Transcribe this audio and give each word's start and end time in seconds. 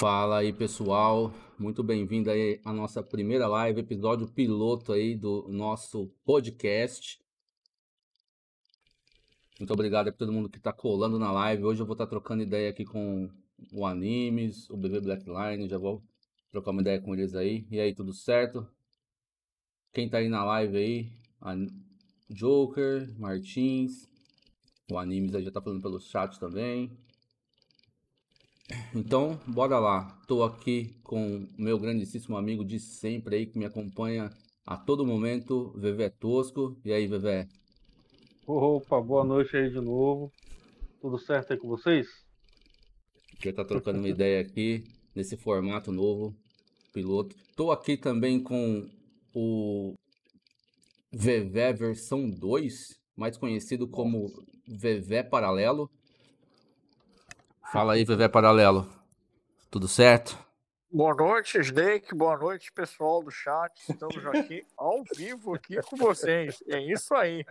Fala 0.00 0.38
aí, 0.38 0.50
pessoal. 0.50 1.30
Muito 1.58 1.82
bem-vindo 1.82 2.30
aí 2.30 2.58
à 2.64 2.72
nossa 2.72 3.02
primeira 3.02 3.46
live, 3.46 3.80
episódio 3.80 4.26
piloto 4.26 4.94
aí 4.94 5.14
do 5.14 5.46
nosso 5.50 6.10
podcast. 6.24 7.20
Muito 9.58 9.70
obrigado 9.74 10.08
a 10.08 10.12
todo 10.12 10.32
mundo 10.32 10.48
que 10.48 10.56
está 10.56 10.72
colando 10.72 11.18
na 11.18 11.30
live. 11.30 11.64
Hoje 11.64 11.82
eu 11.82 11.86
vou 11.86 11.92
estar 11.92 12.06
tá 12.06 12.10
trocando 12.12 12.42
ideia 12.42 12.70
aqui 12.70 12.82
com 12.82 13.28
o 13.74 13.84
Animes, 13.84 14.70
o 14.70 14.76
BB 14.78 15.02
Blackline. 15.02 15.68
Já 15.68 15.76
vou 15.76 16.02
trocar 16.50 16.70
uma 16.70 16.80
ideia 16.80 16.98
com 16.98 17.12
eles 17.12 17.34
aí. 17.34 17.66
E 17.70 17.78
aí, 17.78 17.94
tudo 17.94 18.14
certo? 18.14 18.66
Quem 19.92 20.08
tá 20.08 20.16
aí 20.16 20.30
na 20.30 20.42
live 20.42 20.78
aí? 20.78 21.12
Joker, 22.30 23.06
Martins, 23.18 24.08
o 24.90 24.96
Animes 24.96 25.34
aí 25.34 25.44
já 25.44 25.50
tá 25.50 25.60
falando 25.60 25.82
pelo 25.82 26.00
chat 26.00 26.40
também. 26.40 26.90
Então, 28.94 29.38
bora 29.46 29.78
lá. 29.78 30.18
Tô 30.26 30.42
aqui 30.42 30.94
com 31.02 31.46
meu 31.58 31.78
grandíssimo 31.78 32.36
amigo 32.36 32.64
de 32.64 32.78
sempre 32.78 33.36
aí 33.36 33.46
que 33.46 33.58
me 33.58 33.64
acompanha 33.64 34.30
a 34.66 34.76
todo 34.76 35.06
momento, 35.06 35.72
Vevé 35.76 36.08
Tosco. 36.08 36.76
E 36.84 36.92
aí, 36.92 37.06
Vevé? 37.06 37.48
Opa, 38.46 39.00
boa 39.00 39.24
noite 39.24 39.56
aí 39.56 39.70
de 39.70 39.80
novo. 39.80 40.32
Tudo 41.00 41.18
certo 41.18 41.52
aí 41.52 41.58
com 41.58 41.68
vocês? 41.68 42.06
Já 43.42 43.52
tá 43.52 43.64
trocando 43.64 43.98
uma 43.98 44.08
ideia 44.08 44.40
aqui 44.40 44.84
nesse 45.14 45.36
formato 45.36 45.90
novo, 45.90 46.34
piloto. 46.92 47.34
Tô 47.56 47.70
aqui 47.72 47.96
também 47.96 48.42
com 48.42 48.88
o 49.34 49.94
Vevé 51.12 51.72
versão 51.72 52.28
2, 52.28 52.98
mais 53.16 53.36
conhecido 53.36 53.88
como 53.88 54.26
Vevé 54.68 55.22
Paralelo. 55.22 55.90
Fala 57.72 57.92
aí, 57.92 58.04
Vevé 58.04 58.26
Paralelo. 58.26 58.84
Tudo 59.70 59.86
certo? 59.86 60.36
Boa 60.92 61.14
noite, 61.14 61.56
Snake. 61.60 62.12
Boa 62.16 62.36
noite, 62.36 62.72
pessoal 62.72 63.22
do 63.22 63.30
chat. 63.30 63.70
Estamos 63.88 64.26
aqui 64.26 64.64
ao 64.76 65.04
vivo 65.16 65.54
aqui 65.54 65.80
com 65.82 65.96
vocês. 65.96 66.60
É 66.68 66.80
isso 66.80 67.14
aí. 67.14 67.44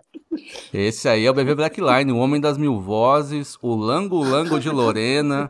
Esse 0.74 1.08
aí 1.08 1.26
é 1.26 1.32
o 1.32 1.34
BB 1.34 1.56
Blackline, 1.56 2.12
o 2.12 2.18
homem 2.18 2.42
das 2.42 2.58
mil 2.58 2.82
vozes, 2.82 3.58
o 3.62 3.74
Lango 3.74 4.22
Lango 4.22 4.60
de 4.60 4.70
Lorena, 4.70 5.50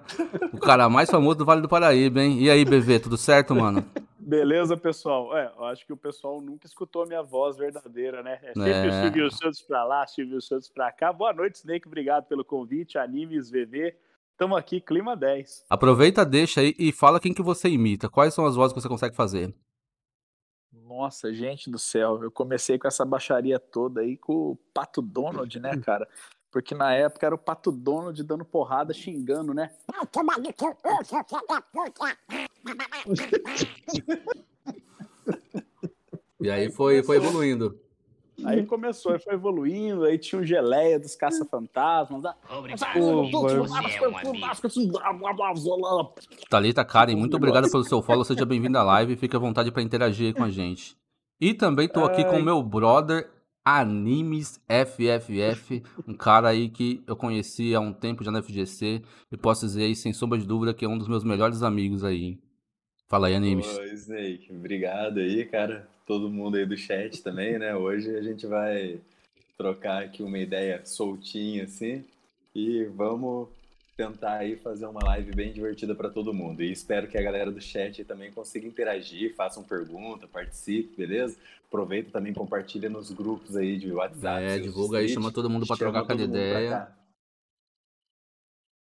o 0.54 0.60
cara 0.60 0.88
mais 0.88 1.10
famoso 1.10 1.40
do 1.40 1.46
Vale 1.46 1.62
do 1.62 1.68
Paraíba, 1.68 2.22
hein? 2.22 2.38
E 2.40 2.48
aí, 2.48 2.64
BV, 2.64 3.00
tudo 3.00 3.18
certo, 3.18 3.56
mano? 3.56 3.84
Beleza, 4.20 4.78
pessoal? 4.78 5.36
É, 5.36 5.52
eu 5.58 5.66
acho 5.66 5.84
que 5.84 5.94
o 5.94 5.98
pessoal 5.98 6.40
nunca 6.40 6.68
escutou 6.68 7.02
a 7.02 7.08
minha 7.08 7.24
voz 7.24 7.58
verdadeira, 7.58 8.22
né? 8.22 8.40
É 8.44 8.54
sempre 8.54 8.70
é. 8.70 8.88
o 8.88 9.02
Silvio 9.02 9.32
Santos 9.32 9.62
pra 9.64 9.84
lá, 9.84 10.06
Silvio 10.06 10.40
Santos 10.40 10.70
pra 10.70 10.92
cá. 10.92 11.12
Boa 11.12 11.34
noite, 11.34 11.56
Snake. 11.56 11.88
Obrigado 11.88 12.26
pelo 12.28 12.46
convite. 12.46 13.00
Animes, 13.00 13.50
VV. 13.50 13.96
Estamos 14.40 14.58
aqui, 14.58 14.80
clima 14.80 15.18
10. 15.18 15.66
Aproveita, 15.70 16.26
deixa 16.26 16.62
aí 16.62 16.74
e 16.80 16.94
fala 16.94 17.20
quem 17.20 17.34
que 17.34 17.42
você 17.42 17.68
imita. 17.68 18.08
Quais 18.08 18.34
são 18.34 18.46
as 18.46 18.56
vozes 18.56 18.74
que 18.74 18.80
você 18.80 18.88
consegue 18.88 19.14
fazer? 19.14 19.54
Nossa, 20.72 21.34
gente 21.34 21.70
do 21.70 21.78
céu. 21.78 22.24
Eu 22.24 22.32
comecei 22.32 22.80
com 22.80 22.88
essa 22.88 23.04
baixaria 23.04 23.60
toda 23.60 24.00
aí 24.00 24.16
com 24.16 24.52
o 24.52 24.56
Pato 24.74 25.02
Donald, 25.02 25.60
né, 25.60 25.76
cara? 25.84 26.08
Porque 26.50 26.74
na 26.74 26.94
época 26.94 27.26
era 27.26 27.36
o 27.36 27.38
Pato 27.38 27.70
Donald 27.70 28.24
dando 28.24 28.46
porrada, 28.46 28.94
xingando, 28.94 29.54
né? 29.54 29.76
e 36.40 36.50
aí 36.50 36.72
foi, 36.72 37.04
foi 37.04 37.18
evoluindo. 37.18 37.78
Aí 38.46 38.66
começou, 38.66 39.12
aí 39.12 39.20
foi 39.20 39.34
evoluindo, 39.34 40.04
aí 40.04 40.18
tinha 40.18 40.42
o 40.42 40.46
geleia 40.46 41.00
dos 41.00 41.16
caça-fantasmas. 41.16 42.24
Thalita 46.50 46.86
Karen, 46.86 47.16
muito 47.16 47.38
obrigado 47.38 47.70
pelo 47.70 47.84
seu 47.84 48.02
follow, 48.02 48.24
seja 48.24 48.46
bem-vindo 48.46 48.78
à 48.78 48.84
live, 48.84 49.16
fique 49.16 49.36
à 49.36 49.40
vontade 49.40 49.72
para 49.72 49.82
interagir 49.82 50.28
aí 50.28 50.34
com 50.34 50.44
a 50.44 50.50
gente. 50.50 50.98
E 51.40 51.54
também 51.54 51.88
tô 51.88 52.04
aqui 52.04 52.24
com 52.26 52.38
o 52.38 52.44
meu 52.44 52.62
brother 52.62 53.30
Animes 53.64 54.60
FFF, 54.68 55.84
um 56.08 56.14
cara 56.14 56.50
aí 56.50 56.70
que 56.70 57.04
eu 57.06 57.16
conheci 57.16 57.76
há 57.76 57.80
um 57.80 57.94
tempo 57.94 58.24
já 58.24 58.32
na 58.32 58.42
FGC 58.42 59.04
e 59.32 59.38
posso 59.38 59.66
dizer 59.66 59.84
aí 59.84 59.96
sem 59.96 60.12
sombra 60.12 60.40
de 60.40 60.46
dúvida 60.46 60.74
que 60.74 60.86
é 60.86 60.90
um 60.90 60.98
dos 60.98 61.08
meus 61.08 61.24
melhores 61.24 61.62
amigos 61.62 62.04
aí. 62.04 62.40
Fala 63.10 63.28
aí, 63.28 63.36
Animes. 63.36 63.68
Oi, 63.78 63.94
Snake, 63.94 64.54
obrigado 64.54 65.20
aí, 65.20 65.44
cara 65.46 65.86
todo 66.10 66.28
mundo 66.28 66.58
aí 66.58 66.66
do 66.66 66.76
chat 66.76 67.22
também, 67.22 67.60
né? 67.60 67.76
Hoje 67.76 68.16
a 68.18 68.22
gente 68.24 68.48
vai 68.48 69.00
trocar 69.56 70.02
aqui 70.02 70.24
uma 70.24 70.40
ideia 70.40 70.84
soltinha 70.84 71.66
assim 71.66 72.04
e 72.56 72.86
vamos 72.86 73.48
tentar 73.96 74.38
aí 74.38 74.56
fazer 74.56 74.88
uma 74.88 75.06
live 75.06 75.36
bem 75.36 75.54
divertida 75.54 75.94
para 75.94 76.10
todo 76.10 76.34
mundo. 76.34 76.64
E 76.64 76.72
espero 76.72 77.08
que 77.08 77.16
a 77.16 77.22
galera 77.22 77.52
do 77.52 77.62
chat 77.62 78.04
também 78.06 78.32
consiga 78.32 78.66
interagir, 78.66 79.36
façam 79.36 79.62
pergunta, 79.62 80.28
participe, 80.28 80.98
beleza? 80.98 81.38
Aproveita 81.68 82.10
também 82.10 82.34
compartilha 82.34 82.90
nos 82.90 83.12
grupos 83.12 83.56
aí 83.56 83.78
de 83.78 83.92
WhatsApp. 83.92 84.44
É, 84.44 84.58
divulga 84.58 84.98
aí, 84.98 85.10
chama 85.10 85.32
todo 85.32 85.48
mundo 85.48 85.68
para 85.68 85.78
trocar 85.78 86.00
aquela 86.00 86.24
ideia. 86.24 86.92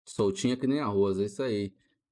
Soltinha 0.06 0.58
que 0.58 0.68
nem 0.68 0.82
arroz, 0.82 1.18
é 1.18 1.24
isso 1.24 1.42
aí. 1.42 1.72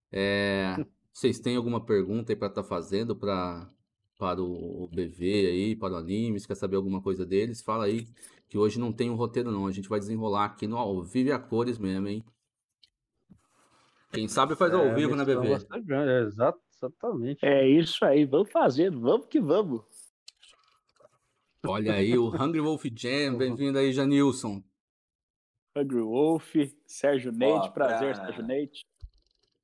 É, 0.09 0.77
vocês 1.13 1.39
têm 1.39 1.55
alguma 1.55 1.79
pergunta 1.85 2.31
aí 2.31 2.35
para 2.35 2.47
estar 2.47 2.63
tá 2.63 2.67
fazendo 2.67 3.15
para 3.15 3.69
para 4.17 4.41
o 4.41 4.87
BV 4.87 5.47
aí, 5.47 5.75
para 5.75 5.95
o 5.95 5.97
Animes, 5.97 6.45
quer 6.45 6.55
saber 6.55 6.77
alguma 6.77 7.01
coisa 7.01 7.25
deles, 7.25 7.61
fala 7.61 7.85
aí 7.85 8.07
que 8.47 8.57
hoje 8.57 8.79
não 8.79 8.93
tem 8.93 9.09
um 9.09 9.15
roteiro 9.15 9.51
não, 9.51 9.67
a 9.67 9.71
gente 9.71 9.89
vai 9.89 9.99
desenrolar 9.99 10.45
aqui 10.45 10.65
no 10.65 10.77
ao 10.77 11.01
vivo 11.01 11.29
e 11.29 11.31
a 11.31 11.39
cores 11.39 11.77
mesmo, 11.77 12.07
hein? 12.07 12.23
Quem 14.11 14.27
sabe 14.27 14.55
faz 14.55 14.71
é, 14.71 14.75
ao 14.75 14.95
vivo, 14.95 15.15
né, 15.15 15.25
BV? 15.25 15.47
É, 15.47 16.21
exatamente. 16.21 17.43
É 17.43 17.67
isso 17.67 18.05
aí, 18.05 18.25
vamos 18.25 18.51
fazer, 18.51 18.91
vamos 18.91 19.25
que 19.25 19.41
vamos. 19.41 19.81
Olha 21.65 21.95
aí, 21.95 22.17
o 22.17 22.29
Hungry 22.29 22.61
Wolf 22.61 22.85
Jam, 22.95 23.35
bem-vindo 23.37 23.77
aí, 23.77 23.91
Janilson. 23.91 24.63
Hungry 25.75 26.01
Wolf, 26.01 26.53
Sérgio 26.85 27.31
Neite, 27.31 27.71
prazer, 27.71 28.15
Sérgio 28.15 28.45
Neite. 28.45 28.85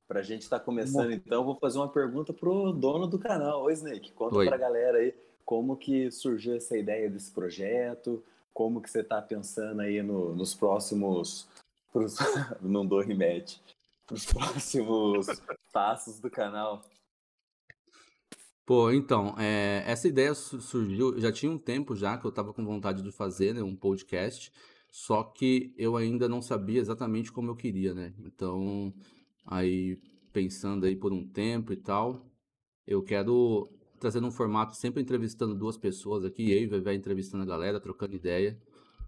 Para 0.09 0.21
a 0.21 0.23
gente 0.23 0.41
estar 0.41 0.57
tá 0.57 0.65
começando, 0.65 1.11
então, 1.11 1.45
vou 1.45 1.53
fazer 1.53 1.77
uma 1.77 1.87
pergunta 1.87 2.33
pro 2.33 2.73
dono 2.73 3.05
do 3.05 3.19
canal. 3.19 3.61
Oi, 3.65 3.73
Snake, 3.73 4.11
conta 4.13 4.43
para 4.43 4.55
a 4.55 4.57
galera 4.57 4.97
aí 4.97 5.13
como 5.45 5.77
que 5.77 6.09
surgiu 6.09 6.55
essa 6.55 6.75
ideia 6.75 7.07
desse 7.07 7.29
projeto, 7.29 8.23
como 8.51 8.81
que 8.81 8.89
você 8.89 9.01
está 9.01 9.21
pensando 9.21 9.81
aí 9.81 10.01
no, 10.01 10.35
nos 10.35 10.55
próximos... 10.55 11.47
Pros, 11.93 12.17
não 12.59 12.87
dou 12.87 13.01
remédio. 13.01 13.59
Para 14.07 14.15
os 14.15 14.25
próximos 14.25 15.27
passos 15.71 16.19
do 16.19 16.31
canal. 16.31 16.83
Pô, 18.65 18.91
então, 18.91 19.35
é, 19.37 19.83
essa 19.85 20.07
ideia 20.07 20.33
surgiu, 20.33 21.19
já 21.19 21.31
tinha 21.31 21.51
um 21.51 21.59
tempo 21.59 21.95
já 21.95 22.17
que 22.17 22.25
eu 22.25 22.29
estava 22.29 22.51
com 22.51 22.65
vontade 22.65 23.03
de 23.03 23.11
fazer 23.11 23.53
né, 23.53 23.61
um 23.61 23.75
podcast, 23.75 24.51
só 24.91 25.21
que 25.21 25.71
eu 25.77 25.95
ainda 25.95 26.27
não 26.27 26.41
sabia 26.41 26.79
exatamente 26.79 27.31
como 27.31 27.51
eu 27.51 27.55
queria, 27.55 27.93
né? 27.93 28.11
Então, 28.25 28.91
aí 29.49 29.97
pensando 30.31 30.85
aí 30.85 30.95
por 30.95 31.11
um 31.11 31.27
tempo 31.27 31.73
e 31.73 31.77
tal. 31.77 32.31
Eu 32.85 33.01
quero 33.03 33.67
trazer 33.99 34.23
um 34.23 34.31
formato 34.31 34.75
sempre 34.75 35.01
entrevistando 35.01 35.55
duas 35.55 35.77
pessoas 35.77 36.23
aqui, 36.23 36.51
eu 36.51 36.61
e 36.61 36.67
Vevé 36.67 36.93
entrevistando 36.93 37.43
a 37.43 37.47
galera, 37.47 37.79
trocando 37.79 38.15
ideia. 38.15 38.59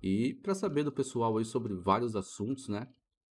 E 0.02 0.34
para 0.34 0.56
saber 0.56 0.84
do 0.84 0.92
pessoal 0.92 1.38
aí 1.38 1.46
sobre 1.46 1.74
vários 1.74 2.16
assuntos, 2.16 2.68
né? 2.68 2.88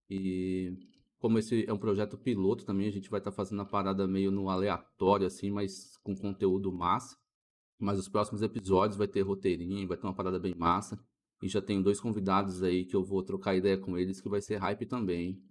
E 0.08 0.72
como 1.18 1.38
esse 1.38 1.64
é 1.68 1.72
um 1.72 1.78
projeto 1.78 2.16
piloto 2.16 2.64
também, 2.64 2.86
a 2.86 2.92
gente 2.92 3.10
vai 3.10 3.20
estar 3.20 3.30
tá 3.30 3.36
fazendo 3.36 3.60
a 3.60 3.66
parada 3.66 4.06
meio 4.06 4.30
no 4.30 4.48
aleatório, 4.48 5.26
assim, 5.26 5.50
mas 5.50 5.96
com 5.98 6.16
conteúdo 6.16 6.72
massa. 6.72 7.16
Mas 7.78 7.98
os 7.98 8.08
próximos 8.08 8.42
episódios 8.42 8.96
vai 8.96 9.08
ter 9.08 9.22
roteirinho, 9.22 9.88
vai 9.88 9.96
ter 9.96 10.06
uma 10.06 10.14
parada 10.14 10.38
bem 10.38 10.54
massa. 10.54 10.98
E 11.42 11.48
já 11.48 11.60
tenho 11.60 11.82
dois 11.82 12.00
convidados 12.00 12.62
aí 12.62 12.84
que 12.84 12.94
eu 12.94 13.02
vou 13.02 13.22
trocar 13.22 13.56
ideia 13.56 13.78
com 13.78 13.96
eles, 13.96 14.20
que 14.20 14.28
vai 14.28 14.40
ser 14.40 14.56
hype 14.56 14.86
também. 14.86 15.30
Hein? 15.30 15.49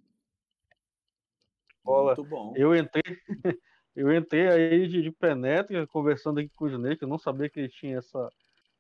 Bola. 1.90 2.16
Muito 2.16 2.30
bom. 2.30 2.54
Eu 2.56 2.76
entrei, 2.76 3.04
eu 3.96 4.16
entrei 4.16 4.48
aí 4.48 4.88
de, 4.88 5.02
de 5.02 5.12
penetra, 5.12 5.88
conversando 5.88 6.40
aqui 6.40 6.50
com 6.56 6.66
o 6.66 6.70
Snake, 6.70 7.02
eu 7.02 7.08
não 7.08 7.18
sabia 7.18 7.50
que 7.50 7.60
ele 7.60 7.70
tinha 7.70 7.98
essa, 7.98 8.30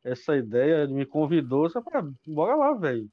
essa 0.04 0.36
ideia, 0.36 0.84
ele 0.84 0.94
me 0.94 1.06
convidou, 1.06 1.70
só 1.70 1.82
pra, 1.82 2.08
bora 2.28 2.56
lá, 2.56 2.74
velho. 2.74 3.10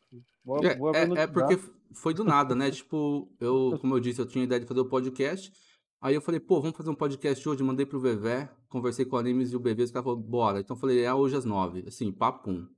É, 0.63 1.21
é, 1.21 1.23
é 1.23 1.27
porque 1.27 1.59
foi 1.93 2.15
do 2.15 2.25
nada, 2.25 2.55
né? 2.55 2.71
tipo, 2.71 3.29
eu, 3.41 3.79
como 3.81 3.95
eu 3.95 4.01
disse, 4.01 4.21
eu 4.21 4.27
tinha 4.27 4.45
a 4.45 4.47
ideia 4.47 4.61
de 4.61 4.67
fazer 4.67 4.81
o 4.81 4.85
um 4.85 4.89
podcast. 4.89 5.53
Aí 6.01 6.15
eu 6.15 6.21
falei, 6.21 6.39
pô, 6.39 6.61
vamos 6.61 6.77
fazer 6.77 6.91
um 6.91 6.95
podcast 6.95 7.49
hoje. 7.49 7.63
Mandei 7.63 7.87
pro 7.87 7.99
Vevé, 7.99 8.49
conversei 8.69 9.05
com 9.05 9.17
o 9.17 9.19
Animes 9.19 9.53
e 9.53 9.57
o 9.57 9.61
BV, 9.61 9.83
os 9.83 9.91
caras 9.91 10.05
falaram, 10.05 10.23
bora. 10.23 10.61
Então 10.61 10.77
eu 10.77 10.81
falei, 10.81 11.03
é 11.03 11.13
hoje 11.13 11.37
às 11.37 11.45
nove. 11.45 11.85
Assim, 11.87 12.13
papum. 12.13 12.69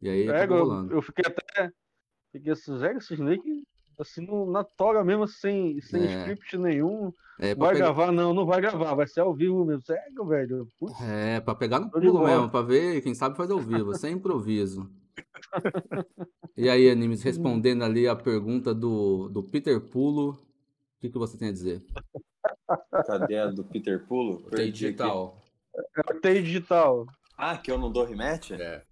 E 0.00 0.08
aí 0.08 0.28
é, 0.28 0.44
eu, 0.46 0.90
eu, 0.90 1.02
fiquei 1.02 1.24
até. 1.26 1.70
Fiquei 2.30 2.52
assim, 2.52 2.74
esse 2.96 3.14
Snake 3.14 3.64
assim, 4.02 4.24
no, 4.26 4.50
na 4.50 4.62
toga 4.62 5.02
mesmo, 5.02 5.26
sem, 5.26 5.80
sem 5.80 6.02
é. 6.02 6.18
script 6.18 6.56
nenhum. 6.58 7.12
É, 7.38 7.54
vai 7.54 7.72
pegar... 7.72 7.86
gravar? 7.86 8.12
Não, 8.12 8.34
não 8.34 8.46
vai 8.46 8.60
gravar, 8.60 8.94
vai 8.94 9.06
ser 9.06 9.20
ao 9.20 9.34
vivo 9.34 9.64
mesmo. 9.64 9.82
Cego, 9.82 10.26
velho. 10.26 10.68
Putz. 10.78 11.00
É, 11.00 11.40
pra 11.40 11.54
pegar 11.54 11.80
no 11.80 11.90
pulo 11.90 12.24
mesmo, 12.24 12.50
pra 12.50 12.62
ver, 12.62 13.00
quem 13.02 13.14
sabe 13.14 13.36
faz 13.36 13.50
ao 13.50 13.58
vivo, 13.58 13.94
sem 13.94 14.14
improviso. 14.14 14.88
e 16.56 16.68
aí, 16.68 16.90
Animes, 16.90 17.22
respondendo 17.24 17.82
ali 17.84 18.06
a 18.06 18.14
pergunta 18.14 18.74
do, 18.74 19.28
do 19.28 19.42
Peter 19.42 19.80
Pulo, 19.80 20.30
o 20.30 21.00
que, 21.00 21.10
que 21.10 21.18
você 21.18 21.36
tem 21.36 21.48
a 21.48 21.52
dizer? 21.52 21.82
Cadê 23.06 23.38
a 23.38 23.46
do 23.46 23.64
Peter 23.64 24.06
Pulo? 24.06 24.42
Tem 24.50 24.70
digital. 24.70 25.36
Tem 26.20 26.42
digital. 26.42 27.06
Ah, 27.36 27.56
que 27.56 27.70
eu 27.70 27.78
não 27.78 27.90
dou 27.90 28.04
rematch? 28.04 28.52
É. 28.52 28.82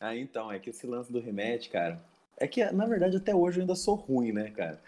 Ah, 0.00 0.16
então, 0.16 0.50
é 0.50 0.58
que 0.58 0.70
esse 0.70 0.86
lance 0.86 1.12
do 1.12 1.20
rematch, 1.20 1.68
cara. 1.68 2.02
É 2.36 2.46
que, 2.46 2.64
na 2.72 2.86
verdade, 2.86 3.16
até 3.16 3.34
hoje 3.34 3.58
eu 3.58 3.62
ainda 3.62 3.74
sou 3.74 3.94
ruim, 3.94 4.32
né, 4.32 4.50
cara? 4.50 4.80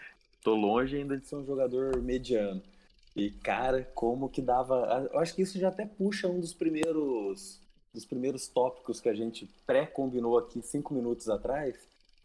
Tô 0.43 0.55
longe 0.55 0.97
ainda 0.97 1.17
de 1.17 1.25
ser 1.25 1.35
um 1.35 1.45
jogador 1.45 2.01
mediano. 2.01 2.61
E, 3.15 3.31
cara, 3.31 3.83
como 3.95 4.29
que 4.29 4.41
dava. 4.41 5.09
Eu 5.11 5.19
acho 5.19 5.33
que 5.33 5.41
isso 5.41 5.57
já 5.57 5.69
até 5.69 5.85
puxa 5.85 6.27
um 6.27 6.39
dos 6.39 6.53
primeiros 6.53 7.59
dos 7.93 8.05
primeiros 8.05 8.47
tópicos 8.47 9.01
que 9.01 9.09
a 9.09 9.13
gente 9.13 9.49
pré-combinou 9.65 10.37
aqui 10.37 10.61
cinco 10.61 10.93
minutos 10.93 11.29
atrás, 11.29 11.75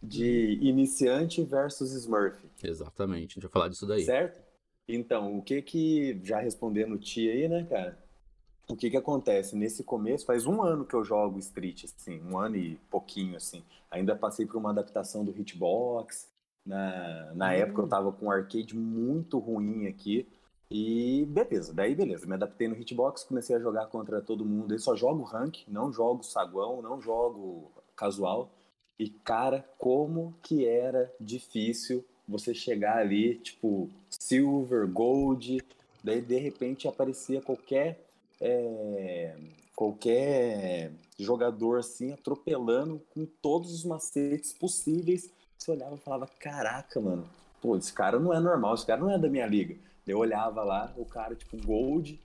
de 0.02 0.58
uhum. 0.60 0.66
iniciante 0.68 1.42
versus 1.42 1.92
Smurf. 1.92 2.36
Exatamente, 2.62 3.32
a 3.32 3.34
gente 3.34 3.42
vai 3.42 3.50
falar 3.50 3.68
disso 3.68 3.86
daí. 3.86 4.04
Certo? 4.04 4.40
Então, 4.86 5.38
o 5.38 5.42
que 5.42 5.62
que, 5.62 6.20
já 6.22 6.40
respondendo 6.40 6.94
o 6.94 6.98
Ti 6.98 7.30
aí, 7.30 7.48
né, 7.48 7.66
cara? 7.70 7.98
O 8.68 8.76
que 8.76 8.90
que 8.90 8.96
acontece? 8.96 9.56
Nesse 9.56 9.82
começo, 9.82 10.24
faz 10.24 10.46
um 10.46 10.62
ano 10.62 10.84
que 10.84 10.94
eu 10.94 11.04
jogo 11.04 11.38
Street, 11.38 11.84
assim, 11.84 12.22
um 12.22 12.38
ano 12.38 12.56
e 12.56 12.76
pouquinho, 12.90 13.36
assim. 13.36 13.62
Ainda 13.90 14.16
passei 14.16 14.46
por 14.46 14.56
uma 14.56 14.70
adaptação 14.70 15.24
do 15.24 15.32
Hitbox. 15.32 16.30
Na, 16.64 17.34
na 17.34 17.52
época 17.54 17.80
eu 17.80 17.86
hum. 17.86 17.88
tava 17.88 18.12
com 18.12 18.26
um 18.26 18.30
arcade 18.30 18.76
muito 18.76 19.38
ruim 19.38 19.86
aqui. 19.86 20.26
E 20.70 21.26
beleza, 21.26 21.74
daí 21.74 21.94
beleza, 21.94 22.26
me 22.26 22.32
adaptei 22.32 22.66
no 22.66 22.74
hitbox, 22.74 23.24
comecei 23.24 23.54
a 23.54 23.60
jogar 23.60 23.88
contra 23.88 24.22
todo 24.22 24.42
mundo. 24.42 24.72
Eu 24.72 24.78
só 24.78 24.96
jogo 24.96 25.22
rank, 25.22 25.64
não 25.68 25.92
jogo 25.92 26.22
saguão, 26.22 26.80
não 26.80 26.98
jogo 26.98 27.70
casual. 27.94 28.50
E 28.98 29.10
cara, 29.10 29.68
como 29.76 30.34
que 30.42 30.66
era 30.66 31.12
difícil 31.20 32.02
você 32.26 32.54
chegar 32.54 32.96
ali, 32.96 33.34
tipo, 33.34 33.90
silver, 34.08 34.88
gold, 34.90 35.62
daí 36.02 36.22
de 36.22 36.38
repente 36.38 36.88
aparecia 36.88 37.42
qualquer 37.42 38.00
é, 38.42 39.36
qualquer 39.74 40.92
jogador 41.18 41.78
assim 41.78 42.12
atropelando 42.12 43.00
com 43.14 43.24
todos 43.24 43.72
os 43.72 43.84
macetes 43.84 44.52
possíveis. 44.52 45.30
Você 45.56 45.70
olhava 45.70 45.94
e 45.94 45.98
falava: 45.98 46.28
"Caraca, 46.40 47.00
mano, 47.00 47.24
pô, 47.60 47.76
esse 47.76 47.92
cara 47.92 48.18
não 48.18 48.34
é 48.34 48.40
normal, 48.40 48.74
esse 48.74 48.84
cara 48.84 49.00
não 49.00 49.10
é 49.10 49.18
da 49.18 49.28
minha 49.28 49.46
liga". 49.46 49.76
Eu 50.06 50.18
olhava 50.18 50.64
lá, 50.64 50.92
o 50.96 51.04
cara, 51.04 51.36
tipo, 51.36 51.56
Gold, 51.64 52.20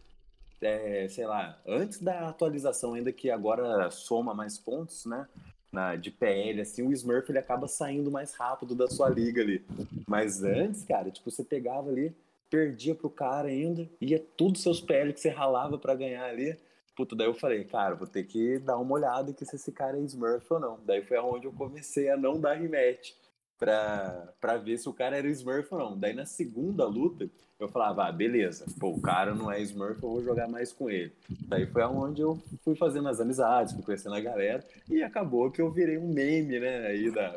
é, 0.60 1.08
sei 1.10 1.28
lá, 1.28 1.60
antes 1.66 2.00
da 2.00 2.28
atualização 2.30 2.96
ainda 2.96 3.12
que 3.12 3.30
agora 3.30 3.92
soma 3.92 4.34
mais 4.34 4.58
pontos, 4.58 5.06
né? 5.06 5.28
Na, 5.72 5.96
de 5.96 6.10
PL, 6.10 6.62
assim, 6.62 6.82
o 6.82 6.92
Smurf 6.92 7.30
ele 7.30 7.38
acaba 7.38 7.68
saindo 7.68 8.10
mais 8.10 8.34
rápido 8.34 8.74
da 8.74 8.88
sua 8.88 9.10
liga 9.10 9.42
ali. 9.42 9.64
Mas 10.08 10.42
antes, 10.42 10.84
cara, 10.84 11.12
tipo, 11.12 11.30
você 11.30 11.44
pegava 11.44 11.90
ali, 11.90 12.16
perdia 12.50 12.96
pro 12.96 13.10
cara 13.10 13.48
ainda, 13.48 13.90
ia 14.00 14.20
tudo 14.36 14.58
seus 14.58 14.82
PL 14.82 15.14
que 15.14 15.20
você 15.20 15.30
ralava 15.30 15.78
para 15.78 15.96
ganhar 15.96 16.26
ali. 16.26 16.58
Puta, 16.96 17.16
daí 17.16 17.28
eu 17.28 17.34
falei, 17.34 17.64
cara, 17.64 17.96
vou 17.96 18.08
ter 18.08 18.24
que 18.24 18.58
dar 18.60 18.78
uma 18.78 18.94
olhada 18.94 19.32
que 19.32 19.46
se 19.46 19.56
esse 19.56 19.72
cara 19.72 19.98
é 19.98 20.02
Smurf 20.02 20.52
ou 20.52 20.60
não. 20.60 20.80
Daí 20.84 21.04
foi 21.04 21.18
aonde 21.18 21.46
eu 21.46 21.54
comecei 21.54 22.10
a 22.10 22.18
não 22.18 22.40
dar 22.40 22.54
rematch 22.54 23.14
pra, 23.58 24.34
pra 24.42 24.58
ver 24.58 24.78
se 24.78 24.90
o 24.90 24.94
cara 24.94 25.18
era 25.18 25.28
Smurf 25.30 25.72
ou 25.72 25.80
não. 25.80 25.98
Daí 25.98 26.14
na 26.14 26.26
segunda 26.26 26.86
luta, 26.86 27.30
eu 27.60 27.68
falava, 27.68 28.06
ah, 28.06 28.12
beleza, 28.12 28.66
pô, 28.80 28.90
o 28.90 29.02
cara 29.02 29.34
não 29.34 29.52
é 29.52 29.60
Smurf, 29.62 30.02
eu 30.02 30.10
vou 30.10 30.24
jogar 30.24 30.48
mais 30.48 30.72
com 30.72 30.90
ele. 30.90 31.12
Daí 31.48 31.66
foi 31.66 31.82
aonde 31.82 32.22
eu 32.22 32.40
fui 32.64 32.76
fazendo 32.76 33.10
as 33.10 33.20
amizades, 33.20 33.74
fui 33.74 33.84
conhecendo 33.84 34.16
a 34.16 34.20
galera, 34.20 34.64
e 34.88 35.02
acabou 35.02 35.50
que 35.50 35.60
eu 35.60 35.72
virei 35.72 35.98
um 35.98 36.08
meme, 36.08 36.60
né, 36.60 36.86
aí 36.86 37.10
da, 37.12 37.36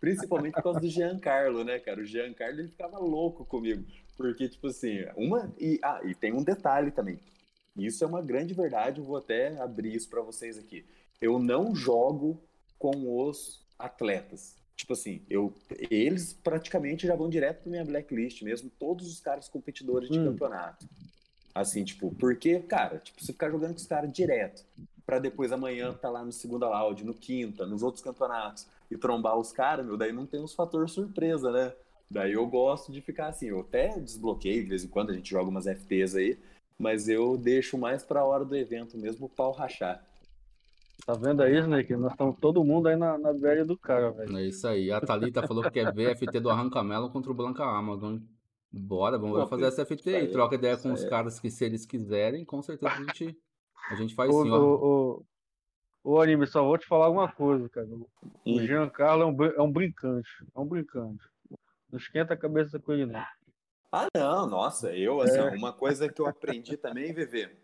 principalmente 0.00 0.54
por 0.54 0.62
causa 0.62 0.80
do 0.80 0.88
Giancarlo, 0.88 1.64
né, 1.64 1.78
cara, 1.78 2.00
o 2.00 2.04
Giancarlo, 2.04 2.60
ele 2.60 2.68
ficava 2.68 2.98
louco 2.98 3.44
comigo, 3.44 3.84
porque, 4.16 4.48
tipo 4.48 4.68
assim, 4.68 5.04
uma, 5.16 5.52
e, 5.58 5.78
ah, 5.82 6.00
e 6.04 6.14
tem 6.14 6.32
um 6.32 6.42
detalhe 6.42 6.90
também, 6.90 7.18
isso 7.76 8.02
é 8.02 8.06
uma 8.06 8.22
grande 8.22 8.54
verdade, 8.54 9.00
eu 9.00 9.04
vou 9.04 9.16
até 9.16 9.60
abrir 9.60 9.94
isso 9.94 10.08
para 10.08 10.22
vocês 10.22 10.58
aqui, 10.58 10.84
eu 11.20 11.38
não 11.38 11.74
jogo 11.74 12.40
com 12.78 13.26
os 13.26 13.64
atletas, 13.78 14.56
Tipo 14.76 14.92
assim, 14.92 15.22
eu, 15.30 15.54
eles 15.90 16.34
praticamente 16.34 17.06
já 17.06 17.16
vão 17.16 17.30
direto 17.30 17.62
pra 17.62 17.70
minha 17.70 17.84
blacklist 17.84 18.42
mesmo, 18.42 18.70
todos 18.78 19.10
os 19.10 19.20
caras 19.20 19.48
competidores 19.48 20.10
de 20.10 20.18
hum. 20.18 20.26
campeonato. 20.26 20.86
Assim, 21.54 21.82
tipo, 21.82 22.14
porque, 22.16 22.60
cara, 22.60 22.98
tipo, 22.98 23.24
você 23.24 23.32
ficar 23.32 23.50
jogando 23.50 23.70
com 23.70 23.80
os 23.80 23.86
caras 23.86 24.12
direto, 24.12 24.62
para 25.06 25.18
depois 25.18 25.50
amanhã 25.50 25.94
tá 25.94 26.10
lá 26.10 26.22
no 26.22 26.30
segunda 26.30 26.68
loud, 26.68 27.02
no 27.04 27.14
quinta, 27.14 27.64
nos 27.64 27.82
outros 27.82 28.04
campeonatos, 28.04 28.66
e 28.90 28.98
trombar 28.98 29.38
os 29.38 29.50
caras, 29.50 29.84
meu, 29.86 29.96
daí 29.96 30.12
não 30.12 30.26
tem 30.26 30.44
os 30.44 30.54
fator 30.54 30.88
surpresa, 30.90 31.50
né? 31.50 31.72
Daí 32.10 32.32
eu 32.32 32.46
gosto 32.46 32.92
de 32.92 33.00
ficar 33.00 33.28
assim, 33.28 33.46
eu 33.46 33.60
até 33.60 33.98
desbloqueio 33.98 34.62
de 34.62 34.68
vez 34.68 34.84
em 34.84 34.88
quando, 34.88 35.10
a 35.10 35.14
gente 35.14 35.30
joga 35.30 35.50
umas 35.50 35.66
FTs 35.66 36.14
aí, 36.14 36.38
mas 36.78 37.08
eu 37.08 37.36
deixo 37.36 37.76
mais 37.76 38.04
pra 38.04 38.24
hora 38.24 38.44
do 38.44 38.56
evento 38.56 38.96
mesmo 38.96 39.26
o 39.26 39.28
pau 39.28 39.52
rachar. 39.52 40.04
Tá 41.04 41.14
vendo 41.14 41.42
aí, 41.42 41.58
Snake? 41.58 41.94
Nós 41.94 42.12
estamos 42.12 42.36
todo 42.40 42.64
mundo 42.64 42.88
aí 42.88 42.96
na, 42.96 43.18
na 43.18 43.32
velha 43.32 43.64
do 43.64 43.76
cara, 43.76 44.10
velho. 44.10 44.36
É 44.38 44.46
isso 44.46 44.66
aí. 44.66 44.90
A 44.90 45.00
Thalita 45.00 45.46
falou 45.46 45.62
que 45.64 45.70
quer 45.70 45.92
ver 45.92 46.16
FT 46.16 46.40
do 46.40 46.50
Arrancamelo 46.50 47.10
contra 47.10 47.30
o 47.30 47.34
Blanca 47.34 47.64
Amazon. 47.64 48.18
Bora, 48.72 49.18
vamos 49.18 49.38
Pô, 49.38 49.46
fazer 49.46 49.66
essa 49.66 49.84
FT 49.84 50.14
aí. 50.14 50.28
Troca 50.28 50.54
ideia 50.54 50.76
com 50.76 50.92
os 50.92 51.04
é. 51.04 51.08
caras 51.08 51.38
que, 51.38 51.50
se 51.50 51.64
eles 51.64 51.86
quiserem, 51.86 52.44
com 52.44 52.60
certeza 52.62 52.92
a 52.92 52.98
gente, 52.98 53.38
a 53.90 53.94
gente 53.94 54.14
faz 54.14 54.34
o, 54.34 54.42
sim, 54.42 54.50
ó. 54.50 54.58
O, 54.58 55.22
o, 56.04 56.12
o, 56.14 56.20
anime, 56.20 56.46
só 56.46 56.64
vou 56.64 56.76
te 56.76 56.86
falar 56.86 57.08
uma 57.08 57.30
coisa, 57.30 57.68
cara. 57.68 57.86
O 57.88 58.08
hum. 58.44 58.58
Giancarlo 58.66 59.22
é 59.22 59.26
um, 59.26 59.44
é 59.44 59.62
um 59.62 59.70
brincante. 59.70 60.28
É 60.54 60.60
um 60.60 60.66
brincante. 60.66 61.24
Não 61.96 61.98
esquenta 61.98 62.34
a 62.34 62.36
cabeça 62.36 62.78
com 62.78 62.92
ele, 62.92 63.06
não. 63.06 63.24
Ah, 63.90 64.06
não, 64.14 64.46
nossa, 64.46 64.94
eu, 64.94 65.22
assim, 65.22 65.38
é. 65.38 65.50
uma 65.56 65.72
coisa 65.72 66.12
que 66.12 66.20
eu 66.20 66.26
aprendi 66.26 66.76
também, 66.76 67.14
VV, 67.14 67.56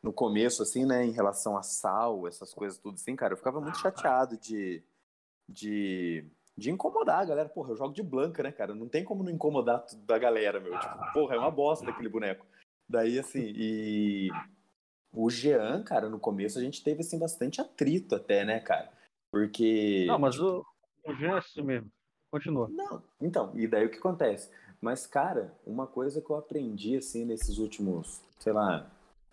no 0.00 0.12
começo, 0.12 0.62
assim, 0.62 0.86
né, 0.86 1.04
em 1.04 1.10
relação 1.10 1.56
a 1.56 1.62
sal, 1.64 2.28
essas 2.28 2.54
coisas 2.54 2.78
tudo 2.78 2.94
assim, 2.94 3.16
cara, 3.16 3.32
eu 3.32 3.36
ficava 3.36 3.60
muito 3.60 3.76
chateado 3.78 4.36
de, 4.36 4.80
de, 5.48 6.24
de 6.56 6.70
incomodar 6.70 7.22
a 7.22 7.24
galera. 7.24 7.48
Porra, 7.48 7.72
eu 7.72 7.76
jogo 7.76 7.92
de 7.92 8.02
Blanca, 8.02 8.44
né, 8.44 8.52
cara? 8.52 8.76
Não 8.76 8.88
tem 8.88 9.02
como 9.02 9.24
não 9.24 9.32
incomodar 9.32 9.84
da 10.06 10.16
galera, 10.18 10.60
meu. 10.60 10.78
Tipo, 10.78 11.12
porra, 11.12 11.34
é 11.34 11.38
uma 11.40 11.50
bosta 11.50 11.90
aquele 11.90 12.08
boneco. 12.08 12.46
Daí, 12.88 13.18
assim, 13.18 13.52
e 13.56 14.28
o 15.12 15.28
Jean, 15.28 15.82
cara, 15.82 16.08
no 16.08 16.20
começo 16.20 16.60
a 16.60 16.62
gente 16.62 16.84
teve, 16.84 17.00
assim, 17.00 17.18
bastante 17.18 17.60
atrito 17.60 18.14
até, 18.14 18.44
né, 18.44 18.60
cara? 18.60 18.88
Porque... 19.32 20.04
Não, 20.06 20.18
mas 20.20 20.38
o, 20.38 20.64
o 21.04 21.14
Jean 21.14 21.34
é 21.34 21.38
assim 21.38 21.62
mesmo. 21.62 21.90
Continua. 22.30 22.68
Não, 22.68 23.02
então, 23.20 23.52
e 23.54 23.66
daí 23.66 23.86
o 23.86 23.90
que 23.90 23.98
acontece? 23.98 24.50
Mas, 24.80 25.06
cara, 25.06 25.52
uma 25.66 25.86
coisa 25.86 26.20
que 26.20 26.30
eu 26.30 26.36
aprendi, 26.36 26.96
assim, 26.96 27.24
nesses 27.24 27.58
últimos, 27.58 28.20
sei 28.38 28.52
lá, 28.52 28.90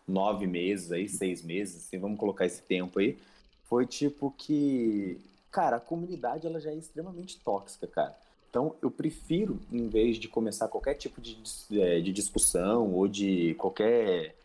nove 0.07 0.47
meses 0.47 0.91
aí, 0.91 1.07
seis 1.07 1.43
meses, 1.43 1.85
assim, 1.85 1.99
vamos 1.99 2.19
colocar 2.19 2.45
esse 2.45 2.61
tempo 2.61 2.99
aí, 2.99 3.17
foi 3.65 3.85
tipo 3.85 4.31
que, 4.37 5.19
cara, 5.51 5.77
a 5.77 5.81
comunidade 5.81 6.47
ela 6.47 6.59
já 6.59 6.71
é 6.71 6.75
extremamente 6.75 7.39
tóxica, 7.39 7.87
cara. 7.87 8.15
Então 8.49 8.75
eu 8.81 8.89
prefiro, 8.89 9.59
em 9.71 9.89
vez 9.89 10.17
de 10.17 10.29
começar 10.29 10.67
qualquer 10.69 10.93
tipo 10.93 11.19
de, 11.19 11.37
é, 11.73 11.99
de 11.99 12.13
discussão 12.13 12.93
ou 12.93 13.07
de 13.07 13.53
qualquer 13.55 14.35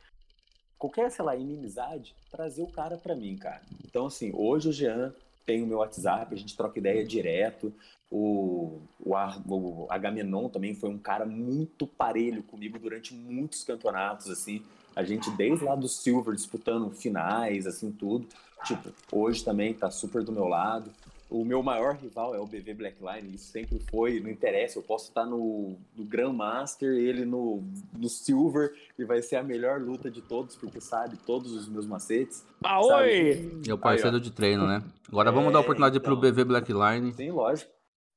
qualquer, 0.76 1.11
sei 1.11 1.25
lá, 1.25 1.37
inimizade, 1.37 2.14
trazer 2.30 2.62
o 2.62 2.66
cara 2.66 2.97
para 2.97 3.14
mim, 3.14 3.37
cara. 3.37 3.61
Então, 3.85 4.07
assim, 4.07 4.33
hoje 4.35 4.69
o 4.69 4.73
Jean 4.73 5.14
tem 5.45 5.62
o 5.62 5.66
meu 5.66 5.78
WhatsApp, 5.78 6.35
a 6.35 6.38
gente 6.38 6.57
troca 6.57 6.78
ideia 6.78 7.04
direto. 7.04 7.73
O, 8.11 8.81
o, 8.99 9.14
o 9.14 9.87
Agamenon 9.88 10.49
também 10.49 10.75
foi 10.75 10.90
um 10.90 10.99
cara 10.99 11.25
muito 11.25 11.87
parelho 11.87 12.43
comigo 12.43 12.79
durante 12.79 13.14
muitos 13.14 13.62
campeonatos, 13.62 14.29
assim. 14.29 14.62
A 14.97 15.05
gente, 15.05 15.31
desde 15.31 15.64
lá 15.64 15.76
do 15.76 15.88
Silver, 15.88 16.35
disputando 16.35 16.90
finais, 16.90 17.67
assim, 17.67 17.93
tudo. 17.93 18.26
Tipo, 18.64 18.93
hoje 19.12 19.45
também 19.45 19.73
tá 19.73 19.90
super 19.90 20.23
do 20.25 20.33
meu 20.33 20.49
lado. 20.49 20.90
O 21.31 21.45
meu 21.45 21.62
maior 21.62 21.95
rival 21.95 22.35
é 22.35 22.40
o 22.40 22.45
BV 22.45 22.75
Blackline, 22.75 23.37
isso 23.37 23.52
sempre 23.52 23.79
foi, 23.88 24.19
não 24.19 24.29
interessa, 24.29 24.81
eu 24.81 24.83
posso 24.83 25.11
estar 25.11 25.25
no, 25.25 25.76
no 25.97 26.05
Grandmaster, 26.05 26.93
ele 26.93 27.25
no, 27.25 27.62
no 27.97 28.09
Silver, 28.09 28.75
e 28.99 29.05
vai 29.05 29.23
ser 29.23 29.37
a 29.37 29.43
melhor 29.43 29.81
luta 29.81 30.11
de 30.11 30.21
todos, 30.21 30.57
porque 30.57 30.81
sabe 30.81 31.17
todos 31.25 31.52
os 31.52 31.69
meus 31.69 31.87
macetes. 31.87 32.45
Ah, 32.64 32.85
oi! 32.85 33.62
É 33.64 33.73
o 33.73 33.79
parceiro 33.79 34.17
Aí, 34.17 34.23
de 34.23 34.33
treino, 34.33 34.67
né? 34.67 34.83
Agora 35.09 35.31
é, 35.31 35.33
vamos 35.33 35.52
dar 35.52 35.61
a 35.61 35.62
oportunidade 35.62 35.99
então, 35.99 36.19
pro 36.19 36.33
BV 36.33 36.45
Blackline. 36.47 37.12
Sim, 37.12 37.31
lógico. 37.31 37.71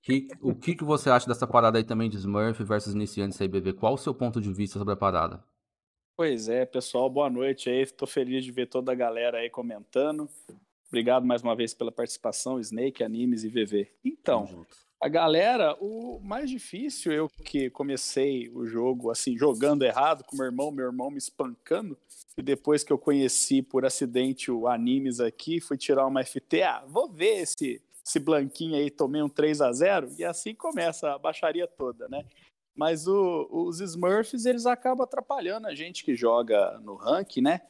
Que, 0.04 0.28
o 0.42 0.54
que, 0.54 0.76
que 0.76 0.84
você 0.84 1.10
acha 1.10 1.26
dessa 1.26 1.48
parada 1.48 1.78
aí 1.78 1.84
também 1.84 2.10
de 2.10 2.18
Smurf 2.18 2.62
versus 2.66 2.94
iniciantes 2.94 3.40
aí, 3.40 3.48
BV? 3.48 3.72
Qual 3.72 3.94
o 3.94 3.98
seu 3.98 4.14
ponto 4.14 4.42
de 4.42 4.52
vista 4.52 4.78
sobre 4.78 4.94
a 4.94 4.98
parada? 4.98 5.42
Pois 6.18 6.50
é, 6.50 6.66
pessoal, 6.66 7.10
boa 7.10 7.30
noite 7.30 7.70
aí. 7.70 7.84
Estou 7.84 8.06
feliz 8.06 8.44
de 8.44 8.52
ver 8.52 8.68
toda 8.68 8.92
a 8.92 8.96
galera 8.96 9.38
aí 9.38 9.50
comentando. 9.50 10.30
Obrigado 10.90 11.26
mais 11.26 11.42
uma 11.42 11.56
vez 11.56 11.74
pela 11.74 11.90
participação, 11.90 12.60
Snake, 12.60 13.02
Animes 13.02 13.46
e 13.46 13.50
VV. 13.50 13.90
Então, 14.04 14.66
a 15.02 15.08
galera, 15.08 15.74
o 15.80 16.20
mais 16.22 16.50
difícil, 16.50 17.14
eu 17.14 17.30
que 17.30 17.70
comecei 17.70 18.50
o 18.50 18.66
jogo 18.66 19.10
assim, 19.10 19.38
jogando 19.38 19.84
errado 19.84 20.26
com 20.26 20.36
meu 20.36 20.46
irmão, 20.46 20.70
meu 20.70 20.86
irmão 20.86 21.10
me 21.10 21.18
espancando, 21.18 21.98
e 22.38 22.42
depois 22.42 22.84
que 22.84 22.92
eu 22.92 22.98
conheci 22.98 23.62
por 23.62 23.86
acidente 23.86 24.52
o 24.52 24.68
Animes 24.68 25.22
aqui, 25.22 25.62
fui 25.62 25.78
tirar 25.78 26.06
uma 26.06 26.24
FT, 26.24 26.62
ah, 26.62 26.84
vou 26.88 27.10
ver 27.10 27.42
esse, 27.42 27.82
esse 28.06 28.20
blanquinho 28.20 28.76
aí, 28.76 28.90
tomei 28.90 29.22
um 29.22 29.30
3 29.30 29.62
a 29.62 29.72
0 29.72 30.10
e 30.18 30.26
assim 30.26 30.54
começa 30.54 31.14
a 31.14 31.18
baixaria 31.18 31.68
toda, 31.68 32.08
né? 32.10 32.26
Mas 32.76 33.08
o, 33.08 33.48
os 33.52 33.80
Smurfs, 33.80 34.46
eles 34.46 34.66
acabam 34.66 35.04
atrapalhando 35.04 35.68
a 35.68 35.76
gente 35.76 36.04
que 36.04 36.16
joga 36.16 36.80
no 36.80 36.96
rank, 36.96 37.38
né? 37.38 37.62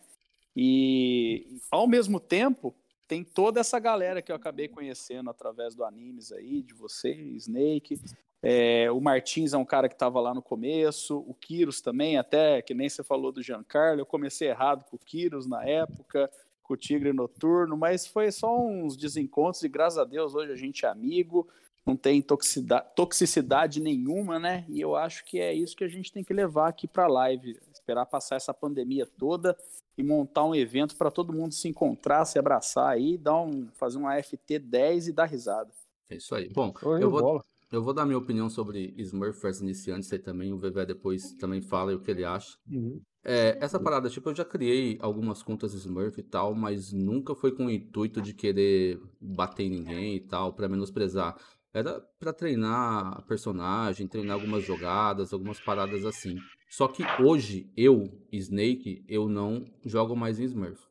E 0.55 1.59
ao 1.69 1.87
mesmo 1.87 2.19
tempo, 2.19 2.75
tem 3.07 3.23
toda 3.23 3.59
essa 3.59 3.79
galera 3.79 4.21
que 4.21 4.31
eu 4.31 4.35
acabei 4.35 4.67
conhecendo 4.67 5.29
através 5.29 5.75
do 5.75 5.83
animes 5.83 6.31
aí, 6.31 6.63
de 6.63 6.73
você, 6.73 7.11
Snake. 7.11 7.99
É, 8.41 8.91
o 8.91 8.99
Martins 8.99 9.53
é 9.53 9.57
um 9.57 9.65
cara 9.65 9.87
que 9.87 9.95
estava 9.95 10.19
lá 10.19 10.33
no 10.33 10.41
começo, 10.41 11.17
o 11.27 11.33
Kiros 11.33 11.79
também, 11.79 12.17
até 12.17 12.61
que 12.61 12.73
nem 12.73 12.89
você 12.89 13.03
falou 13.03 13.31
do 13.31 13.41
Giancarlo. 13.41 14.01
Eu 14.01 14.05
comecei 14.05 14.49
errado 14.49 14.85
com 14.85 14.95
o 14.95 14.99
Kiros 14.99 15.47
na 15.47 15.63
época, 15.63 16.29
com 16.63 16.73
o 16.73 16.77
Tigre 16.77 17.13
Noturno, 17.13 17.77
mas 17.77 18.07
foi 18.07 18.31
só 18.31 18.57
uns 18.57 18.95
desencontros 18.95 19.63
e 19.63 19.69
graças 19.69 19.99
a 19.99 20.05
Deus 20.05 20.33
hoje 20.33 20.51
a 20.51 20.55
gente 20.55 20.85
é 20.85 20.89
amigo, 20.89 21.47
não 21.85 21.95
tem 21.95 22.21
toxicidade, 22.21 22.87
toxicidade 22.95 23.81
nenhuma, 23.81 24.39
né? 24.39 24.65
E 24.69 24.79
eu 24.79 24.95
acho 24.95 25.25
que 25.25 25.39
é 25.39 25.53
isso 25.53 25.75
que 25.75 25.83
a 25.83 25.89
gente 25.89 26.11
tem 26.11 26.23
que 26.23 26.33
levar 26.33 26.69
aqui 26.69 26.87
para 26.87 27.03
a 27.03 27.09
live, 27.09 27.59
esperar 27.73 28.05
passar 28.05 28.37
essa 28.37 28.53
pandemia 28.53 29.05
toda 29.05 29.57
e 29.97 30.03
montar 30.03 30.45
um 30.45 30.55
evento 30.55 30.95
para 30.95 31.11
todo 31.11 31.33
mundo 31.33 31.53
se 31.53 31.67
encontrar, 31.67 32.25
se 32.25 32.39
abraçar 32.39 32.89
aí, 32.89 33.17
dar 33.17 33.41
um, 33.41 33.67
fazer 33.73 33.97
uma 33.97 34.21
FT 34.21 34.59
10 34.59 35.09
e 35.09 35.11
dar 35.11 35.25
risada. 35.25 35.69
É 36.09 36.15
isso 36.15 36.33
aí. 36.33 36.49
Bom, 36.49 36.73
eu 36.99 37.09
vou, 37.09 37.43
eu 37.71 37.83
vou 37.83 37.93
dar 37.93 38.05
minha 38.05 38.17
opinião 38.17 38.49
sobre 38.49 38.93
Smurfers 38.97 39.59
iniciantes 39.59 40.11
aí 40.11 40.19
também. 40.19 40.53
O 40.53 40.57
VV 40.57 40.85
depois 40.85 41.33
também 41.33 41.61
fala 41.61 41.93
o 41.93 41.99
que 41.99 42.11
ele 42.11 42.23
acha. 42.23 42.57
Uhum. 42.71 43.01
É, 43.25 43.57
essa 43.61 43.79
parada, 43.79 44.09
tipo, 44.09 44.29
eu 44.29 44.35
já 44.35 44.43
criei 44.43 44.97
algumas 44.99 45.41
contas 45.41 45.73
Smurf 45.73 46.19
e 46.19 46.23
tal, 46.23 46.53
mas 46.53 46.91
nunca 46.91 47.33
foi 47.33 47.55
com 47.55 47.67
o 47.67 47.71
intuito 47.71 48.21
de 48.21 48.33
querer 48.33 49.01
bater 49.19 49.63
em 49.63 49.69
ninguém 49.69 50.15
e 50.17 50.19
tal, 50.19 50.53
para 50.53 50.67
menosprezar. 50.67 51.37
Era 51.73 52.01
para 52.19 52.33
treinar 52.33 53.25
personagem, 53.25 54.07
treinar 54.07 54.35
algumas 54.35 54.63
jogadas, 54.65 55.31
algumas 55.31 55.59
paradas 55.59 56.05
assim. 56.05 56.35
Só 56.69 56.87
que 56.87 57.03
hoje, 57.21 57.71
eu, 57.77 58.21
Snake, 58.31 59.05
eu 59.07 59.29
não 59.29 59.65
jogo 59.85 60.15
mais 60.15 60.39
em 60.39 60.43
Smurf. 60.43 60.81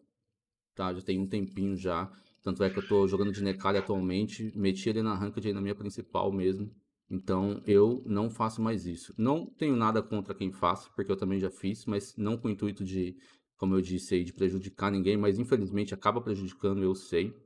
Tá? 0.74 0.92
Já 0.94 1.02
tem 1.02 1.20
um 1.20 1.28
tempinho 1.28 1.76
já. 1.76 2.10
Tanto 2.42 2.64
é 2.64 2.70
que 2.70 2.78
eu 2.78 2.88
tô 2.88 3.06
jogando 3.06 3.30
de 3.30 3.42
Necali 3.42 3.78
atualmente. 3.78 4.52
Meti 4.56 4.88
ele 4.88 5.02
na 5.02 5.14
ranked 5.14 5.46
aí 5.46 5.52
na 5.52 5.60
minha 5.60 5.74
principal 5.74 6.32
mesmo. 6.32 6.70
Então 7.12 7.62
eu 7.66 8.02
não 8.06 8.30
faço 8.30 8.62
mais 8.62 8.86
isso. 8.86 9.14
Não 9.18 9.44
tenho 9.44 9.76
nada 9.76 10.02
contra 10.02 10.34
quem 10.34 10.50
faça, 10.50 10.88
porque 10.96 11.12
eu 11.12 11.16
também 11.16 11.38
já 11.38 11.50
fiz, 11.50 11.84
mas 11.84 12.16
não 12.16 12.38
com 12.38 12.48
o 12.48 12.50
intuito 12.50 12.82
de, 12.82 13.14
como 13.58 13.74
eu 13.74 13.82
disse 13.82 14.14
aí, 14.14 14.24
de 14.24 14.32
prejudicar 14.32 14.90
ninguém, 14.90 15.14
mas 15.14 15.38
infelizmente 15.38 15.92
acaba 15.92 16.22
prejudicando, 16.22 16.82
eu 16.82 16.94
sei. 16.94 17.36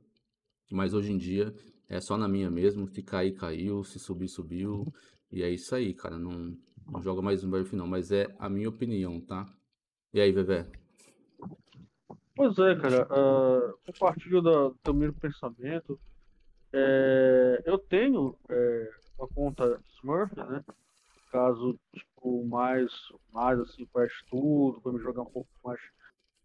Mas 0.71 0.93
hoje 0.93 1.11
em 1.11 1.17
dia 1.17 1.53
é 1.89 1.99
só 1.99 2.17
na 2.17 2.29
minha 2.29 2.49
mesmo. 2.49 2.87
Se 2.87 3.03
cair, 3.03 3.33
caiu. 3.33 3.83
Se 3.83 3.99
subir, 3.99 4.29
subiu. 4.29 4.85
E 5.29 5.43
é 5.43 5.49
isso 5.49 5.75
aí, 5.75 5.93
cara. 5.93 6.17
Não, 6.17 6.57
não 6.89 7.01
joga 7.01 7.21
mais 7.21 7.43
no 7.43 7.49
Smurf 7.49 7.75
não, 7.75 7.85
mas 7.85 8.13
é 8.13 8.33
a 8.39 8.47
minha 8.47 8.69
opinião, 8.69 9.19
tá? 9.19 9.45
E 10.13 10.21
aí, 10.21 10.31
Vevé? 10.31 10.65
Pois 12.33 12.57
é, 12.59 12.75
cara. 12.75 13.05
Uh, 13.11 13.77
compartilho 13.85 14.41
do 14.41 14.73
teu 14.81 14.93
mesmo 14.93 15.19
pensamento. 15.19 15.99
É, 16.71 17.61
eu 17.65 17.77
tenho 17.77 18.37
é, 18.49 18.89
uma 19.17 19.27
conta 19.27 19.81
Smurf, 19.97 20.35
né? 20.35 20.63
Caso, 21.31 21.77
tipo, 21.93 22.45
mais, 22.45 22.91
mais 23.31 23.59
assim, 23.59 23.85
para 23.85 24.05
estudo, 24.05 24.81
para 24.81 24.93
me 24.93 24.99
jogar 24.99 25.23
um 25.23 25.31
pouco 25.31 25.49
mais 25.63 25.79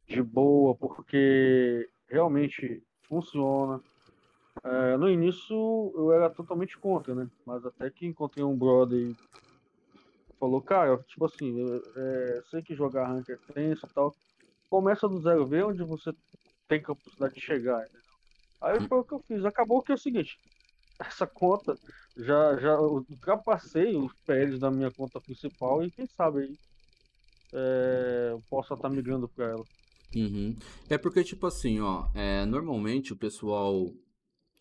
de 0.07 0.23
boa, 0.23 0.75
porque 0.75 1.89
realmente 2.09 2.83
funciona. 3.09 3.81
É, 4.65 4.97
no 4.97 5.09
início 5.09 5.93
eu 5.95 6.13
era 6.13 6.29
totalmente 6.29 6.77
contra, 6.79 7.15
né? 7.15 7.29
Mas 7.47 7.65
até 7.65 7.91
que 7.91 8.07
encontrei 8.07 8.45
um 8.45 8.57
brother 8.57 9.15
falou, 10.39 10.61
cara, 10.61 10.99
tipo 11.07 11.25
assim, 11.25 11.81
é, 11.97 12.43
sei 12.51 12.63
que 12.63 12.75
jogar 12.75 13.07
ranker 13.07 13.39
é 13.49 13.53
tenso 13.53 13.87
e 13.87 13.95
tal. 13.95 14.13
Começa 14.69 15.09
do 15.09 15.21
zero, 15.21 15.47
vê 15.47 15.63
onde 15.63 15.85
você 15.85 16.13
tem 16.67 16.83
capacidade 16.83 17.35
de 17.35 17.41
chegar. 17.41 17.87
Aí 18.61 18.81
foi 18.89 18.99
o 18.99 19.05
que 19.05 19.15
eu 19.15 19.21
fiz. 19.21 19.45
Acabou 19.45 19.83
que 19.83 19.93
é 19.93 19.95
o 19.95 19.99
seguinte, 19.99 20.39
essa 21.07 21.27
conta 21.27 21.77
já, 22.17 22.57
já 22.57 22.81
ultrapassei 22.81 23.97
os 23.97 24.13
PLs 24.27 24.59
da 24.59 24.71
minha 24.71 24.91
conta 24.91 25.21
principal 25.21 25.85
e 25.85 25.91
quem 25.91 26.07
sabe 26.07 26.43
aí 26.43 26.59
é, 27.53 28.37
possa 28.49 28.75
estar 28.75 28.89
migrando 28.89 29.29
para 29.29 29.47
ela. 29.47 29.65
Uhum. 30.15 30.57
É 30.89 30.99
porque, 30.99 31.25
tipo 31.25 31.47
assim, 31.47 31.81
ó, 31.81 32.09
é, 32.15 32.45
normalmente 32.45 33.13
o 33.13 33.17
pessoal, 33.17 33.91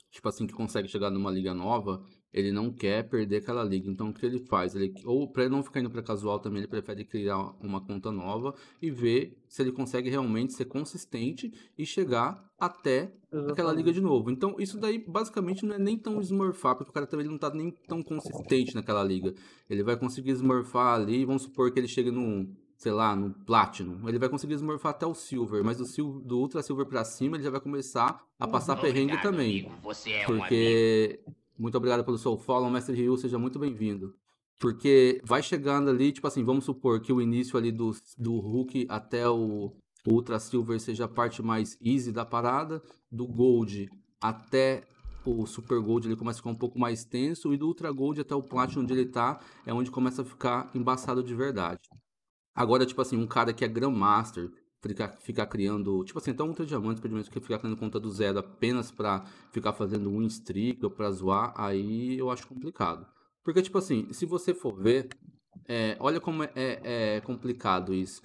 tipo 0.10 0.28
assim, 0.30 0.48
que 0.48 0.54
consegue 0.54 0.88
chegar 0.88 1.10
numa 1.10 1.32
liga 1.32 1.54
nova, 1.54 2.04
ele 2.34 2.52
não 2.52 2.72
quer 2.72 3.08
perder 3.10 3.38
aquela 3.38 3.64
liga. 3.64 3.90
Então 3.90 4.10
o 4.10 4.14
que 4.14 4.26
ele 4.26 4.40
faz? 4.40 4.76
Ele, 4.76 4.94
ou 5.06 5.28
para 5.28 5.50
não 5.50 5.64
ficar 5.64 5.80
indo 5.80 5.90
para 5.90 6.02
casual 6.02 6.40
também, 6.40 6.60
ele 6.60 6.68
prefere 6.68 7.04
criar 7.04 7.40
uma 7.60 7.82
conta 7.82 8.12
nova 8.12 8.54
e 8.82 8.90
ver 8.90 9.38
se 9.48 9.62
ele 9.62 9.72
consegue 9.72 10.10
realmente 10.10 10.54
ser 10.54 10.66
consistente 10.66 11.52
e 11.78 11.86
chegar 11.86 12.50
até 12.58 13.12
Exatamente. 13.32 13.52
aquela 13.52 13.74
liga 13.74 13.92
de 13.92 14.02
novo. 14.02 14.32
Então 14.32 14.56
isso 14.60 14.80
daí 14.80 15.04
basicamente 15.06 15.66
não 15.66 15.76
é 15.76 15.80
nem 15.80 15.98
tão 15.98 16.22
smurfar, 16.22 16.76
porque 16.76 16.92
o 16.92 16.94
cara 16.94 17.08
também 17.08 17.28
não 17.28 17.38
tá 17.38 17.50
nem 17.54 17.72
tão 17.88 18.02
consistente 18.02 18.76
naquela 18.76 19.04
liga. 19.04 19.34
Ele 19.70 19.84
vai 19.84 19.98
conseguir 19.98 20.32
smurfar 20.32 20.96
ali, 20.96 21.26
vamos 21.26 21.44
supor 21.44 21.72
que 21.72 21.80
ele 21.80 21.88
chegue 21.88 22.12
no 22.12 22.48
sei 22.82 22.92
lá, 22.92 23.16
no 23.16 23.30
Platinum, 23.46 24.10
ele 24.10 24.18
vai 24.18 24.28
conseguir 24.28 24.56
smurfar 24.56 24.90
até 24.90 25.06
o 25.06 25.14
Silver, 25.14 25.64
mas 25.64 25.78
do, 25.78 25.86
sil 25.86 26.18
do 26.26 26.40
Ultra 26.40 26.64
Silver 26.64 26.88
para 26.88 27.04
cima 27.04 27.38
ele 27.38 27.44
já 27.44 27.52
vai 27.52 27.62
começar 27.62 28.26
a 28.40 28.48
passar 28.48 28.76
perrengue 28.76 29.22
também. 29.22 29.72
É 30.08 30.26
porque 30.26 31.20
muito 31.58 31.76
obrigado 31.78 32.04
pelo 32.04 32.18
seu 32.18 32.38
follow, 32.38 32.70
Mestre 32.70 32.96
Ryu, 32.96 33.18
seja 33.18 33.38
muito 33.38 33.60
bem-vindo. 33.60 34.16
Porque 34.60 35.22
vai 35.24 35.42
chegando 35.42 35.90
ali, 35.90 36.12
tipo 36.12 36.28
assim, 36.28 36.44
vamos 36.44 36.66
supor 36.66 37.02
que 37.02 37.12
o 37.12 37.22
início 37.22 37.58
ali 37.58 37.72
do, 37.72 37.92
do 38.18 38.40
Hulk 38.40 38.86
até 38.90 39.28
o 39.28 39.74
Ultra 40.06 40.40
Silver 40.40 40.80
seja 40.80 41.06
a 41.06 41.08
parte 41.08 41.42
mais 41.42 41.78
easy 41.82 42.12
da 42.12 42.26
parada, 42.26 42.82
do 43.12 43.28
Gold 43.28 43.90
até 44.22 44.84
o 45.26 45.46
Super 45.46 45.80
Gold 45.80 46.08
ele 46.08 46.16
começa 46.16 46.38
a 46.38 46.42
ficar 46.42 46.50
um 46.50 46.56
pouco 46.56 46.80
mais 46.80 47.04
tenso, 47.04 47.54
e 47.54 47.58
do 47.58 47.68
Ultra 47.68 47.92
Gold 47.92 48.22
até 48.22 48.36
o 48.36 48.42
Platinum 48.42 48.84
onde 48.84 48.94
ele 48.94 49.06
tá, 49.06 49.40
é 49.66 49.74
onde 49.74 49.92
começa 49.92 50.22
a 50.22 50.26
ficar 50.26 50.70
embaçado 50.74 51.24
de 51.24 51.36
verdade. 51.36 51.82
Agora, 52.54 52.86
tipo 52.86 53.02
assim, 53.02 53.18
um 53.18 53.28
cara 53.28 53.54
que 53.54 53.64
é 53.64 53.68
Grandmaster, 53.68 54.52
ficar, 54.82 55.18
ficar 55.20 55.46
criando, 55.46 56.04
tipo 56.04 56.18
assim, 56.18 56.32
então 56.32 56.50
um 56.50 56.66
diamantes, 56.66 57.02
pelo 57.02 57.24
que 57.24 57.40
ficar 57.40 57.60
criando 57.60 57.78
conta 57.78 58.00
do 58.00 58.12
zero 58.12 58.40
apenas 58.40 58.92
para 58.92 59.24
ficar 59.52 59.74
fazendo 59.74 60.10
win 60.10 60.26
streak 60.26 60.84
ou 60.84 60.92
pra 60.92 61.12
zoar, 61.12 61.54
aí 61.56 62.18
eu 62.18 62.30
acho 62.32 62.48
complicado. 62.48 63.06
Porque, 63.44 63.62
tipo 63.62 63.78
assim, 63.78 64.12
se 64.12 64.26
você 64.26 64.54
for 64.54 64.74
ver, 64.74 65.10
é, 65.68 65.96
olha 66.00 66.20
como 66.20 66.44
é, 66.44 66.52
é, 66.56 67.16
é 67.16 67.22
complicado 67.22 67.94
isso. 67.94 68.22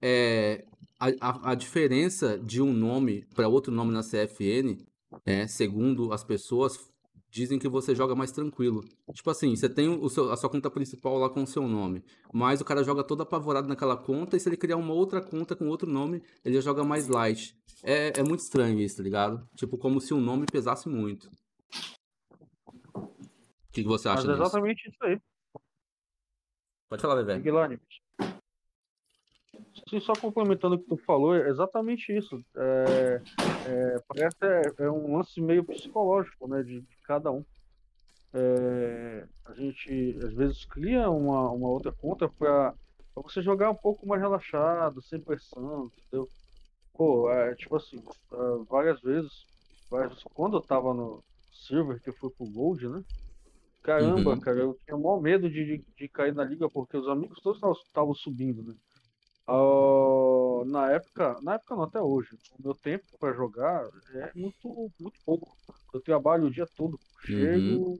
É, 0.00 0.64
a, 0.98 1.08
a, 1.20 1.50
a, 1.52 1.54
diferença 1.54 2.38
de 2.38 2.60
um 2.62 2.72
nome 2.72 3.26
para 3.34 3.48
outro 3.48 3.72
nome 3.72 3.92
na 3.92 4.02
CFN, 4.02 4.78
é, 5.26 5.46
segundo 5.46 6.12
as 6.12 6.24
pessoas, 6.24 6.90
dizem 7.30 7.58
que 7.58 7.68
você 7.68 7.94
joga 7.94 8.14
mais 8.14 8.32
tranquilo. 8.32 8.84
Tipo 9.12 9.30
assim, 9.30 9.54
você 9.54 9.68
tem 9.68 9.88
o 9.88 10.08
seu, 10.08 10.32
a 10.32 10.36
sua 10.36 10.50
conta 10.50 10.70
principal 10.70 11.16
lá 11.16 11.30
com 11.30 11.42
o 11.42 11.46
seu 11.46 11.66
nome, 11.68 12.02
mas 12.32 12.60
o 12.60 12.64
cara 12.64 12.82
joga 12.82 13.04
todo 13.04 13.22
apavorado 13.22 13.68
naquela 13.68 13.96
conta, 13.96 14.36
e 14.36 14.40
se 14.40 14.48
ele 14.48 14.56
criar 14.56 14.76
uma 14.76 14.92
outra 14.92 15.20
conta 15.20 15.54
com 15.54 15.68
outro 15.68 15.90
nome, 15.90 16.22
ele 16.44 16.56
já 16.56 16.60
joga 16.60 16.82
mais 16.82 17.08
light. 17.08 17.56
É, 17.82 18.20
é 18.20 18.22
muito 18.22 18.40
estranho 18.40 18.78
isso, 18.80 18.96
tá 18.96 19.02
ligado? 19.02 19.48
Tipo, 19.54 19.78
como 19.78 20.00
se 20.00 20.12
o 20.12 20.20
nome 20.20 20.46
pesasse 20.50 20.88
muito. 20.88 21.30
O 22.94 23.72
que, 23.72 23.82
que 23.82 23.88
você 23.88 24.08
acha 24.08 24.26
mas 24.26 24.38
é 24.38 24.42
exatamente 24.42 24.88
isso 24.88 25.04
aí. 25.04 25.20
Pode 26.88 27.02
falar, 27.02 27.22
Bebê. 27.22 27.38
Sim, 29.90 29.98
só 29.98 30.12
complementando 30.12 30.76
o 30.76 30.78
que 30.78 30.86
tu 30.86 30.96
falou, 30.98 31.34
é 31.34 31.48
exatamente 31.48 32.16
isso. 32.16 32.40
É, 32.54 33.20
é, 33.66 33.98
parece 34.06 34.36
é, 34.40 34.84
é, 34.84 34.90
um 34.90 35.16
lance 35.16 35.40
meio 35.40 35.64
psicológico, 35.64 36.46
né, 36.46 36.62
de, 36.62 36.80
de 36.80 36.96
cada 37.02 37.32
um. 37.32 37.44
É, 38.32 39.26
a 39.46 39.52
gente 39.54 40.16
às 40.22 40.32
vezes 40.32 40.64
cria 40.64 41.10
uma, 41.10 41.50
uma 41.50 41.68
outra 41.68 41.90
conta 41.90 42.28
para 42.28 42.72
você 43.16 43.42
jogar 43.42 43.70
um 43.70 43.74
pouco 43.74 44.06
mais 44.06 44.22
relaxado, 44.22 45.02
sem 45.02 45.18
pressão, 45.18 45.90
entendeu? 46.06 46.28
Pô, 46.94 47.28
é, 47.28 47.56
tipo 47.56 47.74
assim, 47.74 48.00
é, 48.32 48.64
várias 48.68 49.00
vezes, 49.00 49.44
várias, 49.90 50.22
quando 50.22 50.58
eu 50.58 50.60
tava 50.60 50.94
no 50.94 51.20
Silver, 51.52 52.00
que 52.00 52.10
eu 52.10 52.14
fui 52.14 52.30
pro 52.30 52.46
Gold, 52.46 52.88
né? 52.88 53.02
Caramba, 53.82 54.34
uhum. 54.34 54.40
cara, 54.40 54.60
eu 54.60 54.78
tinha 54.84 54.96
o 54.96 55.02
maior 55.02 55.20
medo 55.20 55.50
de, 55.50 55.64
de, 55.64 55.84
de, 55.96 56.08
cair 56.08 56.32
na 56.32 56.44
liga 56.44 56.68
porque 56.68 56.96
os 56.96 57.08
amigos 57.08 57.40
todos 57.40 57.60
estavam 57.84 58.14
subindo, 58.14 58.62
né? 58.62 58.74
Uh, 59.50 60.64
na 60.66 60.92
época, 60.92 61.36
na 61.42 61.54
época 61.54 61.74
não, 61.74 61.82
até 61.82 62.00
hoje, 62.00 62.38
o 62.56 62.62
meu 62.62 62.74
tempo 62.74 63.04
para 63.18 63.34
jogar 63.34 63.84
é 64.14 64.30
muito, 64.34 64.90
muito 65.00 65.18
pouco. 65.26 65.56
Eu 65.92 66.00
trabalho 66.00 66.46
o 66.46 66.50
dia 66.50 66.68
todo, 66.76 67.00
chego, 67.24 67.90
uhum. 67.90 67.98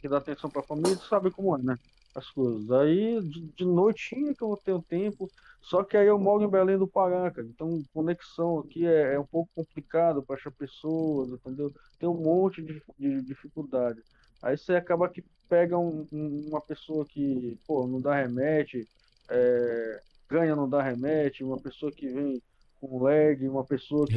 que 0.00 0.08
dá 0.08 0.18
atenção 0.18 0.48
para 0.48 0.60
a 0.60 0.64
família, 0.64 0.96
sabe 0.96 1.30
como 1.32 1.56
é, 1.56 1.62
né? 1.62 1.76
As 2.14 2.30
coisas. 2.30 2.70
Aí 2.70 3.20
de, 3.20 3.40
de 3.40 3.64
noitinha 3.64 4.32
que 4.32 4.42
eu 4.42 4.48
vou 4.48 4.56
ter 4.56 4.72
o 4.72 4.82
tempo, 4.82 5.28
só 5.60 5.82
que 5.82 5.96
aí 5.96 6.06
eu 6.06 6.20
moro 6.20 6.44
em 6.44 6.48
Belém 6.48 6.78
do 6.78 6.86
Pará, 6.86 7.30
cara. 7.32 7.48
Então 7.48 7.82
conexão 7.92 8.60
aqui 8.60 8.86
é, 8.86 9.14
é 9.14 9.18
um 9.18 9.26
pouco 9.26 9.50
complicado 9.56 10.22
para 10.22 10.36
achar 10.36 10.52
pessoas, 10.52 11.30
entendeu? 11.30 11.72
Tem 11.98 12.08
um 12.08 12.14
monte 12.14 12.62
de, 12.62 12.80
de 12.96 13.22
dificuldade. 13.22 14.00
Aí 14.40 14.56
você 14.56 14.76
acaba 14.76 15.08
que 15.08 15.24
pega 15.48 15.76
um, 15.76 16.06
um, 16.12 16.46
uma 16.48 16.60
pessoa 16.60 17.04
que, 17.04 17.58
pô, 17.66 17.86
não 17.88 18.00
dá 18.00 18.14
remete, 18.14 18.86
é, 19.28 20.00
ganha 20.28 20.56
não 20.56 20.68
dá 20.68 20.82
remete, 20.82 21.44
uma 21.44 21.58
pessoa 21.58 21.90
que 21.92 22.08
vem 22.08 22.42
com 22.80 23.02
lag, 23.02 23.48
uma 23.48 23.64
pessoa 23.64 24.06
que. 24.06 24.14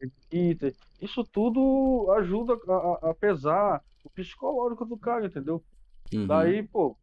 Redquitter. 0.00 0.74
Isso 1.00 1.24
tudo 1.24 2.10
ajuda 2.16 2.54
a, 2.68 3.10
a, 3.10 3.14
pesar 3.14 3.82
o 4.04 4.10
psicológico 4.10 4.84
do 4.84 4.96
cara, 4.96 5.26
entendeu? 5.26 5.62
Uhum. 6.12 6.26
Daí, 6.26 6.62
pô, 6.62 6.96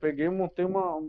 peguei, 0.00 0.28
montei 0.28 0.64
uma. 0.64 1.06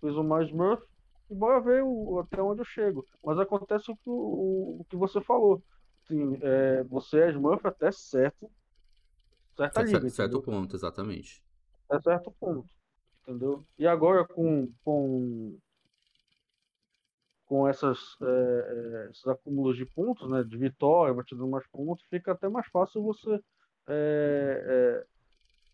Fiz 0.00 0.14
o 0.14 0.24
mais 0.24 0.48
Smurf 0.48 0.82
e 1.30 1.34
bora 1.34 1.60
ver 1.60 1.82
o, 1.84 2.18
até 2.18 2.42
onde 2.42 2.60
eu 2.60 2.64
chego. 2.64 3.04
Mas 3.24 3.38
acontece 3.38 3.90
o 3.90 3.96
que, 3.96 4.08
o, 4.08 4.78
o 4.80 4.86
que 4.88 4.96
você 4.96 5.20
falou. 5.20 5.62
Assim, 6.04 6.38
é, 6.42 6.82
você 6.84 7.20
é 7.20 7.30
Smurf 7.30 7.66
até 7.66 7.92
certo. 7.92 8.50
Certa 9.56 9.82
liga, 9.82 10.00
certo, 10.00 10.14
certo 10.14 10.42
ponto, 10.42 10.74
exatamente. 10.74 11.42
Até 11.88 12.02
certo 12.02 12.32
ponto. 12.40 12.66
Entendeu? 13.30 13.64
E 13.78 13.86
agora 13.86 14.24
com, 14.26 14.68
com, 14.84 15.56
com 17.46 17.68
essas, 17.68 18.16
é, 18.20 19.04
é, 19.06 19.10
esses 19.10 19.24
acúmulos 19.24 19.76
de 19.76 19.86
pontos, 19.86 20.28
né? 20.28 20.42
De 20.42 20.56
vitória, 20.56 21.14
batendo 21.14 21.46
mais 21.46 21.64
pontos, 21.68 22.04
fica 22.10 22.32
até 22.32 22.48
mais 22.48 22.66
fácil 22.66 23.04
você 23.04 23.40
é, 23.88 25.04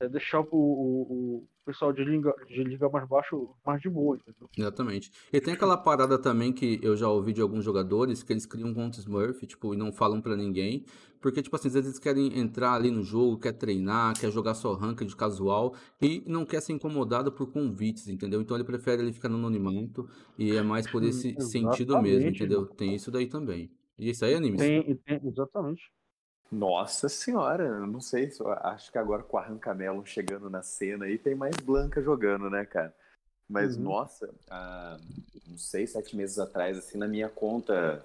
é, 0.01 0.05
é 0.05 0.09
deixar 0.09 0.41
o, 0.41 0.49
o, 0.53 1.03
o 1.03 1.49
pessoal 1.67 1.93
de 1.93 2.05
liga, 2.05 2.33
de 2.47 2.65
liga 2.65 2.89
mais 2.89 3.07
baixo 3.09 3.55
mais 3.67 3.81
de 3.83 3.91
boa, 3.91 4.17
entendeu? 4.17 4.49
Exatamente. 4.57 5.11
E 5.31 5.39
tem 5.41 5.53
aquela 5.53 5.77
parada 5.77 6.19
também 6.19 6.51
que 6.53 6.81
eu 6.83 6.97
já 6.97 7.09
ouvi 7.09 7.33
de 7.33 7.43
alguns 7.43 7.63
jogadores 7.63 8.23
que 8.23 8.33
eles 8.33 8.47
criam 8.47 8.73
conta 8.73 8.99
Smurf, 9.01 9.47
tipo, 9.47 9.75
e 9.75 9.77
não 9.77 9.93
falam 9.93 10.21
para 10.23 10.35
ninguém, 10.35 10.85
porque, 11.21 11.43
tipo 11.43 11.55
assim, 11.57 11.69
às 11.69 11.75
vezes 11.75 11.89
eles 11.91 11.99
querem 11.99 12.39
entrar 12.39 12.73
ali 12.73 12.91
no 12.91 13.03
jogo, 13.03 13.39
quer 13.39 13.53
treinar, 13.53 14.19
quer 14.19 14.31
jogar 14.31 14.55
só 14.55 14.75
de 14.77 15.17
casual 15.17 15.75
e 16.01 16.23
não 16.27 16.47
quer 16.47 16.63
ser 16.63 16.73
incomodado 16.73 17.31
por 17.33 17.53
convites, 17.53 18.09
entendeu? 18.09 18.41
Então 18.41 18.57
ele 18.57 18.65
prefere 18.65 19.03
ele 19.03 19.13
ficar 19.13 19.29
no 19.29 19.37
anonimato 19.37 20.09
e 20.39 20.55
é 20.55 20.63
mais 20.63 20.87
por 20.87 21.05
esse 21.05 21.39
sentido 21.41 21.99
mesmo, 21.99 22.31
entendeu? 22.31 22.67
Tem 22.67 22.95
isso 22.95 23.11
daí 23.11 23.27
também. 23.27 23.71
E 23.99 24.09
isso 24.11 24.25
aí, 24.25 24.35
anime? 24.35 24.59
Tem, 24.59 24.97
tem, 24.99 25.21
exatamente. 25.27 25.83
Nossa 26.51 27.09
senhora, 27.09 27.81
não 27.87 28.01
sei, 28.01 28.31
acho 28.63 28.93
que 28.93 28.99
agora 28.99 29.23
com 29.23 29.37
a 29.37 29.43
Arrancamelo 29.43 30.07
chegando 30.07 30.49
na 30.49 30.63
cena 30.63 31.07
aí 31.07 31.19
tem 31.19 31.35
mais 31.35 31.57
Blanca 31.57 32.01
jogando, 32.01 32.49
né, 32.49 32.65
cara? 32.65 32.95
Mas, 33.49 33.77
uhum. 33.77 33.85
nossa, 33.85 34.33
há 34.51 34.97
uns 35.49 35.69
seis, 35.69 35.91
sete 35.91 36.17
meses 36.17 36.39
atrás, 36.39 36.77
assim, 36.77 36.99
na 36.99 37.07
minha 37.07 37.29
conta 37.29 38.05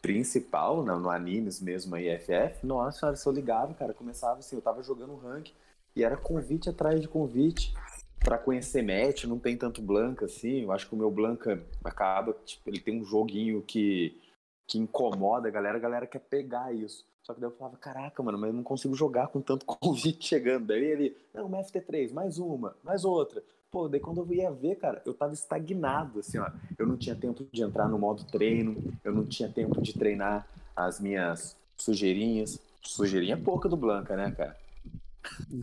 principal, 0.00 0.82
no, 0.82 0.98
no 0.98 1.10
animes 1.10 1.60
mesmo 1.60 1.94
aí, 1.94 2.08
FF, 2.18 2.66
nossa 2.66 2.98
senhora, 2.98 3.16
se 3.16 3.26
eu 3.26 3.32
ligava, 3.32 3.72
cara, 3.74 3.94
começava 3.94 4.40
assim, 4.40 4.56
eu 4.56 4.62
tava 4.62 4.82
jogando 4.82 5.16
rank 5.16 5.50
e 5.94 6.02
era 6.02 6.16
convite 6.16 6.68
atrás 6.68 7.00
de 7.00 7.08
convite 7.08 7.72
para 8.18 8.38
conhecer 8.38 8.82
match, 8.82 9.24
não 9.24 9.38
tem 9.38 9.56
tanto 9.56 9.82
Blanca 9.82 10.26
assim, 10.26 10.62
eu 10.62 10.72
acho 10.72 10.88
que 10.88 10.94
o 10.94 10.98
meu 10.98 11.10
Blanca 11.10 11.62
acaba, 11.84 12.34
tipo, 12.44 12.68
ele 12.68 12.80
tem 12.80 13.00
um 13.00 13.04
joguinho 13.04 13.62
que, 13.62 14.20
que 14.66 14.78
incomoda 14.78 15.48
a 15.48 15.50
galera, 15.50 15.76
a 15.76 15.80
galera 15.80 16.06
quer 16.06 16.20
pegar 16.20 16.74
isso. 16.74 17.04
Só 17.22 17.32
que 17.34 17.40
daí 17.40 17.48
eu 17.48 17.56
falava, 17.56 17.76
caraca, 17.76 18.22
mano, 18.22 18.38
mas 18.38 18.50
eu 18.50 18.54
não 18.54 18.62
consigo 18.62 18.94
jogar 18.94 19.28
com 19.28 19.40
tanto 19.40 19.64
convite 19.66 20.26
chegando. 20.26 20.66
Daí 20.66 20.84
ele, 20.84 21.16
não, 21.32 21.46
uma 21.46 21.58
FT3, 21.58 22.12
mais 22.12 22.38
uma, 22.38 22.76
mais 22.82 23.04
outra. 23.04 23.42
Pô, 23.70 23.88
daí 23.88 24.00
quando 24.00 24.18
eu 24.18 24.32
ia 24.34 24.50
ver, 24.50 24.76
cara, 24.76 25.00
eu 25.06 25.14
tava 25.14 25.32
estagnado, 25.32 26.20
assim, 26.20 26.38
ó. 26.38 26.50
Eu 26.78 26.86
não 26.86 26.96
tinha 26.96 27.14
tempo 27.14 27.46
de 27.50 27.62
entrar 27.62 27.88
no 27.88 27.98
modo 27.98 28.24
treino, 28.24 28.76
eu 29.02 29.14
não 29.14 29.24
tinha 29.24 29.48
tempo 29.48 29.80
de 29.80 29.94
treinar 29.94 30.46
as 30.76 31.00
minhas 31.00 31.56
sujeirinhas. 31.76 32.58
Sujeirinha 32.82 33.36
pouca 33.36 33.68
do 33.68 33.76
Blanca, 33.76 34.16
né, 34.16 34.30
cara? 34.32 34.56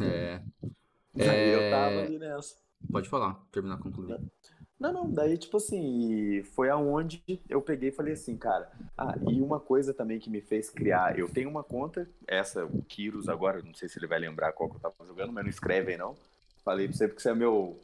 É. 0.02 0.42
Aí 1.20 1.30
é... 1.30 1.56
eu 1.56 1.72
tava 1.72 2.02
ali 2.02 2.18
nessa. 2.18 2.56
Pode 2.90 3.10
falar, 3.10 3.36
terminar, 3.52 3.78
concluir. 3.78 4.18
Não, 4.80 4.94
não, 4.94 5.12
daí, 5.12 5.38
tipo 5.38 5.58
assim, 5.58 6.42
foi 6.56 6.70
aonde 6.70 7.22
eu 7.50 7.62
peguei 7.62 7.90
e 7.90 7.92
falei 7.92 8.14
assim, 8.14 8.38
cara. 8.38 8.72
Ah, 8.98 9.14
e 9.30 9.42
uma 9.42 9.60
coisa 9.60 9.94
também 9.94 10.20
que 10.20 10.30
me 10.30 10.40
fez 10.40 10.70
criar, 10.70 11.20
eu 11.20 11.28
tenho 11.28 11.50
uma 11.50 11.64
conta, 11.64 12.10
essa, 12.26 12.66
o 12.66 12.82
Kiros 12.84 13.28
agora, 13.28 13.62
não 13.62 13.74
sei 13.74 13.90
se 13.90 14.00
ele 14.00 14.08
vai 14.08 14.20
lembrar 14.20 14.54
qual 14.54 14.70
que 14.70 14.78
eu 14.78 14.80
tava 14.80 14.96
jogando, 15.06 15.34
mas 15.34 15.44
não 15.44 15.50
escreve 15.50 15.92
aí 15.92 15.98
não. 15.98 16.16
Falei 16.64 16.88
pra 16.88 16.96
você 16.96 17.08
porque 17.08 17.22
você 17.22 17.30
é 17.30 17.36
meu 17.36 17.78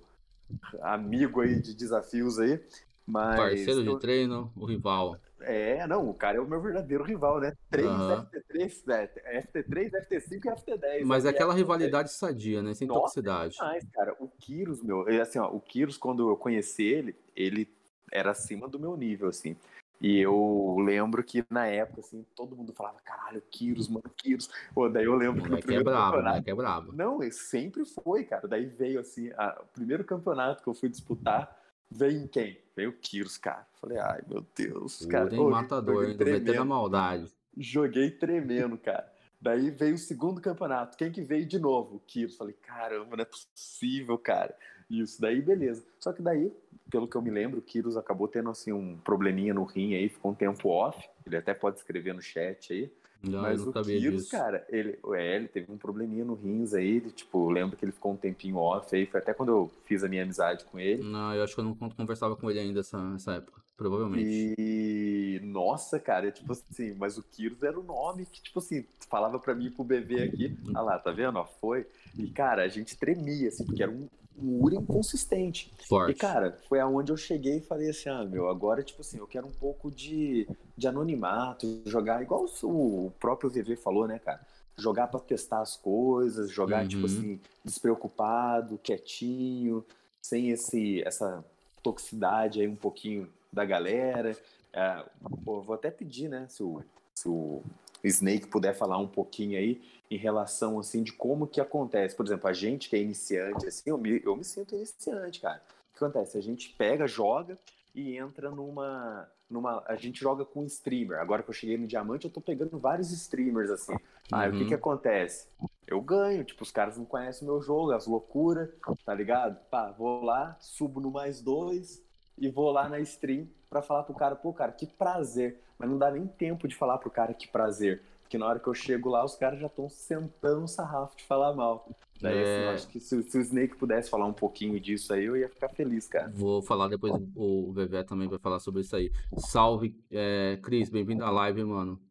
amigo 0.82 1.42
aí 1.42 1.60
de 1.60 1.74
desafios 1.74 2.40
aí. 2.40 2.60
Mas. 3.06 3.36
Parceiro 3.36 3.82
eu... 3.82 3.96
de 3.96 4.00
treino, 4.00 4.52
o 4.56 4.66
rival. 4.66 5.18
É, 5.42 5.86
não, 5.88 6.10
o 6.10 6.14
cara 6.14 6.38
é 6.38 6.40
o 6.40 6.48
meu 6.48 6.62
verdadeiro 6.62 7.04
rival, 7.04 7.40
né? 7.40 7.54
3 7.70 7.86
uhum. 7.86 8.26
FT3, 8.26 8.84
né? 8.88 9.10
FT3, 9.42 9.92
FT5 9.92 10.32
e 10.32 10.40
FT10. 10.40 11.06
Mas 11.06 11.26
é 11.26 11.30
aquela 11.30 11.54
rivalidade 11.54 12.12
sadia, 12.12 12.62
né? 12.62 12.74
Sem 12.74 12.88
Nossa, 12.88 13.02
toxicidade. 13.02 13.58
É 13.62 13.80
cara. 13.94 14.16
O 14.20 14.28
Kyrus, 14.28 14.82
meu, 14.82 15.06
assim, 15.22 15.40
ó, 15.40 15.50
o 15.50 15.60
Kyrus, 15.60 15.98
quando 15.98 16.30
eu 16.30 16.38
conheci 16.38 16.84
ele, 16.84 17.16
ele 17.36 17.70
era 18.12 18.32
acima 18.32 18.68
do 18.68 18.80
meu 18.80 18.96
nível, 18.96 19.28
assim. 19.28 19.56
E 20.02 20.20
eu 20.20 20.76
lembro 20.80 21.24
que 21.24 21.44
na 21.50 21.68
época, 21.68 22.02
assim, 22.02 22.26
todo 22.36 22.56
mundo 22.56 22.74
falava, 22.74 23.00
caralho, 23.04 23.42
Kyrus, 23.50 23.88
mano, 23.88 24.10
Kyrus. 24.16 24.50
Pô, 24.74 24.90
daí 24.90 25.06
eu 25.06 25.16
lembro 25.16 25.44
que. 25.44 25.74
É, 25.74 25.78
é 25.78 25.84
brabo, 25.84 26.22
né? 26.22 26.44
É 26.46 26.54
brabo. 26.54 26.92
Não, 26.92 27.20
sempre 27.32 27.86
foi, 27.86 28.24
cara. 28.24 28.48
Daí 28.48 28.66
veio, 28.66 29.00
assim, 29.00 29.32
a... 29.38 29.62
o 29.62 29.74
primeiro 29.74 30.04
campeonato 30.04 30.64
que 30.64 30.70
eu 30.70 30.74
fui 30.74 30.90
disputar 30.90 31.65
Veio 31.90 32.28
quem? 32.28 32.60
Veio 32.76 32.90
o 32.90 32.94
Kyrus, 32.94 33.38
cara. 33.38 33.66
Falei, 33.80 33.98
ai 33.98 34.22
meu 34.28 34.46
Deus, 34.56 35.06
cara. 35.06 35.30
Puro, 35.30 35.52
matador, 35.52 36.06
ainda 36.06 36.26
metendo 36.26 36.62
a 36.62 36.66
maldade. 36.66 37.32
Joguei 37.58 38.12
tremendo, 38.12 38.78
cara. 38.78 39.12
Daí 39.40 39.70
veio 39.70 39.96
o 39.96 39.98
segundo 39.98 40.42
campeonato. 40.42 40.98
Quem 40.98 41.12
que 41.12 41.22
veio 41.22 41.46
de 41.46 41.60
novo? 41.60 41.98
O 41.98 42.00
Kyrus. 42.00 42.36
Falei, 42.36 42.54
caramba, 42.54 43.16
não 43.16 43.22
é 43.22 43.26
possível, 43.26 44.18
cara. 44.18 44.56
Isso, 44.90 45.22
daí 45.22 45.42
beleza. 45.42 45.86
Só 46.00 46.12
que 46.12 46.22
daí, 46.22 46.52
pelo 46.90 47.08
que 47.08 47.16
eu 47.16 47.22
me 47.22 47.30
lembro, 47.30 47.60
o 47.60 47.62
Kyrus 47.62 47.98
acabou 47.98 48.28
tendo 48.28 48.50
assim 48.50 48.72
um 48.72 48.98
probleminha 48.98 49.54
no 49.54 49.64
rim 49.64 49.96
aí, 49.96 50.10
ficou 50.10 50.32
um 50.32 50.36
tempo 50.36 50.70
off. 50.70 51.08
Ele 51.26 51.38
até 51.38 51.54
pode 51.54 51.78
escrever 51.78 52.14
no 52.14 52.22
chat 52.22 52.74
aí. 52.74 52.92
Não, 53.24 53.42
Mas 53.42 53.66
o 53.66 53.72
Kyrus, 53.72 54.30
cara, 54.30 54.66
ele, 54.70 55.00
é, 55.14 55.36
ele 55.36 55.48
teve 55.48 55.72
um 55.72 55.78
probleminha 55.78 56.24
no 56.24 56.36
rins 56.36 56.74
aí, 56.74 56.98
ele, 56.98 57.12
tipo, 57.12 57.50
lembro 57.50 57.76
que 57.76 57.84
ele 57.84 57.92
ficou 57.92 58.14
um 58.14 58.18
tempinho 58.18 58.58
off 58.58 58.96
aí, 58.96 59.06
foi 59.06 59.20
até 59.20 59.34
quando 59.34 59.50
eu 59.50 59.72
fiz 59.86 60.04
a 60.04 60.08
minha 60.08 60.24
amizade 60.24 60.64
com 60.66 60.80
ele. 60.80 61.04
Não, 61.04 61.34
eu 61.34 61.44
acho 61.44 61.56
que 61.56 61.60
eu 61.60 61.66
não 61.66 61.74
conversava 61.74 62.36
com 62.36 62.50
ele 62.50 62.60
ainda 62.60 62.80
nessa, 62.80 63.02
nessa 63.02 63.34
época, 63.34 63.62
provavelmente. 63.76 64.56
E, 64.58 65.40
nossa, 65.44 66.00
cara, 66.00 66.32
tipo 66.32 66.52
assim, 66.52 66.94
mas 66.94 67.18
o 67.18 67.24
Kyrus 67.24 67.64
era 67.64 67.80
o 67.80 67.84
nome 67.84 68.26
que, 68.26 68.42
tipo 68.42 68.60
assim, 68.60 68.86
falava 69.10 69.40
pra 69.40 69.56
mim 69.56 69.72
pro 69.72 69.84
bebê 69.84 70.24
aqui, 70.24 70.56
ah 70.74 70.82
lá, 70.82 71.00
tá 71.00 71.12
vendo, 71.12 71.38
ó, 71.38 71.46
foi. 71.46 71.88
E, 72.18 72.28
cara, 72.28 72.64
a 72.64 72.68
gente 72.68 72.98
tremia, 72.98 73.48
assim, 73.48 73.66
porque 73.66 73.82
era 73.82 73.92
um, 73.92 74.08
um 74.42 74.64
Uri 74.64 74.76
inconsistente. 74.76 75.72
Forte. 75.88 76.12
E, 76.12 76.16
cara, 76.16 76.60
foi 76.68 76.80
aonde 76.80 77.12
eu 77.12 77.18
cheguei 77.18 77.58
e 77.58 77.62
falei 77.62 77.90
assim, 77.90 78.10
ah, 78.10 78.24
meu, 78.24 78.50
agora, 78.50 78.84
tipo 78.84 79.02
assim, 79.02 79.18
eu 79.18 79.28
quero 79.28 79.48
um 79.48 79.52
pouco 79.52 79.90
de, 79.92 80.48
de 80.78 80.88
anonimato, 80.88 81.82
jogar 81.86 82.22
igual 82.22 82.46
o 82.64 83.12
próprio 83.20 83.50
VV 83.50 83.76
falou, 83.76 84.08
né, 84.08 84.20
cara? 84.20 84.42
Jogar 84.78 85.08
para 85.08 85.20
testar 85.20 85.62
as 85.62 85.78
coisas, 85.78 86.52
jogar, 86.52 86.84
uhum. 86.84 86.88
tipo 86.88 87.06
assim, 87.06 87.40
despreocupado, 87.64 88.78
quietinho, 88.78 89.86
sem 90.22 90.50
esse, 90.50 91.02
essa 91.04 91.44
toxicidade 91.82 92.60
aí 92.60 92.68
um 92.68 92.76
pouquinho 92.76 93.30
da 93.52 93.64
galera. 93.64 94.36
É, 94.74 95.06
pô, 95.46 95.62
vou 95.62 95.76
até 95.76 95.90
pedir, 95.90 96.28
né, 96.28 96.46
se 96.50 96.62
o, 96.62 96.84
se 97.16 97.30
o 97.30 97.64
Snake 98.08 98.48
puder 98.48 98.76
falar 98.76 98.98
um 98.98 99.08
pouquinho 99.08 99.58
aí 99.58 99.82
em 100.10 100.18
relação 100.18 100.80
assim 100.80 101.04
de 101.04 101.12
como 101.14 101.48
que 101.48 101.60
acontece. 101.60 102.16
Por 102.16 102.26
exemplo, 102.26 102.48
a 102.48 102.54
gente 102.54 102.90
que 102.90 102.96
é 102.96 103.00
iniciante, 103.00 103.68
assim, 103.68 103.90
eu 103.90 103.98
me, 103.98 104.22
eu 104.24 104.36
me 104.36 104.44
sinto 104.44 104.76
iniciante, 104.76 105.42
cara. 105.42 105.62
O 105.90 105.98
que 105.98 106.04
acontece? 106.04 106.38
A 106.38 106.42
gente 106.42 106.70
pega, 106.78 107.08
joga 107.08 107.58
e 107.94 108.18
entra 108.18 108.50
numa. 108.52 109.30
numa 109.50 109.84
a 109.88 109.96
gente 109.96 110.20
joga 110.20 110.44
com 110.44 110.66
streamer. 110.66 111.20
Agora 111.20 111.42
que 111.42 111.50
eu 111.50 111.54
cheguei 111.54 111.78
no 111.78 111.88
diamante, 111.88 112.26
eu 112.26 112.32
tô 112.32 112.42
pegando 112.42 112.78
vários 112.78 113.12
streamers, 113.12 113.70
assim. 113.70 113.96
Aí 114.32 114.50
uhum. 114.50 114.56
o 114.56 114.60
que 114.60 114.66
que 114.66 114.74
uhum. 114.74 114.80
acontece? 114.80 115.48
Eu 115.88 116.02
ganho, 116.02 116.44
tipo, 116.44 116.64
os 116.64 116.72
caras 116.72 116.98
não 116.98 117.06
conhecem 117.06 117.48
o 117.48 117.52
meu 117.52 117.62
jogo, 117.62 117.92
as 117.92 118.08
loucuras, 118.08 118.70
tá 119.06 119.14
ligado? 119.14 119.58
Pá, 119.70 119.92
vou 119.92 120.24
lá, 120.24 120.58
subo 120.60 121.00
no 121.00 121.12
mais 121.12 121.42
dois 121.42 122.04
e 122.38 122.50
vou 122.50 122.72
lá 122.72 122.90
na 122.90 123.00
stream 123.00 123.48
para 123.70 123.82
falar 123.82 124.04
pro 124.04 124.14
cara, 124.14 124.36
pô, 124.36 124.54
cara, 124.54 124.72
que 124.72 124.86
prazer. 124.86 125.62
Mas 125.78 125.90
não 125.90 125.98
dá 125.98 126.10
nem 126.10 126.26
tempo 126.26 126.68
de 126.68 126.76
falar 126.76 126.98
pro 126.98 127.12
cara 127.12 127.34
que 127.34 127.48
prazer. 127.48 128.02
Porque 128.22 128.38
na 128.38 128.48
hora 128.48 128.60
que 128.60 128.68
eu 128.68 128.74
chego 128.74 129.10
lá, 129.10 129.24
os 129.24 129.36
caras 129.36 129.60
já 129.60 129.68
estão 129.68 129.88
sentando 129.88 130.64
o 130.64 130.68
sarrafo 130.68 131.16
de 131.16 131.24
falar 131.24 131.54
mal. 131.54 131.88
Daí, 132.20 132.38
é... 132.38 132.42
assim, 132.42 132.64
eu 132.64 132.70
acho 132.72 132.88
que 132.88 133.00
se, 133.00 133.24
se, 133.24 133.38
o 133.38 133.42
Snake 133.42 133.76
pudesse 133.76 134.10
falar 134.10 134.26
um 134.26 134.34
pouquinho 134.34 134.80
disso 134.80 135.14
aí, 135.14 135.26
eu 135.26 135.38
ia 135.38 135.48
ficar 135.48 135.70
feliz, 135.70 136.08
cara. 136.08 136.32
Vou 136.34 136.62
falar 136.62 136.88
depois, 136.88 137.14
o 137.36 137.72
Vevé 137.72 138.04
também 138.04 138.28
vai 138.28 138.40
falar 138.40 138.60
sobre 138.60 138.82
isso 138.82 138.96
aí. 138.96 139.12
Salve, 139.38 139.96
é, 140.10 140.58
Cris, 140.64 140.90
bem-vindo 140.90 141.24
à 141.24 141.30
live, 141.30 141.64
mano. 141.64 142.02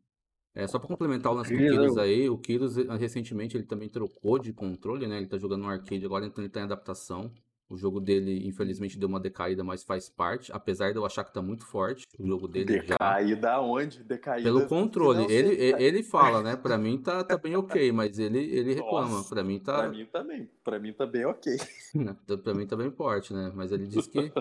É, 0.55 0.69
só 0.69 0.79
para 0.79 0.87
complementar 0.87 1.33
o 1.33 1.35
lance 1.35 1.53
do 1.53 1.59
Kyrus 1.59 1.99
aí, 1.99 2.31
o 2.31 2.39
Kyrus 2.39 2.77
recentemente 2.99 3.57
ele 3.57 3.65
também 3.65 3.89
trocou 3.89 4.39
de 4.39 4.53
controle, 4.53 5.09
né? 5.09 5.17
Ele 5.17 5.27
tá 5.27 5.37
jogando 5.37 5.63
no 5.63 5.69
arcade 5.69 6.05
agora, 6.05 6.27
então 6.27 6.45
ele 6.45 6.53
tá 6.53 6.61
em 6.61 6.65
adaptação. 6.65 7.33
O 7.75 7.77
jogo 7.77 8.01
dele, 8.01 8.47
infelizmente, 8.47 8.97
deu 8.97 9.09
uma 9.09 9.19
decaída, 9.19 9.65
mas 9.65 9.83
faz 9.83 10.09
parte. 10.09 10.53
Apesar 10.53 10.93
de 10.93 10.97
eu 10.97 11.05
achar 11.05 11.25
que 11.25 11.35
tá 11.35 11.43
muito 11.43 11.67
forte 11.67 12.07
o 12.17 12.25
jogo 12.25 12.47
dele. 12.47 12.67
Decaída 12.67 13.49
já. 13.49 13.61
onde? 13.61 14.05
Decaída. 14.05 14.45
Pelo 14.45 14.69
controle. 14.69 15.25
Ele, 15.25 15.55
ele, 15.57 15.83
ele 15.83 16.03
fala, 16.05 16.41
né? 16.41 16.55
Pra 16.55 16.79
mim 16.79 17.03
tá, 17.03 17.25
tá 17.25 17.37
bem 17.37 17.57
ok, 17.57 17.91
mas 17.91 18.17
ele, 18.21 18.39
ele 18.39 18.75
reclama. 18.79 19.17
Nossa, 19.17 19.35
pra 19.35 19.43
mim 19.43 19.59
tá. 19.59 19.79
Pra 19.79 19.89
mim 19.89 20.07
também. 20.07 20.51
Pra 20.63 20.79
mim 20.79 20.93
tá 20.93 21.05
bem 21.05 21.25
ok. 21.27 21.57
pra 22.45 22.55
mim 22.55 22.65
tá 22.65 22.77
bem 22.77 22.93
forte, 22.93 23.35
né? 23.35 23.51
Mas 23.53 23.73
ele 23.73 23.89
disse 23.89 24.09
que, 24.09 24.33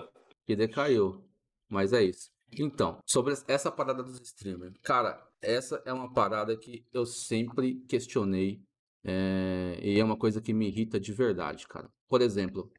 que 0.46 0.54
decaiu. 0.54 1.20
Mas 1.68 1.92
é 1.92 2.04
isso. 2.04 2.30
Então, 2.56 3.00
sobre 3.04 3.34
essa 3.48 3.68
parada 3.68 4.00
dos 4.00 4.20
streamers. 4.20 4.74
Cara, 4.80 5.20
essa 5.42 5.82
é 5.84 5.92
uma 5.92 6.12
parada 6.12 6.56
que 6.56 6.86
eu 6.92 7.04
sempre 7.04 7.80
questionei. 7.88 8.62
É, 9.02 9.80
e 9.82 9.98
é 9.98 10.04
uma 10.04 10.16
coisa 10.16 10.40
que 10.40 10.52
me 10.52 10.68
irrita 10.68 11.00
de 11.00 11.12
verdade, 11.12 11.66
cara. 11.66 11.90
Por 12.08 12.22
exemplo, 12.22 12.72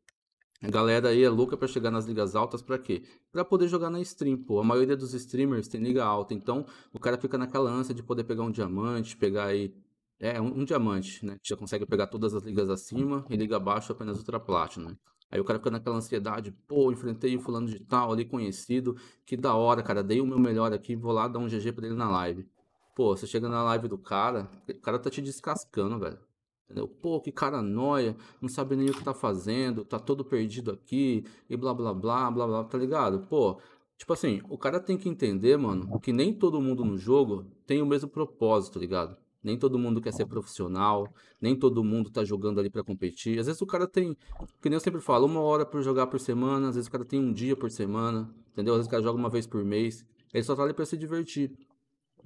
a 0.62 0.70
galera 0.70 1.10
aí 1.10 1.24
é 1.24 1.30
louca 1.30 1.58
para 1.58 1.68
chegar 1.68 1.92
nas 1.92 2.06
ligas 2.06 2.36
altas 2.36 2.62
para 2.62 2.78
quê? 2.80 3.04
Para 3.32 3.44
poder 3.44 3.68
jogar 3.68 3.90
na 3.90 4.00
stream, 4.02 4.38
pô. 4.38 4.60
A 4.60 4.64
maioria 4.64 4.96
dos 4.96 5.14
streamers 5.14 5.68
tem 5.68 5.82
liga 5.82 6.04
alta, 6.04 6.34
então 6.34 6.66
o 6.94 7.00
cara 7.00 7.18
fica 7.18 7.38
naquela 7.38 7.70
ânsia 7.70 7.94
de 7.94 8.02
poder 8.02 8.24
pegar 8.24 8.44
um 8.44 8.52
diamante, 8.52 9.18
pegar 9.18 9.46
aí 9.46 9.74
é 10.20 10.40
um, 10.40 10.62
um 10.62 10.66
diamante, 10.66 11.26
né? 11.26 11.38
Já 11.44 11.58
consegue 11.58 11.86
pegar 11.86 12.08
todas 12.08 12.34
as 12.34 12.44
ligas 12.44 12.70
acima 12.70 13.26
e 13.30 13.36
liga 13.36 13.58
abaixo 13.58 13.92
apenas 13.92 14.18
ultra 14.18 14.40
platinum. 14.40 14.96
Aí 15.30 15.40
o 15.40 15.44
cara 15.44 15.60
fica 15.60 15.72
naquela 15.72 15.98
ansiedade, 15.98 16.52
pô, 16.68 16.92
enfrentei 16.92 17.36
o 17.36 17.42
fulano 17.42 17.68
de 17.68 17.80
tal 17.80 18.14
ali 18.14 18.24
conhecido, 18.24 18.96
que 19.26 19.36
da 19.36 19.54
hora, 19.56 19.84
cara, 19.84 20.02
dei 20.04 20.22
o 20.22 20.26
meu 20.26 20.40
melhor 20.40 20.72
aqui, 20.72 20.96
vou 20.96 21.12
lá 21.12 21.28
dar 21.28 21.40
um 21.40 21.48
GG 21.48 21.74
pra 21.74 21.86
ele 21.86 21.96
na 21.96 22.10
live. 22.10 22.48
Pô, 22.96 23.16
você 23.16 23.28
chega 23.28 23.50
na 23.50 23.62
live 23.64 23.88
do 23.90 23.98
cara, 23.98 24.50
o 24.70 24.74
cara 24.82 24.98
tá 24.98 25.10
te 25.10 25.22
descascando, 25.22 26.00
velho. 26.00 26.20
Entendeu? 26.66 26.88
Pô, 26.88 27.22
que 27.22 27.32
cara 27.32 27.62
noia, 27.62 28.16
não 28.42 28.50
sabe 28.50 28.76
nem 28.76 28.90
o 28.90 28.94
que 28.94 29.04
tá 29.04 29.14
fazendo, 29.14 29.86
tá 29.86 30.00
todo 30.00 30.26
perdido 30.26 30.72
aqui, 30.72 31.24
e 31.50 31.56
blá 31.56 31.74
blá 31.74 31.94
blá, 31.94 32.32
blá 32.32 32.48
blá, 32.48 32.64
tá 32.64 32.78
ligado? 32.78 33.28
Pô, 33.28 33.60
tipo 33.98 34.12
assim, 34.12 34.42
o 34.50 34.58
cara 34.58 34.80
tem 34.80 34.98
que 34.98 35.08
entender, 35.08 35.58
mano, 35.58 36.00
que 36.00 36.12
nem 36.12 36.34
todo 36.34 36.60
mundo 36.60 36.84
no 36.84 36.98
jogo 36.98 37.46
tem 37.68 37.82
o 37.82 37.86
mesmo 37.86 38.10
propósito, 38.10 38.74
tá 38.74 38.80
ligado? 38.80 39.16
Nem 39.44 39.60
todo 39.60 39.78
mundo 39.78 40.02
quer 40.02 40.12
ser 40.12 40.26
profissional, 40.26 41.08
nem 41.40 41.56
todo 41.56 41.84
mundo 41.84 42.10
tá 42.10 42.24
jogando 42.24 42.60
ali 42.60 42.68
para 42.68 42.84
competir. 42.84 43.38
Às 43.38 43.46
vezes 43.46 43.62
o 43.62 43.68
cara 43.68 43.88
tem, 43.88 44.18
que 44.60 44.68
nem 44.68 44.74
eu 44.74 44.80
sempre 44.80 45.00
falo, 45.00 45.28
uma 45.28 45.40
hora 45.40 45.64
por 45.64 45.84
jogar 45.84 46.08
por 46.08 46.20
semana, 46.20 46.70
às 46.70 46.76
vezes 46.76 46.88
o 46.88 46.92
cara 46.92 47.06
tem 47.06 47.20
um 47.20 47.32
dia 47.32 47.56
por 47.56 47.70
semana, 47.70 48.28
entendeu? 48.52 48.74
Às 48.74 48.80
vezes 48.80 48.88
o 48.88 48.90
cara 48.90 49.04
joga 49.04 49.20
uma 49.20 49.30
vez 49.30 49.46
por 49.46 49.64
mês. 49.64 50.04
Ele 50.34 50.44
só 50.44 50.56
tá 50.56 50.64
ali 50.64 50.74
pra 50.74 50.84
se 50.84 50.98
divertir. 50.98 51.56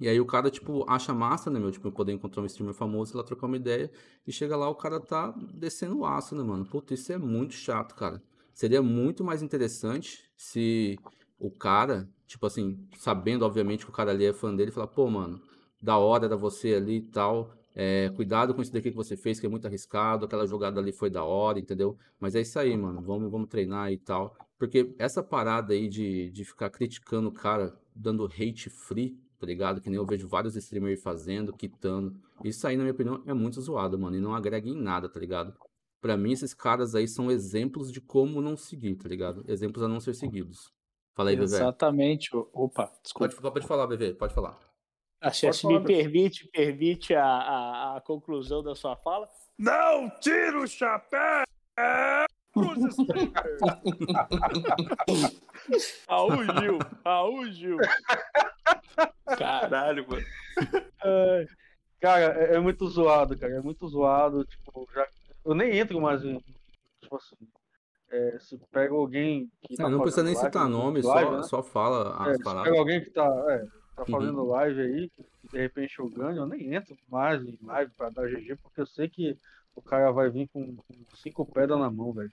E 0.00 0.08
aí 0.08 0.18
o 0.18 0.24
cara, 0.24 0.50
tipo, 0.50 0.84
acha 0.88 1.12
massa, 1.12 1.50
né, 1.50 1.60
meu? 1.60 1.70
Tipo, 1.70 1.92
poder 1.92 2.12
encontrar 2.12 2.42
um 2.42 2.46
streamer 2.46 2.74
famoso 2.74 3.12
e 3.12 3.16
lá 3.16 3.22
trocar 3.22 3.46
uma 3.46 3.56
ideia. 3.56 3.90
E 4.26 4.32
chega 4.32 4.56
lá, 4.56 4.68
o 4.68 4.74
cara 4.74 4.98
tá 4.98 5.34
descendo 5.52 5.98
o 5.98 6.06
aço, 6.06 6.34
né, 6.34 6.42
mano? 6.42 6.64
Puta, 6.64 6.94
isso 6.94 7.12
é 7.12 7.18
muito 7.18 7.52
chato, 7.52 7.94
cara. 7.94 8.22
Seria 8.54 8.82
muito 8.82 9.22
mais 9.22 9.42
interessante 9.42 10.24
se 10.36 10.98
o 11.38 11.50
cara, 11.50 12.08
tipo 12.26 12.46
assim, 12.46 12.78
sabendo, 12.98 13.44
obviamente, 13.44 13.84
que 13.84 13.90
o 13.90 13.94
cara 13.94 14.10
ali 14.10 14.24
é 14.24 14.32
fã 14.32 14.54
dele, 14.54 14.70
falar, 14.70 14.86
pô, 14.86 15.08
mano, 15.08 15.40
da 15.80 15.98
hora 15.98 16.24
era 16.26 16.36
você 16.36 16.74
ali 16.74 16.96
e 16.96 17.02
tal. 17.02 17.52
É, 17.74 18.10
cuidado 18.10 18.54
com 18.54 18.62
isso 18.62 18.72
daqui 18.72 18.90
que 18.90 18.96
você 18.96 19.16
fez, 19.16 19.38
que 19.38 19.46
é 19.46 19.48
muito 19.48 19.66
arriscado. 19.66 20.24
Aquela 20.24 20.46
jogada 20.46 20.80
ali 20.80 20.92
foi 20.92 21.10
da 21.10 21.24
hora, 21.24 21.58
entendeu? 21.58 21.96
Mas 22.18 22.34
é 22.34 22.40
isso 22.40 22.58
aí, 22.58 22.76
mano. 22.76 23.00
Vamos, 23.02 23.30
vamos 23.30 23.48
treinar 23.48 23.92
e 23.92 23.98
tal. 23.98 24.34
Porque 24.58 24.94
essa 24.98 25.22
parada 25.22 25.72
aí 25.72 25.88
de, 25.88 26.30
de 26.30 26.44
ficar 26.44 26.70
criticando 26.70 27.28
o 27.28 27.32
cara, 27.32 27.78
dando 27.94 28.26
hate 28.26 28.68
free, 28.68 29.18
tá 29.40 29.46
ligado? 29.46 29.80
Que 29.80 29.88
nem 29.88 29.96
eu 29.96 30.04
vejo 30.04 30.28
vários 30.28 30.54
streamers 30.54 31.02
fazendo, 31.02 31.52
quitando. 31.52 32.14
Isso 32.44 32.66
aí, 32.66 32.76
na 32.76 32.82
minha 32.82 32.92
opinião, 32.92 33.22
é 33.26 33.32
muito 33.32 33.58
zoado, 33.60 33.98
mano. 33.98 34.14
E 34.14 34.20
não 34.20 34.34
agrega 34.34 34.68
em 34.68 34.76
nada, 34.76 35.08
tá 35.08 35.18
ligado? 35.18 35.54
Pra 36.00 36.16
mim, 36.16 36.32
esses 36.32 36.52
caras 36.52 36.94
aí 36.94 37.08
são 37.08 37.30
exemplos 37.30 37.90
de 37.90 38.00
como 38.00 38.42
não 38.42 38.56
seguir, 38.56 38.96
tá 38.96 39.08
ligado? 39.08 39.42
Exemplos 39.48 39.82
a 39.82 39.88
não 39.88 39.98
ser 39.98 40.14
seguidos. 40.14 40.70
Fala 41.14 41.30
aí, 41.30 41.36
Bebê. 41.36 41.46
Exatamente. 41.46 42.28
Opa, 42.52 42.92
desculpa. 43.02 43.34
Pode, 43.34 43.52
pode 43.54 43.66
falar, 43.66 43.86
Bebê, 43.86 44.12
pode 44.12 44.34
falar. 44.34 44.58
Acho 45.22 45.52
se 45.52 45.66
me 45.66 45.80
permite, 45.80 46.48
permite 46.48 47.14
a, 47.14 47.24
a, 47.24 47.96
a, 47.96 48.00
conclusão 48.00 48.62
da 48.62 48.74
sua 48.74 48.96
fala. 48.96 49.28
Não 49.58 50.08
tira 50.20 50.58
o 50.58 50.66
chapéu! 50.66 51.44
Pros 52.52 52.78
streamers! 52.78 53.60
Raul 56.08 56.42
Gil, 56.42 56.78
Raul 57.04 57.52
Gil. 57.52 57.76
Caralho, 59.38 60.06
mano. 60.08 60.24
É, 61.02 61.46
cara, 62.00 62.44
é, 62.44 62.54
é, 62.56 62.60
muito 62.60 62.86
zoado, 62.88 63.38
cara. 63.38 63.54
É 63.54 63.60
muito 63.60 63.86
zoado. 63.88 64.44
Tipo, 64.44 64.88
já, 64.94 65.06
eu 65.44 65.54
nem 65.54 65.78
entro 65.78 66.00
mais 66.00 66.24
em. 66.24 66.38
Tipo 67.00 67.16
assim. 67.16 67.36
É, 68.10 68.38
se 68.40 68.58
pega 68.72 68.92
alguém 68.92 69.50
que. 69.62 69.76
Tá 69.76 69.88
não 69.88 70.00
precisa 70.00 70.24
nem 70.24 70.34
live, 70.34 70.46
citar 70.46 70.68
nome, 70.68 71.00
live, 71.00 71.30
só, 71.30 71.36
né? 71.36 71.42
só 71.44 71.62
fala 71.62 72.16
as 72.16 72.40
é, 72.40 72.42
palavras. 72.42 72.64
Se 72.64 72.70
pega 72.70 72.78
alguém 72.78 73.04
que 73.04 73.10
tá, 73.10 73.44
é, 73.48 73.58
tá 73.94 74.02
uhum. 74.02 74.06
fazendo 74.06 74.38
uhum. 74.38 74.48
live 74.48 74.80
aí, 74.80 75.10
de 75.52 75.58
repente 75.58 75.98
eu 75.98 76.08
ganho, 76.08 76.38
eu 76.38 76.46
nem 76.46 76.74
entro 76.74 76.96
mais 77.08 77.42
em 77.42 77.56
live 77.62 77.92
pra 77.96 78.10
dar 78.10 78.28
GG, 78.28 78.56
porque 78.62 78.80
eu 78.80 78.86
sei 78.86 79.08
que 79.08 79.38
o 79.74 79.82
cara 79.82 80.10
vai 80.10 80.28
vir 80.28 80.48
com, 80.48 80.76
com 80.76 81.16
cinco 81.16 81.46
pedras 81.46 81.78
na 81.78 81.90
mão, 81.90 82.12
velho. 82.12 82.32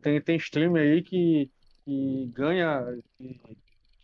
Tem, 0.00 0.20
tem 0.20 0.36
streamer 0.36 0.82
aí 0.82 1.02
que, 1.02 1.50
que 1.84 2.30
ganha. 2.34 2.84
Que, 3.16 3.40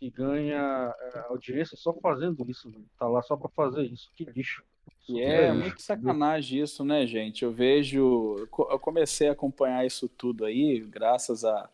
que 0.05 0.09
ganha 0.11 0.93
é, 0.99 1.19
audiência 1.29 1.75
só 1.75 1.91
fazendo 1.93 2.45
isso, 2.49 2.69
véio. 2.69 2.85
tá 2.97 3.07
lá 3.07 3.21
só 3.23 3.35
para 3.35 3.49
fazer 3.49 3.83
isso. 3.83 4.11
Que 4.15 4.25
lixo. 4.25 4.63
E 5.09 5.19
é, 5.19 5.45
é 5.45 5.53
muito 5.53 5.81
sacanagem 5.81 6.61
isso, 6.61 6.83
né, 6.83 7.05
gente? 7.07 7.43
Eu 7.43 7.51
vejo. 7.51 8.35
Eu 8.37 8.79
comecei 8.79 9.29
a 9.29 9.31
acompanhar 9.31 9.85
isso 9.85 10.07
tudo 10.07 10.45
aí, 10.45 10.79
graças 10.79 11.43
a, 11.43 11.69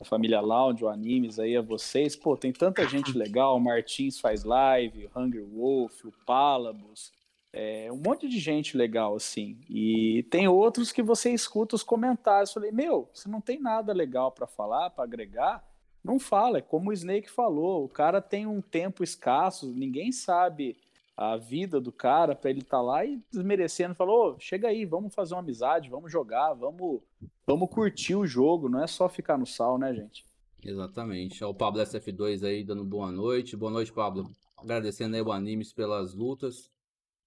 a 0.00 0.04
família 0.04 0.40
Lounge, 0.40 0.84
o 0.84 0.88
Animes 0.88 1.38
aí, 1.38 1.56
a 1.56 1.62
vocês. 1.62 2.16
Pô, 2.16 2.36
tem 2.36 2.52
tanta 2.52 2.86
gente 2.88 3.12
legal. 3.16 3.56
O 3.56 3.60
Martins 3.60 4.18
faz 4.18 4.42
live, 4.42 5.06
o 5.06 5.18
Hunger 5.18 5.44
Wolf, 5.44 6.04
o 6.04 6.12
Palabos. 6.26 7.12
É, 7.52 7.90
um 7.92 7.96
monte 7.96 8.28
de 8.28 8.38
gente 8.38 8.76
legal, 8.76 9.14
assim. 9.14 9.58
E 9.68 10.24
tem 10.30 10.48
outros 10.48 10.92
que 10.92 11.02
você 11.02 11.32
escuta 11.32 11.76
os 11.76 11.82
comentários. 11.82 12.50
Eu 12.50 12.54
falei, 12.54 12.72
meu, 12.72 13.08
você 13.12 13.28
não 13.28 13.40
tem 13.40 13.60
nada 13.60 13.92
legal 13.92 14.32
para 14.32 14.46
falar, 14.46 14.90
para 14.90 15.04
agregar? 15.04 15.67
Não 16.02 16.18
fala, 16.18 16.58
é 16.58 16.62
como 16.62 16.90
o 16.90 16.92
Snake 16.92 17.30
falou, 17.30 17.84
o 17.84 17.88
cara 17.88 18.20
tem 18.20 18.46
um 18.46 18.60
tempo 18.60 19.02
escasso, 19.02 19.72
ninguém 19.72 20.12
sabe 20.12 20.76
a 21.16 21.36
vida 21.36 21.80
do 21.80 21.90
cara 21.90 22.34
para 22.34 22.50
ele 22.50 22.60
estar 22.60 22.76
tá 22.76 22.82
lá 22.82 23.04
e 23.04 23.20
desmerecendo, 23.30 23.94
falou, 23.94 24.34
oh, 24.34 24.40
chega 24.40 24.68
aí, 24.68 24.84
vamos 24.84 25.14
fazer 25.14 25.34
uma 25.34 25.40
amizade, 25.40 25.90
vamos 25.90 26.12
jogar, 26.12 26.54
vamos, 26.54 27.00
vamos 27.44 27.68
curtir 27.68 28.14
o 28.14 28.26
jogo, 28.26 28.68
não 28.68 28.82
é 28.82 28.86
só 28.86 29.08
ficar 29.08 29.36
no 29.36 29.44
sal, 29.44 29.78
né, 29.78 29.92
gente? 29.92 30.24
Exatamente. 30.64 31.42
O 31.44 31.54
Pablo 31.54 31.82
SF2 31.82 32.44
aí 32.44 32.64
dando 32.64 32.84
boa 32.84 33.12
noite. 33.12 33.56
Boa 33.56 33.70
noite, 33.70 33.92
Pablo. 33.92 34.28
Agradecendo 34.56 35.14
aí 35.14 35.22
o 35.22 35.32
Animes 35.32 35.72
pelas 35.72 36.14
lutas. 36.14 36.70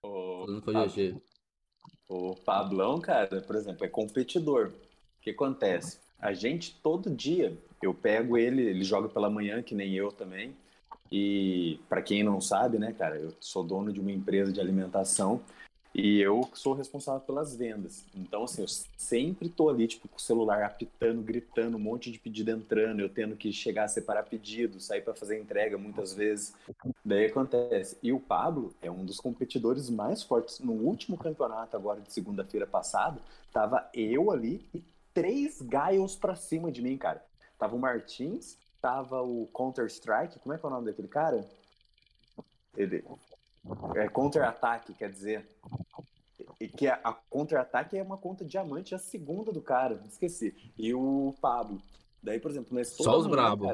O, 0.04 0.62
Pablo, 0.62 1.22
o 2.10 2.36
Pablão, 2.36 3.00
cara, 3.00 3.42
por 3.42 3.56
exemplo, 3.56 3.86
é 3.86 3.88
competidor. 3.90 4.74
O 5.18 5.22
que 5.22 5.30
acontece? 5.30 6.00
A 6.20 6.34
gente 6.34 6.80
todo 6.82 7.10
dia 7.10 7.58
eu 7.82 7.94
pego 7.94 8.38
ele, 8.38 8.62
ele 8.62 8.84
joga 8.84 9.10
pela 9.10 9.30
manhã, 9.30 9.62
que 9.62 9.76
nem 9.76 9.94
eu 9.94 10.12
também. 10.12 10.56
E 11.12 11.80
para 11.90 12.02
quem 12.02 12.24
não 12.24 12.40
sabe, 12.40 12.80
né, 12.80 12.94
cara, 12.94 13.18
eu 13.18 13.34
sou 13.40 13.64
dono 13.64 13.92
de 13.92 14.00
uma 14.00 14.12
empresa 14.12 14.52
de 14.52 14.62
alimentação 14.62 15.42
e 15.94 16.22
eu 16.22 16.50
sou 16.54 16.74
responsável 16.74 17.20
pelas 17.20 17.54
vendas. 17.54 18.06
Então, 18.16 18.46
assim, 18.46 18.62
eu 18.62 18.68
sempre 18.98 19.50
tô 19.50 19.70
ali, 19.70 19.88
tipo, 19.88 20.08
com 20.08 20.16
o 20.16 20.22
celular 20.22 20.64
apitando, 20.64 21.22
gritando, 21.22 21.76
um 21.76 21.82
monte 21.82 22.10
de 22.10 22.18
pedido 22.18 22.50
entrando, 22.50 23.02
eu 23.02 23.10
tendo 23.10 23.36
que 23.36 23.52
chegar 23.52 23.84
a 23.84 23.90
separar 23.90 24.24
pedido, 24.24 24.80
sair 24.80 25.02
para 25.02 25.14
fazer 25.14 25.38
entrega 25.38 25.78
muitas 25.78 26.14
vezes. 26.14 26.54
Daí 27.04 27.26
acontece. 27.26 27.98
E 28.02 28.14
o 28.14 28.20
Pablo 28.22 28.74
é 28.82 28.90
um 28.90 29.04
dos 29.04 29.20
competidores 29.20 29.90
mais 29.90 30.24
fortes. 30.24 30.62
No 30.62 30.72
último 30.72 31.18
campeonato, 31.18 31.76
agora 31.76 32.00
de 32.00 32.14
segunda-feira 32.14 32.66
passada, 32.66 33.20
tava 33.52 33.90
eu 33.94 34.32
ali 34.32 34.66
e 34.74 34.82
três 35.14 35.58
Giles 35.60 36.16
pra 36.16 36.36
cima 36.36 36.72
de 36.72 36.82
mim, 36.82 36.98
cara. 36.98 37.22
Tava 37.62 37.76
o 37.76 37.80
Martins, 37.80 38.58
tava 38.82 39.22
o 39.22 39.48
Counter-Strike, 39.54 40.40
como 40.40 40.52
é 40.52 40.58
que 40.58 40.66
é 40.66 40.68
o 40.68 40.72
nome 40.72 40.88
daquele 40.88 41.08
cara? 41.08 41.48
Ele. 42.76 43.06
É 43.96 44.08
Counter-Ataque, 44.08 44.96
quer 44.96 45.12
dizer. 45.12 45.48
E 46.60 46.68
que 46.68 46.88
a, 46.88 47.00
a 47.04 47.14
Counter-Ataque 47.14 47.96
é 47.96 48.02
uma 48.02 48.18
conta 48.18 48.44
diamante, 48.44 48.96
a 48.96 48.98
segunda 48.98 49.52
do 49.52 49.62
cara, 49.62 50.02
esqueci. 50.08 50.56
E 50.76 50.92
o 50.92 51.36
Pablo. 51.40 51.80
Daí, 52.24 52.40
por 52.40 52.50
exemplo, 52.50 52.76
nesse 52.76 52.96
Só 53.04 53.16
os 53.16 53.28
bravos. 53.28 53.70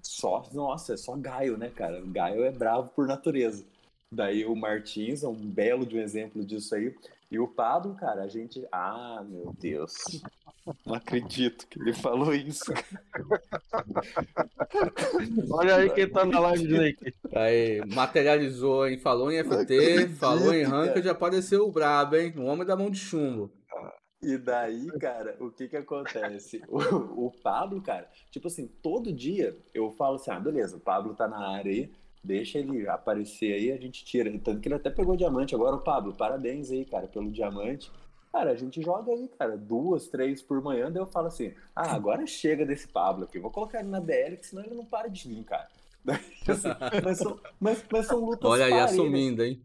Só, 0.00 0.48
nossa, 0.52 0.94
é 0.94 0.96
só 0.96 1.16
Gaio, 1.16 1.56
né, 1.58 1.70
cara? 1.70 2.00
O 2.00 2.06
Gaio 2.06 2.44
é 2.44 2.52
bravo 2.52 2.90
por 2.90 3.08
natureza. 3.08 3.66
Daí 4.12 4.46
o 4.46 4.54
Martins 4.54 5.24
é 5.24 5.28
um 5.28 5.34
belo 5.34 5.84
de 5.84 5.96
um 5.96 6.00
exemplo 6.00 6.44
disso 6.44 6.72
aí. 6.72 6.96
E 7.30 7.38
o 7.38 7.46
Pablo, 7.46 7.94
cara, 7.94 8.22
a 8.22 8.28
gente. 8.28 8.66
Ah, 8.72 9.22
meu 9.28 9.54
Deus. 9.58 9.92
Não 10.86 10.94
acredito 10.94 11.66
que 11.66 11.78
ele 11.80 11.92
falou 11.92 12.34
isso. 12.34 12.72
Olha 15.52 15.76
aí 15.76 15.90
quem 15.90 16.08
tá 16.08 16.24
na 16.24 16.40
live 16.40 16.66
Drake. 16.66 17.14
Aí, 17.34 17.82
materializou, 17.94 18.86
hein? 18.86 18.98
Falou 18.98 19.30
em 19.30 19.44
FT, 19.44 20.08
falou 20.16 20.54
em 20.54 20.64
rank, 20.64 20.96
já 21.02 21.12
apareceu 21.12 21.66
o 21.66 21.72
brabo, 21.72 22.16
hein? 22.16 22.32
O 22.36 22.44
homem 22.44 22.66
da 22.66 22.76
mão 22.76 22.90
de 22.90 22.98
chumbo. 22.98 23.52
E 24.20 24.36
daí, 24.36 24.90
cara, 24.98 25.36
o 25.38 25.50
que 25.50 25.68
que 25.68 25.76
acontece? 25.76 26.60
O, 26.68 27.26
o, 27.26 27.32
Pablo, 27.42 27.80
cara, 27.80 28.08
tipo 28.30 28.48
assim, 28.48 28.66
todo 28.66 29.12
dia 29.12 29.56
eu 29.72 29.92
falo 29.92 30.16
assim, 30.16 30.30
ah, 30.30 30.40
beleza, 30.40 30.76
o 30.76 30.80
Pablo 30.80 31.14
tá 31.14 31.28
na 31.28 31.38
área 31.38 31.70
aí, 31.70 31.92
deixa 32.22 32.58
ele 32.58 32.88
aparecer 32.88 33.54
aí, 33.54 33.72
a 33.72 33.76
gente 33.76 34.04
tira. 34.04 34.30
Tanto 34.38 34.60
que 34.60 34.68
ele 34.68 34.74
até 34.74 34.90
pegou 34.90 35.16
diamante. 35.16 35.54
Agora, 35.54 35.76
o 35.76 35.80
Pablo, 35.80 36.14
parabéns 36.14 36.70
aí, 36.70 36.84
cara, 36.84 37.06
pelo 37.06 37.30
diamante. 37.30 37.90
Cara, 38.32 38.50
a 38.50 38.56
gente 38.56 38.82
joga 38.82 39.12
aí, 39.12 39.28
cara, 39.38 39.56
duas, 39.56 40.06
três 40.08 40.42
por 40.42 40.62
manhã, 40.62 40.92
daí 40.92 41.00
eu 41.00 41.06
falo 41.06 41.28
assim, 41.28 41.54
ah, 41.74 41.94
agora 41.94 42.26
chega 42.26 42.64
desse 42.64 42.86
Pablo 42.86 43.24
aqui, 43.24 43.38
vou 43.38 43.50
colocar 43.50 43.80
ele 43.80 43.88
na 43.88 44.00
BL, 44.00 44.36
que 44.38 44.46
senão 44.46 44.62
ele 44.62 44.74
não 44.74 44.84
para 44.84 45.08
de 45.08 45.28
vir, 45.28 45.44
cara. 45.44 45.68
Assim, 46.48 46.68
mas, 47.04 47.18
são, 47.18 47.40
mas, 47.60 47.84
mas 47.90 48.06
são 48.06 48.24
lutas 48.24 48.50
Olha 48.50 48.64
aí, 48.64 48.72
assumindo, 48.72 49.44
hein? 49.44 49.62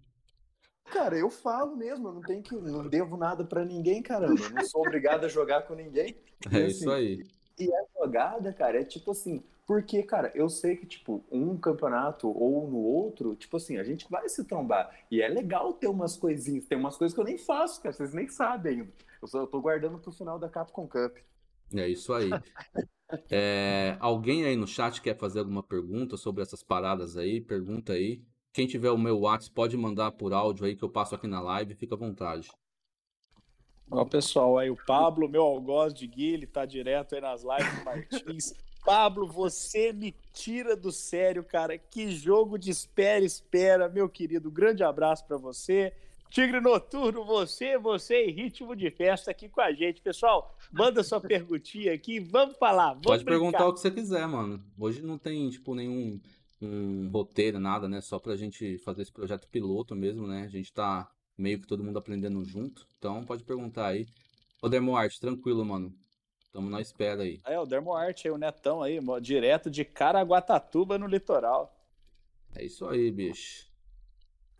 Cara, 0.85 1.17
eu 1.17 1.29
falo 1.29 1.75
mesmo, 1.75 2.09
eu 2.09 2.13
não 2.13 2.21
tenho 2.21 2.43
que, 2.43 2.53
não 2.53 2.87
devo 2.87 3.15
nada 3.15 3.45
para 3.45 3.63
ninguém, 3.63 4.01
caramba. 4.01 4.41
Eu 4.41 4.49
não 4.49 4.65
sou 4.65 4.81
obrigado 4.81 5.23
a 5.23 5.29
jogar 5.29 5.63
com 5.63 5.73
ninguém. 5.73 6.15
É 6.51 6.57
e, 6.57 6.63
assim, 6.65 6.75
isso 6.75 6.91
aí. 6.91 7.25
E 7.57 7.73
a 7.73 7.85
jogada, 7.97 8.51
cara, 8.51 8.81
é 8.81 8.83
tipo 8.83 9.11
assim, 9.11 9.41
porque, 9.65 10.03
cara, 10.03 10.31
eu 10.35 10.49
sei 10.49 10.75
que, 10.75 10.85
tipo, 10.85 11.23
um 11.31 11.57
campeonato 11.57 12.27
ou 12.27 12.69
no 12.69 12.77
outro, 12.77 13.35
tipo 13.35 13.55
assim, 13.55 13.77
a 13.77 13.83
gente 13.83 14.05
vai 14.09 14.27
se 14.27 14.43
trombar. 14.43 14.93
E 15.09 15.21
é 15.21 15.27
legal 15.27 15.73
ter 15.73 15.87
umas 15.87 16.17
coisinhas, 16.17 16.65
tem 16.65 16.77
umas 16.77 16.97
coisas 16.97 17.15
que 17.15 17.21
eu 17.21 17.25
nem 17.25 17.37
faço, 17.37 17.81
cara, 17.81 17.93
vocês 17.93 18.13
nem 18.13 18.27
sabem 18.27 18.73
ainda. 18.73 18.93
Eu, 19.21 19.27
só, 19.27 19.39
eu 19.39 19.47
tô 19.47 19.61
guardando 19.61 19.99
pro 19.99 20.11
final 20.11 20.37
da 20.37 20.49
Capcom 20.49 20.87
Cup. 20.87 21.17
É 21.73 21.87
isso 21.87 22.13
aí. 22.13 22.29
é, 23.31 23.95
alguém 23.99 24.43
aí 24.45 24.55
no 24.55 24.67
chat 24.67 25.01
quer 25.01 25.17
fazer 25.17 25.39
alguma 25.39 25.63
pergunta 25.63 26.17
sobre 26.17 26.43
essas 26.43 26.61
paradas 26.61 27.15
aí? 27.15 27.39
Pergunta 27.39 27.93
aí. 27.93 28.21
Quem 28.53 28.67
tiver 28.67 28.91
o 28.91 28.97
meu 28.97 29.21
WhatsApp 29.21 29.55
pode 29.55 29.77
mandar 29.77 30.11
por 30.11 30.33
áudio 30.33 30.65
aí 30.65 30.75
que 30.75 30.83
eu 30.83 30.89
passo 30.89 31.15
aqui 31.15 31.25
na 31.25 31.41
live, 31.41 31.73
fica 31.73 31.95
à 31.95 31.97
vontade. 31.97 32.49
Ó, 33.89 34.03
pessoal, 34.05 34.57
aí 34.57 34.69
o 34.69 34.77
Pablo, 34.85 35.29
meu 35.29 35.41
algoz 35.41 35.93
de 35.93 36.05
Gui, 36.05 36.33
ele 36.33 36.47
tá 36.47 36.65
direto 36.65 37.15
aí 37.15 37.21
nas 37.21 37.43
lives 37.43 37.79
do 37.79 37.85
Martins. 37.85 38.53
Pablo, 38.85 39.27
você 39.27 39.93
me 39.93 40.13
tira 40.33 40.75
do 40.75 40.91
sério, 40.91 41.43
cara. 41.43 41.77
Que 41.77 42.11
jogo 42.11 42.57
de 42.57 42.69
espera, 42.69 43.23
espera, 43.23 43.87
meu 43.87 44.09
querido. 44.09 44.51
Grande 44.51 44.83
abraço 44.83 45.25
para 45.25 45.37
você. 45.37 45.93
Tigre 46.29 46.59
Noturno, 46.59 47.23
você, 47.23 47.77
você 47.77 48.25
em 48.25 48.31
ritmo 48.31 48.75
de 48.75 48.89
festa 48.89 49.29
aqui 49.29 49.47
com 49.47 49.61
a 49.61 49.71
gente. 49.71 50.01
Pessoal, 50.01 50.57
manda 50.71 51.03
sua 51.03 51.21
perguntinha 51.21 51.93
aqui, 51.93 52.19
vamos 52.19 52.57
falar. 52.57 52.89
Vamos 52.93 53.05
Pode 53.05 53.23
brincar. 53.23 53.39
perguntar 53.39 53.67
o 53.67 53.73
que 53.73 53.79
você 53.79 53.91
quiser, 53.91 54.27
mano. 54.27 54.63
Hoje 54.77 55.01
não 55.01 55.17
tem, 55.17 55.49
tipo, 55.49 55.75
nenhum 55.75 56.19
um 56.59 57.09
roteiro, 57.11 57.59
nada, 57.59 57.87
né? 57.87 58.01
Só 58.01 58.17
pra 58.17 58.35
gente 58.35 58.77
fazer 58.79 59.01
esse 59.01 59.11
projeto 59.11 59.47
piloto 59.47 59.95
mesmo, 59.95 60.25
né? 60.25 60.43
A 60.43 60.47
gente 60.47 60.71
tá 60.71 61.09
meio 61.37 61.59
que 61.59 61.67
todo 61.67 61.83
mundo 61.83 61.99
aprendendo 61.99 62.43
junto. 62.43 62.87
Então 62.97 63.23
pode 63.23 63.43
perguntar 63.43 63.87
aí. 63.87 64.07
Ô 64.61 64.69
Dermoarte, 64.69 65.19
tranquilo, 65.19 65.63
mano. 65.65 65.93
Tamo 66.53 66.69
na 66.69 66.79
espera 66.79 67.23
aí. 67.23 67.41
É, 67.45 67.59
o 67.59 67.65
Dermoarte 67.65 68.27
aí, 68.27 68.31
o 68.31 68.37
Netão 68.37 68.83
aí, 68.83 68.99
direto 69.19 69.71
de 69.71 69.83
Caraguatatuba 69.83 70.99
no 70.99 71.07
litoral. 71.07 71.75
É 72.55 72.63
isso 72.63 72.87
aí, 72.87 73.11
bicho. 73.11 73.73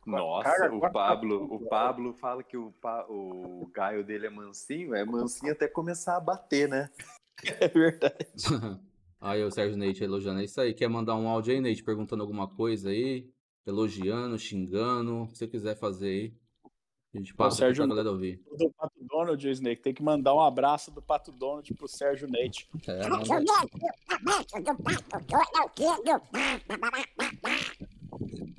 Nossa, 0.06 0.73
o 0.73 0.91
Pablo, 0.91 1.43
o 1.53 1.67
Pablo 1.67 2.13
fala 2.13 2.43
que 2.43 2.58
o, 2.58 2.73
o 3.08 3.69
gaio 3.71 4.03
dele 4.03 4.25
é 4.25 4.29
mansinho, 4.29 4.95
é 4.95 5.06
mansinho 5.06 5.53
até 5.53 5.67
começar 5.67 6.17
a 6.17 6.19
bater, 6.19 6.67
né? 6.67 6.89
É 7.60 7.67
verdade. 7.67 8.27
Aí 9.19 9.43
o 9.43 9.51
Sérgio 9.51 9.77
Neite 9.77 10.03
elogiando. 10.03 10.39
É 10.39 10.43
isso 10.43 10.62
aí. 10.62 10.73
Quer 10.73 10.88
mandar 10.88 11.15
um 11.15 11.27
áudio 11.27 11.53
aí, 11.53 11.60
Neite, 11.60 11.84
perguntando 11.84 12.21
alguma 12.21 12.47
coisa 12.47 12.89
aí? 12.89 13.29
Elogiando, 13.65 14.38
xingando. 14.38 15.23
O 15.23 15.27
que 15.27 15.38
você 15.38 15.47
quiser 15.47 15.75
fazer 15.75 16.08
aí. 16.08 16.34
A 17.13 17.17
gente 17.17 17.34
passa 17.34 17.56
o 17.56 17.60
Sérgio, 17.60 17.84
pra 17.84 17.89
galera 17.95 18.12
ouvir. 18.12 18.41
Do 18.58 18.71
Pato 18.71 18.95
Donald, 19.02 19.49
Snake. 19.49 19.82
Tem 19.84 19.93
que 19.93 20.02
mandar 20.02 20.34
um 20.34 20.41
abraço 20.41 20.89
do 20.89 21.02
Pato 21.02 21.32
Donald 21.32 21.71
pro 21.76 21.88
Sérgio 21.88 22.28
Neite. 22.28 22.67
É, 22.88 23.02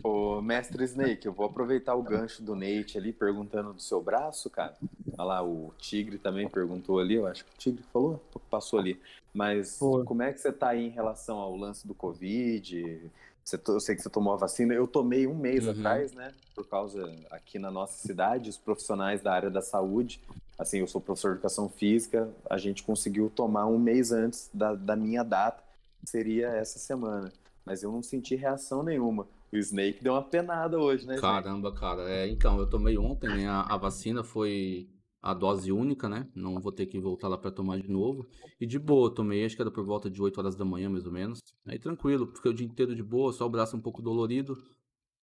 Ô, 0.04 0.40
mestre 0.40 0.84
Snake, 0.84 1.26
eu 1.26 1.32
vou 1.32 1.46
aproveitar 1.46 1.94
o 1.94 2.02
gancho 2.02 2.42
do 2.42 2.54
Nate 2.54 2.98
ali 2.98 3.12
perguntando 3.12 3.72
do 3.72 3.80
seu 3.80 4.00
braço, 4.02 4.50
cara. 4.50 4.76
Olha 5.16 5.24
lá, 5.24 5.42
o 5.42 5.72
Tigre 5.78 6.18
também 6.18 6.48
perguntou 6.48 6.98
ali, 6.98 7.14
eu 7.14 7.26
acho 7.26 7.44
que 7.44 7.50
o 7.50 7.58
Tigre 7.58 7.82
falou, 7.92 8.22
passou 8.50 8.78
ali. 8.78 9.00
Mas 9.32 9.78
Pô. 9.78 10.04
como 10.04 10.22
é 10.22 10.32
que 10.32 10.40
você 10.40 10.52
tá 10.52 10.68
aí 10.68 10.86
em 10.86 10.90
relação 10.90 11.38
ao 11.38 11.56
lance 11.56 11.86
do 11.88 11.94
Covid? 11.94 13.10
Você, 13.44 13.60
eu 13.68 13.80
sei 13.80 13.94
que 13.94 14.02
você 14.02 14.08
tomou 14.08 14.32
a 14.32 14.36
vacina, 14.36 14.72
eu 14.72 14.86
tomei 14.86 15.26
um 15.26 15.34
mês 15.34 15.64
uhum. 15.64 15.72
atrás, 15.72 16.12
né? 16.12 16.32
Por 16.54 16.66
causa, 16.66 17.14
aqui 17.30 17.58
na 17.58 17.70
nossa 17.70 17.98
cidade, 17.98 18.48
os 18.48 18.56
profissionais 18.56 19.20
da 19.20 19.34
área 19.34 19.50
da 19.50 19.60
saúde, 19.60 20.20
assim, 20.58 20.78
eu 20.78 20.86
sou 20.86 21.00
professor 21.00 21.32
de 21.32 21.34
educação 21.34 21.68
física, 21.68 22.30
a 22.48 22.56
gente 22.56 22.82
conseguiu 22.82 23.28
tomar 23.28 23.66
um 23.66 23.78
mês 23.78 24.12
antes 24.12 24.48
da, 24.52 24.74
da 24.74 24.96
minha 24.96 25.22
data, 25.22 25.62
que 26.00 26.08
seria 26.08 26.48
essa 26.48 26.78
semana. 26.78 27.30
Mas 27.66 27.82
eu 27.82 27.92
não 27.92 28.02
senti 28.02 28.34
reação 28.34 28.82
nenhuma. 28.82 29.26
O 29.52 29.56
Snake 29.56 30.02
deu 30.02 30.14
uma 30.14 30.22
penada 30.22 30.78
hoje, 30.78 31.06
né? 31.06 31.16
Caramba, 31.18 31.72
cara. 31.72 32.10
É, 32.10 32.26
então, 32.26 32.58
eu 32.58 32.66
tomei 32.66 32.96
ontem, 32.98 33.28
né? 33.28 33.46
A, 33.46 33.60
a, 33.74 33.76
vacina 33.76 34.24
foi 34.24 34.88
a 35.24 35.32
dose 35.32 35.72
única, 35.72 36.08
né? 36.08 36.28
Não 36.34 36.60
vou 36.60 36.70
ter 36.70 36.84
que 36.84 37.00
voltar 37.00 37.28
lá 37.28 37.38
para 37.38 37.50
tomar 37.50 37.80
de 37.80 37.90
novo. 37.90 38.26
E 38.60 38.66
de 38.66 38.78
boa, 38.78 39.12
tomei, 39.12 39.44
acho 39.44 39.56
que 39.56 39.62
era 39.62 39.70
por 39.70 39.84
volta 39.84 40.10
de 40.10 40.20
8 40.20 40.38
horas 40.38 40.54
da 40.54 40.64
manhã, 40.64 40.90
mais 40.90 41.06
ou 41.06 41.12
menos. 41.12 41.40
Aí 41.66 41.78
tranquilo, 41.78 42.26
fiquei 42.26 42.50
o 42.50 42.54
dia 42.54 42.66
inteiro 42.66 42.94
de 42.94 43.02
boa, 43.02 43.32
só 43.32 43.46
o 43.46 43.50
braço 43.50 43.74
um 43.74 43.80
pouco 43.80 44.02
dolorido. 44.02 44.62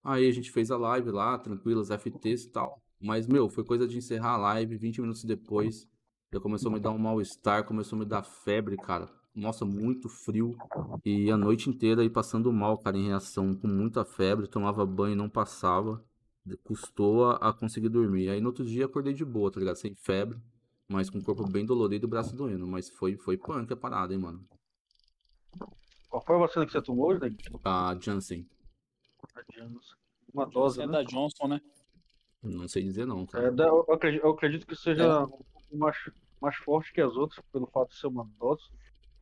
Aí 0.04 0.28
a 0.28 0.32
gente 0.32 0.52
fez 0.52 0.70
a 0.70 0.76
live 0.76 1.10
lá, 1.10 1.36
tranquilas, 1.36 1.90
FTs 1.90 2.44
e 2.44 2.50
tal. 2.50 2.80
Mas, 3.00 3.26
meu, 3.26 3.48
foi 3.48 3.64
coisa 3.64 3.88
de 3.88 3.98
encerrar 3.98 4.34
a 4.34 4.36
live, 4.36 4.76
20 4.76 5.00
minutos 5.00 5.24
depois, 5.24 5.88
já 6.32 6.38
começou 6.40 6.70
a 6.70 6.74
me 6.74 6.80
dar 6.80 6.90
um 6.90 6.98
mal-estar, 6.98 7.64
começou 7.64 7.96
a 7.96 8.00
me 8.00 8.06
dar 8.06 8.22
febre, 8.22 8.76
cara 8.76 9.08
nossa, 9.38 9.64
muito 9.64 10.08
frio. 10.08 10.56
E 11.04 11.30
a 11.30 11.36
noite 11.36 11.70
inteira 11.70 12.02
aí 12.02 12.10
passando 12.10 12.52
mal, 12.52 12.76
cara, 12.78 12.98
em 12.98 13.06
reação, 13.06 13.54
com 13.54 13.68
muita 13.68 14.04
febre, 14.04 14.48
tomava 14.48 14.84
banho 14.84 15.12
e 15.12 15.16
não 15.16 15.28
passava. 15.28 16.04
Custou 16.62 17.26
a, 17.26 17.36
a, 17.36 17.52
conseguir 17.52 17.88
dormir. 17.88 18.30
Aí 18.30 18.40
no 18.40 18.48
outro 18.48 18.64
dia 18.64 18.86
acordei 18.86 19.12
de 19.12 19.24
boa, 19.24 19.50
tá 19.50 19.60
ligado? 19.60 19.76
Sem 19.76 19.94
febre, 19.94 20.38
mas 20.88 21.10
com 21.10 21.18
o 21.18 21.24
corpo 21.24 21.46
bem 21.48 21.66
dolorido 21.66 22.04
e 22.04 22.08
o 22.08 22.10
braço 22.10 22.34
doendo. 22.34 22.66
Mas 22.66 22.88
foi, 22.88 23.16
foi 23.16 23.36
punk 23.36 23.72
a 23.72 23.76
parada, 23.76 24.14
hein, 24.14 24.20
mano. 24.20 24.46
Qual 26.08 26.24
foi 26.24 26.36
a 26.36 26.38
vacina 26.38 26.64
que 26.64 26.72
você 26.72 26.80
tomou 26.80 27.10
hoje, 27.10 27.20
A 27.64 27.96
Janssen. 28.00 28.48
A 29.34 29.42
Janssen. 29.52 29.96
Uma 30.32 30.46
dose, 30.46 30.80
é 30.80 30.86
né? 30.86 30.92
da 30.92 31.02
Johnson, 31.02 31.48
né? 31.48 31.60
Não 32.42 32.68
sei 32.68 32.82
dizer 32.82 33.06
não, 33.06 33.26
cara. 33.26 33.48
É 33.48 33.50
da, 33.50 33.66
eu, 33.66 33.80
acredito, 33.92 34.24
eu, 34.24 34.30
acredito, 34.30 34.66
que 34.66 34.76
seja 34.76 35.02
é. 35.02 35.18
um 35.20 35.28
pouco 35.28 35.44
mais, 35.72 35.96
mais 36.40 36.56
forte 36.56 36.92
que 36.92 37.00
as 37.00 37.16
outras, 37.16 37.44
pelo 37.52 37.66
fato 37.66 37.90
de 37.90 37.96
ser 37.96 38.06
uma 38.06 38.28
dose. 38.38 38.62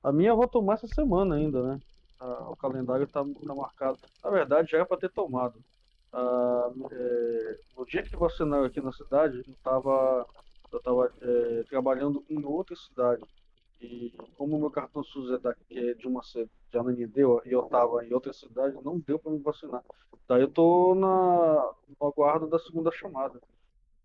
A 0.02 0.12
minha 0.12 0.30
eu 0.30 0.36
vou 0.36 0.46
tomar 0.46 0.74
essa 0.74 0.86
semana 0.88 1.36
ainda, 1.36 1.62
né? 1.62 1.80
Ah, 2.20 2.50
o 2.50 2.56
calendário 2.56 3.06
tá, 3.06 3.24
tá, 3.24 3.54
marcado. 3.54 3.98
Na 4.22 4.30
verdade, 4.30 4.70
já 4.70 4.78
era 4.78 4.86
para 4.86 4.98
ter 4.98 5.10
tomado. 5.10 5.62
Ah, 6.12 6.70
é, 6.90 7.58
no 7.76 7.84
dia 7.86 8.02
que 8.02 8.16
vacinaram 8.16 8.64
aqui 8.64 8.80
na 8.80 8.92
cidade, 8.92 9.42
eu 9.46 9.52
estava 9.52 10.26
eu 10.72 10.80
tava, 10.80 11.12
é, 11.20 11.62
trabalhando 11.64 12.24
em 12.28 12.44
outra 12.44 12.76
cidade. 12.76 13.22
E 13.80 14.12
como 14.36 14.56
o 14.56 14.60
meu 14.60 14.70
cartão 14.70 15.02
SUS 15.04 15.30
é, 15.32 15.38
daqui, 15.38 15.78
é 15.78 15.94
de 15.94 16.06
uma 16.06 16.22
de 16.22 16.78
Ananindeua 16.78 17.42
e 17.44 17.52
eu 17.52 17.64
estava 17.64 18.04
em 18.04 18.12
outra 18.12 18.32
cidade, 18.32 18.76
não 18.82 18.98
deu 18.98 19.18
para 19.18 19.32
me 19.32 19.38
vacinar. 19.38 19.82
Daí 20.28 20.42
eu 20.42 20.48
tô 20.48 20.94
na, 20.94 21.72
no 22.00 22.06
aguardo 22.06 22.48
da 22.48 22.58
segunda 22.58 22.90
chamada. 22.90 23.40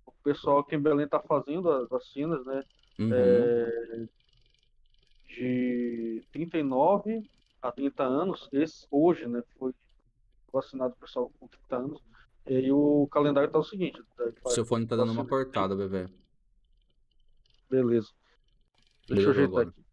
O 0.05 0.11
pessoal 0.23 0.59
aqui 0.59 0.75
em 0.75 0.81
Belém 0.81 1.05
está 1.05 1.19
fazendo 1.19 1.71
as 1.71 1.89
vacinas, 1.89 2.45
né? 2.45 2.63
Uhum. 2.99 3.09
É, 3.13 4.07
de 5.27 6.23
39 6.31 7.23
a 7.61 7.71
30 7.71 8.03
anos, 8.03 8.49
esse 8.51 8.85
hoje, 8.91 9.27
né, 9.27 9.41
foi 9.57 9.73
vacinado 10.51 10.93
o 10.93 11.01
pessoal 11.01 11.31
com 11.39 11.47
30 11.47 11.75
anos, 11.75 12.01
e 12.47 12.55
aí 12.55 12.71
o 12.71 13.07
calendário 13.11 13.49
tá 13.49 13.59
o 13.59 13.63
seguinte. 13.63 14.01
Tá, 14.17 14.49
Seu 14.49 14.65
fone 14.65 14.87
tá 14.87 14.95
dando 14.95 15.11
uma 15.11 15.25
cortada, 15.25 15.75
bebê. 15.75 16.07
Beleza. 17.69 18.09
Deixa 19.07 19.27
eu 19.27 19.31
ajeitar 19.31 19.67
aqui. 19.67 19.85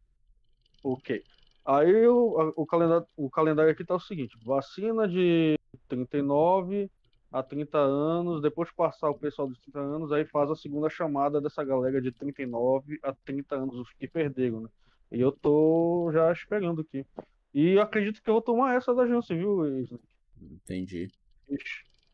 Ok. 0.83 1.25
Aí 1.64 2.07
o, 2.07 2.53
o, 2.57 2.66
calendário, 2.66 3.07
o 3.16 3.29
calendário 3.29 3.71
aqui 3.71 3.85
tá 3.85 3.94
o 3.94 4.01
seguinte: 4.01 4.38
vacina 4.42 5.07
de 5.07 5.59
39 5.87 6.90
a 7.31 7.42
30 7.42 7.79
anos, 7.79 8.40
depois 8.40 8.68
de 8.71 8.75
passar 8.75 9.11
o 9.11 9.18
pessoal 9.18 9.49
dos 9.49 9.59
30 9.61 9.79
anos, 9.79 10.12
aí 10.12 10.25
faz 10.25 10.51
a 10.51 10.57
segunda 10.57 10.88
chamada 10.88 11.40
dessa 11.40 11.62
galera 11.62 12.01
de 12.01 12.11
39 12.11 12.99
a 13.03 13.12
30 13.12 13.55
anos, 13.55 13.77
os 13.77 13.92
que 13.92 14.09
perderam, 14.09 14.62
né? 14.62 14.68
E 15.12 15.21
eu 15.21 15.31
tô 15.31 16.11
já 16.12 16.33
esperando 16.33 16.81
aqui. 16.81 17.05
E 17.53 17.79
acredito 17.79 18.23
que 18.23 18.31
eu 18.31 18.35
vou 18.35 18.42
tomar 18.42 18.75
essa 18.75 18.94
da 18.94 19.07
Janssen, 19.07 19.38
viu, 19.38 19.81
Snake? 19.83 20.17
Entendi. 20.42 21.09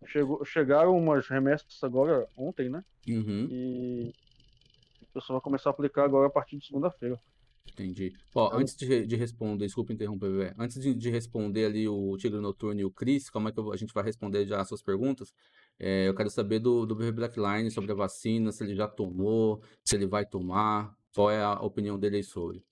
Chegou, 0.06 0.44
chegaram 0.44 0.96
umas 0.96 1.26
remessas 1.26 1.82
agora 1.82 2.28
ontem, 2.36 2.68
né? 2.68 2.84
Uhum. 3.08 3.48
E 3.50 4.12
o 5.02 5.12
pessoal 5.14 5.38
vai 5.38 5.44
começar 5.44 5.70
a 5.70 5.72
aplicar 5.72 6.04
agora 6.04 6.26
a 6.26 6.30
partir 6.30 6.58
de 6.58 6.66
segunda-feira. 6.66 7.18
Entendi. 7.72 8.12
Ó, 8.34 8.46
então... 8.46 8.58
antes 8.60 8.76
de, 8.76 9.06
de, 9.06 9.16
responder, 9.16 9.64
desculpa 9.64 9.92
interromper, 9.92 10.30
bebê. 10.30 10.54
Antes 10.58 10.80
de, 10.80 10.94
de, 10.94 11.10
responder 11.10 11.64
ali 11.64 11.88
o 11.88 12.16
Tigre 12.16 12.40
Noturno 12.40 12.80
e 12.80 12.84
o 12.84 12.90
Cris, 12.90 13.30
como 13.30 13.48
é 13.48 13.52
que 13.52 13.60
a 13.60 13.76
gente 13.76 13.94
vai 13.94 14.04
responder 14.04 14.46
já 14.46 14.60
as 14.60 14.68
suas 14.68 14.82
perguntas? 14.82 15.32
É, 15.78 16.06
eu 16.06 16.14
quero 16.14 16.30
saber 16.30 16.60
do, 16.60 16.86
do 16.86 16.94
Blackline 16.94 17.70
sobre 17.70 17.90
a 17.90 17.94
vacina, 17.94 18.52
se 18.52 18.62
ele 18.62 18.74
já 18.74 18.86
tomou, 18.86 19.62
se 19.82 19.96
ele 19.96 20.06
vai 20.06 20.24
tomar, 20.24 20.94
qual 21.14 21.30
é 21.30 21.42
a 21.42 21.54
opinião 21.54 21.98
dele 21.98 22.22
sobre. 22.22 22.62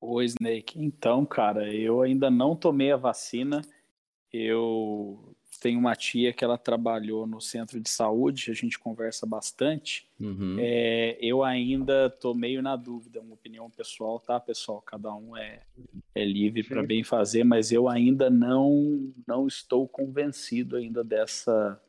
Ô 0.00 0.22
Snake, 0.22 0.78
então, 0.80 1.26
cara, 1.26 1.70
eu 1.74 2.00
ainda 2.00 2.30
não 2.30 2.56
tomei 2.56 2.90
a 2.90 2.96
vacina. 2.96 3.60
Eu 4.32 5.34
tenho 5.60 5.78
uma 5.78 5.94
tia 5.94 6.32
que 6.32 6.42
ela 6.42 6.56
trabalhou 6.56 7.26
no 7.26 7.40
centro 7.40 7.78
de 7.80 7.88
saúde, 7.88 8.50
a 8.50 8.54
gente 8.54 8.78
conversa 8.78 9.26
bastante. 9.26 10.08
Uhum. 10.18 10.56
É, 10.58 11.18
eu 11.20 11.44
ainda 11.44 12.08
tô 12.08 12.34
meio 12.34 12.62
na 12.62 12.76
dúvida, 12.76 13.20
uma 13.20 13.34
opinião 13.34 13.68
pessoal, 13.70 14.18
tá, 14.18 14.40
pessoal? 14.40 14.80
Cada 14.80 15.14
um 15.14 15.36
é, 15.36 15.60
é 16.14 16.24
livre 16.24 16.62
para 16.62 16.82
bem 16.82 17.04
fazer, 17.04 17.44
mas 17.44 17.70
eu 17.70 17.88
ainda 17.88 18.30
não 18.30 19.12
não 19.26 19.46
estou 19.46 19.86
convencido 19.86 20.76
ainda 20.76 21.04
dessa 21.04 21.80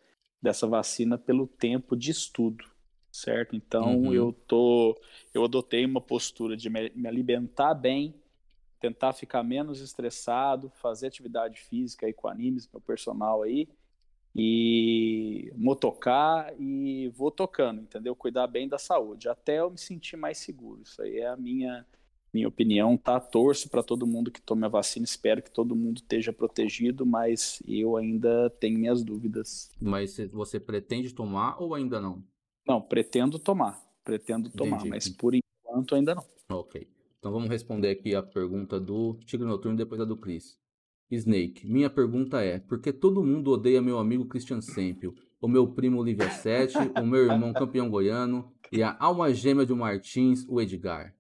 dessa 0.42 0.66
vacina 0.68 1.20
pelo 1.20 1.46
tempo 1.46 1.96
de 1.96 2.10
estudo, 2.10 2.66
certo? 3.12 3.56
Então 3.56 4.02
uhum. 4.02 4.14
eu 4.14 4.34
tô 4.34 5.00
eu 5.34 5.46
adotei 5.46 5.86
uma 5.86 6.02
postura 6.02 6.58
de 6.58 6.70
me, 6.70 6.92
me 6.96 7.08
alimentar 7.08 7.74
bem, 7.74 8.16
tentar 8.82 9.14
ficar 9.14 9.44
menos 9.44 9.80
estressado, 9.80 10.70
fazer 10.72 11.08
atividade 11.08 11.62
física 11.62 12.08
aí 12.08 12.14
com 12.14 12.28
animes, 12.28 12.68
meu 12.68 12.82
personal 12.82 13.44
aí, 13.44 13.70
e 14.36 15.54
motocar 15.56 16.52
e 16.60 17.10
vou 17.10 17.30
tocando, 17.30 17.82
entendeu? 17.82 18.16
Cuidar 18.16 18.48
bem 18.48 18.68
da 18.68 18.80
saúde, 18.80 19.30
até 19.30 19.60
eu 19.60 19.70
me 19.70 19.78
sentir 19.78 20.18
mais 20.18 20.40
seguro. 20.40 20.82
Isso 20.82 21.02
aí 21.02 21.20
é 21.20 21.28
a 21.28 21.38
minha 21.38 21.86
minha 22.34 22.48
opinião, 22.48 22.96
tá? 22.96 23.20
Torço 23.20 23.70
para 23.70 23.84
todo 23.84 24.08
mundo 24.08 24.32
que 24.32 24.42
tome 24.42 24.66
a 24.66 24.70
vacina, 24.70 25.04
espero 25.04 25.44
que 25.44 25.52
todo 25.52 25.76
mundo 25.76 25.98
esteja 25.98 26.32
protegido, 26.32 27.06
mas 27.06 27.62
eu 27.68 27.98
ainda 27.98 28.50
tenho 28.52 28.80
minhas 28.80 29.04
dúvidas. 29.04 29.70
Mas 29.82 30.18
você 30.32 30.58
pretende 30.58 31.14
tomar 31.14 31.62
ou 31.62 31.76
ainda 31.76 32.00
não? 32.00 32.24
Não, 32.66 32.82
pretendo 32.82 33.38
tomar, 33.38 33.82
pretendo 34.02 34.50
tomar, 34.50 34.78
Entendi. 34.78 34.90
mas 34.90 35.10
por 35.10 35.36
enquanto 35.36 35.94
ainda 35.94 36.16
não. 36.16 36.24
Ok. 36.50 36.88
Então 37.22 37.32
vamos 37.32 37.50
responder 37.52 37.92
aqui 37.92 38.16
a 38.16 38.24
pergunta 38.24 38.80
do 38.80 39.14
Tigre 39.28 39.46
Noturno 39.46 39.76
e 39.76 39.78
depois 39.78 40.02
a 40.02 40.06
do 40.06 40.18
Chris. 40.18 40.58
Snake, 41.12 41.68
minha 41.68 41.88
pergunta 41.88 42.42
é: 42.42 42.58
por 42.58 42.82
que 42.82 42.92
todo 42.92 43.24
mundo 43.24 43.52
odeia 43.52 43.80
meu 43.80 44.00
amigo 44.00 44.26
Christian 44.26 44.60
Sempio, 44.60 45.14
o 45.40 45.48
meu 45.48 45.72
primo 45.72 46.00
Olivia 46.00 46.32
Sete, 46.32 46.80
o 47.00 47.06
meu 47.06 47.32
irmão 47.32 47.54
campeão 47.54 47.92
goiano 47.92 48.52
e 48.72 48.82
a 48.82 48.98
alma 49.00 49.32
gêmea 49.32 49.68
de 49.68 49.74
Martins, 49.76 50.48
o 50.50 50.60
Edgar? 50.60 51.14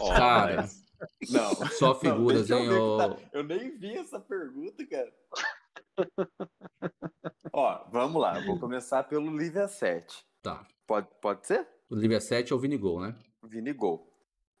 Oh, 0.00 0.10
cara, 0.10 0.68
não, 1.28 1.54
só 1.70 1.96
figuras, 1.98 2.48
não, 2.48 2.58
hein? 2.60 2.66
Eu, 2.66 2.96
tá... 2.98 3.16
eu 3.32 3.42
nem 3.42 3.76
vi 3.76 3.96
essa 3.96 4.20
pergunta, 4.20 4.86
cara. 4.86 5.12
Ó, 7.52 7.90
vamos 7.90 8.22
lá, 8.22 8.38
vou 8.46 8.56
começar 8.56 9.02
pelo 9.02 9.36
Lívia 9.36 9.66
7. 9.66 10.24
Tá. 10.40 10.64
Pode, 10.86 11.08
pode 11.20 11.44
ser? 11.44 11.66
O 11.90 11.96
Lívia 11.96 12.20
7 12.20 12.52
é 12.52 12.56
o 12.56 12.58
Vinigol, 12.60 13.00
né? 13.00 13.16
Vinigol. 13.42 14.11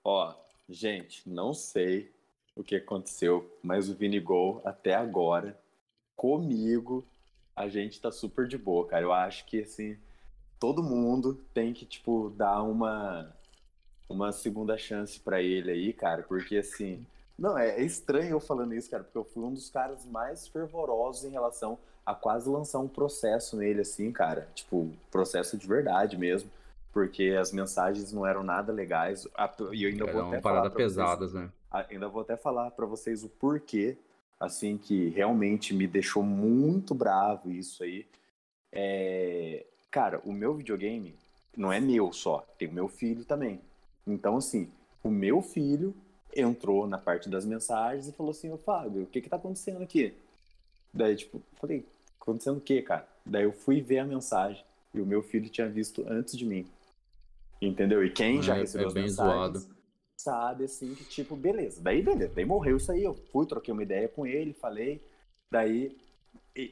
Ó, 0.04 0.34
gente, 0.68 1.28
não 1.28 1.54
sei 1.54 2.12
o 2.56 2.64
que 2.64 2.76
aconteceu, 2.76 3.48
mas 3.62 3.88
o 3.88 3.94
Vini 3.94 4.18
Gol 4.20 4.60
até 4.64 4.94
agora, 4.94 5.58
comigo, 6.16 7.04
a 7.54 7.68
gente 7.68 8.00
tá 8.00 8.10
super 8.10 8.46
de 8.46 8.58
boa, 8.58 8.86
cara. 8.86 9.02
Eu 9.02 9.12
acho 9.12 9.44
que 9.46 9.62
assim, 9.62 9.96
todo 10.58 10.82
mundo 10.82 11.38
tem 11.54 11.72
que 11.72 11.84
tipo 11.84 12.30
dar 12.36 12.62
uma 12.62 13.34
uma 14.08 14.30
segunda 14.30 14.76
chance 14.76 15.18
para 15.18 15.40
ele 15.40 15.70
aí, 15.70 15.92
cara, 15.92 16.22
porque 16.22 16.58
assim, 16.58 17.06
não, 17.38 17.56
é, 17.56 17.80
é 17.80 17.82
estranho 17.82 18.32
eu 18.32 18.40
falando 18.40 18.74
isso, 18.74 18.90
cara, 18.90 19.02
porque 19.02 19.16
eu 19.16 19.24
fui 19.24 19.42
um 19.42 19.54
dos 19.54 19.70
caras 19.70 20.04
mais 20.04 20.46
fervorosos 20.46 21.24
em 21.24 21.30
relação 21.30 21.78
a 22.04 22.14
quase 22.14 22.48
lançar 22.48 22.80
um 22.80 22.88
processo 22.88 23.56
nele 23.56 23.80
assim, 23.80 24.12
cara, 24.12 24.48
tipo, 24.54 24.90
processo 25.10 25.56
de 25.56 25.66
verdade 25.66 26.18
mesmo 26.18 26.50
porque 26.92 27.36
as 27.40 27.52
mensagens 27.52 28.12
não 28.12 28.26
eram 28.26 28.42
nada 28.42 28.72
legais. 28.72 29.26
E 29.72 29.82
eu 29.84 29.90
ainda 29.90 30.06
vou 30.06 30.28
até 30.28 30.40
falar 30.40 30.70
pesadas, 30.70 31.32
vocês, 31.32 31.42
né? 31.44 31.50
Ainda 31.70 32.08
vou 32.08 32.22
até 32.22 32.36
falar 32.36 32.70
para 32.70 32.84
vocês 32.84 33.24
o 33.24 33.28
porquê, 33.28 33.96
assim, 34.38 34.76
que 34.76 35.08
realmente 35.08 35.74
me 35.74 35.86
deixou 35.86 36.22
muito 36.22 36.94
bravo 36.94 37.50
isso 37.50 37.82
aí. 37.82 38.06
É... 38.70 39.64
Cara, 39.90 40.20
o 40.24 40.32
meu 40.32 40.54
videogame 40.54 41.14
não 41.56 41.72
é 41.72 41.80
meu 41.80 42.12
só, 42.12 42.46
tem 42.58 42.68
o 42.68 42.72
meu 42.72 42.88
filho 42.88 43.24
também. 43.24 43.60
Então, 44.06 44.36
assim, 44.36 44.70
o 45.02 45.10
meu 45.10 45.42
filho 45.42 45.94
entrou 46.34 46.86
na 46.86 46.98
parte 46.98 47.28
das 47.28 47.44
mensagens 47.44 48.08
e 48.08 48.12
falou 48.12 48.30
assim, 48.30 48.50
ô 48.50 48.56
Fábio, 48.56 49.02
o 49.02 49.06
que 49.06 49.20
que 49.20 49.28
tá 49.28 49.36
acontecendo 49.36 49.82
aqui? 49.82 50.14
Daí, 50.92 51.16
tipo, 51.16 51.42
falei, 51.60 51.86
acontecendo 52.20 52.58
o 52.58 52.60
quê, 52.60 52.82
cara? 52.82 53.06
Daí 53.24 53.44
eu 53.44 53.52
fui 53.52 53.80
ver 53.80 53.98
a 53.98 54.04
mensagem 54.04 54.64
e 54.94 55.00
o 55.00 55.06
meu 55.06 55.22
filho 55.22 55.48
tinha 55.48 55.68
visto 55.68 56.04
antes 56.08 56.36
de 56.36 56.44
mim. 56.44 56.66
Entendeu? 57.66 58.04
E 58.04 58.10
quem 58.10 58.38
é, 58.38 58.42
já 58.42 58.54
recebeu 58.54 58.86
é 58.86 58.88
as 58.88 58.94
mensagens 58.94 59.14
zoado. 59.14 59.76
sabe 60.16 60.64
assim 60.64 60.94
que 60.94 61.04
tipo, 61.04 61.36
beleza. 61.36 61.80
Daí 61.80 62.02
beleza, 62.02 62.32
daí 62.34 62.44
morreu 62.44 62.76
isso 62.76 62.90
aí. 62.90 63.04
Eu 63.04 63.14
fui, 63.14 63.46
troquei 63.46 63.72
uma 63.72 63.82
ideia 63.82 64.08
com 64.08 64.26
ele, 64.26 64.52
falei. 64.52 65.00
Daí, 65.50 65.96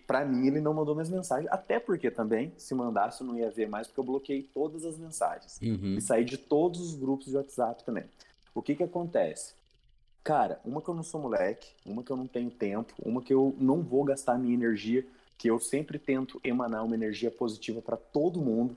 para 0.07 0.25
mim, 0.25 0.49
ele 0.49 0.61
não 0.61 0.75
mandou 0.75 0.95
minhas 0.95 1.11
mensagens. 1.11 1.51
Até 1.51 1.79
porque 1.79 2.11
também, 2.11 2.53
se 2.57 2.75
mandasse, 2.75 3.21
eu 3.21 3.27
não 3.27 3.37
ia 3.37 3.51
ver 3.51 3.69
mais, 3.69 3.87
porque 3.87 4.01
eu 4.01 4.05
bloqueei 4.05 4.43
todas 4.43 4.85
as 4.85 4.99
mensagens. 4.99 5.61
Uhum. 5.63 5.97
E 5.97 6.01
saí 6.01 6.25
de 6.25 6.37
todos 6.37 6.81
os 6.81 6.95
grupos 6.95 7.27
de 7.27 7.37
WhatsApp 7.37 7.85
também. 7.85 8.05
O 8.55 8.61
que 8.61 8.75
que 8.75 8.83
acontece? 8.83 9.55
Cara, 10.25 10.61
uma 10.65 10.83
que 10.83 10.89
eu 10.89 10.95
não 10.95 11.03
sou 11.03 11.21
moleque, 11.21 11.69
uma 11.85 12.03
que 12.03 12.11
eu 12.11 12.17
não 12.17 12.27
tenho 12.27 12.51
tempo, 12.51 12.93
uma 13.03 13.23
que 13.23 13.33
eu 13.33 13.55
não 13.59 13.83
vou 13.83 14.05
gastar 14.05 14.39
minha 14.39 14.55
energia, 14.55 15.07
que 15.39 15.49
eu 15.49 15.59
sempre 15.59 15.99
tento 15.99 16.41
emanar 16.45 16.85
uma 16.85 16.95
energia 16.95 17.31
positiva 17.31 17.81
para 17.81 17.97
todo 17.97 18.41
mundo 18.41 18.77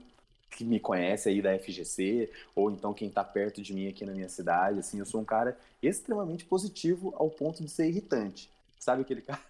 que 0.55 0.63
me 0.63 0.79
conhece 0.79 1.29
aí 1.29 1.41
da 1.41 1.57
FGC, 1.57 2.29
ou 2.55 2.71
então 2.71 2.93
quem 2.93 3.07
está 3.07 3.23
perto 3.23 3.61
de 3.61 3.73
mim 3.73 3.87
aqui 3.87 4.05
na 4.05 4.13
minha 4.13 4.29
cidade, 4.29 4.79
assim, 4.79 4.99
eu 4.99 5.05
sou 5.05 5.21
um 5.21 5.25
cara 5.25 5.57
extremamente 5.81 6.45
positivo 6.45 7.13
ao 7.17 7.29
ponto 7.29 7.63
de 7.63 7.69
ser 7.69 7.87
irritante. 7.87 8.49
Sabe 8.79 9.01
aquele 9.01 9.21
cara? 9.23 9.41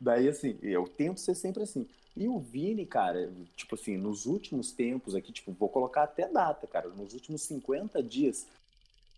Daí, 0.00 0.28
assim, 0.28 0.58
eu 0.62 0.86
tento 0.86 1.20
ser 1.20 1.34
sempre 1.34 1.62
assim. 1.62 1.86
E 2.16 2.26
o 2.28 2.38
Vini, 2.38 2.84
cara, 2.84 3.30
tipo 3.56 3.76
assim, 3.76 3.96
nos 3.96 4.26
últimos 4.26 4.72
tempos 4.72 5.14
aqui, 5.14 5.30
tipo, 5.32 5.52
vou 5.52 5.68
colocar 5.68 6.02
até 6.02 6.28
data, 6.28 6.66
cara, 6.66 6.88
nos 6.88 7.14
últimos 7.14 7.42
50 7.42 8.02
dias, 8.02 8.44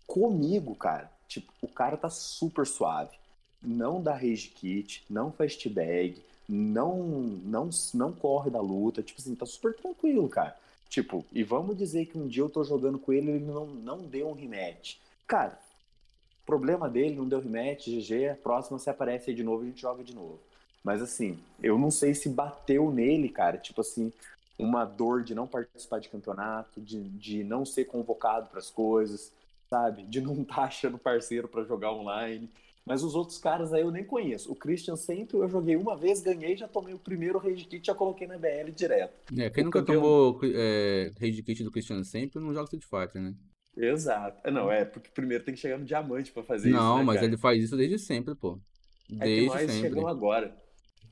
comigo, 0.06 0.74
cara, 0.74 1.10
tipo, 1.26 1.50
o 1.62 1.68
cara 1.68 1.96
tá 1.96 2.10
super 2.10 2.66
suave. 2.66 3.18
Não 3.62 4.02
dá 4.02 4.14
rage 4.14 4.48
kit, 4.48 5.02
não 5.08 5.32
faz 5.32 5.56
bag, 5.66 6.22
não, 6.48 6.98
não, 7.44 7.70
não 7.94 8.12
corre 8.12 8.50
da 8.50 8.60
luta, 8.60 9.02
tipo 9.02 9.20
assim, 9.20 9.34
tá 9.34 9.46
super 9.46 9.74
tranquilo, 9.74 10.28
cara. 10.28 10.56
Tipo, 10.90 11.24
e 11.32 11.44
vamos 11.44 11.78
dizer 11.78 12.06
que 12.06 12.18
um 12.18 12.26
dia 12.26 12.42
eu 12.42 12.50
tô 12.50 12.64
jogando 12.64 12.98
com 12.98 13.12
ele 13.12 13.30
e 13.30 13.34
ele 13.36 13.44
não, 13.44 13.64
não 13.64 13.98
deu 13.98 14.28
um 14.28 14.32
rematch. 14.32 14.96
Cara, 15.24 15.56
problema 16.44 16.90
dele, 16.90 17.14
não 17.14 17.28
deu 17.28 17.40
rematch, 17.40 17.86
GG, 17.86 18.34
próxima 18.42 18.76
se 18.76 18.90
aparece 18.90 19.30
aí 19.30 19.36
de 19.36 19.44
novo, 19.44 19.62
a 19.62 19.66
gente 19.66 19.80
joga 19.80 20.02
de 20.02 20.12
novo. 20.12 20.40
Mas 20.82 21.00
assim, 21.00 21.38
eu 21.62 21.78
não 21.78 21.92
sei 21.92 22.12
se 22.12 22.28
bateu 22.28 22.90
nele, 22.90 23.28
cara, 23.28 23.56
tipo 23.56 23.80
assim, 23.80 24.12
uma 24.58 24.84
dor 24.84 25.22
de 25.22 25.32
não 25.32 25.46
participar 25.46 26.00
de 26.00 26.08
campeonato, 26.08 26.80
de, 26.80 27.00
de 27.10 27.44
não 27.44 27.64
ser 27.64 27.84
convocado 27.84 28.48
para 28.48 28.58
as 28.58 28.68
coisas, 28.68 29.30
sabe? 29.68 30.02
De 30.02 30.20
não 30.20 30.42
estar 30.42 30.56
tá 30.56 30.62
achando 30.64 30.98
parceiro 30.98 31.46
para 31.46 31.62
jogar 31.62 31.92
online. 31.92 32.50
Mas 32.84 33.02
os 33.02 33.14
outros 33.14 33.38
caras 33.38 33.72
aí 33.72 33.82
eu 33.82 33.90
nem 33.90 34.04
conheço. 34.04 34.50
O 34.50 34.56
Christian 34.56 34.96
sempre 34.96 35.36
eu 35.36 35.48
joguei 35.48 35.76
uma 35.76 35.96
vez, 35.96 36.20
ganhei, 36.20 36.56
já 36.56 36.66
tomei 36.66 36.94
o 36.94 36.98
primeiro 36.98 37.38
Rage 37.38 37.64
Kit 37.64 37.86
já 37.86 37.94
coloquei 37.94 38.26
na 38.26 38.38
BL 38.38 38.70
direto. 38.74 39.12
É, 39.36 39.50
quem 39.50 39.62
o 39.62 39.66
nunca 39.66 39.80
campeão... 39.80 40.02
tomou 40.02 40.40
é, 40.42 41.12
Rage 41.20 41.42
Kit 41.42 41.62
do 41.62 41.70
Christian 41.70 42.02
sempre 42.04 42.40
não 42.40 42.52
joga 42.52 42.64
Street 42.64 42.84
Fighter, 42.84 43.22
né? 43.22 43.34
Exato. 43.76 44.40
É, 44.44 44.50
não, 44.50 44.70
é 44.70 44.84
porque 44.84 45.10
primeiro 45.10 45.44
tem 45.44 45.54
que 45.54 45.60
chegar 45.60 45.78
no 45.78 45.84
diamante 45.84 46.32
para 46.32 46.42
fazer 46.42 46.70
não, 46.70 46.78
isso. 46.78 46.88
Não, 46.88 46.98
né, 46.98 47.04
mas 47.04 47.14
cara? 47.16 47.26
ele 47.26 47.36
faz 47.36 47.62
isso 47.62 47.76
desde 47.76 47.98
sempre, 47.98 48.34
pô. 48.34 48.58
Desde 49.08 49.24
é 49.24 49.40
que 49.40 49.46
nós 49.46 49.60
sempre. 49.60 49.88
chegamos 49.88 50.10
agora. 50.10 50.56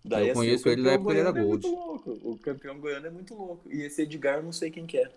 Daí, 0.04 0.28
eu 0.28 0.32
assim, 0.32 0.40
conheço 0.40 0.68
ele 0.68 0.82
da 0.82 0.92
época 0.92 1.10
ele 1.10 1.20
era 1.20 1.32
Gold. 1.32 1.66
É 1.66 1.68
muito 1.68 1.68
louco. 1.68 2.10
O 2.24 2.38
campeão 2.38 2.80
goiano 2.80 3.06
é 3.06 3.10
muito 3.10 3.34
louco. 3.34 3.70
E 3.70 3.82
esse 3.82 4.02
Edgar 4.02 4.36
eu 4.36 4.42
não 4.42 4.52
sei 4.52 4.70
quem 4.70 4.86
que 4.86 4.98
é. 4.98 5.10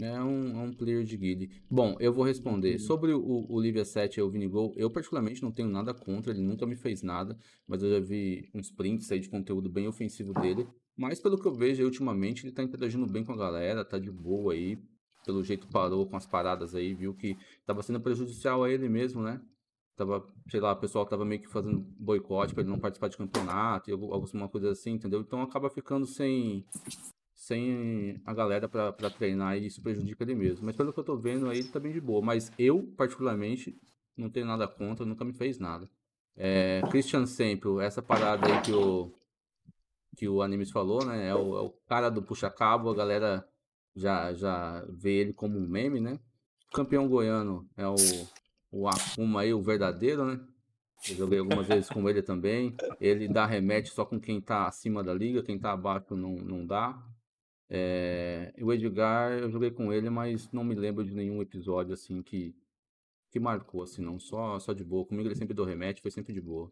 É 0.00 0.22
um, 0.22 0.60
é 0.60 0.64
um 0.64 0.72
player 0.72 1.04
de 1.04 1.16
guild. 1.16 1.50
Bom, 1.70 1.96
eu 2.00 2.12
vou 2.12 2.24
responder. 2.24 2.72
Uhum. 2.72 2.78
Sobre 2.78 3.12
o, 3.12 3.46
o 3.48 3.60
Livia 3.60 3.84
7 3.84 4.18
e 4.18 4.22
o 4.22 4.30
Vinigol, 4.30 4.72
eu 4.76 4.90
particularmente 4.90 5.42
não 5.42 5.52
tenho 5.52 5.68
nada 5.68 5.92
contra, 5.92 6.32
ele 6.32 6.42
nunca 6.42 6.64
me 6.66 6.76
fez 6.76 7.02
nada, 7.02 7.36
mas 7.66 7.82
eu 7.82 7.90
já 7.90 8.00
vi 8.00 8.48
uns 8.54 8.70
prints 8.70 9.10
aí 9.12 9.20
de 9.20 9.28
conteúdo 9.28 9.68
bem 9.68 9.86
ofensivo 9.86 10.32
dele. 10.32 10.66
Mas 10.96 11.20
pelo 11.20 11.38
que 11.38 11.46
eu 11.46 11.54
vejo 11.54 11.80
aí, 11.80 11.84
ultimamente, 11.84 12.44
ele 12.44 12.52
tá 12.52 12.62
interagindo 12.62 13.06
bem 13.06 13.24
com 13.24 13.32
a 13.32 13.36
galera, 13.36 13.84
tá 13.84 13.98
de 13.98 14.10
boa 14.10 14.52
aí. 14.52 14.78
Pelo 15.24 15.42
jeito 15.44 15.68
parou 15.68 16.06
com 16.06 16.16
as 16.16 16.26
paradas 16.26 16.74
aí, 16.74 16.94
viu 16.94 17.14
que 17.14 17.36
tava 17.64 17.82
sendo 17.82 18.00
prejudicial 18.00 18.64
a 18.64 18.70
ele 18.70 18.88
mesmo, 18.88 19.22
né? 19.22 19.40
Tava, 19.94 20.26
sei 20.50 20.58
lá, 20.58 20.72
o 20.72 20.76
pessoal 20.76 21.06
tava 21.06 21.24
meio 21.24 21.42
que 21.42 21.48
fazendo 21.48 21.80
boicote 21.98 22.54
para 22.54 22.62
ele 22.62 22.70
não 22.70 22.78
participar 22.78 23.08
de 23.08 23.16
campeonato 23.16 23.90
e 23.90 23.92
alguma 23.92 24.48
coisa 24.48 24.70
assim, 24.70 24.92
entendeu? 24.92 25.20
Então 25.20 25.42
acaba 25.42 25.70
ficando 25.70 26.06
sem 26.06 26.66
sem 27.42 28.22
a 28.24 28.32
galera 28.32 28.68
para 28.68 29.10
treinar 29.10 29.58
e 29.58 29.66
isso 29.66 29.82
prejudica 29.82 30.22
ele 30.22 30.36
mesmo. 30.36 30.64
Mas 30.64 30.76
pelo 30.76 30.92
que 30.92 31.00
eu 31.00 31.04
tô 31.04 31.16
vendo 31.16 31.50
aí, 31.50 31.58
ele 31.58 31.68
tá 31.68 31.80
bem 31.80 31.90
de 31.90 32.00
boa. 32.00 32.22
Mas 32.24 32.52
eu, 32.56 32.84
particularmente, 32.96 33.76
não 34.16 34.30
tenho 34.30 34.46
nada 34.46 34.68
contra, 34.68 35.04
nunca 35.04 35.24
me 35.24 35.32
fez 35.32 35.58
nada. 35.58 35.90
É, 36.36 36.82
Christian 36.88 37.26
Sample, 37.26 37.80
essa 37.80 38.00
parada 38.00 38.46
aí 38.46 38.62
que 38.62 38.72
o, 38.72 39.12
que 40.16 40.28
o 40.28 40.40
Animes 40.40 40.70
falou, 40.70 41.04
né? 41.04 41.26
É 41.26 41.34
o, 41.34 41.58
é 41.58 41.60
o 41.62 41.70
cara 41.88 42.10
do 42.10 42.22
puxa-cabo, 42.22 42.90
a 42.90 42.94
galera 42.94 43.44
já, 43.96 44.32
já 44.34 44.86
vê 44.88 45.14
ele 45.14 45.32
como 45.32 45.58
um 45.58 45.66
meme, 45.66 45.98
né? 45.98 46.20
Campeão 46.72 47.08
goiano 47.08 47.68
é 47.76 47.88
o, 47.88 47.96
o 48.70 48.86
Akuma 48.86 49.40
aí, 49.40 49.52
o 49.52 49.60
verdadeiro, 49.60 50.24
né? 50.24 50.40
Eu 51.10 51.16
joguei 51.16 51.40
algumas 51.40 51.66
vezes 51.66 51.88
com 51.90 52.08
ele 52.08 52.22
também. 52.22 52.76
Ele 53.00 53.26
dá 53.26 53.46
remete 53.46 53.90
só 53.90 54.04
com 54.04 54.20
quem 54.20 54.40
tá 54.40 54.68
acima 54.68 55.02
da 55.02 55.12
liga, 55.12 55.42
quem 55.42 55.58
tá 55.58 55.72
abaixo 55.72 56.14
não, 56.14 56.36
não 56.36 56.64
dá. 56.64 57.02
É... 57.74 58.52
O 58.60 58.70
Edgar, 58.70 59.32
eu 59.32 59.50
joguei 59.50 59.70
com 59.70 59.90
ele, 59.90 60.10
mas 60.10 60.52
não 60.52 60.62
me 60.62 60.74
lembro 60.74 61.02
de 61.02 61.14
nenhum 61.14 61.40
episódio 61.40 61.94
assim 61.94 62.22
que, 62.22 62.54
que 63.30 63.40
marcou, 63.40 63.82
assim, 63.82 64.02
não. 64.02 64.20
Só, 64.20 64.58
só 64.58 64.74
de 64.74 64.84
boa. 64.84 65.06
Comigo 65.06 65.26
ele 65.26 65.34
sempre 65.34 65.54
deu 65.54 65.64
remete, 65.64 66.02
foi 66.02 66.10
sempre 66.10 66.34
de 66.34 66.40
boa. 66.40 66.70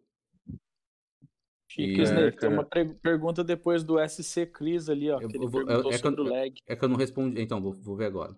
Chique, 1.66 2.00
e, 2.00 2.02
é, 2.02 2.30
tem 2.32 2.50
uma 2.50 2.64
pergunta 2.64 3.42
depois 3.42 3.82
do 3.82 3.96
SC 4.06 4.44
Cris 4.44 4.90
ali, 4.90 5.08
ó. 5.10 5.20
Eu, 5.20 5.28
que 5.28 5.36
ele 5.38 5.46
vou, 5.46 5.64
perguntou 5.64 5.90
é, 5.90 5.94
é 5.94 5.98
sobre 5.98 6.20
o 6.20 6.24
lag. 6.24 6.52
É 6.66 6.76
que 6.76 6.84
eu 6.84 6.88
não 6.88 6.96
respondi. 6.96 7.40
Então, 7.40 7.62
vou, 7.62 7.72
vou 7.72 7.96
ver 7.96 8.06
agora. 8.06 8.36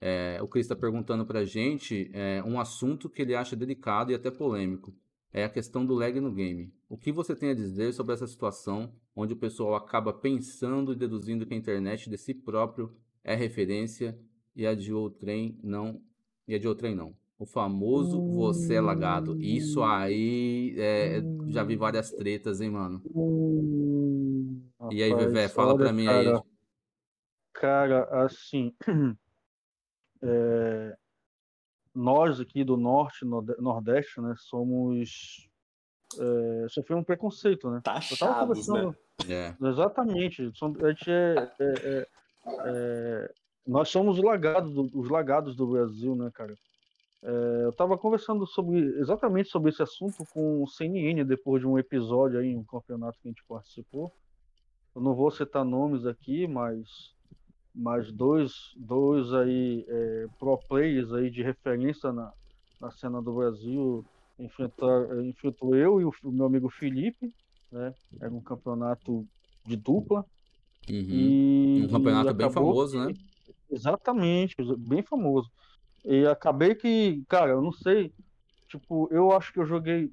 É, 0.00 0.38
o 0.40 0.46
Cris 0.46 0.66
está 0.66 0.76
perguntando 0.76 1.26
pra 1.26 1.44
gente 1.44 2.10
é, 2.12 2.40
um 2.44 2.60
assunto 2.60 3.10
que 3.10 3.22
ele 3.22 3.34
acha 3.34 3.56
delicado 3.56 4.12
e 4.12 4.14
até 4.14 4.30
polêmico. 4.30 4.94
É 5.32 5.44
a 5.44 5.48
questão 5.48 5.84
do 5.84 5.94
lag 5.94 6.18
no 6.20 6.32
game. 6.32 6.72
O 6.88 6.96
que 6.96 7.12
você 7.12 7.36
tem 7.36 7.50
a 7.50 7.54
dizer 7.54 7.92
sobre 7.92 8.14
essa 8.14 8.26
situação 8.26 8.92
onde 9.14 9.34
o 9.34 9.36
pessoal 9.36 9.74
acaba 9.74 10.12
pensando 10.12 10.92
e 10.92 10.96
deduzindo 10.96 11.44
que 11.44 11.54
a 11.54 11.56
internet 11.56 12.08
de 12.08 12.16
si 12.16 12.32
próprio 12.32 12.94
é 13.22 13.34
referência 13.34 14.18
e 14.56 14.66
a 14.66 14.74
de 14.74 14.92
outrem 14.92 15.58
não 15.62 16.00
e 16.46 16.54
a 16.54 16.58
de 16.58 16.66
outrem 16.66 16.94
não? 16.94 17.14
O 17.38 17.46
famoso 17.46 18.20
você 18.32 18.74
é 18.74 18.80
lagado. 18.80 19.40
Isso 19.40 19.82
aí 19.82 20.74
é, 20.76 21.22
já 21.46 21.62
vi 21.62 21.76
várias 21.76 22.10
tretas, 22.10 22.60
hein, 22.60 22.70
mano? 22.70 23.00
Hum... 23.14 24.60
E 24.90 25.02
aí, 25.02 25.14
Vevé, 25.14 25.48
fala 25.48 25.74
olha, 25.74 25.84
pra 25.84 25.92
mim 25.92 26.06
cara, 26.06 26.36
aí. 26.36 26.42
Cara, 27.52 28.24
assim. 28.24 28.74
É, 30.20 30.98
nós 31.94 32.40
aqui 32.40 32.64
do 32.64 32.76
norte, 32.76 33.24
nordeste, 33.24 34.20
né, 34.20 34.34
somos. 34.38 35.48
É, 36.18 36.66
sofremos 36.70 37.02
um 37.02 37.04
preconceito, 37.04 37.70
né? 37.70 37.80
Taxados, 37.84 38.66
né? 38.68 38.94
É. 39.28 39.54
Exatamente. 39.62 40.50
A 40.62 40.88
gente 40.88 41.10
é, 41.10 41.52
é, 41.60 41.74
é, 41.84 42.06
é 42.46 43.32
nós 43.68 43.90
somos 43.90 44.16
os 44.16 44.24
lagados, 44.24 44.72
do, 44.72 44.88
os 44.94 45.10
lagados 45.10 45.54
do 45.54 45.66
Brasil, 45.66 46.16
né, 46.16 46.30
cara? 46.32 46.54
É, 47.22 47.64
eu 47.64 47.70
estava 47.70 47.98
conversando 47.98 48.46
sobre 48.46 48.78
exatamente 48.98 49.50
sobre 49.50 49.70
esse 49.70 49.82
assunto 49.82 50.24
com 50.32 50.62
o 50.62 50.66
CNN 50.66 51.22
depois 51.24 51.60
de 51.60 51.68
um 51.68 51.78
episódio 51.78 52.38
aí, 52.38 52.56
um 52.56 52.64
campeonato 52.64 53.18
que 53.20 53.28
a 53.28 53.30
gente 53.30 53.44
participou. 53.46 54.10
Eu 54.94 55.02
não 55.02 55.14
vou 55.14 55.30
citar 55.30 55.66
nomes 55.66 56.06
aqui, 56.06 56.46
mas 56.46 57.14
mas 57.78 58.10
dois, 58.10 58.52
dois 58.76 59.32
aí 59.32 59.86
é, 59.86 60.26
pro 60.36 60.58
players 60.58 61.12
aí 61.12 61.30
de 61.30 61.44
referência 61.44 62.12
na, 62.12 62.32
na 62.80 62.90
cena 62.90 63.22
do 63.22 63.32
Brasil 63.32 64.04
enfrentar, 64.36 65.24
enfrentou 65.24 65.76
eu 65.76 66.00
e 66.00 66.04
o, 66.04 66.12
o 66.24 66.32
meu 66.32 66.46
amigo 66.46 66.68
Felipe, 66.68 67.32
né? 67.70 67.94
Era 68.20 68.34
um 68.34 68.40
campeonato 68.40 69.24
de 69.64 69.76
dupla. 69.76 70.24
Uhum. 70.90 70.96
E, 70.96 71.84
um 71.84 71.92
campeonato 71.92 72.34
bem 72.34 72.50
famoso, 72.50 72.98
que, 72.98 73.06
né? 73.06 73.14
Exatamente, 73.70 74.56
bem 74.76 75.02
famoso. 75.02 75.48
E 76.04 76.26
acabei 76.26 76.74
que, 76.74 77.22
cara, 77.28 77.52
eu 77.52 77.62
não 77.62 77.72
sei, 77.72 78.12
tipo, 78.68 79.08
eu 79.12 79.30
acho 79.30 79.52
que 79.52 79.60
eu 79.60 79.66
joguei, 79.66 80.10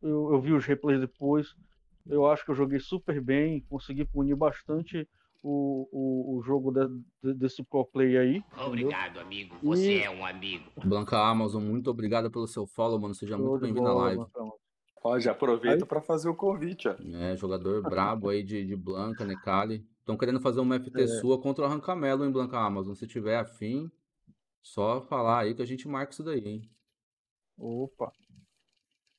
eu, 0.00 0.32
eu 0.32 0.40
vi 0.40 0.52
os 0.52 0.64
replays 0.64 1.00
depois, 1.00 1.54
eu 2.06 2.24
acho 2.30 2.44
que 2.44 2.52
eu 2.52 2.54
joguei 2.54 2.78
super 2.78 3.20
bem, 3.20 3.64
consegui 3.68 4.04
punir 4.04 4.36
bastante 4.36 5.08
o, 5.46 5.88
o, 5.92 6.38
o 6.38 6.42
jogo 6.42 6.72
de, 6.72 7.34
desse 7.34 7.62
pro 7.62 7.84
play 7.84 8.16
aí. 8.16 8.42
Obrigado, 8.66 9.20
entendeu? 9.20 9.22
amigo. 9.22 9.56
Você 9.62 9.98
e... 9.98 10.02
é 10.02 10.10
um 10.10 10.24
amigo. 10.24 10.70
Blanca 10.82 11.18
Amazon, 11.18 11.62
muito 11.62 11.90
obrigado 11.90 12.30
pelo 12.30 12.46
seu 12.46 12.66
follow, 12.66 12.98
mano. 12.98 13.14
Seja 13.14 13.36
muito 13.36 13.60
bem-vindo 13.60 13.82
na 13.82 13.92
live. 13.92 14.24
Ó, 15.04 15.18
já 15.18 15.32
aproveita 15.32 15.84
para 15.84 16.00
fazer 16.00 16.30
o 16.30 16.34
convite, 16.34 16.88
ó. 16.88 16.96
É, 17.18 17.36
jogador 17.36 17.82
brabo 17.82 18.30
aí 18.30 18.42
de, 18.42 18.64
de 18.64 18.74
Blanca, 18.74 19.26
Necali. 19.26 19.86
Estão 19.98 20.16
querendo 20.16 20.40
fazer 20.40 20.60
uma 20.60 20.80
FT 20.80 21.02
é. 21.02 21.06
sua 21.06 21.38
contra 21.38 21.64
o 21.64 21.66
Arrancamelo 21.66 22.24
em 22.24 22.32
Blanca 22.32 22.58
Amazon. 22.58 22.94
Se 22.94 23.06
tiver 23.06 23.36
afim, 23.36 23.90
só 24.62 25.02
falar 25.02 25.40
aí 25.40 25.54
que 25.54 25.60
a 25.60 25.66
gente 25.66 25.86
marca 25.86 26.12
isso 26.12 26.24
daí, 26.24 26.42
hein? 26.42 26.70
Opa. 27.58 28.10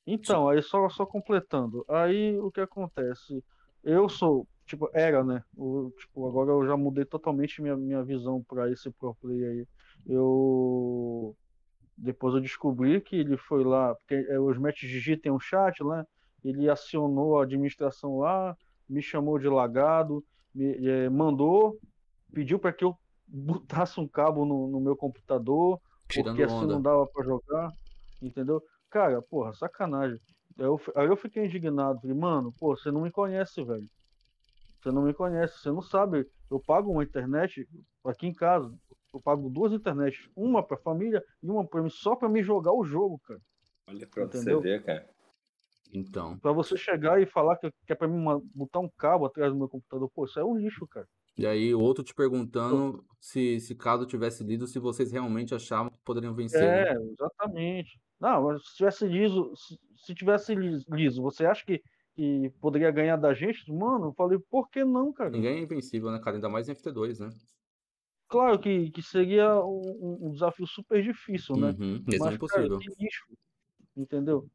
Então, 0.04 0.48
aí 0.48 0.60
só, 0.60 0.88
só 0.88 1.06
completando. 1.06 1.84
Aí 1.88 2.36
o 2.38 2.50
que 2.50 2.60
acontece? 2.60 3.44
Eu 3.84 4.08
sou, 4.08 4.46
tipo, 4.66 4.90
era, 4.92 5.24
né? 5.24 5.42
O, 5.56 5.90
tipo, 5.98 6.28
agora 6.28 6.50
eu 6.50 6.66
já 6.66 6.76
mudei 6.76 7.04
totalmente 7.04 7.62
minha, 7.62 7.76
minha 7.76 8.02
visão 8.02 8.42
para 8.42 8.70
esse 8.70 8.90
pro 8.90 9.14
play 9.14 9.44
aí. 9.44 9.66
Eu 10.06 11.36
depois 11.96 12.34
eu 12.34 12.40
descobri 12.40 13.00
que 13.00 13.16
ele 13.16 13.36
foi 13.38 13.64
lá, 13.64 13.94
porque 13.94 14.14
é, 14.14 14.38
os 14.38 14.58
Match 14.58 14.82
GG 14.82 15.16
tem 15.16 15.32
um 15.32 15.40
chat 15.40 15.82
lá, 15.82 16.06
ele 16.44 16.68
acionou 16.68 17.38
a 17.38 17.44
administração 17.44 18.18
lá, 18.18 18.54
me 18.88 19.00
chamou 19.00 19.38
de 19.38 19.48
lagado, 19.48 20.22
me 20.54 20.86
é, 20.86 21.08
mandou, 21.08 21.78
pediu 22.34 22.58
para 22.58 22.72
que 22.72 22.84
eu 22.84 22.94
botasse 23.26 23.98
um 23.98 24.06
cabo 24.06 24.44
no, 24.44 24.68
no 24.68 24.80
meu 24.80 24.94
computador, 24.94 25.80
Tirando 26.08 26.28
porque 26.28 26.42
assim 26.42 26.64
onda. 26.64 26.74
não 26.74 26.82
dava 26.82 27.06
para 27.06 27.24
jogar, 27.24 27.72
entendeu? 28.20 28.62
Cara, 28.90 29.22
porra, 29.22 29.54
sacanagem. 29.54 30.20
Eu, 30.58 30.80
aí 30.94 31.06
eu 31.06 31.16
fiquei 31.16 31.46
indignado, 31.46 32.00
falei, 32.00 32.16
mano, 32.16 32.52
pô, 32.58 32.76
você 32.76 32.90
não 32.90 33.02
me 33.02 33.10
conhece, 33.10 33.64
velho. 33.64 33.88
Você 34.80 34.90
não 34.90 35.02
me 35.02 35.14
conhece, 35.14 35.58
você 35.58 35.70
não 35.70 35.82
sabe. 35.82 36.26
Eu 36.50 36.60
pago 36.60 36.92
uma 36.92 37.04
internet 37.04 37.68
aqui 38.04 38.26
em 38.26 38.32
casa. 38.32 38.72
Eu 39.12 39.20
pago 39.20 39.48
duas 39.48 39.72
internets, 39.72 40.28
uma 40.36 40.62
pra 40.62 40.76
família 40.76 41.22
e 41.42 41.50
uma 41.50 41.66
pra 41.66 41.82
mim, 41.82 41.88
só 41.88 42.14
pra 42.14 42.28
me 42.28 42.42
jogar 42.42 42.72
o 42.72 42.84
jogo, 42.84 43.18
cara. 43.20 43.40
Olha 43.88 44.06
pra 44.06 44.24
Entendeu? 44.24 44.60
você 44.60 44.68
ver, 44.68 44.84
cara. 44.84 45.08
Então. 45.92 46.38
Pra 46.38 46.52
você 46.52 46.76
chegar 46.76 47.20
e 47.20 47.26
falar 47.26 47.56
que, 47.56 47.70
que 47.86 47.92
é 47.92 47.94
pra 47.94 48.08
mim 48.08 48.24
botar 48.54 48.80
um 48.80 48.88
cabo 48.88 49.24
atrás 49.24 49.52
do 49.52 49.58
meu 49.58 49.68
computador, 49.68 50.10
pô, 50.14 50.24
isso 50.24 50.38
é 50.38 50.44
um 50.44 50.56
lixo, 50.56 50.86
cara. 50.86 51.08
E 51.38 51.46
aí, 51.46 51.74
outro 51.74 52.02
te 52.02 52.14
perguntando 52.14 53.04
se, 53.20 53.60
se 53.60 53.74
caso 53.74 54.06
tivesse 54.06 54.42
lido, 54.42 54.66
se 54.66 54.78
vocês 54.78 55.12
realmente 55.12 55.54
achavam 55.54 55.90
que 55.90 55.98
poderiam 56.04 56.34
vencer. 56.34 56.62
É, 56.62 56.94
né? 56.94 57.10
exatamente. 57.12 58.00
Não, 58.18 58.44
mas 58.44 58.66
se 58.66 58.76
tivesse 58.76 59.06
liso, 59.06 59.52
se, 59.54 59.78
se 59.96 60.14
tivesse 60.14 60.54
liso, 60.54 61.22
você 61.22 61.44
acha 61.44 61.64
que, 61.64 61.82
que 62.16 62.50
poderia 62.60 62.90
ganhar 62.90 63.16
da 63.16 63.34
gente? 63.34 63.70
Mano, 63.70 64.06
eu 64.06 64.12
falei, 64.14 64.38
por 64.50 64.68
que 64.70 64.84
não, 64.84 65.12
cara? 65.12 65.30
Ninguém 65.30 65.58
é 65.58 65.60
invencível, 65.60 66.10
né, 66.10 66.18
cara? 66.18 66.36
Ainda 66.36 66.48
mais 66.48 66.68
em 66.68 66.74
FT2, 66.74 67.20
né? 67.20 67.30
Claro 68.26 68.58
que, 68.58 68.90
que 68.90 69.02
seria 69.02 69.62
um, 69.62 70.18
um 70.22 70.32
desafio 70.32 70.66
super 70.66 71.00
difícil, 71.02 71.56
né? 71.56 71.76
Uhum, 71.78 72.02
mas, 72.06 72.34
impossível. 72.34 72.78
Cara, 72.78 72.94
lixo, 72.98 73.26
entendeu? 73.96 74.48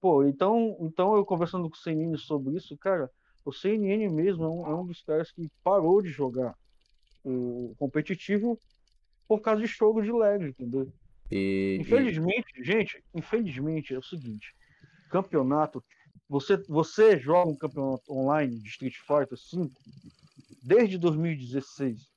Pô, 0.00 0.24
então, 0.24 0.76
então 0.80 1.16
eu 1.16 1.24
conversando 1.24 1.70
com 1.70 1.76
o 1.76 1.78
CNN 1.78 2.18
sobre 2.18 2.56
isso, 2.56 2.76
cara, 2.76 3.10
o 3.44 3.52
CNN 3.52 4.08
mesmo 4.10 4.44
é 4.44 4.48
um, 4.48 4.66
é 4.66 4.74
um 4.74 4.84
dos 4.84 5.02
caras 5.02 5.30
que 5.30 5.48
parou 5.62 6.02
de 6.02 6.10
jogar 6.10 6.54
o 7.24 7.74
competitivo 7.78 8.58
por 9.26 9.40
causa 9.40 9.62
de 9.62 9.66
jogo 9.66 10.02
de 10.02 10.12
lag, 10.12 10.44
entendeu? 10.44 10.92
E, 11.30 11.78
infelizmente, 11.80 12.52
e... 12.60 12.64
gente, 12.64 13.02
infelizmente 13.14 13.94
é 13.94 13.98
o 13.98 14.02
seguinte: 14.02 14.54
campeonato, 15.10 15.82
você, 16.28 16.56
você 16.68 17.18
joga 17.18 17.50
um 17.50 17.56
campeonato 17.56 18.12
online 18.12 18.58
de 18.58 18.68
Street 18.68 18.96
Fighter 18.96 19.38
5 19.38 19.70
desde 20.62 20.98
2016, 20.98 22.08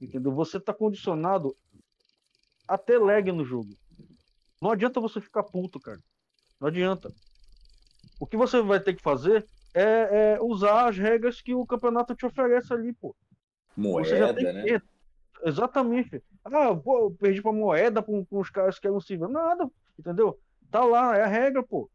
entendeu? 0.00 0.32
Você 0.32 0.58
está 0.58 0.72
condicionado 0.72 1.56
a 2.68 2.78
ter 2.78 2.98
lag 2.98 3.30
no 3.32 3.44
jogo. 3.44 3.76
Não 4.60 4.70
adianta 4.70 5.00
você 5.00 5.20
ficar 5.20 5.42
puto, 5.42 5.80
cara. 5.80 6.00
Não 6.60 6.68
adianta. 6.68 7.12
O 8.18 8.26
que 8.26 8.36
você 8.36 8.62
vai 8.62 8.80
ter 8.80 8.94
que 8.94 9.02
fazer 9.02 9.46
é, 9.74 10.34
é 10.34 10.38
usar 10.40 10.88
as 10.88 10.96
regras 10.96 11.42
que 11.42 11.54
o 11.54 11.66
campeonato 11.66 12.14
te 12.14 12.24
oferece 12.24 12.72
ali, 12.72 12.92
pô. 12.92 13.14
Moeda, 13.76 14.32
né? 14.32 14.80
Exatamente. 15.44 16.22
Ah, 16.44 16.74
pô, 16.74 17.00
eu 17.00 17.10
perdi 17.10 17.42
pra 17.42 17.52
moeda 17.52 18.02
com, 18.02 18.24
com 18.24 18.38
os 18.38 18.48
caras 18.48 18.78
que 18.78 18.86
eram 18.86 19.00
civil. 19.00 19.28
Nada, 19.28 19.70
entendeu? 19.98 20.38
Tá 20.70 20.82
lá, 20.84 21.16
é 21.16 21.22
a 21.22 21.26
regra, 21.26 21.62
pô. 21.62 21.90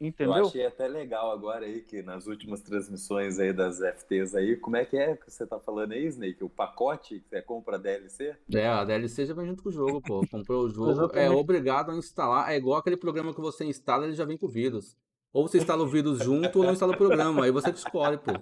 Entendeu? 0.00 0.36
Eu 0.36 0.46
achei 0.46 0.64
até 0.64 0.86
legal 0.86 1.32
agora 1.32 1.66
aí 1.66 1.80
que 1.80 2.02
nas 2.02 2.28
últimas 2.28 2.60
transmissões 2.60 3.38
aí 3.40 3.52
das 3.52 3.78
FTs 3.78 4.34
aí, 4.34 4.56
como 4.56 4.76
é 4.76 4.84
que 4.84 4.96
é 4.96 5.16
que 5.16 5.28
você 5.28 5.44
tá 5.44 5.58
falando 5.58 5.92
aí, 5.92 6.06
Snake? 6.06 6.44
O 6.44 6.48
pacote 6.48 7.18
que 7.18 7.28
você 7.28 7.42
compra 7.42 7.76
a 7.76 7.78
DLC? 7.78 8.36
É, 8.54 8.68
a 8.68 8.84
DLC 8.84 9.26
já 9.26 9.34
vem 9.34 9.46
junto 9.46 9.62
com 9.62 9.70
o 9.70 9.72
jogo, 9.72 10.00
pô. 10.00 10.24
Comprou 10.30 10.66
o 10.66 10.68
jogo, 10.70 11.10
é 11.14 11.28
obrigado 11.28 11.90
a 11.90 11.96
instalar. 11.96 12.52
É 12.52 12.56
igual 12.56 12.78
aquele 12.78 12.96
programa 12.96 13.34
que 13.34 13.40
você 13.40 13.64
instala, 13.64 14.04
ele 14.04 14.14
já 14.14 14.24
vem 14.24 14.36
com 14.36 14.46
vírus. 14.46 14.96
Ou 15.32 15.46
você 15.46 15.58
instala 15.58 15.82
o 15.82 15.88
vírus 15.88 16.20
junto 16.20 16.58
ou 16.58 16.64
não 16.64 16.72
instala 16.72 16.92
o 16.92 16.96
programa. 16.96 17.44
Aí 17.44 17.50
você 17.50 17.72
que 17.72 17.78
escolhe, 17.78 18.18
pô. 18.18 18.32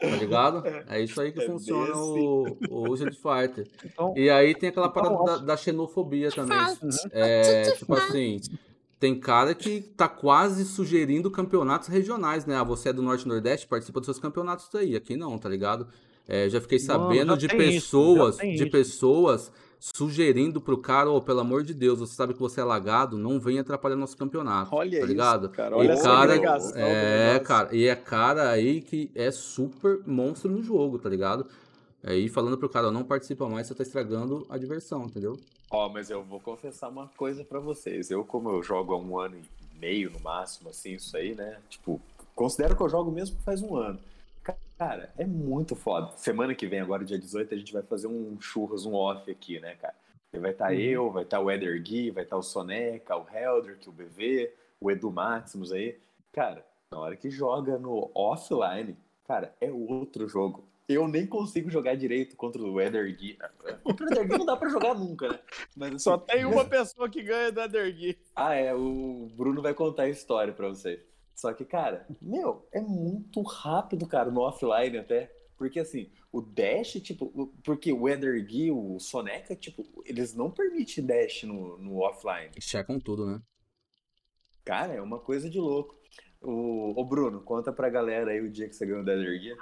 Tá 0.00 0.16
ligado? 0.16 0.62
É 0.88 1.00
isso 1.00 1.20
aí 1.20 1.32
que 1.32 1.42
é 1.42 1.46
funciona 1.46 1.96
o, 1.96 2.56
o 2.70 2.94
Street 2.94 3.16
Fighter. 3.16 3.68
Então, 3.84 4.14
e 4.16 4.30
aí 4.30 4.54
tem 4.54 4.68
aquela 4.68 4.88
parada 4.88 5.14
então, 5.14 5.24
da, 5.24 5.36
da, 5.38 5.56
xenofobia 5.56 6.30
também. 6.30 6.56
É, 7.10 7.72
tipo 7.72 7.92
assim, 7.94 8.40
tem 9.02 9.18
cara 9.18 9.52
que 9.52 9.80
tá 9.80 10.06
quase 10.06 10.64
sugerindo 10.64 11.28
campeonatos 11.28 11.88
regionais, 11.88 12.46
né? 12.46 12.54
Ah, 12.54 12.62
você 12.62 12.90
é 12.90 12.92
do 12.92 13.02
Norte 13.02 13.24
e 13.24 13.28
Nordeste, 13.28 13.66
participa 13.66 13.98
dos 13.98 14.06
seus 14.06 14.20
campeonatos 14.20 14.72
aí. 14.76 14.94
Aqui 14.94 15.16
não, 15.16 15.36
tá 15.38 15.48
ligado? 15.48 15.88
É, 16.28 16.48
já 16.48 16.60
fiquei 16.60 16.78
sabendo 16.78 17.30
Mano, 17.30 17.40
já 17.40 17.48
de 17.48 17.56
pessoas, 17.56 18.36
isso, 18.36 18.46
de 18.46 18.62
isso. 18.62 18.70
pessoas 18.70 19.52
sugerindo 19.80 20.60
pro 20.60 20.78
cara, 20.78 21.10
oh, 21.10 21.20
pelo 21.20 21.40
amor 21.40 21.64
de 21.64 21.74
Deus, 21.74 21.98
você 21.98 22.14
sabe 22.14 22.32
que 22.32 22.38
você 22.38 22.60
é 22.60 22.64
lagado, 22.64 23.18
não 23.18 23.40
vem 23.40 23.58
atrapalhar 23.58 23.96
nosso 23.96 24.16
campeonato. 24.16 24.72
Olha 24.72 25.00
tá 25.00 25.06
ligado? 25.06 25.46
Isso, 25.46 25.54
cara. 25.56 25.76
Olha 25.76 25.94
e 25.94 26.00
cara, 26.00 26.34
é, 26.76 27.38
cara, 27.40 27.74
e 27.74 27.86
é 27.88 27.96
cara 27.96 28.50
aí 28.50 28.80
que 28.80 29.10
é 29.16 29.32
super 29.32 29.98
monstro 30.06 30.48
no 30.48 30.62
jogo, 30.62 31.00
tá 31.00 31.08
ligado? 31.08 31.44
Aí 32.04 32.28
falando 32.28 32.58
pro 32.58 32.68
cara, 32.68 32.90
não 32.90 33.04
participa 33.04 33.48
mais, 33.48 33.66
você 33.66 33.74
tá 33.74 33.82
estragando 33.82 34.46
a 34.48 34.58
diversão, 34.58 35.04
entendeu? 35.04 35.38
Ó, 35.70 35.86
oh, 35.86 35.88
mas 35.88 36.10
eu 36.10 36.22
vou 36.22 36.40
confessar 36.40 36.88
uma 36.88 37.08
coisa 37.08 37.44
para 37.44 37.60
vocês. 37.60 38.10
Eu, 38.10 38.24
como 38.24 38.50
eu 38.50 38.62
jogo 38.62 38.92
há 38.92 38.98
um 38.98 39.18
ano 39.18 39.36
e 39.36 39.78
meio 39.78 40.10
no 40.10 40.20
máximo, 40.20 40.68
assim, 40.68 40.94
isso 40.94 41.16
aí, 41.16 41.34
né? 41.34 41.58
Tipo, 41.68 42.00
considero 42.34 42.76
que 42.76 42.82
eu 42.82 42.88
jogo 42.88 43.10
mesmo 43.10 43.38
faz 43.42 43.62
um 43.62 43.76
ano. 43.76 43.98
Cara, 44.78 45.12
é 45.16 45.24
muito 45.24 45.76
foda. 45.76 46.10
Semana 46.16 46.56
que 46.56 46.66
vem, 46.66 46.80
agora 46.80 47.04
dia 47.04 47.18
18, 47.18 47.54
a 47.54 47.56
gente 47.56 47.72
vai 47.72 47.82
fazer 47.82 48.08
um 48.08 48.36
churras, 48.40 48.84
um 48.84 48.94
off 48.94 49.30
aqui, 49.30 49.60
né, 49.60 49.76
cara? 49.76 49.94
Vai 50.32 50.50
estar 50.50 50.66
tá 50.66 50.72
uhum. 50.72 50.78
eu, 50.78 51.10
vai 51.10 51.22
estar 51.22 51.36
tá 51.36 51.42
o 51.42 51.50
Eder 51.50 51.80
Gui, 51.80 52.10
vai 52.10 52.24
estar 52.24 52.34
tá 52.34 52.40
o 52.40 52.42
Soneca, 52.42 53.16
o 53.16 53.24
Heldrick, 53.32 53.88
o 53.88 53.92
BV, 53.92 54.50
o 54.80 54.90
Edu 54.90 55.12
Maximus 55.12 55.70
aí. 55.70 55.98
Cara, 56.32 56.66
na 56.90 56.98
hora 56.98 57.16
que 57.16 57.30
joga 57.30 57.78
no 57.78 58.10
offline, 58.14 58.96
cara, 59.24 59.54
é 59.60 59.70
outro 59.70 60.26
jogo. 60.26 60.64
Eu 60.88 61.06
nem 61.06 61.26
consigo 61.26 61.70
jogar 61.70 61.94
direito 61.94 62.36
contra 62.36 62.60
o 62.60 62.80
Eder 62.80 63.16
Gui. 63.16 63.38
Contra 63.82 64.06
o 64.06 64.12
Eder 64.12 64.28
Gui 64.28 64.38
não 64.38 64.46
dá 64.46 64.56
pra 64.56 64.68
jogar 64.68 64.94
nunca, 64.94 65.28
né? 65.28 65.38
Mas, 65.76 65.88
assim, 65.94 65.98
Só 65.98 66.18
tem 66.18 66.44
uma 66.44 66.64
pessoa 66.64 67.08
que 67.08 67.22
ganha 67.22 67.52
do 67.52 67.60
Eder 67.60 67.94
Gui. 67.94 68.18
Ah, 68.34 68.54
é. 68.54 68.74
O 68.74 69.28
Bruno 69.34 69.62
vai 69.62 69.74
contar 69.74 70.04
a 70.04 70.08
história 70.08 70.52
pra 70.52 70.68
vocês. 70.68 71.00
Só 71.34 71.52
que, 71.52 71.64
cara, 71.64 72.06
meu, 72.20 72.68
é 72.72 72.80
muito 72.80 73.42
rápido, 73.42 74.06
cara, 74.06 74.30
no 74.30 74.40
offline 74.40 74.98
até. 74.98 75.32
Porque 75.56 75.78
assim, 75.78 76.10
o 76.32 76.40
dash, 76.40 76.94
tipo, 77.00 77.52
porque 77.64 77.92
o 77.92 78.08
Edergui, 78.08 78.70
o 78.70 78.98
Soneca, 78.98 79.54
tipo, 79.54 79.84
eles 80.04 80.34
não 80.34 80.50
permitem 80.50 81.04
dash 81.04 81.44
no, 81.44 81.78
no 81.78 82.00
offline. 82.00 82.50
Eles 82.52 82.64
checam 82.64 82.98
tudo, 82.98 83.26
né? 83.26 83.40
Cara, 84.64 84.94
é 84.94 85.00
uma 85.00 85.18
coisa 85.18 85.48
de 85.48 85.58
louco. 85.58 85.96
O, 86.40 87.00
o 87.00 87.04
Bruno, 87.04 87.40
conta 87.40 87.72
pra 87.72 87.88
galera 87.88 88.32
aí 88.32 88.40
o 88.40 88.50
dia 88.50 88.68
que 88.68 88.74
você 88.74 88.84
ganhou 88.84 89.04
o 89.04 89.08
Edergui. 89.08 89.54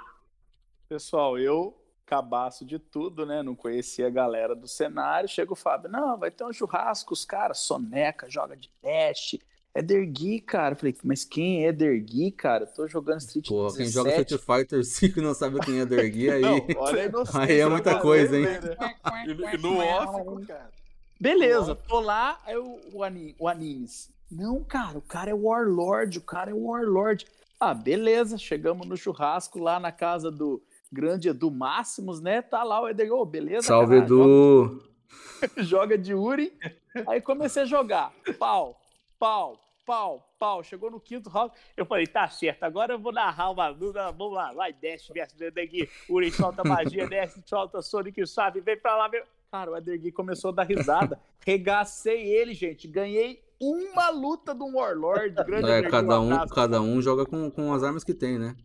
Pessoal, 0.91 1.39
eu 1.39 1.73
cabaço 2.05 2.65
de 2.65 2.77
tudo, 2.77 3.25
né? 3.25 3.41
Não 3.41 3.55
conhecia 3.55 4.07
a 4.07 4.09
galera 4.09 4.53
do 4.53 4.67
cenário. 4.67 5.29
Chega 5.29 5.53
o 5.53 5.55
Fábio, 5.55 5.89
não, 5.89 6.17
vai 6.17 6.29
ter 6.29 6.43
um 6.43 6.51
churrasco, 6.51 7.13
os 7.13 7.23
caras, 7.23 7.59
Soneca, 7.59 8.29
joga 8.29 8.57
de 8.57 8.69
dash, 8.83 9.37
Edergui, 9.73 10.41
cara. 10.41 10.75
falei, 10.75 10.93
mas 11.01 11.23
quem 11.23 11.63
é 11.63 11.69
Edergui, 11.69 12.29
cara? 12.29 12.65
tô 12.65 12.89
jogando 12.89 13.21
Street 13.21 13.47
Pô, 13.47 13.67
17. 13.67 13.77
quem 13.77 13.87
joga 13.89 14.09
Street 14.21 14.41
Fighter 14.41 14.83
5 14.83 15.19
e 15.19 15.21
não 15.21 15.33
sabe 15.33 15.61
quem 15.61 15.79
é 15.79 15.83
Edergui, 15.83 16.27
aí. 16.29 16.41
não, 16.41 16.57
olha 16.75 17.03
aí, 17.03 17.51
aí 17.51 17.59
é 17.61 17.69
muita 17.69 17.97
coisa, 17.97 18.37
hein? 18.37 18.43
Né? 18.43 19.57
no 19.61 19.77
off, 19.77 20.45
cara. 20.45 20.69
Beleza, 21.17 21.73
tô 21.73 22.01
lá, 22.01 22.37
aí 22.45 22.57
o, 22.57 22.81
o, 22.91 23.01
anim, 23.01 23.33
o 23.39 23.47
animes. 23.47 24.11
Não, 24.29 24.61
cara, 24.61 24.97
o 24.97 25.01
cara 25.01 25.31
é 25.31 25.33
Warlord, 25.33 26.17
o 26.17 26.21
cara 26.21 26.51
é 26.51 26.53
Warlord. 26.53 27.25
Ah, 27.57 27.73
beleza, 27.73 28.37
chegamos 28.37 28.85
no 28.85 28.97
churrasco 28.97 29.57
lá 29.57 29.79
na 29.79 29.93
casa 29.93 30.29
do 30.29 30.61
grande 30.91 31.29
Edu 31.29 31.49
Máximos, 31.49 32.21
né? 32.21 32.41
Tá 32.41 32.63
lá 32.63 32.81
o 32.81 32.89
Edergui, 32.89 33.11
oh, 33.13 33.25
beleza, 33.25 33.67
Salve, 33.67 33.97
Edu! 33.97 34.81
Joga, 35.39 35.63
joga 35.63 35.97
de 35.97 36.13
Uri. 36.13 36.53
Aí 37.07 37.21
comecei 37.21 37.63
a 37.63 37.65
jogar. 37.65 38.11
Pau, 38.37 38.79
pau, 39.17 39.59
pau, 39.85 40.29
pau. 40.37 40.63
Chegou 40.63 40.91
no 40.91 40.99
quinto 40.99 41.29
round, 41.29 41.53
eu 41.77 41.85
falei, 41.85 42.05
tá 42.05 42.27
certo, 42.27 42.63
agora 42.63 42.93
eu 42.93 42.99
vou 42.99 43.13
narrar 43.13 43.51
uma 43.51 43.69
luta, 43.69 44.11
vamos 44.11 44.33
lá, 44.33 44.51
vai, 44.53 44.73
desce, 44.73 45.13
versus 45.13 45.39
Edergui, 45.39 45.89
Uri 46.09 46.31
solta 46.31 46.63
magia, 46.63 47.07
desce, 47.07 47.41
solta 47.45 47.81
Sonic, 47.81 48.25
sabe, 48.27 48.59
vem 48.59 48.77
pra 48.77 48.97
lá, 48.97 49.07
vem... 49.07 49.23
Cara, 49.51 49.71
o 49.71 49.77
Edergui 49.77 50.13
começou 50.13 50.51
a 50.51 50.53
dar 50.53 50.63
risada, 50.63 51.19
regacei 51.45 52.21
ele, 52.21 52.53
gente, 52.53 52.87
ganhei 52.87 53.43
uma 53.59 54.09
luta 54.09 54.55
do 54.55 54.65
Warlord, 54.65 55.35
grande 55.45 55.69
é, 55.69 55.89
cada 55.89 56.19
um, 56.19 56.47
cada 56.47 56.81
um 56.81 57.01
joga 57.01 57.25
com, 57.25 57.51
com 57.51 57.73
as 57.73 57.83
armas 57.83 58.03
que 58.03 58.13
tem, 58.13 58.39
né? 58.39 58.55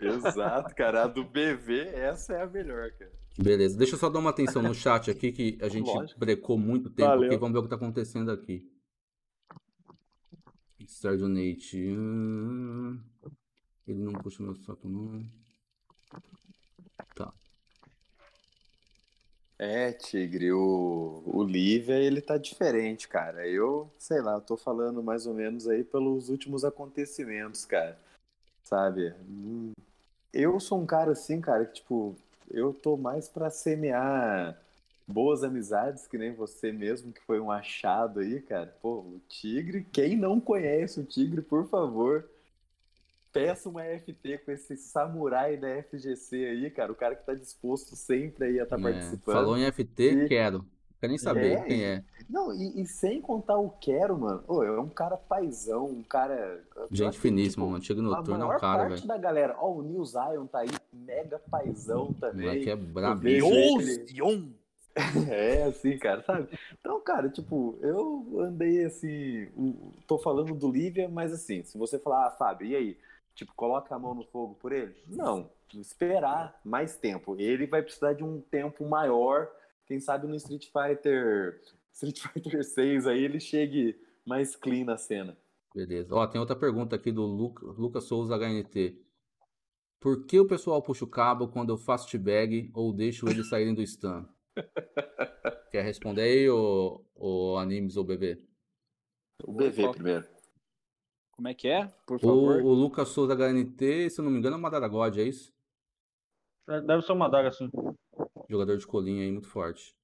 Exato, 0.00 0.74
cara, 0.74 1.04
a 1.04 1.06
do 1.06 1.24
BV, 1.24 1.88
essa 1.94 2.34
é 2.34 2.42
a 2.42 2.46
melhor, 2.46 2.90
cara. 2.92 3.12
Beleza, 3.38 3.76
deixa 3.76 3.94
eu 3.94 3.98
só 3.98 4.08
dar 4.08 4.18
uma 4.18 4.30
atenção 4.30 4.62
no 4.62 4.74
chat 4.74 5.10
aqui, 5.10 5.30
que 5.30 5.58
a 5.60 5.68
gente 5.68 5.86
Lógico. 5.86 6.18
brecou 6.18 6.58
muito 6.58 6.88
tempo 6.90 7.08
Valeu. 7.08 7.28
aqui, 7.28 7.36
vamos 7.36 7.52
ver 7.52 7.58
o 7.60 7.62
que 7.64 7.68
tá 7.68 7.76
acontecendo 7.76 8.30
aqui. 8.30 8.66
Sérgio 10.86 11.28
Nate. 11.28 11.94
Hum, 11.96 13.00
ele 13.86 14.02
não 14.02 14.12
puxa 14.14 14.42
meu 14.42 14.54
saco, 14.56 14.88
não. 14.88 15.24
Tá. 17.14 17.32
É, 19.58 19.92
Tigre, 19.92 20.52
o, 20.52 21.22
o 21.26 21.42
Lívia, 21.42 21.94
ele 21.94 22.20
tá 22.20 22.36
diferente, 22.36 23.08
cara. 23.08 23.48
Eu, 23.48 23.90
sei 23.98 24.20
lá, 24.20 24.34
eu 24.34 24.40
tô 24.40 24.56
falando 24.56 25.02
mais 25.02 25.26
ou 25.26 25.34
menos 25.34 25.66
aí 25.66 25.82
pelos 25.82 26.28
últimos 26.28 26.64
acontecimentos, 26.64 27.64
cara. 27.64 27.98
Sabe? 28.66 29.14
Eu 30.32 30.58
sou 30.58 30.80
um 30.80 30.86
cara 30.86 31.12
assim, 31.12 31.40
cara, 31.40 31.64
que, 31.64 31.74
tipo, 31.74 32.16
eu 32.50 32.74
tô 32.74 32.96
mais 32.96 33.28
pra 33.28 33.48
semear 33.48 34.60
boas 35.06 35.44
amizades, 35.44 36.08
que 36.08 36.18
nem 36.18 36.34
você 36.34 36.72
mesmo, 36.72 37.12
que 37.12 37.20
foi 37.20 37.38
um 37.38 37.48
achado 37.48 38.18
aí, 38.18 38.40
cara. 38.40 38.76
Pô, 38.82 38.98
o 39.02 39.20
Tigre, 39.28 39.86
quem 39.92 40.16
não 40.16 40.40
conhece 40.40 40.98
o 40.98 41.04
Tigre, 41.04 41.42
por 41.42 41.68
favor, 41.68 42.28
peça 43.32 43.68
uma 43.68 43.84
FT 43.84 44.38
com 44.38 44.50
esse 44.50 44.76
samurai 44.76 45.56
da 45.56 45.68
FGC 45.84 46.34
aí, 46.34 46.68
cara. 46.68 46.90
O 46.90 46.96
cara 46.96 47.14
que 47.14 47.24
tá 47.24 47.34
disposto 47.34 47.94
sempre 47.94 48.46
aí 48.46 48.58
a 48.58 48.64
estar 48.64 48.80
tá 48.80 48.88
é, 48.88 48.92
participando. 48.92 49.34
Falou 49.36 49.56
em 49.56 49.70
FT, 49.70 50.24
e... 50.24 50.28
quero. 50.28 50.66
Quero 51.06 51.08
nem 51.08 51.18
saber 51.18 51.52
é, 51.52 51.62
quem 51.62 51.84
é. 51.84 52.04
Não, 52.28 52.52
e, 52.52 52.82
e, 52.82 52.86
sem 52.86 53.20
contar 53.20 53.56
o 53.58 53.70
Quero, 53.70 54.18
mano. 54.18 54.42
Ô, 54.48 54.62
é 54.62 54.80
um 54.80 54.88
cara 54.88 55.16
paizão, 55.16 55.86
um 55.86 56.02
cara. 56.02 56.60
Gente 56.90 57.18
finíssima, 57.18 57.64
tipo, 57.64 57.70
mano. 57.72 57.84
Chega 57.84 58.02
noturno 58.02 58.42
é 58.42 58.56
um 58.56 58.58
cara, 58.58 58.78
velho. 58.78 58.90
parte 58.90 59.06
da 59.06 59.16
galera. 59.16 59.56
Ó, 59.58 59.74
o 59.74 59.82
Neil 59.82 60.04
Zion 60.04 60.46
tá 60.46 60.60
aí, 60.60 60.68
mega 60.92 61.38
paizão 61.38 62.12
também. 62.14 62.64
que 62.64 62.70
é 62.70 62.76
brabíssimo. 62.76 63.80
Zion! 63.80 64.48
É, 65.28 65.64
assim, 65.64 65.98
cara, 65.98 66.22
sabe? 66.22 66.48
Então, 66.80 66.98
cara, 67.02 67.28
tipo, 67.28 67.78
eu 67.82 68.40
andei 68.40 68.82
assim, 68.82 69.46
tô 70.06 70.16
falando 70.16 70.54
do 70.54 70.72
Lívia, 70.72 71.06
mas 71.06 71.34
assim, 71.34 71.62
se 71.62 71.76
você 71.76 71.98
falar, 71.98 72.28
ah, 72.28 72.30
Fábio, 72.30 72.66
e 72.66 72.74
aí? 72.74 72.98
Tipo, 73.34 73.52
coloca 73.54 73.94
a 73.94 73.98
mão 73.98 74.14
no 74.14 74.24
fogo 74.24 74.54
por 74.54 74.72
ele? 74.72 74.94
Não, 75.06 75.50
esperar 75.74 76.58
mais 76.64 76.96
tempo. 76.96 77.36
Ele 77.38 77.66
vai 77.66 77.82
precisar 77.82 78.14
de 78.14 78.24
um 78.24 78.40
tempo 78.40 78.88
maior, 78.88 79.50
quem 79.86 80.00
sabe 80.00 80.26
no 80.26 80.34
Street 80.34 80.66
Fighter, 80.66 81.60
Street 81.92 82.20
Fighter 82.20 82.64
6 82.64 83.06
aí 83.06 83.22
ele 83.22 83.40
chegue 83.40 83.98
mais 84.26 84.56
clean 84.56 84.84
na 84.84 84.96
cena. 84.96 85.36
Beleza. 85.74 86.14
Ó, 86.14 86.26
tem 86.26 86.40
outra 86.40 86.56
pergunta 86.56 86.96
aqui 86.96 87.12
do 87.12 87.24
Lucas 87.24 88.04
Souza 88.04 88.36
HNT. 88.36 88.98
Por 90.00 90.26
que 90.26 90.38
o 90.38 90.46
pessoal 90.46 90.82
puxa 90.82 91.04
o 91.04 91.08
cabo 91.08 91.48
quando 91.48 91.70
eu 91.70 91.78
faço 91.78 92.08
t-bag 92.10 92.70
ou 92.74 92.92
deixo 92.92 93.28
eles 93.28 93.48
saírem 93.48 93.74
do 93.74 93.86
stun? 93.86 94.26
Quer 95.70 95.82
responder 95.82 96.22
aí, 96.22 96.48
ou, 96.48 97.06
ou 97.14 97.58
Animes 97.58 97.96
ou 97.96 98.04
BB? 98.04 98.42
O 99.44 99.52
BV 99.52 99.90
primeiro. 99.92 100.26
Como 101.32 101.48
é 101.48 101.54
que 101.54 101.68
é? 101.68 101.86
Por 102.06 102.18
favor. 102.18 102.62
O, 102.62 102.68
o 102.68 102.72
Lucas 102.72 103.08
Souza 103.08 103.34
HNT, 103.34 104.08
se 104.08 104.20
eu 104.20 104.24
não 104.24 104.32
me 104.32 104.38
engano, 104.38 104.56
é 104.56 104.58
o 104.58 104.62
Madara 104.62 104.88
God, 104.88 105.18
é 105.18 105.24
isso? 105.24 105.52
Deve 106.66 107.02
ser 107.02 107.12
o 107.12 107.16
Madara, 107.16 107.52
sim. 107.52 107.70
Jogador 108.48 108.78
de 108.78 108.86
colinha 108.86 109.24
aí, 109.24 109.32
muito 109.32 109.48
forte. 109.48 109.94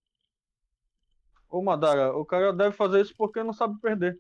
Ô 1.49 1.62
Madara, 1.62 2.16
o 2.16 2.24
cara 2.24 2.53
deve 2.53 2.74
fazer 2.74 3.03
isso 3.03 3.14
porque 3.16 3.43
não 3.43 3.53
sabe 3.53 3.78
perder. 3.80 4.18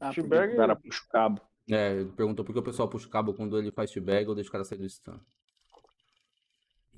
Ah, 0.00 0.10
o 0.10 0.56
cara 0.56 0.76
puxa 0.76 1.04
o 1.04 1.08
cabo. 1.08 1.40
É, 1.70 1.92
ele 1.92 2.12
perguntou 2.12 2.44
por 2.44 2.52
que 2.52 2.58
o 2.58 2.62
pessoal 2.62 2.88
puxa 2.88 3.06
o 3.06 3.10
cabo 3.10 3.34
quando 3.34 3.58
ele 3.58 3.70
faz 3.70 3.90
t-bag 3.90 4.28
ou 4.28 4.34
deixa 4.34 4.48
o 4.48 4.52
cara 4.52 4.64
sair 4.64 4.78
do 4.78 4.88
stun. 4.88 5.20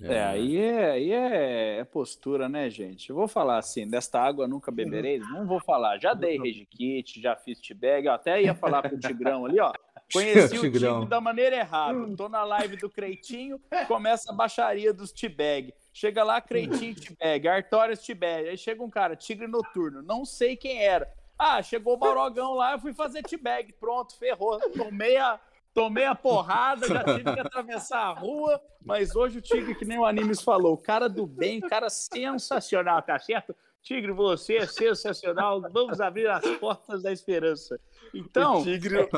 É, 0.03 0.15
é, 0.15 0.25
aí, 0.25 0.57
é, 0.57 0.91
aí 0.93 1.13
é, 1.13 1.79
é, 1.81 1.85
postura, 1.85 2.49
né, 2.49 2.71
gente? 2.71 3.11
Eu 3.11 3.17
vou 3.17 3.29
falar 3.29 3.59
assim, 3.59 3.87
desta 3.87 4.19
água 4.19 4.49
nunca 4.49 4.73
beberei? 4.73 5.19
Não 5.31 5.47
vou 5.47 5.61
falar. 5.61 5.99
Já 5.99 6.15
dei 6.15 6.39
rage 6.39 6.67
kit, 6.67 7.21
já 7.21 7.37
fiz 7.37 7.61
t-bag, 7.61 8.09
até 8.09 8.43
ia 8.43 8.55
falar 8.55 8.83
pro 8.83 8.99
Tigrão 8.99 9.45
ali, 9.45 9.61
ó. 9.61 9.73
Conheci 10.13 10.59
o 10.59 10.73
time 10.73 11.07
da 11.07 11.21
maneira 11.21 11.57
errada. 11.57 12.17
Tô 12.17 12.29
na 12.29 12.43
live 12.45 12.77
do 12.77 12.89
Creitinho, 12.89 13.61
começa 13.87 14.33
a 14.33 14.35
baixaria 14.35 14.93
dos 14.93 15.13
t-bag. 15.13 15.75
Chega 15.93 16.23
lá, 16.23 16.41
Creitinho 16.41 16.95
t-bag, 16.95 17.49
Artórias 17.49 18.01
t-bag. 18.01 18.49
Aí 18.49 18.57
chega 18.57 18.83
um 18.83 18.91
cara, 18.91 19.17
Tigre 19.17 19.47
Noturno, 19.47 20.03
não 20.03 20.25
sei 20.25 20.57
quem 20.57 20.83
era. 20.83 21.13
Ah, 21.39 21.63
chegou 21.63 21.95
o 21.95 21.97
Barogão 21.97 22.55
lá, 22.55 22.73
eu 22.73 22.79
fui 22.79 22.93
fazer 22.93 23.23
t-bag. 23.23 23.73
Pronto, 23.73 24.17
ferrou. 24.17 24.61
Tomei 24.71 25.17
a, 25.17 25.41
Tomei 25.73 26.05
a 26.05 26.15
porrada, 26.15 26.87
já 26.87 27.05
tive 27.05 27.33
que 27.33 27.41
atravessar 27.41 28.01
a 28.01 28.13
rua, 28.13 28.61
mas 28.85 29.15
hoje 29.15 29.39
o 29.39 29.43
Tigre, 29.43 29.75
que 29.75 29.85
nem 29.85 29.99
o 29.99 30.05
Animes 30.05 30.43
falou, 30.43 30.77
cara 30.77 31.09
do 31.09 31.27
bem, 31.27 31.61
cara 31.61 31.89
sensacional, 31.89 33.01
tá 33.03 33.19
certo? 33.19 33.55
Tigre, 33.83 34.13
você 34.13 34.57
é 34.57 34.67
sensacional. 34.67 35.63
Vamos 35.73 36.01
abrir 36.01 36.29
as 36.29 36.45
portas 36.59 37.03
da 37.03 37.13
esperança. 37.13 37.81
Então. 38.13 38.59
O 38.59 38.65
Tigre, 38.65 39.09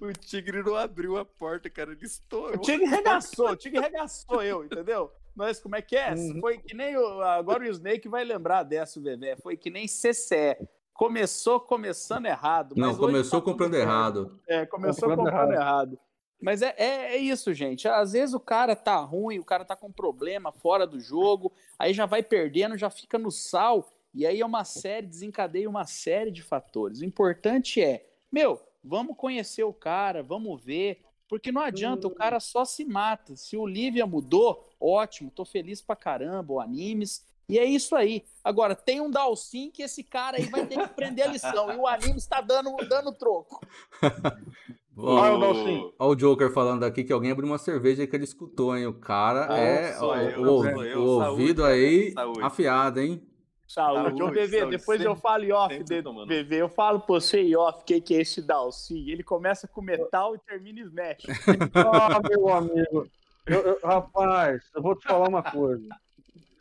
o 0.00 0.12
tigre 0.12 0.62
não 0.62 0.74
abriu 0.74 1.18
a 1.18 1.24
porta, 1.24 1.68
cara. 1.68 1.92
Ele 1.92 2.06
estourou. 2.06 2.54
O 2.54 2.60
Tigre 2.60 2.86
regaçou, 2.86 3.50
o 3.50 3.56
Tigre 3.56 3.80
regaçou 3.80 4.42
eu, 4.42 4.64
entendeu? 4.64 5.12
Mas 5.36 5.60
como 5.60 5.76
é 5.76 5.82
que 5.82 5.94
é? 5.94 6.14
Uhum. 6.14 6.40
Foi 6.40 6.58
que 6.58 6.74
nem 6.74 6.96
o. 6.96 7.20
Agora 7.20 7.62
o 7.62 7.68
Snake 7.68 8.08
vai 8.08 8.24
lembrar 8.24 8.62
dessa, 8.62 8.98
o 8.98 9.02
Vevé. 9.02 9.36
Foi 9.36 9.56
que 9.56 9.68
nem 9.68 9.86
CCE. 9.86 10.56
Começou 10.94 11.60
começando 11.60 12.24
errado. 12.24 12.74
Não, 12.74 12.96
começou 12.96 13.40
tá 13.40 13.44
comprando 13.44 13.74
errado. 13.74 14.40
É, 14.48 14.64
começou 14.64 15.10
comprando, 15.10 15.26
comprando 15.26 15.52
errado. 15.52 15.92
errado. 15.92 15.98
Mas 16.40 16.62
é, 16.62 16.74
é, 16.78 17.14
é, 17.14 17.16
isso, 17.16 17.52
gente. 17.52 17.86
Às 17.86 18.12
vezes 18.12 18.34
o 18.34 18.40
cara 18.40 18.74
tá 18.74 18.96
ruim, 18.96 19.38
o 19.38 19.44
cara 19.44 19.64
tá 19.64 19.76
com 19.76 19.92
problema 19.92 20.52
fora 20.52 20.86
do 20.86 21.00
jogo, 21.00 21.52
aí 21.78 21.92
já 21.92 22.06
vai 22.06 22.22
perdendo, 22.22 22.76
já 22.76 22.90
fica 22.90 23.18
no 23.18 23.30
sal, 23.30 23.90
e 24.14 24.26
aí 24.26 24.40
é 24.40 24.46
uma 24.46 24.64
série, 24.64 25.06
desencadeia 25.06 25.68
uma 25.68 25.86
série 25.86 26.30
de 26.30 26.42
fatores. 26.42 27.00
O 27.00 27.04
importante 27.04 27.82
é, 27.82 28.06
meu, 28.30 28.60
vamos 28.84 29.16
conhecer 29.16 29.64
o 29.64 29.72
cara, 29.72 30.22
vamos 30.22 30.62
ver, 30.62 31.02
porque 31.28 31.50
não 31.50 31.62
adianta, 31.62 32.06
o 32.06 32.14
cara 32.14 32.38
só 32.40 32.64
se 32.64 32.84
mata. 32.84 33.36
Se 33.36 33.56
o 33.56 33.66
Lívia 33.66 34.06
mudou, 34.06 34.68
ótimo, 34.80 35.30
tô 35.30 35.44
feliz 35.44 35.80
pra 35.80 35.96
caramba, 35.96 36.54
o 36.54 36.60
animes. 36.60 37.24
E 37.48 37.58
é 37.58 37.64
isso 37.64 37.94
aí. 37.94 38.24
Agora, 38.42 38.74
tem 38.74 39.00
um 39.00 39.10
Dalsin 39.10 39.70
que 39.70 39.82
esse 39.82 40.02
cara 40.02 40.36
aí 40.36 40.46
vai 40.46 40.66
ter 40.66 40.74
que 40.76 40.80
aprender 40.80 41.22
a 41.22 41.28
lição. 41.28 41.72
e 41.72 41.76
o 41.76 41.86
anime 41.86 42.16
está 42.16 42.40
dando, 42.40 42.76
dando 42.88 43.12
troco. 43.12 43.60
Olha 44.98 45.92
o, 45.98 46.10
o 46.10 46.14
Joker 46.14 46.50
falando 46.50 46.82
aqui 46.82 47.04
que 47.04 47.12
alguém 47.12 47.30
abriu 47.30 47.46
uma 47.46 47.58
cerveja 47.58 48.06
que 48.06 48.16
ele 48.16 48.24
escutou, 48.24 48.74
hein? 48.74 48.86
O 48.86 48.94
cara 48.94 49.46
ah, 49.52 49.58
é. 49.58 50.00
O, 50.00 50.14
eu, 50.14 50.42
o, 50.42 50.84
eu, 50.84 51.02
o 51.02 51.22
ouvido 51.22 51.64
aí 51.64 52.12
saúde. 52.12 52.42
afiado, 52.42 53.00
hein? 53.00 53.22
Saúde. 53.66 54.22
Ô, 54.22 54.30
Bebê, 54.30 54.64
depois 54.66 55.00
eu 55.00 55.16
falo 55.16 55.44
em 55.44 55.52
off, 55.52 55.82
de, 55.82 56.02
Bebê, 56.26 56.62
eu 56.62 56.68
falo 56.68 57.00
pra 57.00 57.14
você 57.14 57.40
em 57.40 57.56
off 57.56 57.80
o 57.80 57.84
que, 57.84 58.00
que 58.00 58.14
é 58.14 58.20
esse 58.20 58.40
Dalsin. 58.40 59.08
Ele 59.08 59.22
começa 59.22 59.66
com 59.66 59.82
metal 59.82 60.34
e 60.34 60.38
termina 60.38 60.80
em 60.80 60.84
Smash. 60.84 61.26
ah, 61.74 62.20
meu 62.28 62.48
amigo. 62.48 63.08
Eu, 63.44 63.60
eu, 63.60 63.80
rapaz, 63.82 64.62
eu 64.74 64.82
vou 64.82 64.96
te 64.96 65.06
falar 65.06 65.28
uma 65.28 65.42
coisa. 65.42 65.88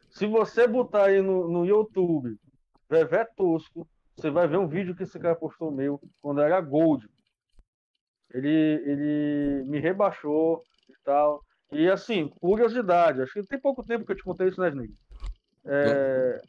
Se 0.10 0.26
você 0.26 0.68
botar 0.68 1.06
aí 1.06 1.22
no, 1.22 1.47
no 1.47 1.66
YouTube, 1.66 2.38
Vevé 2.89 3.26
Tosco, 3.26 3.88
você 4.16 4.30
vai 4.30 4.47
ver 4.47 4.58
um 4.58 4.68
vídeo 4.68 4.95
que 4.95 5.03
esse 5.03 5.20
cara 5.20 5.36
postou 5.36 5.72
meu 5.72 5.99
quando 6.22 6.41
era 6.41 6.60
Gold. 6.62 7.08
Ele, 8.34 8.49
ele 8.49 9.64
me 9.66 9.80
rebaixou 9.80 10.64
e 10.89 10.93
tal. 11.03 11.43
E 11.72 11.89
assim, 11.89 12.30
curiosidade, 12.39 13.22
acho 13.22 13.34
que 13.34 13.43
tem 13.43 13.60
pouco 13.60 13.84
tempo 13.84 14.06
que 14.06 14.12
eu 14.12 14.16
te 14.16 14.24
contei 14.24 14.47
isso, 14.47 14.62
né, 14.62 14.70
Snake? 14.70 14.95
É, 15.66 16.41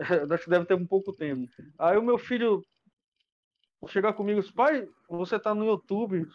acho 0.32 0.44
que 0.44 0.50
deve 0.50 0.64
ter 0.64 0.74
um 0.74 0.86
pouco 0.86 1.12
tempo. 1.12 1.50
Aí 1.78 1.96
o 1.96 2.02
meu 2.02 2.18
filho 2.18 2.62
chegar 3.88 4.12
comigo 4.12 4.38
e 4.38 4.42
disse, 4.42 4.54
pai, 4.54 4.88
você 5.08 5.38
tá 5.38 5.54
no 5.54 5.64
YouTube? 5.64 6.26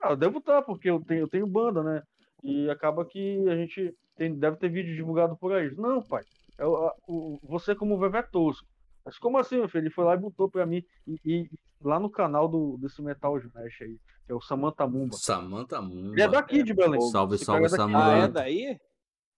Ah, 0.00 0.10
eu 0.10 0.16
devo 0.16 0.38
estar, 0.38 0.56
tá, 0.56 0.62
porque 0.62 0.90
eu 0.90 1.00
tenho, 1.00 1.20
eu 1.20 1.28
tenho 1.28 1.46
banda, 1.46 1.82
né? 1.82 2.02
E 2.42 2.68
acaba 2.70 3.04
que 3.04 3.48
a 3.48 3.56
gente 3.56 3.94
tem, 4.16 4.34
deve 4.34 4.56
ter 4.56 4.68
vídeo 4.68 4.94
divulgado 4.94 5.36
por 5.36 5.52
aí. 5.52 5.72
Não, 5.76 6.02
pai. 6.02 6.24
É 6.58 6.66
o, 6.66 6.92
o, 7.06 7.38
você 7.44 7.74
como 7.74 7.98
Vevé 7.98 8.22
Tosco. 8.22 8.66
Mas 9.04 9.18
como 9.18 9.38
assim, 9.38 9.56
meu 9.56 9.68
filho? 9.68 9.82
Ele 9.82 9.90
foi 9.90 10.04
lá 10.04 10.14
e 10.14 10.18
botou 10.18 10.48
pra 10.50 10.66
mim. 10.66 10.84
E, 11.06 11.20
e 11.24 11.50
lá 11.80 11.98
no 11.98 12.10
canal 12.10 12.48
do, 12.48 12.76
desse 12.78 13.00
Metal 13.02 13.36
Smash 13.38 13.82
aí, 13.82 13.98
que 14.26 14.32
é 14.32 14.34
o 14.34 14.40
Samantha 14.40 14.86
Mumba. 14.86 15.16
Samantha 15.16 15.80
Mumba. 15.80 16.14
Ele 16.14 16.22
é 16.22 16.28
daqui 16.28 16.62
de 16.62 16.74
Belém. 16.74 17.00
Salve, 17.00 17.38
salve, 17.38 17.66
é 17.66 17.68
Samantha. 17.68 18.22
Ah, 18.22 18.24
é 18.24 18.28
daí? 18.28 18.80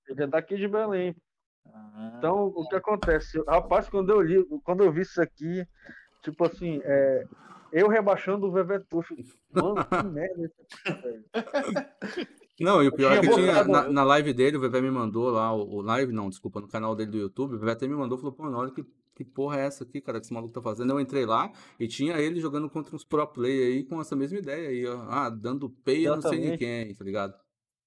Ele 0.09 0.23
é 0.23 0.27
daqui 0.27 0.57
de 0.57 0.69
Belém. 0.69 1.15
Ah, 1.67 2.15
então, 2.19 2.47
o 2.47 2.69
que 2.69 2.77
acontece? 2.77 3.43
Rapaz, 3.47 3.89
quando 3.89 4.11
eu 4.11 4.21
li, 4.21 4.45
quando 4.65 4.83
eu 4.85 4.93
vi 4.93 5.03
isso 5.03 5.21
aqui, 5.21 5.67
tipo 6.23 6.45
assim, 6.45 6.81
é, 6.85 7.25
eu 7.73 7.89
rebaixando 7.89 8.47
o 8.47 8.53
Vevetucho. 8.53 9.15
Mano, 9.53 9.85
que 9.85 10.03
merda 10.09 10.53
velho. 11.03 11.25
Não, 12.61 12.83
e 12.83 12.89
o 12.89 12.93
pior 12.95 13.13
é 13.13 13.21
que 13.21 13.29
tinha 13.31 13.65
na, 13.65 13.89
na, 13.89 14.05
live 14.05 14.33
dele, 14.33 14.57
o 14.57 14.61
Vevé 14.61 14.81
me 14.81 14.91
mandou 14.91 15.29
lá, 15.29 15.53
o, 15.53 15.79
o, 15.79 15.81
live, 15.81 16.13
não, 16.13 16.29
desculpa, 16.29 16.61
no 16.61 16.69
canal 16.69 16.95
dele 16.95 17.11
do 17.11 17.19
YouTube, 17.19 17.57
o 17.57 17.59
Vevé 17.59 17.73
até 17.73 17.89
me 17.89 17.97
mandou, 17.97 18.17
falou, 18.17 18.33
pô, 18.33 18.45
olha 18.45 18.71
que, 18.71 18.87
que 19.13 19.25
porra 19.25 19.59
é 19.59 19.67
essa 19.67 19.83
aqui, 19.83 20.01
cara, 20.01 20.21
que 20.21 20.27
esse 20.27 20.33
maluco 20.33 20.55
tá 20.55 20.63
fazendo. 20.63 20.93
Eu 20.93 21.01
entrei 21.01 21.27
lá 21.27 21.51
e 21.81 21.89
tinha 21.89 22.17
ele 22.17 22.41
jogando 22.41 22.71
contra 22.71 22.95
uns 22.95 23.05
pro 23.05 23.27
play 23.27 23.61
aí 23.65 23.85
com 23.85 24.01
essa 24.01 24.15
mesma 24.15 24.39
ideia 24.39 24.69
aí, 24.69 24.87
ó, 24.87 25.03
ah, 25.09 25.29
dando 25.29 25.69
peia 25.69 26.15
não 26.15 26.23
sei 26.23 26.39
nem 26.39 26.57
quem, 26.57 26.95
tá 26.95 27.05
ligado? 27.05 27.35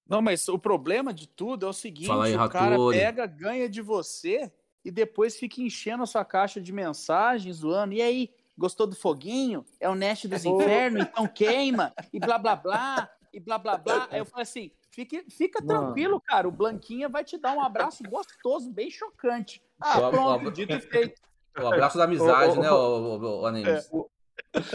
Não, 0.08 0.22
mas 0.22 0.48
o 0.48 0.58
problema 0.58 1.12
de 1.12 1.28
tudo 1.28 1.66
é 1.66 1.68
o 1.68 1.72
seguinte, 1.72 2.10
aí, 2.10 2.34
o 2.34 2.48
cara 2.48 2.76
pega, 2.90 3.26
ganha 3.26 3.68
de 3.68 3.82
você 3.82 4.50
e 4.84 4.90
depois 4.90 5.36
fica 5.36 5.60
enchendo 5.60 6.02
a 6.02 6.06
sua 6.06 6.24
caixa 6.24 6.60
de 6.60 6.72
mensagens, 6.72 7.56
zoando, 7.56 7.92
e 7.92 8.00
aí, 8.00 8.30
gostou 8.56 8.86
do 8.86 8.96
foguinho? 8.96 9.66
É 9.78 9.88
o 9.88 9.94
Nest 9.94 10.26
dos 10.26 10.44
Infernos, 10.44 11.02
então 11.02 11.26
queima, 11.26 11.92
e 12.12 12.18
blá 12.18 12.38
blá 12.38 12.56
blá 12.56 13.10
e 13.32 13.38
blá 13.38 13.58
blá 13.58 13.76
blá. 13.76 14.08
Aí 14.10 14.18
eu 14.18 14.24
falei 14.24 14.44
assim: 14.44 14.70
fique, 14.90 15.24
fica 15.30 15.62
tranquilo, 15.62 16.20
cara. 16.20 16.48
O 16.48 16.52
Blanquinha 16.52 17.08
vai 17.08 17.22
te 17.22 17.36
dar 17.36 17.54
um 17.54 17.60
abraço 17.60 18.02
gostoso, 18.04 18.70
bem 18.70 18.90
chocante. 18.90 19.62
Ah, 19.78 20.10
pronto, 20.10 20.50
dito 20.50 20.72
e 20.72 20.80
feito. 20.80 21.20
O 21.60 21.66
abraço 21.66 21.98
da 21.98 22.04
amizade, 22.04 22.58
né, 22.58 22.70
o, 22.70 22.74
o, 22.76 23.40
o 23.42 23.46
Animes? 23.46 23.90
É, 23.92 24.17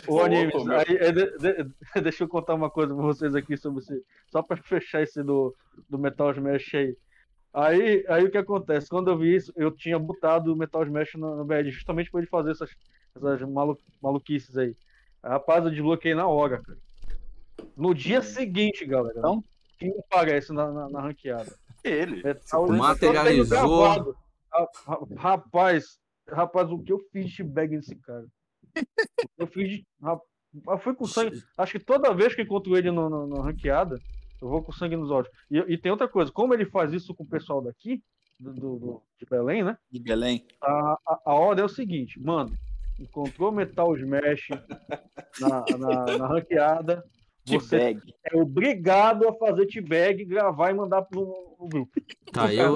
o, 0.07 0.21
Animes, 0.21 0.67
aí, 0.69 0.97
é, 0.97 1.11
de, 1.11 1.37
de, 1.37 1.71
deixa 2.01 2.23
eu 2.23 2.27
contar 2.27 2.53
uma 2.53 2.69
coisa 2.69 2.93
pra 2.93 3.03
vocês 3.03 3.35
aqui 3.35 3.57
sobre 3.57 3.79
esse. 3.79 4.03
Só 4.27 4.41
pra 4.41 4.57
fechar 4.57 5.01
esse 5.01 5.23
do, 5.23 5.55
do 5.89 5.97
Metal 5.97 6.31
Smash 6.31 6.75
aí. 6.75 6.97
Aí, 7.53 8.05
aí 8.07 8.23
o 8.23 8.31
que 8.31 8.37
acontece? 8.37 8.89
Quando 8.89 9.11
eu 9.11 9.17
vi 9.17 9.35
isso, 9.35 9.51
eu 9.55 9.71
tinha 9.71 9.97
botado 9.99 10.53
o 10.53 10.55
Metal 10.55 10.83
Smash 10.83 11.13
no, 11.15 11.43
no 11.43 11.71
justamente 11.71 12.09
pra 12.09 12.19
ele 12.19 12.29
fazer 12.29 12.51
essas, 12.51 12.69
essas 13.15 13.41
malu, 13.41 13.77
maluquices 14.01 14.57
aí. 14.57 14.75
Rapaz, 15.23 15.63
eu 15.63 15.71
desbloqueei 15.71 16.15
na 16.15 16.27
hora, 16.27 16.61
cara. 16.61 16.77
No 17.77 17.93
dia 17.93 18.21
seguinte, 18.21 18.85
galera. 18.85 19.19
Não? 19.21 19.43
Quem 19.77 19.93
aparece 19.99 20.51
na, 20.51 20.71
na, 20.71 20.89
na 20.89 21.01
ranqueada? 21.01 21.53
Ele. 21.83 22.21
É, 22.25 22.35
Materializou. 22.69 24.15
Rapaz, 25.17 25.99
rapaz, 26.29 26.71
o 26.71 26.79
que 26.79 26.93
eu 26.93 26.99
fiz 27.11 27.31
de 27.31 27.43
bag 27.43 27.75
nesse 27.75 27.95
cara? 27.95 28.25
Eu 29.37 29.47
fiz. 29.47 29.83
Rapaz, 30.01 30.83
foi 30.83 30.95
com 30.95 31.05
sangue. 31.05 31.41
Acho 31.57 31.73
que 31.73 31.85
toda 31.85 32.13
vez 32.13 32.35
que 32.35 32.41
encontro 32.41 32.77
ele 32.77 32.91
na 32.91 33.41
ranqueada, 33.41 33.99
eu 34.41 34.49
vou 34.49 34.61
com 34.61 34.71
sangue 34.71 34.95
nos 34.95 35.09
olhos. 35.09 35.29
E, 35.49 35.57
e, 35.57 35.77
tem 35.77 35.91
outra 35.91 36.07
coisa, 36.07 36.31
como 36.31 36.53
ele 36.53 36.65
faz 36.65 36.93
isso 36.93 37.13
com 37.15 37.23
o 37.23 37.29
pessoal 37.29 37.61
daqui, 37.61 38.01
do, 38.39 38.53
do 38.53 39.01
de 39.19 39.25
Belém, 39.25 39.63
né? 39.63 39.77
De 39.89 39.99
Belém. 39.99 40.45
A, 40.61 40.97
a, 41.07 41.19
a 41.25 41.33
ordem 41.33 41.63
é 41.63 41.65
o 41.65 41.69
seguinte, 41.69 42.19
mano, 42.19 42.51
encontrou 42.99 43.51
Metal 43.51 43.95
Smash 43.95 44.49
na, 45.39 45.65
na, 45.77 46.17
na 46.17 46.27
ranqueada, 46.27 47.03
você 47.45 47.97
é 48.23 48.37
obrigado 48.37 49.27
a 49.27 49.33
fazer 49.33 49.65
t-bag, 49.67 50.25
gravar 50.25 50.71
e 50.71 50.73
mandar 50.73 51.03
pro, 51.03 51.55
pro 51.57 51.67
grupo. 51.67 52.01
Tá 52.31 52.45
aí, 52.45 52.57
eu, 52.57 52.75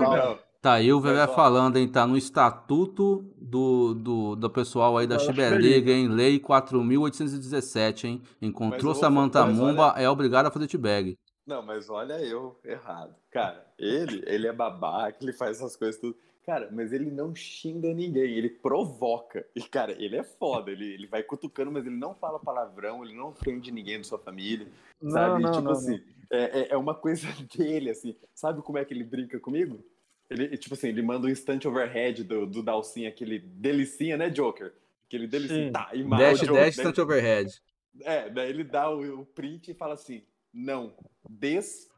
tá 0.68 0.74
aí 0.74 0.92
o 0.92 1.00
Velho 1.00 1.26
falando, 1.34 1.78
hein? 1.78 1.88
Tá 1.88 2.06
no 2.06 2.18
estatuto 2.18 3.26
do, 3.38 3.94
do, 3.94 4.36
do 4.36 4.50
pessoal 4.50 4.98
aí 4.98 5.08
da 5.08 5.18
Chiberliga, 5.18 5.92
hein? 5.92 6.10
Lei 6.10 6.40
4.817, 6.40 8.04
hein? 8.04 8.22
Encontrou 8.42 8.94
Samantha 8.94 9.46
Mumba, 9.46 9.94
olha... 9.94 10.04
é 10.04 10.10
obrigado 10.10 10.48
a 10.48 10.52
fazer 10.52 10.68
t-bag. 10.68 11.18
Não, 11.46 11.62
mas 11.62 11.90
olha 11.90 12.20
eu 12.20 12.60
errado. 12.66 13.16
Cara, 13.32 13.66
ele, 13.80 14.22
ele 14.28 14.48
é 14.48 14.52
babaca, 14.52 15.18
ele 15.22 15.32
faz 15.32 15.58
essas 15.58 15.78
coisas 15.78 16.00
tudo. 16.02 16.18
Cara, 16.46 16.70
mas 16.72 16.92
ele 16.92 17.12
não 17.12 17.34
xinga 17.34 17.94
ninguém, 17.94 18.34
ele 18.34 18.50
provoca. 18.50 19.46
E, 19.56 19.62
cara, 19.62 19.94
ele 19.94 20.18
é 20.18 20.24
foda, 20.24 20.70
ele, 20.70 20.86
ele 20.94 21.08
vai 21.08 21.24
cutucando, 21.24 21.72
mas 21.72 21.86
ele 21.86 21.96
não 21.96 22.14
fala 22.14 22.40
palavrão, 22.40 23.06
ele 23.06 23.16
não 23.16 23.30
ofende 23.30 23.72
ninguém 23.72 23.98
da 23.98 24.04
sua 24.04 24.20
família, 24.20 24.68
não, 25.02 25.12
sabe? 25.12 25.44
Não, 25.44 25.52
tipo 25.52 25.64
não, 25.64 25.72
assim, 25.72 26.02
é, 26.30 26.60
é, 26.60 26.68
é 26.72 26.78
uma 26.78 26.94
coisa 26.94 27.28
dele, 27.56 27.90
assim. 27.90 28.18
Sabe 28.34 28.62
como 28.62 28.78
é 28.78 28.84
que 28.84 28.94
ele 28.94 29.06
brinca 29.06 29.40
comigo? 29.40 29.82
Ele, 30.30 30.58
tipo 30.58 30.74
assim, 30.74 30.90
ele 30.90 31.02
manda 31.02 31.28
um 31.28 31.30
instant 31.30 31.64
overhead 31.66 32.24
do, 32.24 32.46
do 32.46 32.62
Dalcin, 32.62 33.06
aquele 33.06 33.40
delicinha, 33.40 34.18
né, 34.18 34.30
Joker? 34.30 34.74
Aquele 35.08 35.26
delicinha, 35.26 35.72
tá, 35.72 35.90
e 35.94 36.04
Dash, 36.04 36.42
Joker, 36.42 36.56
dash, 36.56 36.78
instant 36.78 36.98
overhead. 36.98 37.62
É, 38.02 38.30
daí 38.30 38.50
ele 38.50 38.64
dá 38.64 38.90
o, 38.90 39.22
o 39.22 39.26
print 39.26 39.72
e 39.72 39.74
fala 39.74 39.94
assim, 39.94 40.22
não, 40.54 40.94
des, 41.30 41.90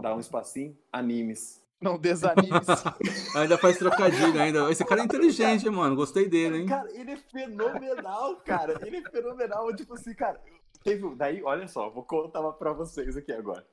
dá 0.00 0.14
um 0.14 0.20
espacinho, 0.20 0.78
animes. 0.92 1.60
Não 1.82 1.98
desanime. 1.98 2.48
ainda 3.34 3.58
faz 3.58 3.76
trocadilho 3.76 4.40
ainda. 4.40 4.70
Esse 4.70 4.84
cara 4.84 5.00
é 5.00 5.04
inteligente, 5.04 5.68
mano. 5.68 5.96
Gostei 5.96 6.28
dele, 6.28 6.58
hein? 6.58 6.66
Cara, 6.66 6.88
ele 6.96 7.10
é 7.10 7.16
fenomenal, 7.16 8.36
cara. 8.36 8.78
Ele 8.86 8.98
é 8.98 9.10
fenomenal. 9.10 9.74
Tipo 9.74 9.94
assim, 9.94 10.14
cara. 10.14 10.40
Teve. 10.84 11.12
Daí, 11.16 11.42
olha 11.42 11.66
só, 11.66 11.90
vou 11.90 12.04
contar 12.04 12.40
pra 12.52 12.72
vocês 12.72 13.16
aqui 13.16 13.32
agora. 13.32 13.66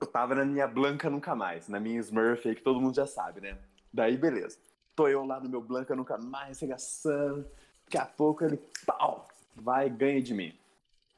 Eu 0.00 0.06
tava 0.06 0.34
na 0.34 0.44
minha 0.44 0.66
Blanca 0.66 1.10
Nunca 1.10 1.34
Mais, 1.34 1.68
na 1.68 1.80
minha 1.80 1.98
Smurf 2.00 2.48
aí, 2.48 2.54
que 2.54 2.62
todo 2.62 2.80
mundo 2.80 2.94
já 2.94 3.06
sabe, 3.06 3.40
né? 3.40 3.58
Daí, 3.92 4.16
beleza. 4.16 4.58
Tô 4.94 5.08
eu 5.08 5.24
lá 5.24 5.40
no 5.40 5.48
meu 5.48 5.60
Blanca 5.60 5.96
Nunca 5.96 6.16
Mais, 6.16 6.60
regaçando. 6.60 7.46
Daqui 7.84 7.98
a 7.98 8.06
pouco 8.06 8.44
ele, 8.44 8.60
pau, 8.86 9.26
vai, 9.56 9.88
ganha 9.90 10.22
de 10.22 10.34
mim. 10.34 10.54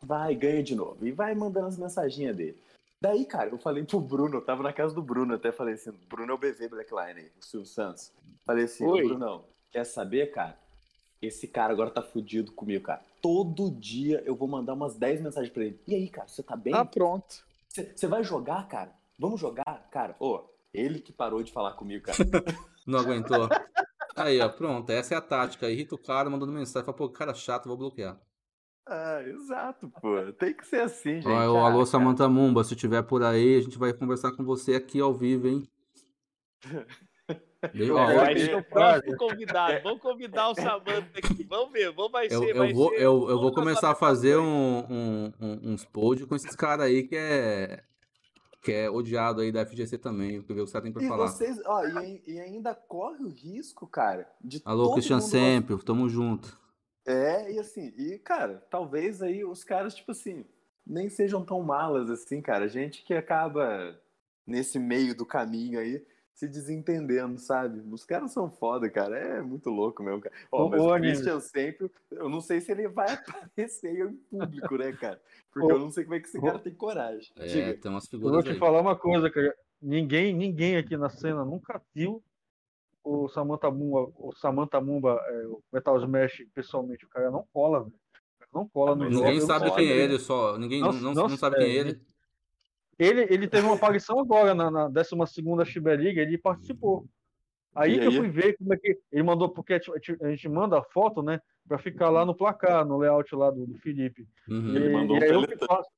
Vai, 0.00 0.34
ganha 0.34 0.62
de 0.62 0.74
novo. 0.74 1.04
E 1.04 1.10
vai 1.10 1.34
mandando 1.34 1.66
as 1.66 1.76
mensaginhas 1.76 2.36
dele. 2.36 2.58
Daí, 3.00 3.24
cara, 3.24 3.50
eu 3.50 3.58
falei 3.58 3.84
pro 3.84 4.00
Bruno, 4.00 4.36
eu 4.36 4.44
tava 4.44 4.62
na 4.62 4.72
casa 4.72 4.94
do 4.94 5.02
Bruno, 5.02 5.34
até 5.34 5.50
falei 5.50 5.74
assim, 5.74 5.90
Bruno 6.08 6.32
é 6.32 6.34
o 6.34 6.38
BV 6.38 6.68
Blackline, 6.68 7.30
o 7.38 7.44
Silvio 7.44 7.66
Santos. 7.66 8.12
Falei 8.44 8.64
assim, 8.64 8.84
Oi. 8.84 9.02
Bruno, 9.04 9.44
quer 9.70 9.84
saber, 9.84 10.30
cara? 10.30 10.58
Esse 11.20 11.46
cara 11.46 11.72
agora 11.72 11.90
tá 11.90 12.02
fudido 12.02 12.52
comigo, 12.52 12.84
cara. 12.84 13.02
Todo 13.20 13.70
dia 13.70 14.22
eu 14.24 14.34
vou 14.34 14.48
mandar 14.48 14.74
umas 14.74 14.96
10 14.96 15.20
mensagens 15.20 15.52
pra 15.52 15.64
ele. 15.64 15.80
E 15.86 15.94
aí, 15.94 16.08
cara, 16.08 16.28
você 16.28 16.42
tá 16.42 16.56
bem? 16.56 16.72
Tá 16.72 16.84
pronto. 16.84 17.44
Você 17.70 18.06
vai 18.08 18.24
jogar, 18.24 18.66
cara? 18.66 18.92
Vamos 19.18 19.40
jogar? 19.40 19.88
Cara, 19.92 20.16
ô, 20.18 20.42
ele 20.74 21.00
que 21.00 21.12
parou 21.12 21.42
de 21.42 21.52
falar 21.52 21.74
comigo, 21.74 22.04
cara. 22.04 22.18
Não 22.86 22.98
aguentou. 22.98 23.48
Aí, 24.16 24.40
ó, 24.40 24.48
pronto. 24.48 24.90
Essa 24.90 25.14
é 25.14 25.16
a 25.16 25.20
tática. 25.20 25.70
Irrita 25.70 25.94
o 25.94 25.98
cara, 25.98 26.28
mandando 26.28 26.52
mensagem. 26.52 26.84
Fala, 26.84 26.96
pô, 26.96 27.08
cara 27.08 27.32
chato, 27.32 27.68
vou 27.68 27.76
bloquear. 27.76 28.20
Ah, 28.86 29.22
exato, 29.22 29.88
pô. 30.00 30.32
Tem 30.32 30.52
que 30.52 30.66
ser 30.66 30.82
assim, 30.82 31.16
gente. 31.16 31.28
Ó, 31.28 31.58
ah, 31.58 31.70
alô, 31.70 31.86
Samanta 31.86 32.28
Mumba, 32.28 32.64
se 32.64 32.74
tiver 32.74 33.02
por 33.02 33.22
aí, 33.22 33.58
a 33.58 33.60
gente 33.60 33.78
vai 33.78 33.92
conversar 33.92 34.32
com 34.32 34.44
você 34.44 34.74
aqui 34.74 35.00
ao 35.00 35.14
vivo, 35.14 35.46
hein? 35.46 35.68
vai 37.60 38.38
ser 38.38 38.56
o 38.56 38.64
próximo 38.64 39.16
convidado. 39.16 39.82
Vamos 39.82 40.00
convidar 40.00 40.48
o 40.48 40.54
Samanta 40.54 41.18
aqui. 41.18 41.44
Vamos 41.44 41.72
ver, 41.72 41.92
vamos 41.92 42.12
vai 42.12 42.26
eu, 42.26 42.40
ser. 42.40 42.50
Eu, 42.50 42.56
vai 42.56 42.72
vou, 42.72 42.90
ser, 42.90 42.96
eu, 42.96 43.30
eu 43.30 43.40
vou 43.40 43.52
começar 43.52 43.90
a 43.90 43.94
fazer 43.94 44.36
um, 44.36 44.78
um, 44.78 45.32
um, 45.40 45.72
uns 45.72 45.84
posts 45.84 46.26
com 46.26 46.34
esses 46.34 46.56
caras 46.56 46.86
aí 46.86 47.02
que 47.02 47.16
é 47.16 47.82
que 48.62 48.72
é 48.72 48.90
odiado 48.90 49.40
aí 49.40 49.50
da 49.50 49.64
FGC 49.64 49.96
também, 49.96 50.42
porque 50.42 50.60
o 50.60 50.66
que 50.66 50.70
você 50.70 50.80
tem 50.82 50.92
pra 50.92 51.02
e 51.02 51.08
falar. 51.08 51.28
Vocês, 51.28 51.58
ó, 51.64 51.82
e, 52.02 52.22
e, 52.26 52.38
ainda 52.38 52.74
corre 52.74 53.24
o 53.24 53.28
risco, 53.28 53.86
cara, 53.86 54.30
de 54.38 54.60
Alô, 54.66 54.92
Christian 54.92 55.20
Sempre, 55.20 55.82
tamo 55.82 56.08
junto. 56.10 56.58
É, 57.06 57.50
e 57.52 57.58
assim, 57.58 57.92
e 57.96 58.18
cara, 58.18 58.62
talvez 58.70 59.22
aí 59.22 59.44
os 59.46 59.64
caras, 59.64 59.94
tipo 59.94 60.12
assim, 60.12 60.44
nem 60.86 61.08
sejam 61.08 61.42
tão 61.42 61.62
malas 61.62 62.10
assim, 62.10 62.42
cara. 62.42 62.68
Gente 62.68 63.02
que 63.02 63.14
acaba 63.14 63.98
nesse 64.46 64.78
meio 64.78 65.16
do 65.16 65.24
caminho 65.24 65.80
aí 65.80 66.04
se 66.34 66.48
desentendendo, 66.48 67.38
sabe? 67.38 67.82
Os 67.90 68.04
caras 68.04 68.32
são 68.32 68.50
foda, 68.50 68.88
cara. 68.88 69.18
É 69.18 69.42
muito 69.42 69.68
louco 69.68 70.02
mesmo, 70.02 70.20
cara. 70.20 70.34
Ó, 70.50 70.68
mas 70.68 70.80
o, 70.80 70.94
o 70.94 70.98
Christian 70.98 71.40
sempre, 71.40 71.90
eu 72.10 72.28
não 72.28 72.40
sei 72.40 72.60
se 72.60 72.72
ele 72.72 72.88
vai 72.88 73.12
aparecer 73.12 74.06
em 74.06 74.14
público, 74.30 74.76
né, 74.76 74.92
cara? 74.92 75.20
Porque 75.52 75.72
eu 75.72 75.78
não 75.78 75.90
sei 75.90 76.04
como 76.04 76.16
é 76.16 76.20
que 76.20 76.28
esse 76.28 76.40
cara 76.40 76.58
tem 76.58 76.74
coragem. 76.74 77.30
É, 77.36 77.46
Diga. 77.46 77.74
tem 77.74 77.90
umas 77.90 78.06
figuras 78.06 78.28
Eu 78.28 78.34
vou 78.34 78.42
te 78.42 78.50
aí. 78.50 78.58
falar 78.58 78.80
uma 78.80 78.96
coisa, 78.96 79.28
cara. 79.30 79.54
Ninguém, 79.82 80.34
ninguém 80.34 80.76
aqui 80.76 80.96
na 80.96 81.10
cena 81.10 81.44
nunca 81.44 81.80
viu 81.94 82.22
o 83.02 83.28
Samantha 83.28 83.70
Mumba, 83.70 84.12
o 84.16 84.32
Samantha 84.34 84.80
Mumba, 84.80 85.20
é, 85.26 85.46
o 85.46 85.62
Metal 85.72 85.96
Smash 85.98 86.44
pessoalmente. 86.54 87.04
O 87.04 87.08
cara 87.08 87.30
não 87.30 87.46
cola, 87.52 87.84
velho. 87.84 87.94
Não 88.52 88.68
cola 88.68 88.96
no 88.96 89.08
Ninguém 89.08 89.36
jogo, 89.36 89.46
sabe 89.46 89.70
quem 89.74 89.88
é 89.88 89.96
ele, 89.96 90.18
só. 90.18 90.58
Ninguém 90.58 90.80
não, 90.80 90.92
não, 90.92 91.14
não 91.14 91.36
sabe 91.36 91.56
quem 91.56 91.66
é 91.66 91.74
ele. 91.74 92.00
Ele, 93.00 93.22
ele 93.30 93.48
teve 93.48 93.66
uma 93.66 93.76
aparição 93.76 94.20
agora 94.20 94.54
na, 94.54 94.70
na 94.70 94.88
12 94.88 95.10
Chiba 95.64 95.94
League, 95.94 96.20
ele 96.20 96.36
participou. 96.36 97.06
Aí 97.74 97.92
e 97.92 97.94
que 97.94 98.00
aí? 98.00 98.06
eu 98.06 98.12
fui 98.12 98.28
ver 98.28 98.58
como 98.58 98.74
é 98.74 98.76
que. 98.76 98.98
Ele 99.10 99.22
mandou, 99.22 99.48
porque 99.48 99.72
a 100.20 100.28
gente 100.28 100.48
manda 100.50 100.78
a 100.78 100.82
foto, 100.82 101.22
né? 101.22 101.40
Pra 101.66 101.78
ficar 101.78 102.10
lá 102.10 102.26
no 102.26 102.34
placar, 102.34 102.84
no 102.84 102.98
layout 102.98 103.34
lá 103.34 103.50
do, 103.50 103.66
do 103.66 103.78
Felipe. 103.78 104.28
Uhum. 104.46 104.74
E, 104.74 104.76
ele 104.76 104.92
mandou 104.92 105.16
e 105.16 105.20
um 105.20 105.22
eu 105.22 105.48
que 105.48 105.66
faço. 105.66 105.90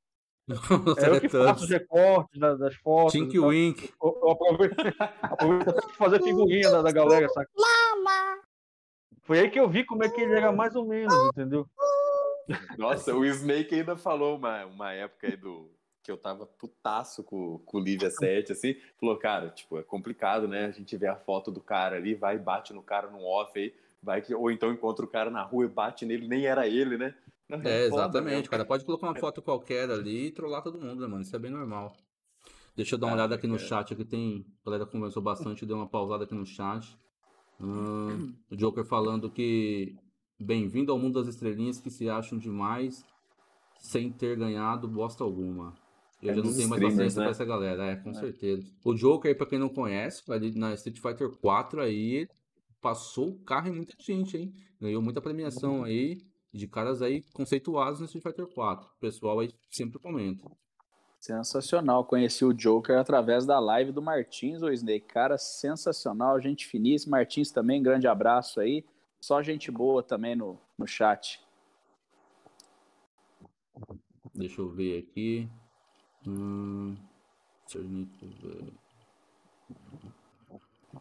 é 1.04 1.08
eu 1.08 1.20
que 1.20 1.28
faço 1.28 1.64
os 1.64 1.70
recortes 1.70 2.38
das, 2.38 2.58
das 2.60 2.74
fotos. 2.76 3.12
Tink 3.12 3.36
Wink. 3.36 3.92
Eu, 4.00 4.20
eu 4.22 4.30
aproveito, 4.30 4.76
aproveito 5.22 5.74
pra 5.74 5.88
fazer 5.94 6.22
figurinha 6.22 6.70
da, 6.70 6.82
da 6.82 6.92
galera, 6.92 7.28
saca? 7.30 7.50
Foi 9.22 9.40
aí 9.40 9.50
que 9.50 9.58
eu 9.58 9.68
vi 9.68 9.84
como 9.84 10.04
é 10.04 10.08
que 10.08 10.20
ele 10.20 10.34
era 10.34 10.52
mais 10.52 10.76
ou 10.76 10.86
menos, 10.86 11.14
entendeu? 11.30 11.66
Nossa, 12.78 13.12
o 13.12 13.24
Snake 13.24 13.74
ainda 13.74 13.96
falou 13.96 14.36
uma, 14.36 14.66
uma 14.66 14.92
época 14.92 15.26
aí 15.26 15.36
do, 15.36 15.70
que 16.02 16.10
eu 16.10 16.16
tava 16.16 16.46
putaço 16.46 17.22
com, 17.22 17.58
com 17.58 17.78
o 17.78 17.80
Livia 17.80 18.10
7, 18.10 18.52
assim, 18.52 18.74
falou, 18.98 19.16
cara, 19.16 19.50
tipo, 19.50 19.78
é 19.78 19.82
complicado, 19.82 20.48
né? 20.48 20.66
A 20.66 20.70
gente 20.70 20.96
vê 20.96 21.06
a 21.06 21.16
foto 21.16 21.50
do 21.50 21.60
cara 21.60 21.96
ali, 21.96 22.14
vai 22.14 22.36
e 22.36 22.40
bate 22.40 22.72
no 22.72 22.82
cara 22.82 23.08
no 23.08 23.22
off 23.24 23.58
aí, 23.58 23.72
vai 24.02 24.20
que, 24.20 24.34
ou 24.34 24.50
então 24.50 24.72
encontra 24.72 25.04
o 25.04 25.08
cara 25.08 25.30
na 25.30 25.42
rua 25.42 25.64
e 25.64 25.68
bate 25.68 26.04
nele, 26.04 26.26
nem 26.26 26.46
era 26.46 26.66
ele, 26.66 26.98
né? 26.98 27.14
É, 27.48 27.82
é 27.82 27.86
exatamente, 27.86 28.48
cara. 28.48 28.64
Pode 28.64 28.84
colocar 28.84 29.06
uma 29.06 29.14
foto 29.14 29.42
qualquer 29.42 29.90
ali 29.90 30.26
e 30.26 30.30
trollar 30.32 30.62
todo 30.62 30.80
mundo, 30.80 31.00
né, 31.00 31.06
mano? 31.06 31.22
Isso 31.22 31.36
é 31.36 31.38
bem 31.38 31.50
normal. 31.50 31.94
Deixa 32.74 32.94
eu 32.94 32.98
dar 32.98 33.08
uma 33.08 33.14
olhada 33.14 33.34
aqui 33.34 33.46
no 33.46 33.58
chat, 33.58 33.92
aqui 33.92 34.04
tem. 34.04 34.46
A 34.64 34.70
galera 34.70 34.86
conversou 34.86 35.22
bastante, 35.22 35.66
deu 35.66 35.76
uma 35.76 35.86
pausada 35.86 36.24
aqui 36.24 36.34
no 36.34 36.46
chat. 36.46 36.98
Hum, 37.60 38.34
o 38.50 38.56
Joker 38.56 38.84
falando 38.84 39.30
que 39.30 39.94
bem-vindo 40.40 40.90
ao 40.90 40.98
mundo 40.98 41.20
das 41.20 41.32
estrelinhas 41.32 41.78
que 41.78 41.90
se 41.90 42.08
acham 42.08 42.38
demais 42.38 43.04
sem 43.78 44.10
ter 44.10 44.36
ganhado 44.36 44.88
bosta 44.88 45.22
alguma. 45.22 45.74
Eu 46.22 46.30
é 46.30 46.34
já 46.34 46.42
não 46.42 46.54
tenho 46.54 46.68
mais 46.68 46.82
paciência 46.82 47.18
né? 47.18 47.24
pra 47.24 47.30
essa 47.32 47.44
galera, 47.44 47.84
é, 47.86 47.96
com 47.96 48.10
é. 48.10 48.14
certeza. 48.14 48.70
O 48.84 48.94
Joker, 48.94 49.36
pra 49.36 49.46
quem 49.46 49.58
não 49.58 49.68
conhece, 49.68 50.22
ali 50.30 50.56
na 50.56 50.72
Street 50.74 51.00
Fighter 51.00 51.28
4 51.28 51.82
aí, 51.82 52.28
passou 52.80 53.30
o 53.30 53.38
carro 53.40 53.68
em 53.68 53.72
muita 53.72 53.94
gente, 53.98 54.36
hein? 54.36 54.54
Ganhou 54.80 55.02
muita 55.02 55.20
premiação 55.20 55.82
aí, 55.82 56.18
de 56.52 56.68
caras 56.68 57.02
aí 57.02 57.24
conceituados 57.32 57.98
no 57.98 58.06
Street 58.06 58.22
Fighter 58.22 58.46
4. 58.46 58.86
O 58.86 59.00
pessoal 59.00 59.40
aí 59.40 59.50
sempre 59.68 59.98
comenta. 59.98 60.48
Sensacional, 61.18 62.04
conheci 62.04 62.44
o 62.44 62.52
Joker 62.52 62.98
através 62.98 63.46
da 63.46 63.58
live 63.58 63.92
do 63.92 64.02
Martins, 64.02 64.62
o 64.62 64.70
Snake. 64.70 65.06
Cara, 65.06 65.38
sensacional, 65.38 66.40
gente 66.40 66.66
finíssima. 66.66 67.16
Martins 67.16 67.50
também, 67.50 67.82
grande 67.82 68.06
abraço 68.06 68.60
aí. 68.60 68.84
Só 69.20 69.40
gente 69.40 69.70
boa 69.70 70.02
também 70.02 70.34
no, 70.34 70.58
no 70.76 70.84
chat. 70.84 71.40
Deixa 74.34 74.60
eu 74.60 74.68
ver 74.68 74.98
aqui. 74.98 75.48
Hum, 76.26 76.96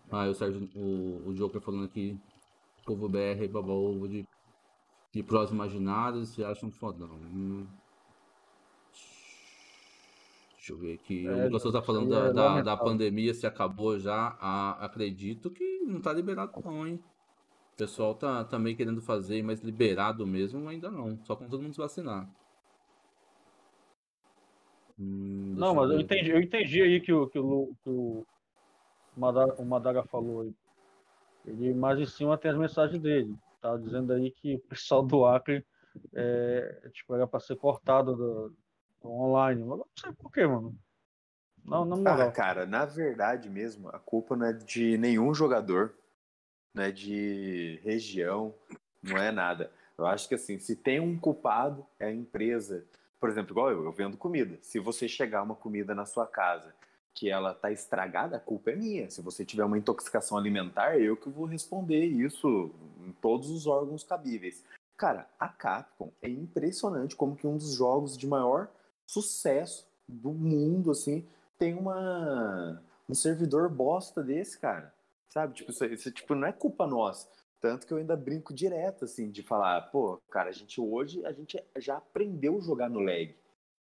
Ah, 0.10 0.28
o 0.28 0.34
Sérgio, 0.34 0.70
o, 0.76 1.30
o 1.30 1.34
Joker 1.34 1.62
falando 1.62 1.86
aqui, 1.86 2.18
povo 2.86 3.08
BR, 3.08 3.48
baba 3.50 3.72
ovo 3.72 4.08
de, 4.08 4.26
de 5.12 5.24
prós 5.24 5.52
imaginadas, 5.52 6.30
se 6.30 6.44
acham 6.44 6.72
fodão. 6.72 7.10
Hum. 7.34 7.66
Deixa 10.56 10.74
eu 10.74 10.78
ver 10.78 10.94
aqui. 10.94 11.28
É, 11.28 11.32
o 11.32 11.46
Lucas 11.46 11.66
está 11.66 11.82
falando 11.82 12.10
da, 12.10 12.28
é 12.28 12.34
da, 12.34 12.62
da, 12.62 12.78
pandemia, 12.78 13.34
se 13.34 13.48
acabou 13.48 14.00
já. 14.00 14.38
Ah, 14.40 14.78
acredito 14.86 15.50
que 15.50 15.80
não 15.86 16.00
tá 16.00 16.14
liberado 16.14 16.54
não, 16.64 16.88
hein? 16.88 17.00
O 17.74 17.78
pessoal 17.78 18.14
tá, 18.14 18.44
tá 18.44 18.60
meio 18.60 18.78
querendo 18.78 19.02
fazer, 19.02 19.42
mas 19.44 19.62
liberado 19.62 20.26
mesmo 20.26 20.68
ainda 20.70 20.92
não. 20.92 21.18
Só 21.26 21.36
com 21.36 21.48
todo 21.48 21.64
mundo 21.64 21.74
se 21.74 21.80
vacinar. 21.80 22.30
Hum, 25.02 25.56
não, 25.58 25.74
mas 25.74 25.90
eu 25.90 26.00
entendi, 26.00 26.30
eu 26.30 26.40
entendi 26.40 26.82
aí 26.84 27.02
que 27.02 27.12
o, 27.12 27.28
que 27.28 27.40
o, 27.40 27.74
que 27.84 27.90
o, 27.90 28.24
Madaga, 29.18 29.56
o 29.60 29.66
Madaga 29.66 30.04
falou 30.04 30.42
aí. 30.42 30.54
Ele 31.44 31.74
mais 31.74 32.00
em 32.00 32.06
cima 32.06 32.38
tem 32.38 32.52
as 32.52 32.58
mensagens 32.58 33.02
dele. 33.02 33.36
Tá 33.60 33.76
dizendo 33.78 34.14
aí 34.14 34.30
que 34.30 34.56
o 34.56 34.60
pessoal 34.60 35.02
do 35.02 35.26
Acre 35.26 35.66
é, 36.14 36.90
tipo, 36.94 37.16
era 37.16 37.26
para 37.26 37.40
ser 37.40 37.56
cortado 37.56 38.16
do, 38.16 38.56
do, 39.02 39.10
online. 39.10 39.64
Mas 39.64 39.80
não 39.80 39.88
sei 39.98 40.12
por 40.14 40.32
quê, 40.32 40.46
mano. 40.46 40.78
Não, 41.66 41.84
não 41.84 42.04
ah, 42.08 42.32
cara, 42.32 42.66
na 42.66 42.86
verdade 42.86 43.50
mesmo, 43.50 43.90
a 43.90 44.00
culpa 44.00 44.36
não 44.36 44.48
é 44.48 44.54
de 44.54 44.98
nenhum 44.98 45.34
jogador, 45.34 45.96
não 46.74 46.84
é 46.84 46.92
de 46.92 47.80
região, 47.84 48.54
não 49.02 49.18
é 49.18 49.32
nada. 49.32 49.72
Eu 49.98 50.06
acho 50.06 50.28
que 50.28 50.36
assim, 50.36 50.58
se 50.60 50.76
tem 50.76 51.00
um 51.00 51.18
culpado, 51.20 51.86
é 52.00 52.06
a 52.06 52.14
empresa 52.14 52.86
por 53.22 53.30
exemplo, 53.30 53.54
igual 53.54 53.70
eu, 53.70 53.86
eu 53.86 53.92
vendo 53.92 54.18
comida. 54.18 54.58
Se 54.64 54.80
você 54.80 55.08
chegar 55.08 55.44
uma 55.44 55.54
comida 55.54 55.94
na 55.94 56.08
sua 56.08 56.26
casa 56.26 56.74
que 57.14 57.30
ela 57.30 57.54
tá 57.54 57.72
estragada, 57.72 58.38
a 58.38 58.40
culpa 58.40 58.72
é 58.72 58.76
minha. 58.76 59.12
Se 59.12 59.22
você 59.22 59.46
tiver 59.46 59.64
uma 59.64 59.78
intoxicação 59.78 60.36
alimentar, 60.36 60.98
eu 60.98 61.16
que 61.16 61.30
vou 61.30 61.46
responder 61.46 62.04
isso 62.04 62.72
em 63.06 63.12
todos 63.22 63.52
os 63.52 63.68
órgãos 63.68 64.04
cabíveis. 64.04 64.64
Cara, 64.98 65.30
a 65.40 65.48
Capcom 65.48 66.12
é 66.20 66.30
impressionante 66.30 67.16
como 67.16 67.36
que 67.36 67.46
um 67.46 67.58
dos 67.58 67.76
jogos 67.76 68.18
de 68.18 68.26
maior 68.26 68.70
sucesso 69.06 69.88
do 70.08 70.32
mundo, 70.32 70.90
assim, 70.90 71.28
tem 71.60 71.76
uma 71.76 72.82
um 73.08 73.14
servidor 73.14 73.70
bosta 73.70 74.24
desse, 74.24 74.58
cara. 74.58 74.92
Sabe? 75.30 75.54
Tipo, 75.54 75.70
isso, 75.70 75.86
isso 75.86 76.12
tipo, 76.12 76.34
não 76.34 76.48
é 76.48 76.52
culpa 76.52 76.88
nossa. 76.88 77.28
Tanto 77.62 77.86
que 77.86 77.94
eu 77.94 78.00
ainda 78.00 78.18
brinco 78.18 78.52
direto, 78.52 79.06
assim, 79.06 79.30
de 79.30 79.44
falar, 79.44 79.80
pô, 79.92 80.20
cara, 80.32 80.50
a 80.50 80.52
gente 80.52 80.82
hoje, 80.82 81.24
a 81.24 81.32
gente 81.32 81.64
já 81.78 81.98
aprendeu 81.98 82.58
a 82.58 82.62
jogar 82.62 82.90
no 82.90 83.00
lag. 83.00 83.36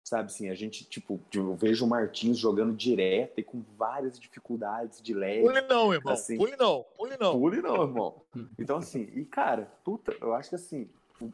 Sabe 0.03 0.25
assim, 0.25 0.49
a 0.49 0.53
gente, 0.53 0.85
tipo, 0.85 1.19
eu 1.33 1.55
vejo 1.55 1.85
o 1.85 1.87
Martins 1.87 2.37
jogando 2.37 2.75
direto 2.75 3.39
e 3.39 3.43
com 3.43 3.63
várias 3.75 4.19
dificuldades 4.19 5.01
de 5.01 5.13
lag. 5.13 5.41
Pule 5.41 5.61
não, 5.61 5.91
irmão. 5.91 6.13
Assim, 6.13 6.37
pule 6.37 6.55
não, 6.55 6.85
pule 6.95 7.17
não. 7.19 7.39
Pule 7.39 7.61
não, 7.61 7.81
irmão. 7.81 8.21
Então, 8.59 8.77
assim, 8.77 9.09
e 9.13 9.25
cara, 9.25 9.71
puta, 9.83 10.15
eu 10.21 10.35
acho 10.35 10.49
que 10.49 10.55
assim, 10.55 10.87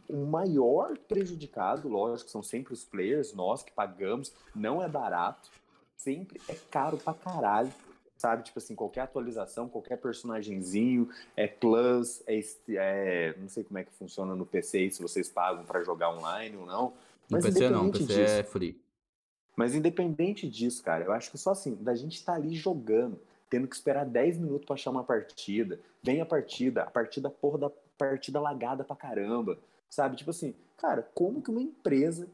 o 0.08 0.26
maior 0.26 0.98
prejudicado, 0.98 1.90
lógico, 1.90 2.30
são 2.30 2.42
sempre 2.42 2.72
os 2.72 2.86
players, 2.86 3.34
nós 3.34 3.64
que 3.64 3.72
pagamos, 3.72 4.32
não 4.56 4.82
é 4.82 4.88
barato, 4.88 5.50
sempre 5.98 6.40
é 6.48 6.56
caro 6.70 6.98
pra 6.98 7.14
caralho 7.14 7.74
sabe? 8.20 8.44
Tipo 8.44 8.60
assim, 8.60 8.76
qualquer 8.76 9.02
atualização, 9.02 9.70
qualquer 9.70 9.98
personagemzinho, 9.98 11.10
é 11.38 11.48
plus, 11.48 12.22
é, 12.28 12.42
é, 12.72 13.34
não 13.38 13.48
sei 13.48 13.64
como 13.64 13.80
é 13.80 13.84
que 13.86 13.94
funciona 13.94 14.36
no 14.36 14.46
PC, 14.46 14.92
se 14.92 15.02
vocês 15.02 15.30
pagam 15.30 15.64
para 15.64 15.82
jogar 15.84 16.12
online 16.12 16.58
ou 16.58 16.66
não. 16.66 16.94
Mas 17.30 17.46
no 17.46 17.54
PC 17.54 17.70
não, 17.70 17.90
PC 17.90 18.04
disso, 18.04 18.20
é 18.20 18.44
free. 18.44 18.78
Mas 19.56 19.74
independente 19.74 20.50
disso, 20.50 20.84
cara, 20.84 21.06
eu 21.06 21.14
acho 21.14 21.32
que 21.32 21.38
só 21.38 21.52
assim, 21.52 21.76
da 21.76 21.96
gente 21.96 22.16
estar 22.16 22.34
tá 22.34 22.38
ali 22.38 22.54
jogando, 22.54 23.18
tendo 23.50 23.70
que 23.70 23.76
esperar 23.76 24.06
10 24.06 24.38
minutos 24.38 24.66
para 24.66 24.74
achar 24.74 24.92
uma 24.92 25.04
partida, 25.04 25.80
vem 26.04 26.20
a 26.20 26.26
partida, 26.26 26.84
a 26.84 26.92
partida 26.92 27.30
porra 27.30 27.58
da 27.58 27.72
partida 27.98 28.42
lagada 28.42 28.84
pra 28.84 28.98
caramba, 28.98 29.58
sabe? 29.90 30.18
Tipo 30.18 30.32
assim, 30.32 30.54
cara, 30.78 31.10
como 31.14 31.42
que 31.42 31.50
uma 31.50 31.62
empresa, 31.62 32.28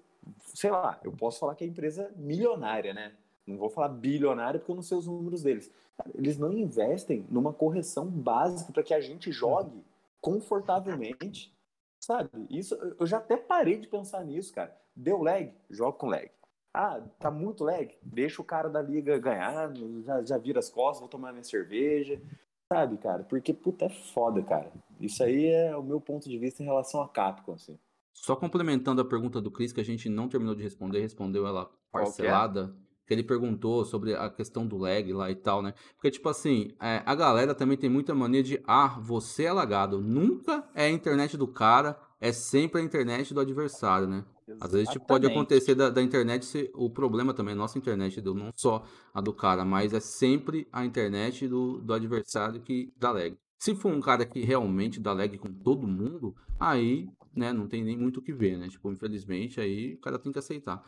sei 0.48 0.72
lá, 0.72 1.00
eu 1.04 1.12
posso 1.12 1.40
falar 1.40 1.54
que 1.54 1.64
é 1.64 1.68
empresa 1.68 2.12
milionária, 2.16 2.92
né? 2.92 3.12
Não 3.46 3.58
vou 3.58 3.70
falar 3.70 3.90
bilionária 3.90 4.60
porque 4.60 4.72
eu 4.72 4.76
não 4.76 4.82
sei 4.82 4.98
os 4.98 5.06
números 5.06 5.44
deles. 5.44 5.72
Eles 6.14 6.38
não 6.38 6.52
investem 6.52 7.26
numa 7.30 7.54
correção 7.54 8.08
básica 8.08 8.72
para 8.74 8.84
que 8.84 8.94
a 8.94 9.00
gente 9.00 9.32
jogue 9.32 9.84
confortavelmente, 10.20 11.54
sabe? 12.00 12.30
Isso 12.50 12.76
eu 13.00 13.06
já 13.06 13.18
até 13.18 13.38
parei 13.38 13.78
de 13.78 13.88
pensar 13.88 14.24
nisso, 14.24 14.54
cara. 14.54 14.76
Deu 14.96 15.22
lag, 15.22 15.54
joga 15.70 15.98
com 15.98 16.08
lag. 16.08 16.30
Ah, 16.74 17.02
tá 17.20 17.32
muito 17.32 17.64
lag, 17.64 17.96
deixa 18.02 18.42
o 18.42 18.46
cara 18.46 18.68
da 18.68 18.82
liga 18.82 19.18
ganhar, 19.18 19.72
já, 20.04 20.24
já 20.24 20.38
vira 20.38 20.60
as 20.60 20.70
costas, 20.70 21.00
vou 21.00 21.08
tomar 21.08 21.32
minha 21.32 21.44
cerveja, 21.44 22.22
sabe, 22.68 22.98
cara? 22.98 23.24
Porque 23.24 23.54
puta 23.54 23.86
é 23.86 23.90
foda, 23.90 24.42
cara. 24.42 24.72
Isso 25.00 25.24
aí 25.24 25.46
é 25.46 25.78
o 25.78 25.84
meu 25.84 26.02
ponto 26.02 26.28
de 26.28 26.38
vista 26.38 26.62
em 26.62 26.66
relação 26.66 27.02
a 27.02 27.08
Capcom, 27.08 27.54
assim. 27.54 27.80
Só 28.12 28.36
complementando 28.36 29.02
a 29.02 29.06
pergunta 29.06 29.42
do 29.42 29.52
Chris, 29.52 29.72
que 29.72 29.80
a 29.80 29.86
gente 29.86 30.10
não 30.10 30.28
terminou 30.28 30.56
de 30.56 30.64
responder, 30.64 31.00
respondeu 31.00 31.46
ela 31.46 31.70
parcelada 31.92 32.76
que 33.06 33.14
ele 33.14 33.24
perguntou 33.24 33.86
sobre 33.86 34.16
a 34.16 34.30
questão 34.30 34.66
do 34.66 34.78
lag 34.78 35.12
lá 35.14 35.30
e 35.30 35.36
tal, 35.36 35.62
né? 35.62 35.74
Porque, 35.96 36.12
tipo 36.12 36.28
assim, 36.28 36.72
é, 36.82 37.04
a 37.06 37.14
galera 37.16 37.54
também 37.54 37.78
tem 37.78 37.90
muita 37.90 38.16
mania 38.16 38.42
de, 38.42 38.62
ah, 38.66 39.00
você 39.00 39.44
é 39.44 39.54
lagado. 39.54 40.02
Nunca 40.02 40.68
é 40.74 40.86
a 40.86 40.90
internet 40.90 41.38
do 41.38 41.48
cara, 41.48 41.98
é 42.20 42.32
sempre 42.32 42.82
a 42.82 42.84
internet 42.84 43.34
do 43.34 43.40
adversário, 43.40 44.08
né? 44.08 44.26
Exatamente. 44.48 44.66
Às 44.66 44.72
vezes 44.72 44.90
tipo, 44.90 45.06
pode 45.06 45.26
acontecer 45.26 45.76
da, 45.76 45.90
da, 45.90 46.02
internet 46.02 46.46
ser 46.46 46.72
o 46.74 46.90
problema 46.90 47.34
também, 47.34 47.54
a 47.54 47.58
nossa 47.58 47.78
internet, 47.78 48.22
não 48.22 48.52
só 48.56 48.84
a 49.14 49.20
do 49.20 49.34
cara, 49.34 49.66
mas 49.66 49.94
é 49.94 50.00
sempre 50.00 50.68
a 50.72 50.86
internet 50.86 51.48
do, 51.48 51.80
do 51.80 51.94
adversário 51.94 52.62
que 52.62 52.94
dá 52.98 53.12
lag. 53.12 53.36
Se 53.58 53.74
for 53.74 53.92
um 53.92 54.02
cara 54.02 54.26
que 54.26 54.42
realmente 54.42 55.00
dá 55.00 55.14
lag 55.14 55.36
com 55.38 55.52
todo 55.52 55.88
mundo, 55.88 56.36
aí, 56.60 57.10
né, 57.36 57.52
não 57.52 57.68
tem 57.68 57.84
nem 57.84 57.98
muito 57.98 58.20
o 58.20 58.22
que 58.22 58.34
ver, 58.34 58.58
né? 58.58 58.68
Tipo, 58.68 58.92
infelizmente, 58.92 59.60
aí 59.60 59.96
o 59.96 60.00
cara 60.00 60.20
tem 60.20 60.32
que 60.32 60.40
aceitar. 60.40 60.84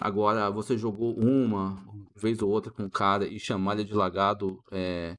Agora, 0.00 0.50
você 0.50 0.78
jogou 0.78 1.14
uma 1.14 1.76
vez 2.16 2.40
ou 2.40 2.50
outra 2.50 2.72
com 2.72 2.84
o 2.84 2.90
cara 2.90 3.26
e 3.26 3.38
chamar 3.38 3.74
ele 3.74 3.84
de 3.84 3.94
lagado, 3.94 4.62
é, 4.70 5.16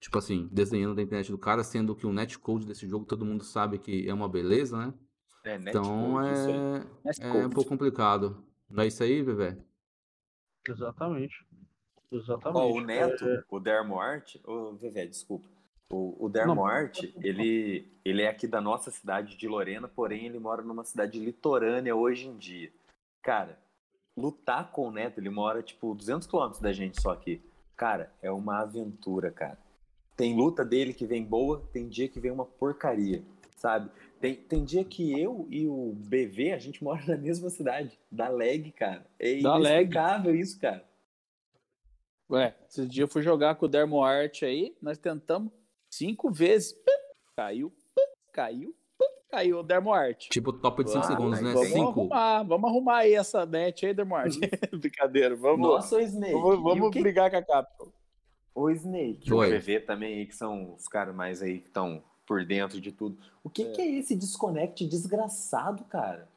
tipo 0.00 0.18
assim, 0.18 0.48
desenhando 0.50 0.94
da 0.94 1.02
internet 1.02 1.30
do 1.30 1.38
cara, 1.38 1.62
sendo 1.62 1.94
que 1.94 2.06
o 2.06 2.12
netcode 2.12 2.66
desse 2.66 2.88
jogo 2.88 3.04
todo 3.04 3.24
mundo 3.24 3.44
sabe 3.44 3.78
que 3.78 4.08
é 4.08 4.12
uma 4.12 4.28
beleza, 4.28 4.76
né? 4.76 4.94
É, 5.44 5.56
então 5.56 6.20
é, 6.22 6.84
é 7.20 7.46
um 7.46 7.50
pouco 7.50 7.68
complicado. 7.68 8.42
Não 8.68 8.82
é 8.82 8.86
isso 8.86 9.02
aí, 9.02 9.22
Bebê? 9.22 9.56
Exatamente. 10.66 11.46
Exatamente. 12.10 12.58
Oh, 12.58 12.76
o 12.76 12.80
Neto, 12.80 13.24
é... 13.24 13.44
o 13.50 13.60
Dermoart, 13.60 14.36
oh, 14.44 14.72
Vevé, 14.72 15.06
desculpa. 15.06 15.46
O, 15.92 16.26
o 16.26 16.28
Dermoart, 16.28 17.02
ele, 17.22 17.92
ele 18.04 18.22
é 18.22 18.28
aqui 18.28 18.48
da 18.48 18.60
nossa 18.60 18.90
cidade 18.90 19.36
de 19.36 19.46
Lorena, 19.46 19.86
porém 19.86 20.26
ele 20.26 20.38
mora 20.38 20.62
numa 20.62 20.84
cidade 20.84 21.18
litorânea 21.18 21.94
hoje 21.94 22.26
em 22.26 22.36
dia. 22.36 22.72
Cara, 23.22 23.58
lutar 24.16 24.70
com 24.70 24.88
o 24.88 24.90
Neto, 24.90 25.18
ele 25.18 25.30
mora, 25.30 25.62
tipo, 25.62 25.94
200 25.94 26.26
quilômetros 26.26 26.60
da 26.60 26.72
gente 26.72 27.00
só 27.00 27.10
aqui. 27.10 27.42
Cara, 27.76 28.12
é 28.22 28.30
uma 28.30 28.60
aventura, 28.60 29.30
cara. 29.30 29.58
Tem 30.16 30.36
luta 30.36 30.64
dele 30.64 30.94
que 30.94 31.06
vem 31.06 31.24
boa, 31.24 31.66
tem 31.72 31.88
dia 31.88 32.08
que 32.08 32.20
vem 32.20 32.30
uma 32.30 32.44
porcaria, 32.44 33.24
sabe? 33.56 33.90
Tem, 34.20 34.36
tem 34.36 34.64
dia 34.64 34.84
que 34.84 35.18
eu 35.18 35.48
e 35.50 35.66
o 35.66 35.92
BV, 35.96 36.52
a 36.52 36.58
gente 36.58 36.82
mora 36.84 37.04
na 37.06 37.16
mesma 37.16 37.50
cidade. 37.50 37.98
Dá 38.10 38.28
lag, 38.28 38.70
cara. 38.72 39.04
É 39.18 39.40
Dá 39.40 39.58
inexplicável 39.58 40.30
lag. 40.30 40.40
isso, 40.40 40.60
cara. 40.60 40.84
Ué, 42.30 42.56
esse 42.68 42.86
dia 42.86 43.04
eu 43.04 43.08
fui 43.08 43.22
jogar 43.22 43.56
com 43.56 43.66
o 43.66 43.68
Dermoart 43.68 44.44
aí, 44.44 44.74
nós 44.80 44.96
tentamos 44.98 45.52
cinco 45.92 46.30
vezes. 46.30 46.74
Caiu, 47.36 47.72
caiu, 48.32 48.74
caiu 49.30 49.60
o 49.60 49.62
Dermoart. 49.62 50.28
Tipo 50.28 50.52
top 50.52 50.84
de 50.84 50.90
5 50.90 51.04
ah, 51.04 51.06
segundos, 51.06 51.40
né? 51.40 51.52
Vamos 51.52 51.68
cinco. 51.68 51.88
arrumar, 51.88 52.42
vamos 52.42 52.70
arrumar 52.70 52.96
aí 52.98 53.14
essa 53.14 53.44
net 53.44 53.86
aí, 53.86 53.94
Dermoart. 53.94 54.34
Brincadeira, 54.78 55.34
vamos. 55.36 55.60
Nossa, 55.60 55.96
o 55.96 56.00
Snake. 56.00 56.32
Vamos, 56.32 56.62
vamos 56.62 56.90
que... 56.90 57.00
brigar 57.00 57.30
com 57.30 57.36
a 57.36 57.42
Capcom. 57.42 57.92
O 58.54 58.70
Snake, 58.70 59.32
Oi. 59.32 59.48
o 59.48 59.60
PV 59.60 59.80
também 59.80 60.18
aí, 60.18 60.26
que 60.26 60.36
são 60.36 60.74
os 60.74 60.86
caras 60.86 61.14
mais 61.14 61.42
aí 61.42 61.58
que 61.58 61.66
estão 61.66 62.02
por 62.26 62.44
dentro 62.44 62.80
de 62.80 62.92
tudo. 62.92 63.18
O 63.42 63.50
que 63.50 63.62
é, 63.62 63.72
que 63.72 63.80
é 63.80 63.98
esse 63.98 64.14
desconect 64.14 64.86
desgraçado, 64.86 65.84
cara? 65.84 66.28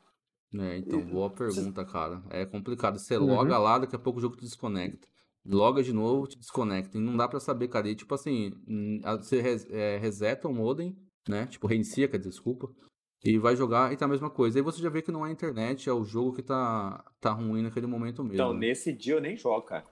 É, 0.54 0.78
então, 0.78 1.02
boa 1.02 1.30
pergunta, 1.30 1.86
cara. 1.86 2.22
É 2.30 2.46
complicado. 2.46 2.98
Você 2.98 3.18
uhum. 3.18 3.28
loga 3.28 3.58
lá, 3.58 3.80
daqui 3.80 3.96
a 3.96 4.00
pouco 4.00 4.20
o 4.20 4.22
jogo 4.22 4.36
te 4.36 4.42
desconecta. 4.42 5.08
Loga 5.46 5.84
de 5.84 5.94
novo, 5.94 6.28
te 6.28 6.38
desconecta. 6.38 6.98
E 6.98 7.02
não 7.02 7.16
dá 7.16 7.28
para 7.28 7.40
saber, 7.40 7.68
cara. 7.68 7.88
E, 7.88 7.96
tipo 7.96 8.14
assim, 8.14 8.52
você 9.20 9.42
é, 9.70 9.98
reseta 9.98 10.48
o 10.48 10.54
modem, 10.54 10.98
né? 11.30 11.46
Tipo, 11.48 11.68
reinicia, 11.68 12.08
quer 12.08 12.18
dizer, 12.18 12.30
desculpa. 12.30 12.70
E 13.24 13.38
vai 13.38 13.56
jogar 13.56 13.92
e 13.92 13.98
tá 13.98 14.06
a 14.06 14.10
mesma 14.10 14.30
coisa. 14.30 14.60
Aí 14.60 14.64
você 14.64 14.82
já 14.82 14.90
vê 14.90 15.02
que 15.02 15.12
não 15.12 15.26
é 15.26 15.30
a 15.30 15.32
internet, 15.32 15.90
é 15.90 15.94
o 15.94 16.04
jogo 16.04 16.34
que 16.34 16.44
tá, 16.44 17.04
tá 17.20 17.32
ruim 17.32 17.64
naquele 17.64 17.88
momento 17.88 18.24
mesmo. 18.24 18.36
Então, 18.36 18.54
nesse 18.54 18.94
dia 18.94 19.16
eu 19.16 19.22
nem 19.22 19.36
jogo, 19.36 19.64
cara. 19.64 19.86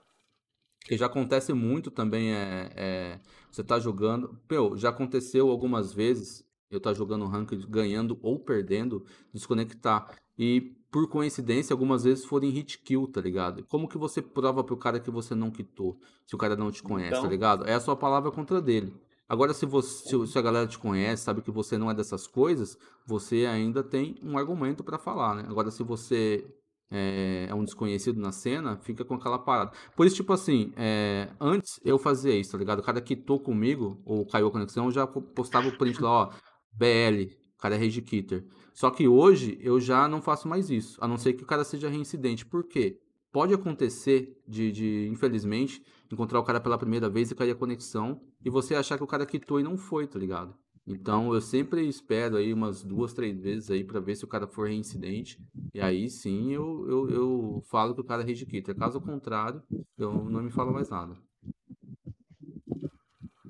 Que 0.84 0.96
já 0.96 1.06
acontece 1.06 1.52
muito 1.52 1.90
também 1.90 2.32
é, 2.32 2.72
é 2.76 3.20
você 3.50 3.64
tá 3.64 3.78
jogando. 3.78 4.38
Meu, 4.48 4.76
já 4.76 4.90
aconteceu 4.90 5.50
algumas 5.50 5.92
vezes 5.92 6.46
eu 6.70 6.80
tá 6.80 6.92
jogando 6.92 7.26
ranked, 7.26 7.66
ganhando 7.66 8.18
ou 8.22 8.38
perdendo, 8.38 9.04
desconectar. 9.32 10.16
E 10.38 10.76
por 10.90 11.08
coincidência, 11.08 11.74
algumas 11.74 12.04
vezes 12.04 12.24
foram 12.24 12.46
em 12.46 12.50
hit 12.50 12.78
kill, 12.78 13.06
tá 13.06 13.20
ligado? 13.20 13.64
Como 13.64 13.88
que 13.88 13.98
você 13.98 14.22
prova 14.22 14.64
pro 14.64 14.76
cara 14.76 15.00
que 15.00 15.10
você 15.10 15.34
não 15.34 15.50
quitou, 15.50 15.98
se 16.24 16.34
o 16.34 16.38
cara 16.38 16.56
não 16.56 16.70
te 16.70 16.82
conhece, 16.82 17.10
tá 17.10 17.16
então... 17.18 17.24
tá 17.24 17.30
ligado? 17.30 17.66
É 17.66 17.74
a 17.74 17.80
sua 17.80 17.96
palavra 17.96 18.30
contra 18.30 18.60
dele. 18.60 18.94
Agora, 19.28 19.52
se, 19.52 19.66
você, 19.66 20.26
se 20.26 20.38
a 20.38 20.42
galera 20.42 20.66
te 20.66 20.78
conhece, 20.78 21.24
sabe 21.24 21.42
que 21.42 21.50
você 21.50 21.76
não 21.76 21.90
é 21.90 21.94
dessas 21.94 22.26
coisas, 22.26 22.78
você 23.04 23.46
ainda 23.46 23.82
tem 23.82 24.16
um 24.22 24.38
argumento 24.38 24.84
para 24.84 24.98
falar, 24.98 25.34
né? 25.34 25.44
Agora, 25.48 25.70
se 25.70 25.82
você 25.82 26.46
é, 26.90 27.46
é, 27.50 27.54
um 27.54 27.64
desconhecido 27.64 28.20
na 28.20 28.30
cena, 28.30 28.76
fica 28.78 29.04
com 29.04 29.14
aquela 29.14 29.38
parada. 29.38 29.72
Por 29.96 30.06
isso, 30.06 30.16
tipo 30.16 30.32
assim, 30.32 30.72
é, 30.76 31.28
antes 31.40 31.80
eu 31.84 31.98
fazia 31.98 32.36
isso, 32.36 32.52
tá 32.52 32.58
ligado? 32.58 32.78
O 32.78 32.82
cara 32.82 33.00
quitou 33.00 33.40
comigo, 33.40 34.00
ou 34.04 34.24
caiu 34.24 34.46
a 34.46 34.50
conexão, 34.50 34.86
eu 34.86 34.92
já 34.92 35.06
postava 35.06 35.68
o 35.68 35.76
print 35.76 36.00
lá, 36.00 36.10
ó, 36.10 36.30
BL, 36.72 37.32
o 37.56 37.58
cara 37.58 37.74
é 37.74 37.78
rage 37.78 38.02
quitter. 38.02 38.44
Só 38.72 38.90
que 38.90 39.08
hoje 39.08 39.58
eu 39.60 39.80
já 39.80 40.06
não 40.06 40.22
faço 40.22 40.46
mais 40.46 40.70
isso, 40.70 40.98
a 41.02 41.08
não 41.08 41.16
ser 41.16 41.32
que 41.32 41.42
o 41.42 41.46
cara 41.46 41.64
seja 41.64 41.88
reincidente. 41.88 42.46
Por 42.46 42.64
quê? 42.64 43.00
Pode 43.32 43.52
acontecer 43.52 44.40
de, 44.46 44.70
de, 44.70 45.08
infelizmente, 45.10 45.82
encontrar 46.10 46.38
o 46.38 46.44
cara 46.44 46.60
pela 46.60 46.78
primeira 46.78 47.08
vez 47.08 47.30
e 47.30 47.34
cair 47.34 47.50
a 47.50 47.54
conexão 47.54 48.20
e 48.46 48.48
você 48.48 48.76
achar 48.76 48.96
que 48.96 49.02
o 49.02 49.08
cara 49.08 49.26
quitou 49.26 49.58
e 49.58 49.62
não 49.64 49.76
foi, 49.76 50.06
tá 50.06 50.20
ligado? 50.20 50.56
Então 50.86 51.34
eu 51.34 51.40
sempre 51.40 51.84
espero 51.88 52.36
aí 52.36 52.52
umas 52.52 52.80
duas, 52.80 53.12
três 53.12 53.42
vezes 53.42 53.72
aí 53.72 53.82
para 53.82 53.98
ver 53.98 54.14
se 54.14 54.24
o 54.24 54.28
cara 54.28 54.46
for 54.46 54.68
reincidente. 54.68 55.44
E 55.74 55.80
aí 55.80 56.08
sim 56.08 56.52
eu, 56.52 56.88
eu, 56.88 57.10
eu 57.10 57.64
falo 57.68 57.92
que 57.92 58.02
o 58.02 58.04
cara 58.04 58.22
rage 58.22 58.46
quitter. 58.46 58.76
Caso 58.76 59.00
contrário, 59.00 59.60
eu 59.98 60.30
não 60.30 60.42
me 60.42 60.52
falo 60.52 60.72
mais 60.72 60.88
nada. 60.88 61.16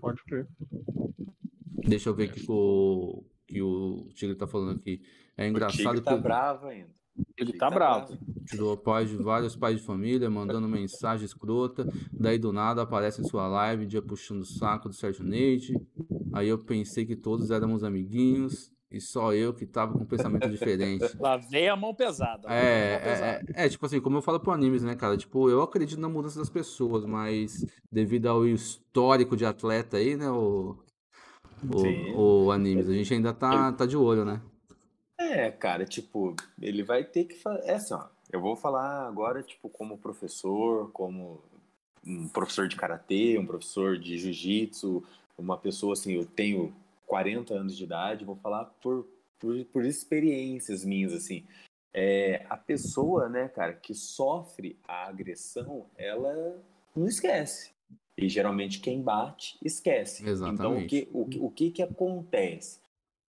Pode 0.00 0.24
crer. 0.24 0.48
Deixa 1.86 2.08
eu 2.08 2.14
ver 2.14 2.32
que 2.32 2.42
o 2.48 3.22
que 3.46 3.60
o 3.60 4.08
Tigre 4.14 4.34
tá 4.34 4.46
falando 4.46 4.78
aqui. 4.78 5.02
É 5.36 5.46
engraçado 5.46 5.78
o 5.78 5.82
Tigre 5.82 6.00
tá 6.00 6.16
que... 6.16 6.22
bravo 6.22 6.68
ainda. 6.68 6.95
Ele 7.36 7.52
tá, 7.52 7.68
tá 7.68 7.74
bravo. 7.74 8.18
Tirou 8.46 8.76
paz 8.76 9.08
de 9.08 9.16
vários 9.16 9.56
pais 9.56 9.80
de 9.80 9.86
família, 9.86 10.30
mandando 10.30 10.68
mensagem 10.68 11.26
escrota. 11.26 11.86
Daí 12.12 12.38
do 12.38 12.52
nada 12.52 12.82
aparece 12.82 13.20
em 13.20 13.24
sua 13.24 13.46
live, 13.48 13.86
dia 13.86 14.02
puxando 14.02 14.40
o 14.40 14.46
saco 14.46 14.88
do 14.88 14.94
Sérgio 14.94 15.24
Neide. 15.24 15.74
Aí 16.32 16.48
eu 16.48 16.58
pensei 16.58 17.04
que 17.04 17.16
todos 17.16 17.50
éramos 17.50 17.84
amiguinhos. 17.84 18.72
E 18.90 19.00
só 19.00 19.34
eu 19.34 19.52
que 19.52 19.66
tava 19.66 19.92
com 19.92 20.04
um 20.04 20.06
pensamento 20.06 20.48
diferente. 20.48 21.04
Lá 21.18 21.36
vem 21.36 21.68
a 21.68 21.76
mão 21.76 21.92
pesada. 21.92 22.48
É, 22.48 22.92
mão 22.92 23.04
pesada. 23.04 23.26
É, 23.26 23.62
é, 23.62 23.66
é, 23.66 23.68
tipo 23.68 23.84
assim, 23.84 24.00
como 24.00 24.18
eu 24.18 24.22
falo 24.22 24.38
pro 24.38 24.52
animes, 24.52 24.82
né, 24.82 24.94
cara? 24.94 25.16
Tipo, 25.16 25.50
eu 25.50 25.60
acredito 25.60 26.00
na 26.00 26.08
mudança 26.08 26.38
das 26.38 26.48
pessoas, 26.48 27.04
mas 27.04 27.66
devido 27.90 28.26
ao 28.26 28.46
histórico 28.46 29.36
de 29.36 29.44
atleta 29.44 29.96
aí, 29.96 30.16
né, 30.16 30.30
o, 30.30 30.78
o, 32.14 32.44
o 32.46 32.50
animes, 32.52 32.88
a 32.88 32.92
gente 32.92 33.12
ainda 33.12 33.32
tá, 33.32 33.72
tá 33.72 33.84
de 33.84 33.96
olho, 33.96 34.24
né? 34.24 34.40
É, 35.18 35.50
cara, 35.50 35.84
tipo, 35.84 36.34
ele 36.60 36.82
vai 36.82 37.04
ter 37.04 37.24
que 37.24 37.36
fazer. 37.36 37.68
É 37.68 37.74
assim, 37.74 37.94
ó. 37.94 38.06
Eu 38.30 38.40
vou 38.40 38.56
falar 38.56 39.06
agora, 39.06 39.42
tipo, 39.42 39.68
como 39.68 39.98
professor, 39.98 40.90
como 40.92 41.40
um 42.04 42.28
professor 42.28 42.68
de 42.68 42.76
karatê, 42.76 43.38
um 43.38 43.46
professor 43.46 43.98
de 43.98 44.18
jiu-jitsu, 44.18 45.02
uma 45.38 45.56
pessoa 45.56 45.92
assim, 45.92 46.14
eu 46.14 46.24
tenho 46.24 46.74
40 47.06 47.54
anos 47.54 47.76
de 47.76 47.84
idade, 47.84 48.24
vou 48.24 48.36
falar 48.36 48.64
por, 48.82 49.06
por, 49.38 49.64
por 49.66 49.84
experiências 49.84 50.84
minhas, 50.84 51.12
assim. 51.12 51.44
É, 51.94 52.44
a 52.50 52.56
pessoa, 52.56 53.28
né, 53.28 53.48
cara, 53.48 53.72
que 53.72 53.94
sofre 53.94 54.78
a 54.86 55.06
agressão, 55.06 55.86
ela 55.96 56.62
não 56.94 57.06
esquece. 57.06 57.72
E 58.16 58.28
geralmente 58.28 58.80
quem 58.80 59.02
bate, 59.02 59.58
esquece. 59.62 60.26
Exatamente. 60.26 60.54
Então, 60.54 60.78
o 60.78 60.86
que, 61.28 61.40
o, 61.40 61.46
o 61.46 61.50
que 61.50 61.70
que 61.70 61.82
acontece? 61.82 62.80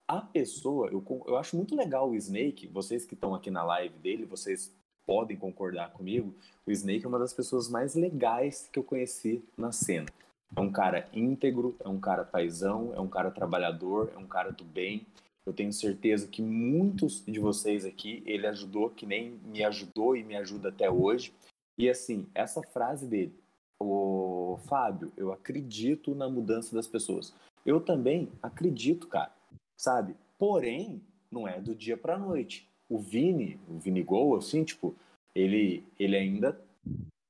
A 0.07 0.21
pessoa, 0.21 0.87
eu, 0.87 1.03
eu 1.27 1.37
acho 1.37 1.57
muito 1.57 1.75
legal 1.75 2.09
o 2.09 2.15
Snake, 2.15 2.67
vocês 2.67 3.05
que 3.05 3.13
estão 3.13 3.35
aqui 3.35 3.51
na 3.51 3.63
live 3.63 3.97
dele, 3.97 4.25
vocês 4.25 4.73
podem 5.05 5.35
concordar 5.35 5.91
comigo, 5.91 6.33
o 6.65 6.71
Snake 6.71 7.05
é 7.05 7.07
uma 7.07 7.19
das 7.19 7.33
pessoas 7.33 7.69
mais 7.69 7.93
legais 7.93 8.69
que 8.71 8.79
eu 8.79 8.83
conheci 8.83 9.43
na 9.57 9.71
cena. 9.71 10.07
É 10.55 10.61
um 10.61 10.71
cara 10.71 11.09
íntegro, 11.13 11.75
é 11.79 11.89
um 11.89 11.99
cara 11.99 12.23
paisão, 12.23 12.93
é 12.95 12.99
um 13.01 13.07
cara 13.07 13.31
trabalhador, 13.31 14.11
é 14.15 14.17
um 14.17 14.27
cara 14.27 14.51
do 14.51 14.63
bem. 14.63 15.05
Eu 15.45 15.53
tenho 15.53 15.73
certeza 15.73 16.27
que 16.27 16.41
muitos 16.41 17.23
de 17.25 17.39
vocês 17.39 17.85
aqui 17.85 18.23
ele 18.25 18.47
ajudou, 18.47 18.89
que 18.89 19.05
nem 19.05 19.31
me 19.43 19.63
ajudou 19.63 20.15
e 20.15 20.23
me 20.23 20.35
ajuda 20.35 20.69
até 20.69 20.89
hoje. 20.89 21.33
E 21.77 21.89
assim, 21.89 22.25
essa 22.33 22.61
frase 22.61 23.05
dele, 23.05 23.33
o 23.79 24.57
Fábio, 24.67 25.11
eu 25.17 25.31
acredito 25.31 26.15
na 26.15 26.29
mudança 26.29 26.73
das 26.73 26.87
pessoas. 26.87 27.33
Eu 27.65 27.81
também 27.81 28.29
acredito, 28.41 29.07
cara, 29.07 29.31
sabe? 29.77 30.15
Porém, 30.37 31.01
não 31.31 31.47
é 31.47 31.61
do 31.61 31.75
dia 31.75 31.95
para 31.95 32.17
noite. 32.17 32.67
O 32.89 32.99
Vini, 32.99 33.59
o 33.69 33.77
Vini 33.77 34.01
Gol, 34.01 34.35
assim, 34.35 34.63
tipo, 34.63 34.95
ele, 35.35 35.83
ele 35.99 36.17
ainda 36.17 36.59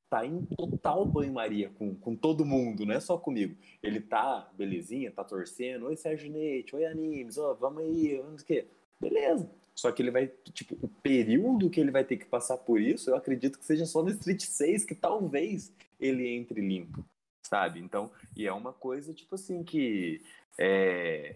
tá 0.10 0.26
em 0.26 0.46
total 0.58 1.06
banho-maria 1.06 1.70
com, 1.78 1.94
com 1.96 2.16
todo 2.16 2.46
mundo, 2.46 2.86
não 2.86 2.94
é 2.94 3.00
só 3.00 3.18
comigo. 3.18 3.56
Ele 3.84 4.00
tá, 4.00 4.50
belezinha, 4.58 5.12
tá 5.12 5.24
torcendo. 5.24 5.88
Oi, 5.88 5.98
Sérgio 5.98 6.32
Neite, 6.32 6.76
oi, 6.76 6.86
Animes, 6.86 7.38
ó, 7.38 7.54
vamos 7.54 7.84
aí, 7.84 8.18
vamos 8.18 8.42
o 8.42 8.46
quê? 8.46 8.66
Beleza. 9.00 9.50
Só 9.76 9.92
que 9.92 10.02
ele 10.02 10.12
vai, 10.12 10.28
tipo, 10.54 10.78
o 10.82 10.88
período 10.88 11.70
que 11.70 11.80
ele 11.80 11.92
vai 11.92 12.04
ter 12.04 12.18
que 12.18 12.26
passar 12.26 12.58
por 12.58 12.82
isso, 12.82 13.10
eu 13.10 13.16
acredito 13.16 13.60
que 13.60 13.66
seja 13.66 13.86
só 13.86 14.02
no 14.02 14.10
Street 14.10 14.42
6 14.42 14.86
que 14.86 14.96
talvez 14.96 15.72
ele 16.00 16.28
entre 16.28 16.62
limpo, 16.62 17.06
sabe? 17.44 17.80
Então, 17.80 18.10
e 18.36 18.48
é 18.48 18.54
uma 18.54 18.74
coisa, 18.74 19.14
tipo 19.14 19.36
assim, 19.36 19.64
que 19.64 20.22
é 20.58 21.36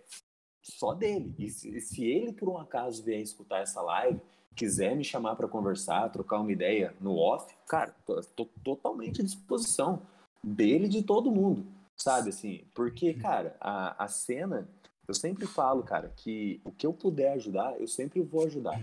só 0.62 0.94
dele. 0.94 1.34
E 1.38 1.50
se, 1.50 1.80
se 1.82 2.06
ele, 2.06 2.34
por 2.34 2.50
um 2.50 2.58
acaso, 2.58 3.04
vier 3.04 3.22
escutar 3.22 3.62
essa 3.62 3.82
live, 3.82 4.20
quiser 4.56 4.96
me 4.96 5.04
chamar 5.04 5.36
para 5.36 5.48
conversar, 5.48 6.10
trocar 6.10 6.40
uma 6.40 6.52
ideia 6.52 6.94
no 7.00 7.16
off, 7.18 7.54
cara, 7.68 7.96
tô, 8.06 8.22
tô, 8.22 8.46
totalmente 8.64 9.22
à 9.22 9.24
disposição 9.24 10.02
dele 10.44 10.86
e 10.86 10.90
de 10.90 11.04
todo 11.04 11.32
mundo, 11.32 11.66
sabe 11.96 12.30
assim? 12.30 12.64
Porque, 12.74 13.14
cara, 13.14 13.56
a, 13.60 14.04
a 14.04 14.08
cena, 14.08 14.68
eu 15.08 15.14
sempre 15.14 15.46
falo, 15.48 15.84
cara, 15.84 16.12
que 16.16 16.62
o 16.64 16.72
que 16.72 16.86
eu 16.86 16.94
puder 16.94 17.34
ajudar, 17.34 17.80
eu 17.80 17.88
sempre 17.88 18.22
vou 18.22 18.46
ajudar. 18.46 18.82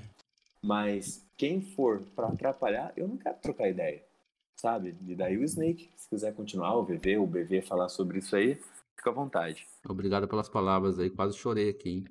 Mas 0.63 1.25
quem 1.37 1.61
for 1.61 2.03
para 2.17 2.29
atrapalhar, 2.29 2.93
eu 2.97 3.07
não 3.07 3.17
quero 3.17 3.39
trocar 3.39 3.69
ideia, 3.69 4.03
sabe? 4.57 4.97
E 5.07 5.15
daí 5.15 5.37
o 5.37 5.45
Snake, 5.45 5.91
se 5.97 6.09
quiser 6.09 6.35
continuar, 6.35 6.77
o 6.77 6.85
VV, 6.85 7.19
o 7.19 7.27
BV 7.27 7.63
falar 7.63 7.89
sobre 7.89 8.19
isso 8.19 8.35
aí, 8.35 8.61
fica 8.99 9.11
à 9.11 9.13
vontade. 9.13 9.67
Obrigado 9.89 10.29
pelas 10.29 10.49
palavras 10.49 10.99
aí, 10.99 11.09
quase 11.09 11.37
chorei 11.37 11.71
aqui, 11.71 11.91
hein? 11.91 12.05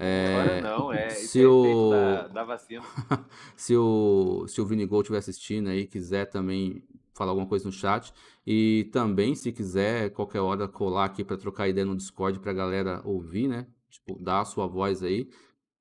É, 0.00 0.60
não, 0.60 0.92
é 0.92 1.10
se 1.10 1.42
é 1.42 1.46
o 1.46 1.90
da, 1.90 2.28
da, 2.28 2.44
vacina. 2.44 2.82
se 3.56 3.76
o 3.76 4.46
se 4.46 4.60
o 4.60 4.66
Vinigol 4.66 5.00
estiver 5.00 5.18
assistindo 5.18 5.68
aí, 5.68 5.88
quiser 5.88 6.26
também 6.26 6.84
falar 7.12 7.32
alguma 7.32 7.48
coisa 7.48 7.64
no 7.64 7.72
chat 7.72 8.14
e 8.46 8.88
também 8.92 9.34
se 9.34 9.50
quiser 9.50 10.10
qualquer 10.10 10.38
hora 10.38 10.68
colar 10.68 11.06
aqui 11.06 11.24
para 11.24 11.36
trocar 11.36 11.66
ideia 11.66 11.84
no 11.84 11.96
Discord 11.96 12.38
para 12.38 12.52
a 12.52 12.54
galera 12.54 13.02
ouvir, 13.04 13.48
né? 13.48 13.66
Tipo, 13.90 14.22
dar 14.22 14.42
a 14.42 14.44
sua 14.44 14.68
voz 14.68 15.02
aí. 15.02 15.28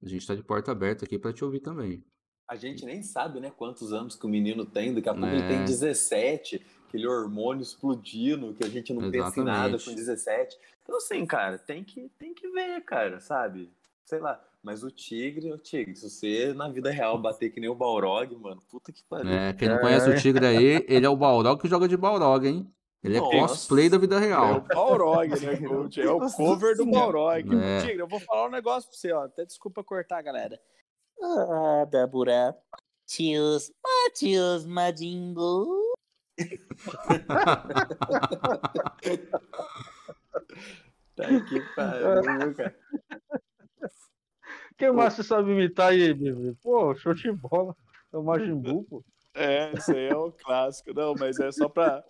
A 0.01 0.07
gente 0.07 0.21
está 0.21 0.33
de 0.33 0.43
porta 0.43 0.71
aberta 0.71 1.05
aqui 1.05 1.19
para 1.19 1.31
te 1.31 1.45
ouvir 1.45 1.59
também. 1.59 2.03
A 2.49 2.55
gente 2.55 2.85
nem 2.85 3.03
sabe, 3.03 3.39
né, 3.39 3.51
quantos 3.51 3.91
anos 3.91 4.15
que 4.15 4.25
o 4.25 4.29
menino 4.29 4.65
tem, 4.65 4.93
daqui 4.93 5.09
a 5.09 5.13
pouco 5.13 5.27
é. 5.27 5.37
ele 5.37 5.47
tem 5.47 5.65
17, 5.65 6.65
aquele 6.87 7.07
hormônio 7.07 7.61
explodindo, 7.61 8.53
que 8.53 8.63
a 8.63 8.69
gente 8.69 8.93
não 8.93 9.03
Exatamente. 9.03 9.25
pensa 9.25 9.39
em 9.41 9.43
nada 9.43 9.77
com 9.77 9.93
17. 9.93 10.57
Então, 10.83 10.97
assim, 10.97 11.25
cara, 11.25 11.57
tem 11.57 11.83
que, 11.83 12.09
tem 12.17 12.33
que 12.33 12.47
ver, 12.49 12.81
cara, 12.81 13.19
sabe? 13.19 13.69
sei 14.07 14.19
lá. 14.19 14.41
Mas 14.63 14.83
o 14.83 14.89
Tigre, 14.89 15.51
o 15.51 15.57
Tigre, 15.57 15.95
se 15.95 16.09
você 16.09 16.53
na 16.53 16.67
vida 16.67 16.89
real 16.89 17.17
bater 17.17 17.51
que 17.51 17.59
nem 17.59 17.69
o 17.69 17.75
Balrog, 17.75 18.35
mano, 18.35 18.61
puta 18.69 18.91
que 18.91 19.03
pariu. 19.03 19.31
É, 19.31 19.53
quem 19.53 19.69
não 19.69 19.79
conhece 19.79 20.09
o 20.09 20.17
Tigre 20.17 20.45
aí, 20.45 20.85
ele 20.87 21.05
é 21.05 21.09
o 21.09 21.15
Balrog 21.15 21.61
que 21.61 21.67
joga 21.67 21.87
de 21.87 21.95
Balrog, 21.95 22.47
hein? 22.47 22.69
Ele 23.03 23.17
é 23.17 23.19
Nossa. 23.19 23.37
cosplay 23.37 23.89
da 23.89 23.97
vida 23.97 24.19
real. 24.19 24.45
É 24.45 24.57
o 24.57 24.61
Balrog, 24.61 25.29
né, 25.39 25.55
coach? 25.67 26.01
É 26.01 26.09
o 26.09 26.19
cover 26.31 26.75
do 26.75 26.85
Balrog. 26.85 27.55
É. 27.55 27.81
Tigre, 27.81 27.99
eu 27.99 28.07
vou 28.07 28.19
falar 28.19 28.47
um 28.47 28.51
negócio 28.51 28.89
pra 28.89 28.97
você, 28.97 29.11
ó. 29.11 29.25
Até 29.25 29.45
desculpa 29.45 29.83
cortar, 29.83 30.21
galera. 30.21 30.59
Ah, 31.21 31.85
Débora. 31.89 32.57
Tios, 33.05 33.71
Matios, 33.81 34.65
Madimbo. 34.65 35.86
Tá 41.15 41.27
que 41.49 41.59
pariu, 41.75 42.55
cara. 42.55 42.75
Quem 44.77 44.91
mais 44.91 45.13
você 45.13 45.23
sabe 45.23 45.51
imitar 45.51 45.89
aí, 45.89 46.13
bebê? 46.13 46.55
Pô, 46.61 46.93
show 46.95 47.13
de 47.13 47.31
bola. 47.31 47.75
É 48.13 48.17
o 48.17 48.23
Majimbu, 48.23 48.83
pô. 48.83 49.03
É, 49.33 49.71
isso 49.77 49.91
aí 49.91 50.07
é 50.07 50.17
um 50.17 50.31
clássico. 50.31 50.93
Não, 50.93 51.13
mas 51.13 51.39
é 51.39 51.51
só 51.51 51.69
pra. 51.69 52.03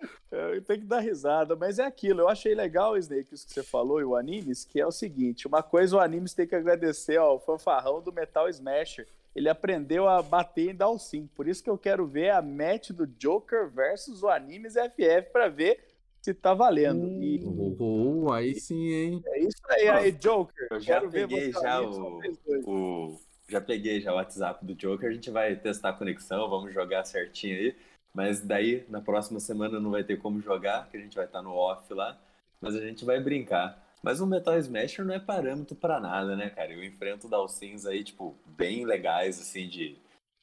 Tem 0.66 0.80
que 0.80 0.86
dar 0.86 1.00
risada. 1.00 1.56
Mas 1.56 1.78
é 1.80 1.86
aquilo. 1.86 2.22
Eu 2.22 2.30
achei 2.30 2.56
legal, 2.56 2.98
Snake, 2.98 3.34
isso 3.34 3.46
que 3.46 3.54
você 3.54 3.64
falou, 3.64 4.00
e 4.00 4.06
o 4.06 4.16
Animes, 4.16 4.64
que 4.64 4.80
é 4.80 4.88
o 4.88 4.92
seguinte: 4.92 5.48
uma 5.48 5.62
coisa 5.62 5.98
o 5.98 6.00
Animes 6.00 6.34
tem 6.34 6.48
que 6.48 6.56
agradecer 6.56 7.18
ao 7.18 7.40
fanfarrão 7.40 8.02
do 8.02 8.14
Metal 8.14 8.48
Smasher. 8.50 9.08
Ele 9.38 9.50
aprendeu 9.50 10.10
a 10.10 10.20
bater 10.20 10.72
em 10.72 10.76
Dalsim. 10.76 11.30
Por 11.36 11.48
isso 11.48 11.64
que 11.64 11.70
eu 11.70 11.78
quero 11.78 12.08
ver 12.08 12.32
a 12.32 12.42
match 12.42 12.90
do 12.90 13.06
Joker 13.06 13.70
versus 13.70 14.24
o 14.24 14.30
Animes 14.30 14.74
FF 14.74 15.32
para 15.32 15.48
ver 15.48 15.80
se 16.24 16.34
tá 16.34 16.56
valendo. 16.56 17.06
Hum. 17.06 17.22
E... 17.22 17.44
Oh, 17.80 18.32
aí 18.34 18.60
sim, 18.60 18.90
hein? 18.92 19.22
É 19.28 19.40
isso 19.42 19.62
aí, 19.70 19.90
aí, 19.90 20.12
Joker. 20.12 20.68
Eu 20.72 20.80
já 20.80 21.08
peguei 21.08 21.52
já 21.52 21.80
o, 21.80 22.20
o, 22.66 23.20
Já 23.48 23.62
peguei 23.62 24.02
já 24.02 24.12
o 24.12 24.16
WhatsApp 24.16 24.66
do 24.66 24.74
Joker, 24.74 25.08
a 25.08 25.14
gente 25.14 25.30
vai 25.30 25.56
testar 25.56 25.90
a 25.90 25.94
conexão, 25.94 26.50
vamos 26.50 26.74
jogar 26.74 27.06
certinho 27.06 27.58
aí. 27.58 27.76
Mas 28.16 28.42
daí, 28.42 28.86
na 28.90 29.02
próxima 29.02 29.40
semana 29.40 29.80
não 29.80 29.92
vai 29.92 30.04
ter 30.04 30.18
como 30.18 30.42
jogar, 30.42 30.90
que 30.90 30.98
a 30.98 31.00
gente 31.00 31.16
vai 31.16 31.26
estar 31.26 31.44
no 31.44 31.54
off 31.54 31.94
lá. 31.94 32.20
Mas 32.60 32.76
a 32.76 32.82
gente 32.82 33.06
vai 33.06 33.20
brincar. 33.20 33.87
Mas 34.04 34.22
o 34.22 34.28
Metal 34.28 34.58
Smasher 34.58 35.04
não 35.04 35.14
é 35.14 35.20
parâmetro 35.20 35.76
para 35.76 36.00
nada, 36.00 36.36
né, 36.36 36.50
cara? 36.50 36.74
Eu 36.74 36.84
enfrento 36.84 37.28
Dalsins 37.28 37.86
aí, 37.86 38.04
tipo, 38.04 38.38
bem 38.46 38.86
legais, 38.86 39.40
assim, 39.40 39.68
de, 39.68 39.98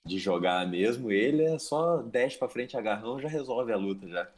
de 0.04 0.18
jogar 0.18 0.66
mesmo. 0.66 1.10
Ele 1.10 1.44
é 1.44 1.58
só 1.58 2.02
dash 2.02 2.36
pra 2.36 2.48
frente, 2.48 2.76
agarrão, 2.76 3.20
já 3.20 3.28
resolve 3.28 3.72
a 3.72 3.76
luta 3.76 4.08
já. 4.08 4.28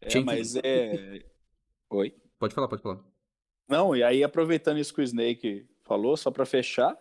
É, 0.00 0.20
mas 0.20 0.56
é. 0.56 1.22
Oi? 1.90 2.14
Pode 2.38 2.54
falar, 2.54 2.68
pode 2.68 2.82
falar. 2.82 3.00
Não, 3.68 3.94
e 3.94 4.02
aí 4.02 4.22
aproveitando 4.22 4.78
isso 4.78 4.94
que 4.94 5.00
o 5.00 5.04
Snake 5.04 5.66
falou, 5.82 6.16
só 6.16 6.30
para 6.30 6.46
fechar, 6.46 6.96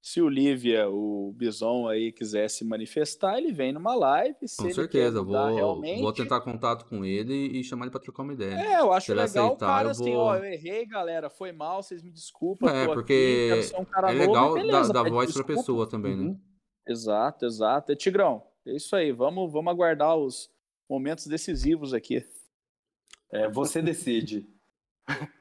se 0.00 0.20
o 0.22 0.28
Lívia, 0.28 0.88
o 0.88 1.32
Bison 1.36 1.88
aí 1.88 2.12
quiser 2.12 2.48
se 2.48 2.64
manifestar, 2.64 3.36
ele 3.36 3.52
vem 3.52 3.72
numa 3.72 3.94
live. 3.94 4.36
com 4.40 4.70
certeza, 4.70 5.22
vou, 5.22 5.54
realmente... 5.54 6.00
vou 6.00 6.12
tentar 6.12 6.40
contato 6.40 6.86
com 6.86 7.04
ele 7.04 7.34
e 7.58 7.64
chamar 7.64 7.84
ele 7.84 7.90
para 7.90 8.00
trocar 8.00 8.22
uma 8.22 8.32
ideia. 8.32 8.54
É, 8.54 8.80
eu 8.80 8.92
acho 8.92 9.12
legal 9.12 9.24
aceitar, 9.24 9.52
o 9.52 9.56
cara 9.56 9.90
assim, 9.90 10.12
vou... 10.12 10.20
ó, 10.20 10.36
eu 10.36 10.44
errei, 10.44 10.86
galera, 10.86 11.28
foi 11.28 11.52
mal, 11.52 11.82
vocês 11.82 12.02
me 12.02 12.10
desculpam. 12.10 12.68
É, 12.68 12.86
porque 12.86 13.50
aqui, 13.52 13.76
um 13.76 14.08
é 14.08 14.12
legal 14.12 14.54
beleza, 14.54 14.92
dar, 14.92 15.02
dar 15.02 15.10
voz 15.10 15.32
para 15.32 15.44
pessoa 15.44 15.88
também, 15.88 16.16
né? 16.16 16.24
Uhum. 16.24 16.40
Exato, 16.86 17.44
exato. 17.44 17.92
E, 17.92 17.96
Tigrão, 17.96 18.42
é 18.66 18.76
isso 18.76 18.94
aí, 18.94 19.12
vamos, 19.12 19.52
vamos 19.52 19.70
aguardar 19.70 20.16
os 20.16 20.48
momentos 20.88 21.26
decisivos 21.26 21.92
aqui. 21.92 22.24
É, 23.30 23.48
você 23.50 23.82
decide. 23.82 24.46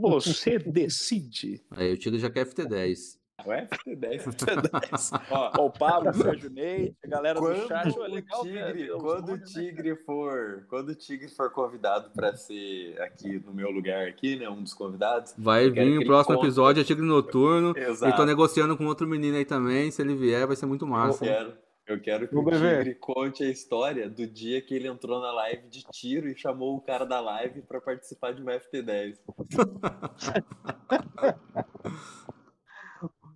Você 0.00 0.60
decide. 0.60 1.60
Aí 1.72 1.92
o 1.92 1.98
Tigre 1.98 2.20
já 2.20 2.30
quer 2.30 2.46
FT10. 2.46 3.18
Ué, 3.46 3.66
FT10. 3.66 4.24
FT10. 4.24 5.22
Ó, 5.30 5.66
o 5.66 5.70
Pablo, 5.70 6.10
o 6.10 6.14
Sérgio 6.14 6.50
Ney, 6.50 6.94
a 7.04 7.08
galera 7.08 7.38
quando 7.38 7.60
do 7.60 7.68
chat. 7.68 7.98
O 7.98 8.02
legal, 8.02 8.42
tigre, 8.42 8.88
quando 8.88 9.28
o 9.28 9.36
né? 9.36 9.44
Tigre 9.44 9.96
for, 9.96 10.64
quando 10.68 10.88
o 10.90 10.94
Tigre 10.94 11.28
for 11.28 11.50
convidado 11.50 12.10
para 12.10 12.34
ser 12.36 13.00
aqui 13.00 13.38
no 13.38 13.52
meu 13.52 13.70
lugar 13.70 14.06
aqui, 14.06 14.36
né, 14.36 14.48
um 14.48 14.62
dos 14.62 14.74
convidados. 14.74 15.34
Vai 15.36 15.70
vir 15.70 15.98
o 15.98 16.06
próximo 16.06 16.36
conta... 16.36 16.46
episódio, 16.46 16.80
é 16.80 16.84
Tigre 16.84 17.04
Noturno. 17.04 17.74
Exato. 17.76 18.12
E 18.12 18.16
tô 18.16 18.24
negociando 18.24 18.76
com 18.76 18.86
outro 18.86 19.06
menino 19.06 19.36
aí 19.36 19.44
também, 19.44 19.90
se 19.90 20.02
ele 20.02 20.14
vier 20.14 20.46
vai 20.46 20.56
ser 20.56 20.66
muito 20.66 20.86
massa. 20.86 21.24
Eu 21.24 21.28
quero. 21.28 21.62
Eu 21.84 22.00
quero 22.00 22.28
que 22.28 22.36
o, 22.36 22.40
o 22.40 22.50
Tigre 22.50 22.94
conte 22.94 23.42
a 23.42 23.50
história 23.50 24.08
do 24.08 24.26
dia 24.26 24.62
que 24.62 24.74
ele 24.74 24.86
entrou 24.86 25.20
na 25.20 25.32
live 25.32 25.68
de 25.68 25.82
tiro 25.90 26.28
e 26.28 26.36
chamou 26.36 26.76
o 26.76 26.80
cara 26.80 27.04
da 27.04 27.20
live 27.20 27.60
para 27.62 27.80
participar 27.80 28.32
de 28.32 28.40
uma 28.40 28.52
FT10. 28.52 29.18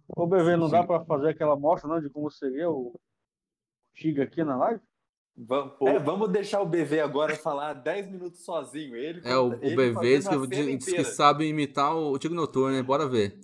Ô, 0.08 0.26
BV, 0.26 0.56
não 0.56 0.66
Sim. 0.66 0.72
dá 0.72 0.84
para 0.84 1.04
fazer 1.04 1.30
aquela 1.30 1.56
mostra 1.56 1.88
não, 1.88 2.00
de 2.00 2.08
como 2.10 2.30
seria 2.30 2.70
o 2.70 2.98
Tigre 3.94 4.22
aqui 4.22 4.44
na 4.44 4.56
live? 4.56 4.80
Vamos, 5.38 5.74
é, 5.82 5.98
vamos 5.98 6.30
deixar 6.30 6.62
o 6.62 6.66
BV 6.66 7.00
agora 7.00 7.36
falar 7.36 7.74
10 7.74 8.10
minutos 8.10 8.40
sozinho. 8.40 8.96
Ele, 8.96 9.20
é, 9.24 9.36
o, 9.36 9.52
ele 9.54 9.90
o 9.90 9.94
BV 9.94 10.18
diz 10.18 10.28
que, 10.28 10.76
diz 10.76 10.84
que 10.84 11.04
sabe 11.04 11.46
imitar 11.46 11.94
o 11.94 12.18
Tigre 12.18 12.36
Noturno, 12.36 12.74
né? 12.74 12.82
Bora 12.82 13.06
ver. 13.06 13.38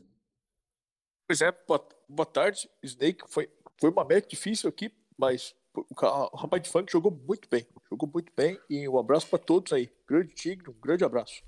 Pois 1.28 1.40
é, 1.40 1.52
boa, 1.66 1.86
boa 2.08 2.26
tarde, 2.26 2.70
Snake. 2.82 3.24
Foi 3.28 3.48
foi 3.82 3.90
uma 3.90 4.04
match 4.04 4.28
difícil 4.28 4.68
aqui, 4.68 4.92
mas 5.18 5.56
o 5.74 6.36
rapaz 6.36 6.62
de 6.62 6.68
funk 6.68 6.92
jogou 6.92 7.10
muito 7.10 7.48
bem. 7.48 7.66
Jogou 7.90 8.08
muito 8.08 8.32
bem 8.36 8.56
e 8.70 8.88
um 8.88 8.96
abraço 8.96 9.26
para 9.28 9.40
todos 9.40 9.72
aí. 9.72 9.90
Grande 10.06 10.32
Tigre, 10.34 10.70
um 10.70 10.80
grande 10.80 11.04
abraço. 11.04 11.42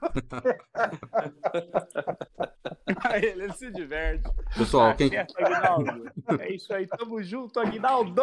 ele, 3.14 3.26
ele 3.26 3.52
se 3.52 3.70
diverte. 3.70 4.30
Pessoal, 4.56 4.96
quem... 4.96 5.10
É 5.14 5.26
isso 6.54 6.72
aí, 6.72 6.86
tamo 6.86 7.22
junto, 7.22 7.60
Aguinaldo! 7.60 8.22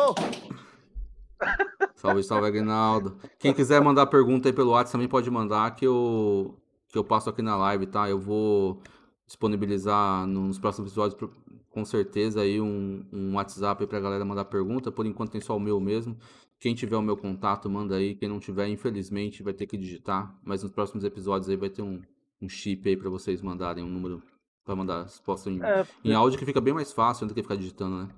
Salve, 1.96 2.24
salve, 2.24 2.48
Aguinaldo. 2.48 3.18
Quem 3.38 3.54
quiser 3.54 3.82
mandar 3.82 4.08
pergunta 4.08 4.50
aí 4.50 4.54
pelo 4.54 4.72
WhatsApp 4.72 4.94
também 4.94 5.08
pode 5.08 5.30
mandar 5.30 5.76
que 5.76 5.86
eu, 5.86 6.58
que 6.88 6.98
eu 6.98 7.04
passo 7.04 7.30
aqui 7.30 7.42
na 7.42 7.56
live, 7.56 7.86
tá? 7.86 8.10
Eu 8.10 8.20
vou 8.20 8.82
disponibilizar 9.26 10.26
nos 10.26 10.58
próximos 10.58 10.92
episódios 10.92 11.32
com 11.70 11.86
certeza 11.86 12.42
aí 12.42 12.60
um, 12.60 13.06
um 13.14 13.36
WhatsApp 13.36 13.86
para 13.86 14.00
a 14.00 14.02
galera 14.02 14.26
mandar 14.26 14.46
pergunta. 14.46 14.92
Por 14.92 15.06
enquanto 15.06 15.32
tem 15.32 15.42
só 15.42 15.56
o 15.56 15.60
meu 15.60 15.80
mesmo. 15.80 16.18
Quem 16.60 16.74
tiver 16.74 16.98
o 16.98 17.02
meu 17.02 17.16
contato, 17.16 17.70
manda 17.70 17.96
aí. 17.96 18.16
Quem 18.16 18.28
não 18.28 18.40
tiver, 18.40 18.68
infelizmente, 18.68 19.44
vai 19.44 19.54
ter 19.54 19.68
que 19.68 19.78
digitar. 19.78 20.36
Mas 20.44 20.64
nos 20.64 20.72
próximos 20.72 21.04
episódios 21.04 21.50
aí 21.50 21.56
vai 21.56 21.70
ter 21.70 21.82
um, 21.82 22.02
um 22.42 22.50
chip 22.50 22.88
aí 22.88 22.98
para 22.98 23.10
vocês 23.10 23.42
mandarem 23.42 23.84
um 23.84 23.90
número 23.90 24.24
para 24.64 24.76
mandar 24.76 25.04
resposta 25.04 25.50
em, 25.50 25.64
é, 25.64 25.88
em 26.04 26.14
áudio 26.14 26.38
que 26.38 26.46
fica 26.46 26.60
bem 26.60 26.74
mais 26.74 26.92
fácil 26.92 27.26
do 27.26 27.34
que 27.34 27.42
ficar 27.42 27.56
digitando, 27.56 28.04
né? 28.04 28.10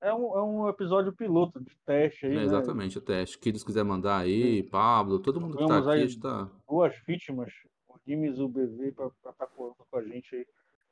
É 0.00 0.14
um, 0.14 0.38
é 0.38 0.42
um 0.42 0.68
episódio 0.68 1.12
piloto 1.12 1.60
de 1.60 1.76
teste 1.84 2.24
aí. 2.24 2.32
É, 2.32 2.36
né? 2.36 2.44
exatamente, 2.44 2.96
o 2.96 3.00
teste. 3.00 3.38
Quem 3.38 3.52
quiser 3.52 3.84
mandar 3.84 4.18
aí, 4.18 4.62
Sim. 4.62 4.68
Pablo, 4.70 5.18
todo 5.18 5.40
mundo 5.40 5.58
que 5.58 5.66
tá 5.66 5.78
aqui, 5.78 6.04
está. 6.04 6.48
Duas 6.68 6.96
vítimas, 7.06 7.52
o 7.88 7.98
Gimes 8.06 8.38
e 8.38 8.42
o 8.42 8.48
BV, 8.48 8.92
para 8.92 9.08
estar 9.08 9.32
tá 9.32 9.46
com 9.46 9.74
a 9.92 10.02
gente 10.02 10.34
aí 10.34 10.46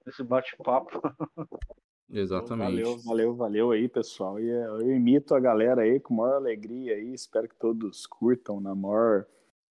nesse 0.04 0.22
bate-papo. 0.22 1.00
Exatamente. 2.10 2.82
Valeu, 2.82 2.98
valeu, 2.98 3.34
valeu 3.34 3.70
aí, 3.72 3.88
pessoal. 3.88 4.38
E 4.38 4.48
eh, 4.48 4.66
eu 4.66 4.92
imito 4.92 5.34
a 5.34 5.40
galera 5.40 5.82
aí 5.82 5.98
com 5.98 6.14
maior 6.14 6.36
alegria 6.36 6.94
aí. 6.94 7.12
Espero 7.12 7.48
que 7.48 7.56
todos 7.56 8.06
curtam 8.06 8.60
na 8.60 8.74
maior 8.74 9.26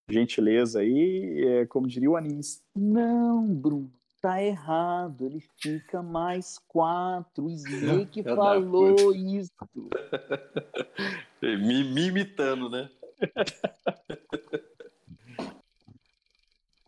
gentileza 0.09 0.79
aí. 0.79 1.43
É, 1.47 1.65
como 1.65 1.87
diria 1.87 2.09
o 2.09 2.17
Anis. 2.17 2.61
Não, 2.75 3.47
Bruno, 3.47 3.91
tá 4.21 4.43
errado. 4.43 5.25
Ele 5.25 5.39
fica 5.61 6.03
mais 6.03 6.59
quatro. 6.67 7.45
O 7.45 7.49
Snake 7.49 8.23
falou 8.23 9.13
isso. 9.13 9.51
me, 11.41 11.83
me 11.83 12.07
imitando, 12.07 12.69
né? 12.69 12.89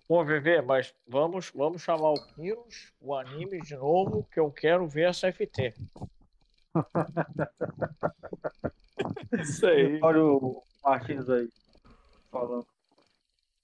Bom, 0.09 0.23
VV, 0.23 0.61
mas 0.61 0.95
vamos, 1.05 1.51
vamos 1.53 1.81
chamar 1.81 2.11
o 2.11 2.27
Kiros, 2.33 2.93
o 3.01 3.13
anime 3.13 3.59
de 3.61 3.75
novo, 3.75 4.25
que 4.31 4.39
eu 4.39 4.49
quero 4.49 4.87
ver 4.87 5.09
essa 5.09 5.29
FT. 5.31 5.73
Isso 9.41 9.67
aí. 9.67 9.99
Olha 10.01 10.23
o 10.23 10.63
Martins 10.81 11.29
aí 11.29 11.49
falando. 12.31 12.65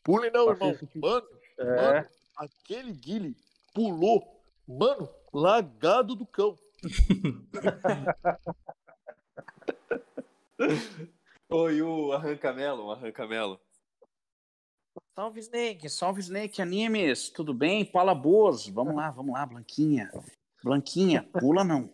Pule 0.03 0.29
não, 0.31 0.49
irmão. 0.49 0.77
Mano, 0.95 1.27
é. 1.57 1.75
mano, 1.75 2.09
aquele 2.35 2.91
Guile 2.91 3.37
pulou. 3.73 4.43
Mano, 4.67 5.09
lagado 5.33 6.13
do 6.15 6.25
cão. 6.25 6.57
Oi, 11.49 11.81
o 11.81 12.11
arranca-melo, 12.11 12.85
o 12.85 12.91
arranca-melo. 12.91 13.57
Salve 15.15 15.39
Snake, 15.39 15.89
salve 15.89 16.21
Snake 16.21 16.61
Animes, 16.61 17.29
tudo 17.29 17.53
bem? 17.53 17.85
Fala 17.85 18.15
boas, 18.15 18.67
vamos 18.67 18.95
lá, 18.95 19.11
vamos 19.11 19.33
lá, 19.33 19.45
Blanquinha. 19.45 20.11
Blanquinha, 20.63 21.23
pula 21.39 21.63
não. 21.63 21.93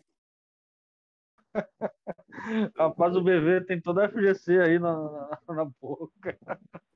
Rapaz, 2.77 3.15
o 3.15 3.21
bebê 3.21 3.61
tem 3.61 3.81
toda 3.81 4.05
a 4.05 4.09
FGC 4.09 4.59
aí 4.59 4.79
na, 4.79 5.39
na, 5.47 5.53
na 5.53 5.65
boca. 5.65 6.37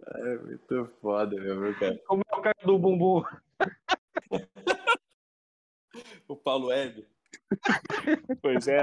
É 0.05 0.37
muito 0.37 0.85
foda, 1.01 1.35
meu 1.35 1.77
cara. 1.77 1.99
Como 2.05 2.21
é 2.31 2.35
o 2.35 2.41
cara 2.41 2.55
do 2.63 2.79
bumbum? 2.79 3.23
o 6.27 6.35
Paulo 6.35 6.67
Web. 6.67 7.07
Pois 8.41 8.67
é, 8.67 8.79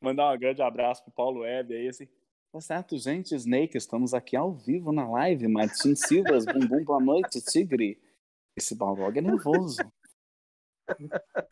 mandar 0.00 0.34
um 0.34 0.38
grande 0.38 0.62
abraço 0.62 1.02
pro 1.04 1.12
Paulo 1.12 1.40
Web 1.40 1.74
aí, 1.74 1.88
assim. 1.88 2.08
Tá 2.52 2.60
certo, 2.60 2.96
gente, 2.96 3.34
Snake, 3.34 3.76
estamos 3.76 4.14
aqui 4.14 4.36
ao 4.36 4.54
vivo 4.54 4.92
na 4.92 5.08
live. 5.08 5.48
Martin 5.48 5.94
Silvas, 5.94 6.44
bumbum, 6.46 6.82
boa 6.84 7.00
noite, 7.00 7.40
Tigre. 7.40 8.00
Esse 8.56 8.74
Balrog 8.74 9.18
é 9.18 9.20
nervoso. 9.20 9.78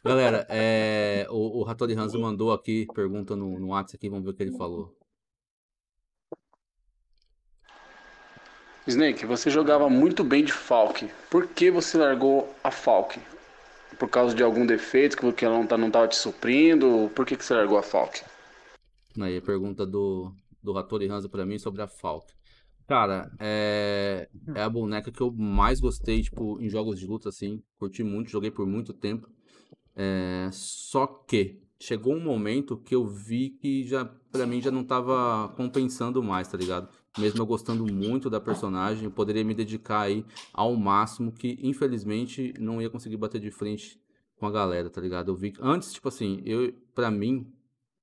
Galera, 0.04 0.46
é, 0.48 1.26
o, 1.28 1.62
o 1.62 1.68
Hattori 1.68 1.94
Hanzo 1.94 2.18
mandou 2.18 2.52
aqui, 2.52 2.86
pergunta 2.94 3.34
no, 3.34 3.58
no 3.58 3.68
WhatsApp 3.68 3.96
aqui, 3.96 4.08
vamos 4.08 4.24
ver 4.24 4.30
o 4.30 4.34
que 4.34 4.42
ele 4.44 4.56
falou. 4.56 4.96
Snake, 8.86 9.26
você 9.26 9.50
jogava 9.50 9.88
muito 9.88 10.22
bem 10.22 10.44
de 10.44 10.52
Falk. 10.52 11.10
Por 11.30 11.48
que 11.48 11.70
você 11.70 11.98
largou 11.98 12.54
a 12.62 12.70
Falk? 12.70 13.18
Por 13.98 14.08
causa 14.08 14.34
de 14.34 14.42
algum 14.42 14.66
defeito 14.66 15.32
que 15.32 15.44
ela 15.44 15.58
não, 15.58 15.66
tá, 15.66 15.76
não 15.76 15.90
tava 15.90 16.06
te 16.06 16.16
suprindo? 16.16 17.10
Por 17.14 17.26
que, 17.26 17.36
que 17.36 17.44
você 17.44 17.54
largou 17.54 17.78
a 17.78 17.82
Falk? 17.82 18.22
Aí 19.20 19.38
a 19.38 19.42
pergunta 19.42 19.86
do, 19.86 20.34
do 20.64 20.76
Hattori 20.76 21.08
Hanzo 21.08 21.28
para 21.28 21.44
mim 21.44 21.58
sobre 21.58 21.82
a 21.82 21.86
Falk. 21.86 22.32
Cara, 22.86 23.30
é, 23.38 24.28
é 24.54 24.62
a 24.62 24.68
boneca 24.68 25.10
que 25.10 25.20
eu 25.20 25.30
mais 25.30 25.80
gostei, 25.80 26.22
tipo, 26.22 26.60
em 26.60 26.68
jogos 26.68 26.98
de 26.98 27.06
luta, 27.06 27.28
assim. 27.28 27.62
Curti 27.78 28.02
muito, 28.02 28.30
joguei 28.30 28.50
por 28.50 28.66
muito 28.66 28.92
tempo. 28.92 29.28
É, 29.96 30.48
só 30.52 31.06
que 31.06 31.62
chegou 31.80 32.14
um 32.14 32.20
momento 32.20 32.76
que 32.76 32.94
eu 32.94 33.06
vi 33.06 33.50
que 33.50 33.84
já, 33.84 34.04
pra 34.30 34.46
mim, 34.46 34.60
já 34.60 34.70
não 34.70 34.84
tava 34.84 35.48
compensando 35.56 36.22
mais, 36.22 36.48
tá 36.48 36.58
ligado? 36.58 36.88
Mesmo 37.18 37.40
eu 37.40 37.46
gostando 37.46 37.90
muito 37.90 38.28
da 38.28 38.40
personagem, 38.40 39.04
eu 39.04 39.10
poderia 39.10 39.44
me 39.44 39.54
dedicar 39.54 40.00
aí 40.00 40.24
ao 40.52 40.74
máximo, 40.76 41.32
que 41.32 41.58
infelizmente 41.62 42.52
não 42.58 42.82
ia 42.82 42.90
conseguir 42.90 43.16
bater 43.16 43.40
de 43.40 43.50
frente 43.50 43.98
com 44.36 44.46
a 44.46 44.50
galera, 44.50 44.90
tá 44.90 45.00
ligado? 45.00 45.30
Eu 45.30 45.36
vi 45.36 45.54
antes, 45.60 45.92
tipo 45.92 46.08
assim, 46.08 46.42
eu, 46.44 46.72
pra 46.94 47.10
mim, 47.10 47.50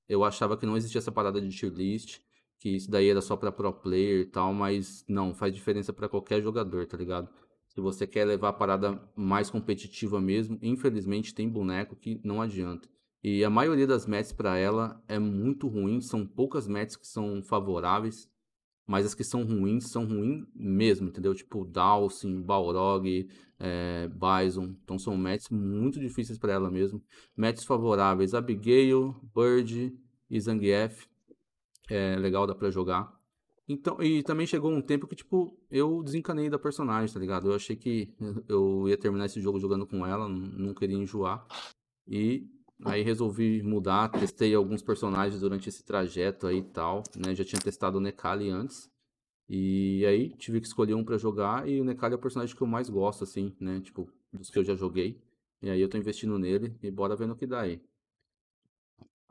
eu 0.07 0.23
achava 0.23 0.57
que 0.57 0.65
não 0.65 0.77
existia 0.77 0.99
essa 0.99 1.11
parada 1.11 1.39
de 1.39 1.49
tier 1.49 1.71
list 1.71 2.19
que 2.61 2.69
isso 2.69 2.91
daí 2.91 3.09
era 3.09 3.21
só 3.21 3.35
para 3.35 3.51
pro 3.51 3.73
player 3.73 4.21
e 4.21 4.25
tal, 4.25 4.53
mas 4.53 5.03
não, 5.09 5.33
faz 5.33 5.51
diferença 5.51 5.91
para 5.91 6.07
qualquer 6.07 6.43
jogador, 6.43 6.85
tá 6.85 6.95
ligado? 6.95 7.27
Se 7.67 7.81
você 7.81 8.05
quer 8.05 8.23
levar 8.23 8.49
a 8.49 8.53
parada 8.53 9.01
mais 9.15 9.49
competitiva 9.49 10.21
mesmo, 10.21 10.59
infelizmente 10.61 11.33
tem 11.33 11.49
boneco 11.49 11.95
que 11.95 12.21
não 12.23 12.39
adianta. 12.39 12.87
E 13.23 13.43
a 13.43 13.49
maioria 13.49 13.87
das 13.87 14.05
matches 14.05 14.31
para 14.31 14.57
ela 14.57 15.03
é 15.07 15.17
muito 15.17 15.67
ruim, 15.67 16.01
são 16.01 16.23
poucas 16.23 16.67
matches 16.67 16.95
que 16.95 17.07
são 17.07 17.41
favoráveis, 17.41 18.29
mas 18.85 19.07
as 19.07 19.15
que 19.15 19.23
são 19.23 19.43
ruins 19.43 19.89
são 19.89 20.05
ruins 20.05 20.45
mesmo, 20.53 21.07
entendeu? 21.07 21.33
Tipo 21.33 21.65
Dawson, 21.65 22.43
Balrog, 22.43 23.27
é, 23.57 24.07
Bison, 24.07 24.75
então 24.83 24.99
são 24.99 25.17
matches 25.17 25.49
muito 25.49 25.99
difíceis 25.99 26.37
para 26.37 26.53
ela 26.53 26.69
mesmo. 26.69 27.01
Matches 27.35 27.63
favoráveis, 27.63 28.35
Abigail, 28.35 29.15
Bird 29.35 29.97
e 30.29 30.39
Zangief, 30.39 31.07
é 31.89 32.15
legal, 32.17 32.47
dá 32.47 32.55
pra 32.55 32.69
jogar. 32.69 33.19
Então, 33.67 34.01
e 34.01 34.21
também 34.23 34.45
chegou 34.45 34.71
um 34.71 34.81
tempo 34.81 35.07
que, 35.07 35.15
tipo, 35.15 35.57
eu 35.69 36.03
desencanei 36.03 36.49
da 36.49 36.59
personagem, 36.59 37.13
tá 37.13 37.19
ligado? 37.19 37.49
Eu 37.49 37.55
achei 37.55 37.75
que 37.75 38.13
eu 38.47 38.87
ia 38.89 38.97
terminar 38.97 39.25
esse 39.25 39.39
jogo 39.39 39.59
jogando 39.59 39.87
com 39.87 40.05
ela, 40.05 40.27
não 40.27 40.73
queria 40.73 40.97
enjoar. 40.97 41.45
E 42.07 42.47
aí 42.83 43.01
resolvi 43.01 43.61
mudar, 43.63 44.09
testei 44.09 44.53
alguns 44.53 44.81
personagens 44.81 45.41
durante 45.41 45.69
esse 45.69 45.83
trajeto 45.83 46.47
aí 46.47 46.57
e 46.57 46.63
tal, 46.63 47.03
né? 47.15 47.35
Já 47.35 47.45
tinha 47.45 47.61
testado 47.61 47.97
o 47.97 48.01
Nekali 48.01 48.49
antes. 48.49 48.89
E 49.47 50.05
aí 50.05 50.29
tive 50.29 50.61
que 50.61 50.67
escolher 50.67 50.93
um 50.93 51.03
para 51.03 51.17
jogar 51.17 51.67
e 51.67 51.79
o 51.79 51.83
Nekali 51.83 52.13
é 52.13 52.17
o 52.17 52.21
personagem 52.21 52.55
que 52.55 52.61
eu 52.61 52.67
mais 52.67 52.89
gosto, 52.89 53.23
assim, 53.23 53.55
né? 53.59 53.79
Tipo, 53.81 54.09
dos 54.33 54.49
que 54.49 54.57
eu 54.57 54.63
já 54.63 54.75
joguei. 54.75 55.21
E 55.61 55.69
aí 55.69 55.79
eu 55.79 55.89
tô 55.89 55.97
investindo 55.97 56.39
nele 56.39 56.75
e 56.81 56.89
bora 56.89 57.15
ver 57.15 57.27
no 57.27 57.35
que 57.35 57.45
dá 57.45 57.61
aí. 57.61 57.81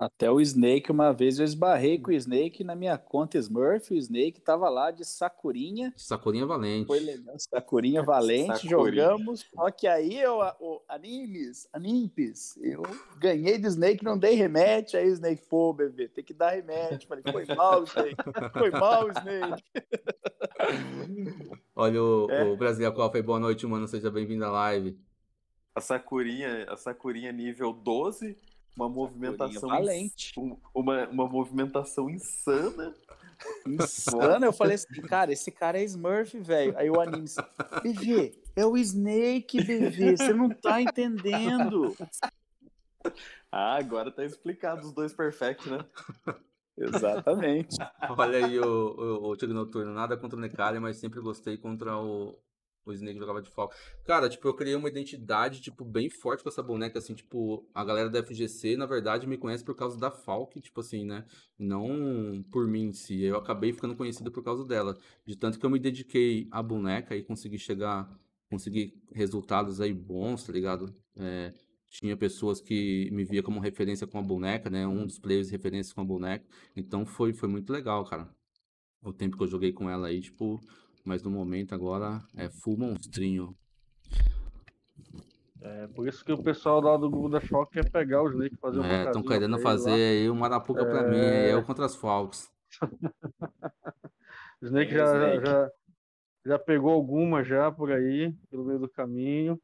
Até 0.01 0.31
o 0.31 0.41
Snake, 0.41 0.91
uma 0.91 1.13
vez 1.13 1.39
eu 1.39 1.45
esbarrei 1.45 1.99
com 1.99 2.11
o 2.11 2.15
Snake 2.15 2.65
na 2.65 2.75
minha 2.75 2.97
conta 2.97 3.37
Smurf, 3.37 3.93
o 3.93 3.99
Snake 3.99 4.41
tava 4.41 4.67
lá 4.71 4.91
de 4.91 5.05
Sacurinha. 5.05 5.93
Sacurinha 5.95 6.47
Valente. 6.47 6.87
Foi 6.87 7.01
legal, 7.01 7.35
Sacurinha 7.39 8.01
Valente, 8.03 8.67
Sacurinha. 8.67 8.71
jogamos. 8.71 9.47
Só 9.55 9.71
que 9.71 9.87
aí 9.87 10.19
eu, 10.19 10.39
o 10.59 10.81
Animes, 10.89 11.69
Animes, 11.71 12.57
eu 12.63 12.81
ganhei 13.19 13.59
do 13.59 13.69
Snake, 13.69 14.03
não 14.03 14.17
dei 14.17 14.37
remédio, 14.37 14.99
aí 14.99 15.07
o 15.07 15.13
Snake, 15.13 15.47
pô, 15.47 15.75
bebê, 15.75 16.09
tem 16.09 16.25
que 16.25 16.33
dar 16.33 16.53
remédio. 16.53 17.07
Falei, 17.07 17.23
foi 17.31 17.45
mal, 17.55 17.85
Snake, 17.85 18.17
foi 18.55 18.71
mal, 18.71 19.07
Snake. 19.11 19.63
Olha 21.77 22.03
o, 22.03 22.31
é. 22.31 22.45
o 22.45 22.57
Brasília 22.57 22.91
Copa, 22.91 23.23
boa 23.23 23.39
noite, 23.39 23.67
mano, 23.67 23.87
seja 23.87 24.11
bem-vindo 24.11 24.47
à 24.47 24.51
live. 24.51 24.99
A 25.75 25.81
Sacurinha, 25.83 26.65
a 26.71 26.77
Sacurinha 26.79 27.31
nível 27.33 27.75
12 27.75 28.49
uma 28.77 28.89
movimentação 28.89 29.69
valente. 29.69 30.33
Uma, 30.75 31.09
uma 31.09 31.29
movimentação 31.29 32.09
insana. 32.09 32.95
Insana, 33.67 34.47
eu 34.47 34.53
falei 34.53 34.75
assim, 34.75 35.01
cara, 35.03 35.33
esse 35.33 35.51
cara 35.51 35.79
é 35.79 35.85
Smurf, 35.85 36.39
velho. 36.39 36.77
Aí 36.77 36.91
o 36.91 37.01
anime, 37.01 37.27
BV, 37.83 38.33
é 38.55 38.67
o 38.67 38.77
Snake, 38.77 39.63
BV, 39.63 40.17
você 40.17 40.33
não 40.33 40.51
tá 40.51 40.81
entendendo. 40.81 41.97
Ah, 43.51 43.77
agora 43.77 44.11
tá 44.11 44.25
explicado 44.25 44.87
os 44.87 44.93
dois 44.93 45.13
perfect, 45.13 45.69
né? 45.69 45.85
Exatamente. 46.77 47.77
Olha 48.17 48.47
aí 48.47 48.59
o, 48.59 48.65
o, 48.65 49.29
o 49.31 49.37
Tigre 49.37 49.55
Noturno, 49.55 49.93
nada 49.93 50.17
contra 50.17 50.39
o 50.39 50.41
Necari, 50.41 50.79
mas 50.79 50.99
sempre 50.99 51.21
gostei 51.21 51.57
contra 51.57 51.97
o, 51.97 52.39
o 52.85 52.93
Snake 52.93 53.19
jogava 53.19 53.43
de 53.43 53.51
Falcon. 53.51 53.75
Cara, 54.05 54.29
tipo, 54.29 54.47
eu 54.49 54.55
criei 54.55 54.75
uma 54.75 54.89
identidade, 54.89 55.61
tipo, 55.61 55.85
bem 55.85 56.09
forte 56.09 56.43
com 56.43 56.49
essa 56.49 56.63
boneca, 56.63 56.99
assim, 56.99 57.15
tipo, 57.15 57.69
a 57.75 57.85
galera 57.85 58.09
da 58.09 58.23
FGC, 58.23 58.77
na 58.77 58.87
verdade, 58.87 59.27
me 59.27 59.37
conhece 59.37 59.65
por 59.65 59.75
causa 59.75 59.99
da 59.99 60.11
Falk, 60.11 60.61
tipo 60.61 60.81
assim, 60.81 61.05
né? 61.05 61.25
Não 61.59 62.43
por 62.51 62.67
mim 62.67 62.87
em 62.87 62.93
si. 62.93 63.23
Eu 63.23 63.37
acabei 63.37 63.73
ficando 63.73 63.95
conhecido 63.95 64.31
por 64.31 64.43
causa 64.43 64.65
dela. 64.65 64.97
De 65.27 65.37
tanto 65.37 65.59
que 65.59 65.67
eu 65.67 65.71
me 65.71 65.79
dediquei 65.79 66.49
à 66.51 66.63
boneca 66.63 67.15
e 67.15 67.23
consegui 67.23 67.59
chegar, 67.59 68.09
consegui 68.49 69.01
resultados 69.13 69.81
aí 69.81 69.93
bons, 69.93 70.45
tá 70.45 70.53
ligado? 70.53 70.95
É, 71.17 71.53
tinha 71.91 72.17
pessoas 72.17 72.61
que 72.61 73.11
me 73.13 73.25
via 73.25 73.43
como 73.43 73.61
referência 73.61 74.07
com 74.07 74.19
a 74.19 74.23
boneca, 74.23 74.71
né? 74.71 74.87
Um 74.87 75.07
dos 75.07 75.19
players 75.19 75.49
de 75.49 75.53
referência 75.53 75.95
com 75.95 76.01
a 76.01 76.05
boneca. 76.05 76.47
Então 76.77 77.05
foi, 77.05 77.33
foi 77.33 77.49
muito 77.49 77.73
legal, 77.73 78.05
cara. 78.05 78.29
O 79.03 79.13
tempo 79.13 79.37
que 79.37 79.43
eu 79.43 79.49
joguei 79.49 79.73
com 79.73 79.89
ela 79.89 80.09
aí, 80.09 80.21
tipo, 80.21 80.61
mas 81.11 81.25
no 81.25 81.31
momento 81.31 81.75
agora 81.75 82.23
é 82.37 82.49
full 82.49 82.79
monstrinho. 82.79 83.53
É, 85.61 85.89
por 85.89 86.07
isso 86.07 86.25
que 86.25 86.33
o 86.33 86.41
pessoal 86.41 86.81
lá 86.81 86.97
do 86.97 87.11
grupo 87.11 87.29
da 87.29 87.41
Choque 87.41 87.73
quer 87.73 87.91
pegar 87.91 88.23
os 88.23 88.31
Snake 88.31 88.57
fazer 88.59 88.79
um 88.79 88.85
É, 88.85 89.07
estão 89.07 89.21
querendo 89.21 89.59
fazer 89.59 89.91
aí 89.91 90.31
uma 90.31 90.47
arapuca 90.47 90.83
é... 90.83 90.85
pra 90.85 91.03
mim, 91.09 91.17
é 91.19 91.53
eu 91.53 91.65
contra 91.65 91.85
as 91.85 91.97
Falcons. 91.97 92.49
Snake, 94.63 94.95
é, 94.95 94.99
já, 94.99 95.05
Snake. 95.17 95.47
Já, 95.47 95.71
já 96.47 96.59
pegou 96.61 96.93
alguma 96.93 97.43
já 97.43 97.73
por 97.73 97.91
aí, 97.91 98.33
pelo 98.49 98.65
meio 98.65 98.79
do 98.79 98.89
caminho. 98.89 99.61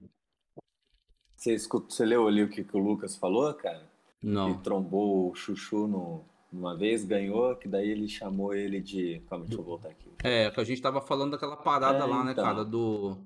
Você, 1.36 1.54
escuta, 1.54 1.94
você 1.94 2.04
leu 2.04 2.26
ali 2.26 2.42
o 2.42 2.48
que, 2.48 2.64
que 2.64 2.76
o 2.76 2.80
Lucas 2.80 3.14
falou, 3.14 3.54
cara? 3.54 3.88
Não. 4.20 4.52
Que 4.52 4.64
trombou 4.64 5.30
o 5.30 5.34
Chuchu 5.36 5.86
no, 5.86 6.24
uma 6.52 6.76
vez, 6.76 7.04
ganhou, 7.04 7.54
que 7.56 7.68
daí 7.68 7.90
ele 7.90 8.08
chamou 8.08 8.54
ele 8.54 8.80
de. 8.80 9.20
Calma, 9.28 9.44
deixa 9.44 9.60
eu 9.60 9.64
voltar 9.64 9.88
aqui. 9.88 10.08
É, 10.22 10.50
que 10.50 10.60
a 10.60 10.64
gente 10.64 10.80
tava 10.80 11.00
falando 11.00 11.32
daquela 11.32 11.56
parada 11.56 12.04
é, 12.04 12.06
lá, 12.06 12.24
né, 12.24 12.32
então. 12.32 12.44
cara, 12.44 12.64
do. 12.64 13.16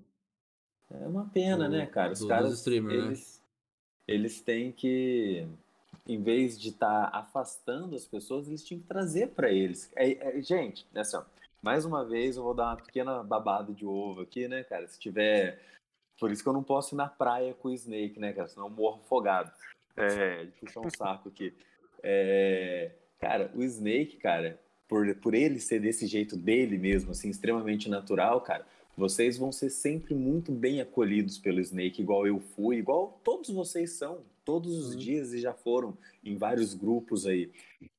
É 0.91 1.07
uma 1.07 1.29
pena, 1.29 1.69
do, 1.69 1.77
né, 1.77 1.87
cara? 1.87 2.13
Os 2.13 2.21
do, 2.21 2.29
caras. 2.29 2.53
Streamer, 2.55 2.99
né? 2.99 3.07
eles, 3.07 3.39
né? 3.39 4.15
eles 4.15 4.41
têm 4.41 4.73
que. 4.73 5.47
Em 6.09 6.21
vez 6.21 6.59
de 6.59 6.71
estar 6.71 7.11
tá 7.11 7.19
afastando 7.19 7.95
as 7.95 8.07
pessoas, 8.07 8.49
eles 8.49 8.65
tinham 8.65 8.81
que 8.81 8.89
trazer 8.89 9.29
para 9.29 9.51
eles. 9.51 9.91
É, 9.95 10.39
é, 10.39 10.43
gente, 10.43 10.87
é 10.95 11.01
assim, 11.01 11.17
ó, 11.17 11.23
mais 11.63 11.85
uma 11.85 12.05
vez 12.05 12.37
eu 12.37 12.43
vou 12.43 12.55
dar 12.55 12.69
uma 12.69 12.77
pequena 12.77 13.23
babada 13.23 13.73
de 13.73 13.85
ovo 13.85 14.23
aqui, 14.23 14.49
né, 14.49 14.65
cara? 14.65 14.89
Se 14.89 14.99
tiver. 14.99 15.63
Por 16.19 16.31
isso 16.31 16.43
que 16.43 16.49
eu 16.49 16.53
não 16.53 16.63
posso 16.63 16.95
ir 16.95 16.99
na 16.99 17.09
praia 17.09 17.55
com 17.55 17.69
o 17.69 17.73
Snake, 17.73 18.19
né, 18.19 18.33
cara? 18.33 18.49
Senão 18.49 18.67
eu 18.67 18.71
morro 18.71 19.01
afogado. 19.05 19.53
É, 19.97 20.47
puxar 20.59 20.81
um 20.81 20.91
saco 20.91 21.29
aqui. 21.29 21.55
É, 22.03 22.91
Cara, 23.21 23.51
o 23.55 23.63
Snake, 23.63 24.17
cara, 24.17 24.59
por, 24.89 25.15
por 25.17 25.35
ele 25.35 25.61
ser 25.61 25.81
desse 25.81 26.07
jeito 26.07 26.37
dele 26.37 26.79
mesmo, 26.79 27.11
assim, 27.11 27.29
extremamente 27.29 27.89
natural, 27.89 28.41
cara, 28.41 28.67
vocês 28.97 29.37
vão 29.37 29.53
ser 29.53 29.71
sempre 29.71 30.15
muito 30.15 30.51
bem 30.51 30.81
acolhidos 30.81 31.39
pelo 31.39 31.61
Snake, 31.61 32.03
igual 32.03 32.27
eu 32.27 32.41
fui, 32.41 32.77
igual 32.77 33.21
todos 33.23 33.51
vocês 33.51 33.93
são, 33.93 34.23
todos 34.45 34.77
os 34.77 34.93
uhum. 34.93 34.99
dias 34.99 35.33
e 35.33 35.39
já 35.39 35.53
foram 35.53 35.97
em 36.25 36.37
vários 36.37 36.75
grupos 36.75 37.27
aí, 37.27 37.53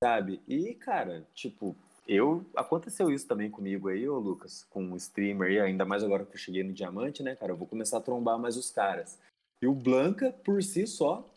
sabe? 0.04 0.42
E, 0.48 0.74
cara, 0.74 1.26
tipo, 1.34 1.76
eu. 2.08 2.46
Aconteceu 2.56 3.10
isso 3.12 3.28
também 3.28 3.50
comigo 3.50 3.88
aí, 3.88 4.08
ô 4.08 4.20
Lucas, 4.20 4.66
com 4.70 4.84
um 4.84 4.96
streamer 4.96 5.50
aí, 5.50 5.60
ainda 5.60 5.86
mais 5.86 6.04
agora 6.04 6.26
que 6.26 6.36
eu 6.36 6.40
cheguei 6.40 6.64
no 6.64 6.74
Diamante, 6.74 7.24
né, 7.24 7.36
cara? 7.36 7.54
Eu 7.54 7.58
vou 7.58 7.68
começar 7.68 7.98
a 7.98 8.02
trombar 8.02 8.38
mais 8.38 8.58
os 8.58 8.70
caras. 8.70 9.18
E 9.62 9.68
o 9.68 9.74
Blanca, 9.74 10.32
por 10.44 10.62
si 10.62 10.86
só, 10.86 11.30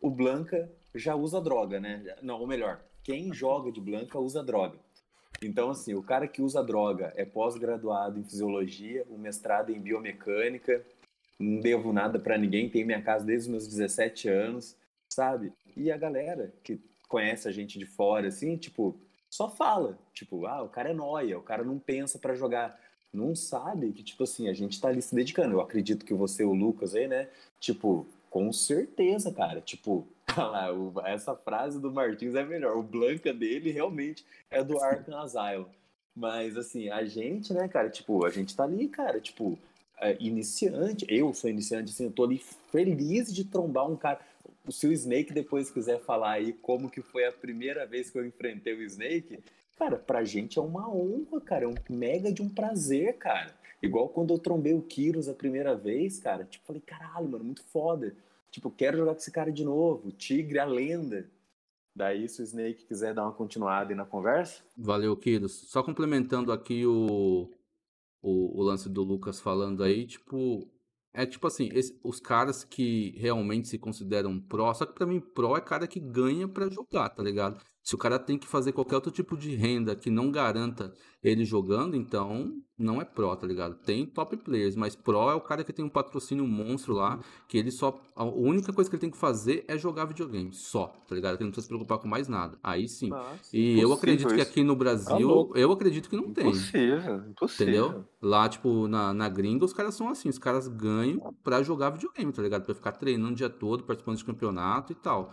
o 0.00 0.08
Blanca 0.08 0.70
já 0.94 1.14
usa 1.14 1.40
droga, 1.40 1.80
né? 1.80 2.16
Não, 2.22 2.40
ou 2.40 2.46
melhor, 2.46 2.80
quem 3.04 3.32
joga 3.32 3.70
de 3.70 3.80
Blanca 3.80 4.18
usa 4.18 4.42
droga. 4.42 4.78
Então, 5.42 5.70
assim, 5.70 5.94
o 5.94 6.02
cara 6.02 6.26
que 6.26 6.40
usa 6.40 6.64
droga 6.64 7.12
é 7.16 7.24
pós-graduado 7.24 8.18
em 8.18 8.24
fisiologia, 8.24 9.04
o 9.10 9.18
mestrado 9.18 9.70
em 9.70 9.78
biomecânica, 9.78 10.84
não 11.38 11.60
devo 11.60 11.92
nada 11.92 12.18
para 12.18 12.38
ninguém, 12.38 12.68
tenho 12.68 12.86
minha 12.86 13.02
casa 13.02 13.24
desde 13.24 13.48
os 13.48 13.50
meus 13.50 13.68
17 13.68 14.28
anos, 14.28 14.74
sabe? 15.08 15.52
E 15.76 15.92
a 15.92 15.98
galera 15.98 16.52
que 16.62 16.80
conhece 17.06 17.46
a 17.46 17.52
gente 17.52 17.78
de 17.78 17.84
fora, 17.84 18.28
assim, 18.28 18.56
tipo, 18.56 18.96
só 19.28 19.50
fala, 19.50 19.98
tipo, 20.14 20.46
ah, 20.46 20.62
o 20.62 20.68
cara 20.68 20.90
é 20.90 20.94
noia, 20.94 21.38
o 21.38 21.42
cara 21.42 21.62
não 21.62 21.78
pensa 21.78 22.18
para 22.18 22.34
jogar, 22.34 22.80
não 23.12 23.34
sabe 23.34 23.92
que, 23.92 24.02
tipo 24.02 24.24
assim, 24.24 24.48
a 24.48 24.54
gente 24.54 24.80
tá 24.80 24.88
ali 24.88 25.02
se 25.02 25.14
dedicando. 25.14 25.54
Eu 25.54 25.60
acredito 25.60 26.06
que 26.06 26.14
você, 26.14 26.42
o 26.42 26.54
Lucas 26.54 26.94
aí, 26.94 27.06
né, 27.06 27.28
tipo, 27.60 28.06
com 28.30 28.50
certeza, 28.52 29.30
cara, 29.32 29.60
tipo, 29.60 30.06
lá, 30.36 30.68
essa 31.06 31.34
frase 31.34 31.80
do 31.80 31.92
Martins 31.92 32.34
é 32.34 32.44
melhor. 32.44 32.76
O 32.76 32.82
Blanca 32.82 33.32
dele 33.32 33.70
realmente 33.70 34.24
é 34.50 34.62
do 34.62 34.78
Arkham 34.78 35.18
Asylum. 35.18 35.66
Mas, 36.14 36.56
assim, 36.56 36.88
a 36.90 37.04
gente, 37.04 37.52
né, 37.52 37.66
cara, 37.68 37.90
tipo, 37.90 38.24
a 38.24 38.30
gente 38.30 38.54
tá 38.54 38.64
ali, 38.64 38.88
cara, 38.88 39.20
tipo, 39.20 39.58
é, 40.00 40.16
iniciante. 40.20 41.04
Eu 41.08 41.32
sou 41.34 41.50
iniciante, 41.50 41.90
assim, 41.92 42.04
eu 42.04 42.12
tô 42.12 42.24
ali 42.24 42.38
feliz 42.70 43.32
de 43.32 43.44
trombar 43.44 43.90
um 43.90 43.96
cara. 43.96 44.20
Se 44.70 44.86
o 44.86 44.92
Snake 44.92 45.32
depois 45.32 45.70
quiser 45.70 46.00
falar 46.00 46.32
aí 46.32 46.52
como 46.52 46.90
que 46.90 47.02
foi 47.02 47.26
a 47.26 47.32
primeira 47.32 47.84
vez 47.84 48.10
que 48.10 48.18
eu 48.18 48.26
enfrentei 48.26 48.74
o 48.74 48.82
Snake, 48.82 49.40
cara, 49.76 49.96
pra 49.96 50.24
gente 50.24 50.58
é 50.58 50.62
uma 50.62 50.88
honra, 50.88 51.40
cara, 51.40 51.64
é 51.64 51.68
um 51.68 51.74
mega 51.90 52.32
de 52.32 52.42
um 52.42 52.48
prazer, 52.48 53.18
cara. 53.18 53.52
Igual 53.82 54.08
quando 54.08 54.32
eu 54.32 54.38
trombei 54.38 54.72
o 54.72 54.80
Kyros 54.80 55.28
a 55.28 55.34
primeira 55.34 55.76
vez, 55.76 56.18
cara, 56.18 56.44
tipo, 56.44 56.64
falei, 56.64 56.80
caralho, 56.80 57.28
mano, 57.28 57.44
muito 57.44 57.62
foda. 57.64 58.14
Tipo, 58.54 58.70
quero 58.70 58.96
jogar 58.96 59.14
com 59.14 59.18
esse 59.18 59.32
cara 59.32 59.50
de 59.50 59.64
novo. 59.64 60.12
Tigre, 60.12 60.60
a 60.60 60.64
lenda. 60.64 61.28
Daí, 61.92 62.28
se 62.28 62.40
o 62.40 62.44
Snake 62.44 62.86
quiser 62.86 63.12
dar 63.12 63.24
uma 63.24 63.32
continuada 63.32 63.90
aí 63.90 63.96
na 63.96 64.04
conversa. 64.04 64.62
Valeu, 64.76 65.16
Kiros. 65.16 65.50
Só 65.68 65.82
complementando 65.82 66.52
aqui 66.52 66.86
o, 66.86 67.50
o, 68.22 68.60
o, 68.60 68.62
lance 68.62 68.88
do 68.88 69.02
Lucas 69.02 69.40
falando 69.40 69.82
aí, 69.82 70.06
tipo. 70.06 70.70
É 71.12 71.26
tipo 71.26 71.48
assim, 71.48 71.68
esse, 71.72 71.98
os 72.04 72.20
caras 72.20 72.62
que 72.62 73.10
realmente 73.18 73.66
se 73.66 73.76
consideram 73.76 74.38
pró, 74.40 74.72
só 74.72 74.86
que 74.86 74.94
pra 74.94 75.06
mim, 75.06 75.20
pró 75.20 75.56
é 75.56 75.60
cara 75.60 75.88
que 75.88 75.98
ganha 75.98 76.46
para 76.46 76.70
jogar, 76.70 77.08
tá 77.08 77.24
ligado? 77.24 77.60
Se 77.84 77.94
o 77.94 77.98
cara 77.98 78.18
tem 78.18 78.38
que 78.38 78.46
fazer 78.46 78.72
qualquer 78.72 78.94
outro 78.94 79.12
tipo 79.12 79.36
de 79.36 79.54
renda 79.54 79.94
que 79.94 80.08
não 80.08 80.30
garanta 80.30 80.90
ele 81.22 81.44
jogando, 81.44 81.94
então 81.94 82.50
não 82.78 82.98
é 82.98 83.04
pro, 83.04 83.36
tá 83.36 83.46
ligado? 83.46 83.74
Tem 83.74 84.06
top 84.06 84.38
players, 84.38 84.74
mas 84.74 84.96
pro 84.96 85.30
é 85.30 85.34
o 85.34 85.40
cara 85.40 85.62
que 85.62 85.70
tem 85.72 85.84
um 85.84 85.88
patrocínio 85.90 86.46
monstro 86.46 86.94
lá, 86.94 87.20
que 87.46 87.58
ele 87.58 87.70
só. 87.70 88.00
A 88.16 88.24
única 88.24 88.72
coisa 88.72 88.88
que 88.88 88.96
ele 88.96 89.02
tem 89.02 89.10
que 89.10 89.18
fazer 89.18 89.66
é 89.68 89.76
jogar 89.76 90.06
videogame, 90.06 90.50
só, 90.50 90.94
tá 91.06 91.14
ligado? 91.14 91.36
Que 91.36 91.42
ele 91.42 91.48
não 91.48 91.52
precisa 91.52 91.66
se 91.66 91.68
preocupar 91.68 91.98
com 91.98 92.08
mais 92.08 92.26
nada. 92.26 92.58
Aí 92.62 92.88
sim. 92.88 93.10
Nossa, 93.10 93.54
e 93.54 93.78
eu 93.78 93.92
acredito 93.92 94.28
isso. 94.28 94.34
que 94.34 94.40
aqui 94.40 94.64
no 94.64 94.74
Brasil, 94.74 95.50
tá 95.52 95.58
eu 95.58 95.70
acredito 95.70 96.08
que 96.08 96.16
não 96.16 96.32
tem. 96.32 96.48
Impossível, 96.48 97.16
impossível. 97.28 97.86
Entendeu? 97.86 98.04
Lá, 98.22 98.48
tipo, 98.48 98.88
na, 98.88 99.12
na 99.12 99.28
gringa, 99.28 99.66
os 99.66 99.74
caras 99.74 99.94
são 99.94 100.08
assim, 100.08 100.30
os 100.30 100.38
caras 100.38 100.68
ganham 100.68 101.34
pra 101.44 101.62
jogar 101.62 101.90
videogame, 101.90 102.32
tá 102.32 102.40
ligado? 102.40 102.64
Pra 102.64 102.74
ficar 102.74 102.92
treinando 102.92 103.32
o 103.32 103.36
dia 103.36 103.50
todo, 103.50 103.84
participando 103.84 104.16
de 104.16 104.24
campeonato 104.24 104.90
e 104.90 104.96
tal. 104.96 105.30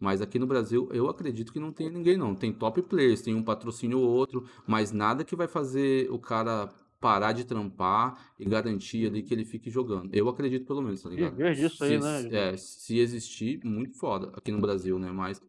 Mas 0.00 0.22
aqui 0.22 0.38
no 0.38 0.46
Brasil, 0.46 0.88
eu 0.92 1.10
acredito 1.10 1.52
que 1.52 1.60
não 1.60 1.70
tem 1.70 1.90
ninguém, 1.90 2.16
não. 2.16 2.34
Tem 2.34 2.50
top 2.50 2.80
players, 2.82 3.20
tem 3.20 3.34
um 3.34 3.42
patrocínio 3.42 3.98
ou 3.98 4.08
outro, 4.08 4.48
mas 4.66 4.90
nada 4.90 5.22
que 5.22 5.36
vai 5.36 5.46
fazer 5.46 6.10
o 6.10 6.18
cara 6.18 6.70
parar 6.98 7.32
de 7.32 7.44
trampar 7.44 8.32
e 8.38 8.44
garantir 8.46 9.06
ali 9.06 9.22
que 9.22 9.32
ele 9.32 9.44
fique 9.44 9.70
jogando. 9.70 10.14
Eu 10.14 10.28
acredito 10.28 10.66
pelo 10.66 10.82
menos, 10.82 11.02
tá 11.02 11.10
ligado? 11.10 11.38
Isso 11.52 11.84
aí, 11.84 11.98
né? 11.98 12.28
É, 12.30 12.56
se 12.56 12.98
existir, 12.98 13.60
muito 13.62 13.98
foda 13.98 14.32
aqui 14.34 14.50
no 14.50 14.60
Brasil, 14.60 14.98
né? 14.98 15.10
Mas 15.10 15.40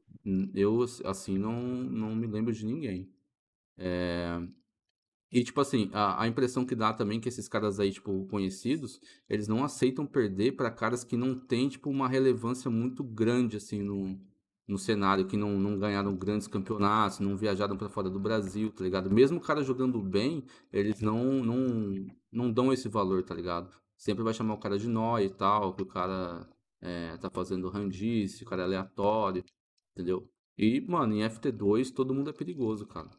eu, 0.53 0.83
assim, 1.05 1.37
não, 1.37 1.61
não 1.61 2.15
me 2.15 2.27
lembro 2.27 2.53
de 2.53 2.65
ninguém. 2.65 3.09
É... 3.77 4.41
E, 5.31 5.43
tipo 5.45 5.61
assim, 5.61 5.89
a, 5.93 6.23
a 6.23 6.27
impressão 6.27 6.65
que 6.65 6.75
dá 6.75 6.93
também 6.93 7.19
que 7.19 7.29
esses 7.29 7.47
caras 7.47 7.79
aí, 7.79 7.91
tipo, 7.91 8.25
conhecidos, 8.27 8.99
eles 9.29 9.47
não 9.47 9.63
aceitam 9.63 10.05
perder 10.05 10.57
para 10.57 10.69
caras 10.69 11.05
que 11.05 11.15
não 11.15 11.35
têm, 11.35 11.69
tipo, 11.69 11.89
uma 11.89 12.07
relevância 12.07 12.69
muito 12.69 13.01
grande, 13.01 13.55
assim, 13.55 13.81
no, 13.81 14.19
no 14.71 14.77
cenário 14.77 15.27
que 15.27 15.35
não, 15.35 15.49
não 15.59 15.77
ganharam 15.77 16.15
grandes 16.15 16.47
campeonatos, 16.47 17.19
não 17.19 17.35
viajaram 17.35 17.75
para 17.75 17.89
fora 17.89 18.09
do 18.09 18.17
Brasil, 18.17 18.71
tá 18.71 18.83
ligado? 18.85 19.11
Mesmo 19.11 19.37
o 19.37 19.41
cara 19.41 19.61
jogando 19.63 20.01
bem, 20.01 20.45
eles 20.71 21.01
não, 21.01 21.43
não, 21.43 22.07
não 22.31 22.49
dão 22.49 22.71
esse 22.71 22.87
valor, 22.87 23.21
tá 23.21 23.35
ligado? 23.35 23.69
Sempre 23.97 24.23
vai 24.23 24.33
chamar 24.33 24.53
o 24.53 24.59
cara 24.59 24.79
de 24.79 24.87
nóia 24.87 25.25
e 25.25 25.29
tal, 25.29 25.73
que 25.73 25.83
o 25.83 25.85
cara 25.85 26.47
é, 26.81 27.17
tá 27.17 27.29
fazendo 27.29 27.69
randice, 27.69 28.45
o 28.45 28.47
cara 28.47 28.61
é 28.61 28.65
aleatório, 28.65 29.43
entendeu? 29.93 30.25
E, 30.57 30.79
mano, 30.79 31.15
em 31.15 31.19
FT2 31.19 31.93
todo 31.93 32.13
mundo 32.13 32.29
é 32.29 32.33
perigoso, 32.33 32.87
cara. 32.87 33.09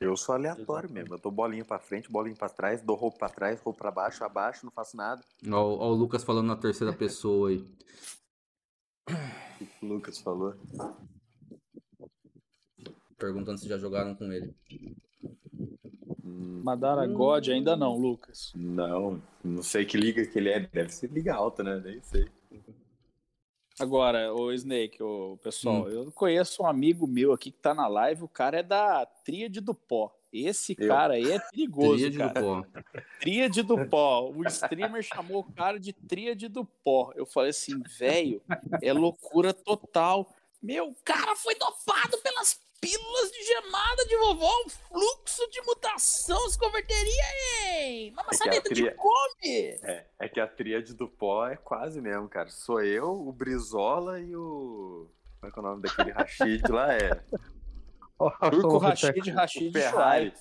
Eu 0.00 0.16
sou 0.16 0.36
aleatório 0.36 0.92
mesmo. 0.92 1.14
Eu 1.14 1.18
dou 1.18 1.32
bolinha 1.32 1.64
pra 1.64 1.80
frente, 1.80 2.10
bolinha 2.10 2.36
pra 2.36 2.48
trás, 2.48 2.80
dou 2.80 2.94
roupa 2.94 3.18
pra 3.18 3.28
trás, 3.28 3.60
roupa 3.60 3.78
pra 3.78 3.90
baixo, 3.90 4.22
abaixo, 4.22 4.64
não 4.64 4.72
faço 4.72 4.96
nada. 4.96 5.20
Ó, 5.50 5.56
ó 5.56 5.90
o 5.90 5.94
Lucas 5.94 6.22
falando 6.22 6.46
na 6.46 6.56
terceira 6.56 6.92
pessoa 6.92 7.48
aí. 7.48 7.64
O 9.60 9.66
que 9.66 9.84
o 9.84 9.88
Lucas 9.88 10.18
falou? 10.18 10.54
Perguntando 13.18 13.58
se 13.58 13.68
já 13.68 13.78
jogaram 13.78 14.14
com 14.14 14.32
ele. 14.32 14.54
Hum. 16.24 16.62
Madara 16.64 17.06
God 17.06 17.48
ainda 17.48 17.76
não, 17.76 17.96
Lucas. 17.96 18.52
Não, 18.54 19.22
não 19.42 19.62
sei 19.62 19.84
que 19.84 19.96
liga 19.96 20.26
que 20.26 20.38
ele 20.38 20.50
é. 20.50 20.60
Deve 20.60 20.90
ser 20.90 21.10
liga 21.10 21.34
alta, 21.34 21.62
né? 21.62 21.80
Nem 21.84 22.02
sei. 22.02 22.28
Agora, 23.78 24.32
o 24.32 24.52
Snake, 24.52 25.02
o 25.02 25.36
pessoal, 25.42 25.84
hum. 25.84 25.88
eu 25.88 26.12
conheço 26.12 26.62
um 26.62 26.66
amigo 26.66 27.06
meu 27.06 27.32
aqui 27.32 27.50
que 27.50 27.58
tá 27.58 27.74
na 27.74 27.88
live, 27.88 28.22
o 28.22 28.28
cara 28.28 28.60
é 28.60 28.62
da 28.62 29.04
Tríade 29.04 29.60
do 29.60 29.74
Pó. 29.74 30.14
Esse 30.34 30.74
eu... 30.76 30.88
cara 30.88 31.14
aí 31.14 31.30
é 31.30 31.38
perigoso, 31.38 32.10
Tríade 32.10 32.18
cara. 32.18 32.32
do 32.32 32.40
pó. 32.40 32.66
Tríade 33.20 33.62
do 33.62 33.86
pó. 33.86 34.32
O 34.34 34.44
streamer 34.48 35.02
chamou 35.04 35.38
o 35.38 35.52
cara 35.52 35.78
de 35.78 35.92
tríade 35.92 36.48
do 36.48 36.64
pó. 36.64 37.12
Eu 37.14 37.24
falei 37.24 37.50
assim, 37.50 37.80
velho, 37.96 38.42
é 38.82 38.92
loucura 38.92 39.54
total. 39.54 40.28
Meu, 40.60 40.88
o 40.88 40.96
cara 41.04 41.36
foi 41.36 41.54
dopado 41.54 42.18
pelas 42.18 42.60
pílulas 42.80 43.30
de 43.30 43.42
gemada 43.44 44.04
de 44.06 44.16
vovó, 44.18 44.50
o 44.66 44.68
fluxo 44.68 45.50
de 45.50 45.62
mutação 45.62 46.50
se 46.50 46.58
converteria 46.58 47.24
em 47.78 48.10
maçaneta 48.10 48.68
é 48.68 48.74
tria... 48.74 48.90
de 48.90 48.96
come. 48.96 49.78
É, 49.82 50.06
é 50.18 50.28
que 50.28 50.40
a 50.40 50.46
tríade 50.46 50.94
do 50.94 51.08
pó 51.08 51.46
é 51.46 51.56
quase 51.56 52.00
mesmo, 52.00 52.28
cara. 52.28 52.50
Sou 52.50 52.82
eu, 52.82 53.10
o 53.10 53.32
Brizola 53.32 54.20
e 54.20 54.34
o. 54.34 55.08
Como 55.40 55.48
é 55.48 55.52
que 55.52 55.58
é 55.58 55.62
o 55.62 55.64
nome 55.64 55.82
daquele 55.82 56.10
Rashid 56.10 56.66
lá? 56.68 56.92
É. 56.92 57.22
Turco 58.50 58.78
Rashid, 58.78 59.30
Rashid 59.30 59.72
Ferrari. 59.72 60.32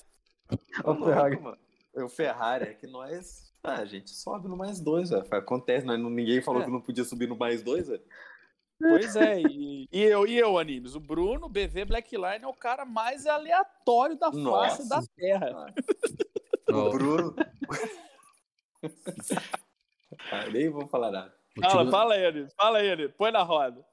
O 0.84 0.96
Ferrari. 0.96 1.40
O 1.96 2.10
Ferrari 2.10 2.66
é 2.66 2.74
que 2.74 2.88
nós. 2.88 3.54
Ah, 3.64 3.76
a 3.76 3.86
gente 3.86 4.10
sobe 4.12 4.48
no 4.48 4.58
mais 4.58 4.80
dois, 4.80 5.10
velho. 5.10 5.26
Acontece, 5.32 5.86
né? 5.86 5.96
ninguém 5.96 6.42
falou 6.42 6.62
é. 6.62 6.66
que 6.66 6.72
não 6.72 6.82
podia 6.82 7.04
subir 7.04 7.28
no 7.28 7.38
mais 7.38 7.62
dois, 7.62 7.88
velho. 7.88 8.04
Pois 8.80 9.16
é, 9.16 9.42
e, 9.42 9.88
e, 9.92 10.02
eu, 10.04 10.28
e 10.28 10.38
eu, 10.38 10.58
Animes, 10.58 10.94
o 10.96 11.00
Bruno, 11.00 11.48
BV 11.48 11.86
Blackline, 11.86 12.44
é 12.44 12.48
o 12.48 12.54
cara 12.54 12.84
mais 12.84 13.26
aleatório 13.26 14.18
da 14.18 14.30
Nossa. 14.30 14.78
face 14.78 14.90
da 14.90 15.02
Terra. 15.16 15.74
O 16.68 16.90
Bruno. 16.90 17.34
ah, 20.32 20.50
nem 20.52 20.70
vou 20.70 20.86
falar 20.88 21.12
nada. 21.12 21.34
Fala, 21.62 21.90
fala 21.90 22.16
aí, 22.16 22.26
Animes, 22.26 22.54
fala 22.56 22.80
aí, 22.80 22.92
Animes, 22.92 23.14
põe 23.16 23.32
na 23.32 23.44
roda. 23.44 23.86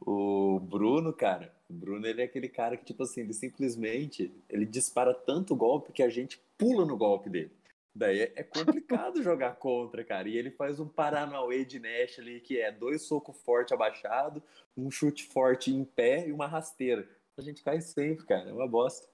O 0.00 0.60
Bruno, 0.60 1.12
cara, 1.12 1.54
o 1.72 1.74
Bruno 1.74 2.06
ele 2.06 2.20
é 2.20 2.24
aquele 2.24 2.48
cara 2.48 2.76
que, 2.76 2.84
tipo 2.84 3.02
assim, 3.02 3.22
ele 3.22 3.32
simplesmente 3.32 4.30
ele 4.48 4.66
dispara 4.66 5.14
tanto 5.14 5.56
golpe 5.56 5.92
que 5.92 6.02
a 6.02 6.10
gente 6.10 6.38
pula 6.58 6.84
no 6.84 6.96
golpe 6.96 7.30
dele. 7.30 7.50
Daí 7.94 8.20
é, 8.20 8.32
é 8.36 8.42
complicado 8.42 9.20
jogar 9.24 9.56
contra, 9.56 10.04
cara. 10.04 10.28
E 10.28 10.36
ele 10.36 10.50
faz 10.50 10.78
um 10.78 10.86
Paranauê 10.86 11.64
de 11.64 11.78
Nash 11.78 12.18
ali, 12.18 12.40
que 12.40 12.60
é 12.60 12.70
dois 12.70 13.02
socos 13.02 13.36
fortes 13.42 13.72
abaixado, 13.72 14.42
um 14.76 14.90
chute 14.90 15.24
forte 15.24 15.70
em 15.70 15.84
pé 15.84 16.28
e 16.28 16.32
uma 16.32 16.46
rasteira. 16.46 17.08
A 17.36 17.42
gente 17.42 17.62
cai 17.62 17.80
sempre, 17.80 18.26
cara. 18.26 18.50
É 18.50 18.52
uma 18.52 18.68
bosta. 18.68 19.08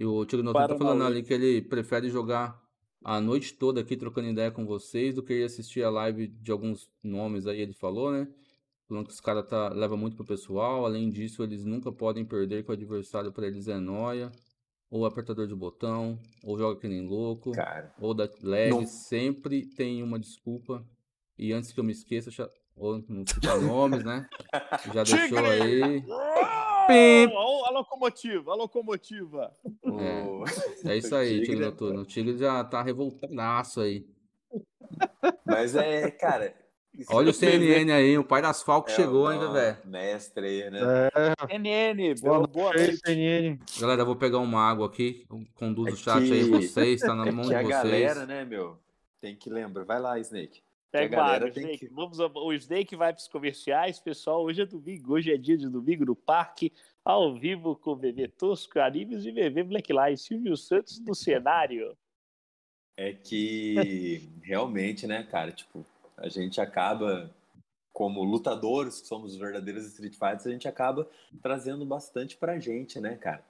E 0.00 0.04
o 0.04 0.24
Tio 0.24 0.42
Notan 0.42 0.66
tá 0.66 0.76
falando 0.78 1.04
ali 1.04 1.22
que 1.22 1.34
ele 1.34 1.60
prefere 1.60 2.08
jogar 2.08 2.62
a 3.04 3.20
noite 3.20 3.54
toda 3.54 3.80
aqui 3.80 3.96
trocando 3.96 4.28
ideia 4.28 4.50
com 4.50 4.64
vocês 4.64 5.14
do 5.14 5.22
que 5.22 5.34
ir 5.34 5.44
assistir 5.44 5.82
a 5.82 5.90
live 5.90 6.28
de 6.28 6.50
alguns 6.50 6.90
nomes 7.02 7.46
aí, 7.46 7.60
ele 7.60 7.74
falou, 7.74 8.10
né? 8.10 8.28
Falando 8.88 9.06
que 9.06 9.12
os 9.12 9.20
caras 9.20 9.46
tá, 9.46 9.68
leva 9.68 9.96
muito 9.96 10.16
pro 10.16 10.24
pessoal. 10.24 10.86
Além 10.86 11.10
disso, 11.10 11.42
eles 11.42 11.64
nunca 11.64 11.92
podem 11.92 12.24
perder 12.24 12.64
que 12.64 12.70
o 12.70 12.72
adversário 12.72 13.30
para 13.30 13.46
eles 13.46 13.68
é 13.68 13.78
noia 13.78 14.32
ou 14.90 15.04
apertador 15.04 15.46
de 15.46 15.54
botão, 15.54 16.18
ou 16.42 16.58
joga 16.58 16.80
que 16.80 16.88
nem 16.88 17.06
louco, 17.06 17.52
Cara, 17.52 17.94
ou 18.00 18.14
da 18.14 18.28
leve, 18.42 18.70
não... 18.70 18.86
sempre 18.86 19.66
tem 19.66 20.02
uma 20.02 20.18
desculpa. 20.18 20.82
E 21.36 21.52
antes 21.52 21.72
que 21.72 21.78
eu 21.78 21.84
me 21.84 21.92
esqueça, 21.92 22.30
já... 22.30 22.48
ou 22.74 23.04
não 23.08 23.24
citar 23.26 23.60
nomes, 23.60 24.02
né? 24.02 24.26
Já 24.92 25.04
deixou 25.04 25.38
aí. 25.38 26.02
Pip. 26.86 27.34
A 27.66 27.70
locomotiva, 27.70 28.52
a 28.52 28.54
locomotiva. 28.54 29.54
É, 30.84 30.90
é 30.92 30.96
isso 30.96 31.14
aí, 31.14 31.42
Tigre 31.42 31.66
Noturno. 31.66 32.00
O 32.00 32.06
Tigre 32.06 32.38
já 32.38 32.64
tá 32.64 32.82
revoltadaço 32.82 33.82
aí. 33.82 34.06
Mas 35.44 35.76
é, 35.76 36.10
cara, 36.10 36.54
Olha 37.08 37.30
o 37.30 37.32
CNN 37.32 37.92
aí, 37.92 38.18
o 38.18 38.24
pai 38.24 38.42
das 38.42 38.62
Falcos 38.62 38.92
é, 38.92 38.96
chegou 38.96 39.28
ainda, 39.28 39.50
velho. 39.52 39.76
Mestre 39.84 40.46
aí, 40.46 40.70
né? 40.70 40.80
É. 41.14 41.46
CNN, 41.46 42.14
boa, 42.20 42.46
boa 42.46 42.72
noite. 42.74 42.98
CNN. 43.04 43.58
Galera, 43.80 44.02
eu 44.02 44.06
vou 44.06 44.16
pegar 44.16 44.38
uma 44.38 44.60
água 44.60 44.86
aqui, 44.86 45.24
conduzo 45.54 45.90
é 45.90 45.92
o 45.92 45.96
chat 45.96 46.24
que... 46.24 46.32
aí, 46.32 46.42
vocês, 46.44 47.00
tá 47.00 47.14
na 47.14 47.26
é 47.28 47.30
mão 47.30 47.44
de 47.44 47.50
vocês. 47.50 47.66
a 47.66 47.68
galera, 47.68 48.26
né, 48.26 48.44
meu, 48.44 48.78
tem 49.20 49.36
que 49.36 49.48
lembrar. 49.48 49.84
Vai 49.84 50.00
lá, 50.00 50.18
Snake. 50.18 50.60
Pega 50.90 51.20
a 51.22 51.34
água, 51.36 51.48
Snake. 51.50 51.86
Que... 51.86 51.94
Vamos, 51.94 52.18
o 52.18 52.52
Snake 52.54 52.96
vai 52.96 53.12
para 53.12 53.20
os 53.20 53.28
comerciais, 53.28 54.00
pessoal. 54.00 54.42
Hoje 54.42 54.62
é 54.62 54.66
domingo, 54.66 55.12
hoje 55.12 55.32
é 55.32 55.36
dia 55.36 55.56
de 55.56 55.68
domingo 55.68 56.04
no 56.04 56.16
parque, 56.16 56.72
ao 57.04 57.38
vivo 57.38 57.76
com 57.76 57.92
o 57.92 57.96
Bebê 57.96 58.26
Tosco, 58.26 58.80
Animes 58.80 59.24
e 59.24 59.30
Bebê 59.30 59.62
Blacklight. 59.62 60.20
Silvio 60.20 60.56
Santos 60.56 60.98
no 61.00 61.14
cenário. 61.14 61.96
É 62.96 63.12
que 63.12 64.28
realmente, 64.42 65.06
né, 65.06 65.22
cara, 65.22 65.52
tipo, 65.52 65.86
a 66.18 66.28
gente 66.28 66.60
acaba, 66.60 67.30
como 67.92 68.22
lutadores, 68.22 69.00
que 69.00 69.06
somos 69.06 69.36
verdadeiros 69.36 69.86
Street 69.86 70.14
Fighters, 70.14 70.46
a 70.46 70.50
gente 70.50 70.68
acaba 70.68 71.08
trazendo 71.42 71.84
bastante 71.84 72.36
pra 72.36 72.58
gente, 72.58 73.00
né, 73.00 73.16
cara? 73.16 73.44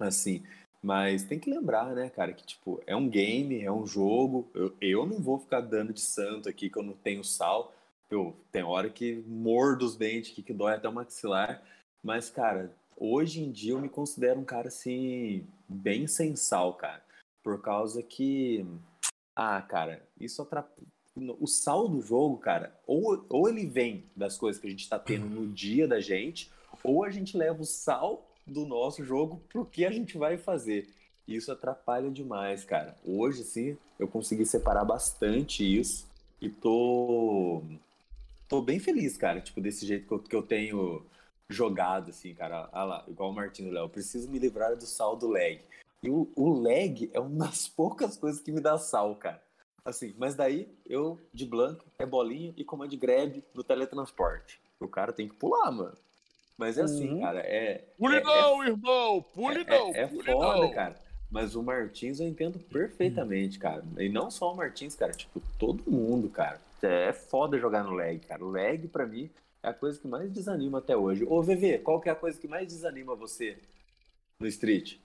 Assim, 0.00 0.44
mas 0.82 1.24
tem 1.24 1.38
que 1.38 1.50
lembrar, 1.50 1.94
né, 1.94 2.08
cara, 2.08 2.32
que, 2.32 2.46
tipo, 2.46 2.80
é 2.86 2.94
um 2.94 3.08
game, 3.08 3.60
é 3.62 3.70
um 3.70 3.86
jogo. 3.86 4.48
Eu, 4.54 4.76
eu 4.80 5.06
não 5.06 5.20
vou 5.20 5.38
ficar 5.38 5.60
dando 5.60 5.92
de 5.92 6.00
santo 6.00 6.48
aqui 6.48 6.70
que 6.70 6.78
eu 6.78 6.82
não 6.82 6.94
tenho 6.94 7.24
sal. 7.24 7.74
Eu, 8.10 8.34
tem 8.50 8.62
hora 8.62 8.88
que 8.88 9.16
mordo 9.26 9.84
os 9.84 9.96
dentes 9.96 10.32
aqui, 10.32 10.42
que 10.42 10.52
dói 10.54 10.74
até 10.74 10.88
o 10.88 10.92
maxilar. 10.92 11.62
Mas, 12.02 12.30
cara, 12.30 12.72
hoje 12.96 13.42
em 13.42 13.50
dia 13.50 13.72
eu 13.72 13.80
me 13.80 13.88
considero 13.88 14.40
um 14.40 14.44
cara, 14.44 14.68
assim, 14.68 15.46
bem 15.68 16.06
sem 16.06 16.36
sal, 16.36 16.74
cara. 16.74 17.02
Por 17.42 17.60
causa 17.60 18.02
que. 18.02 18.64
Ah, 19.34 19.60
cara, 19.62 20.02
isso 20.18 20.42
atrapalha 20.42 20.97
o 21.38 21.46
sal 21.46 21.88
do 21.88 22.00
jogo, 22.00 22.38
cara, 22.38 22.74
ou, 22.86 23.24
ou 23.28 23.48
ele 23.48 23.66
vem 23.66 24.04
das 24.14 24.36
coisas 24.36 24.60
que 24.60 24.66
a 24.66 24.70
gente 24.70 24.82
está 24.82 24.98
tendo 24.98 25.26
no 25.26 25.46
dia 25.46 25.86
da 25.86 26.00
gente, 26.00 26.50
ou 26.82 27.04
a 27.04 27.10
gente 27.10 27.36
leva 27.36 27.62
o 27.62 27.66
sal 27.66 28.26
do 28.46 28.64
nosso 28.66 29.04
jogo 29.04 29.40
pro 29.48 29.64
que 29.64 29.84
a 29.84 29.90
gente 29.90 30.16
vai 30.16 30.38
fazer. 30.38 30.88
Isso 31.26 31.52
atrapalha 31.52 32.10
demais, 32.10 32.64
cara. 32.64 32.96
Hoje, 33.04 33.44
sim, 33.44 33.76
eu 33.98 34.08
consegui 34.08 34.46
separar 34.46 34.84
bastante 34.84 35.62
isso 35.62 36.06
e 36.40 36.48
tô, 36.48 37.62
tô 38.48 38.62
bem 38.62 38.78
feliz, 38.78 39.16
cara, 39.16 39.40
tipo, 39.40 39.60
desse 39.60 39.86
jeito 39.86 40.06
que 40.06 40.12
eu, 40.14 40.18
que 40.18 40.36
eu 40.36 40.42
tenho 40.42 41.04
jogado, 41.48 42.10
assim, 42.10 42.34
cara. 42.34 42.68
Ah 42.72 42.84
lá, 42.84 43.04
igual 43.08 43.30
o 43.30 43.34
Martino 43.34 43.70
Léo, 43.70 43.88
preciso 43.88 44.30
me 44.30 44.38
livrar 44.38 44.76
do 44.76 44.86
sal 44.86 45.16
do 45.16 45.28
lag. 45.28 45.60
E 46.02 46.08
o, 46.08 46.30
o 46.36 46.48
lag 46.50 47.10
é 47.12 47.20
uma 47.20 47.46
das 47.46 47.68
poucas 47.68 48.16
coisas 48.16 48.40
que 48.40 48.52
me 48.52 48.60
dá 48.60 48.78
sal, 48.78 49.14
cara. 49.16 49.42
Assim, 49.88 50.14
mas 50.18 50.34
daí 50.34 50.68
eu, 50.84 51.18
de 51.32 51.46
blanco, 51.46 51.82
é 51.98 52.04
bolinha 52.04 52.52
e 52.58 52.62
comando 52.62 52.94
grab 52.94 53.42
no 53.54 53.64
teletransporte. 53.64 54.60
O 54.78 54.86
cara 54.86 55.14
tem 55.14 55.26
que 55.26 55.34
pular, 55.34 55.70
mano. 55.70 55.96
Mas 56.58 56.76
é 56.76 56.82
assim, 56.82 57.08
uhum. 57.08 57.20
cara, 57.22 57.40
é. 57.40 57.86
Pule 57.96 58.16
é, 58.16 58.22
não, 58.22 58.62
é, 58.62 58.66
irmão! 58.66 59.24
Pule 59.32 59.62
é, 59.62 59.64
não! 59.64 59.94
É, 59.94 60.00
é 60.00 60.06
pule 60.06 60.30
foda, 60.30 60.60
não. 60.60 60.70
cara. 60.74 60.94
Mas 61.30 61.56
o 61.56 61.62
Martins 61.62 62.20
eu 62.20 62.28
entendo 62.28 62.58
perfeitamente, 62.58 63.58
cara. 63.58 63.82
E 63.96 64.10
não 64.10 64.30
só 64.30 64.52
o 64.52 64.56
Martins, 64.56 64.94
cara, 64.94 65.12
tipo, 65.12 65.40
todo 65.58 65.90
mundo, 65.90 66.28
cara. 66.28 66.60
É 66.82 67.14
foda 67.14 67.58
jogar 67.58 67.82
no 67.82 67.92
lag, 67.92 68.18
cara. 68.18 68.44
O 68.44 68.50
lag, 68.50 68.86
pra 68.88 69.06
mim, 69.06 69.30
é 69.62 69.68
a 69.70 69.74
coisa 69.74 69.98
que 69.98 70.06
mais 70.06 70.30
desanima 70.30 70.80
até 70.80 70.94
hoje. 70.94 71.24
Ô, 71.24 71.42
VV, 71.42 71.78
qual 71.78 71.98
que 71.98 72.10
é 72.10 72.12
a 72.12 72.14
coisa 72.14 72.38
que 72.38 72.46
mais 72.46 72.68
desanima 72.68 73.14
você 73.14 73.56
no 74.38 74.46
Street? 74.46 74.96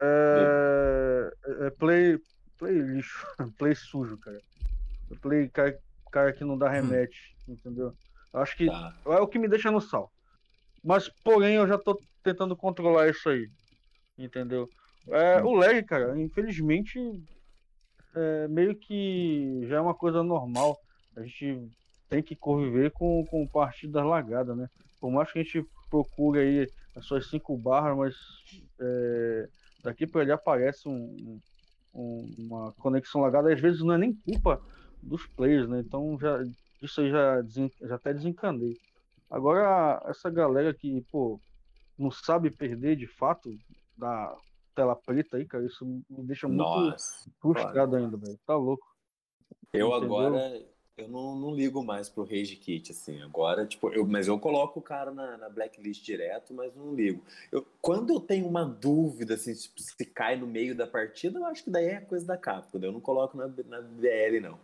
É, 0.00 1.32
é 1.66 1.70
play, 1.70 2.18
Play 2.62 2.78
lixo, 2.80 3.26
play 3.58 3.74
sujo, 3.74 4.16
cara. 4.18 4.40
Play 5.20 5.48
cara, 5.48 5.76
cara 6.12 6.32
que 6.32 6.44
não 6.44 6.56
dá 6.56 6.68
rematch, 6.68 7.34
hum. 7.48 7.54
entendeu? 7.54 7.92
Eu 8.32 8.40
acho 8.40 8.56
que 8.56 8.66
tá. 8.66 8.94
é 9.04 9.18
o 9.18 9.26
que 9.26 9.36
me 9.36 9.48
deixa 9.48 9.68
no 9.68 9.80
sal. 9.80 10.12
Mas, 10.84 11.08
porém, 11.24 11.56
eu 11.56 11.66
já 11.66 11.76
tô 11.76 12.00
tentando 12.22 12.54
controlar 12.54 13.08
isso 13.08 13.28
aí, 13.28 13.50
entendeu? 14.16 14.70
É, 15.08 15.42
hum. 15.42 15.46
O 15.46 15.54
lag, 15.54 15.82
cara, 15.82 16.16
infelizmente, 16.20 17.00
é, 18.14 18.46
meio 18.46 18.76
que 18.76 19.66
já 19.66 19.78
é 19.78 19.80
uma 19.80 19.94
coisa 19.94 20.22
normal. 20.22 20.78
A 21.16 21.22
gente 21.22 21.68
tem 22.08 22.22
que 22.22 22.36
conviver 22.36 22.92
com, 22.92 23.26
com 23.26 23.44
partidas 23.44 24.04
lagadas, 24.04 24.56
né? 24.56 24.70
Por 25.00 25.10
mais 25.10 25.32
que 25.32 25.40
a 25.40 25.42
gente 25.42 25.66
procure 25.90 26.38
aí 26.38 26.70
as 26.94 27.04
suas 27.06 27.28
cinco 27.28 27.56
barras, 27.56 27.96
mas 27.96 28.14
é, 28.78 29.48
daqui 29.82 30.06
para 30.06 30.20
ali 30.20 30.30
aparece 30.30 30.88
um, 30.88 31.40
uma 31.94 32.72
conexão 32.72 33.20
lagada, 33.20 33.52
às 33.52 33.60
vezes 33.60 33.80
não 33.80 33.94
é 33.94 33.98
nem 33.98 34.14
culpa 34.14 34.60
dos 35.02 35.26
players, 35.26 35.68
né? 35.68 35.80
Então 35.80 36.18
já 36.18 36.42
isso 36.80 37.00
aí 37.00 37.10
já, 37.10 37.40
desen, 37.40 37.70
já 37.80 37.94
até 37.94 38.12
desencandei. 38.12 38.76
Agora, 39.30 40.02
essa 40.06 40.28
galera 40.28 40.74
que, 40.74 41.00
pô, 41.10 41.40
não 41.98 42.10
sabe 42.10 42.50
perder 42.50 42.96
de 42.96 43.06
fato 43.06 43.50
da 43.96 44.36
tela 44.74 44.96
preta 44.96 45.36
aí, 45.36 45.46
cara, 45.46 45.64
isso 45.64 45.84
me 45.86 46.24
deixa 46.24 46.48
muito 46.48 46.62
Nossa, 46.62 47.30
frustrado 47.40 47.92
claro. 47.92 48.04
ainda, 48.04 48.16
velho. 48.16 48.38
Tá 48.46 48.56
louco. 48.56 48.86
Eu 49.72 49.88
Entendeu? 49.88 49.94
agora, 49.94 50.62
eu 50.96 51.08
não, 51.08 51.34
não 51.34 51.54
ligo 51.54 51.82
mais 51.82 52.08
pro 52.08 52.24
Rage 52.24 52.56
Kit, 52.56 52.92
assim. 52.92 53.22
Agora, 53.22 53.66
tipo, 53.66 53.88
eu, 53.90 54.06
mas 54.06 54.28
eu 54.28 54.38
coloco 54.38 54.78
o 54.78 54.82
cara 54.82 55.10
na, 55.10 55.36
na 55.38 55.48
blacklist 55.48 56.04
direto, 56.04 56.52
mas 56.52 56.74
não 56.74 56.94
ligo. 56.94 57.22
Eu, 57.50 57.66
quando 57.80 58.12
eu 58.12 58.20
tenho 58.20 58.46
uma 58.46 58.64
dúvida, 58.64 59.34
assim, 59.34 59.54
tipo, 59.54 59.80
se 59.80 60.04
cai 60.06 60.36
no 60.36 60.46
meio 60.46 60.74
da 60.74 60.86
partida, 60.86 61.38
eu 61.38 61.46
acho 61.46 61.64
que 61.64 61.70
daí 61.70 61.86
é 61.86 62.00
coisa 62.00 62.26
da 62.26 62.36
Capcom. 62.36 62.78
Eu 62.78 62.92
não 62.92 63.00
coloco 63.00 63.36
na, 63.36 63.46
na 63.46 63.80
BL, 63.80 64.40
não. 64.42 64.58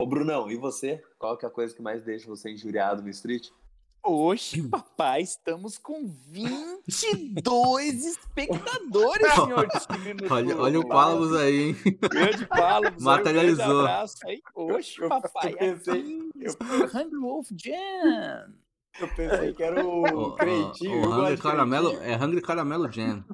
Ô, 0.00 0.06
Brunão, 0.06 0.50
e 0.50 0.56
você? 0.56 1.02
Qual 1.18 1.36
que 1.36 1.44
é 1.44 1.48
a 1.48 1.52
coisa 1.52 1.74
que 1.74 1.82
mais 1.82 2.02
deixa 2.02 2.26
você 2.26 2.50
injuriado 2.50 3.02
no 3.02 3.08
Street? 3.10 3.50
Oxe, 4.02 4.62
papai, 4.62 5.20
estamos 5.20 5.76
com 5.76 6.06
22 6.28 8.06
espectadores, 8.06 9.32
senhor 9.34 9.68
olha, 10.30 10.56
olha 10.56 10.80
o 10.80 10.88
Palos 10.88 11.36
aí, 11.36 11.68
hein? 11.68 11.76
Grande 12.10 12.46
Palos. 12.46 13.02
Materializou. 13.02 13.84
Um 13.84 13.86
aí. 14.26 14.42
Oxe, 14.54 15.06
papai, 15.06 15.52
eu 15.52 15.56
pensei, 15.56 16.30
eu... 16.40 16.52
Hungry 16.94 17.18
Wolf 17.18 17.48
Jam. 17.56 18.54
Eu 18.98 19.08
pensei 19.14 19.52
que 19.52 19.62
era 19.62 19.86
o, 19.86 20.02
o 20.02 20.34
Creitinho. 20.34 21.02
O, 21.02 21.10
o 21.10 21.20
Hungry 21.20 21.36
Caramelo, 21.36 21.90
é 22.00 22.16
Hungry 22.16 22.40
Caramelo 22.40 22.90
Jam. 22.90 23.24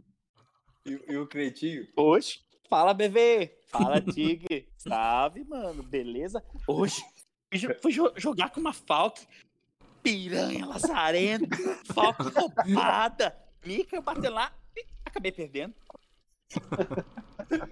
E, 0.85 1.01
e 1.09 1.17
o 1.17 1.29
Creitinho? 1.29 1.87
Oxe, 1.97 2.41
fala, 2.69 2.93
bebê. 2.93 3.57
Fala, 3.69 4.01
Tig. 4.01 4.69
Salve, 4.77 5.45
mano. 5.45 5.83
Beleza? 5.83 6.43
Hoje, 6.67 7.03
fui 7.81 7.93
jogar 8.17 8.51
com 8.51 8.61
uma 8.61 8.73
Falk 8.73 9.27
piranha 10.07 10.65
lazarenta, 10.67 11.57
foco 11.93 12.23
roubada, 12.29 13.37
Mica 13.65 14.01
bateu 14.01 14.33
lá 14.33 14.53
e 14.77 14.85
acabei 15.05 15.33
perdendo. 15.33 15.75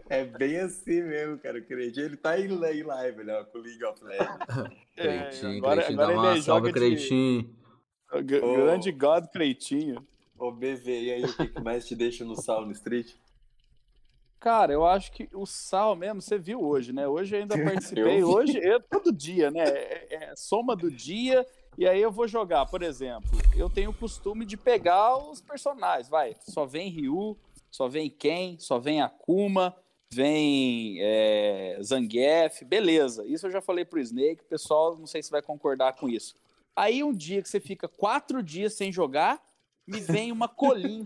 É 0.08 0.24
bem 0.24 0.58
assim 0.58 1.00
mesmo, 1.02 1.38
cara. 1.38 1.60
O 1.60 1.64
Creitinho, 1.64 2.06
ele 2.06 2.16
tá 2.16 2.38
em 2.38 2.48
live, 2.48 3.22
né? 3.22 3.44
Com 3.44 3.58
League 3.58 3.84
of 3.84 4.02
Legends. 4.02 4.36
Creitinho, 4.96 5.54
é, 5.54 5.56
agora, 5.58 5.82
Creitinho, 5.82 6.00
agora 6.00 6.16
dá 6.16 6.20
uma 6.20 6.42
salva, 6.42 6.72
Creitinho. 6.72 7.56
De... 8.24 8.40
Grande 8.40 8.90
God 8.90 9.26
Creitinho. 9.28 10.06
Ô, 10.36 10.50
BV, 10.50 11.02
e 11.02 11.12
aí, 11.12 11.24
o 11.24 11.36
que 11.36 11.60
mais 11.60 11.86
te 11.86 11.94
deixa 11.94 12.24
no 12.24 12.34
sal 12.34 12.66
no 12.66 12.72
Street? 12.72 13.14
Cara, 14.40 14.72
eu 14.72 14.84
acho 14.84 15.12
que 15.12 15.28
o 15.32 15.46
sal 15.46 15.96
mesmo, 15.96 16.20
você 16.20 16.36
viu 16.36 16.60
hoje, 16.60 16.92
né? 16.92 17.06
Hoje 17.06 17.36
eu 17.36 17.40
ainda 17.40 17.56
participei. 17.62 18.22
Hoje, 18.24 18.58
é 18.58 18.78
todo 18.78 19.12
dia, 19.12 19.50
né? 19.50 19.62
É, 19.62 20.14
é 20.14 20.36
soma 20.36 20.74
do 20.74 20.90
dia 20.90 21.46
e 21.76 21.86
aí 21.86 22.00
eu 22.00 22.10
vou 22.10 22.28
jogar, 22.28 22.66
por 22.66 22.82
exemplo, 22.82 23.30
eu 23.56 23.68
tenho 23.68 23.90
o 23.90 23.94
costume 23.94 24.44
de 24.44 24.56
pegar 24.56 25.16
os 25.16 25.40
personagens, 25.40 26.08
vai, 26.08 26.36
só 26.40 26.64
vem 26.64 26.88
Ryu, 26.88 27.36
só 27.70 27.88
vem 27.88 28.08
Ken, 28.08 28.56
só 28.58 28.78
vem 28.78 29.02
Akuma, 29.02 29.74
vem 30.12 30.98
é, 31.00 31.78
Zangief, 31.82 32.64
beleza. 32.64 33.26
Isso 33.26 33.46
eu 33.46 33.50
já 33.50 33.60
falei 33.60 33.84
pro 33.84 34.00
Snake, 34.00 34.42
o 34.42 34.48
pessoal 34.48 34.96
não 34.96 35.06
sei 35.06 35.22
se 35.22 35.30
vai 35.30 35.42
concordar 35.42 35.94
com 35.94 36.08
isso. 36.08 36.36
Aí 36.76 37.02
um 37.02 37.12
dia 37.12 37.42
que 37.42 37.48
você 37.48 37.60
fica 37.60 37.88
quatro 37.88 38.42
dias 38.42 38.74
sem 38.74 38.92
jogar, 38.92 39.42
me 39.86 40.00
vem 40.00 40.30
uma 40.30 40.48
Colin, 40.48 41.04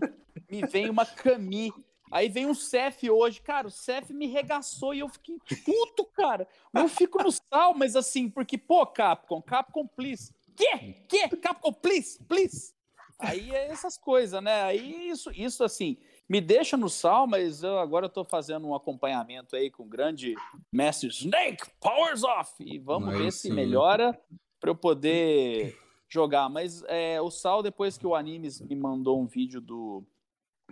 me 0.49 0.61
vem 0.67 0.89
uma 0.89 1.05
Kami, 1.05 1.73
Aí 2.11 2.27
vem 2.27 2.47
um 2.47 2.55
Cef 2.55 3.07
hoje, 3.09 3.39
cara, 3.39 3.67
o 3.67 3.71
Cef 3.71 4.11
me 4.11 4.25
regaçou 4.25 4.93
e 4.93 4.99
eu 4.99 5.09
fiquei 5.09 5.37
puto, 5.63 6.05
cara. 6.05 6.47
Eu 6.73 6.89
fico 6.89 7.21
no 7.21 7.31
sal, 7.31 7.75
mas 7.75 7.95
assim, 7.95 8.29
porque, 8.29 8.57
pô, 8.57 8.85
Capcom, 8.87 9.41
Capcom, 9.41 9.85
please, 9.85 10.33
Quê? 10.59 10.93
Quê? 11.07 11.29
Capcom, 11.37 11.71
please, 11.71 12.19
please. 12.27 12.73
Aí 13.17 13.49
é 13.55 13.69
essas 13.69 13.97
coisas, 13.97 14.43
né? 14.43 14.63
Aí 14.63 15.09
isso, 15.09 15.31
isso 15.31 15.63
assim, 15.63 15.97
me 16.27 16.41
deixa 16.41 16.75
no 16.75 16.89
sal, 16.89 17.25
mas 17.25 17.63
eu 17.63 17.79
agora 17.79 18.07
eu 18.07 18.09
tô 18.09 18.25
fazendo 18.25 18.67
um 18.67 18.75
acompanhamento 18.75 19.55
aí 19.55 19.71
com 19.71 19.83
o 19.83 19.87
grande 19.87 20.35
mestre 20.71 21.07
Snake 21.07 21.65
Powers 21.79 22.23
Off. 22.25 22.53
E 22.59 22.77
vamos 22.77 23.17
ver 23.17 23.31
sim. 23.31 23.49
se 23.49 23.53
melhora 23.53 24.19
para 24.59 24.69
eu 24.69 24.75
poder 24.75 25.77
jogar. 26.09 26.49
Mas 26.49 26.83
é, 26.87 27.21
o 27.21 27.31
sal, 27.31 27.63
depois 27.63 27.97
que 27.97 28.05
o 28.05 28.13
Animes 28.13 28.59
me 28.59 28.75
mandou 28.75 29.21
um 29.21 29.27
vídeo 29.27 29.61
do, 29.61 30.03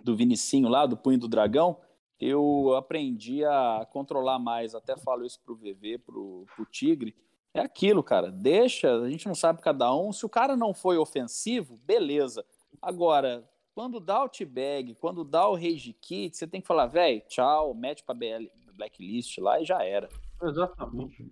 do 0.04 0.14
Vinicinho 0.14 0.68
lá, 0.68 0.84
do 0.84 0.98
Punho 0.98 1.18
do 1.18 1.28
Dragão, 1.28 1.80
eu 2.20 2.74
aprendi 2.76 3.42
a 3.42 3.86
controlar 3.90 4.38
mais. 4.38 4.74
Até 4.74 4.98
falo 4.98 5.24
isso 5.24 5.40
pro 5.44 5.56
VV, 5.56 5.98
pro, 5.98 6.46
pro 6.54 6.66
Tigre 6.66 7.16
é 7.58 7.64
aquilo, 7.64 8.02
cara. 8.02 8.30
Deixa, 8.30 8.92
a 8.94 9.10
gente 9.10 9.26
não 9.26 9.34
sabe 9.34 9.60
cada 9.60 9.94
um. 9.94 10.12
Se 10.12 10.24
o 10.24 10.28
cara 10.28 10.56
não 10.56 10.72
foi 10.72 10.96
ofensivo, 10.96 11.76
beleza. 11.84 12.44
Agora, 12.80 13.48
quando 13.74 14.00
dá 14.00 14.24
o 14.24 14.28
T-Bag, 14.28 14.94
quando 14.94 15.24
dá 15.24 15.48
o 15.48 15.54
Rage 15.54 15.92
Kit, 15.92 16.36
você 16.36 16.46
tem 16.46 16.60
que 16.60 16.66
falar, 16.66 16.86
velho, 16.86 17.22
tchau, 17.28 17.74
mete 17.74 18.02
pra 18.02 18.14
BL, 18.14 18.46
Blacklist 18.72 19.38
lá 19.38 19.60
e 19.60 19.64
já 19.64 19.84
era. 19.84 20.08
Exatamente. 20.42 21.30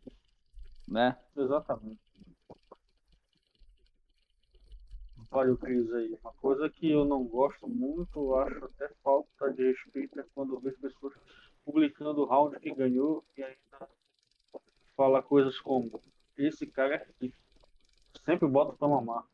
Né? 0.88 1.16
Exatamente. 1.36 2.06
Olha 5.30 5.52
o 5.52 5.58
Cris 5.58 5.92
aí. 5.92 6.18
Uma 6.22 6.32
coisa 6.34 6.70
que 6.70 6.90
eu 6.90 7.04
não 7.04 7.24
gosto 7.24 7.68
muito, 7.68 8.34
acho 8.36 8.64
até 8.64 8.88
falta 9.02 9.52
de 9.52 9.70
respeito, 9.70 10.18
é 10.18 10.24
quando 10.34 10.58
vejo 10.60 10.78
pessoas 10.78 11.14
publicando 11.64 12.22
o 12.22 12.24
round 12.24 12.58
que 12.60 12.74
ganhou 12.74 13.24
e 13.36 13.42
ainda 13.42 13.88
fala 14.96 15.22
coisas 15.22 15.58
como 15.60 16.00
esse 16.38 16.66
cara 16.66 16.96
é 16.96 17.06
Sempre 18.24 18.48
bota 18.48 18.76
pra 18.76 18.88
mamar. 18.88 19.24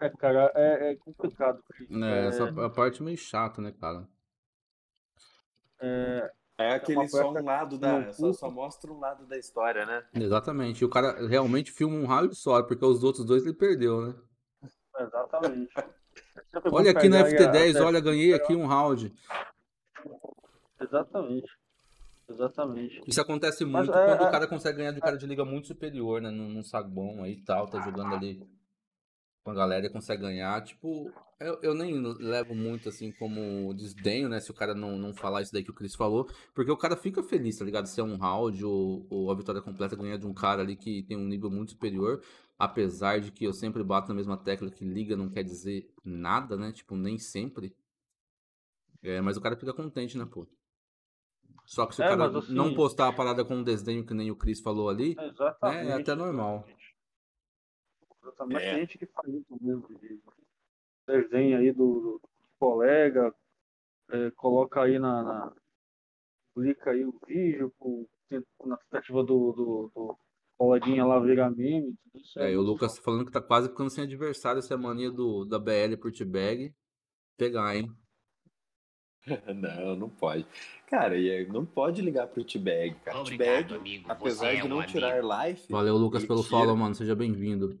É, 0.00 0.08
cara, 0.10 0.52
é, 0.54 0.92
é 0.92 0.96
complicado. 0.96 1.62
É, 1.90 2.26
essa 2.26 2.44
é 2.44 2.64
a 2.64 2.70
parte 2.70 3.02
meio 3.02 3.18
chata, 3.18 3.60
né, 3.60 3.72
cara? 3.72 4.08
É, 5.80 6.32
é 6.58 6.74
aquele 6.74 7.02
é 7.02 7.08
só 7.08 7.30
um 7.30 7.44
lado 7.44 7.78
da. 7.78 8.12
Só, 8.12 8.32
só, 8.32 8.50
mostra 8.50 8.92
um 8.92 8.98
lado 8.98 9.26
da 9.26 9.36
história, 9.36 9.84
né? 9.84 10.04
Exatamente. 10.14 10.82
E 10.82 10.84
o 10.84 10.88
cara 10.88 11.26
realmente 11.26 11.72
filma 11.72 11.96
um 11.96 12.06
raio 12.06 12.34
só, 12.34 12.62
porque 12.62 12.84
os 12.84 13.02
outros 13.02 13.24
dois 13.24 13.44
ele 13.44 13.54
perdeu, 13.54 14.06
né? 14.06 14.14
Exatamente. 15.00 15.74
olha 16.70 16.90
aqui 16.90 17.08
no 17.08 17.16
FT10, 17.16 17.84
olha, 17.84 18.00
ganhei 18.00 18.34
aqui 18.34 18.54
um 18.54 18.66
round. 18.66 19.12
Exatamente. 20.80 21.57
Exatamente. 22.28 23.02
Isso 23.06 23.20
acontece 23.20 23.64
muito 23.64 23.86
Mas, 23.86 23.88
é, 23.88 24.06
quando 24.06 24.24
é, 24.24 24.28
o 24.28 24.30
cara 24.30 24.46
consegue 24.46 24.78
ganhar 24.78 24.92
de 24.92 24.98
um 24.98 25.00
cara 25.00 25.16
de 25.16 25.26
liga 25.26 25.44
muito 25.44 25.68
superior, 25.68 26.20
né? 26.20 26.30
Num, 26.30 26.48
num 26.48 26.62
sagbon 26.62 27.22
aí 27.22 27.32
e 27.32 27.42
tal, 27.42 27.66
tá 27.66 27.80
jogando 27.80 28.14
ali 28.14 28.46
com 29.42 29.50
a 29.50 29.54
galera 29.54 29.86
e 29.86 29.90
consegue 29.90 30.22
ganhar. 30.22 30.62
Tipo, 30.62 31.10
eu, 31.40 31.58
eu 31.62 31.74
nem 31.74 31.98
levo 32.18 32.54
muito 32.54 32.90
assim 32.90 33.10
como 33.12 33.72
desdenho, 33.72 34.28
né? 34.28 34.40
Se 34.40 34.50
o 34.50 34.54
cara 34.54 34.74
não, 34.74 34.98
não 34.98 35.14
falar 35.14 35.40
isso 35.40 35.52
daí 35.52 35.64
que 35.64 35.70
o 35.70 35.74
Chris 35.74 35.94
falou, 35.94 36.28
porque 36.54 36.70
o 36.70 36.76
cara 36.76 36.96
fica 36.96 37.22
feliz, 37.22 37.56
tá 37.56 37.64
ligado? 37.64 37.86
Se 37.86 37.98
é 37.98 38.04
um 38.04 38.16
round 38.16 38.62
ou, 38.62 39.06
ou 39.08 39.30
a 39.30 39.34
vitória 39.34 39.62
completa 39.62 39.96
ganhar 39.96 40.18
de 40.18 40.26
um 40.26 40.34
cara 40.34 40.60
ali 40.60 40.76
que 40.76 41.02
tem 41.04 41.16
um 41.16 41.26
nível 41.26 41.50
muito 41.50 41.72
superior. 41.72 42.22
Apesar 42.58 43.20
de 43.20 43.30
que 43.30 43.44
eu 43.44 43.52
sempre 43.52 43.84
bato 43.84 44.08
na 44.08 44.14
mesma 44.14 44.36
tecla 44.36 44.70
que 44.70 44.84
liga 44.84 45.16
não 45.16 45.30
quer 45.30 45.44
dizer 45.44 45.88
nada, 46.04 46.56
né? 46.56 46.72
Tipo, 46.72 46.96
nem 46.96 47.16
sempre. 47.16 47.74
É, 49.00 49.20
mas 49.20 49.36
o 49.36 49.40
cara 49.40 49.56
fica 49.56 49.72
contente, 49.72 50.18
né, 50.18 50.26
pô? 50.26 50.46
Só 51.68 51.84
que 51.84 51.94
se 51.94 52.02
é, 52.02 52.06
o 52.06 52.08
cara 52.08 52.38
assim, 52.38 52.54
não 52.54 52.72
postar 52.72 53.08
a 53.08 53.12
parada 53.12 53.44
com 53.44 53.56
um 53.56 53.62
desdenho 53.62 54.04
que 54.04 54.14
nem 54.14 54.30
o 54.30 54.36
Chris 54.36 54.58
falou 54.58 54.88
ali, 54.88 55.14
né, 55.14 55.86
é 55.86 55.92
até 55.92 56.14
normal. 56.14 56.64
Exatamente. 58.22 58.62
É. 58.62 58.74
gente 58.76 58.96
que 58.96 59.04
faz 59.04 59.28
isso 59.28 59.54
mesmo. 59.60 59.86
De 60.00 60.18
desenho 61.06 61.58
aí 61.58 61.70
do, 61.70 62.00
do 62.00 62.22
colega, 62.58 63.34
é, 64.10 64.30
coloca 64.30 64.80
aí 64.80 64.98
na, 64.98 65.22
na. 65.22 65.52
Publica 66.54 66.90
aí 66.90 67.04
o 67.04 67.14
vídeo 67.26 67.70
com, 67.78 68.06
na 68.64 68.78
tentativa 68.78 69.22
do, 69.22 69.52
do, 69.52 69.92
do 69.94 70.18
coleguinha 70.56 71.04
lá 71.04 71.20
virar 71.20 71.50
meme. 71.50 71.94
Isso 72.14 72.40
é, 72.40 72.54
é 72.54 72.56
o 72.56 72.62
Lucas 72.62 72.96
tá 72.96 73.02
falando 73.02 73.26
que 73.26 73.32
tá 73.32 73.42
quase 73.42 73.68
ficando 73.68 73.90
sem 73.90 74.04
adversário 74.04 74.60
essa 74.60 74.78
mania 74.78 75.10
do, 75.10 75.44
da 75.44 75.58
BL 75.58 75.98
por 76.00 76.10
T-Bag. 76.12 76.74
Pegar, 77.36 77.76
hein? 77.76 77.94
não, 79.54 79.96
não 79.96 80.08
pode. 80.08 80.46
Cara, 80.86 81.14
não 81.48 81.64
pode 81.64 82.00
ligar 82.02 82.26
pro 82.28 82.44
T-Bag, 82.44 82.94
cara. 83.04 83.24
T-Bag, 83.24 84.04
apesar 84.08 84.54
de 84.54 84.60
é 84.60 84.68
não 84.68 84.82
tirar 84.82 85.22
life. 85.22 85.70
Valeu, 85.70 85.96
Lucas, 85.96 86.24
pelo 86.24 86.42
tira... 86.42 86.50
follow, 86.50 86.76
mano. 86.76 86.94
Seja 86.94 87.14
bem-vindo. 87.14 87.78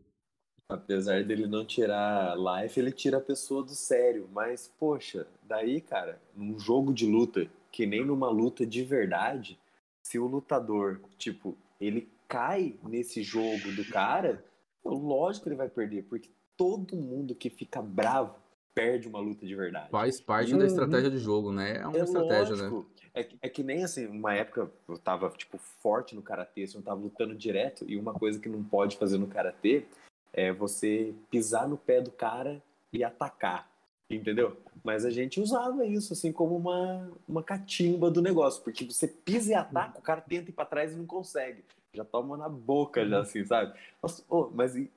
Apesar 0.68 1.24
dele 1.24 1.46
não 1.46 1.64
tirar 1.64 2.36
life, 2.36 2.78
ele 2.78 2.92
tira 2.92 3.16
a 3.16 3.22
pessoa 3.22 3.62
do 3.62 3.70
sério. 3.70 4.28
Mas, 4.32 4.70
poxa, 4.78 5.26
daí, 5.42 5.80
cara, 5.80 6.20
num 6.36 6.58
jogo 6.58 6.92
de 6.92 7.06
luta, 7.06 7.48
que 7.72 7.86
nem 7.86 8.04
numa 8.04 8.28
luta 8.28 8.66
de 8.66 8.84
verdade, 8.84 9.58
se 10.02 10.18
o 10.18 10.26
lutador, 10.26 11.00
tipo, 11.16 11.56
ele 11.80 12.08
cai 12.28 12.76
nesse 12.82 13.22
jogo 13.22 13.72
do 13.74 13.84
cara, 13.86 14.44
lógico 14.84 15.44
que 15.44 15.48
ele 15.48 15.56
vai 15.56 15.68
perder, 15.68 16.02
porque 16.04 16.28
todo 16.56 16.96
mundo 16.96 17.34
que 17.34 17.48
fica 17.48 17.80
bravo 17.80 18.34
perde 18.78 19.08
uma 19.08 19.18
luta 19.18 19.44
de 19.44 19.56
verdade. 19.56 19.90
Faz 19.90 20.20
parte 20.20 20.52
uhum. 20.52 20.60
da 20.60 20.66
estratégia 20.66 21.10
de 21.10 21.18
jogo, 21.18 21.50
né? 21.50 21.78
É 21.78 21.86
uma 21.86 21.98
é 21.98 22.02
estratégia, 22.02 22.54
né? 22.54 22.68
lógico. 22.68 22.78
né? 22.78 22.84
É, 23.12 23.28
é 23.42 23.48
que 23.48 23.64
nem 23.64 23.82
assim, 23.82 24.06
uma 24.06 24.34
época 24.34 24.70
eu 24.88 24.96
tava, 24.96 25.28
tipo, 25.30 25.58
forte 25.58 26.14
no 26.14 26.22
karatê, 26.22 26.62
assim, 26.62 26.78
eu 26.78 26.84
tava 26.84 27.00
lutando 27.00 27.34
direto, 27.34 27.84
e 27.88 27.98
uma 27.98 28.14
coisa 28.14 28.38
que 28.38 28.48
não 28.48 28.62
pode 28.62 28.96
fazer 28.96 29.18
no 29.18 29.26
karatê 29.26 29.84
é 30.32 30.52
você 30.52 31.12
pisar 31.28 31.66
no 31.68 31.76
pé 31.76 32.00
do 32.00 32.12
cara 32.12 32.62
e 32.92 33.02
atacar, 33.02 33.68
entendeu? 34.08 34.56
Mas 34.84 35.04
a 35.04 35.10
gente 35.10 35.40
usava 35.40 35.84
isso, 35.84 36.12
assim, 36.12 36.30
como 36.30 36.56
uma, 36.56 37.10
uma 37.26 37.42
catimba 37.42 38.08
do 38.10 38.22
negócio, 38.22 38.62
porque 38.62 38.84
você 38.84 39.08
pisa 39.08 39.50
e 39.50 39.54
ataca, 39.54 39.98
o 39.98 40.02
cara 40.02 40.20
tenta 40.20 40.50
ir 40.50 40.52
pra 40.52 40.64
trás 40.64 40.92
e 40.92 40.96
não 40.96 41.06
consegue 41.06 41.64
já 41.94 42.04
toma 42.04 42.36
na 42.36 42.48
boca, 42.48 43.06
já 43.06 43.20
assim, 43.20 43.44
sabe? 43.44 43.78
Nossa, 44.02 44.22
oh, 44.28 44.50
mas 44.52 44.76
e, 44.76 44.90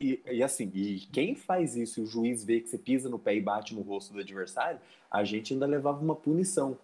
e, 0.00 0.22
e, 0.26 0.42
assim, 0.42 0.70
e 0.74 1.00
quem 1.12 1.34
faz 1.34 1.76
isso 1.76 2.00
e 2.00 2.02
o 2.04 2.06
juiz 2.06 2.44
vê 2.44 2.60
que 2.60 2.68
você 2.68 2.78
pisa 2.78 3.08
no 3.08 3.18
pé 3.18 3.36
e 3.36 3.40
bate 3.40 3.74
no 3.74 3.82
rosto 3.82 4.12
do 4.12 4.20
adversário, 4.20 4.80
a 5.10 5.24
gente 5.24 5.52
ainda 5.52 5.66
levava 5.66 6.02
uma 6.02 6.16
punição. 6.16 6.78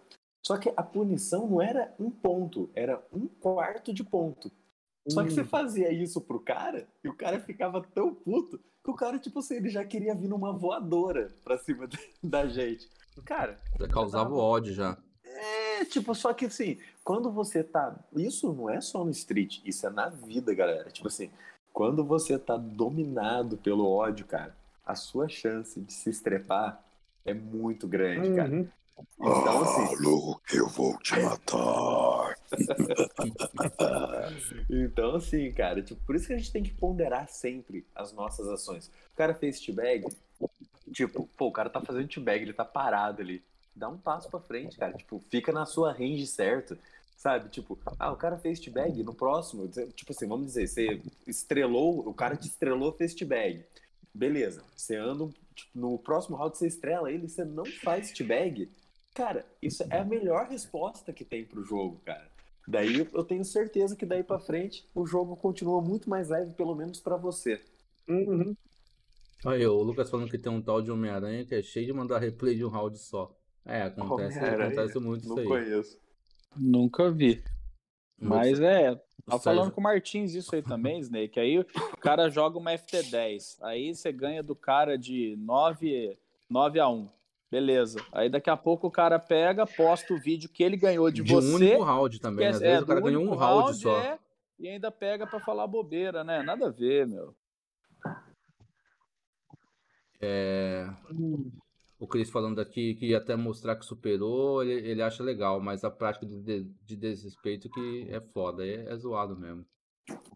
Só 0.45 0.57
que 0.57 0.71
a 0.75 0.83
punição 0.83 1.47
não 1.47 1.61
era 1.61 1.93
um 1.99 2.11
ponto, 2.11 2.69
era 2.75 3.01
um 3.11 3.27
quarto 3.27 3.93
de 3.93 4.03
ponto. 4.03 4.51
Só 5.07 5.23
que 5.23 5.31
você 5.31 5.43
fazia 5.43 5.91
isso 5.91 6.19
pro 6.19 6.39
cara 6.39 6.87
e 7.03 7.09
o 7.09 7.13
cara 7.13 7.39
ficava 7.39 7.81
tão 7.81 8.13
puto 8.13 8.59
que 8.83 8.91
o 8.91 8.95
cara, 8.95 9.17
tipo 9.17 9.39
assim, 9.39 9.55
ele 9.55 9.69
já 9.69 9.83
queria 9.83 10.13
vir 10.13 10.27
numa 10.27 10.53
voadora 10.53 11.35
pra 11.43 11.57
cima 11.57 11.87
da 12.21 12.45
gente. 12.47 12.87
Cara. 13.23 13.59
Já 13.79 13.87
causava 13.87 14.29
tava... 14.29 14.35
ódio 14.35 14.73
já. 14.73 14.97
É, 15.23 15.85
tipo, 15.85 16.13
só 16.13 16.33
que 16.33 16.45
assim, 16.45 16.77
quando 17.05 17.31
você 17.31 17.63
tá. 17.63 17.95
Isso 18.13 18.51
não 18.51 18.67
é 18.67 18.81
só 18.81 19.05
no 19.05 19.11
street, 19.11 19.61
isso 19.63 19.85
é 19.85 19.91
na 19.91 20.09
vida, 20.09 20.55
galera. 20.55 20.89
Tipo 20.89 21.07
assim, 21.07 21.29
quando 21.71 22.03
você 22.03 22.39
tá 22.39 22.57
dominado 22.57 23.57
pelo 23.57 23.87
ódio, 23.87 24.25
cara, 24.25 24.57
a 24.83 24.95
sua 24.95 25.29
chance 25.29 25.79
de 25.79 25.93
se 25.93 26.09
estrepar 26.09 26.83
é 27.23 27.33
muito 27.33 27.87
grande, 27.87 28.29
uhum. 28.29 28.35
cara. 28.35 28.73
Então, 29.19 29.61
assim. 29.61 29.95
Luke, 30.03 30.55
eu 30.55 30.67
vou 30.67 30.97
te 30.97 31.19
matar. 31.19 32.35
então, 34.69 35.15
assim, 35.15 35.51
cara, 35.51 35.83
tipo, 35.83 36.03
por 36.05 36.15
isso 36.15 36.27
que 36.27 36.33
a 36.33 36.37
gente 36.37 36.51
tem 36.51 36.63
que 36.63 36.73
ponderar 36.73 37.29
sempre 37.29 37.85
as 37.93 38.11
nossas 38.13 38.47
ações. 38.47 38.87
O 39.13 39.15
cara 39.15 39.35
fez 39.35 39.59
t-bag, 39.59 40.07
tipo, 40.91 41.29
pô, 41.37 41.47
o 41.47 41.51
cara 41.51 41.69
tá 41.69 41.81
fazendo 41.81 42.07
t-bag, 42.07 42.43
ele 42.43 42.53
tá 42.53 42.65
parado 42.65 43.21
ali. 43.21 43.43
Dá 43.75 43.89
um 43.89 43.97
passo 43.97 44.29
pra 44.29 44.39
frente, 44.39 44.77
cara. 44.77 44.93
Tipo, 44.93 45.21
fica 45.29 45.51
na 45.51 45.65
sua 45.65 45.91
range 45.91 46.25
certo. 46.25 46.77
Sabe? 47.15 47.49
Tipo, 47.49 47.79
ah, 47.97 48.11
o 48.11 48.17
cara 48.17 48.37
fez 48.37 48.59
t-bag, 48.59 49.01
no 49.03 49.13
próximo, 49.13 49.67
tipo 49.67 50.11
assim, 50.11 50.27
vamos 50.27 50.47
dizer, 50.47 50.67
você 50.67 51.01
estrelou, 51.25 52.07
o 52.07 52.13
cara 52.13 52.35
te 52.35 52.47
estrelou, 52.47 52.91
fez 52.93 53.13
t-bag. 53.13 53.65
Beleza, 54.13 54.63
você 54.75 54.95
anda, 54.95 55.27
tipo, 55.53 55.71
no 55.73 55.97
próximo 55.97 56.37
round 56.37 56.57
você 56.57 56.67
estrela 56.67 57.11
ele, 57.11 57.27
você 57.27 57.43
não 57.43 57.65
faz 57.65 58.11
t-bag 58.11 58.69
Cara, 59.15 59.45
isso 59.61 59.81
é 59.89 59.99
a 59.99 60.03
melhor 60.03 60.49
resposta 60.49 61.13
que 61.13 61.23
tem 61.23 61.45
pro 61.45 61.63
jogo, 61.63 62.01
cara. 62.05 62.29
Daí 62.67 63.07
eu 63.13 63.23
tenho 63.23 63.45
certeza 63.45 63.95
que 63.95 64.05
daí 64.05 64.23
para 64.23 64.39
frente 64.39 64.85
o 64.93 65.07
jogo 65.07 65.37
continua 65.37 65.81
muito 65.81 66.09
mais 66.09 66.27
leve, 66.29 66.51
pelo 66.51 66.75
menos 66.75 66.99
para 66.99 67.15
você. 67.15 67.61
Uhum. 68.09 68.53
Aí, 69.45 69.65
o 69.65 69.81
Lucas 69.81 70.09
falando 70.09 70.29
que 70.29 70.37
tem 70.37 70.51
um 70.51 70.61
tal 70.61 70.81
de 70.81 70.91
Homem-Aranha 70.91 71.45
que 71.45 71.55
é 71.55 71.61
cheio 71.61 71.85
de 71.85 71.93
mandar 71.93 72.19
replay 72.19 72.55
de 72.55 72.65
um 72.65 72.67
round 72.67 72.97
só. 72.97 73.33
É, 73.63 73.83
acontece, 73.83 74.37
acontece 74.37 74.99
muito 74.99 75.23
isso 75.23 75.39
aí. 75.39 75.45
Não 75.45 75.51
conheço. 75.51 75.97
Nunca 76.55 77.11
vi. 77.11 77.43
Mas 78.17 78.59
é, 78.59 78.99
Tava 79.25 79.41
falando 79.41 79.71
com 79.71 79.81
o 79.81 79.83
Martins 79.83 80.35
isso 80.35 80.53
aí 80.53 80.61
também, 80.61 80.99
Snake. 80.99 81.39
Aí 81.39 81.59
o 81.59 81.65
cara 81.99 82.29
joga 82.29 82.59
uma 82.59 82.71
FT10. 82.71 83.57
Aí 83.61 83.93
você 83.93 84.11
ganha 84.11 84.43
do 84.43 84.55
cara 84.55 84.97
de 84.97 85.35
9, 85.39 86.17
9 86.49 86.79
a 86.79 86.87
1. 86.87 87.09
Beleza. 87.51 88.05
Aí 88.11 88.29
daqui 88.29 88.49
a 88.49 88.57
pouco 88.57 88.87
o 88.87 88.91
cara 88.91 89.17
pega, 89.17 89.65
posta 89.65 90.13
o 90.13 90.19
vídeo 90.19 90.49
que 90.49 90.63
ele 90.63 90.77
ganhou 90.77 91.09
de, 91.09 91.23
de 91.23 91.33
você. 91.33 91.47
De 91.47 91.53
um 91.53 91.55
único 91.55 91.83
round 91.83 92.19
também. 92.19 92.47
Às 92.47 92.61
é, 92.61 92.67
vezes 92.67 92.83
o 92.83 92.85
cara 92.85 93.01
ganhou 93.01 93.23
um 93.23 93.35
round, 93.35 93.63
round 93.63 93.77
só. 93.79 93.97
É, 93.97 94.19
e 94.59 94.67
ainda 94.67 94.91
pega 94.91 95.25
para 95.25 95.39
falar 95.39 95.65
bobeira, 95.65 96.23
né? 96.23 96.43
Nada 96.43 96.67
a 96.67 96.71
ver, 96.71 97.07
meu. 97.07 97.35
É... 100.21 100.87
O 102.05 102.07
Cris 102.07 102.29
falando 102.29 102.61
aqui 102.61 102.93
que 102.93 103.15
até 103.15 103.35
mostrar 103.35 103.75
que 103.75 103.83
superou, 103.83 104.61
ele, 104.61 104.87
ele 104.87 105.01
acha 105.01 105.23
legal, 105.23 105.59
mas 105.59 105.83
a 105.83 105.89
prática 105.89 106.23
de, 106.23 106.63
de 106.85 106.95
desrespeito 106.95 107.67
que 107.67 108.05
é 108.11 108.21
foda, 108.21 108.63
é, 108.63 108.85
é 108.91 108.95
zoado 108.95 109.35
mesmo. 109.35 109.65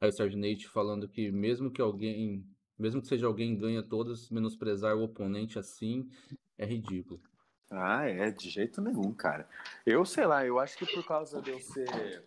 Aí 0.02 0.10
o 0.10 0.12
Sérgio 0.12 0.40
Nate 0.40 0.68
falando 0.68 1.08
que 1.08 1.32
mesmo 1.32 1.70
que 1.70 1.80
alguém, 1.80 2.44
mesmo 2.76 3.00
que 3.04 3.08
seja 3.08 3.28
alguém 3.28 3.56
ganha 3.56 3.84
todas, 3.84 4.32
menosprezar 4.32 4.98
o 4.98 5.04
oponente 5.04 5.60
assim 5.60 6.10
é 6.58 6.66
ridículo. 6.66 7.22
Ah, 7.70 8.04
é, 8.08 8.32
de 8.32 8.50
jeito 8.50 8.82
nenhum, 8.82 9.14
cara. 9.14 9.48
Eu 9.86 10.04
sei 10.06 10.26
lá, 10.26 10.44
eu 10.44 10.58
acho 10.58 10.76
que 10.76 10.92
por 10.92 11.06
causa 11.06 11.40
de 11.40 11.52
eu 11.52 11.60
ser 11.60 12.24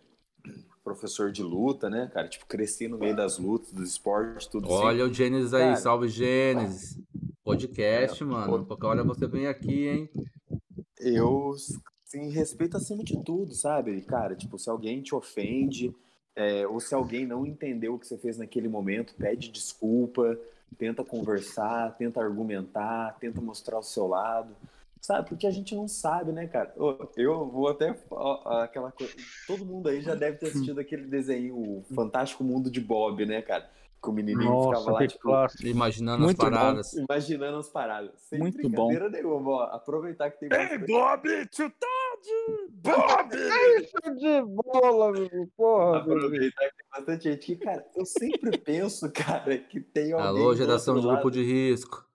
professor 0.81 1.33
de 1.33 1.43
luta, 1.43 1.89
né, 1.89 2.09
cara? 2.13 2.29
Tipo, 2.29 2.45
cresci 2.45 2.87
no 2.87 2.97
meio 2.97 3.13
das 3.15 3.37
lutas, 3.37 3.73
dos 3.73 3.89
esportes, 3.89 4.47
tudo 4.47 4.69
Olha 4.69 5.03
assim. 5.03 5.11
o 5.11 5.13
Gênesis 5.13 5.53
aí, 5.53 5.63
cara, 5.63 5.75
salve 5.75 6.07
Gênesis. 6.07 6.97
Podcast, 7.43 8.23
mano. 8.23 8.65
Qualquer 8.65 8.87
hora 8.87 9.03
você 9.03 9.27
vem 9.27 9.47
aqui, 9.47 9.87
hein? 9.87 10.09
Eu, 10.99 11.53
sim, 12.05 12.29
respeito 12.29 12.77
acima 12.77 13.03
de 13.03 13.21
tudo, 13.21 13.53
sabe? 13.53 14.01
Cara, 14.01 14.35
tipo, 14.35 14.57
se 14.57 14.69
alguém 14.69 15.01
te 15.01 15.13
ofende, 15.13 15.93
é, 16.35 16.65
ou 16.65 16.79
se 16.79 16.95
alguém 16.95 17.27
não 17.27 17.45
entendeu 17.45 17.95
o 17.95 17.99
que 17.99 18.07
você 18.07 18.17
fez 18.17 18.37
naquele 18.37 18.69
momento, 18.69 19.13
pede 19.15 19.49
desculpa, 19.49 20.39
tenta 20.77 21.03
conversar, 21.03 21.95
tenta 21.97 22.21
argumentar, 22.21 23.17
tenta 23.19 23.41
mostrar 23.41 23.77
o 23.77 23.83
seu 23.83 24.07
lado, 24.07 24.55
sabe? 25.01 25.27
Porque 25.27 25.45
a 25.45 25.51
gente 25.51 25.75
não 25.75 25.87
sabe, 25.87 26.31
né, 26.31 26.47
cara? 26.47 26.73
Eu 27.17 27.45
vou 27.49 27.67
até 27.67 27.93
aquela 28.63 28.91
coisa. 28.91 29.13
Todo 29.45 29.65
mundo 29.65 29.89
aí 29.89 30.01
já 30.01 30.15
deve 30.15 30.37
ter 30.37 30.47
assistido 30.47 30.79
aquele 30.79 31.05
desenho, 31.05 31.55
o 31.57 31.83
Fantástico 31.93 32.43
Mundo 32.43 32.71
de 32.71 32.79
Bob, 32.79 33.25
né, 33.25 33.41
cara? 33.41 33.69
Que 34.03 34.09
o 34.09 34.13
menininho 34.13 34.49
Nossa, 34.49 34.79
ficava 34.81 34.91
lá, 34.99 35.47
tipo, 35.47 35.67
imaginando 35.67 36.23
Muito 36.23 36.43
as 36.43 36.49
paradas. 36.49 36.93
Bom. 36.93 37.05
Imaginando 37.09 37.57
as 37.57 37.69
paradas. 37.69 38.21
Sem 38.21 38.39
Muito 38.39 38.69
bom. 38.69 38.91
nenhuma, 39.09 39.51
ó. 39.51 39.63
Aproveitar 39.75 40.29
que 40.29 40.39
tem 40.39 40.49
Ei, 40.51 40.77
Bob, 40.79 41.29
chutade! 41.49 41.79
Bob! 42.69 43.31
Isso 43.81 44.15
de 44.15 44.41
bola, 44.41 45.11
meu 45.13 45.49
porra. 45.55 45.99
Aproveitar 45.99 46.69
que 46.69 46.75
tem 46.75 46.85
bastante 46.91 47.23
gente 47.23 47.45
que, 47.45 47.55
cara, 47.55 47.87
eu 47.95 48.05
sempre 48.05 48.57
penso, 48.59 49.09
cara, 49.09 49.57
que 49.57 49.79
tem 49.79 50.11
alguém. 50.11 50.27
Alô, 50.27 50.53
geração 50.53 50.99
de 50.99 51.07
grupo 51.07 51.31
de 51.31 51.41
risco. 51.41 52.05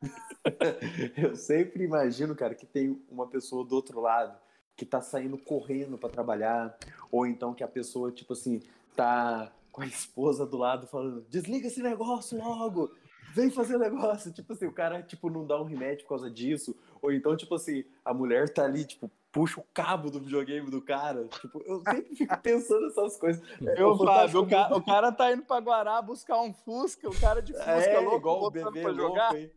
eu 1.16 1.36
sempre 1.36 1.84
imagino, 1.84 2.34
cara, 2.34 2.54
que 2.54 2.64
tem 2.64 3.02
uma 3.10 3.26
pessoa 3.26 3.64
do 3.64 3.74
outro 3.74 4.00
lado 4.00 4.38
que 4.76 4.86
tá 4.86 5.00
saindo 5.00 5.38
correndo 5.38 5.98
para 5.98 6.08
trabalhar, 6.08 6.76
ou 7.12 7.26
então 7.26 7.54
que 7.54 7.62
a 7.62 7.68
pessoa, 7.68 8.10
tipo 8.10 8.32
assim, 8.32 8.60
tá 8.96 9.52
com 9.74 9.82
a 9.82 9.86
esposa 9.86 10.46
do 10.46 10.56
lado 10.56 10.86
falando: 10.86 11.26
desliga 11.28 11.66
esse 11.66 11.82
negócio 11.82 12.38
logo, 12.38 12.92
vem 13.34 13.50
fazer 13.50 13.76
negócio. 13.76 14.32
Tipo 14.32 14.52
assim, 14.52 14.66
o 14.66 14.72
cara 14.72 15.02
tipo, 15.02 15.28
não 15.28 15.44
dá 15.44 15.60
um 15.60 15.64
remédio 15.64 16.04
por 16.04 16.10
causa 16.10 16.30
disso. 16.30 16.76
Ou 17.02 17.12
então, 17.12 17.36
tipo 17.36 17.56
assim, 17.56 17.84
a 18.04 18.14
mulher 18.14 18.48
tá 18.48 18.64
ali, 18.64 18.84
tipo, 18.84 19.10
puxa 19.32 19.60
o 19.60 19.66
cabo 19.74 20.10
do 20.10 20.20
videogame 20.20 20.70
do 20.70 20.80
cara. 20.80 21.26
Tipo, 21.26 21.60
eu 21.66 21.82
sempre 21.82 22.14
fico 22.14 22.38
pensando 22.40 22.86
nessas 22.86 23.16
coisas. 23.16 23.42
É, 23.66 23.82
eu, 23.82 23.98
Fábio, 23.98 24.42
o, 24.42 24.46
cara, 24.48 24.76
o 24.76 24.82
cara 24.82 25.12
tá 25.12 25.32
indo 25.32 25.42
pra 25.42 25.58
Guará 25.58 26.00
buscar 26.00 26.40
um 26.40 26.54
Fusca, 26.54 27.08
o 27.08 27.20
cara 27.20 27.42
de 27.42 27.52
Fusca 27.52 27.70
é, 27.72 27.98
louco, 27.98 28.16
igual 28.18 28.44
o 28.44 28.50
bebê 28.50 28.80
pra 28.80 28.92
jogar. 28.92 29.32
Louco, 29.32 29.50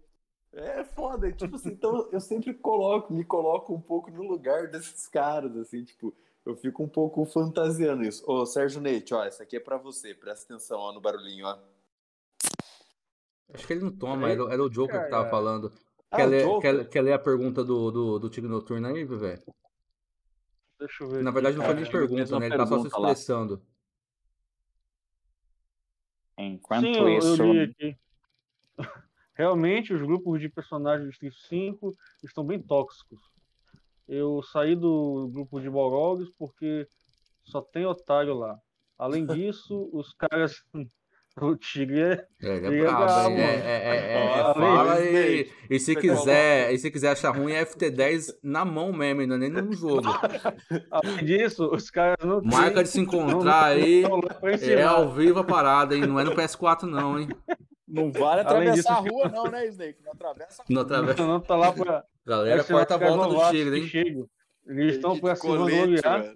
é 0.54 0.84
foda, 0.84 1.32
tipo 1.32 1.56
assim, 1.56 1.70
então 1.70 2.10
eu 2.12 2.20
sempre 2.20 2.52
coloco, 2.56 3.14
me 3.14 3.24
coloco 3.24 3.76
um 3.76 3.82
pouco 3.82 4.10
no 4.10 4.24
lugar 4.24 4.68
desses 4.68 5.08
caras, 5.08 5.56
assim, 5.56 5.84
tipo, 5.84 6.12
eu 6.48 6.56
fico 6.56 6.82
um 6.82 6.88
pouco 6.88 7.26
fantasiando 7.26 8.04
isso. 8.04 8.24
Ô, 8.26 8.46
Sérgio 8.46 8.80
Neite, 8.80 9.14
ó, 9.14 9.24
essa 9.24 9.44
aqui 9.44 9.58
é 9.58 9.60
para 9.60 9.78
você. 9.78 10.14
Presta 10.14 10.46
atenção 10.46 10.80
ó, 10.80 10.94
no 10.94 11.02
barulhinho, 11.02 11.46
ó. 11.46 11.58
Acho 13.54 13.68
que 13.68 13.74
ele 13.74 13.84
não 13.84 13.92
toma, 13.92 14.30
era, 14.30 14.42
era 14.54 14.64
o 14.64 14.70
Joker 14.70 15.04
que 15.04 15.10
tava 15.10 15.30
falando. 15.30 15.72
Ah, 16.10 16.18
quer, 16.18 16.26
ler, 16.26 16.60
quer, 16.62 16.90
quer 16.90 17.02
ler 17.02 17.14
a 17.14 17.20
pergunta 17.20 17.64
do, 17.64 17.92
do, 17.92 18.20
do 18.20 18.30
Tigre 18.30 18.50
Noturno 18.50 18.88
aí, 18.88 19.04
velho? 19.04 19.42
Deixa 20.80 21.04
eu 21.04 21.10
ver. 21.10 21.24
Na 21.24 21.32
verdade, 21.32 21.58
não 21.58 21.66
foi 21.66 21.74
nem 21.74 21.90
pergunta, 21.90 22.40
né? 22.40 22.46
Ele 22.46 22.58
tá 22.58 22.66
só 22.66 22.80
se 22.80 22.88
expressando. 22.88 23.62
Lá. 26.38 26.46
Enquanto 26.46 26.86
Sim, 26.86 27.18
isso. 27.18 27.42
Eu 27.42 27.54
li 27.54 27.60
aqui. 27.62 27.98
Realmente, 29.34 29.94
os 29.94 30.02
grupos 30.02 30.40
de 30.40 30.50
personagens 30.50 31.06
do 31.08 31.12
Street 31.12 31.36
5 31.50 31.98
estão 32.24 32.46
bem 32.46 32.62
tóxicos. 32.62 33.20
Eu 34.08 34.42
saí 34.42 34.76
do 34.76 35.30
grupo 35.34 35.60
de 35.60 35.70
Borogs 35.70 36.30
porque 36.38 36.88
só 37.44 37.62
tem 37.62 37.86
otário 37.86 38.34
lá. 38.34 38.58
Além 38.98 39.26
disso, 39.26 39.90
os 39.94 40.14
caras. 40.14 40.64
O 41.40 41.56
Tigre 41.56 42.02
é. 42.02 42.26
É, 42.42 42.56
é 42.56 42.82
brabo, 42.82 43.30
é, 43.30 43.42
é, 43.42 43.90
é, 43.94 44.40
é, 44.40 44.54
fala 44.56 45.00
e, 45.06 45.48
e 45.70 45.80
se 45.80 45.96
quiser, 45.96 46.74
e 46.74 46.80
se 46.80 46.90
quiser 46.90 47.12
achar 47.12 47.30
ruim, 47.30 47.54
é 47.54 47.64
FT10 47.64 48.34
na 48.42 48.66
mão 48.66 48.92
mesmo, 48.92 49.28
não 49.28 49.36
é 49.36 49.38
nem 49.38 49.52
no 49.52 49.72
jogo. 49.72 50.02
Além 50.90 51.26
disso, 51.26 51.70
os 51.72 51.92
caras 51.92 52.26
não. 52.26 52.42
Marca 52.42 52.82
de 52.82 52.90
se 52.90 53.00
encontrar 53.00 53.66
aí. 53.66 54.04
É 54.64 54.82
ao 54.82 55.12
vivo 55.12 55.38
a 55.38 55.44
parada, 55.44 55.96
hein? 55.96 56.08
Não 56.08 56.20
é 56.20 56.24
no 56.24 56.32
PS4, 56.34 56.90
não, 56.90 57.20
hein? 57.20 57.30
Não 57.88 58.12
vale 58.12 58.42
atravessar 58.42 58.74
disso, 58.74 58.92
a 58.92 58.96
rua, 58.96 59.30
não, 59.30 59.44
né, 59.44 59.68
Snake? 59.68 60.04
Não 60.04 60.14
atravessa 60.14 60.64
a 60.64 60.66
rua. 60.66 60.66
Não 60.70 60.82
atravessa. 60.82 61.28
Não, 61.28 61.40
tá 61.40 61.56
lá 61.56 61.72
pra. 61.72 62.04
Galera, 62.28 62.62
quarta 62.62 62.96
a 62.96 62.98
volta 62.98 63.34
do 63.34 63.50
Tigre, 63.50 63.80
hein? 63.80 64.30
Eles 64.66 64.96
estão 64.96 65.18
pra 65.18 65.34
se 65.34 65.48
vangloriar 65.48 66.36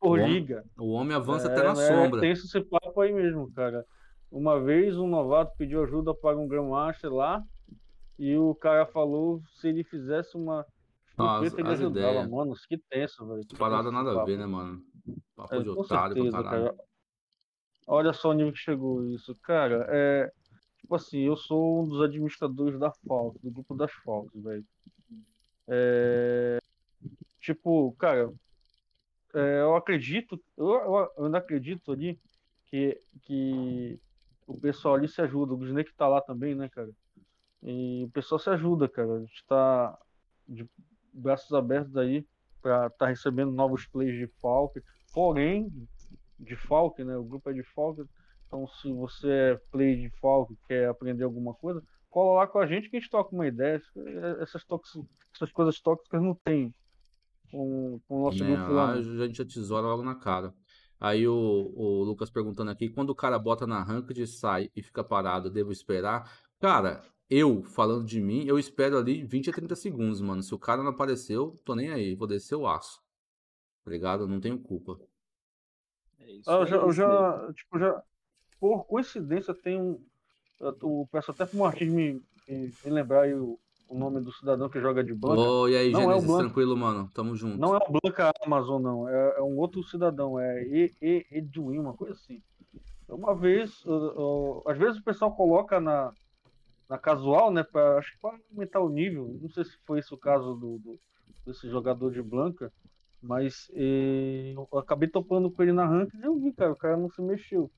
por 0.00 0.18
liga. 0.18 0.64
O 0.78 0.92
homem 0.92 1.14
avança 1.14 1.48
é, 1.48 1.52
até 1.52 1.62
na 1.62 1.72
é, 1.72 1.74
sombra. 1.74 2.20
Tem 2.22 2.30
esse 2.30 2.60
papo 2.62 2.98
aí 3.02 3.12
mesmo, 3.12 3.52
cara. 3.52 3.84
Uma 4.30 4.58
vez 4.58 4.96
um 4.96 5.06
novato 5.06 5.54
pediu 5.58 5.82
ajuda 5.82 6.14
para 6.14 6.38
um 6.38 6.48
Grandmaster 6.48 7.12
lá 7.12 7.42
e 8.18 8.38
o 8.38 8.54
cara 8.54 8.86
falou 8.86 9.42
se 9.60 9.68
ele 9.68 9.84
fizesse 9.84 10.34
uma 10.34 10.64
ah, 11.18 11.40
as, 11.40 11.52
ele 11.52 11.68
ajudava, 11.68 12.08
ideias. 12.12 12.30
mano. 12.30 12.54
Que 12.66 12.78
tenso, 12.78 13.26
velho. 13.26 13.46
Parada 13.58 13.90
nada 13.90 14.10
papo. 14.10 14.20
a 14.20 14.24
ver, 14.24 14.38
né, 14.38 14.46
mano? 14.46 14.80
Papo 15.34 15.54
é, 15.56 15.62
de 15.62 15.68
otário 15.68 16.14
certeza, 16.14 16.36
pra 16.36 16.50
caralho. 16.50 16.64
Cara. 16.70 16.84
Olha 17.86 18.12
só 18.14 18.30
o 18.30 18.32
nível 18.32 18.52
que 18.52 18.58
chegou 18.58 19.04
isso. 19.10 19.36
Cara, 19.42 19.86
é. 19.90 20.32
Tipo 20.80 20.94
assim, 20.94 21.20
eu 21.20 21.36
sou 21.36 21.82
um 21.82 21.88
dos 21.88 22.00
administradores 22.00 22.78
da 22.78 22.90
Falcon, 23.06 23.38
do 23.42 23.50
grupo 23.50 23.74
das 23.74 23.92
Falcons, 23.92 24.42
velho. 24.42 24.64
É, 25.68 26.58
tipo, 27.40 27.92
cara, 27.98 28.32
é, 29.34 29.60
eu 29.60 29.76
acredito, 29.76 30.40
eu, 30.56 30.68
eu, 31.16 31.24
ainda 31.24 31.38
acredito 31.38 31.92
ali 31.92 32.18
que, 32.66 33.00
que 33.22 33.98
o 34.46 34.58
pessoal 34.60 34.94
ali 34.94 35.08
se 35.08 35.20
ajuda. 35.20 35.54
O 35.54 35.64
Snake 35.64 35.92
tá 35.94 36.08
lá 36.08 36.20
também, 36.20 36.54
né, 36.54 36.68
cara? 36.68 36.90
E 37.62 38.04
o 38.04 38.10
pessoal 38.10 38.38
se 38.38 38.48
ajuda, 38.50 38.88
cara. 38.88 39.14
A 39.14 39.20
gente 39.20 39.44
tá 39.46 39.98
de 40.48 40.68
braços 41.12 41.52
abertos 41.52 41.96
aí 41.96 42.24
estar 42.56 42.90
tá 42.90 43.06
recebendo 43.06 43.52
novos 43.52 43.86
plays 43.86 44.14
de 44.14 44.26
Falk. 44.40 44.80
Porém, 45.12 45.70
de 46.38 46.56
Falk, 46.56 47.02
né? 47.02 47.16
O 47.16 47.24
grupo 47.24 47.50
é 47.50 47.52
de 47.52 47.62
Falk. 47.62 48.04
Então, 48.46 48.66
se 48.68 48.92
você 48.92 49.28
é 49.28 49.60
play 49.70 49.96
de 49.96 50.10
Falk 50.18 50.56
quer 50.66 50.88
aprender 50.88 51.24
alguma 51.24 51.54
coisa, 51.54 51.82
cola 52.16 52.40
lá 52.40 52.46
com 52.46 52.58
a 52.58 52.66
gente 52.66 52.88
que 52.88 52.96
a 52.96 52.98
gente 53.00 53.10
toca 53.10 53.34
uma 53.34 53.46
ideia. 53.46 53.82
Essas, 54.40 54.64
essas 55.34 55.52
coisas 55.52 55.78
tóxicas 55.80 56.22
não 56.22 56.34
tem 56.34 56.74
com, 57.50 58.00
com 58.08 58.22
o 58.22 58.24
nosso 58.24 58.42
é, 58.42 58.46
grupo 58.46 58.72
lá. 58.72 58.92
A 58.92 59.02
gente 59.02 59.36
já 59.36 59.44
tesoura 59.44 59.86
logo 59.86 60.02
na 60.02 60.14
cara. 60.14 60.54
Aí 60.98 61.28
o, 61.28 61.34
o 61.76 62.04
Lucas 62.04 62.30
perguntando 62.30 62.70
aqui, 62.70 62.88
quando 62.88 63.10
o 63.10 63.14
cara 63.14 63.38
bota 63.38 63.66
na 63.66 63.82
ranked, 63.82 64.26
sai 64.28 64.70
e 64.74 64.82
fica 64.82 65.04
parado, 65.04 65.50
devo 65.50 65.70
esperar? 65.70 66.32
Cara, 66.58 67.02
eu, 67.28 67.62
falando 67.62 68.06
de 68.06 68.18
mim, 68.18 68.46
eu 68.46 68.58
espero 68.58 68.96
ali 68.96 69.22
20 69.22 69.50
a 69.50 69.52
30 69.52 69.76
segundos, 69.76 70.22
mano. 70.22 70.42
Se 70.42 70.54
o 70.54 70.58
cara 70.58 70.82
não 70.82 70.92
apareceu, 70.92 71.54
tô 71.66 71.74
nem 71.74 71.90
aí, 71.90 72.14
vou 72.14 72.26
descer 72.26 72.54
o 72.54 72.66
aço. 72.66 72.98
Obrigado, 73.84 74.20
tá 74.20 74.26
não 74.26 74.40
tenho 74.40 74.58
culpa. 74.58 74.98
É 76.18 76.32
isso, 76.32 76.50
ah, 76.50 76.60
eu, 76.60 76.66
já, 76.66 76.76
eu 76.76 76.92
já, 76.92 77.52
tipo, 77.52 77.78
já, 77.78 78.02
por 78.58 78.86
coincidência, 78.86 79.52
tem 79.54 79.78
um. 79.78 80.02
Eu 80.60 81.08
peço 81.10 81.30
até 81.30 81.44
pro 81.46 81.58
Martins 81.58 81.92
me, 81.92 82.22
me, 82.48 82.72
me 82.84 82.90
lembrar 82.90 83.22
aí 83.22 83.34
o, 83.34 83.58
o 83.88 83.98
nome 83.98 84.20
do 84.20 84.32
cidadão 84.32 84.68
que 84.68 84.80
joga 84.80 85.04
de 85.04 85.14
Blanca. 85.14 85.40
Oh, 85.40 85.68
e 85.68 85.76
aí, 85.76 85.92
não 85.92 86.00
Gênesis, 86.00 86.30
é 86.30 86.38
tranquilo, 86.38 86.76
mano? 86.76 87.10
Tamo 87.14 87.36
junto. 87.36 87.58
Não 87.58 87.74
é 87.74 87.78
o 87.78 88.00
Blanca 88.00 88.32
Amazon, 88.44 88.82
não. 88.82 89.08
É, 89.08 89.38
é 89.38 89.42
um 89.42 89.58
outro 89.58 89.82
cidadão, 89.84 90.38
é 90.38 90.62
e, 90.64 90.94
e, 91.00 91.26
Edwin, 91.30 91.78
uma 91.78 91.94
coisa 91.94 92.14
assim. 92.14 92.42
Uma 93.08 93.34
vez, 93.34 93.84
uh, 93.84 93.92
uh, 93.92 94.62
às 94.68 94.76
vezes 94.76 94.98
o 94.98 95.04
pessoal 95.04 95.34
coloca 95.34 95.78
na, 95.78 96.12
na 96.88 96.98
casual, 96.98 97.52
né? 97.52 97.62
Pra, 97.62 97.98
acho 97.98 98.12
que 98.12 98.18
para 98.18 98.36
aumentar 98.50 98.80
o 98.80 98.88
nível. 98.88 99.38
Não 99.40 99.48
sei 99.50 99.64
se 99.64 99.76
foi 99.84 100.00
esse 100.00 100.12
o 100.12 100.18
caso 100.18 100.54
do, 100.54 100.78
do 100.78 100.98
desse 101.46 101.70
jogador 101.70 102.10
de 102.10 102.20
Blanca, 102.20 102.72
mas 103.22 103.70
e, 103.72 104.54
eu 104.56 104.78
acabei 104.78 105.08
topando 105.08 105.48
com 105.48 105.62
ele 105.62 105.72
na 105.72 105.86
ranking 105.86 106.18
e 106.18 106.24
eu 106.24 106.36
vi, 106.36 106.52
cara, 106.52 106.72
o 106.72 106.76
cara 106.76 106.96
não 106.96 107.08
se 107.08 107.22
mexeu. 107.22 107.70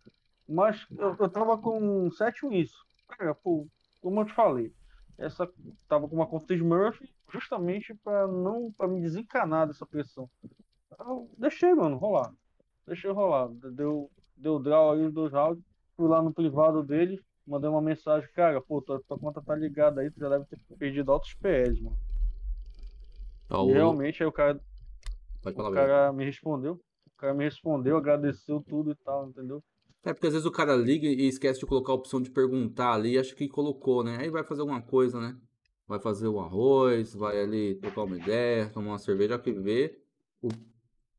Mas 0.48 0.86
eu, 0.96 1.14
eu 1.18 1.28
tava 1.28 1.58
com 1.58 2.10
7 2.10 2.46
wins. 2.46 2.72
Cara, 3.08 3.34
pô, 3.34 3.66
como 4.00 4.20
eu 4.20 4.24
te 4.24 4.32
falei, 4.32 4.72
essa 5.18 5.50
tava 5.86 6.08
com 6.08 6.14
uma 6.14 6.26
conta 6.26 6.56
de 6.56 6.62
Murphy 6.62 7.12
justamente 7.30 7.94
para 8.02 8.26
não 8.26 8.72
para 8.72 8.88
me 8.88 9.00
desencanar 9.00 9.66
dessa 9.66 9.84
pressão. 9.84 10.30
Eu 10.98 11.30
deixei, 11.36 11.74
mano, 11.74 11.96
rolar. 11.96 12.32
Deixei 12.86 13.10
rolar. 13.10 13.48
Deu, 13.72 14.10
deu 14.36 14.58
draw 14.58 14.92
aí 14.92 15.04
os 15.04 15.12
dois 15.12 15.32
rounds. 15.32 15.62
Fui 15.96 16.08
lá 16.08 16.22
no 16.22 16.32
privado 16.32 16.82
dele, 16.82 17.20
mandei 17.44 17.68
uma 17.68 17.82
mensagem, 17.82 18.30
cara, 18.32 18.60
pô, 18.60 18.80
tua, 18.80 19.02
tua 19.02 19.18
conta 19.18 19.42
tá 19.42 19.54
ligada 19.54 20.00
aí, 20.00 20.10
tu 20.10 20.20
já 20.20 20.28
deve 20.28 20.44
ter 20.44 20.58
perdido 20.78 21.10
altos 21.10 21.34
PS, 21.34 21.80
mano. 21.80 21.98
E 23.70 23.72
realmente 23.72 24.22
aí 24.22 24.28
o 24.28 24.32
cara. 24.32 24.60
o 25.60 25.72
cara 25.74 26.12
me 26.12 26.24
respondeu. 26.24 26.74
O 27.06 27.16
cara 27.18 27.34
me 27.34 27.44
respondeu, 27.44 27.96
agradeceu 27.96 28.60
tudo 28.60 28.92
e 28.92 28.94
tal, 28.94 29.28
entendeu? 29.28 29.62
É 30.08 30.14
porque 30.14 30.26
às 30.26 30.32
vezes 30.32 30.46
o 30.46 30.50
cara 30.50 30.74
liga 30.74 31.06
e 31.06 31.28
esquece 31.28 31.60
de 31.60 31.66
colocar 31.66 31.92
a 31.92 31.94
opção 31.94 32.18
de 32.18 32.30
perguntar 32.30 32.94
ali, 32.94 33.18
acha 33.18 33.34
que 33.34 33.46
colocou, 33.46 34.02
né? 34.02 34.16
Aí 34.18 34.30
vai 34.30 34.42
fazer 34.42 34.62
alguma 34.62 34.80
coisa, 34.80 35.20
né? 35.20 35.36
Vai 35.86 36.00
fazer 36.00 36.28
o 36.28 36.40
arroz, 36.40 37.14
vai 37.14 37.38
ali 37.38 37.74
trocar 37.74 38.04
uma 38.04 38.16
ideia, 38.16 38.70
tomar 38.70 38.92
uma 38.92 38.98
cerveja, 38.98 39.38
que 39.38 39.52
vê 39.52 39.98
o, 40.40 40.48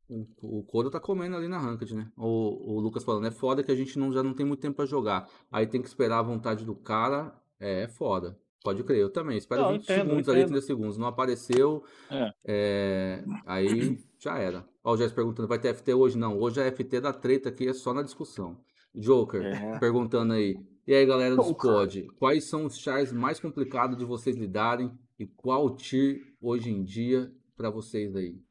o, 0.08 0.66
o 0.68 0.90
tá 0.90 0.98
comendo 0.98 1.36
ali 1.36 1.46
na 1.46 1.56
ranked, 1.56 1.94
né? 1.94 2.10
O, 2.16 2.74
o 2.74 2.80
Lucas 2.80 3.04
falando, 3.04 3.28
é 3.28 3.30
foda 3.30 3.62
que 3.62 3.70
a 3.70 3.76
gente 3.76 3.96
não, 3.96 4.12
já 4.12 4.24
não 4.24 4.34
tem 4.34 4.44
muito 4.44 4.58
tempo 4.58 4.74
pra 4.74 4.86
jogar. 4.86 5.28
Aí 5.52 5.68
tem 5.68 5.80
que 5.80 5.86
esperar 5.86 6.18
a 6.18 6.22
vontade 6.22 6.64
do 6.64 6.74
cara, 6.74 7.32
é, 7.60 7.82
é 7.82 7.88
foda. 7.88 8.36
Pode 8.64 8.82
crer, 8.82 8.98
eu 8.98 9.10
também. 9.10 9.38
Espera 9.38 9.62
não, 9.62 9.72
20 9.72 9.82
entendo, 9.84 9.96
segundos 9.98 10.22
entendo. 10.22 10.34
ali, 10.34 10.44
30 10.46 10.60
segundos. 10.62 10.98
Não 10.98 11.06
apareceu, 11.06 11.84
é. 12.10 12.34
É, 12.44 13.24
aí 13.46 14.00
já 14.18 14.36
era. 14.36 14.64
Ó, 14.82 14.94
o 14.94 14.96
Jess 14.96 15.12
perguntando, 15.12 15.46
vai 15.46 15.60
ter 15.60 15.72
FT 15.74 15.94
hoje? 15.94 16.18
Não, 16.18 16.36
hoje 16.36 16.60
a 16.60 16.70
FT 16.72 17.00
da 17.00 17.12
treta 17.12 17.50
aqui 17.50 17.68
é 17.68 17.72
só 17.72 17.94
na 17.94 18.02
discussão. 18.02 18.58
Joker, 18.94 19.42
é. 19.42 19.78
perguntando 19.78 20.32
aí. 20.32 20.58
E 20.86 20.94
aí, 20.94 21.06
galera 21.06 21.36
do 21.36 21.42
Squad, 21.44 22.08
quais 22.18 22.48
são 22.48 22.66
os 22.66 22.78
chars 22.78 23.12
mais 23.12 23.38
complicados 23.38 23.96
de 23.96 24.04
vocês 24.04 24.36
lidarem 24.36 24.98
e 25.18 25.26
qual 25.26 25.74
tier 25.76 26.20
hoje 26.40 26.70
em 26.70 26.82
dia 26.82 27.32
para 27.56 27.70
vocês 27.70 28.16
aí? 28.16 28.42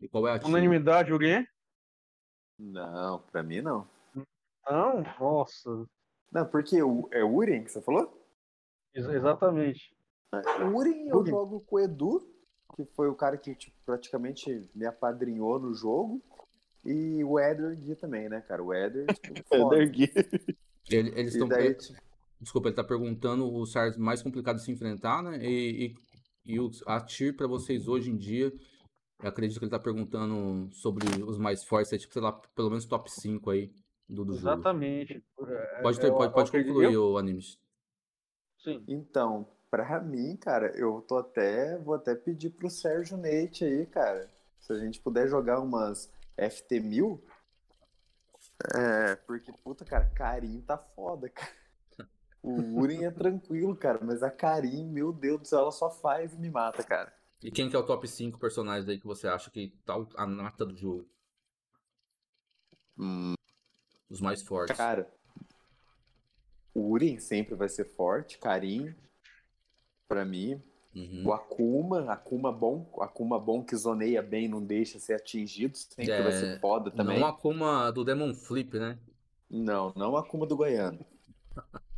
E 0.00 0.08
qual 0.08 0.26
é 0.26 0.32
a 0.32 0.38
tier? 0.38 0.50
Unanimidade, 0.50 1.12
alguém? 1.12 1.46
Não, 2.58 3.20
para 3.20 3.42
mim 3.42 3.62
não. 3.62 3.88
Não? 4.68 5.02
Nossa. 5.18 5.86
Não, 6.30 6.46
porque 6.46 6.76
é 6.76 7.24
Uren 7.24 7.64
que 7.64 7.70
você 7.70 7.80
falou? 7.82 8.22
Ex 8.94 9.06
exatamente. 9.06 9.94
É, 10.32 10.64
Uren 10.64 11.08
eu 11.08 11.18
Uren. 11.18 11.30
jogo 11.30 11.60
com 11.60 11.76
o 11.76 11.80
Edu, 11.80 12.20
que 12.74 12.84
foi 12.86 13.08
o 13.08 13.14
cara 13.14 13.36
que 13.36 13.54
tipo, 13.54 13.76
praticamente 13.84 14.70
me 14.74 14.86
apadrinhou 14.86 15.58
no 15.58 15.74
jogo. 15.74 16.22
E 16.84 17.22
o 17.24 17.38
Eder 17.38 17.76
Gui 17.76 17.94
também, 17.94 18.28
né, 18.28 18.40
cara? 18.40 18.62
O 18.62 18.74
Eder. 18.74 19.06
Tipo, 19.06 19.54
Eder 19.74 19.90
Gui. 19.90 20.10
Ele, 20.90 21.12
eles 21.14 21.34
estão. 21.34 21.48
Daí... 21.48 21.76
Desculpa, 22.40 22.68
ele 22.68 22.76
tá 22.76 22.82
perguntando 22.82 23.52
os 23.54 23.70
SARS 23.70 23.96
mais 23.96 24.20
complicados 24.20 24.62
de 24.62 24.66
se 24.66 24.72
enfrentar, 24.72 25.22
né? 25.22 25.38
E, 25.44 25.94
e, 26.44 26.54
e 26.54 26.60
o, 26.60 26.70
a 26.86 27.00
TIR 27.00 27.36
para 27.36 27.46
vocês 27.46 27.86
hoje 27.86 28.10
em 28.10 28.16
dia. 28.16 28.52
Eu 29.22 29.28
acredito 29.28 29.60
que 29.60 29.64
ele 29.64 29.70
tá 29.70 29.78
perguntando 29.78 30.68
sobre 30.72 31.06
os 31.22 31.38
mais 31.38 31.62
fortes, 31.62 31.92
é 31.92 31.98
tipo, 31.98 32.12
sei 32.12 32.20
lá, 32.20 32.32
pelo 32.32 32.70
menos 32.70 32.84
top 32.84 33.08
5 33.08 33.50
aí 33.50 33.72
do, 34.08 34.24
do 34.24 34.34
jogo. 34.34 34.48
Exatamente. 34.48 35.22
Pode, 35.80 36.00
ter, 36.00 36.10
pode, 36.10 36.34
pode 36.34 36.50
concluir, 36.50 36.96
o 36.96 37.16
Animes. 37.16 37.56
Sim. 38.58 38.82
Então, 38.88 39.46
pra 39.70 40.00
mim, 40.00 40.36
cara, 40.36 40.76
eu 40.76 41.00
tô 41.06 41.18
até. 41.18 41.78
Vou 41.78 41.94
até 41.94 42.16
pedir 42.16 42.50
pro 42.50 42.68
Sérgio 42.68 43.16
Neite 43.16 43.64
aí, 43.64 43.86
cara. 43.86 44.28
Se 44.58 44.72
a 44.72 44.78
gente 44.78 45.00
puder 45.00 45.28
jogar 45.28 45.60
umas 45.60 46.10
FT1000. 46.38 47.20
É, 48.74 49.16
porque, 49.16 49.52
puta, 49.52 49.84
cara, 49.84 50.06
Karim 50.10 50.60
tá 50.62 50.76
foda, 50.76 51.28
cara. 51.28 51.62
O 52.42 52.80
Uren 52.80 53.04
é 53.04 53.10
tranquilo, 53.10 53.76
cara, 53.76 54.00
mas 54.02 54.20
a 54.20 54.30
Karim, 54.30 54.88
meu 54.88 55.12
Deus 55.12 55.40
do 55.40 55.46
céu, 55.46 55.60
ela 55.60 55.70
só 55.70 55.88
faz 55.88 56.34
e 56.34 56.38
me 56.38 56.50
mata, 56.50 56.82
cara. 56.82 57.12
E 57.40 57.52
quem 57.52 57.70
que 57.70 57.76
é 57.76 57.78
o 57.78 57.86
top 57.86 58.06
5 58.06 58.38
personagens 58.38 58.88
aí 58.88 58.98
que 58.98 59.06
você 59.06 59.28
acha 59.28 59.48
que 59.48 59.68
tá 59.84 59.94
a 60.16 60.26
nata 60.26 60.66
do 60.66 60.76
jogo? 60.76 61.08
Hum. 62.98 63.34
Os 64.10 64.20
mais 64.20 64.42
fortes. 64.42 64.76
Cara, 64.76 65.08
o 66.74 66.90
Uren 66.90 67.18
sempre 67.18 67.54
vai 67.54 67.68
ser 67.68 67.84
forte, 67.84 68.38
Karim, 68.38 68.94
pra 70.08 70.24
mim, 70.24 70.60
Uhum. 70.94 71.22
O 71.26 71.32
Akuma, 71.32 72.12
Akuma 72.12 72.52
bom, 72.52 72.86
Akuma 73.00 73.38
bom 73.38 73.62
que 73.64 73.74
zoneia 73.74 74.22
bem, 74.22 74.46
não 74.46 74.62
deixa 74.62 74.98
ser 74.98 75.14
atingido, 75.14 75.76
sempre 75.76 76.10
é, 76.10 76.22
vai 76.22 76.32
ser 76.32 76.60
foda 76.60 76.90
também. 76.90 77.18
Não 77.18 77.26
Akuma 77.26 77.90
do 77.90 78.04
Demon 78.04 78.34
Flip, 78.34 78.78
né? 78.78 78.98
Não, 79.48 79.92
não 79.96 80.16
Akuma 80.16 80.46
do 80.46 80.56
Goiano. 80.56 81.04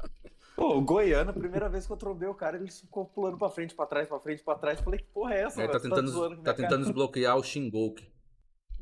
Pô, 0.56 0.76
o 0.76 0.80
Goiano, 0.80 1.30
a 1.30 1.34
primeira 1.34 1.68
vez 1.68 1.84
que 1.84 1.92
eu 1.92 1.96
trombei 1.96 2.28
o 2.28 2.34
cara, 2.34 2.56
ele 2.56 2.70
ficou 2.70 3.04
pulando 3.04 3.36
pra 3.36 3.50
frente, 3.50 3.74
pra 3.74 3.86
trás, 3.86 4.06
pra 4.06 4.20
frente, 4.20 4.42
pra 4.42 4.54
trás. 4.54 4.80
Falei, 4.80 5.00
que 5.00 5.06
porra 5.06 5.34
é 5.34 5.42
essa? 5.42 5.60
É, 5.60 5.66
tá 5.66 5.80
tentando, 5.80 6.36
tá, 6.36 6.42
tá 6.44 6.54
tentando 6.54 6.84
desbloquear 6.84 7.36
o 7.36 7.42
Shingoku. 7.42 8.02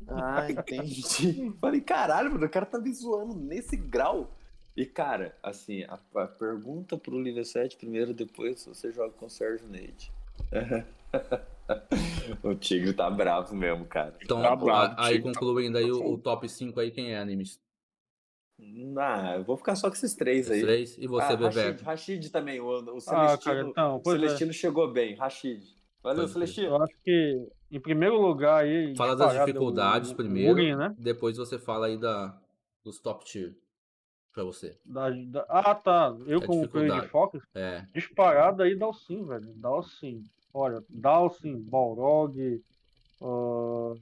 Ah, 0.07 0.51
entendi. 0.51 1.51
Falei, 1.59 1.81
caralho, 1.81 2.31
mano, 2.31 2.45
o 2.45 2.49
cara 2.49 2.65
tá 2.65 2.77
me 2.77 2.93
zoando 2.93 3.35
nesse 3.35 3.75
grau. 3.75 4.31
E, 4.75 4.85
cara, 4.85 5.37
assim, 5.43 5.83
a, 5.83 5.99
a 6.15 6.27
pergunta 6.27 6.97
pro 6.97 7.21
Liga 7.21 7.43
7 7.43 7.77
primeiro, 7.77 8.13
depois 8.13 8.65
você 8.65 8.91
joga 8.91 9.11
com 9.11 9.27
o 9.27 9.29
Sérgio 9.29 9.67
Neide. 9.67 10.11
o 12.43 12.55
Tigre 12.55 12.91
tá 12.93 13.09
bravo 13.09 13.55
mesmo, 13.55 13.85
cara. 13.85 14.15
Então, 14.21 14.41
tá 14.41 14.55
bravo, 14.55 14.95
aí 14.97 15.21
concluindo 15.21 15.77
aí 15.77 15.91
o, 15.91 16.13
o, 16.13 16.17
top 16.17 16.49
5 16.49 16.79
aí, 16.79 16.89
quem 16.89 17.13
é, 17.13 17.19
Animes? 17.19 17.61
Ah, 18.97 19.35
eu 19.35 19.43
vou 19.43 19.57
ficar 19.57 19.75
só 19.75 19.89
com 19.89 19.95
esses 19.95 20.15
três 20.15 20.49
aí. 20.49 20.61
Três? 20.61 20.97
E 20.97 21.05
você, 21.05 21.33
ah, 21.33 21.35
Rashid, 21.35 21.81
Rashid 21.83 22.29
também, 22.31 22.59
o, 22.59 22.67
o 22.67 22.99
Celestino, 22.99 23.13
ah, 23.13 23.37
cara, 23.37 23.61
então, 23.61 24.01
o 24.03 24.09
Celestino 24.09 24.51
é. 24.51 24.53
chegou 24.53 24.91
bem, 24.91 25.15
Rashid. 25.15 25.63
Valeu, 26.01 26.27
Celestino. 26.27 26.67
Eu 26.67 26.81
acho 26.81 26.95
que, 27.03 27.47
em 27.71 27.79
primeiro 27.79 28.19
lugar 28.19 28.63
aí... 28.63 28.95
Fala 28.95 29.15
das 29.15 29.33
dificuldades 29.33 30.11
o, 30.11 30.15
primeiro, 30.15 30.53
o 30.53 30.77
né? 30.77 30.95
depois 30.97 31.37
você 31.37 31.59
fala 31.59 31.87
aí 31.87 31.97
da, 31.97 32.35
dos 32.83 32.99
top 32.99 33.23
tier 33.25 33.53
pra 34.33 34.43
você? 34.43 34.77
Da, 34.83 35.09
da... 35.09 35.45
Ah, 35.47 35.75
tá. 35.75 36.15
Eu 36.25 36.41
é 36.41 36.45
como 36.45 36.67
player 36.67 37.01
de 37.01 37.07
Focus, 37.07 37.43
é. 37.53 37.85
disparado 37.93 38.63
aí 38.63 38.75
dá 38.75 38.87
o 38.87 38.93
sim, 38.93 39.23
velho. 39.25 39.53
Dá 39.55 39.71
o 39.71 39.83
sim. 39.83 40.23
Olha, 40.53 40.83
dá 40.89 41.19
o 41.19 41.29
sim. 41.29 41.59
Balrog. 41.61 42.61
Uh... 43.21 43.99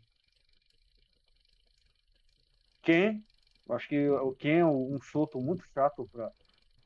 Ken. 2.82 3.22
Acho 3.70 3.88
que 3.88 4.10
o 4.10 4.34
Ken 4.34 4.60
é 4.60 4.66
um 4.66 5.00
shoto 5.02 5.40
muito 5.40 5.64
chato 5.74 6.10
pra, 6.12 6.32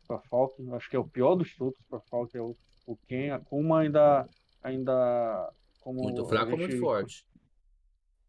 pra 0.07 0.19
Falcon. 0.19 0.75
Acho 0.75 0.89
que 0.89 0.95
é 0.95 0.99
o 0.99 1.07
pior 1.07 1.35
dos 1.35 1.47
shotos 1.47 1.81
pra 1.89 1.99
Falcon. 1.99 2.37
É 2.37 2.41
o, 2.41 2.55
o 2.85 2.97
Ken. 3.07 3.31
A 3.31 3.39
Kuma 3.39 3.79
ainda. 3.79 4.27
ainda 4.61 5.51
como 5.79 6.01
muito 6.01 6.25
fraco 6.25 6.51
ou 6.51 6.57
muito 6.57 6.79
forte? 6.79 7.25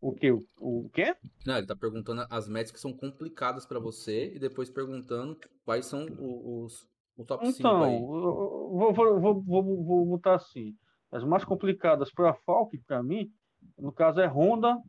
O 0.06 0.12
que? 0.12 0.30
O, 0.30 0.44
o 0.60 0.88
quê? 0.90 1.16
Não, 1.44 1.58
ele 1.58 1.66
tá 1.66 1.74
perguntando 1.74 2.24
as 2.30 2.48
metas 2.48 2.70
que 2.70 2.78
são 2.78 2.92
complicadas 2.92 3.66
para 3.66 3.80
você 3.80 4.32
e 4.32 4.38
depois 4.38 4.70
perguntando 4.70 5.36
quais 5.64 5.86
são 5.86 6.06
os, 6.06 6.88
o 7.16 7.24
top 7.24 7.44
5 7.44 7.58
então, 7.58 7.82
aí. 7.82 7.98
Vou, 7.98 8.94
vou, 8.94 9.20
vou, 9.20 9.42
vou, 9.42 9.84
vou 9.84 10.06
botar 10.06 10.36
assim. 10.36 10.76
As 11.10 11.24
mais 11.24 11.44
complicadas 11.44 12.12
para 12.12 12.34
Falk, 12.34 12.78
para 12.86 13.02
mim, 13.02 13.32
no 13.76 13.90
caso 13.90 14.20
é 14.20 14.28
Honda, 14.28 14.80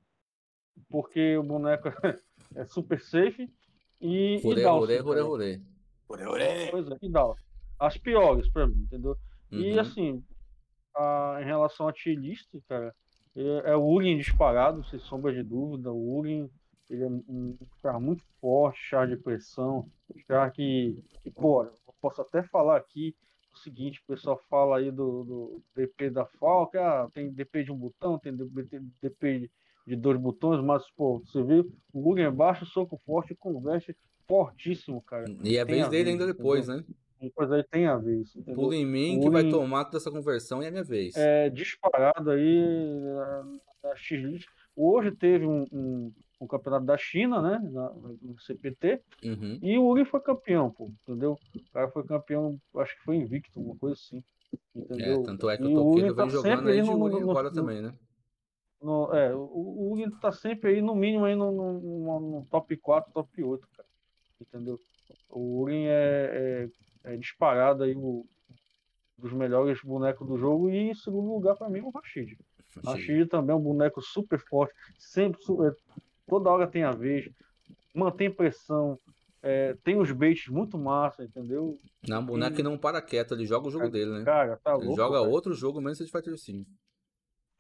porque 0.88 1.36
o 1.36 1.42
boneco 1.42 1.88
é 2.56 2.66
super 2.66 3.02
safe. 3.02 3.52
E, 4.00 4.40
Ure, 4.44 4.62
e 4.62 4.66
Ure, 4.68 5.02
Ure, 5.02 5.62
Ure. 6.28 6.70
Pois 6.70 6.92
é, 6.92 6.98
e 7.02 7.10
Dawson. 7.10 7.42
As 7.80 7.98
piores 7.98 8.48
para 8.52 8.68
mim, 8.68 8.84
entendeu? 8.84 9.18
Uhum. 9.52 9.60
E 9.62 9.80
assim, 9.80 10.24
a, 10.96 11.40
em 11.42 11.46
relação 11.46 11.88
a 11.88 11.94
T-List, 11.94 12.50
cara, 12.70 12.94
é, 13.38 13.72
é 13.72 13.76
o 13.76 13.86
Urin 13.86 14.18
disparado, 14.18 14.84
sem 14.86 15.00
sombra 15.00 15.34
de 15.34 15.44
dúvida. 15.44 15.92
O 15.92 16.18
Urin 16.18 16.50
ele 16.90 17.04
é 17.04 17.08
um 17.08 17.58
cara 17.82 18.00
muito 18.00 18.24
forte, 18.40 18.80
char 18.80 19.08
de 19.08 19.18
pressão, 19.18 19.90
char 20.26 20.50
que, 20.52 20.98
que 21.22 21.30
pô, 21.30 21.64
eu 21.64 21.74
posso 22.02 22.22
até 22.22 22.42
falar 22.44 22.78
aqui 22.78 23.16
o 23.54 23.58
seguinte, 23.60 24.00
o 24.00 24.08
pessoal 24.08 24.40
fala 24.50 24.78
aí 24.78 24.92
do, 24.92 25.24
do 25.24 25.64
DP 25.76 26.12
da 26.12 26.26
Falca, 26.26 26.80
ah, 26.80 27.10
tem 27.12 27.32
DP 27.32 27.64
de 27.64 27.72
um 27.72 27.78
botão, 27.78 28.20
tem 28.20 28.36
DP 29.02 29.50
de 29.86 29.96
dois 29.96 30.20
botões, 30.20 30.64
mas, 30.64 30.84
pô, 30.92 31.20
você 31.20 31.42
vê, 31.42 31.60
o 31.60 32.02
Google 32.02 32.20
é 32.24 32.32
baixo, 32.32 32.66
soco 32.66 32.98
forte, 33.06 33.34
converte 33.36 33.96
fortíssimo, 34.28 35.02
cara. 35.02 35.26
E 35.44 35.58
é 35.58 35.62
a 35.62 35.88
dele 35.88 36.12
ainda 36.12 36.28
depois, 36.28 36.70
entendeu? 36.70 36.86
né? 36.88 36.96
Depois 37.22 37.52
aí 37.52 37.64
tem 37.64 37.88
a 37.88 37.98
vez. 37.98 38.34
Pula 38.54 38.76
em 38.76 38.86
mim 38.86 39.20
que 39.20 39.30
vai 39.30 39.50
tomar 39.50 39.86
toda 39.86 39.98
essa 39.98 40.12
conversão 40.12 40.62
e 40.62 40.66
é 40.66 40.68
a 40.68 40.72
minha 40.72 40.84
vez. 40.84 41.16
É, 41.16 41.50
disparado 41.50 42.32
aí 42.32 42.64
na, 43.04 43.46
na 43.84 43.96
X-List. 43.96 44.48
Hoje 44.76 45.12
teve 45.12 45.46
um, 45.46 45.66
um, 45.72 46.14
um, 46.40 46.48
campeonato 46.48 46.86
da 46.86 46.98
China, 46.98 47.42
né? 47.42 47.60
Na, 47.72 47.90
no 48.22 48.40
CPT. 48.40 49.02
Uhum. 49.24 49.60
E 49.62 49.78
o 49.78 49.86
Uri 49.88 50.06
foi 50.06 50.20
campeão, 50.20 50.70
pô, 50.70 50.92
entendeu? 51.02 51.38
O 51.56 51.72
cara 51.74 51.90
foi 51.90 52.04
campeão, 52.04 52.60
acho 52.76 52.96
que 52.96 53.04
foi 53.04 53.16
invicto, 53.16 53.60
uma 53.60 53.76
coisa 53.76 53.96
assim. 53.96 54.24
Entendeu? 54.76 55.22
É, 55.22 55.24
tanto 55.24 55.50
é 55.50 55.58
que 55.58 55.64
o 55.64 55.74
Toquedo 55.74 56.08
vem 56.08 56.16
tá 56.16 56.30
jogando 56.30 56.70
aí 56.70 56.82
de 56.82 56.90
Uri 56.90 57.22
agora 57.22 57.50
no, 57.50 57.56
também, 57.56 57.82
né? 57.82 57.94
No, 58.80 59.12
é, 59.14 59.34
o, 59.34 59.94
o 59.94 60.20
tá 60.22 60.32
sempre 60.32 60.70
aí, 60.70 60.82
no 60.82 60.96
mínimo, 60.96 61.26
aí 61.26 61.36
no, 61.36 61.52
no, 61.52 62.20
no, 62.20 62.48
top 62.52 62.78
4, 62.78 63.12
top 63.12 63.44
8, 63.44 63.68
cara. 63.76 63.90
Entendeu? 64.40 64.80
O 65.30 65.62
Urin 65.62 65.86
é, 65.86 65.90
é, 66.32 66.70
é, 67.08 67.18
disparado 67.18 67.84
aí 67.84 67.96
o, 67.96 68.26
dos 69.18 69.32
melhores 69.34 69.82
bonecos 69.82 70.28
do 70.28 70.38
jogo 70.38 70.70
e 70.70 70.92
em 70.92 70.94
segundo 70.94 71.34
lugar 71.34 71.56
para 71.56 71.70
mim 71.70 71.80
o 71.80 71.90
Rashid. 71.90 72.38
Rashid 72.86 73.28
também 73.28 73.54
é 73.54 73.58
um 73.58 73.62
boneco 73.62 74.02
super 74.02 74.40
forte, 74.40 74.76
sempre 75.00 75.42
super, 75.42 75.76
toda 76.28 76.50
hora 76.50 76.68
tem 76.68 76.84
a 76.84 76.92
vez, 76.92 77.30
mantém 77.96 78.30
pressão, 78.30 79.00
é, 79.42 79.76
tem 79.84 79.98
os 79.98 80.12
baits 80.12 80.48
muito 80.50 80.78
massa, 80.78 81.24
entendeu? 81.24 81.80
Não, 82.08 82.22
o 82.22 82.26
boneco 82.26 82.60
e... 82.60 82.64
não 82.64 82.78
para 82.78 83.02
quieto, 83.02 83.34
ele 83.34 83.46
joga 83.46 83.68
o 83.68 83.72
jogo 83.72 83.86
cara, 83.86 83.92
dele, 83.92 84.12
né? 84.12 84.26
Cara, 84.26 84.58
tá 84.58 84.76
ele 84.76 84.86
louco, 84.86 84.96
joga 84.98 85.20
cara. 85.20 85.30
outro 85.30 85.54
jogo 85.54 85.80
menos 85.80 85.98
de 85.98 86.12
Fighter 86.12 86.38
5. 86.38 86.70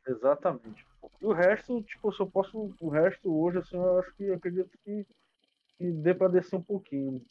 Exatamente. 0.07 0.85
E 1.21 1.25
o 1.25 1.33
resto, 1.33 1.81
tipo, 1.83 2.11
se 2.13 2.19
eu 2.19 2.27
posso. 2.27 2.73
O 2.79 2.89
resto 2.89 3.33
hoje, 3.33 3.57
assim, 3.57 3.75
eu 3.75 3.99
acho 3.99 4.13
que 4.15 4.23
eu 4.23 4.35
acredito 4.35 4.69
que, 4.83 5.05
que 5.77 5.91
dê 5.91 6.13
pra 6.13 6.27
descer 6.27 6.55
um 6.55 6.61
pouquinho. 6.61 7.21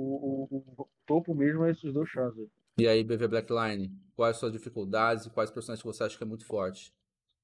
O, 0.00 0.46
o, 0.48 0.82
o 0.82 0.88
topo 1.04 1.34
mesmo 1.34 1.64
é 1.64 1.72
esses 1.72 1.92
dois 1.92 2.08
chás 2.08 2.32
aí. 2.38 2.48
E 2.78 2.86
aí, 2.86 3.02
BV 3.02 3.26
Blackline, 3.26 3.92
quais 4.14 4.36
suas 4.36 4.52
dificuldades 4.52 5.26
e 5.26 5.30
quais 5.30 5.50
personagens 5.50 5.82
que 5.82 5.88
você 5.88 6.04
acha 6.04 6.16
que 6.16 6.22
é 6.22 6.26
muito 6.26 6.46
forte? 6.46 6.92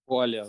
Olha, 0.07 0.49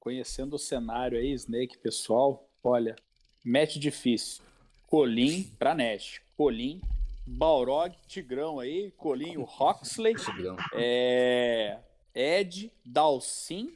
conhecendo 0.00 0.56
o 0.56 0.58
cenário 0.58 1.18
aí, 1.18 1.32
Snake, 1.32 1.76
pessoal, 1.76 2.48
olha, 2.62 2.96
match 3.44 3.76
difícil. 3.76 4.42
Colim 4.86 5.44
pra 5.58 5.74
Nash. 5.74 6.22
Colim, 6.34 6.80
Balrog, 7.26 7.94
Tigrão 8.06 8.58
aí, 8.58 8.90
Colinho, 8.92 9.42
Roxley. 9.42 10.14
Tigrão. 10.14 10.56
É. 10.72 11.78
Ed, 12.14 12.72
Dalcin 12.86 13.74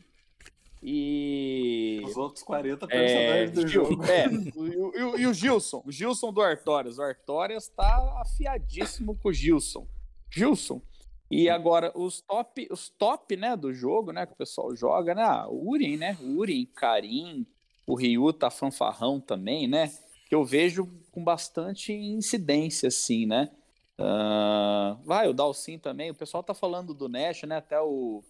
e. 0.82 2.00
Os 2.05 2.16
outros 2.16 2.42
40 2.42 2.86
personagens 2.86 3.50
é, 3.50 3.52
do 3.52 3.66
Gil, 3.66 3.84
jogo. 3.84 4.05
É, 4.05 4.26
e, 5.18 5.22
e, 5.22 5.26
o 5.26 5.34
Gilson, 5.34 5.82
o 5.84 5.90
Gilson 5.90 6.32
do 6.32 6.40
Artorias. 6.40 6.98
O 6.98 7.02
Artorias 7.02 7.68
tá 7.68 8.20
afiadíssimo 8.20 9.16
com 9.16 9.28
o 9.28 9.32
Gilson. 9.32 9.86
Gilson. 10.30 10.80
E 11.30 11.48
agora, 11.50 11.92
os 11.94 12.22
top, 12.22 12.68
os 12.70 12.88
top, 12.88 13.36
né, 13.36 13.55
do 13.55 13.72
jogo, 13.72 14.12
né, 14.12 14.24
que 14.24 14.32
o 14.32 14.36
pessoal 14.36 14.74
joga, 14.74 15.14
né, 15.14 15.22
ah, 15.22 15.46
o 15.48 15.70
Urin, 15.70 15.98
né, 15.98 16.16
o 16.22 16.38
Urin, 16.38 16.64
Karim, 16.74 17.46
o 17.86 17.94
Ryu 17.94 18.32
tá 18.32 18.50
fanfarrão 18.50 19.20
também, 19.20 19.68
né, 19.68 19.92
que 20.26 20.34
eu 20.34 20.42
vejo 20.42 20.88
com 21.12 21.22
bastante 21.22 21.92
incidência, 21.92 22.88
assim, 22.88 23.26
né. 23.26 23.50
Uh, 24.00 24.96
vai, 25.05 25.28
o 25.28 25.34
Dalcin 25.34 25.78
também, 25.78 26.10
o 26.10 26.14
pessoal 26.14 26.42
tá 26.42 26.55
falando 26.55 26.94
do 26.94 27.10
Nash, 27.10 27.42
né, 27.42 27.56
até 27.56 27.78
o, 27.78 28.22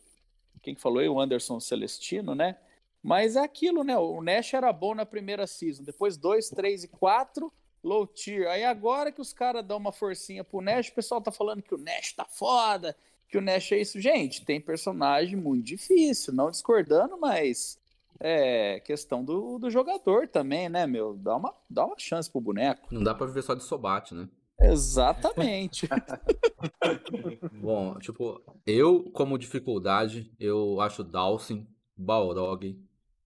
quem 0.69 0.75
que 0.75 0.83
falou 0.83 0.99
aí, 0.99 1.09
o 1.09 1.19
Anderson 1.19 1.59
Celestino, 1.59 2.35
né, 2.35 2.57
mas 3.03 3.37
é 3.37 3.41
aquilo, 3.41 3.83
né, 3.83 3.97
o 3.97 4.21
Nash 4.23 4.53
era 4.53 4.71
bom 4.73 4.95
na 4.95 5.07
primeira 5.07 5.47
season, 5.47 5.83
depois 5.83 6.17
2, 6.19 6.51
3 6.51 6.85
e 6.85 6.89
4 6.89 7.51
low 7.83 8.07
tier. 8.07 8.49
Aí 8.49 8.65
agora 8.65 9.11
que 9.11 9.21
os 9.21 9.33
caras 9.33 9.65
dão 9.65 9.79
uma 9.79 9.93
forcinha 9.93 10.45
pro 10.45 10.61
Nash, 10.61 10.89
o 10.89 10.95
pessoal 10.95 11.21
tá 11.21 11.33
falando 11.33 11.63
que 11.63 11.75
o 11.75 11.79
Nash 11.79 12.13
tá 12.13 12.27
foda, 12.27 12.95
que 13.29 13.39
o 13.39 13.41
Nash 13.41 13.73
é 13.73 13.79
isso. 13.79 14.01
Gente, 14.01 14.45
tem 14.45 14.61
personagem 14.61 15.37
muito 15.37 15.65
difícil, 15.65 16.35
não 16.35 16.51
discordando, 16.51 17.17
mas 17.19 17.79
é 18.21 18.81
questão 18.81 19.25
do, 19.25 19.59
do 19.59 19.71
jogador 19.71 20.29
também, 20.29 20.69
né, 20.69 20.87
meu? 20.87 21.15
Dá 21.15 21.37
uma, 21.37 21.55
dá 21.71 21.87
uma 21.87 21.99
chance 21.99 22.31
pro 22.31 22.41
boneco. 22.41 22.89
Não 22.91 23.03
dá 23.03 23.15
pra 23.15 23.27
viver 23.27 23.43
só 23.43 23.55
de 23.55 23.63
sobate, 23.63 24.15
né? 24.15 24.29
Exatamente. 24.61 25.89
Bom, 27.63 27.99
tipo, 27.99 28.43
eu, 28.67 29.05
como 29.13 29.39
dificuldade, 29.39 30.33
eu 30.39 30.81
acho 30.81 31.05
Dawson, 31.05 31.67
Balrog, 31.97 32.77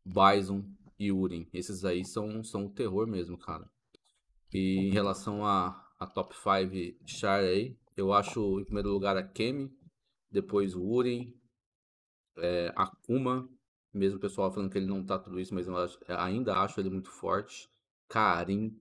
Bison 0.04 0.64
e 0.98 1.10
Urin. 1.10 1.48
Esses 1.52 1.84
aí 1.84 2.04
são, 2.04 2.44
são 2.44 2.66
o 2.66 2.70
terror 2.70 3.06
mesmo, 3.06 3.38
cara. 3.38 3.68
E 4.52 4.76
em 4.76 4.90
relação 4.90 5.44
a, 5.46 5.88
a 5.98 6.06
top 6.06 6.34
5 6.34 6.98
char 7.06 7.40
aí, 7.40 7.76
eu 7.96 8.12
acho 8.12 8.60
em 8.60 8.64
primeiro 8.64 8.90
lugar 8.90 9.16
a 9.16 9.22
Kemi, 9.22 9.74
depois 10.30 10.74
o 10.74 10.82
Urin, 10.82 11.34
é, 12.36 12.72
Akuma, 12.76 13.48
mesmo 13.92 14.18
o 14.18 14.20
pessoal 14.20 14.52
falando 14.52 14.70
que 14.70 14.78
ele 14.78 14.86
não 14.86 15.04
tá 15.04 15.18
tudo 15.18 15.40
isso, 15.40 15.54
mas 15.54 15.66
eu 15.66 15.76
acho, 15.76 15.98
ainda 16.08 16.56
acho 16.58 16.80
ele 16.80 16.90
muito 16.90 17.10
forte, 17.10 17.70
Karim 18.08 18.78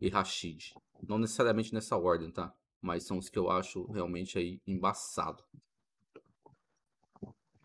e 0.00 0.08
Rashid. 0.08 0.74
Não 1.06 1.18
necessariamente 1.18 1.74
nessa 1.74 1.96
ordem, 1.96 2.30
tá? 2.30 2.54
Mas 2.80 3.04
são 3.04 3.18
os 3.18 3.28
que 3.28 3.38
eu 3.38 3.50
acho 3.50 3.90
realmente 3.90 4.38
aí 4.38 4.60
embaçado. 4.66 5.42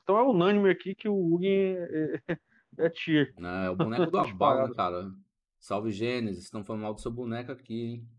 Então 0.03 0.17
é 0.17 0.23
unânime 0.23 0.69
aqui 0.69 0.95
que 0.95 1.09
o 1.09 1.15
Urin 1.15 1.75
é, 1.75 2.21
é, 2.27 2.37
é 2.77 2.89
tier. 2.89 3.33
É, 3.37 3.65
é 3.65 3.69
o 3.69 3.75
boneco 3.75 4.09
do 4.09 4.17
Abal, 4.17 4.67
né, 4.67 4.73
cara? 4.73 5.11
Salve 5.59 5.91
Gênesis, 5.91 6.45
estão 6.45 6.63
falando 6.63 6.83
mal 6.83 6.93
do 6.93 7.01
seu 7.01 7.11
boneco 7.11 7.51
aqui, 7.51 7.83
hein? 7.83 8.09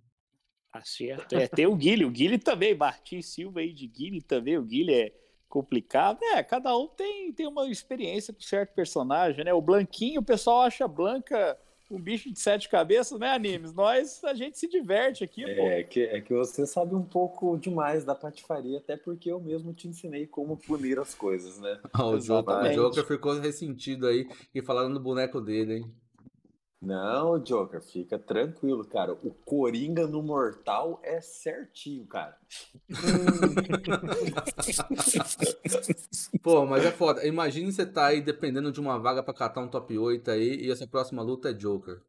Tá 0.72 0.82
certo. 0.82 1.32
É, 1.34 1.48
tem 1.48 1.66
o 1.66 1.74
Guilherme, 1.74 2.04
o 2.04 2.10
Guilherme 2.10 2.38
também, 2.38 2.74
Martins 2.74 3.26
Silva 3.26 3.60
aí 3.60 3.72
de 3.72 3.86
Guilherme 3.86 4.20
também, 4.20 4.58
o 4.58 4.62
Guilherme 4.62 5.10
é 5.10 5.14
complicado. 5.48 6.22
É, 6.22 6.42
cada 6.42 6.76
um 6.76 6.86
tem, 6.88 7.32
tem 7.32 7.46
uma 7.46 7.66
experiência 7.68 8.34
com 8.34 8.40
certo 8.40 8.74
personagem, 8.74 9.44
né? 9.44 9.54
O 9.54 9.62
Blanquinho, 9.62 10.20
o 10.20 10.24
pessoal 10.24 10.62
acha 10.62 10.86
Blanca 10.86 11.58
um 11.90 12.00
bicho 12.00 12.30
de 12.30 12.38
sete 12.38 12.68
cabeças, 12.68 13.18
né, 13.18 13.30
Animes? 13.30 13.72
Nós, 13.72 14.22
a 14.24 14.34
gente 14.34 14.58
se 14.58 14.68
diverte 14.68 15.24
aqui, 15.24 15.44
é, 15.44 15.54
pô. 15.54 15.62
É 15.62 15.82
que, 15.82 16.00
é 16.02 16.20
que 16.20 16.34
você 16.34 16.66
sabe 16.66 16.94
um 16.94 17.02
pouco 17.02 17.56
demais 17.56 18.04
da 18.04 18.14
patifaria, 18.14 18.78
até 18.78 18.96
porque 18.96 19.30
eu 19.30 19.40
mesmo 19.40 19.72
te 19.72 19.88
ensinei 19.88 20.26
como 20.26 20.56
punir 20.56 20.98
as 20.98 21.14
coisas, 21.14 21.58
né? 21.58 21.80
o, 21.98 22.18
Joker, 22.18 22.56
o 22.56 22.74
Joker 22.74 23.06
ficou 23.06 23.38
ressentido 23.38 24.06
aí 24.06 24.28
e 24.54 24.60
falando 24.60 24.94
do 24.94 25.00
boneco 25.00 25.40
dele, 25.40 25.78
hein? 25.78 25.94
Não, 26.80 27.40
Joker, 27.40 27.82
fica 27.82 28.16
tranquilo, 28.20 28.84
cara. 28.84 29.12
O 29.12 29.34
Coringa 29.44 30.06
no 30.06 30.22
Mortal 30.22 31.00
é 31.02 31.20
certinho, 31.20 32.06
cara. 32.06 32.38
Pô, 36.40 36.64
mas 36.64 36.84
é 36.84 36.92
foda. 36.92 37.26
Imagina 37.26 37.72
você 37.72 37.84
tá 37.84 38.06
aí 38.06 38.20
dependendo 38.20 38.70
de 38.70 38.78
uma 38.78 38.96
vaga 38.96 39.24
pra 39.24 39.34
catar 39.34 39.60
um 39.60 39.68
top 39.68 39.98
8 39.98 40.30
aí 40.30 40.66
e 40.66 40.70
essa 40.70 40.86
próxima 40.86 41.20
luta 41.20 41.50
é 41.50 41.52
Joker. 41.52 42.00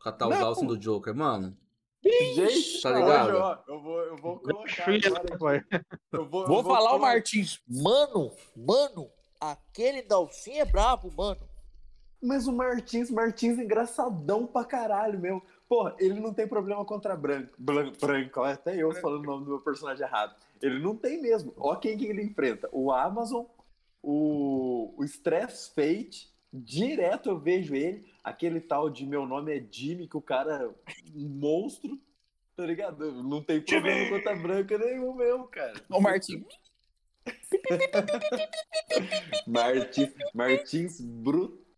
Catar 0.00 0.28
o 0.28 0.30
Dawson 0.30 0.66
do 0.66 0.78
Joker, 0.78 1.14
mano. 1.14 1.54
Gente, 2.34 2.80
tá 2.82 2.90
ligado? 2.92 3.28
Hoje, 3.28 3.36
ó, 3.36 3.58
eu 3.68 3.82
vou, 3.82 4.00
eu 4.00 4.16
vou 4.16 4.38
colocar 4.40 4.86
agora. 5.32 5.66
Eu 6.12 6.28
vou, 6.28 6.46
vou, 6.46 6.58
eu 6.58 6.62
vou 6.62 6.64
falar 6.64 6.94
o 6.94 6.98
Martins. 6.98 7.60
Mano, 7.66 8.30
mano, 8.56 9.10
aquele 9.40 10.02
Dalcin 10.02 10.58
é 10.58 10.64
brabo, 10.64 11.10
mano. 11.14 11.53
Mas 12.24 12.46
o 12.46 12.52
Martins, 12.52 13.10
Martins 13.10 13.58
é 13.58 13.64
engraçadão 13.64 14.46
pra 14.46 14.64
caralho 14.64 15.18
mesmo. 15.18 15.42
Porra, 15.68 15.94
ele 15.98 16.20
não 16.20 16.32
tem 16.32 16.48
problema 16.48 16.84
contra 16.84 17.16
branco. 17.16 17.54
Branco, 17.58 17.98
branco 18.00 18.42
até 18.42 18.76
eu 18.76 18.92
falando 18.92 19.22
o 19.22 19.26
nome 19.26 19.44
do 19.44 19.50
meu 19.50 19.60
personagem 19.60 20.06
errado. 20.06 20.34
Ele 20.62 20.78
não 20.78 20.96
tem 20.96 21.20
mesmo. 21.20 21.52
Ó 21.56 21.74
quem 21.76 21.98
que 21.98 22.06
ele 22.06 22.22
enfrenta. 22.22 22.68
O 22.72 22.90
Amazon, 22.90 23.44
o, 24.02 24.94
o 24.96 25.04
Stress 25.04 25.70
Fate 25.74 26.32
Direto 26.56 27.30
eu 27.30 27.36
vejo 27.36 27.74
ele, 27.74 28.06
aquele 28.22 28.60
tal 28.60 28.88
de 28.88 29.04
meu 29.04 29.26
nome 29.26 29.58
é 29.58 29.66
Jimmy, 29.68 30.06
que 30.06 30.16
o 30.16 30.22
cara 30.22 30.72
um 31.12 31.28
monstro, 31.28 31.98
tá 32.56 32.64
ligado? 32.64 33.10
Não 33.24 33.42
tem 33.42 33.60
problema 33.60 34.22
com 34.22 34.28
a 34.28 34.36
branca 34.36 34.78
nenhum 34.78 35.12
mesmo, 35.14 35.48
cara. 35.48 35.74
Ô, 35.90 36.00
Martins. 36.00 36.44
Martins, 39.48 40.14
Martins 40.32 41.00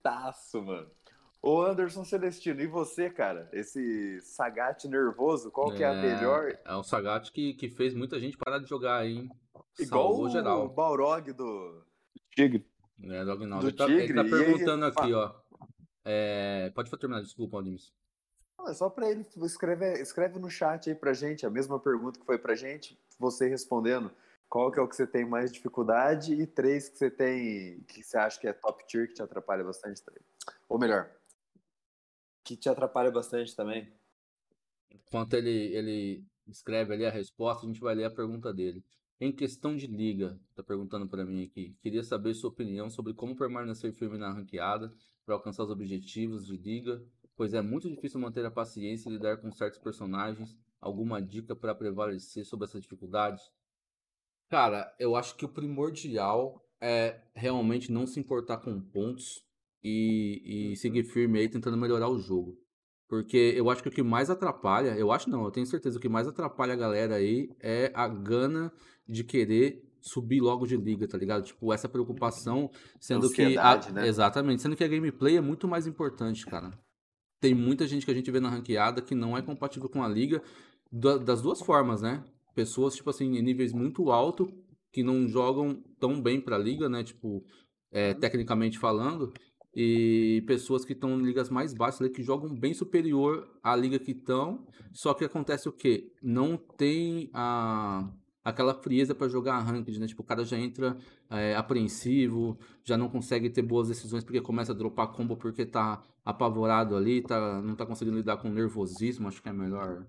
brutaço, 0.07 0.63
mano. 0.63 0.91
Ô 1.43 1.63
Anderson 1.63 2.05
Celestino, 2.05 2.61
e 2.61 2.67
você, 2.67 3.11
cara? 3.11 3.49
Esse 3.53 4.21
Sagat 4.23 4.85
nervoso, 4.89 5.51
qual 5.51 5.73
que 5.73 5.83
é 5.83 5.87
a 5.87 5.95
melhor? 5.95 6.59
É 6.65 6.77
um 6.77 6.83
Sagat 6.83 7.31
que, 7.31 7.55
que 7.55 7.69
fez 7.69 7.95
muita 7.95 8.19
gente 8.19 8.37
parar 8.37 8.59
de 8.59 8.69
jogar 8.69 9.07
hein? 9.07 9.29
Igual 9.79 10.09
Salvou 10.09 10.27
o 10.27 10.31
geral. 10.31 10.69
Balrog 10.69 11.33
do 11.33 11.83
Tigre. 12.35 12.67
É, 13.03 13.25
do 13.25 13.31
Agnaldo. 13.31 13.65
Do 13.65 13.69
ele, 13.69 13.77
tá, 13.77 13.89
ele 13.89 14.15
tá 14.15 14.25
perguntando 14.25 14.85
aí, 14.87 14.91
aqui, 14.91 15.13
ó. 15.13 15.35
É... 16.05 16.71
Pode 16.75 16.91
terminar, 16.91 17.23
desculpa, 17.23 17.59
Aldimes. 17.59 17.93
Não, 18.59 18.69
é 18.69 18.75
só 18.75 18.89
para 18.89 19.11
ele 19.11 19.25
escreve, 19.43 20.01
escreve 20.01 20.39
no 20.39 20.51
chat 20.51 20.89
aí 20.89 20.97
pra 20.97 21.13
gente 21.13 21.45
a 21.45 21.51
mesma 21.51 21.79
pergunta 21.79 22.19
que 22.19 22.27
foi 22.27 22.39
pra 22.39 22.55
gente, 22.55 22.99
você 23.19 23.49
respondendo. 23.49 24.11
Qual 24.49 24.71
que 24.71 24.79
é 24.79 24.83
o 24.83 24.89
que 24.89 24.97
você 24.97 25.07
tem 25.07 25.25
mais 25.25 25.53
dificuldade 25.53 26.35
e 26.35 26.47
três 26.47 26.89
que 26.89 26.99
você 26.99 27.11
tem 27.11 27.81
que 27.89 28.03
você 28.03 28.17
acha 28.17 28.41
que 28.41 28.47
é 28.47 28.53
top 28.53 28.87
tier 28.87 29.09
que 29.09 29.15
te 29.15 29.23
atrapalha 29.23 29.65
bastante 29.65 30.03
também. 30.03 30.23
Ou 30.69 30.79
melhor, 30.79 31.11
que 32.45 32.57
te 32.57 32.69
atrapalha 32.69 33.11
bastante 33.11 33.55
também. 33.55 33.93
Enquanto 34.91 35.35
ele, 35.35 35.51
ele 35.51 36.25
escreve 36.47 36.95
ali 36.95 37.05
a 37.05 37.11
resposta, 37.11 37.65
a 37.65 37.69
gente 37.69 37.81
vai 37.81 37.95
ler 37.95 38.05
a 38.05 38.11
pergunta 38.11 38.55
dele. 38.55 38.85
Em 39.21 39.33
questão 39.33 39.75
de 39.75 39.87
liga, 39.87 40.39
tá 40.55 40.63
perguntando 40.63 41.09
para 41.09 41.25
mim 41.25 41.43
aqui. 41.43 41.75
Queria 41.81 42.05
saber 42.05 42.35
sua 42.35 42.51
opinião 42.51 42.89
sobre 42.89 43.15
como 43.15 43.35
permanecer 43.35 43.93
firme 43.93 44.19
na 44.19 44.31
ranqueada 44.31 44.93
para 45.25 45.35
alcançar 45.35 45.65
os 45.65 45.71
objetivos 45.71 46.47
de 46.47 46.57
liga, 46.57 47.03
pois 47.35 47.53
é 47.53 47.61
muito 47.61 47.89
difícil 47.89 48.21
manter 48.21 48.45
a 48.45 48.51
paciência 48.51 49.09
e 49.09 49.13
lidar 49.13 49.39
com 49.39 49.51
certos 49.51 49.81
personagens. 49.81 50.57
Alguma 50.81 51.21
dica 51.21 51.57
para 51.57 51.75
prevalecer 51.75 52.45
sobre 52.45 52.67
essas 52.67 52.83
dificuldades? 52.83 53.51
Cara, 54.49 54.95
eu 54.99 55.17
acho 55.17 55.37
que 55.37 55.45
o 55.45 55.49
primordial 55.49 56.63
é 56.81 57.21
realmente 57.35 57.91
não 57.91 58.07
se 58.07 58.21
importar 58.21 58.59
com 58.59 58.81
pontos 58.81 59.45
e, 59.83 60.73
e 60.73 60.77
seguir 60.77 61.05
firme 61.05 61.39
aí 61.39 61.49
tentando 61.49 61.77
melhorar 61.77 62.09
o 62.09 62.19
jogo. 62.19 62.57
Porque 63.09 63.55
eu 63.57 63.71
acho 63.71 63.83
que 63.83 63.89
o 63.89 63.93
que 63.93 64.03
mais 64.03 64.31
atrapalha, 64.31 64.97
eu 64.97 65.13
acho 65.13 65.31
não, 65.31 65.45
eu 65.45 65.51
tenho 65.51 65.67
certeza, 65.67 65.99
o 65.99 66.01
que 66.01 66.09
mais 66.09 66.27
atrapalha 66.27 66.75
a 66.75 66.77
galera 66.77 67.17
aí 67.17 67.51
é 67.61 67.93
a 67.95 68.09
gana 68.09 68.73
de 69.09 69.23
querer 69.23 69.87
subir 70.01 70.41
logo 70.41 70.67
de 70.67 70.77
liga, 70.77 71.07
tá 71.07 71.17
ligado? 71.17 71.45
Tipo, 71.45 71.73
essa 71.73 71.89
preocupação, 71.89 72.71
sendo 73.01 73.31
que. 73.31 73.57
A, 73.59 73.77
né? 73.93 74.07
Exatamente, 74.07 74.63
sendo 74.63 74.77
que 74.77 74.85
a 74.85 74.89
gameplay 74.89 75.37
é 75.37 75.41
muito 75.41 75.69
mais 75.69 75.87
importante, 75.87 76.45
cara. 76.47 76.71
Tem 77.41 77.55
muita 77.55 77.87
gente 77.87 78.05
que 78.05 78.11
a 78.11 78.15
gente 78.15 78.31
vê 78.31 78.41
na 78.41 78.49
ranqueada 78.49 79.03
que 79.03 79.15
não 79.15 79.37
é 79.37 79.43
compatível 79.43 79.89
com 79.89 80.03
a 80.03 80.09
liga 80.09 80.43
das 80.91 81.43
duas 81.43 81.61
formas, 81.61 82.03
né? 82.03 82.25
Pessoas, 82.57 82.97
tipo 82.97 83.11
assim, 83.11 83.37
em 83.37 83.43
níveis 83.43 83.75
muito 83.75 84.11
alto, 84.11 84.51
que 84.91 85.03
não 85.03 85.29
jogam 85.29 85.85
tão 86.01 86.23
bem 86.23 86.41
pra 86.41 86.57
liga, 86.57 86.89
né? 86.89 87.05
Tipo, 87.05 87.45
é, 87.93 88.15
tecnicamente 88.15 88.79
falando, 88.79 89.31
e 89.75 90.43
pessoas 90.47 90.87
que 90.87 90.95
estão 90.95 91.21
em 91.21 91.23
ligas 91.23 91.51
mais 91.51 91.75
baixas 91.75 92.01
ali, 92.01 92.09
que 92.09 92.23
jogam 92.23 92.59
bem 92.59 92.73
superior 92.73 93.47
à 93.63 93.77
liga 93.77 93.99
que 93.99 94.13
estão. 94.13 94.67
Só 94.91 95.13
que 95.13 95.23
acontece 95.23 95.69
o 95.69 95.73
quê? 95.73 96.11
Não 96.23 96.57
tem 96.57 97.29
a 97.35 98.11
aquela 98.43 98.73
frieza 98.73 99.13
para 99.13 99.29
jogar 99.29 99.59
ranked, 99.59 99.99
né? 99.99 100.07
Tipo, 100.07 100.23
o 100.23 100.25
cara 100.25 100.45
já 100.45 100.57
entra 100.57 100.97
é, 101.29 101.57
apreensivo, 101.57 102.57
já 102.85 102.97
não 102.97 103.09
consegue 103.09 103.51
ter 103.51 103.61
boas 103.61 103.89
decisões 103.89 104.23
porque 104.23 104.41
começa 104.41 104.71
a 104.71 104.75
dropar 104.75 105.09
combo 105.09 105.37
porque 105.37 105.67
tá 105.67 106.01
apavorado 106.25 106.97
ali, 106.97 107.23
tá, 107.23 107.61
não 107.61 107.75
tá 107.75 107.85
conseguindo 107.85 108.17
lidar 108.17 108.37
com 108.37 108.49
nervosismo, 108.49 109.27
acho 109.27 109.43
que 109.43 109.49
é 109.49 109.51
a 109.51 109.55
melhor, 109.55 110.07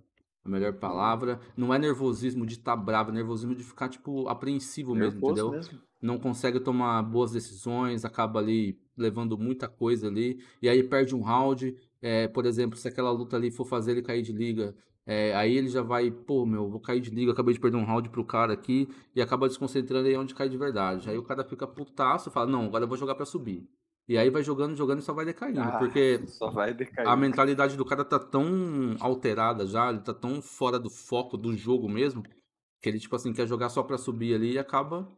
a 0.48 0.52
melhor 0.52 0.74
palavra. 0.74 1.40
Não 1.56 1.74
é 1.74 1.78
nervosismo 1.78 2.46
de 2.46 2.54
estar 2.54 2.76
tá 2.76 2.82
bravo, 2.82 3.12
é 3.12 3.14
nervosismo 3.14 3.54
de 3.54 3.64
ficar, 3.64 3.90
tipo, 3.90 4.28
apreensivo 4.28 4.96
mesmo, 4.96 5.20
entendeu? 5.20 5.52
Mesmo. 5.52 5.80
Não 6.02 6.18
consegue 6.18 6.60
tomar 6.60 7.02
boas 7.04 7.32
decisões, 7.32 8.06
acaba 8.06 8.40
ali 8.40 8.80
levando 8.96 9.38
muita 9.38 9.68
coisa 9.68 10.08
ali, 10.08 10.40
e 10.62 10.70
aí 10.70 10.84
perde 10.84 11.16
um 11.16 11.22
round. 11.22 11.76
É, 12.02 12.28
por 12.28 12.46
exemplo, 12.46 12.78
se 12.78 12.88
aquela 12.88 13.12
luta 13.12 13.36
ali 13.36 13.52
for 13.52 13.66
fazer 13.66 13.92
ele 13.92 14.02
cair 14.02 14.22
de 14.22 14.32
liga, 14.32 14.76
é, 15.06 15.34
aí 15.36 15.56
ele 15.56 15.70
já 15.70 15.82
vai, 15.82 16.12
pô, 16.12 16.46
meu, 16.46 16.70
vou 16.70 16.80
cair 16.80 17.00
de 17.00 17.10
liga, 17.10 17.32
acabei 17.32 17.54
de 17.54 17.60
perder 17.60 17.78
um 17.78 17.86
round 17.86 18.10
pro 18.10 18.26
cara 18.26 18.54
aqui, 18.54 18.88
e 19.16 19.22
acaba 19.22 19.48
desconcentrando 19.48 20.08
aí 20.08 20.16
onde 20.16 20.36
cai 20.36 20.50
de 20.50 20.58
verdade. 20.58 21.10
Aí 21.10 21.18
o 21.18 21.24
cara 21.24 21.44
fica 21.44 21.66
putaço, 21.66 22.30
fala, 22.30 22.46
não, 22.46 22.66
agora 22.66 22.84
eu 22.84 22.88
vou 22.88 22.98
jogar 22.98 23.16
para 23.16 23.26
subir. 23.26 23.68
E 24.08 24.18
aí 24.18 24.30
vai 24.30 24.42
jogando, 24.42 24.76
jogando 24.76 25.00
e 25.00 25.02
só 25.02 25.14
vai 25.14 25.26
decaindo. 25.26 25.60
Ah, 25.60 25.80
porque 25.80 26.24
vai 26.54 26.74
decaindo. 26.74 27.10
a 27.10 27.16
mentalidade 27.16 27.76
do 27.76 27.84
cara 27.84 28.06
tá 28.06 28.18
tão 28.18 28.96
alterada 29.02 29.68
já, 29.68 29.90
ele 29.90 30.00
tá 30.00 30.14
tão 30.14 30.42
fora 30.42 30.80
do 30.80 30.90
foco 30.90 31.36
do 31.36 31.56
jogo 31.56 31.90
mesmo, 31.90 32.24
que 32.82 32.88
ele, 32.88 33.00
tipo 33.00 33.16
assim, 33.16 33.34
quer 33.34 33.46
jogar 33.46 33.68
só 33.68 33.84
pra 33.84 33.98
subir 33.98 34.34
ali 34.34 34.54
e 34.54 34.60
acaba 34.60 35.12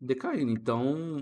decaindo. 0.00 0.52
Então, 0.52 1.20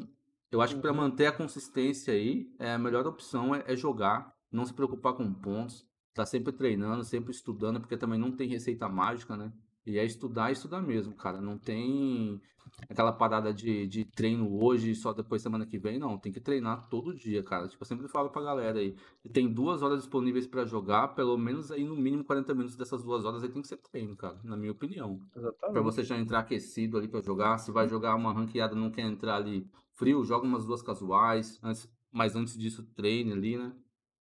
eu 0.51 0.61
acho 0.61 0.75
que 0.75 0.81
para 0.81 0.91
uhum. 0.91 0.99
manter 0.99 1.27
a 1.27 1.33
consistência 1.33 2.13
aí, 2.13 2.55
é, 2.59 2.75
a 2.75 2.79
melhor 2.79 3.07
opção 3.07 3.55
é, 3.55 3.65
é, 3.67 3.75
jogar, 3.75 4.35
não 4.53 4.67
se 4.67 4.75
preocupar 4.75 5.15
com 5.15 5.33
pontos, 5.33 5.87
tá 6.15 6.27
sempre 6.27 6.53
treinando, 6.53 7.03
sempre 7.03 7.31
estudando, 7.31 7.81
porque 7.81 7.97
também 7.97 8.19
não 8.19 8.31
tem 8.31 8.49
receita 8.49 8.89
mágica, 8.89 9.37
né? 9.37 9.53
E 9.87 9.99
é 9.99 10.05
estudar 10.05 10.51
e 10.51 10.55
estudar 10.55 10.83
mesmo, 10.83 11.15
cara. 11.15 11.41
Não 11.41 11.57
tem 11.57 12.41
aquela 12.89 13.13
parada 13.13 13.55
de, 13.55 13.87
de 13.87 14.05
treino 14.05 14.63
hoje 14.63 14.95
só 14.95 15.13
depois 15.13 15.41
semana 15.41 15.65
que 15.65 15.79
vem, 15.79 15.99
não. 15.99 16.19
Tem 16.19 16.33
que 16.33 16.41
treinar 16.41 16.89
todo 16.89 17.15
dia, 17.15 17.43
cara. 17.43 17.69
Tipo, 17.69 17.83
eu 17.83 17.87
sempre 17.87 18.09
falo 18.09 18.31
pra 18.31 18.43
galera 18.43 18.79
aí. 18.79 18.97
Tem 19.33 19.49
duas 19.51 19.83
horas 19.83 20.01
disponíveis 20.01 20.47
para 20.47 20.65
jogar, 20.65 21.15
pelo 21.15 21.39
menos 21.39 21.71
aí 21.71 21.85
no 21.85 21.97
mínimo 21.97 22.25
40 22.25 22.53
minutos 22.55 22.77
dessas 22.77 23.03
duas 23.03 23.25
horas 23.25 23.43
aí 23.43 23.49
tem 23.49 23.63
que 23.63 23.69
ser 23.69 23.77
treino, 23.77 24.17
cara. 24.17 24.39
Na 24.43 24.57
minha 24.57 24.73
opinião. 24.73 25.21
Exatamente. 25.35 25.73
Pra 25.73 25.83
você 25.83 26.03
já 26.03 26.19
entrar 26.19 26.41
aquecido 26.41 26.99
ali 26.99 27.09
para 27.09 27.23
jogar. 27.23 27.59
Se 27.59 27.71
vai 27.71 27.89
jogar 27.89 28.17
uma 28.17 28.33
ranqueada 28.33 28.75
não 28.75 28.91
quer 28.91 29.03
entrar 29.03 29.37
ali 29.37 29.71
frio, 29.93 30.25
joga 30.25 30.47
umas 30.47 30.67
duas 30.67 30.83
casuais. 30.83 31.59
Antes, 31.63 31.89
mas 32.11 32.35
antes 32.35 32.59
disso, 32.59 32.85
treine 32.95 33.33
ali, 33.33 33.57
né? 33.57 33.73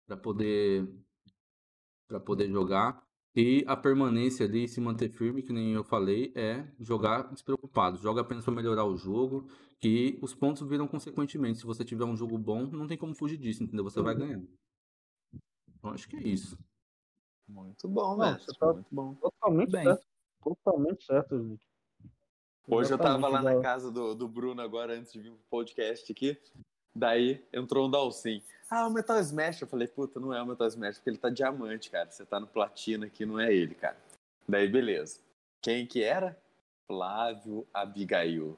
Pra 0.05 0.17
poder. 0.17 0.87
Pra 2.07 2.19
poder 2.19 2.49
jogar. 2.49 3.01
E 3.35 3.65
a 3.67 3.75
permanência 3.75 4.45
ali, 4.45 4.65
se 4.67 4.79
manter 4.79 5.09
firme, 5.09 5.41
que 5.43 5.51
nem 5.51 5.73
eu 5.73 5.83
falei, 5.83 6.31
é 6.35 6.65
jogar 6.79 7.33
despreocupado. 7.33 7.97
Joga 7.97 8.21
apenas 8.21 8.45
para 8.45 8.53
melhorar 8.53 8.85
o 8.85 8.95
jogo, 8.95 9.47
que 9.79 10.17
os 10.21 10.33
pontos 10.33 10.65
viram 10.67 10.87
consequentemente. 10.87 11.59
Se 11.59 11.65
você 11.65 11.83
tiver 11.83 12.05
um 12.05 12.15
jogo 12.15 12.37
bom, 12.37 12.65
não 12.67 12.87
tem 12.87 12.97
como 12.97 13.13
fugir 13.13 13.37
disso, 13.37 13.61
entendeu? 13.61 13.83
Você 13.83 14.01
vai 14.01 14.15
ganhando. 14.15 14.47
Então 15.77 15.91
acho 15.91 16.07
que 16.07 16.15
é 16.15 16.21
isso. 16.21 16.57
Muito 17.47 17.87
bom, 17.89 18.17
velho. 18.17 18.39
Você 18.39 18.57
tá 18.57 18.73
muito 18.73 18.87
bom. 18.89 19.15
Totalmente 19.15 19.71
Bem. 19.71 19.83
certo. 19.83 20.05
Totalmente 20.41 21.05
certo, 21.05 21.35
Nick. 21.35 21.65
Hoje 22.67 22.93
eu 22.93 22.97
tava 22.97 23.27
lá 23.27 23.41
na 23.41 23.59
casa 23.61 23.91
do, 23.91 24.15
do 24.15 24.27
Bruno 24.27 24.61
agora, 24.61 24.93
antes 24.93 25.11
de 25.11 25.19
vir 25.19 25.31
pro 25.31 25.45
podcast 25.49 26.11
aqui. 26.11 26.37
Daí 26.95 27.45
entrou 27.53 27.87
um 27.87 27.91
Dalcin. 27.91 28.41
Ah, 28.69 28.87
o 28.87 28.91
Metal 28.91 29.19
Smash. 29.19 29.61
Eu 29.61 29.67
falei, 29.67 29.87
puta, 29.87 30.19
não 30.19 30.33
é 30.33 30.41
o 30.41 30.45
Metal 30.45 30.67
Smash, 30.67 30.97
porque 30.97 31.09
ele 31.09 31.17
tá 31.17 31.29
diamante, 31.29 31.89
cara. 31.89 32.09
Você 32.09 32.25
tá 32.25 32.39
no 32.39 32.47
platina 32.47 33.05
aqui, 33.05 33.25
não 33.25 33.39
é 33.39 33.53
ele, 33.53 33.75
cara. 33.75 33.97
Daí, 34.47 34.67
beleza. 34.67 35.19
Quem 35.61 35.85
que 35.85 36.03
era? 36.03 36.37
Flávio 36.87 37.67
Abigail. 37.73 38.57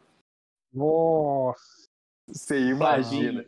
Nossa! 0.73 1.87
Você 2.27 2.59
imagina. 2.59 3.45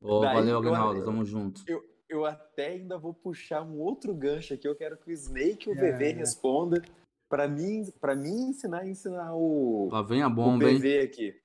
Oh, 0.00 0.20
Daí, 0.20 0.34
valeu, 0.34 0.58
Agnaldo, 0.58 1.04
tamo 1.04 1.24
junto. 1.24 1.62
Eu, 1.66 1.84
eu 2.08 2.24
até 2.24 2.68
ainda 2.68 2.98
vou 2.98 3.14
puxar 3.14 3.62
um 3.62 3.78
outro 3.78 4.12
gancho 4.14 4.54
aqui. 4.54 4.66
Eu 4.66 4.74
quero 4.74 4.96
que 4.96 5.10
o 5.10 5.12
Snake 5.12 5.68
e 5.68 5.72
o 5.72 5.78
é. 5.78 5.92
VV 5.92 6.12
responda 6.12 6.82
para 7.28 7.46
mim, 7.46 7.84
para 8.00 8.16
mim 8.16 8.48
ensinar 8.48 8.86
ensinar 8.86 9.34
o 9.34 9.88
Lá 9.92 10.02
vem 10.02 10.22
a 10.22 10.28
bomba, 10.28 10.64
o 10.64 10.78
VV 10.78 10.98
hein? 10.98 11.04
aqui. 11.04 11.40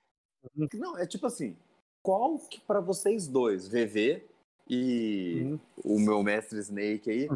Não, 0.74 0.98
é 0.98 1.06
tipo 1.06 1.28
assim, 1.28 1.56
qual 2.02 2.38
que 2.40 2.60
para 2.62 2.80
vocês 2.80 3.28
dois, 3.28 3.68
VV 3.68 4.24
e 4.70 5.42
uhum. 5.44 5.60
o 5.84 6.00
meu 6.00 6.24
mestre 6.24 6.60
Snake 6.60 7.10
aí, 7.10 7.30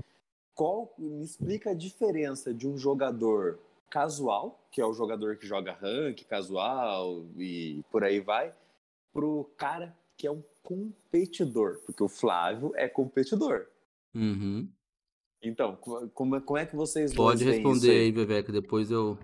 qual 0.56 0.94
me 0.98 1.24
explica 1.24 1.72
a 1.72 1.76
diferença 1.76 2.54
de 2.54 2.68
um 2.68 2.78
jogador 2.78 3.60
casual, 3.90 4.68
que 4.72 4.82
é 4.82 4.86
o 4.86 4.94
jogador 4.94 5.38
que 5.38 5.48
joga 5.48 5.74
rank, 5.74 6.24
casual 6.26 7.26
e 7.38 7.82
por 7.92 8.04
aí 8.04 8.20
vai, 8.20 8.54
pro 9.14 9.50
cara 9.58 9.96
que 10.18 10.26
é 10.26 10.32
um 10.32 10.44
competidor, 10.64 11.80
porque 11.86 12.04
o 12.04 12.10
Flávio 12.10 12.74
é 12.76 12.88
competidor. 12.90 13.68
Uhum. 14.14 14.68
Então, 15.42 15.76
como, 15.76 16.42
como 16.42 16.58
é 16.58 16.66
que 16.66 16.76
vocês 16.76 17.14
Pode 17.14 17.44
responder 17.44 17.92
aí, 17.92 18.12
Bebê, 18.12 18.42
que 18.42 18.52
depois 18.52 18.90
eu 18.90 19.18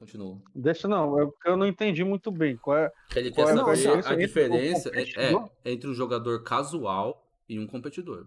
continuo. 0.00 0.42
Deixa 0.54 0.88
não, 0.88 1.18
eu, 1.18 1.36
eu 1.44 1.56
não 1.58 1.66
entendi 1.66 2.02
muito 2.02 2.30
bem. 2.32 2.56
Qual 2.56 2.76
é, 2.76 2.90
Ele 3.14 3.30
quer 3.30 3.44
qual 3.44 3.76
saber 3.76 3.86
é 3.86 4.08
a, 4.08 4.12
a 4.12 4.16
diferença 4.16 4.90
é, 4.94 5.02
é, 5.02 5.72
entre 5.72 5.88
um 5.88 5.94
jogador 5.94 6.42
casual 6.42 7.22
e 7.46 7.58
um 7.58 7.66
competidor. 7.66 8.26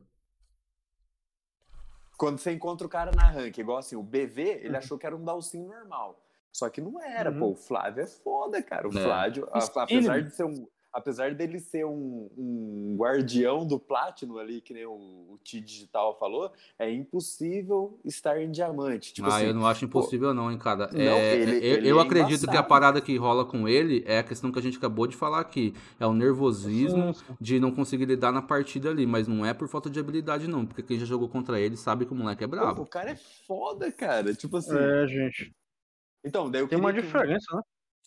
Quando 2.15 2.37
você 2.37 2.51
encontra 2.51 2.85
o 2.85 2.89
cara 2.89 3.11
na 3.11 3.27
rank, 3.27 3.57
igual 3.57 3.79
assim, 3.79 3.95
o 3.95 4.03
BV, 4.03 4.41
ele 4.41 4.69
uhum. 4.69 4.77
achou 4.77 4.97
que 4.99 5.05
era 5.05 5.15
um 5.15 5.25
Dalsin 5.25 5.65
normal. 5.65 6.23
Só 6.51 6.69
que 6.69 6.79
não 6.79 7.01
era, 7.01 7.31
uhum. 7.31 7.39
pô. 7.39 7.45
O 7.47 7.55
Flávio 7.55 8.03
é 8.03 8.07
foda, 8.07 8.61
cara. 8.61 8.87
O 8.87 8.95
é. 8.95 9.01
Flávio, 9.01 9.49
apesar 9.51 10.21
de 10.21 10.29
ser 10.29 10.43
um 10.43 10.67
apesar 10.93 11.33
dele 11.33 11.59
ser 11.59 11.85
um, 11.85 12.29
um 12.37 12.95
guardião 12.97 13.65
do 13.65 13.79
Platinum 13.79 14.37
ali, 14.37 14.61
que 14.61 14.73
nem 14.73 14.85
o, 14.85 14.91
o 14.91 15.39
T 15.43 15.59
Digital 15.59 16.17
falou, 16.19 16.51
é 16.77 16.91
impossível 16.91 17.99
estar 18.05 18.39
em 18.39 18.51
diamante. 18.51 19.13
Tipo 19.13 19.27
ah, 19.27 19.37
assim, 19.37 19.47
eu 19.47 19.53
não 19.55 19.65
acho 19.65 19.83
impossível 19.85 20.29
pô, 20.29 20.33
não, 20.35 20.51
hein, 20.51 20.57
cara. 20.59 20.89
Não, 20.91 20.99
é, 20.99 21.35
ele, 21.35 21.55
eu, 21.57 21.77
ele 21.77 21.89
eu 21.89 21.99
é 21.99 22.01
acredito 22.03 22.43
embaçado. 22.43 22.51
que 22.51 22.57
a 22.57 22.63
parada 22.63 23.01
que 23.01 23.17
rola 23.17 23.43
com 23.43 23.67
ele 23.67 24.03
é 24.05 24.19
a 24.19 24.23
questão 24.23 24.51
que 24.51 24.59
a 24.59 24.61
gente 24.61 24.77
acabou 24.77 25.07
de 25.07 25.15
falar 25.15 25.39
aqui. 25.39 25.73
É 25.99 26.05
o 26.05 26.13
nervosismo 26.13 27.15
de 27.41 27.59
não 27.59 27.71
conseguir 27.71 28.05
lidar 28.05 28.31
na 28.31 28.41
partida 28.41 28.91
ali, 28.91 29.07
mas 29.07 29.27
não 29.27 29.43
é 29.43 29.53
por 29.53 29.67
falta 29.67 29.89
de 29.89 29.99
habilidade 29.99 30.47
não, 30.47 30.65
porque 30.65 30.83
quem 30.83 30.99
já 30.99 31.05
jogou 31.05 31.27
contra 31.27 31.59
ele 31.59 31.75
sabe 31.75 32.05
que 32.05 32.13
o 32.13 32.15
moleque 32.15 32.43
é 32.43 32.47
bravo. 32.47 32.75
Pô, 32.75 32.81
o 32.83 32.87
cara 32.87 33.11
é 33.11 33.15
foda, 33.15 33.91
cara. 33.91 34.33
Tipo 34.35 34.57
assim... 34.57 34.77
É, 34.77 35.07
gente. 35.07 35.51
Então, 36.23 36.49
daí 36.49 36.61
eu 36.61 36.67
Tem 36.67 36.79
uma 36.79 36.93
diferença, 36.93 37.55
né? 37.55 37.61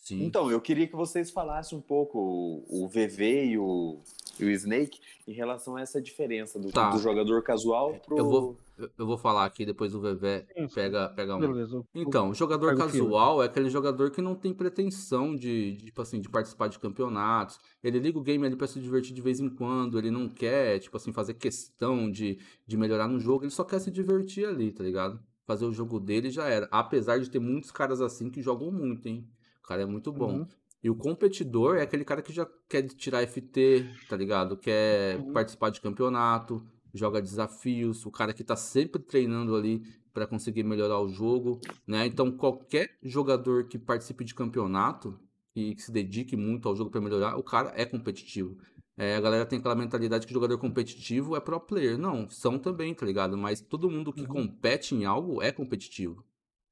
Sim. 0.07 0.23
Então, 0.23 0.49
eu 0.49 0.61
queria 0.61 0.87
que 0.87 0.95
vocês 0.95 1.29
falassem 1.29 1.77
um 1.77 1.81
pouco 1.81 2.17
o, 2.17 2.85
o 2.85 2.87
VV 2.87 3.43
e 3.43 3.57
o, 3.57 3.99
e 4.39 4.45
o 4.45 4.49
Snake 4.51 5.01
em 5.27 5.33
relação 5.33 5.75
a 5.75 5.81
essa 5.81 6.01
diferença 6.01 6.57
do, 6.57 6.71
tá. 6.71 6.91
do 6.91 6.97
jogador 6.97 7.43
casual 7.43 7.93
pro. 8.05 8.17
Eu 8.17 8.23
vou, 8.23 8.57
eu 8.97 9.05
vou 9.05 9.17
falar 9.17 9.43
aqui, 9.43 9.65
depois 9.65 9.93
o 9.93 9.99
VV 9.99 10.45
pega, 10.73 11.09
pega 11.09 11.35
um. 11.35 11.39
Beleza. 11.41 11.83
Então, 11.93 12.29
o 12.29 12.33
jogador 12.33 12.73
casual 12.77 13.43
é 13.43 13.47
aquele 13.47 13.69
jogador 13.69 14.09
que 14.09 14.21
não 14.21 14.33
tem 14.33 14.53
pretensão 14.53 15.35
de, 15.35 15.73
de, 15.73 15.85
tipo 15.87 16.01
assim, 16.01 16.21
de 16.21 16.29
participar 16.29 16.69
de 16.69 16.79
campeonatos. 16.79 17.59
Ele 17.83 17.99
liga 17.99 18.17
o 18.17 18.23
game 18.23 18.45
ali 18.45 18.55
para 18.55 18.67
se 18.67 18.79
divertir 18.79 19.13
de 19.13 19.21
vez 19.21 19.41
em 19.41 19.49
quando, 19.49 19.99
ele 19.99 20.09
não 20.09 20.29
quer, 20.29 20.79
tipo 20.79 20.95
assim, 20.95 21.11
fazer 21.11 21.33
questão 21.33 22.09
de, 22.09 22.39
de 22.65 22.77
melhorar 22.77 23.09
no 23.09 23.19
jogo, 23.19 23.43
ele 23.43 23.51
só 23.51 23.65
quer 23.65 23.79
se 23.79 23.91
divertir 23.91 24.45
ali, 24.45 24.71
tá 24.71 24.85
ligado? 24.85 25.19
Fazer 25.45 25.65
o 25.65 25.73
jogo 25.73 25.99
dele 25.99 26.29
já 26.29 26.47
era. 26.47 26.65
Apesar 26.71 27.19
de 27.19 27.29
ter 27.29 27.39
muitos 27.39 27.71
caras 27.71 27.99
assim 27.99 28.29
que 28.29 28.41
jogam 28.41 28.71
muito, 28.71 29.05
hein? 29.05 29.27
O 29.67 29.73
cara 29.75 29.81
é 29.81 29.85
muito 29.85 30.13
bom. 30.13 30.37
Uhum. 30.37 30.47
E 30.81 30.89
o 30.89 30.95
competidor 30.95 31.75
é 31.75 31.81
aquele 31.81 32.05
cara 32.05 32.21
que 32.21 32.31
já 32.31 32.47
quer 32.69 32.83
tirar 32.83 33.27
FT, 33.27 33.85
tá 34.07 34.15
ligado? 34.15 34.55
Quer 34.55 35.17
uhum. 35.17 35.33
participar 35.33 35.71
de 35.71 35.81
campeonato, 35.81 36.65
joga 36.93 37.21
desafios, 37.21 38.05
o 38.05 38.09
cara 38.09 38.33
que 38.33 38.45
tá 38.45 38.55
sempre 38.55 39.01
treinando 39.01 39.57
ali 39.57 39.83
para 40.13 40.25
conseguir 40.25 40.63
melhorar 40.63 41.01
o 41.01 41.09
jogo, 41.09 41.59
né? 41.85 42.05
Então 42.05 42.31
qualquer 42.31 42.97
jogador 43.03 43.65
que 43.65 43.77
participe 43.77 44.23
de 44.23 44.33
campeonato 44.33 45.19
e 45.53 45.75
que 45.75 45.81
se 45.81 45.91
dedique 45.91 46.37
muito 46.37 46.69
ao 46.69 46.75
jogo 46.75 46.89
para 46.89 47.01
melhorar, 47.01 47.35
o 47.35 47.43
cara 47.43 47.73
é 47.75 47.85
competitivo. 47.85 48.57
É, 48.95 49.17
a 49.17 49.19
galera 49.19 49.45
tem 49.45 49.59
aquela 49.59 49.75
mentalidade 49.75 50.25
que 50.25 50.33
jogador 50.33 50.57
competitivo 50.57 51.35
é 51.35 51.41
pro 51.41 51.59
player. 51.59 51.97
Não, 51.97 52.29
são 52.29 52.57
também, 52.57 52.93
tá 52.93 53.05
ligado? 53.05 53.37
Mas 53.37 53.59
todo 53.59 53.91
mundo 53.91 54.13
que 54.13 54.21
uhum. 54.21 54.27
compete 54.27 54.95
em 54.95 55.03
algo 55.03 55.41
é 55.41 55.51
competitivo, 55.51 56.23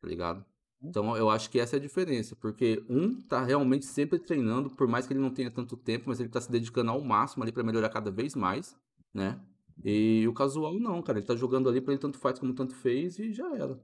tá 0.02 0.08
ligado? 0.08 0.46
Então 0.90 1.16
eu 1.18 1.30
acho 1.30 1.50
que 1.50 1.60
essa 1.60 1.76
é 1.76 1.80
a 1.80 1.82
diferença, 1.82 2.36
porque 2.36 2.84
um 2.90 3.22
tá 3.22 3.44
realmente 3.44 3.86
sempre 3.86 4.20
treinando, 4.20 4.70
por 4.70 4.88
mais 4.88 5.08
que 5.08 5.14
ele 5.14 5.20
não 5.20 5.34
tenha 5.34 5.52
tanto 5.52 5.76
tempo, 5.78 6.06
mas 6.08 6.20
ele 6.20 6.30
tá 6.30 6.42
se 6.42 6.52
dedicando 6.52 6.92
ao 6.92 7.02
máximo 7.02 7.44
ali 7.44 7.52
para 7.52 7.64
melhorar 7.64 7.90
cada 7.90 8.12
vez 8.12 8.36
mais, 8.36 8.76
né? 9.14 9.40
E 9.84 10.26
o 10.28 10.34
casual 10.34 10.74
não, 10.80 11.02
cara, 11.02 11.20
ele 11.20 11.28
tá 11.28 11.36
jogando 11.36 11.68
ali 11.68 11.82
para 11.82 11.94
ele 11.94 12.02
tanto 12.02 12.18
faz 12.18 12.40
como 12.40 12.54
tanto 12.54 12.76
fez 12.76 13.20
e 13.20 13.34
já 13.34 13.54
era. 13.56 13.80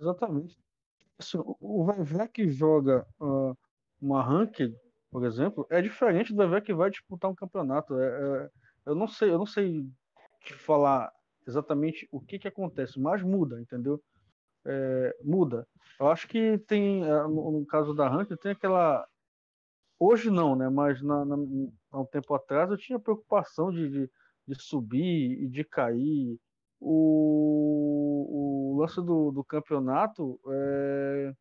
Exatamente. 0.00 0.56
Assim, 1.18 1.38
o 1.60 1.84
Vevé 1.84 2.28
que 2.28 2.48
joga 2.48 3.06
uh, 3.20 3.56
uma 4.00 4.22
ranked, 4.22 4.74
por 5.10 5.24
exemplo, 5.24 5.66
é 5.68 5.82
diferente 5.82 6.32
do 6.32 6.38
Vevé 6.38 6.60
que 6.60 6.72
vai 6.72 6.90
disputar 6.90 7.30
um 7.30 7.34
campeonato. 7.34 7.98
É, 7.98 8.06
é, 8.06 8.50
eu 8.86 8.94
não 8.94 9.08
sei, 9.08 9.30
eu 9.30 9.38
não 9.38 9.46
sei 9.46 9.84
te 10.40 10.54
falar 10.54 11.12
exatamente 11.46 12.08
o 12.12 12.20
que 12.20 12.38
que 12.38 12.48
acontece, 12.48 13.00
mas 13.00 13.22
muda, 13.22 13.60
entendeu? 13.60 14.00
É, 14.70 15.16
muda. 15.24 15.66
Eu 15.98 16.08
acho 16.08 16.28
que 16.28 16.58
tem, 16.58 17.02
é, 17.02 17.22
no, 17.22 17.64
caso 17.66 17.94
da 17.94 18.10
Hunter, 18.14 18.36
tem 18.36 18.52
aquela. 18.52 19.06
Hoje 19.98 20.30
não, 20.30 20.54
né? 20.54 20.68
Mas 20.68 21.02
na, 21.02 21.24
na, 21.24 21.36
há 21.90 22.00
um 22.00 22.04
tempo 22.04 22.34
atrás 22.34 22.70
eu 22.70 22.76
tinha 22.76 22.98
preocupação 22.98 23.70
de, 23.70 23.88
de, 23.88 24.10
de 24.46 24.62
subir 24.62 25.42
e 25.42 25.48
de 25.48 25.64
cair. 25.64 26.38
O, 26.80 28.74
o 28.74 28.78
lance 28.78 28.96
do, 28.96 29.32
do 29.32 29.42
campeonato 29.42 30.38
é, 30.46 31.32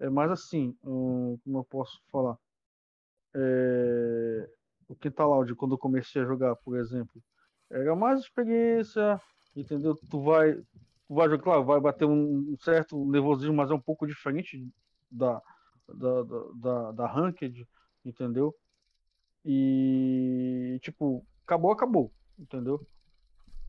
é 0.00 0.10
mais 0.10 0.30
assim, 0.30 0.76
um, 0.84 1.38
como 1.42 1.58
eu 1.58 1.64
posso 1.64 2.00
falar? 2.12 2.36
É, 3.34 4.50
o 4.88 4.94
Quintal 4.94 5.32
Audio, 5.32 5.56
quando 5.56 5.74
eu 5.74 5.78
comecei 5.78 6.22
a 6.22 6.26
jogar, 6.26 6.54
por 6.56 6.76
exemplo, 6.78 7.22
era 7.70 7.96
mais 7.96 8.20
experiência, 8.20 9.20
entendeu? 9.56 9.96
Tu 10.10 10.20
vai, 10.22 10.62
vai, 11.08 11.38
claro, 11.38 11.64
vai 11.64 11.80
bater 11.80 12.04
um 12.04 12.56
certo 12.60 13.04
nervosismo, 13.06 13.54
mas 13.54 13.70
é 13.70 13.74
um 13.74 13.80
pouco 13.80 14.06
diferente 14.06 14.68
da, 15.10 15.40
da, 15.88 16.22
da, 16.22 16.42
da, 16.54 16.92
da 16.92 17.06
Ranked, 17.06 17.66
entendeu? 18.04 18.54
E, 19.44 20.78
tipo, 20.82 21.24
acabou, 21.44 21.70
acabou, 21.70 22.12
entendeu? 22.38 22.84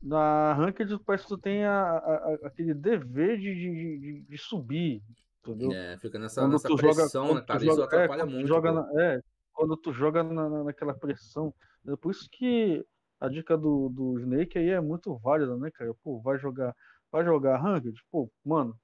Na 0.02 0.52
Ranked 0.54 0.98
parece 1.04 1.24
que 1.24 1.28
tu 1.28 1.38
tem 1.38 1.64
a, 1.64 1.82
a, 1.82 2.34
aquele 2.44 2.74
dever 2.74 3.38
de, 3.38 3.54
de, 3.54 4.20
de, 4.28 4.38
subir, 4.38 5.02
entendeu? 5.40 5.72
É, 5.72 5.96
fica 5.98 6.18
nessa, 6.18 6.42
quando 6.42 6.52
nessa 6.52 6.68
tu 6.68 6.76
pressão, 6.76 7.26
joga, 7.28 7.40
né, 7.40 7.46
cara? 7.46 7.58
Isso 7.58 7.66
joga, 7.66 7.82
é, 7.82 7.84
atrapalha 7.84 8.22
é, 8.22 8.24
muito. 8.24 8.46
Joga 8.46 8.72
na, 8.72 9.02
é, 9.02 9.20
quando 9.52 9.76
tu 9.76 9.92
joga 9.92 10.22
na, 10.22 10.64
naquela 10.64 10.94
pressão. 10.94 11.54
É 11.86 11.96
por 11.96 12.10
isso 12.10 12.28
que 12.30 12.84
a 13.20 13.28
dica 13.28 13.56
do, 13.56 13.88
do 13.88 14.18
Snake 14.20 14.58
aí 14.58 14.70
é 14.70 14.80
muito 14.80 15.16
válida, 15.16 15.56
né, 15.56 15.70
cara? 15.72 15.92
Pô, 16.02 16.20
vai 16.20 16.38
jogar 16.38 16.74
vai 17.10 17.24
jogar 17.24 17.58
ranked, 17.58 17.94
pô, 18.10 18.30
mano, 18.44 18.78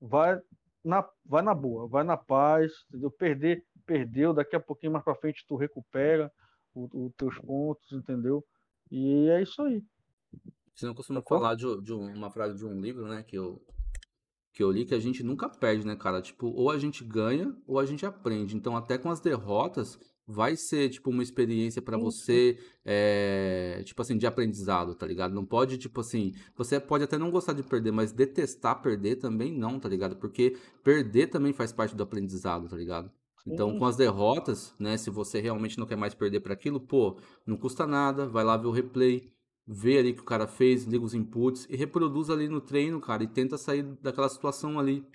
vai 0.00 0.40
na, 0.84 1.08
vai 1.24 1.42
na 1.42 1.54
boa, 1.54 1.88
vai 1.88 2.04
na 2.04 2.16
paz, 2.16 2.72
entendeu? 2.88 3.10
Perder, 3.10 3.64
perdeu, 3.84 4.32
daqui 4.32 4.56
a 4.56 4.60
pouquinho 4.60 4.92
mais 4.92 5.04
pra 5.04 5.14
frente 5.14 5.44
tu 5.46 5.56
recupera 5.56 6.32
os 6.74 7.12
teus 7.16 7.38
pontos, 7.38 7.90
entendeu? 7.92 8.44
E 8.90 9.28
é 9.30 9.42
isso 9.42 9.60
aí. 9.62 9.82
Você 10.74 10.86
não 10.86 10.94
costuma 10.94 11.22
tá 11.22 11.28
falar 11.28 11.54
de, 11.54 11.82
de, 11.82 11.92
uma 11.92 12.30
frase 12.30 12.54
de 12.54 12.64
um 12.64 12.78
livro, 12.80 13.08
né, 13.08 13.22
que 13.22 13.36
eu, 13.36 13.60
que 14.52 14.62
eu 14.62 14.70
li, 14.70 14.84
que 14.84 14.94
a 14.94 15.00
gente 15.00 15.22
nunca 15.22 15.48
perde, 15.48 15.86
né, 15.86 15.96
cara? 15.96 16.20
Tipo, 16.20 16.48
ou 16.48 16.70
a 16.70 16.78
gente 16.78 17.02
ganha 17.02 17.56
ou 17.66 17.78
a 17.78 17.86
gente 17.86 18.04
aprende. 18.04 18.54
Então, 18.54 18.76
até 18.76 18.98
com 18.98 19.10
as 19.10 19.20
derrotas, 19.20 19.98
vai 20.26 20.56
ser, 20.56 20.88
tipo, 20.88 21.10
uma 21.10 21.22
experiência 21.22 21.80
para 21.80 21.96
você, 21.96 22.58
é, 22.84 23.80
tipo 23.84 24.02
assim, 24.02 24.18
de 24.18 24.26
aprendizado, 24.26 24.94
tá 24.94 25.06
ligado? 25.06 25.32
Não 25.32 25.46
pode, 25.46 25.78
tipo 25.78 26.00
assim, 26.00 26.34
você 26.56 26.80
pode 26.80 27.04
até 27.04 27.16
não 27.16 27.30
gostar 27.30 27.52
de 27.52 27.62
perder, 27.62 27.92
mas 27.92 28.10
detestar 28.12 28.82
perder 28.82 29.16
também 29.16 29.52
não, 29.52 29.78
tá 29.78 29.88
ligado? 29.88 30.16
Porque 30.16 30.56
perder 30.82 31.28
também 31.28 31.52
faz 31.52 31.72
parte 31.72 31.94
do 31.94 32.02
aprendizado, 32.02 32.68
tá 32.68 32.76
ligado? 32.76 33.10
Então, 33.46 33.78
com 33.78 33.84
as 33.84 33.96
derrotas, 33.96 34.74
né, 34.76 34.96
se 34.96 35.08
você 35.08 35.40
realmente 35.40 35.78
não 35.78 35.86
quer 35.86 35.94
mais 35.96 36.14
perder 36.14 36.40
para 36.40 36.52
aquilo, 36.54 36.80
pô, 36.80 37.16
não 37.46 37.56
custa 37.56 37.86
nada, 37.86 38.26
vai 38.26 38.42
lá 38.42 38.56
ver 38.56 38.66
o 38.66 38.72
replay, 38.72 39.32
vê 39.64 39.98
ali 39.98 40.12
que 40.12 40.20
o 40.20 40.24
cara 40.24 40.48
fez, 40.48 40.82
liga 40.82 41.04
os 41.04 41.14
inputs 41.14 41.64
e 41.70 41.76
reproduz 41.76 42.28
ali 42.28 42.48
no 42.48 42.60
treino, 42.60 43.00
cara, 43.00 43.22
e 43.22 43.28
tenta 43.28 43.56
sair 43.56 43.84
daquela 44.02 44.28
situação 44.28 44.80
ali 44.80 45.06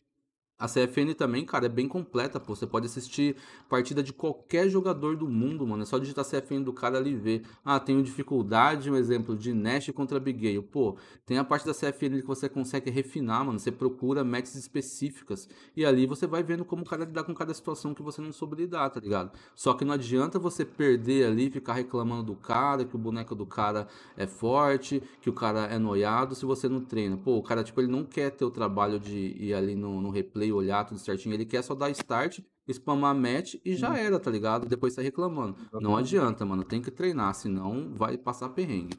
a 0.61 0.67
CFN 0.67 1.15
também, 1.15 1.43
cara, 1.43 1.65
é 1.65 1.69
bem 1.69 1.87
completa, 1.87 2.39
pô. 2.39 2.55
Você 2.55 2.67
pode 2.67 2.85
assistir 2.85 3.35
partida 3.67 4.03
de 4.03 4.13
qualquer 4.13 4.69
jogador 4.69 5.17
do 5.17 5.27
mundo, 5.27 5.65
mano. 5.65 5.81
É 5.81 5.85
só 5.87 5.97
digitar 5.97 6.23
CFN 6.23 6.61
do 6.61 6.71
cara 6.71 6.99
ali 6.99 7.13
e 7.13 7.15
ver. 7.15 7.41
Ah, 7.65 7.79
tenho 7.79 8.03
dificuldade, 8.03 8.91
um 8.91 8.95
exemplo, 8.95 9.35
de 9.35 9.55
Nash 9.55 9.89
contra 9.89 10.19
Big 10.19 10.39
Gale. 10.39 10.61
Pô, 10.61 10.97
tem 11.25 11.39
a 11.39 11.43
parte 11.43 11.65
da 11.65 11.73
CFN 11.73 12.21
que 12.21 12.27
você 12.27 12.47
consegue 12.47 12.91
refinar, 12.91 13.43
mano. 13.43 13.57
Você 13.57 13.71
procura 13.71 14.23
matches 14.23 14.53
específicas. 14.53 15.49
E 15.75 15.83
ali 15.83 16.05
você 16.05 16.27
vai 16.27 16.43
vendo 16.43 16.63
como 16.63 16.83
o 16.83 16.85
cara 16.85 17.05
lidar 17.05 17.23
com 17.23 17.33
cada 17.33 17.55
situação 17.55 17.95
que 17.95 18.03
você 18.03 18.21
não 18.21 18.31
soube 18.31 18.55
lidar, 18.55 18.87
tá 18.91 18.99
ligado? 18.99 19.31
Só 19.55 19.73
que 19.73 19.83
não 19.83 19.95
adianta 19.95 20.37
você 20.37 20.63
perder 20.63 21.25
ali, 21.25 21.49
ficar 21.49 21.73
reclamando 21.73 22.21
do 22.21 22.35
cara, 22.35 22.85
que 22.85 22.95
o 22.95 22.99
boneco 22.99 23.33
do 23.33 23.47
cara 23.47 23.87
é 24.15 24.27
forte, 24.27 25.01
que 25.21 25.29
o 25.29 25.33
cara 25.33 25.61
é 25.65 25.79
noiado, 25.79 26.35
se 26.35 26.45
você 26.45 26.69
não 26.69 26.81
treina. 26.81 27.17
Pô, 27.17 27.37
o 27.37 27.41
cara, 27.41 27.63
tipo, 27.63 27.81
ele 27.81 27.91
não 27.91 28.03
quer 28.03 28.29
ter 28.29 28.45
o 28.45 28.51
trabalho 28.51 28.99
de 28.99 29.35
ir 29.39 29.55
ali 29.55 29.73
no, 29.73 29.99
no 29.99 30.11
replay 30.11 30.50
olhar 30.51 30.85
tudo 30.85 30.99
certinho. 30.99 31.33
Ele 31.33 31.45
quer 31.45 31.61
só 31.63 31.75
dar 31.75 31.89
start, 31.91 32.39
spamar 32.69 33.15
match 33.15 33.55
e 33.63 33.75
já 33.75 33.97
era, 33.97 34.19
tá 34.19 34.31
ligado? 34.31 34.67
Depois 34.67 34.95
tá 34.95 35.01
reclamando. 35.01 35.57
Não 35.73 35.97
adianta, 35.97 36.45
mano. 36.45 36.63
Tem 36.63 36.81
que 36.81 36.91
treinar, 36.91 37.33
senão 37.33 37.93
vai 37.93 38.17
passar 38.17 38.49
perrengue. 38.49 38.97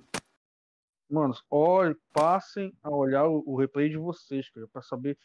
Mano, 1.11 1.35
olhe, 1.51 1.95
passem 2.12 2.73
a 2.83 2.91
olhar 2.91 3.27
o, 3.27 3.43
o 3.47 3.57
replay 3.57 3.91
de 3.91 3.99
vocês, 3.99 4.49
cara, 4.51 4.66
pra 4.73 4.81
saber 4.81 5.19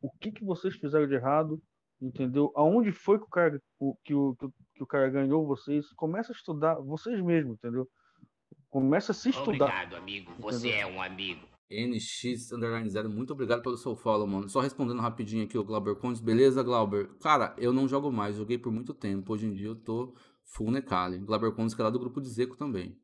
o 0.00 0.10
que, 0.10 0.32
que 0.32 0.44
vocês 0.44 0.74
fizeram 0.76 1.06
de 1.06 1.14
errado, 1.14 1.62
entendeu? 2.00 2.50
Aonde 2.54 2.92
foi 2.92 3.18
que 3.18 3.24
o 3.24 3.28
cara, 3.28 3.62
o, 3.78 3.94
que, 4.02 4.14
o, 4.14 4.34
que 4.74 4.82
o 4.82 4.86
cara 4.86 5.08
ganhou 5.10 5.46
vocês. 5.46 5.92
Começa 5.94 6.32
a 6.32 6.36
estudar 6.36 6.74
vocês 6.76 7.20
mesmos, 7.20 7.54
entendeu? 7.54 7.88
Começa 8.68 9.12
a 9.12 9.14
se 9.14 9.30
estudar. 9.30 9.66
Obrigado, 9.66 9.96
amigo. 9.96 10.32
Você 10.40 10.68
entendeu? 10.68 10.88
é 10.88 10.92
um 10.92 11.02
amigo. 11.02 11.53
NX 11.70 12.52
Underline 12.52 12.88
Zero, 12.88 13.08
muito 13.08 13.32
obrigado 13.32 13.62
pelo 13.62 13.76
seu 13.76 13.96
follow, 13.96 14.26
mano. 14.26 14.48
Só 14.48 14.60
respondendo 14.60 15.00
rapidinho 15.00 15.44
aqui 15.44 15.56
o 15.56 15.64
Glauber 15.64 15.94
Condes. 15.96 16.20
Beleza, 16.20 16.62
Glauber? 16.62 17.08
Cara, 17.20 17.54
eu 17.58 17.72
não 17.72 17.88
jogo 17.88 18.12
mais, 18.12 18.36
joguei 18.36 18.58
por 18.58 18.72
muito 18.72 18.92
tempo. 18.92 19.32
Hoje 19.32 19.46
em 19.46 19.52
dia 19.52 19.68
eu 19.68 19.76
tô 19.76 20.14
full 20.44 20.70
Necali. 20.70 21.18
Glauber 21.18 21.52
Condes 21.52 21.74
que 21.74 21.80
é 21.80 21.84
lá 21.84 21.90
do 21.90 21.98
grupo 21.98 22.20
de 22.20 22.28
Zeco 22.28 22.56
também. 22.56 22.96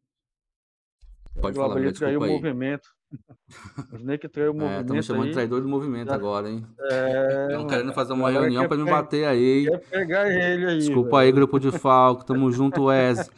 Pode 1.41 1.55
Glauber, 1.55 1.75
falar, 1.75 1.87
ele 1.87 1.93
traiu 1.93 2.21
o 2.21 2.27
movimento. 2.27 2.89
O 3.93 3.97
Snake 3.97 4.29
traiu 4.29 4.53
o 4.53 4.55
movimento. 4.55 4.79
É, 4.79 4.81
estamos 4.83 5.07
chamando 5.07 5.27
de 5.27 5.33
traidor 5.33 5.61
do 5.61 5.69
movimento 5.69 6.09
Já... 6.09 6.15
agora, 6.15 6.49
hein? 6.49 6.65
É. 6.79 7.47
Estão 7.49 7.67
querendo 7.67 7.93
fazer 7.93 8.13
uma 8.13 8.31
reunião 8.31 8.69
para 8.69 8.77
me 8.77 8.89
bater 8.89 9.27
aí. 9.27 9.67
Quer 9.69 9.79
pegar 9.91 10.31
ele 10.31 10.65
aí. 10.65 10.79
Desculpa 10.79 11.17
velho. 11.17 11.21
aí, 11.21 11.33
grupo 11.33 11.59
de 11.59 11.73
Falco. 11.73 12.25
Tamo 12.25 12.53
junto, 12.53 12.85
Wes. 12.87 13.29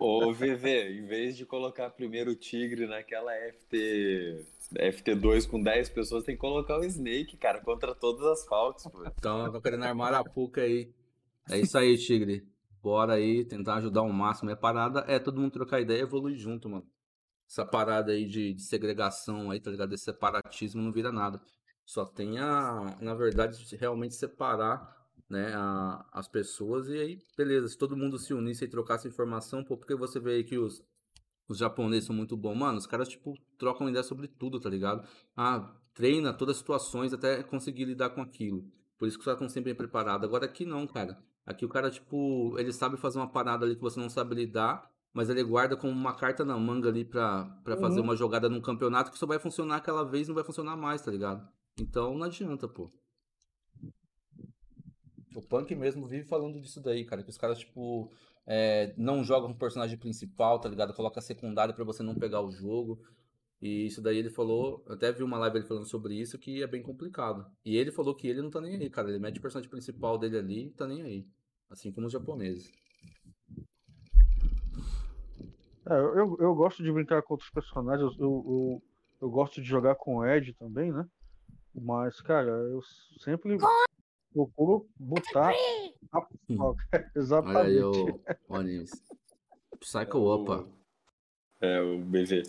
Ô, 0.00 0.32
VV, 0.32 0.98
em 0.98 1.06
vez 1.06 1.36
de 1.36 1.44
colocar 1.44 1.90
primeiro 1.90 2.32
o 2.32 2.34
Tigre 2.34 2.86
naquela 2.86 3.32
FT. 3.52 4.46
FT2 4.74 5.48
com 5.48 5.60
10 5.62 5.90
pessoas, 5.90 6.24
tem 6.24 6.34
que 6.36 6.40
colocar 6.40 6.78
o 6.78 6.84
Snake, 6.84 7.36
cara, 7.36 7.60
contra 7.60 7.94
todas 7.94 8.24
as 8.24 8.46
Falcos, 8.46 8.84
pô. 8.84 9.04
Então, 9.04 9.50
tô 9.50 9.60
querendo 9.60 9.84
armar 9.84 10.14
a 10.14 10.24
puca 10.24 10.62
aí. 10.62 10.92
É 11.50 11.58
isso 11.58 11.76
aí, 11.76 11.98
Tigre. 11.98 12.46
Bora 12.82 13.14
aí 13.14 13.44
tentar 13.44 13.74
ajudar 13.76 14.02
o 14.02 14.12
máximo. 14.12 14.50
É 14.50 14.56
parada, 14.56 15.04
é 15.08 15.18
todo 15.18 15.40
mundo 15.40 15.52
trocar 15.52 15.80
ideia 15.80 15.98
e 15.98 16.02
evoluir 16.02 16.36
junto, 16.36 16.68
mano 16.68 16.86
essa 17.50 17.66
parada 17.66 18.12
aí 18.12 18.26
de, 18.26 18.54
de, 18.54 18.62
segregação 18.62 19.50
aí, 19.50 19.60
tá 19.60 19.70
ligado? 19.72 19.92
Esse 19.92 20.04
separatismo 20.04 20.80
não 20.80 20.92
vira 20.92 21.10
nada. 21.10 21.42
Só 21.84 22.04
tem 22.04 22.38
a, 22.38 22.96
na 23.00 23.14
verdade, 23.14 23.76
realmente 23.76 24.14
separar 24.14 24.99
né, 25.30 25.54
a, 25.54 26.04
as 26.12 26.28
pessoas 26.28 26.88
e 26.88 26.98
aí, 26.98 27.18
beleza, 27.36 27.68
se 27.68 27.78
todo 27.78 27.96
mundo 27.96 28.18
se 28.18 28.34
unisse 28.34 28.64
e 28.64 28.68
trocasse 28.68 29.08
informação, 29.08 29.64
pô, 29.64 29.76
porque 29.76 29.94
você 29.94 30.18
vê 30.18 30.32
aí 30.32 30.44
que 30.44 30.58
os, 30.58 30.84
os 31.48 31.58
japoneses 31.58 32.06
são 32.06 32.14
muito 32.14 32.36
bons, 32.36 32.56
mano, 32.56 32.76
os 32.76 32.86
caras, 32.86 33.08
tipo, 33.08 33.34
trocam 33.56 33.88
ideia 33.88 34.02
sobre 34.02 34.26
tudo, 34.26 34.58
tá 34.58 34.68
ligado? 34.68 35.06
Ah, 35.36 35.72
treina 35.94 36.34
todas 36.34 36.56
as 36.56 36.58
situações 36.58 37.12
até 37.12 37.42
conseguir 37.42 37.84
lidar 37.84 38.10
com 38.10 38.20
aquilo. 38.20 38.64
Por 38.98 39.06
isso 39.08 39.16
que 39.16 39.20
os 39.20 39.24
caras 39.24 39.38
estão 39.38 39.48
sempre 39.48 39.72
preparados. 39.74 40.26
Agora 40.26 40.44
aqui 40.44 40.66
não, 40.66 40.86
cara. 40.86 41.16
Aqui 41.46 41.64
o 41.64 41.68
cara, 41.68 41.90
tipo, 41.90 42.54
ele 42.58 42.72
sabe 42.72 42.98
fazer 42.98 43.18
uma 43.18 43.30
parada 43.30 43.64
ali 43.64 43.74
que 43.74 43.80
você 43.80 43.98
não 43.98 44.10
sabe 44.10 44.34
lidar 44.34 44.90
mas 45.12 45.28
ele 45.28 45.42
guarda 45.42 45.76
como 45.76 45.92
uma 45.92 46.14
carta 46.14 46.44
na 46.44 46.56
manga 46.56 46.88
ali 46.88 47.04
pra, 47.04 47.44
pra 47.64 47.74
uhum. 47.74 47.80
fazer 47.80 48.00
uma 48.00 48.16
jogada 48.16 48.48
num 48.48 48.60
campeonato 48.60 49.10
que 49.10 49.18
só 49.18 49.26
vai 49.26 49.38
funcionar 49.38 49.76
aquela 49.76 50.04
vez 50.04 50.28
não 50.28 50.34
vai 50.34 50.44
funcionar 50.44 50.76
mais, 50.76 51.02
tá 51.02 51.10
ligado? 51.10 51.46
Então 51.78 52.16
não 52.16 52.26
adianta, 52.26 52.68
pô. 52.68 52.92
O 55.34 55.42
Punk 55.42 55.74
mesmo 55.74 56.06
vive 56.06 56.24
falando 56.24 56.60
disso 56.60 56.80
daí, 56.80 57.04
cara. 57.04 57.22
Que 57.22 57.30
os 57.30 57.38
caras, 57.38 57.58
tipo, 57.58 58.10
é, 58.46 58.92
não 58.96 59.22
jogam 59.24 59.50
o 59.50 59.54
personagem 59.54 59.96
principal, 59.96 60.58
tá 60.58 60.68
ligado? 60.68 60.94
Coloca 60.94 61.20
secundário 61.20 61.74
para 61.74 61.84
você 61.84 62.02
não 62.02 62.14
pegar 62.14 62.40
o 62.40 62.50
jogo. 62.50 63.00
E 63.60 63.86
isso 63.86 64.00
daí 64.00 64.16
ele 64.16 64.30
falou, 64.30 64.82
até 64.88 65.12
vi 65.12 65.22
uma 65.22 65.38
live 65.38 65.58
ele 65.58 65.66
falando 65.66 65.84
sobre 65.86 66.14
isso, 66.14 66.38
que 66.38 66.62
é 66.62 66.66
bem 66.66 66.82
complicado. 66.82 67.46
E 67.64 67.76
ele 67.76 67.92
falou 67.92 68.14
que 68.14 68.26
ele 68.26 68.40
não 68.40 68.50
tá 68.50 68.60
nem 68.60 68.76
aí, 68.76 68.88
cara. 68.88 69.10
Ele 69.10 69.18
mete 69.18 69.38
o 69.38 69.42
personagem 69.42 69.70
principal 69.70 70.18
dele 70.18 70.38
ali 70.38 70.66
e 70.68 70.70
tá 70.70 70.86
nem 70.86 71.02
aí. 71.02 71.26
Assim 71.68 71.92
como 71.92 72.06
os 72.06 72.12
japoneses. 72.12 72.72
É, 75.86 75.94
eu, 75.94 76.36
eu 76.38 76.54
gosto 76.54 76.82
de 76.82 76.92
brincar 76.92 77.22
com 77.22 77.34
outros 77.34 77.50
personagens, 77.50 78.16
eu, 78.18 78.28
eu, 78.28 78.82
eu 79.22 79.30
gosto 79.30 79.60
de 79.60 79.68
jogar 79.68 79.94
com 79.94 80.16
o 80.16 80.26
Ed 80.26 80.52
também, 80.54 80.92
né? 80.92 81.06
Mas, 81.74 82.20
cara, 82.20 82.48
eu 82.48 82.80
sempre 83.18 83.56
procuro 84.32 84.88
botar 84.98 85.50
a 85.50 86.26
Exatamente. 87.14 87.56
Olha 87.58 87.68
aí 87.68 87.82
o, 87.82 88.20
o 88.48 88.54
animes. 88.54 88.90
Psycho 89.78 90.16
é 90.16 90.20
Opa. 90.20 90.68
É, 91.60 91.80
o 91.80 91.98
BV. 91.98 92.42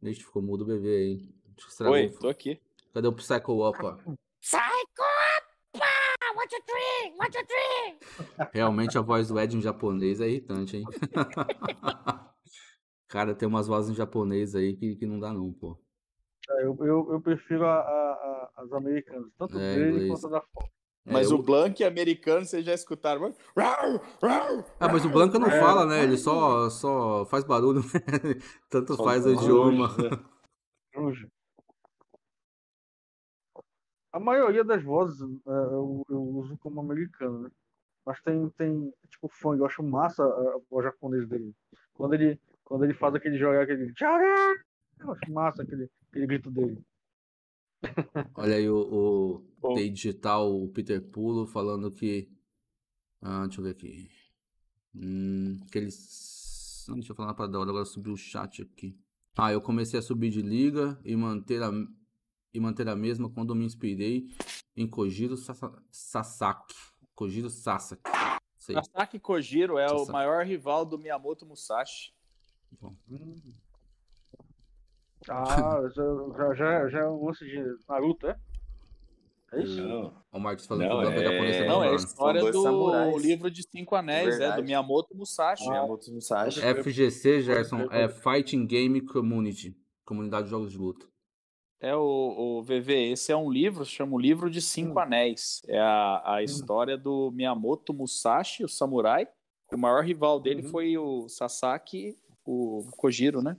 Deixa, 0.00 0.20
ficou 0.20 0.42
mudo 0.42 0.62
o 0.62 0.66
BV 0.66 0.88
aí. 0.88 1.34
Oi, 1.88 2.10
tô 2.10 2.28
aqui. 2.28 2.60
Cadê 2.94 3.08
o 3.08 3.12
Psycho 3.12 3.52
Opa? 3.52 3.98
Psycho 4.40 5.08
One, 6.38 6.46
two, 6.46 6.60
three! 6.66 7.12
One, 7.18 7.30
two, 7.30 7.44
three! 7.46 8.48
Realmente 8.52 8.96
a 8.96 9.00
voz 9.00 9.26
do 9.26 9.40
Ed 9.40 9.56
em 9.56 9.60
japonês 9.60 10.20
é 10.20 10.28
irritante, 10.28 10.76
hein? 10.76 10.84
Cara, 13.08 13.34
tem 13.34 13.48
umas 13.48 13.66
vozes 13.66 13.90
em 13.90 13.94
japonês 13.94 14.54
aí 14.54 14.76
que, 14.76 14.94
que 14.94 15.06
não 15.06 15.18
dá 15.18 15.32
não, 15.32 15.52
pô. 15.52 15.76
É, 16.50 16.64
eu, 16.64 16.76
eu, 16.80 17.12
eu, 17.12 17.20
prefiro 17.20 17.66
a, 17.66 17.74
a, 17.74 17.82
a, 17.82 18.50
as 18.56 18.72
americanas, 18.72 19.30
tanto 19.36 19.58
é, 19.58 19.74
dele 19.74 20.08
quanto 20.08 20.28
da 20.30 20.40
Fox. 20.40 20.70
É, 21.06 21.12
mas 21.12 21.30
eu... 21.30 21.38
o 21.38 21.42
Blanc 21.42 21.82
americano, 21.84 22.44
vocês 22.44 22.64
já 22.64 22.74
escutaram? 22.74 23.34
Ah, 23.56 24.88
mas 24.92 25.04
o 25.04 25.08
Blanca 25.08 25.38
não 25.38 25.48
é. 25.48 25.60
fala, 25.60 25.86
né? 25.86 26.02
Ele 26.02 26.16
só, 26.16 26.68
só 26.70 27.24
faz 27.26 27.44
barulho. 27.44 27.80
Tanto 28.70 28.94
só 28.94 29.04
faz 29.04 29.26
o 29.26 29.32
idioma. 29.32 29.88
Ruge. 30.94 31.28
A 34.12 34.20
maioria 34.20 34.64
das 34.64 34.82
vozes 34.82 35.20
é, 35.20 35.50
eu, 35.50 36.02
eu, 36.08 36.20
uso 36.20 36.56
como 36.58 36.80
americano, 36.80 37.40
né? 37.42 37.50
Mas 38.06 38.20
tem, 38.22 38.48
tem 38.50 38.92
tipo 39.10 39.28
funk, 39.28 39.58
eu 39.58 39.66
acho 39.66 39.82
massa 39.82 40.24
a 40.24 40.58
voz 40.70 40.84
japonesa 40.84 41.26
dele. 41.26 41.54
Quando 41.92 42.14
ele, 42.14 42.40
quando 42.64 42.84
ele 42.84 42.94
faz 42.94 43.14
aquele 43.14 43.38
jogar, 43.38 43.62
aquele. 43.62 43.92
Eu 44.98 45.12
acho 45.12 45.32
massa 45.32 45.62
aquele, 45.62 45.90
aquele 46.08 46.26
grito 46.26 46.50
dele. 46.50 46.84
Olha 48.34 48.56
aí 48.56 48.68
o, 48.68 49.42
o 49.62 49.74
Digital, 49.74 50.54
o 50.54 50.68
Peter 50.68 51.00
Pulo, 51.00 51.46
falando 51.46 51.90
que. 51.90 52.28
Ah, 53.20 53.44
deixa 53.46 53.60
eu 53.60 53.64
ver 53.64 53.70
aqui. 53.70 54.10
Hum, 54.94 55.58
que 55.70 55.78
eles. 55.78 56.86
Deixa 56.88 57.12
eu 57.12 57.16
falar 57.16 57.34
para 57.34 57.48
da 57.48 57.58
hora, 57.58 57.70
agora 57.70 57.84
subiu 57.84 58.14
o 58.14 58.16
chat 58.16 58.62
aqui. 58.62 58.98
Ah, 59.36 59.52
eu 59.52 59.60
comecei 59.60 59.98
a 59.98 60.02
subir 60.02 60.30
de 60.30 60.42
liga 60.42 60.98
e 61.04 61.14
manter 61.14 61.62
a, 61.62 61.70
e 62.52 62.58
manter 62.58 62.88
a 62.88 62.96
mesma 62.96 63.30
quando 63.30 63.54
me 63.54 63.64
inspirei 63.64 64.28
em 64.76 64.88
Kojiro 64.88 65.36
Sasaki. 65.90 66.74
Kojiro 67.14 67.50
Sasaki. 67.50 68.10
Sei. 68.56 68.74
Sasaki 68.74 69.20
Kojiro 69.20 69.78
é 69.78 69.88
Sasaki. 69.88 70.10
o 70.10 70.12
maior 70.12 70.44
rival 70.44 70.84
do 70.84 70.98
Miyamoto 70.98 71.46
Musashi. 71.46 72.12
Bom. 72.80 72.96
Ah, 75.30 75.82
já, 75.94 76.54
já, 76.54 76.88
já 76.88 76.98
é 77.00 77.08
um 77.08 77.26
lance 77.26 77.44
de 77.44 77.62
Naruto, 77.88 78.26
é? 78.26 78.36
É 79.52 79.62
isso? 79.62 79.80
Não. 79.82 80.12
O 80.30 80.38
Marcos 80.38 80.66
falando 80.66 80.88
não, 80.88 81.00
que 81.00 81.06
o 81.06 81.10
é... 81.10 81.24
japonês 81.24 81.56
também. 81.56 81.68
Não, 81.68 81.84
é 81.84 81.88
a 81.90 81.94
história 81.94 82.52
do 82.52 82.62
samurais. 82.62 83.22
livro 83.22 83.50
de 83.50 83.62
Cinco 83.62 83.94
Anéis, 83.94 84.38
é, 84.38 84.54
do 84.54 84.62
Miyamoto 84.62 85.16
Musashi. 85.16 85.64
Ah. 85.68 85.70
Miyamoto 85.70 86.12
Musashi. 86.12 86.60
FGC, 86.60 87.40
Gerson, 87.42 87.88
é 87.90 88.08
Fighting 88.08 88.66
Game 88.66 89.00
Community. 89.00 89.74
Comunidade 90.04 90.44
de 90.44 90.50
Jogos 90.50 90.72
de 90.72 90.78
Luta. 90.78 91.06
É 91.80 91.94
o, 91.94 92.58
o 92.58 92.62
VV, 92.62 93.12
esse 93.12 93.30
é 93.30 93.36
um 93.36 93.48
livro, 93.48 93.84
se 93.84 93.92
chama 93.92 94.16
o 94.16 94.18
Livro 94.18 94.50
de 94.50 94.60
Cinco 94.60 94.98
hum. 94.98 95.02
Anéis. 95.02 95.62
É 95.68 95.78
a, 95.78 96.22
a 96.24 96.36
hum. 96.36 96.40
história 96.40 96.98
do 96.98 97.30
Miyamoto 97.30 97.94
Musashi, 97.94 98.64
o 98.64 98.68
samurai. 98.68 99.28
O 99.72 99.76
maior 99.76 100.02
rival 100.02 100.40
dele 100.40 100.62
uhum. 100.62 100.70
foi 100.70 100.96
o 100.98 101.28
Sasaki, 101.28 102.16
o 102.44 102.84
Kojiro, 102.96 103.42
né? 103.42 103.56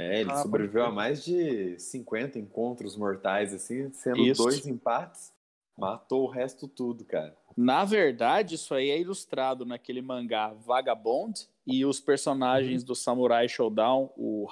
É, 0.00 0.20
ele 0.20 0.32
ah, 0.32 0.36
sobreviveu 0.36 0.84
a 0.84 0.90
mais 0.90 1.22
de 1.24 1.78
50 1.78 2.38
encontros 2.38 2.96
mortais, 2.96 3.52
assim, 3.52 3.92
sendo 3.92 4.18
isso. 4.20 4.42
dois 4.42 4.66
empates. 4.66 5.32
Matou 5.76 6.24
o 6.24 6.30
resto 6.30 6.68
tudo, 6.68 7.04
cara. 7.04 7.34
Na 7.56 7.84
verdade, 7.84 8.54
isso 8.54 8.74
aí 8.74 8.90
é 8.90 9.00
ilustrado 9.00 9.64
naquele 9.64 10.02
mangá 10.02 10.52
Vagabond 10.52 11.48
e 11.66 11.84
os 11.86 12.00
personagens 12.00 12.82
uhum. 12.82 12.86
do 12.88 12.94
Samurai 12.94 13.48
Showdown, 13.48 14.10
o 14.16 14.46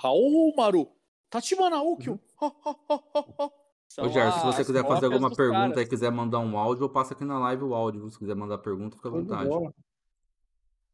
Maru 0.56 0.88
Tachibana 1.30 1.82
Ukyo. 1.82 2.18
Uhum. 2.40 3.50
Ô, 4.00 4.08
Gerson, 4.08 4.38
se 4.38 4.46
você 4.46 4.64
quiser 4.64 4.86
fazer 4.86 5.06
alguma 5.06 5.30
pergunta 5.30 5.70
caras. 5.70 5.86
e 5.86 5.88
quiser 5.88 6.10
mandar 6.10 6.40
um 6.40 6.58
áudio, 6.58 6.84
eu 6.84 6.88
passo 6.88 7.14
aqui 7.14 7.24
na 7.24 7.38
live 7.38 7.64
o 7.64 7.74
áudio. 7.74 8.08
Se 8.10 8.18
quiser 8.18 8.34
mandar 8.34 8.58
pergunta, 8.58 8.96
fica 8.96 9.08
à 9.08 9.12
vontade. 9.12 9.50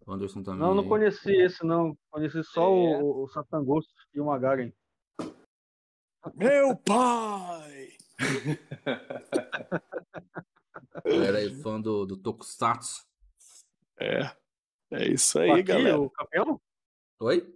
O 0.07 0.13
Anderson 0.13 0.43
também. 0.43 0.61
Não, 0.61 0.75
não 0.75 0.87
conheci 0.87 1.33
esse, 1.33 1.65
não. 1.65 1.97
Conheci 2.11 2.43
só 2.45 2.67
é. 2.67 3.03
o, 3.03 3.25
o 3.25 3.29
Satangosto 3.29 3.93
e 4.13 4.21
o 4.21 4.27
Magaren. 4.27 4.73
Meu 6.35 6.77
pai! 6.77 7.97
Era 11.05 11.39
aí 11.39 11.55
fã 11.63 11.81
do, 11.81 12.07
do 12.07 12.17
Tokusatsu. 12.17 13.07
É. 13.99 14.35
É 14.91 15.09
isso 15.09 15.39
aí, 15.39 15.51
Aqui, 15.51 15.63
galera. 15.63 16.01
O 16.01 16.11
campeão? 16.11 16.61
Oi? 17.21 17.55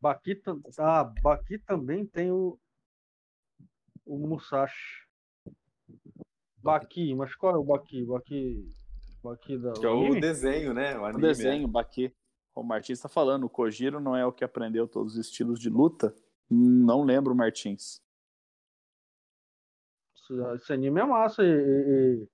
Baqui, 0.00 0.40
ah, 0.78 1.04
Baqui 1.04 1.58
também 1.58 2.06
tem 2.06 2.30
o, 2.30 2.58
o 4.04 4.18
Musashi. 4.18 5.06
Baqui, 6.56 7.14
mas 7.14 7.34
qual 7.34 7.54
é 7.54 7.58
o 7.58 7.64
Baqui? 7.64 8.04
Baqui, 8.04 8.72
Baqui 9.22 9.58
da. 9.58 9.72
Que 9.72 9.86
é 9.86 9.88
o 9.88 10.20
desenho, 10.20 10.72
né? 10.72 10.98
O, 10.98 11.04
anime, 11.04 11.24
o 11.24 11.26
desenho, 11.26 11.64
é. 11.64 11.70
Baqui. 11.70 12.14
O 12.54 12.62
Martins 12.62 12.98
está 12.98 13.08
falando, 13.08 13.44
o 13.44 13.50
Kojiro 13.50 14.00
não 14.00 14.16
é 14.16 14.26
o 14.26 14.32
que 14.32 14.42
aprendeu 14.42 14.88
todos 14.88 15.12
os 15.12 15.26
estilos 15.26 15.60
de 15.60 15.70
luta? 15.70 16.14
Não 16.50 17.04
lembro, 17.04 17.34
Martins. 17.34 18.02
Esse 20.56 20.72
anime 20.72 21.00
é 21.00 21.04
massa 21.04 21.42
e, 21.42 21.46
e, 21.46 22.28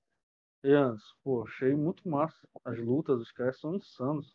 e, 0.64 0.70
e 0.70 0.96
pô, 1.22 1.44
achei 1.44 1.74
muito 1.74 2.08
massa. 2.08 2.48
As 2.64 2.78
lutas, 2.78 3.20
os 3.20 3.30
caras 3.30 3.60
são 3.60 3.74
insanos. 3.76 4.34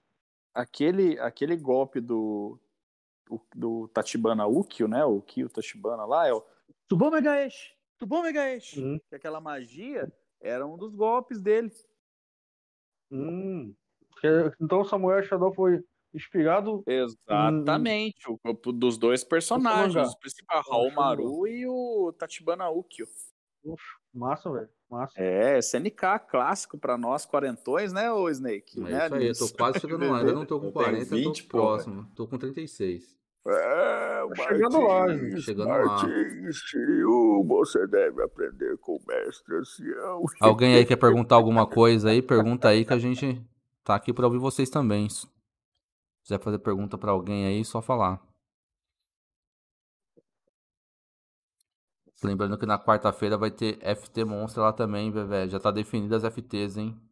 Aquele, 0.53 1.19
aquele 1.19 1.57
golpe 1.57 1.99
do, 1.99 2.59
o, 3.29 3.39
do 3.55 3.87
Tachibana 3.89 4.47
Ukyo, 4.47 4.87
né? 4.87 5.03
O 5.05 5.21
Kyo 5.21 5.49
Tachibana 5.49 6.05
lá 6.05 6.27
é 6.27 6.33
o 6.33 6.43
Tubou 6.87 7.11
Megaesh, 7.11 7.75
Tubou 7.97 8.23
Megaesh. 8.23 8.77
Uhum. 8.77 8.99
Que 9.09 9.15
aquela 9.15 9.41
magia 9.41 10.11
era 10.39 10.65
um 10.65 10.77
dos 10.77 10.95
golpes 10.95 11.41
dele. 11.41 11.71
Hum. 13.11 13.73
Então 14.61 14.81
o 14.81 14.85
Samuel 14.85 15.23
Shadow 15.23 15.53
foi, 15.53 15.81
inspirado. 16.13 16.83
Exatamente, 16.87 18.29
em... 18.29 18.39
o 18.43 18.71
dos 18.71 18.97
dois 18.97 19.23
personagens, 19.23 20.09
o 20.09 20.19
principal, 20.19 20.63
Raul 20.67 20.91
Maru 20.91 21.47
e 21.47 21.67
o 21.67 22.13
Tachibana 22.17 22.69
Ukio. 22.69 23.05
massa, 24.13 24.51
velho. 24.51 24.69
Massa. 24.89 25.13
É, 25.21 25.59
SNK 25.59 26.19
clássico 26.27 26.77
pra 26.77 26.97
nós, 26.97 27.25
quarentões, 27.25 27.93
né, 27.93 28.11
ô 28.11 28.27
Snake? 28.27 28.79
É 28.79 28.83
né, 28.83 29.05
isso 29.05 29.15
aí, 29.15 29.27
eu 29.27 29.37
tô 29.37 29.49
quase 29.55 29.79
chegando 29.79 30.09
lá, 30.09 30.19
ainda 30.19 30.33
não 30.33 30.45
tô 30.45 30.59
com 30.59 30.71
40, 30.73 31.15
20, 31.15 31.43
tô 31.43 31.49
próximo, 31.49 32.11
tô 32.15 32.27
com 32.27 32.37
36. 32.37 33.18
É, 33.51 34.27
tá 34.35 34.47
chegando 34.47 34.81
lá, 34.81 35.05
chegando 35.39 35.67
Martins, 35.69 36.61
lá. 36.73 37.43
você 37.47 37.87
deve 37.87 38.23
aprender 38.23 38.77
com 38.77 38.97
o 38.97 39.01
mestre 39.07 39.55
ancião. 39.57 40.23
Alguém 40.39 40.75
aí 40.75 40.85
quer 40.85 40.97
perguntar 40.97 41.35
alguma 41.35 41.65
coisa 41.65 42.09
aí? 42.09 42.21
Pergunta 42.21 42.67
aí 42.67 42.85
que 42.85 42.93
a 42.93 42.99
gente 42.99 43.43
tá 43.83 43.95
aqui 43.95 44.13
para 44.13 44.27
ouvir 44.27 44.37
vocês 44.37 44.69
também. 44.69 45.09
Se 45.09 45.27
quiser 46.23 46.39
fazer 46.39 46.59
pergunta 46.59 46.97
para 46.97 47.11
alguém 47.11 47.45
aí, 47.47 47.65
só 47.65 47.81
falar. 47.81 48.21
Lembrando 52.23 52.57
que 52.57 52.65
na 52.65 52.77
quarta-feira 52.77 53.37
vai 53.37 53.49
ter 53.49 53.79
FT 53.95 54.25
Monster 54.25 54.61
lá 54.61 54.73
também, 54.73 55.09
velho. 55.11 55.49
Já 55.49 55.59
tá 55.59 55.71
definidas 55.71 56.23
as 56.23 56.33
FTs, 56.33 56.77
hein? 56.77 57.08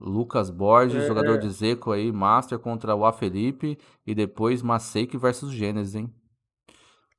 Lucas 0.00 0.50
Borges, 0.50 1.02
é, 1.02 1.06
jogador 1.06 1.36
é. 1.36 1.38
de 1.38 1.48
Zeco 1.50 1.92
aí, 1.92 2.10
Master 2.12 2.58
contra 2.58 2.94
o 2.94 3.04
A 3.04 3.12
Felipe 3.12 3.78
e 4.06 4.14
depois 4.14 4.62
Maseik 4.62 5.16
versus 5.16 5.52
Gênesis, 5.52 5.94
hein? 5.94 6.12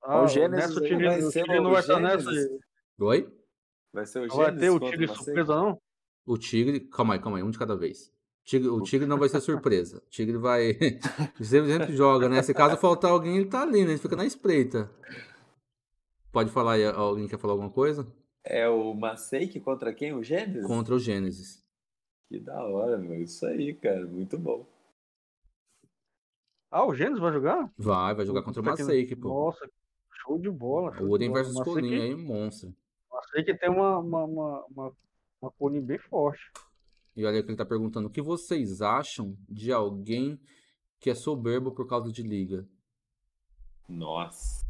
Ah, 0.03 0.21
o 0.21 0.27
Gênesis 0.27 0.75
o 0.75 0.79
vai 0.79 1.21
ser 1.21 1.41
o 1.41 1.43
Tigre 1.43 1.59
não 1.59 1.71
vai 1.71 1.79
estar 1.79 1.99
nessa. 1.99 2.29
Oi? 2.99 3.27
Vai 3.91 4.05
ser 4.05 4.19
o 4.19 4.29
Gênesis. 4.29 4.37
Vai 4.37 4.55
ter 4.55 4.69
o 4.69 4.79
Tigre 4.79 5.07
surpresa, 5.07 5.55
não? 5.55 5.81
O 6.25 6.37
Tigre, 6.37 6.79
calma 6.81 7.13
aí, 7.15 7.19
calma 7.19 7.37
aí, 7.37 7.43
um 7.43 7.49
de 7.49 7.57
cada 7.57 7.75
vez. 7.75 8.13
Tigre, 8.43 8.67
o 8.67 8.81
Tigre 8.81 9.07
não 9.07 9.17
vai 9.17 9.29
ser 9.29 9.41
surpresa. 9.41 9.97
O 9.97 10.01
Tigre 10.09 10.37
vai. 10.37 10.73
sempre, 11.41 11.71
sempre 11.71 11.95
joga, 11.95 12.29
né? 12.29 12.43
Se 12.43 12.53
caso 12.53 12.77
faltar 12.77 13.09
alguém, 13.09 13.37
ele 13.37 13.47
tá 13.47 13.63
ali, 13.63 13.83
né? 13.83 13.91
Ele 13.91 13.97
fica 13.97 14.15
na 14.15 14.25
espreita. 14.25 14.91
Pode 16.31 16.51
falar 16.51 16.73
aí, 16.73 16.85
alguém 16.85 17.27
quer 17.27 17.39
falar 17.39 17.53
alguma 17.53 17.71
coisa? 17.71 18.05
É 18.43 18.69
o 18.69 18.93
Maseik 18.93 19.59
contra 19.61 19.91
quem? 19.93 20.13
O 20.13 20.21
Gênesis? 20.21 20.67
Contra 20.67 20.93
o 20.93 20.99
Gênesis. 20.99 21.64
Que 22.27 22.39
da 22.39 22.63
hora, 22.63 22.97
meu. 22.97 23.21
Isso 23.21 23.45
aí, 23.45 23.73
cara. 23.73 24.05
Muito 24.05 24.37
bom. 24.37 24.65
Ah, 26.71 26.85
o 26.85 26.93
Gênesis 26.93 27.19
vai 27.19 27.31
jogar? 27.31 27.71
Vai, 27.77 28.13
vai 28.15 28.25
jogar 28.25 28.41
contra 28.41 28.61
o 28.61 28.65
Maseik, 28.65 29.15
pô. 29.15 29.29
Nossa, 29.29 29.69
show 30.11 30.37
de 30.37 30.49
bola. 30.49 30.91
O 31.01 31.09
Oden 31.11 31.31
versus 31.31 31.55
Colin 31.63 32.01
aí, 32.01 32.15
monstro. 32.15 32.75
O 33.09 33.15
Maseik 33.15 33.57
tem 33.57 33.69
uma, 33.69 33.99
uma, 33.99 34.23
uma, 34.25 34.65
uma, 34.65 34.97
uma 35.41 35.51
Colin 35.51 35.81
bem 35.81 35.99
forte. 35.99 36.51
E 37.15 37.23
olha 37.23 37.41
que 37.41 37.49
ele 37.49 37.57
tá 37.57 37.65
perguntando, 37.65 38.07
o 38.07 38.11
que 38.11 38.21
vocês 38.21 38.81
acham 38.81 39.37
de 39.47 39.71
alguém 39.71 40.37
que 40.99 41.09
é 41.09 41.15
soberbo 41.15 41.71
por 41.71 41.87
causa 41.87 42.11
de 42.11 42.21
liga? 42.21 42.67
Nossa. 43.87 44.64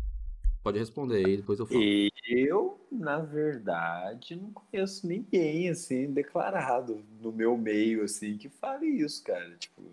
Pode 0.66 0.80
responder 0.80 1.24
aí, 1.24 1.38
depois 1.38 1.60
eu 1.60 1.68
falo. 1.68 1.80
Eu, 2.28 2.80
na 2.92 3.20
verdade, 3.20 4.36
não 4.36 4.52
conheço 4.52 5.06
ninguém, 5.06 5.70
assim, 5.70 6.12
declarado 6.12 7.06
no 7.22 7.32
meu 7.32 7.56
meio, 7.56 8.04
assim, 8.04 8.36
que 8.36 8.50
fale 8.50 8.88
isso, 8.88 9.24
cara. 9.24 9.56
Tipo, 9.58 9.84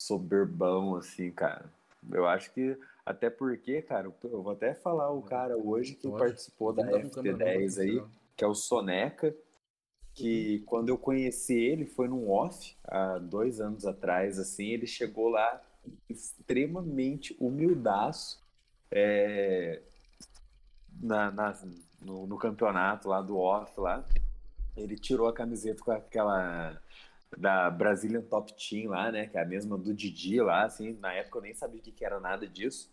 soberbão, 0.00 0.96
assim, 0.96 1.30
cara. 1.30 1.70
Eu 2.10 2.26
acho 2.26 2.50
que, 2.54 2.78
até 3.04 3.28
porque, 3.28 3.82
cara, 3.82 4.10
eu 4.24 4.42
vou 4.42 4.52
até 4.52 4.72
falar 4.72 5.10
o 5.10 5.20
cara 5.20 5.54
hoje 5.58 5.96
que 5.96 6.08
Pode. 6.08 6.18
participou 6.18 6.72
da 6.72 6.84
FT10 6.84 7.78
aí, 7.78 8.02
que 8.34 8.42
é 8.42 8.46
o 8.46 8.54
Soneca, 8.54 9.36
que 10.14 10.60
uhum. 10.60 10.64
quando 10.64 10.88
eu 10.88 10.96
conheci 10.96 11.52
ele 11.52 11.84
foi 11.84 12.08
num 12.08 12.30
off, 12.30 12.74
há 12.84 13.18
dois 13.18 13.60
anos 13.60 13.84
atrás, 13.84 14.38
assim, 14.38 14.68
ele 14.68 14.86
chegou 14.86 15.28
lá 15.28 15.62
extremamente 16.08 17.36
humildaço, 17.38 18.47
é, 18.90 19.82
na, 21.00 21.30
na 21.30 21.54
no, 22.00 22.26
no, 22.26 22.38
campeonato 22.38 23.08
lá 23.08 23.20
do 23.20 23.36
off 23.36 23.78
lá, 23.80 24.04
ele 24.76 24.96
tirou 24.96 25.28
a 25.28 25.32
camiseta 25.32 25.82
com 25.82 25.90
aquela 25.90 26.80
da 27.36 27.70
Brazilian 27.70 28.22
Top 28.22 28.52
Team 28.54 28.90
lá, 28.90 29.12
né? 29.12 29.26
Que 29.26 29.36
é 29.36 29.42
a 29.42 29.46
mesma 29.46 29.76
do 29.76 29.92
Didi 29.92 30.40
lá, 30.40 30.64
assim. 30.64 30.96
Na 31.00 31.12
época 31.12 31.38
eu 31.38 31.42
nem 31.42 31.54
sabia 31.54 31.80
o 31.80 31.82
que, 31.82 31.92
que 31.92 32.04
era 32.04 32.18
nada 32.18 32.46
disso. 32.46 32.90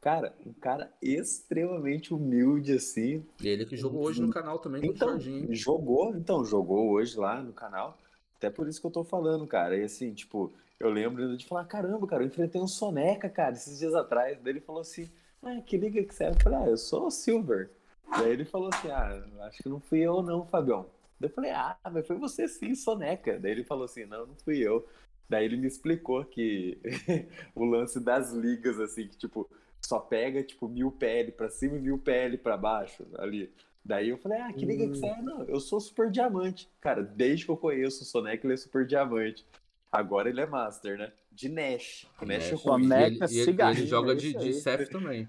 Cara, 0.00 0.34
um 0.44 0.52
cara 0.52 0.92
extremamente 1.00 2.12
humilde, 2.12 2.74
assim. 2.74 3.24
Ele 3.42 3.64
que 3.64 3.76
jogou 3.76 4.04
hoje 4.04 4.20
no 4.20 4.30
canal 4.30 4.58
também 4.58 4.84
então, 4.84 5.18
Jogou, 5.50 6.14
então, 6.14 6.44
jogou 6.44 6.90
hoje 6.90 7.18
lá 7.18 7.42
no 7.42 7.54
canal. 7.54 7.98
Até 8.36 8.50
por 8.50 8.68
isso 8.68 8.80
que 8.80 8.86
eu 8.86 8.90
tô 8.90 9.02
falando, 9.02 9.46
cara. 9.46 9.76
E 9.76 9.82
assim, 9.82 10.12
tipo, 10.12 10.52
eu 10.78 10.90
lembro 10.90 11.36
de 11.36 11.46
falar, 11.46 11.64
caramba, 11.64 12.06
cara, 12.06 12.22
eu 12.22 12.26
enfrentei 12.26 12.60
um 12.60 12.66
Soneca, 12.66 13.30
cara, 13.30 13.54
esses 13.54 13.78
dias 13.78 13.94
atrás. 13.94 14.38
Daí 14.42 14.52
ele 14.52 14.60
falou 14.60 14.82
assim, 14.82 15.10
ah, 15.44 15.60
que 15.60 15.76
liga 15.76 16.02
que 16.02 16.14
você 16.14 16.24
é? 16.24 16.30
Eu 16.30 16.34
falei, 16.34 16.58
ah, 16.58 16.66
eu 16.68 16.76
sou 16.76 17.06
o 17.06 17.10
Silver. 17.10 17.70
Daí 18.10 18.32
ele 18.32 18.44
falou 18.44 18.68
assim, 18.72 18.90
ah, 18.90 19.22
acho 19.46 19.62
que 19.62 19.68
não 19.68 19.80
fui 19.80 20.00
eu 20.00 20.22
não, 20.22 20.46
Fabião. 20.46 20.86
Daí 21.18 21.30
eu 21.30 21.34
falei, 21.34 21.50
ah, 21.50 21.76
mas 21.92 22.06
foi 22.06 22.16
você 22.16 22.46
sim, 22.48 22.74
Soneca. 22.74 23.38
Daí 23.38 23.52
ele 23.52 23.64
falou 23.64 23.84
assim, 23.84 24.04
não, 24.04 24.26
não 24.26 24.34
fui 24.36 24.58
eu. 24.58 24.86
Daí 25.28 25.44
ele 25.44 25.56
me 25.56 25.66
explicou 25.66 26.24
que 26.24 26.78
o 27.54 27.64
lance 27.64 27.98
das 27.98 28.32
ligas, 28.32 28.78
assim, 28.78 29.08
que 29.08 29.16
tipo, 29.16 29.48
só 29.80 29.98
pega 29.98 30.42
tipo 30.42 30.68
mil 30.68 30.90
PL 30.92 31.32
pra 31.32 31.48
cima 31.48 31.76
e 31.76 31.80
mil 31.80 31.98
PL 31.98 32.36
pra 32.38 32.56
baixo 32.56 33.06
ali. 33.18 33.52
Daí 33.84 34.08
eu 34.08 34.18
falei, 34.18 34.40
ah, 34.40 34.52
que 34.52 34.64
liga 34.64 34.88
que 34.88 34.96
você 34.96 35.06
é? 35.06 35.20
Não, 35.20 35.44
eu 35.44 35.60
sou 35.60 35.78
super 35.78 36.10
diamante. 36.10 36.70
Cara, 36.80 37.02
desde 37.02 37.44
que 37.44 37.50
eu 37.50 37.56
conheço 37.56 38.02
o 38.02 38.06
Soneca, 38.06 38.46
ele 38.46 38.54
é 38.54 38.56
super 38.56 38.86
diamante. 38.86 39.44
Agora 39.92 40.28
ele 40.28 40.40
é 40.40 40.46
Master, 40.46 40.98
né? 40.98 41.12
De 41.34 41.48
Nash. 41.48 42.06
O 42.22 42.24
Nash, 42.24 42.52
Nash 42.52 42.52
é 42.52 42.54
ruim. 42.54 42.88
E 42.88 42.94
ele, 42.94 43.18
e 43.30 43.38
ele, 43.40 43.86
joga 43.86 44.12
é 44.12 44.14
de, 44.14 44.34
de 44.34 44.52
Seth 44.54 44.88
também. 44.88 45.28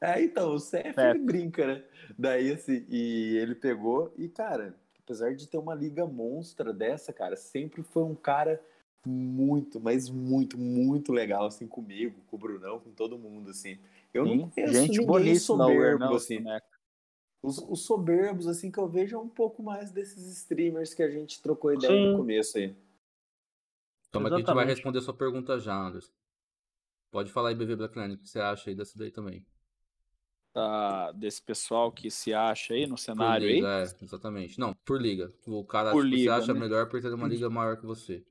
É, 0.00 0.22
então, 0.22 0.54
o 0.54 0.58
Seth 0.58 0.98
é. 0.98 1.10
ele 1.10 1.20
brinca, 1.20 1.66
né? 1.66 1.84
Daí, 2.18 2.52
assim, 2.52 2.84
e 2.88 3.36
ele 3.38 3.54
pegou 3.54 4.12
e, 4.18 4.28
cara, 4.28 4.76
apesar 5.02 5.34
de 5.34 5.48
ter 5.48 5.58
uma 5.58 5.74
liga 5.74 6.06
monstra 6.06 6.72
dessa, 6.72 7.12
cara, 7.12 7.36
sempre 7.36 7.82
foi 7.82 8.02
um 8.02 8.14
cara 8.14 8.60
muito, 9.06 9.80
mas 9.80 10.10
muito, 10.10 10.58
muito 10.58 11.12
legal, 11.12 11.46
assim, 11.46 11.66
comigo, 11.66 12.20
com 12.26 12.36
o 12.36 12.38
Brunão, 12.38 12.78
com 12.78 12.90
todo 12.90 13.18
mundo, 13.18 13.50
assim. 13.50 13.78
Eu 14.12 14.26
Sim, 14.26 14.36
não 14.36 14.50
conheço 14.50 14.74
gente 14.74 14.98
ninguém 14.98 15.36
soberbo, 15.36 16.04
não, 16.04 16.14
assim. 16.14 16.40
Né? 16.40 16.60
Os, 17.42 17.58
os, 17.58 17.82
soberbos, 17.82 18.46
assim, 18.46 18.70
que 18.70 18.78
eu 18.78 18.88
vejo 18.88 19.16
é 19.16 19.18
um 19.18 19.28
pouco 19.28 19.62
mais 19.62 19.90
desses 19.90 20.26
streamers 20.38 20.94
que 20.94 21.02
a 21.02 21.10
gente 21.10 21.42
trocou 21.42 21.74
ideia 21.74 21.92
Sim. 21.92 22.12
no 22.12 22.18
começo 22.18 22.58
aí. 22.58 22.74
Toma 24.12 24.28
que 24.28 24.34
a 24.34 24.38
gente 24.38 24.54
vai 24.54 24.66
responder 24.66 24.98
a 24.98 25.02
sua 25.02 25.14
pergunta 25.14 25.58
já, 25.58 25.74
Anderson. 25.74 26.12
Pode 27.10 27.32
falar 27.32 27.48
aí, 27.48 27.54
BV 27.54 27.76
Blackline, 27.76 28.14
o 28.14 28.18
que 28.18 28.28
você 28.28 28.38
acha 28.38 28.70
aí 28.70 28.76
dessa 28.76 28.98
daí 28.98 29.10
também? 29.10 29.44
Da, 30.54 31.12
desse 31.12 31.42
pessoal 31.42 31.90
que 31.90 32.10
se 32.10 32.34
acha 32.34 32.74
aí 32.74 32.86
no 32.86 32.98
cenário 32.98 33.48
liga, 33.48 33.66
aí? 33.66 33.82
É, 33.82 34.04
exatamente. 34.04 34.60
Não, 34.60 34.74
por 34.84 35.00
liga. 35.00 35.32
O 35.46 35.64
cara 35.64 35.92
por 35.92 36.04
liga, 36.04 36.34
você 36.34 36.42
acha 36.42 36.54
né? 36.54 36.60
melhor 36.60 36.88
por 36.88 37.00
ter 37.00 37.12
uma 37.12 37.26
liga 37.26 37.48
maior 37.48 37.78
que 37.78 37.86
você. 37.86 38.22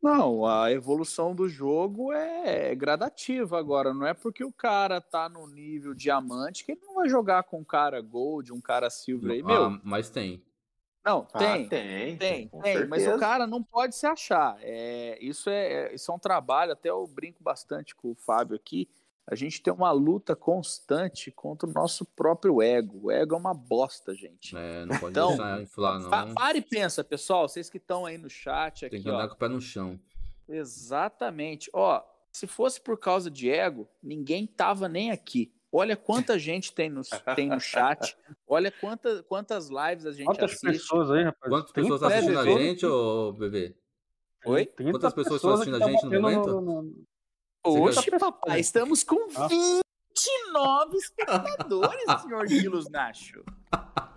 Não, 0.00 0.46
a 0.46 0.70
evolução 0.70 1.34
do 1.34 1.48
jogo 1.48 2.12
é 2.12 2.72
gradativa 2.76 3.58
agora. 3.58 3.92
Não 3.92 4.06
é 4.06 4.14
porque 4.14 4.44
o 4.44 4.52
cara 4.52 5.00
tá 5.00 5.28
no 5.28 5.48
nível 5.48 5.92
diamante 5.92 6.64
que 6.64 6.72
ele 6.72 6.82
não 6.84 6.94
vai 6.94 7.08
jogar 7.08 7.42
com 7.42 7.58
um 7.58 7.64
cara 7.64 8.00
gold, 8.00 8.52
um 8.52 8.60
cara 8.60 8.88
silver 8.88 9.32
aí, 9.32 9.40
ah, 9.40 9.44
meu. 9.44 9.80
Mas 9.82 10.08
tem. 10.08 10.40
Não, 11.06 11.24
tem, 11.24 11.46
ah, 11.46 11.52
tem, 11.52 11.68
tem, 11.68 12.16
tem, 12.16 12.48
tem 12.48 12.86
mas 12.88 13.06
o 13.06 13.16
cara 13.16 13.46
não 13.46 13.62
pode 13.62 13.94
se 13.94 14.04
achar. 14.08 14.56
É, 14.60 15.16
isso, 15.20 15.48
é, 15.48 15.94
isso 15.94 16.10
é 16.10 16.14
um 16.14 16.18
trabalho, 16.18 16.72
até 16.72 16.90
eu 16.90 17.06
brinco 17.06 17.40
bastante 17.44 17.94
com 17.94 18.10
o 18.10 18.14
Fábio 18.16 18.56
aqui. 18.56 18.88
A 19.24 19.36
gente 19.36 19.62
tem 19.62 19.72
uma 19.72 19.92
luta 19.92 20.34
constante 20.34 21.30
contra 21.30 21.68
o 21.68 21.72
nosso 21.72 22.04
próprio 22.04 22.60
ego. 22.60 23.06
O 23.06 23.10
ego 23.12 23.36
é 23.36 23.38
uma 23.38 23.54
bosta, 23.54 24.14
gente. 24.16 24.56
É, 24.56 24.84
não 24.84 24.98
pode 24.98 25.12
então, 25.12 25.28
deixar 25.28 25.62
inflar, 25.62 26.00
não. 26.00 26.34
Pare 26.34 26.58
e 26.58 26.62
pensa, 26.62 27.04
pessoal, 27.04 27.48
vocês 27.48 27.70
que 27.70 27.76
estão 27.76 28.04
aí 28.04 28.18
no 28.18 28.28
chat. 28.28 28.84
Aqui, 28.84 28.96
tem 28.96 29.02
que 29.02 29.08
andar 29.08 29.26
ó, 29.26 29.28
com 29.28 29.34
o 29.34 29.38
pé 29.38 29.48
no 29.48 29.60
chão. 29.60 29.98
Exatamente. 30.48 31.70
Ó, 31.72 32.02
se 32.32 32.48
fosse 32.48 32.80
por 32.80 32.98
causa 32.98 33.30
de 33.30 33.48
ego, 33.48 33.88
ninguém 34.02 34.44
tava 34.44 34.88
nem 34.88 35.12
aqui. 35.12 35.52
Olha 35.72 35.96
quanta 35.96 36.38
gente 36.38 36.72
tem 36.72 36.88
no, 36.88 37.02
tem 37.34 37.48
no 37.48 37.60
chat. 37.60 38.16
Olha 38.46 38.70
quanta, 38.70 39.22
quantas 39.24 39.68
lives 39.68 40.06
a 40.06 40.12
gente 40.12 40.26
Quantas 40.26 40.52
assiste. 40.52 40.72
pessoas 40.72 41.10
aí, 41.10 41.24
rapaz? 41.24 41.52
Quantas 41.52 41.72
pessoas 41.72 42.02
estão 42.02 42.08
assistindo 42.08 42.38
a 42.38 42.44
gente, 42.44 42.86
ô 42.86 43.32
bebê? 43.32 43.76
Oi? 44.44 44.66
Quantas 44.66 45.12
pessoas 45.12 45.36
estão 45.36 45.52
assistindo 45.52 45.82
a 45.82 45.90
gente 45.90 46.04
no 46.04 46.20
momento? 46.20 46.60
No, 46.60 46.82
no... 46.82 47.06
Oxe, 47.64 48.10
papai, 48.12 48.60
estamos 48.60 49.02
com 49.02 49.26
29 49.28 50.96
espectadores, 50.96 52.22
senhor 52.22 52.46
Guilherme 52.46 52.90
Nacho. 52.90 53.44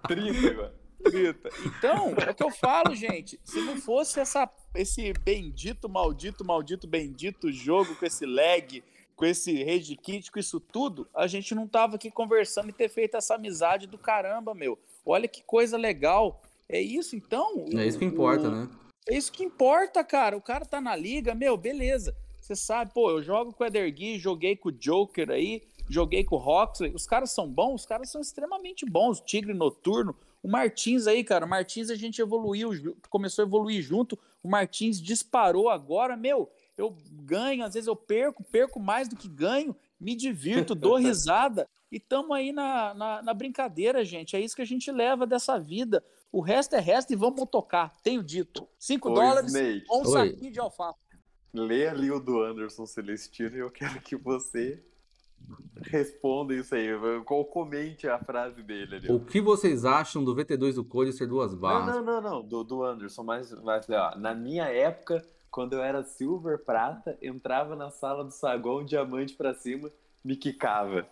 30 0.08 0.48
agora. 0.52 0.80
30. 1.04 1.50
Então, 1.66 2.14
é 2.26 2.32
o 2.32 2.36
que 2.36 2.44
eu 2.44 2.52
falo, 2.52 2.94
gente. 2.94 3.40
Se 3.44 3.62
não 3.62 3.78
fosse 3.78 4.20
essa, 4.20 4.50
esse 4.76 5.14
bendito, 5.14 5.88
maldito, 5.90 6.46
maldito, 6.46 6.88
bendito 6.88 7.52
jogo 7.52 7.96
com 7.96 8.06
esse 8.06 8.26
lag 8.26 8.84
com 9.20 9.26
esse 9.26 9.62
rage 9.66 9.98
kit, 9.98 10.32
com 10.32 10.40
isso 10.40 10.62
tudo, 10.62 11.06
a 11.14 11.28
gente 11.28 11.54
não 11.54 11.68
tava 11.68 11.98
aqui 11.98 12.10
conversando 12.10 12.70
e 12.70 12.74
ter 12.74 12.88
feito 12.88 13.18
essa 13.18 13.36
amizade 13.36 13.86
do 13.86 13.98
caramba, 13.98 14.56
meu. 14.56 14.80
Olha 15.06 15.28
que 15.28 15.44
coisa 15.44 15.78
legal. 15.78 16.42
É 16.70 16.80
isso, 16.80 17.18
então. 17.18 17.66
É 17.76 17.86
isso 17.86 18.00
que 18.00 18.06
importa, 18.06 18.48
o... 18.48 18.52
né? 18.52 18.70
É 19.10 19.18
isso 19.18 19.30
que 19.30 19.44
importa, 19.44 20.06
cara. 20.06 20.38
O 20.38 20.42
cara 20.42 20.64
tá 20.66 20.80
na 20.80 20.96
liga, 20.96 21.36
meu, 21.36 21.58
beleza. 21.58 22.16
Você 22.40 22.56
sabe, 22.56 22.94
pô, 22.94 23.12
eu 23.12 23.22
jogo 23.22 23.52
com 23.52 23.62
o 23.62 23.68
Edergui, 23.68 24.18
joguei 24.18 24.56
com 24.56 24.70
o 24.70 24.72
Joker 24.72 25.30
aí, 25.32 25.64
joguei 25.90 26.24
com 26.24 26.38
o 26.38 26.40
Roxley. 26.40 26.96
Os 26.96 27.06
caras 27.06 27.32
são 27.32 27.46
bons, 27.46 27.82
os 27.82 27.86
caras 27.86 28.10
são 28.10 28.22
extremamente 28.22 28.86
bons. 28.86 29.20
Tigre 29.20 29.54
Noturno, 29.54 30.16
o 30.42 30.48
Martins 30.48 31.08
aí, 31.08 31.26
cara, 31.26 31.46
o 31.46 31.50
Martins 31.50 31.90
a 31.90 31.96
gente 31.96 32.22
evoluiu, 32.22 32.72
começou 33.10 33.44
a 33.44 33.48
evoluir 33.48 33.82
junto. 33.82 34.18
O 34.42 34.48
Martins 34.50 35.02
disparou 35.02 35.68
agora, 35.68 36.16
meu. 36.16 36.50
Eu 36.80 36.96
ganho, 37.12 37.66
às 37.66 37.74
vezes 37.74 37.88
eu 37.88 37.96
perco, 37.96 38.42
perco 38.42 38.80
mais 38.80 39.10
do 39.10 39.16
que 39.18 39.28
ganho, 39.28 39.76
me 40.00 40.16
divirto, 40.16 40.74
dou 40.74 40.96
risada. 40.98 41.68
E 41.92 41.98
estamos 41.98 42.32
aí 42.32 42.54
na, 42.54 42.94
na, 42.94 43.22
na, 43.22 43.34
brincadeira, 43.34 44.06
gente. 44.06 44.36
É 44.36 44.40
isso 44.40 44.56
que 44.56 44.62
a 44.62 44.66
gente 44.66 44.90
leva 44.90 45.28
dessa 45.28 45.60
vida. 45.60 46.02
O 46.32 46.40
resto 46.40 46.76
é 46.76 46.80
resto 46.80 47.12
e 47.12 47.18
vamos 47.18 47.44
tocar. 47.50 47.94
Tenho 48.02 48.24
dito. 48.24 48.66
5 48.78 49.10
dólares, 49.10 49.54
Snake. 49.54 49.86
um 49.92 50.06
saquinho 50.06 50.52
de 50.52 50.60
alfafa. 50.60 50.98
Lê 51.54 51.88
ali 51.88 52.12
o 52.12 52.20
do 52.20 52.42
Anderson 52.42 52.86
Celestino 52.86 53.58
e 53.58 53.60
eu 53.60 53.72
quero 53.72 54.00
que 54.02 54.16
você 54.16 54.82
responda 55.82 56.54
isso 56.54 56.76
aí. 56.76 56.88
Ou 56.94 57.46
comente 57.46 58.08
a 58.08 58.20
frase 58.20 58.62
dele 58.62 58.98
ali. 58.98 59.12
O 59.12 59.20
que 59.20 59.42
vocês 59.42 59.84
acham 59.84 60.24
do 60.24 60.36
VT2 60.36 60.76
do 60.76 60.86
Code 60.86 61.12
ser 61.12 61.28
duas 61.28 61.54
barras? 61.54 61.96
Não, 61.96 62.04
não, 62.04 62.22
não, 62.22 62.32
não. 62.32 62.48
Do, 62.48 62.64
do 62.64 62.84
Anderson, 62.84 63.24
mas, 63.24 63.52
mas 63.64 63.90
ó, 63.90 64.16
na 64.16 64.36
minha 64.36 64.66
época, 64.66 65.26
quando 65.52 65.74
eu 65.74 65.82
era 65.82 66.04
silver 66.04 66.64
prata, 66.64 67.18
entrava 67.22 67.76
na 67.76 67.90
sala 67.90 68.24
do 68.24 68.32
saguão, 68.32 68.84
diamante 68.84 69.36
pra 69.36 69.54
cima, 69.54 69.92
me 70.24 70.36
quicava. 70.36 71.08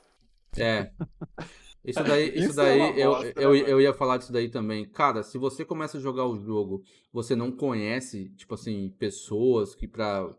É. 0.58 0.92
Isso 1.88 2.04
daí, 2.04 2.28
isso, 2.36 2.50
isso 2.50 2.62
é 2.62 2.66
daí 2.66 2.82
é 2.82 3.06
eu, 3.06 3.12
bosta, 3.12 3.42
eu, 3.42 3.54
né, 3.54 3.64
eu 3.66 3.80
ia 3.80 3.94
falar 3.94 4.18
disso 4.18 4.34
daí 4.34 4.50
também. 4.50 4.86
Cara, 4.86 5.24
se 5.24 5.38
você 5.38 5.64
começa 5.64 5.98
a 5.98 6.02
jogar 6.02 6.26
o 6.26 6.38
jogo, 6.38 6.84
você 7.14 7.34
não 7.34 7.50
conhece, 7.50 8.30
tipo 8.36 8.56
assim, 8.56 8.90
pessoas 9.00 9.74
que 9.74 9.88
pra, 9.88 10.30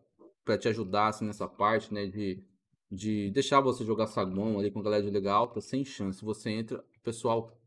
pra 0.44 0.58
te 0.58 0.68
ajudar 0.68 1.08
assim, 1.08 1.24
nessa 1.24 1.48
parte, 1.48 1.94
né, 1.94 2.06
de, 2.06 2.44
de 2.92 3.30
deixar 3.30 3.62
você 3.62 3.82
jogar 3.82 4.08
saguão 4.08 4.58
ali 4.58 4.70
com 4.70 4.82
galera 4.82 5.02
de 5.02 5.08
legal, 5.10 5.46
tá 5.46 5.58
sem 5.58 5.86
chance. 5.86 6.22
Você 6.22 6.50
entra, 6.50 6.80
o 6.80 7.00
pessoal 7.02 7.58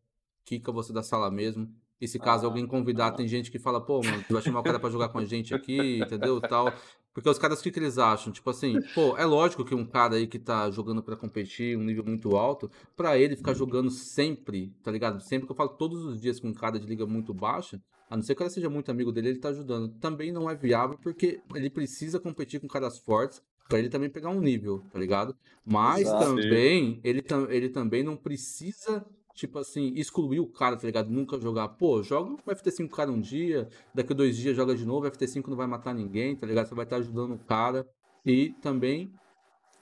quica 0.45 0.71
você 0.71 0.93
da 0.93 1.01
sala 1.01 1.31
mesmo. 1.31 1.67
E 2.01 2.07
se 2.07 2.17
caso 2.17 2.47
alguém 2.47 2.65
convidar, 2.65 3.11
tem 3.11 3.27
gente 3.27 3.51
que 3.51 3.59
fala, 3.59 3.79
pô, 3.79 4.01
mano, 4.03 4.23
tu 4.27 4.33
vai 4.33 4.41
chamar 4.41 4.61
o 4.61 4.63
cara 4.63 4.79
pra 4.79 4.89
jogar 4.89 5.09
com 5.09 5.19
a 5.19 5.25
gente 5.25 5.53
aqui, 5.53 5.99
entendeu? 6.01 6.41
Tal. 6.41 6.73
Porque 7.13 7.29
os 7.29 7.37
caras, 7.37 7.59
o 7.59 7.63
que, 7.63 7.69
que 7.69 7.77
eles 7.77 7.99
acham? 7.99 8.33
Tipo 8.33 8.49
assim, 8.49 8.81
pô, 8.95 9.15
é 9.17 9.25
lógico 9.25 9.63
que 9.63 9.75
um 9.75 9.85
cara 9.85 10.15
aí 10.15 10.25
que 10.25 10.39
tá 10.39 10.71
jogando 10.71 11.03
para 11.03 11.15
competir, 11.15 11.77
um 11.77 11.83
nível 11.83 12.03
muito 12.03 12.35
alto, 12.35 12.71
para 12.95 13.19
ele 13.19 13.35
ficar 13.35 13.53
jogando 13.53 13.91
sempre, 13.91 14.73
tá 14.81 14.89
ligado? 14.89 15.21
Sempre 15.21 15.45
que 15.45 15.51
eu 15.51 15.55
falo 15.55 15.69
todos 15.69 16.03
os 16.03 16.19
dias 16.19 16.39
com 16.39 16.47
um 16.47 16.53
cara 16.53 16.79
de 16.79 16.87
liga 16.87 17.05
muito 17.05 17.33
baixa, 17.33 17.79
a 18.09 18.15
não 18.15 18.23
ser 18.23 18.33
que 18.33 18.41
ela 18.41 18.49
seja 18.49 18.69
muito 18.69 18.89
amigo 18.89 19.11
dele, 19.11 19.29
ele 19.29 19.39
tá 19.39 19.49
ajudando. 19.49 19.89
Também 19.99 20.31
não 20.31 20.49
é 20.49 20.55
viável 20.55 20.97
porque 21.01 21.39
ele 21.53 21.69
precisa 21.69 22.19
competir 22.19 22.59
com 22.59 22.67
caras 22.67 22.97
fortes 22.97 23.43
para 23.69 23.79
ele 23.79 23.89
também 23.89 24.09
pegar 24.09 24.29
um 24.29 24.41
nível, 24.41 24.83
tá 24.91 24.99
ligado? 24.99 25.35
Mas 25.65 26.01
Exato. 26.01 26.25
também, 26.25 26.99
ele, 27.03 27.23
ele 27.49 27.69
também 27.69 28.03
não 28.03 28.17
precisa 28.17 29.05
tipo 29.33 29.59
assim, 29.59 29.93
excluir 29.95 30.39
o 30.39 30.47
cara, 30.47 30.75
tá 30.75 30.85
ligado? 30.85 31.09
Nunca 31.09 31.39
jogar. 31.39 31.69
Pô, 31.69 32.01
joga 32.03 32.33
o 32.33 32.37
FT5 32.37 32.89
cara 32.89 33.11
um 33.11 33.19
dia, 33.19 33.67
daqui 33.93 34.13
a 34.13 34.15
dois 34.15 34.35
dias 34.37 34.55
joga 34.55 34.75
de 34.75 34.85
novo, 34.85 35.09
FT5 35.09 35.47
não 35.47 35.57
vai 35.57 35.67
matar 35.67 35.93
ninguém, 35.93 36.35
tá 36.35 36.45
ligado? 36.45 36.67
Você 36.67 36.75
vai 36.75 36.85
estar 36.85 36.97
ajudando 36.97 37.33
o 37.33 37.39
cara. 37.39 37.87
E 38.25 38.49
também, 38.61 39.11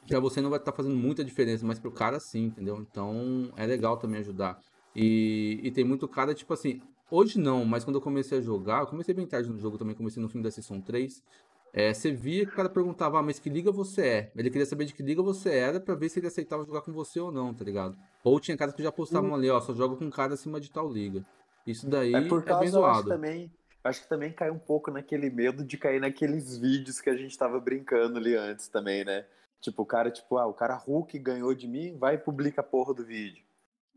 pra 0.08 0.20
você 0.20 0.42
não 0.42 0.50
vai 0.50 0.60
estar 0.60 0.72
fazendo 0.72 0.96
muita 0.96 1.24
diferença, 1.24 1.66
mas 1.66 1.80
pro 1.80 1.92
cara 1.92 2.20
sim, 2.20 2.46
entendeu? 2.46 2.78
Então 2.78 3.52
é 3.56 3.66
legal 3.66 3.98
também 3.98 4.20
ajudar. 4.20 4.60
E, 4.96 5.60
e 5.64 5.72
tem 5.72 5.84
muito 5.84 6.08
cara, 6.08 6.34
tipo 6.34 6.54
assim, 6.54 6.82
hoje 7.12 7.40
não, 7.40 7.66
mas 7.66 7.84
quando 7.84 7.98
eu 7.98 8.02
comecei 8.02 8.38
a 8.38 8.42
jogar, 8.42 8.82
eu 8.82 8.88
comecei 8.88 9.14
bem 9.14 9.28
tarde 9.28 9.50
no 9.50 9.58
jogo 9.58 9.78
também, 9.78 9.96
comecei 9.96 10.22
no 10.22 10.30
fim 10.30 10.42
da 10.42 10.52
sessão 10.52 10.82
3. 10.82 11.24
É, 11.72 11.94
você 11.94 12.12
via 12.12 12.46
que 12.46 12.52
o 12.52 12.56
cara 12.56 12.70
perguntava, 12.70 13.20
ah, 13.20 13.24
mas 13.24 13.40
que 13.40 13.50
liga 13.50 13.72
você 13.72 14.02
é? 14.02 14.32
Ele 14.36 14.50
queria 14.50 14.66
saber 14.66 14.86
de 14.86 14.94
que 14.94 15.04
liga 15.04 15.22
você 15.22 15.50
era 15.52 15.80
para 15.80 15.94
ver 15.94 16.10
se 16.10 16.20
ele 16.20 16.28
aceitava 16.28 16.66
jogar 16.66 16.82
com 16.82 16.92
você 16.92 17.20
ou 17.20 17.32
não, 17.32 17.54
tá 17.54 17.64
ligado? 17.64 17.96
Ou 18.24 18.40
tinha 18.40 18.58
caras 18.58 18.74
que 18.74 18.84
já 18.84 18.92
postavam 18.92 19.32
hum. 19.32 19.36
ali, 19.36 19.50
ó, 19.50 19.60
só 19.60 19.74
joga 19.74 19.96
com 19.96 20.06
um 20.06 20.10
cara 20.10 20.34
acima 20.34 20.60
de 20.60 20.70
tal 20.70 20.92
liga. 20.92 21.26
Isso 21.66 21.88
daí 21.90 22.14
é, 22.14 22.22
por 22.28 22.44
causa, 22.44 22.62
é 22.62 22.64
bem 22.64 22.72
zoado. 22.72 23.00
Acho 23.00 23.08
também, 23.08 23.52
acho 23.84 24.02
que 24.02 24.10
também 24.10 24.32
cai 24.32 24.50
um 24.50 24.60
pouco 24.60 24.92
naquele 24.92 25.30
medo 25.30 25.64
de 25.64 25.78
cair 25.78 26.02
naqueles 26.02 26.58
vídeos 26.58 27.00
que 27.00 27.10
a 27.10 27.16
gente 27.16 27.38
tava 27.38 27.60
brincando 27.60 28.18
ali 28.18 28.36
antes 28.36 28.68
também, 28.68 29.06
né? 29.06 29.26
Tipo, 29.62 29.84
o 29.84 29.86
cara, 29.86 30.10
tipo, 30.10 30.38
ah, 30.38 30.48
o 30.48 30.54
cara 30.54 30.76
Hulk 30.76 31.20
ganhou 31.20 31.54
de 31.54 31.68
mim, 31.68 31.98
vai 31.98 32.16
e 32.16 32.18
publica 32.18 32.62
a 32.62 32.64
porra 32.64 32.94
do 32.94 33.06
vídeo. 33.06 33.44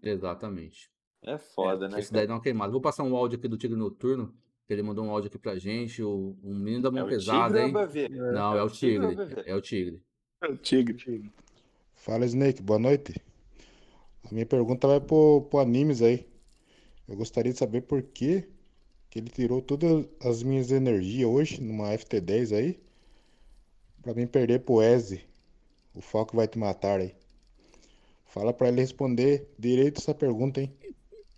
Exatamente. 0.02 0.90
É 1.22 1.38
foda, 1.38 1.86
é, 1.86 1.88
né? 1.88 2.00
Isso 2.00 2.12
daí 2.12 2.26
dá 2.26 2.34
uma 2.34 2.42
queimada. 2.42 2.72
Vou 2.72 2.80
passar 2.80 3.04
um 3.04 3.16
áudio 3.16 3.38
aqui 3.38 3.46
do 3.46 3.56
Tigre 3.56 3.78
Noturno. 3.78 4.34
Ele 4.68 4.82
mandou 4.82 5.04
um 5.04 5.10
áudio 5.10 5.28
aqui 5.28 5.38
pra 5.38 5.56
gente. 5.56 6.02
O, 6.02 6.34
o 6.42 6.54
menino 6.54 6.82
da 6.82 6.90
mão 6.90 7.06
é 7.06 7.08
pesada, 7.10 7.60
hein? 7.60 7.72
Não, 8.32 8.54
é, 8.54 8.58
é 8.58 8.62
o 8.62 8.70
Tigre. 8.70 9.16
É 9.46 9.54
o 9.54 9.60
Tigre. 9.60 10.02
É 10.40 10.46
o 10.46 10.56
Tigre. 10.56 11.30
Fala, 11.94 12.24
Snake. 12.24 12.62
Boa 12.62 12.78
noite. 12.78 13.14
Minha 14.32 14.46
pergunta 14.46 14.88
vai 14.88 14.98
pro, 14.98 15.42
pro 15.50 15.58
Animes 15.58 16.00
aí. 16.00 16.26
Eu 17.06 17.14
gostaria 17.16 17.52
de 17.52 17.58
saber 17.58 17.82
por 17.82 18.02
que, 18.02 18.48
que 19.10 19.18
ele 19.18 19.28
tirou 19.28 19.60
todas 19.60 20.06
as 20.24 20.42
minhas 20.42 20.70
energias 20.72 21.28
hoje 21.28 21.60
numa 21.60 21.90
FT10 21.90 22.56
aí. 22.56 22.80
Pra 24.00 24.14
mim 24.14 24.26
perder 24.26 24.60
pro 24.60 24.80
Eze. 24.80 25.22
O 25.94 26.00
foco 26.00 26.34
vai 26.34 26.48
te 26.48 26.58
matar 26.58 26.98
aí. 27.00 27.14
Fala 28.24 28.54
pra 28.54 28.68
ele 28.68 28.80
responder 28.80 29.52
direito 29.58 30.00
essa 30.00 30.14
pergunta, 30.14 30.62
hein? 30.62 30.72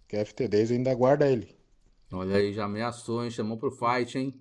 Que 0.06 0.16
a 0.16 0.24
FT10 0.24 0.70
ainda 0.70 0.94
guarda 0.94 1.28
ele. 1.28 1.52
Olha 2.12 2.36
aí, 2.36 2.52
já 2.52 2.66
ameaçou, 2.66 3.24
hein? 3.24 3.30
Chamou 3.32 3.56
pro 3.58 3.72
fight, 3.72 4.16
hein? 4.16 4.40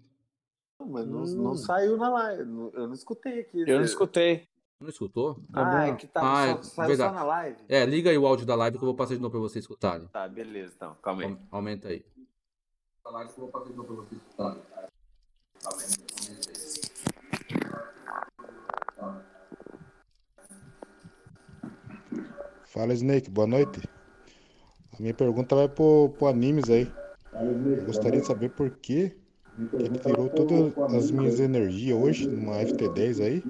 Não, 0.80 0.88
mas 0.88 1.08
não, 1.08 1.24
hum. 1.24 1.42
não 1.42 1.56
saiu 1.56 1.98
na 1.98 2.08
live. 2.08 2.42
Eu 2.42 2.88
não 2.88 2.94
escutei 2.94 3.40
aqui. 3.40 3.62
Eu 3.62 3.78
não 3.78 3.84
escutei. 3.84 4.48
Não 4.84 4.90
escutou? 4.90 5.42
Ah, 5.54 5.88
é 5.88 5.96
que 5.96 6.06
tá 6.06 6.20
ah, 6.20 6.46
só, 6.46 6.60
é, 6.60 6.64
saiu 6.64 6.88
verdade. 6.90 7.14
só 7.14 7.16
na 7.18 7.24
live. 7.24 7.58
É, 7.70 7.86
liga 7.86 8.10
aí 8.10 8.18
o 8.18 8.28
áudio 8.28 8.46
da 8.46 8.54
live 8.54 8.78
que 8.78 8.84
eu 8.84 8.88
vou 8.88 8.96
passar 8.96 9.16
de 9.16 9.22
novo 9.22 9.32
pra 9.32 9.40
vocês 9.40 9.64
escutarem. 9.64 10.08
Tá, 10.08 10.28
beleza, 10.28 10.74
então. 10.76 10.94
Calma 11.02 11.24
aí. 11.24 11.38
Aumenta 11.50 11.88
aí. 11.88 12.04
A 13.06 13.10
live 13.12 13.32
que 13.32 13.40
eu 13.40 13.44
vou 13.44 13.52
passar 13.54 13.70
de 13.70 13.78
novo 13.78 13.88
pra 13.88 14.04
vocês 14.04 14.22
escutarem. 14.22 14.62
Fala, 22.66 22.94
Snake. 22.94 23.30
Boa 23.30 23.48
noite. 23.48 23.90
A 24.92 25.02
minha 25.02 25.14
pergunta 25.14 25.56
vai 25.56 25.70
pro, 25.70 26.10
pro 26.18 26.28
animes 26.28 26.70
aí. 26.70 26.92
Eu 27.32 27.86
gostaria 27.86 28.20
de 28.20 28.28
saber 28.28 28.50
por 28.50 28.70
que 28.70 29.16
ele 29.80 29.98
tirou 30.00 30.28
todas 30.28 30.78
as 30.94 31.10
minhas 31.10 31.40
energias 31.40 31.98
hoje 31.98 32.28
numa 32.28 32.58
FT10 32.58 33.24
aí. 33.24 33.44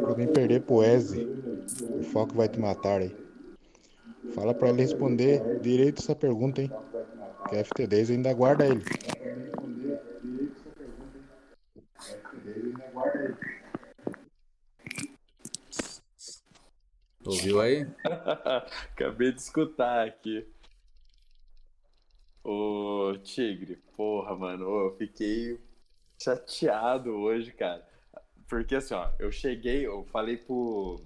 Pra 0.00 0.14
mim 0.14 0.26
perder 0.26 0.62
pro 0.62 0.82
Eze. 0.82 1.26
O 1.98 2.02
foco 2.02 2.34
vai 2.36 2.48
te 2.48 2.58
matar 2.58 3.00
aí. 3.00 3.16
Fala 4.34 4.54
pra 4.54 4.68
ele 4.68 4.82
responder 4.82 5.42
direito 5.60 6.02
essa 6.02 6.14
pergunta, 6.14 6.62
hein? 6.62 6.70
Que 7.48 7.56
a 7.56 7.60
FT10 7.64 8.10
ainda 8.10 8.34
guarda 8.34 8.66
ele. 8.66 8.84
Ouviu 17.24 17.60
aí? 17.60 17.86
Acabei 18.92 19.32
de 19.32 19.40
escutar 19.40 20.06
aqui. 20.06 20.46
Ô, 22.44 23.16
Tigre, 23.24 23.76
porra, 23.96 24.36
mano, 24.36 24.64
eu 24.64 24.96
fiquei 24.96 25.58
chateado 26.22 27.10
hoje, 27.10 27.52
cara. 27.52 27.85
Porque 28.48 28.76
assim, 28.76 28.94
ó, 28.94 29.10
eu 29.18 29.30
cheguei, 29.32 29.86
eu 29.86 30.04
falei 30.12 30.36
pro. 30.36 31.00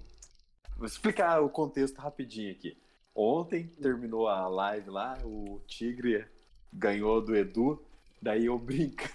Vou 0.77 0.85
explicar 0.85 1.41
o 1.41 1.49
contexto 1.49 1.97
rapidinho 1.97 2.51
aqui. 2.51 2.77
Ontem 3.13 3.67
terminou 3.81 4.27
a 4.27 4.47
live 4.47 4.89
lá, 4.89 5.17
o 5.23 5.59
Tigre 5.67 6.25
ganhou 6.71 7.21
do 7.21 7.35
Edu, 7.35 7.81
daí 8.21 8.45
eu 8.45 8.57
brinco. 8.59 9.09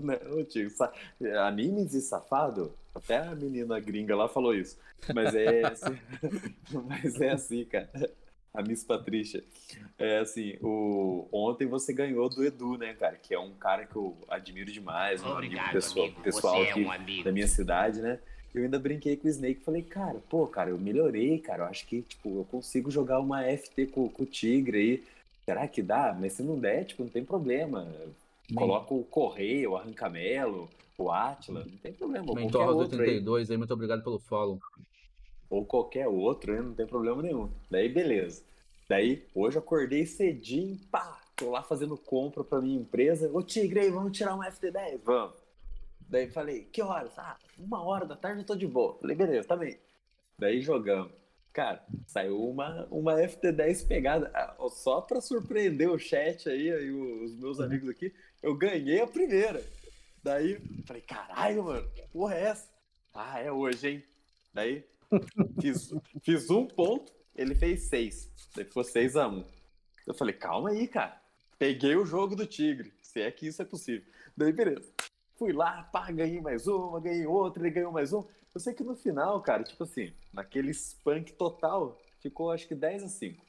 Né, 0.00 0.18
ô 0.30 0.42
Tigre, 0.44 0.70
sa... 0.70 0.92
animes 1.46 1.94
e 1.94 2.00
safado? 2.00 2.74
Até 2.94 3.18
a 3.18 3.34
menina 3.34 3.78
gringa 3.80 4.14
lá 4.16 4.28
falou 4.28 4.54
isso. 4.54 4.78
Mas 5.14 5.34
é 5.34 5.64
assim, 5.64 5.98
mas 6.86 7.20
é 7.20 7.30
assim 7.30 7.64
cara 7.64 7.90
a 8.54 8.62
Miss 8.62 8.84
Patrícia. 8.84 9.42
É 9.98 10.18
assim, 10.18 10.56
o... 10.62 11.26
ontem 11.32 11.66
você 11.66 11.92
ganhou 11.92 12.28
do 12.28 12.44
Edu, 12.44 12.76
né, 12.76 12.94
cara? 12.94 13.16
Que 13.16 13.34
é 13.34 13.38
um 13.38 13.52
cara 13.52 13.86
que 13.86 13.96
eu 13.96 14.16
admiro 14.28 14.70
demais, 14.70 15.22
um 15.22 15.30
Obrigado, 15.30 15.60
amigo 15.60 15.72
pessoal, 15.72 16.04
amigo. 16.04 16.22
pessoal 16.22 16.64
é 16.64 16.74
um 16.76 16.90
amigo. 16.90 17.24
da 17.24 17.32
minha 17.32 17.48
cidade, 17.48 18.00
né? 18.00 18.18
Eu 18.54 18.64
ainda 18.64 18.78
brinquei 18.78 19.16
com 19.16 19.26
o 19.26 19.30
Snake 19.30 19.64
falei, 19.64 19.82
cara, 19.82 20.20
pô, 20.28 20.46
cara, 20.46 20.68
eu 20.68 20.78
melhorei, 20.78 21.38
cara. 21.38 21.62
Eu 21.62 21.66
acho 21.68 21.86
que, 21.86 22.02
tipo, 22.02 22.36
eu 22.36 22.44
consigo 22.44 22.90
jogar 22.90 23.18
uma 23.18 23.42
FT 23.44 23.86
com, 23.86 24.08
com 24.10 24.24
o 24.24 24.26
Tigre 24.26 24.78
aí. 24.78 25.04
Será 25.46 25.66
que 25.66 25.82
dá? 25.82 26.14
Mas 26.18 26.34
se 26.34 26.42
não 26.42 26.58
der, 26.58 26.84
tipo, 26.84 27.02
não 27.02 27.10
tem 27.10 27.24
problema. 27.24 27.90
Coloca 28.54 28.92
o 28.92 29.04
Correio, 29.04 29.70
o 29.70 29.76
Arrancamelo, 29.76 30.68
o 30.98 31.10
Atila, 31.10 31.64
não 31.64 31.78
tem 31.78 31.94
problema. 31.94 32.34
Mentor 32.34 32.76
82 32.76 33.48
aí. 33.48 33.54
aí, 33.54 33.58
muito 33.58 33.72
obrigado 33.72 34.04
pelo 34.04 34.18
follow 34.18 34.60
ou 35.52 35.66
qualquer 35.66 36.08
outro, 36.08 36.54
né? 36.54 36.62
Não 36.62 36.72
tem 36.72 36.86
problema 36.86 37.22
nenhum. 37.22 37.50
Daí, 37.70 37.86
beleza. 37.86 38.42
Daí, 38.88 39.26
hoje 39.34 39.58
acordei 39.58 40.06
cedinho, 40.06 40.78
pá, 40.90 41.20
tô 41.36 41.50
lá 41.50 41.62
fazendo 41.62 41.94
compra 41.98 42.42
pra 42.42 42.62
minha 42.62 42.80
empresa. 42.80 43.30
Ô, 43.30 43.42
Tigre, 43.42 43.90
vamos 43.90 44.16
tirar 44.16 44.34
um 44.34 44.40
FT10? 44.40 45.00
Vamos. 45.04 45.36
Daí 46.08 46.30
falei, 46.30 46.64
que 46.72 46.80
horas? 46.80 47.18
Ah, 47.18 47.36
uma 47.58 47.82
hora 47.84 48.06
da 48.06 48.16
tarde 48.16 48.40
eu 48.40 48.46
tô 48.46 48.56
de 48.56 48.66
boa. 48.66 48.96
Falei, 48.98 49.14
beleza, 49.14 49.46
também. 49.46 49.74
Tá 49.74 49.80
Daí 50.38 50.62
jogamos. 50.62 51.12
Cara, 51.52 51.84
saiu 52.06 52.48
uma, 52.48 52.88
uma 52.90 53.16
FT10 53.16 53.86
pegada. 53.86 54.30
Ah, 54.32 54.56
só 54.70 55.02
pra 55.02 55.20
surpreender 55.20 55.90
o 55.90 55.98
chat 55.98 56.48
aí, 56.48 56.72
aí 56.72 56.90
os 56.90 57.36
meus 57.36 57.58
uhum. 57.58 57.66
amigos 57.66 57.90
aqui, 57.90 58.10
eu 58.42 58.56
ganhei 58.56 59.02
a 59.02 59.06
primeira. 59.06 59.62
Daí, 60.22 60.58
falei, 60.86 61.02
caralho, 61.02 61.64
mano, 61.64 61.90
que 61.94 62.02
porra 62.08 62.36
é 62.36 62.42
essa? 62.44 62.68
Ah, 63.12 63.38
é 63.38 63.52
hoje, 63.52 63.88
hein? 63.88 64.04
Daí, 64.54 64.84
fiz, 65.60 65.94
fiz 66.22 66.50
um 66.50 66.66
ponto, 66.66 67.12
ele 67.34 67.54
fez 67.54 67.84
seis. 67.84 68.30
Daí 68.54 68.64
ficou 68.64 68.84
seis 68.84 69.16
a 69.16 69.28
um. 69.28 69.44
Eu 70.06 70.14
falei, 70.14 70.34
calma 70.34 70.70
aí, 70.70 70.86
cara. 70.88 71.20
Peguei 71.58 71.94
o 71.96 72.04
jogo 72.04 72.34
do 72.34 72.46
Tigre, 72.46 72.92
se 73.00 73.20
é 73.20 73.30
que 73.30 73.46
isso 73.46 73.62
é 73.62 73.64
possível. 73.64 74.06
Daí, 74.36 74.52
beleza. 74.52 74.92
Fui 75.36 75.52
lá, 75.52 75.84
pá, 75.84 76.10
ganhei 76.10 76.40
mais 76.40 76.66
uma, 76.66 77.00
ganhei 77.00 77.26
outra, 77.26 77.62
ele 77.62 77.74
ganhou 77.74 77.92
mais 77.92 78.12
um. 78.12 78.24
Eu 78.54 78.60
sei 78.60 78.74
que 78.74 78.82
no 78.82 78.94
final, 78.94 79.40
cara, 79.40 79.64
tipo 79.64 79.82
assim, 79.82 80.12
naquele 80.32 80.72
spunk 80.72 81.32
total, 81.32 81.98
ficou 82.20 82.50
acho 82.50 82.68
que 82.68 82.74
10 82.74 83.04
a 83.04 83.08
5. 83.08 83.44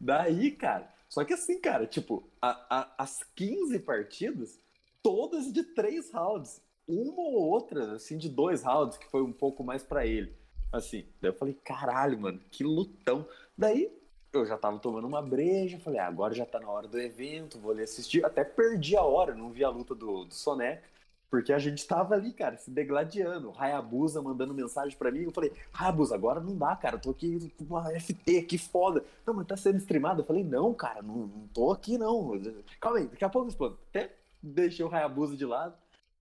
Daí, 0.00 0.50
cara, 0.52 0.92
só 1.08 1.24
que 1.24 1.34
assim, 1.34 1.60
cara, 1.60 1.86
tipo, 1.86 2.28
a, 2.40 2.50
a, 2.70 2.94
as 3.02 3.22
15 3.34 3.78
partidas, 3.80 4.58
todas 5.02 5.52
de 5.52 5.62
3 5.62 6.10
rounds. 6.12 6.62
Uma 6.86 7.20
ou 7.20 7.34
outra, 7.34 7.96
assim, 7.96 8.16
de 8.16 8.30
dois 8.30 8.62
rounds, 8.62 8.96
que 8.96 9.10
foi 9.10 9.20
um 9.22 9.32
pouco 9.32 9.62
mais 9.62 9.82
para 9.82 10.06
ele. 10.06 10.34
Assim, 10.72 11.06
daí 11.20 11.30
eu 11.30 11.34
falei, 11.34 11.54
caralho, 11.64 12.18
mano, 12.20 12.40
que 12.50 12.62
lutão. 12.62 13.26
Daí 13.56 13.90
eu 14.32 14.44
já 14.44 14.56
tava 14.56 14.78
tomando 14.78 15.06
uma 15.06 15.22
breja, 15.22 15.78
falei, 15.78 15.98
ah, 15.98 16.06
agora 16.06 16.34
já 16.34 16.44
tá 16.44 16.60
na 16.60 16.68
hora 16.68 16.86
do 16.86 17.00
evento, 17.00 17.58
vou 17.58 17.72
ali 17.72 17.82
assistir. 17.82 18.24
Até 18.24 18.44
perdi 18.44 18.96
a 18.96 19.02
hora, 19.02 19.34
não 19.34 19.50
vi 19.50 19.64
a 19.64 19.70
luta 19.70 19.94
do, 19.94 20.24
do 20.24 20.34
Soneca. 20.34 20.82
Porque 21.30 21.52
a 21.52 21.58
gente 21.58 21.86
tava 21.86 22.14
ali, 22.14 22.32
cara, 22.32 22.56
se 22.56 22.70
degladiando. 22.70 23.52
Hayabusa 23.58 24.22
mandando 24.22 24.54
mensagem 24.54 24.96
para 24.96 25.10
mim. 25.10 25.24
Eu 25.24 25.30
falei, 25.30 25.52
Hayabusa, 25.74 26.14
agora 26.14 26.40
não 26.40 26.56
dá, 26.56 26.74
cara. 26.74 26.96
Eu 26.96 27.00
tô 27.00 27.10
aqui 27.10 27.52
com 27.58 27.64
uma 27.64 27.84
FT, 28.00 28.42
que 28.42 28.56
foda. 28.56 29.04
Não, 29.26 29.34
mas 29.34 29.46
tá 29.46 29.54
sendo 29.54 29.76
streamado. 29.76 30.22
Eu 30.22 30.26
falei, 30.26 30.42
não, 30.42 30.72
cara, 30.72 31.02
não, 31.02 31.26
não 31.26 31.46
tô 31.48 31.70
aqui, 31.70 31.98
não. 31.98 32.40
Calma 32.80 32.98
aí, 32.98 33.06
daqui 33.08 33.24
a 33.24 33.28
pouco 33.28 33.54
eu. 33.60 33.78
Até 33.90 34.10
deixei 34.42 34.84
o 34.84 34.94
Hayabusa 34.94 35.36
de 35.36 35.44
lado 35.44 35.74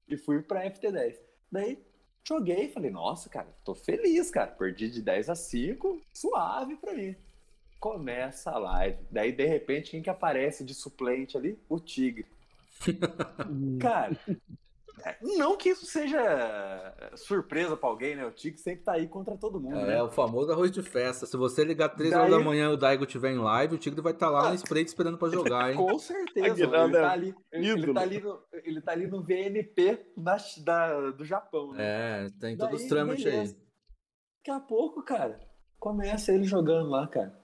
e 0.10 0.18
fui 0.18 0.42
pra 0.42 0.70
FT10. 0.70 1.16
Daí, 1.50 1.80
joguei 2.28 2.68
falei, 2.70 2.92
nossa, 2.92 3.30
cara, 3.30 3.48
tô 3.64 3.74
feliz, 3.74 4.30
cara. 4.30 4.52
Perdi 4.52 4.90
de 4.90 5.02
10 5.02 5.30
a 5.30 5.36
5, 5.36 6.02
suave 6.14 6.76
pra 6.76 6.94
mim. 6.94 7.16
Começa 7.80 8.52
a 8.52 8.58
live. 8.58 8.98
Daí, 9.10 9.32
de 9.32 9.46
repente, 9.46 9.92
quem 9.92 10.02
que 10.02 10.10
aparece 10.10 10.66
de 10.66 10.74
suplente 10.74 11.38
ali? 11.38 11.58
O 11.70 11.80
Tigre. 11.80 12.26
cara, 13.80 14.18
não 15.22 15.56
que 15.56 15.70
isso 15.70 15.86
seja 15.86 16.94
surpresa 17.16 17.78
para 17.78 17.90
alguém, 17.90 18.16
né? 18.16 18.26
O 18.26 18.32
Tigre 18.32 18.60
sempre 18.60 18.84
tá 18.84 18.94
aí 18.94 19.08
contra 19.08 19.38
todo 19.38 19.60
mundo. 19.60 19.78
É, 19.78 19.86
né? 19.86 20.04
o 20.04 20.10
famoso 20.10 20.52
arroz 20.52 20.72
de 20.72 20.82
festa. 20.82 21.26
Se 21.26 21.38
você 21.38 21.64
ligar 21.64 21.90
3 21.90 22.12
Daí... 22.12 22.20
horas 22.20 22.32
da 22.32 22.40
manhã 22.40 22.70
e 22.70 22.74
o 22.74 22.78
Daigo 22.78 23.04
estiver 23.04 23.32
em 23.32 23.38
live, 23.38 23.76
o 23.76 23.78
Tigre 23.78 24.02
vai 24.02 24.14
estar 24.14 24.28
tá 24.28 24.32
lá 24.32 24.46
ah. 24.46 24.50
na 24.50 24.56
espreita 24.56 24.90
esperando 24.90 25.18
para 25.18 25.30
jogar, 25.32 25.72
hein? 25.72 25.78
Com 25.78 26.00
certeza. 26.00 26.64
ele, 26.64 26.68
tá 26.68 27.12
ali, 27.12 27.36
ele, 27.52 27.70
ele, 27.70 27.94
tá 27.94 28.02
ali 28.02 28.20
no, 28.20 28.44
ele 28.52 28.82
tá 28.82 28.92
ali 28.92 29.08
no 29.08 29.24
VNP 29.24 30.14
da, 30.18 30.38
da 30.64 31.12
do 31.12 31.24
Japão, 31.24 31.74
né? 31.74 32.26
É, 32.26 32.30
tem 32.40 32.58
todos 32.58 32.82
os 32.82 32.88
trâmites 32.88 33.26
aí. 33.26 33.48
Daqui 33.48 34.52
a 34.52 34.60
pouco, 34.60 35.04
cara, 35.04 35.40
começa 35.80 36.32
ele 36.32 36.46
jogando 36.46 36.90
lá, 36.90 37.08
cara. 37.08 37.38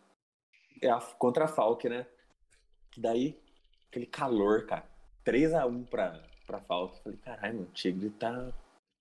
É 0.82 0.90
a, 0.90 1.00
contra 1.00 1.46
a 1.46 1.48
Falk, 1.48 1.88
né? 1.88 2.08
Daí, 2.98 3.40
aquele 3.90 4.06
calor, 4.06 4.66
cara. 4.66 4.92
3x1 5.26 5.88
pra, 5.90 6.22
pra 6.46 6.60
falta. 6.62 6.98
Falei, 7.04 7.18
caralho, 7.24 7.62
o 7.62 7.66
Tigre 7.66 8.10
tá, 8.12 8.52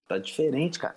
tá 0.08 0.18
diferente, 0.18 0.78
cara. 0.78 0.96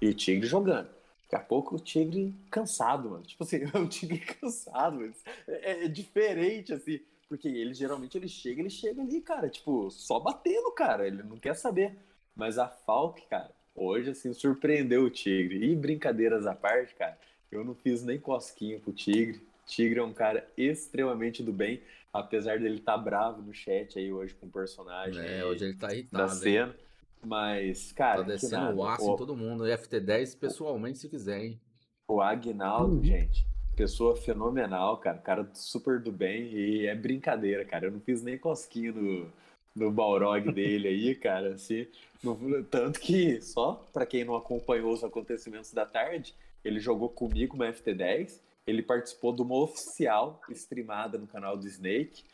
E 0.00 0.08
o 0.08 0.14
Tigre 0.14 0.46
jogando. 0.46 0.88
Daqui 1.22 1.36
a 1.36 1.40
pouco 1.40 1.76
o 1.76 1.80
Tigre 1.80 2.34
cansado, 2.50 3.10
mano. 3.10 3.24
Tipo 3.24 3.44
assim, 3.44 3.64
o 3.74 3.88
Tigre 3.88 4.18
cansado, 4.20 5.12
é, 5.46 5.84
é, 5.84 5.88
diferente, 5.88 6.72
assim. 6.72 7.00
Porque 7.28 7.46
ele 7.46 7.74
geralmente 7.74 8.16
ele 8.18 8.26
chega, 8.26 8.60
ele 8.60 8.70
chega 8.70 9.00
ali, 9.02 9.20
cara, 9.20 9.48
tipo, 9.48 9.90
só 9.90 10.18
batendo, 10.18 10.72
cara. 10.72 11.06
Ele 11.06 11.22
não 11.22 11.36
quer 11.36 11.54
saber. 11.54 11.96
Mas 12.34 12.58
a 12.58 12.66
Falk, 12.66 13.24
cara, 13.28 13.50
hoje, 13.74 14.10
assim, 14.10 14.32
surpreendeu 14.32 15.04
o 15.04 15.10
Tigre. 15.10 15.70
E 15.70 15.76
brincadeiras 15.76 16.46
à 16.46 16.54
parte, 16.54 16.94
cara, 16.94 17.16
eu 17.50 17.64
não 17.64 17.74
fiz 17.74 18.02
nem 18.02 18.18
cosquinha 18.18 18.80
pro 18.80 18.92
Tigre. 18.92 19.40
Tigre 19.66 20.00
é 20.00 20.02
um 20.02 20.12
cara 20.12 20.48
extremamente 20.56 21.42
do 21.42 21.52
bem 21.52 21.80
apesar 22.12 22.58
dele 22.58 22.76
estar 22.76 22.96
tá 22.96 22.98
bravo 22.98 23.42
no 23.42 23.52
chat 23.52 23.98
aí 23.98 24.12
hoje 24.12 24.34
com 24.34 24.46
o 24.46 24.50
personagem. 24.50 25.24
É, 25.24 25.44
hoje 25.44 25.64
ele 25.64 25.76
tá 25.76 25.92
irritado. 25.92 26.24
Da 26.24 26.28
cena. 26.28 26.68
Hein? 26.68 26.90
Mas, 27.24 27.92
cara. 27.92 28.22
Tá 28.22 28.28
descendo 28.28 28.76
o 28.76 28.86
aço 28.86 29.10
o... 29.10 29.14
em 29.14 29.16
todo 29.16 29.36
mundo. 29.36 29.66
E 29.66 29.76
FT10 29.76 30.38
pessoalmente, 30.38 30.98
se 30.98 31.08
quiser, 31.08 31.44
hein? 31.44 31.60
O 32.08 32.20
Agnaldo, 32.20 32.96
uhum. 32.96 33.04
gente, 33.04 33.46
pessoa 33.76 34.16
fenomenal, 34.16 34.96
cara. 34.98 35.18
Cara 35.18 35.48
super 35.54 36.00
do 36.00 36.10
bem. 36.10 36.52
E 36.52 36.86
é 36.86 36.94
brincadeira, 36.94 37.64
cara. 37.64 37.86
Eu 37.86 37.92
não 37.92 38.00
fiz 38.00 38.22
nem 38.22 38.38
cosquinha 38.38 38.92
no, 38.92 39.30
no 39.74 39.90
Balrog 39.90 40.50
dele 40.52 40.88
aí, 40.88 41.14
cara. 41.14 41.54
Assim, 41.54 41.86
no, 42.22 42.64
tanto 42.64 42.98
que, 43.00 43.40
só 43.40 43.86
para 43.92 44.06
quem 44.06 44.24
não 44.24 44.34
acompanhou 44.34 44.92
os 44.92 45.04
acontecimentos 45.04 45.72
da 45.72 45.86
tarde, 45.86 46.34
ele 46.64 46.80
jogou 46.80 47.08
comigo 47.08 47.54
uma 47.54 47.66
FT10 47.66 48.40
ele 48.66 48.82
participou 48.82 49.34
de 49.34 49.42
uma 49.42 49.56
oficial 49.56 50.40
streamada 50.50 51.18
no 51.18 51.26
canal 51.26 51.56
do 51.56 51.66
Snake. 51.66 52.24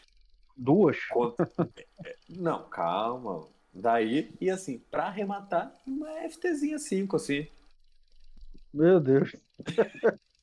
Duas? 0.56 0.96
Não, 2.28 2.68
calma. 2.68 3.46
Daí, 3.72 4.34
e 4.40 4.48
assim, 4.48 4.78
pra 4.90 5.04
arrematar, 5.04 5.74
uma 5.86 6.08
FTzinha 6.30 6.78
5, 6.78 7.16
assim. 7.16 7.46
Meu 8.72 8.98
Deus. 8.98 9.36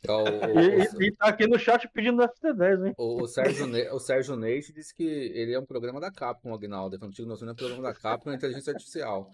É 0.08 0.12
o, 0.12 0.24
o, 0.54 0.60
e, 0.60 1.08
e, 1.08 1.12
tá 1.12 1.28
aqui 1.28 1.48
no 1.48 1.58
chat 1.58 1.88
pedindo 1.88 2.22
FT10, 2.22 2.88
hein? 2.88 2.94
O, 2.98 3.24
o 3.24 3.28
Sérgio, 3.28 3.66
ne 3.66 3.90
o 3.90 4.00
Sérgio 4.00 4.36
Neite 4.36 4.72
disse 4.72 4.94
que 4.94 5.04
ele 5.04 5.54
é 5.54 5.60
um 5.60 5.66
programa 5.66 6.00
da 6.00 6.12
Capcom, 6.12 6.54
Agnaldo. 6.54 6.96
Ele 6.96 7.00
falou 7.00 7.14
que 7.14 7.22
não 7.24 7.50
é 7.50 7.52
um 7.52 7.56
programa 7.56 7.84
da 7.84 7.94
Capcom, 7.94 8.32
é 8.32 8.36
inteligência 8.36 8.72
artificial. 8.72 9.32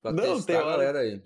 Pra 0.00 0.12
não, 0.12 0.36
testar 0.36 0.46
tem 0.46 0.56
hora, 0.56 0.66
a 0.66 0.70
galera 0.70 0.98
aí. 1.00 1.22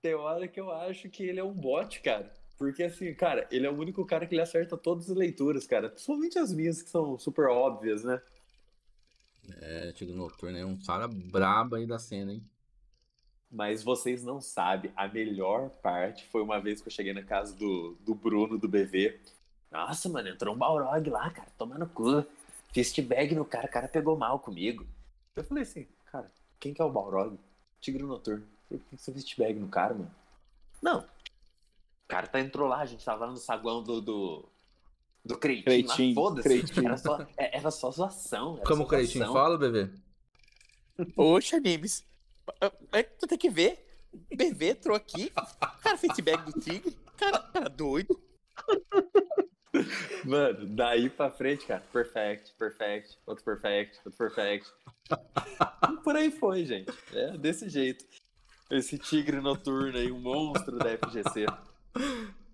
Tem 0.00 0.14
hora 0.14 0.46
que 0.46 0.60
eu 0.60 0.70
acho 0.70 1.10
que 1.10 1.24
ele 1.24 1.40
é 1.40 1.44
um 1.44 1.52
bot, 1.52 2.00
cara. 2.00 2.32
Porque, 2.58 2.82
assim, 2.82 3.14
cara, 3.14 3.46
ele 3.52 3.66
é 3.66 3.70
o 3.70 3.78
único 3.78 4.04
cara 4.04 4.26
que 4.26 4.34
ele 4.34 4.42
acerta 4.42 4.76
todas 4.76 5.08
as 5.08 5.16
leituras, 5.16 5.66
cara. 5.66 5.88
Principalmente 5.88 6.38
as 6.38 6.52
minhas, 6.52 6.82
que 6.82 6.90
são 6.90 7.16
super 7.16 7.46
óbvias, 7.46 8.02
né? 8.02 8.20
É, 9.60 9.92
Tigre 9.92 10.14
Noturno 10.14 10.58
é 10.58 10.66
um 10.66 10.76
cara 10.76 11.08
brabo 11.08 11.76
aí 11.76 11.86
da 11.86 11.98
cena, 11.98 12.32
hein? 12.32 12.42
Mas 13.50 13.82
vocês 13.82 14.22
não 14.22 14.42
sabem, 14.42 14.92
a 14.94 15.08
melhor 15.08 15.70
parte 15.70 16.26
foi 16.26 16.42
uma 16.42 16.60
vez 16.60 16.82
que 16.82 16.88
eu 16.88 16.92
cheguei 16.92 17.14
na 17.14 17.22
casa 17.22 17.54
do, 17.56 17.96
do 18.00 18.14
Bruno, 18.14 18.58
do 18.58 18.68
BV. 18.68 19.18
Nossa, 19.70 20.08
mano, 20.08 20.28
entrou 20.28 20.54
um 20.54 20.58
Balrog 20.58 21.08
lá, 21.08 21.30
cara, 21.30 21.48
tomando 21.56 21.86
cu. 21.86 22.26
Fiz 22.72 22.92
bag 22.98 23.34
no 23.34 23.44
cara, 23.44 23.66
o 23.66 23.70
cara 23.70 23.88
pegou 23.88 24.18
mal 24.18 24.38
comigo. 24.38 24.86
Eu 25.34 25.44
falei 25.44 25.62
assim, 25.62 25.86
cara, 26.12 26.30
quem 26.60 26.74
que 26.74 26.82
é 26.82 26.84
o 26.84 26.92
Balrog? 26.92 27.38
Tigre 27.80 28.02
Noturno. 28.02 28.44
Por 28.68 28.78
que 28.80 28.96
você 28.98 29.12
fez 29.12 29.34
bag 29.34 29.58
no 29.58 29.68
cara, 29.68 29.94
mano? 29.94 30.10
Não, 30.82 31.04
o 32.08 32.10
cara 32.10 32.26
tá 32.26 32.40
entrou 32.40 32.66
lá, 32.66 32.80
a 32.80 32.86
gente 32.86 33.04
tava 33.04 33.26
no 33.26 33.36
saguão 33.36 33.82
do. 33.82 34.00
do... 34.00 34.48
Do 35.22 35.36
Creitinho, 35.36 36.14
foda-se. 36.14 36.64
Era 36.82 36.96
só, 36.96 37.20
é, 37.36 37.58
era 37.58 37.70
só 37.70 37.90
zoação. 37.90 38.56
Era 38.56 38.66
Como 38.66 38.84
o 38.84 38.86
Creitinho 38.86 39.30
fala, 39.30 39.58
bebê? 39.58 39.90
Oxe, 41.14 41.54
animes. 41.54 42.06
É, 42.92 43.02
tu 43.02 43.26
tem 43.26 43.36
que 43.36 43.50
ver. 43.50 43.84
BV 44.34 44.70
entrou 44.70 44.96
aqui. 44.96 45.30
Cara, 45.82 45.98
feedback 45.98 46.44
do 46.46 46.58
Tigre. 46.58 46.96
Cara, 47.18 47.40
cara 47.40 47.68
doido. 47.68 48.18
Mano, 50.24 50.66
daí 50.66 51.10
pra 51.10 51.30
frente, 51.30 51.66
cara, 51.66 51.84
perfect, 51.92 52.54
perfect, 52.54 53.18
outro 53.26 53.44
perfect, 53.44 54.00
outro 54.02 54.16
perfect. 54.16 54.66
Por 56.02 56.16
aí 56.16 56.30
foi, 56.30 56.64
gente. 56.64 56.90
É 57.12 57.36
desse 57.36 57.68
jeito. 57.68 58.02
Esse 58.70 58.96
tigre 58.98 59.42
noturno 59.42 59.98
aí, 59.98 60.10
um 60.10 60.20
monstro 60.20 60.78
da 60.78 60.96
FGC. 60.96 61.44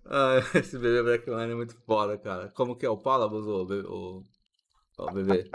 Ah, 0.05 0.37
esse 0.53 0.77
bebê 0.77 1.01
Blackline 1.01 1.51
é 1.51 1.55
muito 1.55 1.75
foda, 1.85 2.17
cara. 2.17 2.49
Como 2.49 2.75
que 2.75 2.85
é 2.85 2.89
o 2.89 2.97
Palabos, 2.97 3.47
o, 3.47 3.63
o, 3.63 4.23
o 4.97 5.11
bebê? 5.11 5.49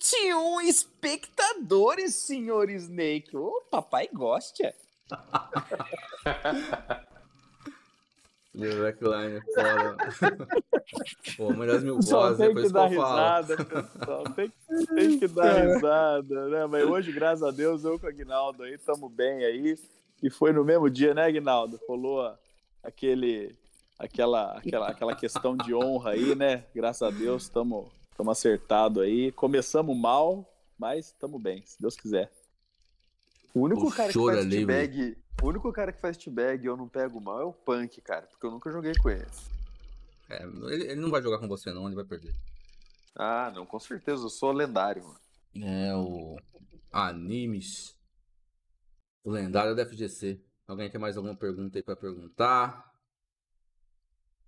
21 0.00 0.62
espectadores, 0.62 2.14
senhor 2.14 2.70
Snake. 2.70 3.36
Oh, 3.36 3.60
papai 3.70 4.08
gosta. 4.12 4.74
Bebê 8.52 8.74
Blackline 8.74 9.36
é 9.36 9.40
foda. 9.54 9.96
Pô, 11.36 11.52
melhores 11.52 11.84
mil 11.84 12.00
vozes, 12.00 12.38
tem 12.38 12.52
que 12.54 12.68
dar 12.68 12.88
risada, 12.88 13.56
pessoal. 13.64 14.24
Tem, 14.34 14.52
tem 14.94 15.20
que 15.20 15.28
dar 15.28 15.66
risada, 15.66 16.48
né? 16.48 16.66
Mas 16.66 16.84
hoje, 16.84 17.12
graças 17.12 17.44
a 17.44 17.52
Deus, 17.52 17.84
eu 17.84 17.96
com 17.98 18.06
o 18.06 18.08
Aguinaldo 18.08 18.64
aí, 18.64 18.76
tamo 18.76 19.08
bem 19.08 19.44
aí. 19.44 19.78
E 20.22 20.28
foi 20.28 20.52
no 20.52 20.62
mesmo 20.64 20.90
dia, 20.90 21.14
né, 21.14 21.24
Aguinaldo? 21.26 21.80
Rolou 21.88 22.36
aquele, 22.82 23.56
aquela, 23.98 24.56
aquela, 24.56 24.88
aquela 24.88 25.16
questão 25.16 25.56
de 25.56 25.74
honra 25.74 26.10
aí, 26.12 26.34
né? 26.34 26.64
Graças 26.74 27.02
a 27.02 27.10
Deus, 27.10 27.44
estamos 27.44 27.90
acertados 28.28 29.02
aí. 29.02 29.32
Começamos 29.32 29.96
mal, 29.96 30.50
mas 30.78 31.06
estamos 31.06 31.40
bem, 31.40 31.64
se 31.66 31.80
Deus 31.80 31.96
quiser. 31.96 32.30
O 33.54 33.60
único 33.60 33.88
o 33.88 33.92
cara 33.92 34.12
que 34.12 34.18
faz 34.18 34.46
t-bag, 34.46 35.18
o 35.42 35.46
único 35.46 35.72
cara 35.72 35.92
que 35.92 36.00
faz 36.00 36.16
t-bag 36.16 36.62
e 36.62 36.66
eu 36.66 36.76
não 36.76 36.88
pego 36.88 37.20
mal 37.20 37.40
é 37.40 37.44
o 37.44 37.52
Punk, 37.52 38.00
cara, 38.00 38.26
porque 38.26 38.46
eu 38.46 38.50
nunca 38.50 38.70
joguei 38.70 38.92
com 38.94 39.10
ele. 39.10 39.26
É, 40.28 40.44
ele, 40.44 40.84
ele, 40.84 41.00
não 41.00 41.10
vai 41.10 41.20
jogar 41.20 41.38
com 41.38 41.48
você 41.48 41.72
não, 41.72 41.86
ele 41.86 41.96
vai 41.96 42.04
perder. 42.04 42.34
Ah, 43.16 43.50
não, 43.54 43.66
com 43.66 43.80
certeza, 43.80 44.24
eu 44.24 44.30
sou 44.30 44.52
lendário, 44.52 45.02
mano. 45.02 45.20
É, 45.56 45.94
o 45.96 46.36
Animes. 46.92 47.96
O 49.24 49.30
lendário 49.30 49.74
da 49.74 49.84
FGC. 49.84 50.40
Alguém 50.70 50.88
tem 50.88 51.00
mais 51.00 51.16
alguma 51.16 51.34
pergunta 51.34 51.76
aí 51.76 51.82
pra 51.82 51.96
perguntar? 51.96 52.94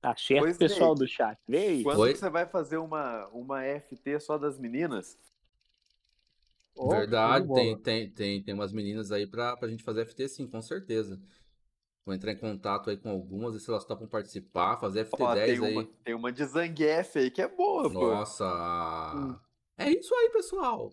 Tá 0.01 0.15
certo, 0.17 0.57
pessoal 0.57 0.95
do 0.95 1.05
chat. 1.05 1.37
Quando 1.83 1.99
Oi? 1.99 2.15
você 2.15 2.31
vai 2.31 2.47
fazer 2.47 2.77
uma, 2.77 3.27
uma 3.31 3.65
FT 3.65 4.21
só 4.21 4.39
das 4.39 4.57
meninas? 4.57 5.19
Oh, 6.77 6.91
Verdade, 6.91 7.53
tem, 7.53 7.77
tem, 7.77 8.11
tem, 8.11 8.43
tem 8.43 8.55
umas 8.55 8.73
meninas 8.73 9.11
aí 9.11 9.27
pra, 9.27 9.57
pra 9.57 9.69
gente 9.69 9.83
fazer 9.83 10.03
FT 10.03 10.29
sim, 10.29 10.47
com 10.47 10.63
certeza. 10.63 11.21
Vou 12.07 12.15
entrar 12.15 12.31
em 12.31 12.39
contato 12.39 12.89
aí 12.89 12.97
com 12.97 13.11
algumas, 13.11 13.55
ver 13.55 13.61
se 13.61 13.69
elas 13.69 13.85
topam 13.85 14.07
participar, 14.07 14.79
fazer 14.79 15.01
FT10 15.01 15.21
Ó, 15.21 15.35
tem 15.35 15.59
aí. 15.59 15.73
Uma, 15.73 15.85
tem 16.05 16.15
uma 16.15 16.33
de 16.33 16.45
Zangief 16.45 17.19
aí 17.19 17.33
que 17.33 17.43
é 17.43 17.49
boa, 17.49 17.91
Nossa. 17.91 18.45
pô. 18.45 18.55
Nossa. 18.55 19.17
Hum. 19.17 19.37
É 19.77 19.91
isso 19.91 20.15
aí, 20.15 20.31
pessoal. 20.31 20.93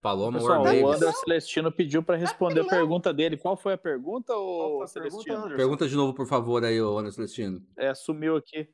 Paloma 0.00 0.38
Pessoal, 0.38 0.62
o 0.62 0.92
André 0.92 1.12
Celestino 1.12 1.70
pediu 1.70 2.02
para 2.02 2.16
responder 2.16 2.60
a 2.60 2.64
pergunta 2.64 3.12
dele. 3.12 3.36
Qual 3.36 3.56
foi 3.56 3.74
a 3.74 3.78
pergunta, 3.78 4.34
ô 4.34 4.86
Celestino? 4.86 5.24
Pergunta, 5.24 5.56
pergunta, 5.56 5.88
de 5.88 5.94
novo, 5.94 6.14
por 6.14 6.26
favor, 6.26 6.64
aí, 6.64 6.80
ô 6.80 6.98
André 6.98 7.10
Celestino. 7.10 7.62
É, 7.76 7.94
sumiu 7.94 8.36
aqui. 8.36 8.66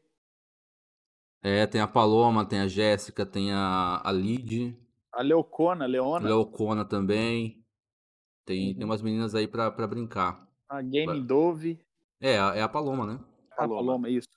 É, 1.42 1.66
tem 1.66 1.80
a 1.80 1.88
Paloma, 1.88 2.44
tem 2.44 2.60
a 2.60 2.68
Jéssica, 2.68 3.26
tem 3.26 3.52
a, 3.52 4.00
a 4.04 4.12
Lid. 4.12 4.76
A 5.12 5.22
Leocona, 5.22 5.86
Leona. 5.86 6.28
Leocona 6.28 6.84
também. 6.84 7.64
Tem, 8.44 8.68
uhum. 8.68 8.74
tem 8.76 8.84
umas 8.84 9.02
meninas 9.02 9.34
aí 9.34 9.48
pra, 9.48 9.70
pra 9.70 9.86
brincar. 9.86 10.48
A 10.68 10.80
Game 10.80 11.20
Dove. 11.22 11.80
É, 12.20 12.34
é 12.34 12.62
a 12.62 12.68
Paloma, 12.68 13.04
né? 13.04 13.20
A 13.50 13.56
Paloma, 13.56 13.76
Paloma 13.76 14.08
isso. 14.08 14.28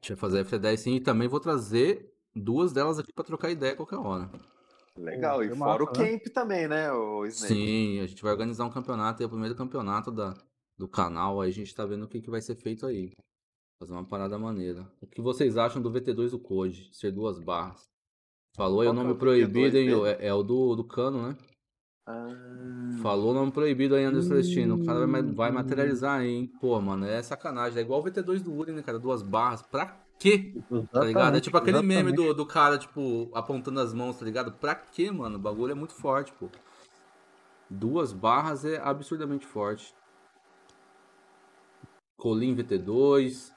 Deixa 0.00 0.12
eu 0.12 0.16
fazer 0.16 0.44
FT10 0.44 0.76
sim. 0.76 0.94
E 0.94 1.00
também 1.00 1.26
vou 1.26 1.40
trazer 1.40 2.14
duas 2.34 2.72
delas 2.72 2.98
aqui 2.98 3.12
pra 3.12 3.24
trocar 3.24 3.50
ideia 3.50 3.72
a 3.72 3.76
qualquer 3.76 3.98
hora. 3.98 4.30
Legal, 5.00 5.38
Pô, 5.38 5.42
e 5.42 5.48
fora 5.48 5.58
massa, 5.58 5.82
o 5.82 5.86
né? 5.86 5.92
camp 5.92 6.26
também, 6.32 6.68
né, 6.68 6.92
o 6.92 7.24
Snake? 7.26 7.54
Sim, 7.54 8.00
a 8.00 8.06
gente 8.06 8.22
vai 8.22 8.32
organizar 8.32 8.66
um 8.66 8.70
campeonato, 8.70 9.22
é 9.22 9.26
o 9.26 9.30
primeiro 9.30 9.54
campeonato 9.54 10.10
da, 10.10 10.34
do 10.78 10.86
canal, 10.86 11.40
aí 11.40 11.48
a 11.48 11.52
gente 11.52 11.74
tá 11.74 11.86
vendo 11.86 12.04
o 12.04 12.08
que, 12.08 12.20
que 12.20 12.30
vai 12.30 12.42
ser 12.42 12.54
feito 12.54 12.86
aí. 12.86 13.12
Fazer 13.80 13.92
uma 13.92 14.04
parada 14.04 14.38
maneira. 14.38 14.86
O 15.00 15.06
que 15.06 15.22
vocês 15.22 15.56
acham 15.56 15.80
do 15.80 15.90
VT2 15.90 16.30
do 16.30 16.38
Code, 16.38 16.90
ser 16.92 17.10
duas 17.10 17.38
barras? 17.38 17.88
Falou 18.54 18.82
aí 18.82 18.88
o 18.88 18.92
nome 18.92 19.10
é 19.10 19.12
o 19.12 19.16
proibido, 19.16 19.78
hein? 19.78 19.88
É, 20.06 20.26
é, 20.26 20.34
o 20.34 20.42
do, 20.42 20.76
do 20.76 20.84
cano, 20.84 21.28
né? 21.28 21.36
Ah. 22.06 22.28
Falou 23.00 23.30
o 23.30 23.34
nome 23.34 23.52
proibido 23.52 23.94
aí, 23.94 24.04
Anderson 24.04 24.28
Celestino. 24.28 24.74
O 24.74 24.84
cara 24.84 25.06
vai, 25.06 25.22
vai 25.22 25.50
materializar 25.50 26.20
aí, 26.20 26.28
hein? 26.28 26.52
Pô, 26.60 26.78
mano, 26.80 27.06
é 27.06 27.22
sacanagem. 27.22 27.78
É 27.78 27.82
igual 27.82 28.00
o 28.00 28.04
VT2 28.04 28.42
do 28.42 28.52
Uri, 28.52 28.72
né, 28.72 28.82
cara? 28.82 28.98
Duas 28.98 29.22
barras. 29.22 29.62
Pra 29.62 30.04
quê? 30.20 30.52
Exatamente, 30.54 30.90
tá 30.92 31.00
ligado? 31.00 31.36
É 31.36 31.40
tipo 31.40 31.56
aquele 31.56 31.78
exatamente. 31.78 32.04
meme 32.04 32.12
do, 32.12 32.34
do 32.34 32.46
cara, 32.46 32.78
tipo, 32.78 33.30
apontando 33.34 33.80
as 33.80 33.92
mãos, 33.92 34.18
tá 34.18 34.24
ligado? 34.24 34.52
Pra 34.52 34.74
quê, 34.74 35.10
mano? 35.10 35.36
O 35.36 35.40
bagulho 35.40 35.72
é 35.72 35.74
muito 35.74 35.94
forte, 35.94 36.32
pô. 36.34 36.48
Duas 37.68 38.12
barras 38.12 38.64
é 38.64 38.78
absurdamente 38.78 39.46
forte. 39.46 39.94
Colim 42.16 42.54
VT2. 42.54 43.52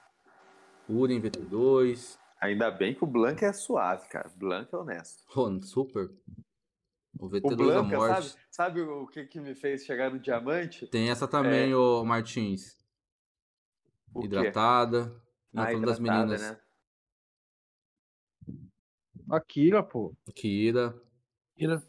Urim 0.88 1.22
VT2. 1.22 2.18
Ainda 2.40 2.72
bem 2.72 2.94
que 2.94 3.04
o 3.04 3.08
Blanca 3.08 3.46
é 3.46 3.54
suave, 3.54 4.08
cara. 4.08 4.30
Blanca 4.36 4.76
é 4.76 4.80
honesto. 4.80 5.24
Oh, 5.36 5.62
super. 5.62 6.10
O 7.20 7.30
VT2 7.30 7.54
o 7.54 7.56
Blanca, 7.56 7.74
da 7.74 7.84
morte. 7.84 8.30
Sabe, 8.30 8.42
sabe 8.52 8.82
o 8.82 9.08
que, 9.08 9.26
que 9.26 9.40
me 9.40 9.56
fez 9.56 9.84
chegar 9.84 10.12
no 10.12 10.20
diamante? 10.20 10.88
Tem 10.88 11.10
essa 11.10 11.28
também, 11.28 11.72
é... 11.72 11.76
ô 11.76 12.04
Martins. 12.06 12.78
O 14.14 14.24
hidratada. 14.24 15.23
Não, 15.54 15.64
ah, 15.64 15.80
das 15.80 16.00
meninas. 16.00 16.42
Né? 16.42 16.60
A 19.30 19.40
Kira, 19.40 19.84
pô. 19.84 20.16
Kira. 20.34 21.00
Kira. 21.56 21.82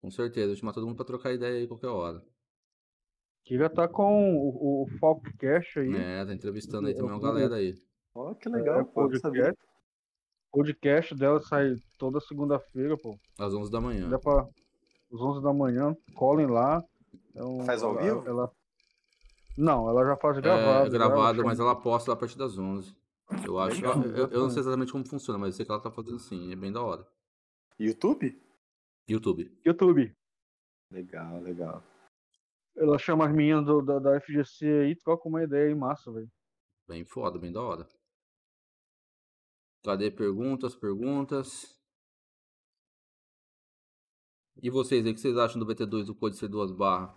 Com 0.00 0.10
certeza, 0.10 0.48
vou 0.48 0.56
chamar 0.56 0.72
todo 0.72 0.86
mundo 0.86 0.96
pra 0.96 1.04
trocar 1.04 1.32
ideia 1.32 1.56
aí 1.56 1.66
qualquer 1.66 1.88
hora. 1.88 2.22
Kira 3.44 3.68
tá 3.68 3.88
com 3.88 4.36
o, 4.36 4.84
o 4.84 4.86
Falco 4.98 5.24
Cash 5.38 5.76
aí. 5.78 5.94
É, 5.94 6.24
tá 6.24 6.32
entrevistando 6.32 6.88
aí 6.88 6.94
também 6.94 7.10
uma 7.10 7.20
galera 7.20 7.56
aí. 7.56 7.74
Ó, 8.14 8.30
oh, 8.30 8.34
que 8.34 8.48
legal, 8.48 8.80
é, 8.80 8.84
pô. 8.84 9.08
Podcast, 9.08 9.58
podcast 10.52 11.14
dela 11.14 11.40
sai 11.40 11.74
toda 11.98 12.20
segunda-feira, 12.20 12.96
pô. 12.96 13.18
Às 13.38 13.52
11 13.52 13.70
da 13.70 13.80
manhã. 13.80 14.08
Dá 14.08 14.18
pra, 14.18 14.48
às 15.12 15.20
11 15.20 15.42
da 15.42 15.52
manhã, 15.52 15.96
colhem 16.14 16.46
lá. 16.46 16.82
É 17.34 17.44
um, 17.44 17.64
Faz 17.64 17.82
ao 17.82 17.98
ela, 17.98 18.02
vivo? 18.02 18.28
Ela, 18.28 18.52
não, 19.56 19.88
ela 19.88 20.04
já 20.04 20.16
faz 20.16 20.38
gravado. 20.38 20.86
É, 20.86 20.90
gravado, 20.90 21.40
ela 21.40 21.48
mas 21.48 21.60
ela 21.60 21.76
posta 21.76 22.12
a 22.12 22.16
partir 22.16 22.36
das 22.36 22.58
11. 22.58 22.96
Eu 23.44 23.58
acho. 23.58 23.76
Legal, 23.76 24.02
eu, 24.02 24.28
eu, 24.28 24.40
não 24.40 24.50
sei 24.50 24.60
exatamente 24.60 24.92
como 24.92 25.06
funciona, 25.06 25.38
mas 25.38 25.50
eu 25.50 25.56
sei 25.56 25.66
que 25.66 25.72
ela 25.72 25.80
tá 25.80 25.90
fazendo 25.90 26.16
assim. 26.16 26.52
É 26.52 26.56
bem 26.56 26.72
da 26.72 26.82
hora. 26.82 27.06
YouTube? 27.78 28.40
YouTube. 29.08 29.50
YouTube. 29.64 30.16
Legal, 30.90 31.40
legal. 31.40 31.82
Ela 32.76 32.98
chama 32.98 33.26
as 33.26 33.32
meninas 33.32 33.64
do, 33.64 33.80
da, 33.80 33.98
da 33.98 34.20
FGC 34.20 34.66
aí, 34.66 34.96
troca 34.96 35.28
uma 35.28 35.42
ideia 35.42 35.68
aí, 35.68 35.74
massa, 35.74 36.12
velho. 36.12 36.30
Bem 36.88 37.04
foda, 37.04 37.38
bem 37.38 37.52
da 37.52 37.62
hora. 37.62 37.88
Cadê 39.84 40.10
perguntas, 40.10 40.74
perguntas? 40.74 41.78
E 44.62 44.70
vocês 44.70 45.04
aí, 45.04 45.12
o 45.12 45.14
que 45.14 45.20
vocês 45.20 45.36
acham 45.36 45.60
do 45.60 45.66
VT2 45.66 46.04
do 46.04 46.14
Code 46.14 46.36
C2 46.36 46.74
barra? 46.74 47.14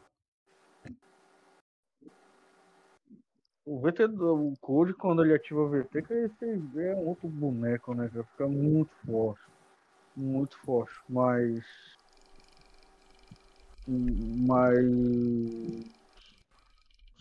O 3.70 3.82
VT 3.82 4.06
o 4.06 4.56
Code, 4.62 4.94
quando 4.94 5.26
ele 5.26 5.34
ativa 5.34 5.60
o 5.60 5.70
VT, 5.70 6.02
que 6.02 6.14
ele 6.14 6.88
é 6.88 6.96
um 6.96 7.10
outro 7.10 7.28
boneco, 7.28 7.94
né? 7.94 8.08
Que 8.08 8.24
fica 8.24 8.48
muito 8.48 8.96
forte. 9.06 9.42
Muito 10.16 10.58
forte. 10.60 10.94
Mas. 11.10 11.66
Mas. 13.86 14.86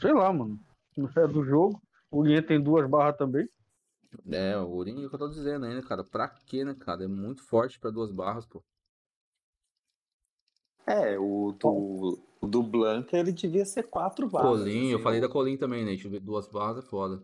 Sei 0.01 0.13
lá, 0.13 0.33
mano. 0.33 0.57
Não 0.97 1.11
é 1.17 1.27
do 1.27 1.45
jogo. 1.45 1.83
O 2.13 2.23
Linha 2.23 2.41
tem 2.41 2.63
duas 2.63 2.89
barras 2.89 3.17
também. 3.17 3.49
É, 4.31 4.57
o 4.57 4.69
Urim 4.69 5.03
é 5.03 5.07
o 5.07 5.09
que 5.09 5.17
eu 5.17 5.19
tô 5.19 5.29
dizendo 5.29 5.67
ainda, 5.67 5.83
cara. 5.83 6.05
Pra 6.05 6.29
quê, 6.29 6.65
né, 6.65 6.77
cara? 6.79 7.03
É 7.03 7.09
muito 7.09 7.43
forte 7.43 7.77
pra 7.81 7.91
duas 7.91 8.13
barras, 8.13 8.47
pô. 8.47 8.63
É, 10.87 11.19
o 11.19 11.51
do, 11.59 12.17
o 12.47 12.49
do 12.49 12.63
Blanca 12.63 13.19
ele 13.19 13.33
devia 13.33 13.65
ser 13.65 13.83
quatro 13.83 14.29
barras. 14.29 14.61
Colim, 14.61 14.79
assim, 14.79 14.93
eu 14.93 15.01
falei 15.01 15.21
da 15.21 15.29
Colim 15.29 15.57
também, 15.57 15.85
né? 15.85 15.97
Duas 16.21 16.47
barras 16.47 16.79
é 16.79 16.89
foda. 16.89 17.21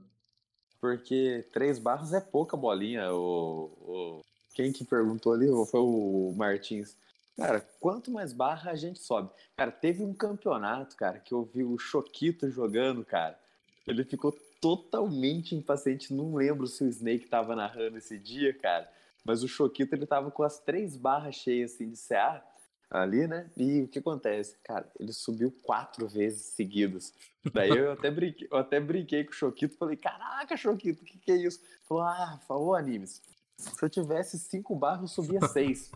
Porque 0.81 1.47
três 1.53 1.79
barras 1.79 2.13
é 2.13 2.21
pouca 2.21 2.57
bolinha. 2.57 3.15
O, 3.15 3.71
o... 3.81 4.21
Quem 4.53 4.73
que 4.73 4.85
perguntou 4.85 5.33
ali 5.33 5.47
foi 5.71 5.81
o 5.81 6.35
Martins. 6.37 6.97
Cara, 7.37 7.61
quanto 7.81 8.11
mais 8.11 8.33
barra 8.33 8.73
a 8.73 8.75
gente 8.75 8.99
sobe. 8.99 9.31
Cara, 9.57 9.71
teve 9.71 10.03
um 10.03 10.13
campeonato, 10.13 10.97
cara, 10.97 11.21
que 11.21 11.33
eu 11.33 11.45
vi 11.45 11.63
o 11.63 11.79
Choquito 11.79 12.51
jogando, 12.51 13.05
cara. 13.05 13.39
Ele 13.87 14.05
ficou 14.05 14.37
totalmente 14.61 15.55
impaciente. 15.55 16.13
Não 16.13 16.35
lembro 16.35 16.67
se 16.67 16.83
o 16.83 16.89
Snake 16.89 17.29
tava 17.29 17.55
narrando 17.55 17.97
esse 17.97 18.19
dia, 18.19 18.53
cara. 18.53 18.91
Mas 19.25 19.45
o 19.45 19.49
Choquito, 19.49 19.95
ele 19.95 20.05
tava 20.05 20.33
com 20.33 20.43
as 20.43 20.59
três 20.59 20.97
barras 20.97 21.37
cheias, 21.37 21.75
assim, 21.75 21.89
de 21.89 21.97
CA 21.97 22.45
ali, 22.93 23.27
né? 23.27 23.51
E 23.57 23.83
o 23.83 23.89
que 23.89 23.99
acontece? 23.99 24.59
Cara, 24.63 24.87
ele 25.01 25.13
subiu 25.13 25.51
quatro 25.63 26.07
vezes 26.07 26.43
seguidas. 26.55 27.15
Daí 27.53 27.71
eu 27.71 27.93
até 27.93 28.11
brinquei, 28.11 28.49
eu 28.51 28.59
até 28.59 28.79
brinquei 28.79 29.25
com 29.25 29.31
o 29.31 29.35
Choquito, 29.35 29.77
falei, 29.77 29.97
caraca, 29.97 30.57
Choquito, 30.57 31.03
o 31.03 31.07
que, 31.07 31.19
que 31.19 31.33
é 31.33 31.37
isso? 31.37 31.61
Falou, 31.89 32.05
ah, 32.05 32.39
falou 32.47 32.75
animes. 32.75 33.23
Se 33.57 33.83
eu 33.83 33.89
tivesse 33.89 34.39
cinco 34.39 34.75
barras, 34.77 35.03
eu 35.03 35.09
subia 35.09 35.41
seis. 35.49 35.91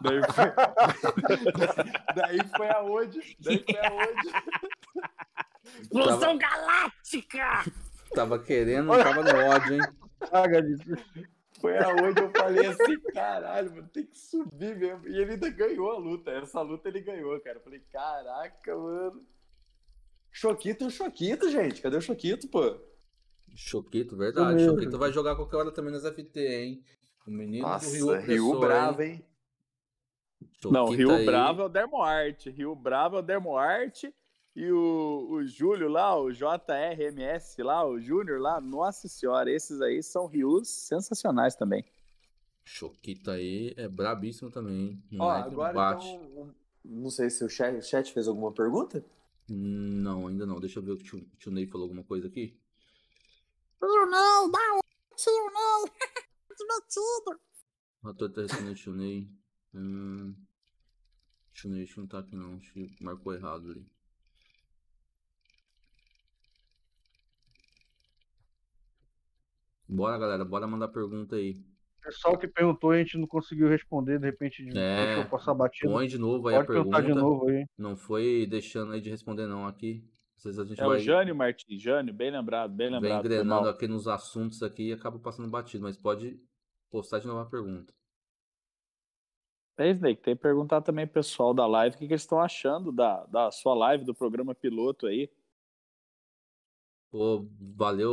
daí, 0.00 0.20
foi... 0.32 0.52
daí 2.16 2.38
foi 2.56 2.68
aonde? 2.70 3.36
Daí 3.40 3.64
foi 3.64 3.86
aonde? 3.86 4.28
Explosão 5.82 6.38
tava... 6.38 6.56
galáctica! 6.56 7.64
Tava 8.14 8.38
querendo, 8.38 8.88
tava 8.88 9.22
no 9.22 9.38
ódio, 9.50 9.74
hein? 9.74 9.80
Foi 11.60 11.76
aonde 11.78 12.22
eu 12.22 12.30
falei 12.30 12.66
assim, 12.66 13.00
caralho, 13.12 13.70
mano, 13.74 13.88
tem 13.88 14.06
que 14.06 14.16
subir 14.16 14.76
mesmo. 14.76 15.08
E 15.08 15.18
ele 15.18 15.32
ainda 15.32 15.50
ganhou 15.50 15.90
a 15.90 15.98
luta. 15.98 16.30
Essa 16.30 16.60
luta 16.60 16.88
ele 16.88 17.00
ganhou, 17.00 17.38
cara. 17.40 17.58
Eu 17.58 17.62
falei, 17.62 17.80
caraca, 17.92 18.76
mano. 18.76 19.26
Choquito 20.30 20.84
é 20.84 20.86
o 20.86 20.90
Choquito, 20.90 21.50
gente. 21.50 21.82
Cadê 21.82 21.96
o 21.96 22.00
Choquito, 22.00 22.48
pô? 22.48 22.78
Choquito, 23.56 24.16
verdade. 24.16 24.64
Choquito 24.64 24.98
vai 24.98 25.12
jogar 25.12 25.34
qualquer 25.34 25.56
hora 25.56 25.72
também 25.72 25.92
nas 25.92 26.04
FT, 26.04 26.40
hein? 26.40 26.84
O 27.26 27.30
menino 27.30 27.66
Nossa, 27.66 27.86
do 27.86 28.14
Rio, 28.14 28.20
Rio 28.20 28.60
Bravo, 28.60 29.02
hein? 29.02 29.24
Choquito 30.62 30.72
Não, 30.72 30.90
Rio 30.90 31.10
aí. 31.10 31.26
Bravo 31.26 31.62
é 31.62 31.64
o 31.64 31.68
Dermoarte. 31.68 32.50
Rio 32.50 32.74
Bravo 32.76 33.16
é 33.16 33.18
o 33.18 33.22
Dermoarte. 33.22 34.14
E 34.58 34.72
o, 34.72 35.28
o 35.30 35.46
Júlio 35.46 35.88
lá, 35.88 36.20
o 36.20 36.32
JRMS 36.32 37.62
lá, 37.62 37.86
o 37.86 38.00
Júnior 38.00 38.40
lá, 38.40 38.60
nossa 38.60 39.06
senhora, 39.06 39.48
esses 39.48 39.80
aí 39.80 40.02
são 40.02 40.26
rios 40.26 40.68
sensacionais 40.68 41.54
também. 41.54 41.84
Choquita 42.64 43.34
aí 43.34 43.72
é 43.76 43.86
brabíssimo 43.86 44.50
também. 44.50 45.00
Ó, 45.16 45.30
agora 45.30 45.96
então, 46.02 46.52
Não 46.84 47.08
sei 47.08 47.30
se 47.30 47.44
o 47.44 47.48
chat, 47.48 47.76
o 47.76 47.82
chat 47.82 48.12
fez 48.12 48.26
alguma 48.26 48.50
pergunta. 48.50 49.04
Não, 49.48 50.26
ainda 50.26 50.44
não. 50.44 50.58
Deixa 50.58 50.80
eu 50.80 50.82
ver 50.82 50.90
o 50.90 50.96
que 50.96 51.14
o 51.14 51.20
tio 51.38 51.52
Ney 51.52 51.68
falou 51.68 51.84
alguma 51.84 52.02
coisa 52.02 52.26
aqui. 52.26 52.58
Tio 53.78 54.06
Ney, 54.06 54.50
dá 54.50 54.74
um 54.74 54.80
tio 55.14 55.52
Ney. 55.54 55.92
Divertido. 56.58 57.40
Rator 58.02 58.32
tá 58.32 58.40
respondendo 58.42 58.74
tio 58.74 58.92
Ney. 58.92 59.30
Hum, 59.72 60.34
tio 61.54 61.70
Ney, 61.70 61.88
não 61.96 62.08
tá 62.08 62.18
aqui 62.18 62.34
não. 62.34 62.56
Acho 62.56 62.72
que 62.72 62.96
marcou 63.00 63.32
errado 63.32 63.70
ali. 63.70 63.97
Bora, 69.88 70.18
galera. 70.18 70.44
Bora 70.44 70.66
mandar 70.66 70.88
pergunta 70.88 71.36
aí. 71.36 71.56
Pessoal 72.02 72.38
que 72.38 72.46
perguntou, 72.46 72.90
a 72.90 72.98
gente 72.98 73.18
não 73.18 73.26
conseguiu 73.26 73.68
responder, 73.68 74.18
de 74.18 74.26
repente 74.26 74.66
é, 74.74 75.06
deixou 75.06 75.24
passar 75.26 75.52
batido. 75.54 75.92
Põe 75.92 76.06
de 76.06 76.18
novo 76.18 76.48
aí 76.48 76.54
Pode 76.54 76.64
a 76.64 76.72
pergunta. 76.74 77.02
de 77.02 77.14
novo 77.14 77.48
aí. 77.48 77.66
Não 77.76 77.96
foi 77.96 78.46
deixando 78.46 78.92
aí 78.92 79.00
de 79.00 79.10
responder 79.10 79.46
não 79.46 79.66
aqui. 79.66 80.04
Às 80.36 80.58
a 80.58 80.64
gente 80.64 80.80
é 80.80 80.86
vai... 80.86 80.96
o 80.96 81.00
Jânio 81.00 81.34
Martins, 81.34 81.82
Jânio, 81.82 82.14
bem 82.14 82.30
lembrado, 82.30 82.72
bem 82.72 82.88
lembrado. 82.88 83.22
Vem 83.22 83.32
engrenando 83.32 83.68
aqui 83.68 83.88
nos 83.88 84.06
assuntos 84.06 84.62
aqui 84.62 84.88
e 84.88 84.92
acaba 84.92 85.18
passando 85.18 85.50
batido, 85.50 85.82
mas 85.82 85.96
pode 85.96 86.40
postar 86.90 87.18
de 87.18 87.26
novo 87.26 87.40
a 87.40 87.46
pergunta. 87.46 87.92
É, 89.76 89.90
Snake, 89.90 90.22
tem 90.22 90.34
que 90.34 90.42
perguntar 90.42 90.80
também 90.80 91.06
pessoal 91.06 91.52
da 91.52 91.66
live 91.66 91.94
o 91.94 91.98
que, 91.98 92.06
que 92.06 92.12
eles 92.12 92.22
estão 92.22 92.40
achando 92.40 92.90
da, 92.90 93.24
da 93.26 93.50
sua 93.50 93.74
live, 93.74 94.04
do 94.04 94.14
programa 94.14 94.54
piloto 94.54 95.06
aí. 95.06 95.30
Pô, 97.10 97.48
valeu, 97.58 98.12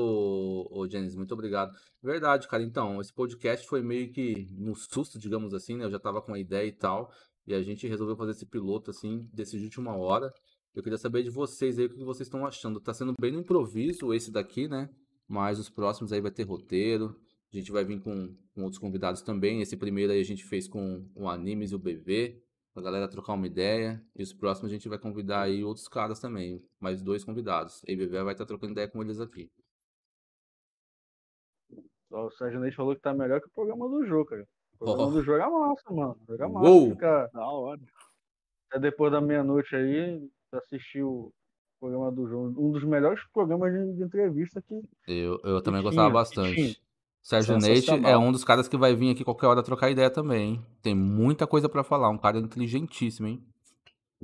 ô, 0.71 0.87
Janice, 0.89 1.17
muito 1.17 1.33
obrigado. 1.33 1.75
Verdade, 2.01 2.47
cara. 2.47 2.63
Então, 2.63 3.01
esse 3.01 3.13
podcast 3.13 3.67
foi 3.67 3.81
meio 3.81 4.11
que 4.11 4.47
no 4.51 4.73
susto, 4.73 5.19
digamos 5.19 5.53
assim, 5.53 5.75
né? 5.75 5.85
Eu 5.85 5.91
já 5.91 5.99
tava 5.99 6.21
com 6.21 6.33
a 6.33 6.39
ideia 6.39 6.65
e 6.65 6.71
tal, 6.71 7.11
e 7.45 7.53
a 7.53 7.61
gente 7.61 7.87
resolveu 7.87 8.15
fazer 8.15 8.31
esse 8.31 8.45
piloto, 8.45 8.91
assim, 8.91 9.27
decidiu 9.33 9.69
de 9.69 9.77
última 9.77 9.97
hora. 9.97 10.31
Eu 10.73 10.81
queria 10.81 10.97
saber 10.97 11.23
de 11.23 11.29
vocês 11.29 11.77
aí 11.77 11.85
o 11.85 11.89
que 11.89 12.03
vocês 12.03 12.27
estão 12.27 12.45
achando. 12.45 12.79
Tá 12.79 12.93
sendo 12.93 13.13
bem 13.19 13.31
no 13.31 13.39
improviso 13.39 14.13
esse 14.13 14.31
daqui, 14.31 14.67
né? 14.67 14.89
Mas 15.27 15.59
os 15.59 15.69
próximos 15.69 16.13
aí 16.13 16.21
vai 16.21 16.31
ter 16.31 16.43
roteiro. 16.43 17.15
A 17.53 17.57
gente 17.57 17.71
vai 17.71 17.83
vir 17.85 18.01
com, 18.01 18.35
com 18.53 18.63
outros 18.63 18.79
convidados 18.79 19.21
também. 19.21 19.61
Esse 19.61 19.77
primeiro 19.77 20.11
aí 20.11 20.19
a 20.19 20.25
gente 20.25 20.43
fez 20.43 20.67
com 20.67 21.05
o 21.15 21.29
Animes 21.29 21.71
e 21.71 21.75
o 21.75 21.79
BV 21.79 22.44
a 22.75 22.81
galera 22.81 23.07
trocar 23.07 23.33
uma 23.33 23.47
ideia. 23.47 24.03
E 24.15 24.23
os 24.23 24.33
próximos 24.33 24.71
a 24.71 24.73
gente 24.75 24.89
vai 24.89 24.97
convidar 24.97 25.43
aí 25.43 25.63
outros 25.63 25.87
caras 25.87 26.19
também, 26.19 26.63
mais 26.79 27.01
dois 27.01 27.23
convidados. 27.23 27.81
A 27.87 27.91
IBV 27.91 28.23
vai 28.23 28.33
estar 28.33 28.45
trocando 28.45 28.73
ideia 28.73 28.87
com 28.87 29.01
eles 29.01 29.19
aqui. 29.19 29.49
O 32.09 32.31
Sérgio 32.31 32.59
Neide 32.59 32.75
falou 32.75 32.95
que 32.95 33.01
tá 33.01 33.13
melhor 33.13 33.41
que 33.41 33.47
o 33.47 33.51
programa 33.51 33.89
do 33.89 34.05
jogo, 34.05 34.25
cara. 34.25 34.47
O 34.75 34.85
programa 34.85 35.07
oh. 35.07 35.11
do 35.11 35.23
jogo 35.23 35.41
é 35.41 35.49
massa, 35.49 35.91
mano. 35.91 36.17
O 36.21 36.31
jogo 36.31 36.43
é 36.43 36.47
massa. 36.47 36.69
Uou. 36.69 36.89
Fica... 36.91 37.29
Da 37.33 37.45
hora. 37.45 37.81
Até 38.69 38.79
depois 38.79 39.11
da 39.11 39.21
meia-noite 39.21 39.75
aí, 39.75 40.29
assistir 40.51 41.03
o 41.03 41.33
programa 41.79 42.11
do 42.11 42.27
jogo. 42.27 42.61
Um 42.61 42.71
dos 42.71 42.83
melhores 42.83 43.21
programas 43.33 43.71
de, 43.73 44.03
entrevista 44.03 44.61
que. 44.61 44.81
Eu, 45.07 45.39
eu 45.43 45.61
também 45.61 45.81
gostava 45.81 46.09
bastante. 46.09 46.81
Sérgio 47.25 47.57
Neite 47.57 47.89
é 47.89 48.15
um 48.15 48.31
dos 48.31 48.43
caras 48.43 48.67
que 48.67 48.77
vai 48.77 48.95
vir 48.95 49.09
aqui 49.09 49.23
qualquer 49.23 49.47
hora 49.47 49.63
trocar 49.63 49.89
ideia 49.89 50.11
também, 50.11 50.47
hein? 50.47 50.65
Tem 50.83 50.93
muita 50.93 51.47
coisa 51.47 51.67
para 51.67 51.83
falar, 51.83 52.07
um 52.11 52.19
cara 52.19 52.37
inteligentíssimo, 52.37 53.27
hein? 53.27 53.43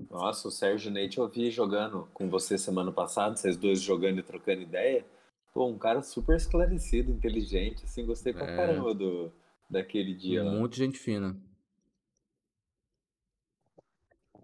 Nossa, 0.07 0.47
o 0.47 0.51
Sérgio 0.51 0.91
Neite 0.91 1.17
eu 1.17 1.27
vi 1.27 1.49
jogando 1.49 2.07
com 2.13 2.29
você 2.29 2.59
semana 2.59 2.91
passada, 2.91 3.35
vocês 3.35 3.57
dois 3.57 3.81
jogando 3.81 4.19
e 4.19 4.23
trocando 4.23 4.61
ideia. 4.61 5.03
Pô, 5.51 5.65
um 5.67 5.79
cara 5.79 6.03
super 6.03 6.37
esclarecido, 6.37 7.11
inteligente, 7.11 7.85
assim, 7.85 8.05
gostei 8.05 8.33
pra 8.33 8.45
é. 8.45 8.55
caramba 8.55 8.93
do, 8.93 9.31
daquele 9.67 10.13
dia 10.13 10.43
lá. 10.43 10.51
Muito 10.51 10.75
gente 10.75 10.99
fina. 10.99 11.35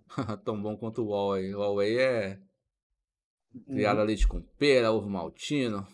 Tão 0.44 0.60
bom 0.60 0.76
quanto 0.76 1.04
o 1.04 1.10
Huawei. 1.10 1.54
O 1.54 1.60
Huawei 1.60 2.00
é 2.00 2.40
criado 3.68 4.00
uhum. 4.00 4.06
leite 4.06 4.28
com 4.28 4.42
pera, 4.58 4.92
ovo 4.92 5.08
maltino. 5.08 5.86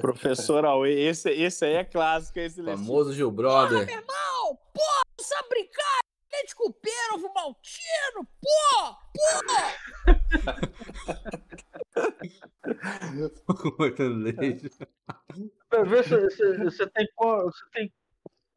Professor 0.00 0.64
Aue, 0.64 0.90
esse, 0.90 1.30
esse 1.30 1.64
aí 1.64 1.74
é 1.74 1.84
clássico, 1.84 2.38
esse 2.38 2.62
Famoso 2.62 3.12
Gil 3.12 3.30
Brother. 3.30 3.78
Porra, 3.78 3.86
meu 3.86 3.96
irmão! 3.96 4.58
Pô, 4.72 4.80
não 5.18 5.24
sabe 5.24 5.48
brincar! 5.48 5.98
Leite 6.32 6.54
com 6.54 6.70
pera, 6.72 7.14
ovo 7.14 7.32
maltino! 7.34 8.26
Pô! 8.40 8.96
Pô! 13.46 13.54
Cortando 13.76 14.22
leite. 14.22 14.70
Vê 15.86 16.02
se 16.02 16.16
você 16.64 16.86
tem, 16.86 17.08
você 17.08 17.66
tem 17.72 17.92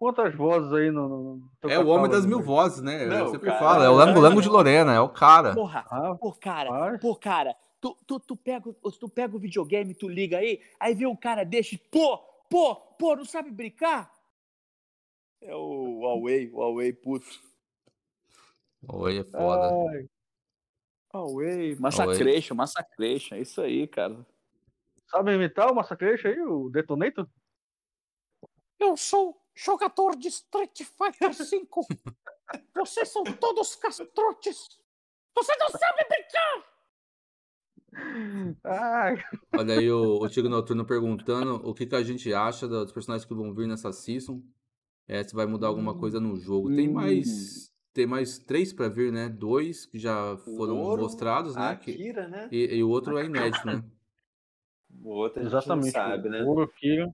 quantas 0.01 0.33
vozes 0.35 0.73
aí 0.73 0.89
no. 0.89 1.07
no 1.07 1.69
é 1.69 1.77
o 1.77 1.87
homem 1.87 2.09
das 2.09 2.25
mil 2.25 2.41
vozes, 2.41 2.81
né? 2.81 3.05
Não, 3.05 3.17
eu 3.17 3.29
sempre 3.29 3.49
cara, 3.49 3.59
falo, 3.59 3.83
é 3.83 3.89
o 3.89 3.93
Lango 3.93 4.19
Lango 4.19 4.41
de 4.41 4.49
Lorena, 4.49 4.93
é 4.93 4.99
o 4.99 5.09
cara. 5.09 5.53
Porra, 5.53 5.85
ah, 5.89 6.15
pô, 6.15 6.33
cara, 6.33 6.97
pô, 6.99 7.15
cara, 7.15 7.55
Tu, 7.81 7.97
tu, 8.05 8.19
tu, 8.19 8.37
pega, 8.37 8.71
tu 8.71 9.09
pega 9.09 9.35
o 9.35 9.39
videogame, 9.39 9.95
tu 9.95 10.07
liga 10.07 10.37
aí, 10.37 10.61
aí 10.79 10.93
vê 10.93 11.07
um 11.07 11.15
cara 11.15 11.43
desse, 11.43 11.79
pô, 11.79 12.19
pô, 12.47 12.75
pô, 12.75 13.15
não 13.15 13.25
sabe 13.25 13.49
brincar? 13.49 14.13
É 15.41 15.55
o 15.55 16.01
Huawei, 16.01 16.47
o 16.51 16.57
Huawei 16.57 16.93
puto. 16.93 17.25
Huawei 18.87 19.21
é 19.21 19.23
foda. 19.23 19.73
Ai. 19.91 20.07
Huawei, 21.11 21.75
Massacration, 21.75 22.53
Massacration, 22.53 23.35
é 23.35 23.41
isso 23.41 23.59
aí, 23.59 23.87
cara. 23.87 24.23
Sabe 25.09 25.33
imitar 25.33 25.71
o 25.71 25.75
Massacration 25.75 26.27
aí, 26.27 26.39
o 26.39 26.69
Detonator? 26.69 27.27
Eu 28.79 28.95
sou 28.95 29.41
jogador 29.55 30.15
de 30.15 30.27
Street 30.27 30.83
Fighter 30.83 31.33
V. 31.33 31.67
Vocês 32.75 33.09
são 33.09 33.23
todos 33.23 33.75
castrotes. 33.75 34.79
Você 35.35 35.55
não 35.57 35.69
sabe 35.69 36.05
brincar! 36.07 36.70
Ai. 38.63 39.17
Olha 39.57 39.79
aí 39.79 39.91
o, 39.91 40.21
o 40.21 40.29
Tigre 40.29 40.49
Noturno 40.49 40.85
perguntando 40.85 41.55
o 41.67 41.73
que, 41.73 41.85
que 41.85 41.95
a 41.95 42.03
gente 42.03 42.33
acha 42.33 42.67
dos 42.67 42.91
personagens 42.91 43.27
que 43.27 43.33
vão 43.33 43.53
vir 43.53 43.67
nessa 43.67 43.91
season. 43.91 44.41
É, 45.07 45.23
se 45.23 45.35
vai 45.35 45.45
mudar 45.45 45.67
alguma 45.67 45.97
coisa 45.97 46.19
no 46.19 46.37
jogo. 46.37 46.73
Tem 46.73 46.87
hum. 46.87 46.93
mais. 46.93 47.71
Tem 47.93 48.07
mais 48.07 48.39
três 48.39 48.71
para 48.71 48.87
vir, 48.87 49.11
né? 49.11 49.27
Dois 49.27 49.85
que 49.85 49.99
já 49.99 50.37
foram 50.37 50.79
Ouro, 50.79 51.01
mostrados, 51.01 51.57
né? 51.57 51.67
Akira, 51.71 52.25
né? 52.29 52.47
E, 52.49 52.77
e, 52.77 52.83
o 52.83 52.89
outro 52.89 53.17
é 53.17 53.25
inédito, 53.25 53.67
né? 53.67 53.83
O 55.03 55.09
outro 55.09 55.41
a 55.41 55.45
Exatamente. 55.45 55.91
sabe, 55.91 56.29
né? 56.29 56.43
Ouro, 56.43 56.63
Akira. 56.63 57.09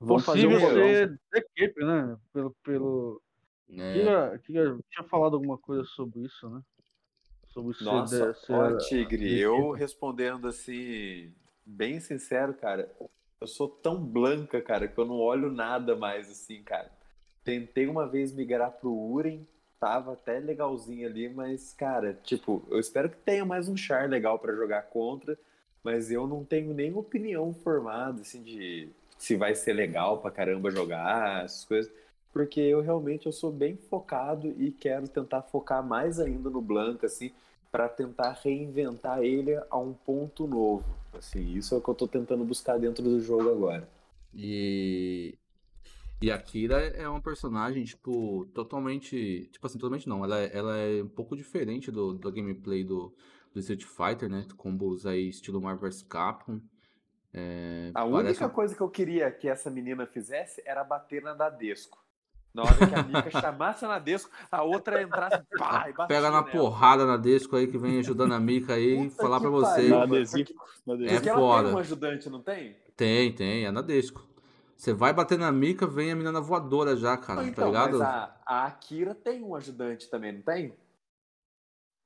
Vamos 0.00 0.24
Possível 0.24 0.58
ser 0.60 1.20
equipe, 1.34 1.84
né? 1.84 2.16
Pelo. 2.32 2.56
pelo... 2.62 3.22
É. 3.70 3.90
Akira, 3.90 4.34
Akira 4.34 4.78
tinha 4.90 5.08
falado 5.08 5.34
alguma 5.34 5.58
coisa 5.58 5.84
sobre 5.84 6.20
isso, 6.20 6.48
né? 6.48 6.60
Sobre 7.58 7.84
Nossa, 7.84 8.36
ó, 8.48 8.76
Tigre, 8.76 9.38
eu 9.38 9.72
respondendo 9.72 10.48
assim, 10.48 11.32
bem 11.64 12.00
sincero, 12.00 12.54
cara, 12.54 12.90
eu 13.40 13.46
sou 13.46 13.68
tão 13.68 13.96
blanca, 14.02 14.60
cara, 14.60 14.88
que 14.88 14.98
eu 14.98 15.04
não 15.04 15.16
olho 15.16 15.50
nada 15.50 15.94
mais 15.96 16.30
assim, 16.30 16.62
cara. 16.62 16.90
Tentei 17.44 17.86
uma 17.86 18.06
vez 18.06 18.32
migrar 18.32 18.72
pro 18.72 18.92
Uren, 18.92 19.40
tava 19.80 20.12
até 20.12 20.38
legalzinho 20.38 21.08
ali, 21.08 21.28
mas, 21.28 21.72
cara, 21.72 22.14
tipo, 22.24 22.62
eu 22.70 22.78
espero 22.78 23.08
que 23.08 23.16
tenha 23.16 23.44
mais 23.44 23.68
um 23.68 23.76
char 23.76 24.08
legal 24.08 24.38
para 24.38 24.54
jogar 24.54 24.82
contra, 24.82 25.38
mas 25.82 26.10
eu 26.10 26.26
não 26.26 26.44
tenho 26.44 26.74
nem 26.74 26.92
opinião 26.94 27.54
formada, 27.54 28.20
assim, 28.20 28.42
de 28.42 28.88
se 29.16 29.36
vai 29.36 29.54
ser 29.54 29.72
legal 29.72 30.18
pra 30.18 30.30
caramba 30.30 30.70
jogar, 30.70 31.44
essas 31.44 31.64
coisas 31.64 31.90
porque 32.32 32.60
eu 32.60 32.80
realmente 32.80 33.26
eu 33.26 33.32
sou 33.32 33.50
bem 33.50 33.76
focado 33.76 34.54
e 34.58 34.70
quero 34.70 35.08
tentar 35.08 35.42
focar 35.42 35.84
mais 35.84 36.20
ainda 36.20 36.48
no 36.50 36.60
Blanca, 36.60 37.06
assim, 37.06 37.32
para 37.70 37.88
tentar 37.88 38.32
reinventar 38.42 39.22
ele 39.22 39.56
a 39.70 39.78
um 39.78 39.92
ponto 39.92 40.46
novo. 40.46 40.84
Assim, 41.12 41.54
isso 41.54 41.74
é 41.74 41.78
o 41.78 41.80
que 41.80 41.88
eu 41.88 41.92
estou 41.92 42.08
tentando 42.08 42.44
buscar 42.44 42.78
dentro 42.78 43.02
do 43.02 43.20
jogo 43.20 43.50
agora. 43.50 43.88
E 44.34 45.38
e 46.20 46.32
a 46.32 46.38
Kira 46.38 46.80
é 46.80 47.08
uma 47.08 47.20
personagem, 47.20 47.84
tipo, 47.84 48.46
totalmente. 48.52 49.48
Tipo 49.52 49.66
assim, 49.66 49.78
totalmente 49.78 50.08
não. 50.08 50.24
Ela, 50.24 50.40
é, 50.40 50.56
ela 50.56 50.76
é 50.76 51.02
um 51.02 51.08
pouco 51.08 51.36
diferente 51.36 51.92
do, 51.92 52.12
do 52.12 52.32
gameplay 52.32 52.82
do, 52.82 53.14
do 53.54 53.60
Street 53.60 53.84
Fighter, 53.84 54.28
né? 54.28 54.44
Combos 54.56 55.06
aí, 55.06 55.28
estilo 55.28 55.60
Marvel 55.60 55.88
vs 55.88 56.02
Capcom. 56.02 56.60
É, 57.32 57.90
a 57.94 58.00
parece... 58.00 58.14
única 58.14 58.48
coisa 58.48 58.74
que 58.74 58.80
eu 58.80 58.88
queria 58.88 59.30
que 59.30 59.48
essa 59.48 59.70
menina 59.70 60.06
fizesse 60.06 60.60
era 60.66 60.82
bater 60.82 61.22
na 61.22 61.34
Dadesco. 61.34 62.04
Na 62.54 62.62
hora 62.62 62.74
que 62.74 62.94
a 62.94 63.02
Mika 63.02 63.30
chamasse 63.30 63.84
a 63.84 63.88
Nadesco, 63.88 64.30
a 64.50 64.62
outra 64.62 65.02
entrasse 65.02 65.42
pá, 65.56 65.86
e 65.88 65.92
Pega 66.06 66.30
na 66.30 66.42
nela. 66.42 66.44
porrada 66.44 67.04
na 67.04 67.12
Nadesco 67.12 67.56
aí 67.56 67.66
que 67.66 67.78
vem 67.78 67.98
ajudando 68.00 68.32
a 68.32 68.40
Mika 68.40 68.74
aí 68.74 69.06
e 69.06 69.10
falar 69.10 69.40
pra 69.40 69.50
você. 69.50 69.88
Nadesco. 69.88 70.38
É 70.40 71.14
Porque 71.14 71.30
foda. 71.30 71.68
tem 71.68 71.76
um 71.76 71.78
ajudante, 71.78 72.30
não 72.30 72.42
tem? 72.42 72.76
Tem, 72.96 73.32
tem, 73.32 73.66
é 73.66 73.70
Nadesco. 73.70 74.26
Você 74.76 74.92
vai 74.92 75.12
bater 75.12 75.36
na 75.36 75.50
Mika, 75.50 75.86
vem 75.86 76.12
a 76.12 76.16
menina 76.16 76.40
voadora 76.40 76.96
já, 76.96 77.16
cara, 77.16 77.42
tá 77.42 77.48
então, 77.48 77.64
tá 77.64 77.66
ligado? 77.66 77.98
Mas 77.98 78.08
a, 78.08 78.40
a 78.46 78.66
Akira 78.66 79.14
tem 79.14 79.42
um 79.42 79.54
ajudante 79.56 80.08
também, 80.08 80.32
não 80.32 80.42
tem? 80.42 80.72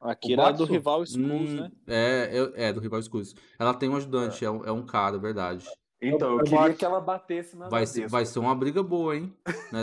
A 0.01 0.13
Akira 0.13 0.45
é 0.45 0.53
do 0.53 0.65
rival 0.65 1.03
Skulls, 1.03 1.53
hum, 1.53 1.61
né? 1.61 1.73
É, 1.87 2.39
é, 2.39 2.69
é, 2.69 2.73
do 2.73 2.81
rival 2.81 2.99
Skulls. 3.01 3.35
Ela 3.59 3.75
tem 3.75 3.89
um 3.89 3.97
ajudante, 3.97 4.43
é, 4.43 4.49
é 4.49 4.51
um, 4.51 4.65
é 4.65 4.73
um 4.73 4.85
cara, 4.85 5.19
verdade. 5.19 5.69
Então, 6.03 6.39
eu 6.39 6.45
queria 6.45 6.75
que 6.75 6.85
ela 6.85 7.01
batesse 7.01 7.57
na 7.57 7.69
vai 7.69 7.87
ser, 7.87 8.09
vai 8.09 8.27
ser 8.27 8.41
uma 8.41 8.55
briga 8.55 8.83
boa, 8.83 9.17
hein? 9.17 9.33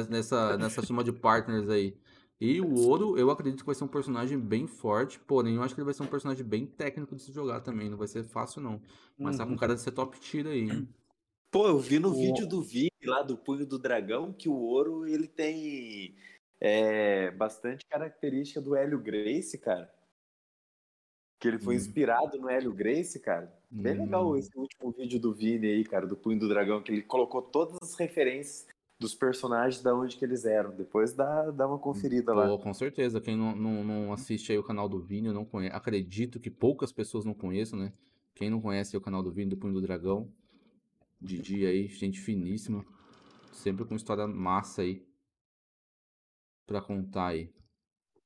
Nessa, 0.09 0.57
nessa 0.57 0.81
soma 0.81 1.01
de 1.01 1.13
partners 1.13 1.69
aí. 1.69 1.97
E 2.41 2.59
o 2.59 2.87
Ouro, 2.87 3.17
eu 3.17 3.31
acredito 3.31 3.59
que 3.61 3.65
vai 3.65 3.75
ser 3.75 3.85
um 3.85 3.89
personagem 3.89 4.37
bem 4.37 4.67
forte, 4.67 5.19
porém 5.19 5.55
eu 5.55 5.63
acho 5.63 5.73
que 5.73 5.79
ele 5.79 5.85
vai 5.85 5.93
ser 5.93 6.03
um 6.03 6.07
personagem 6.07 6.45
bem 6.45 6.65
técnico 6.65 7.15
de 7.15 7.21
se 7.21 7.31
jogar 7.31 7.61
também. 7.61 7.89
Não 7.89 7.97
vai 7.97 8.07
ser 8.07 8.23
fácil, 8.23 8.61
não. 8.61 8.81
Mas 9.17 9.35
uhum. 9.35 9.37
tá 9.37 9.45
com 9.45 9.51
uhum. 9.51 9.57
cara 9.57 9.75
de 9.75 9.81
ser 9.81 9.91
top 9.91 10.19
tier 10.19 10.47
aí, 10.47 10.69
hein? 10.69 10.87
Pô, 11.51 11.67
eu 11.67 11.79
vi 11.79 11.99
no 11.99 12.09
o... 12.09 12.13
vídeo 12.13 12.47
do 12.47 12.61
Vini 12.61 12.91
lá 13.05 13.23
do 13.23 13.37
Punho 13.37 13.65
do 13.65 13.79
Dragão 13.79 14.31
que 14.31 14.47
o 14.47 14.55
Ouro 14.55 15.07
ele 15.07 15.27
tem 15.27 16.15
é, 16.59 17.31
bastante 17.31 17.85
característica 17.85 18.61
do 18.61 18.75
Hélio 18.75 18.99
Grace, 18.99 19.57
cara. 19.57 19.93
Que 21.39 21.47
ele 21.47 21.59
foi 21.59 21.75
hum. 21.75 21.77
inspirado 21.77 22.37
no 22.37 22.49
Hélio 22.49 22.73
Grace, 22.73 23.19
cara. 23.19 23.57
Bem 23.71 23.97
hum. 23.97 24.03
legal 24.03 24.37
esse 24.37 24.57
último 24.57 24.91
vídeo 24.91 25.19
do 25.19 25.33
Vini 25.33 25.67
aí, 25.67 25.83
cara, 25.83 26.07
do 26.07 26.17
Punho 26.17 26.39
do 26.39 26.49
Dragão, 26.49 26.81
que 26.81 26.91
ele 26.91 27.03
colocou 27.03 27.41
todas 27.41 27.77
as 27.81 27.95
referências 27.95 28.67
dos 28.99 29.15
personagens 29.15 29.81
da 29.81 29.95
onde 29.95 30.17
que 30.17 30.25
eles 30.25 30.43
eram. 30.43 30.75
Depois 30.75 31.13
dá, 31.13 31.51
dá 31.51 31.67
uma 31.67 31.79
conferida 31.79 32.33
Pô, 32.33 32.39
lá. 32.39 32.57
Com 32.57 32.73
certeza. 32.73 33.21
Quem 33.21 33.35
não, 33.35 33.55
não, 33.55 33.83
não, 33.83 34.13
assiste 34.13 34.51
aí 34.51 34.57
o 34.57 34.63
canal 34.63 34.89
do 34.89 34.99
Vini, 34.99 35.31
não 35.31 35.45
conheço. 35.45 35.75
Acredito 35.75 36.39
que 36.39 36.49
poucas 36.49 36.91
pessoas 36.91 37.23
não 37.23 37.33
conheçam, 37.33 37.79
né? 37.79 37.93
Quem 38.35 38.49
não 38.49 38.59
conhece 38.59 38.97
o 38.97 39.01
canal 39.01 39.23
do 39.23 39.31
Vini, 39.31 39.51
do 39.51 39.57
Punho 39.57 39.73
do 39.73 39.81
Dragão. 39.81 40.31
Didi 41.21 41.65
aí, 41.65 41.87
gente 41.87 42.19
finíssima. 42.19 42.85
Sempre 43.53 43.85
com 43.85 43.95
história 43.95 44.27
massa 44.27 44.81
aí. 44.81 45.05
Pra 46.65 46.81
contar 46.81 47.27
aí. 47.27 47.53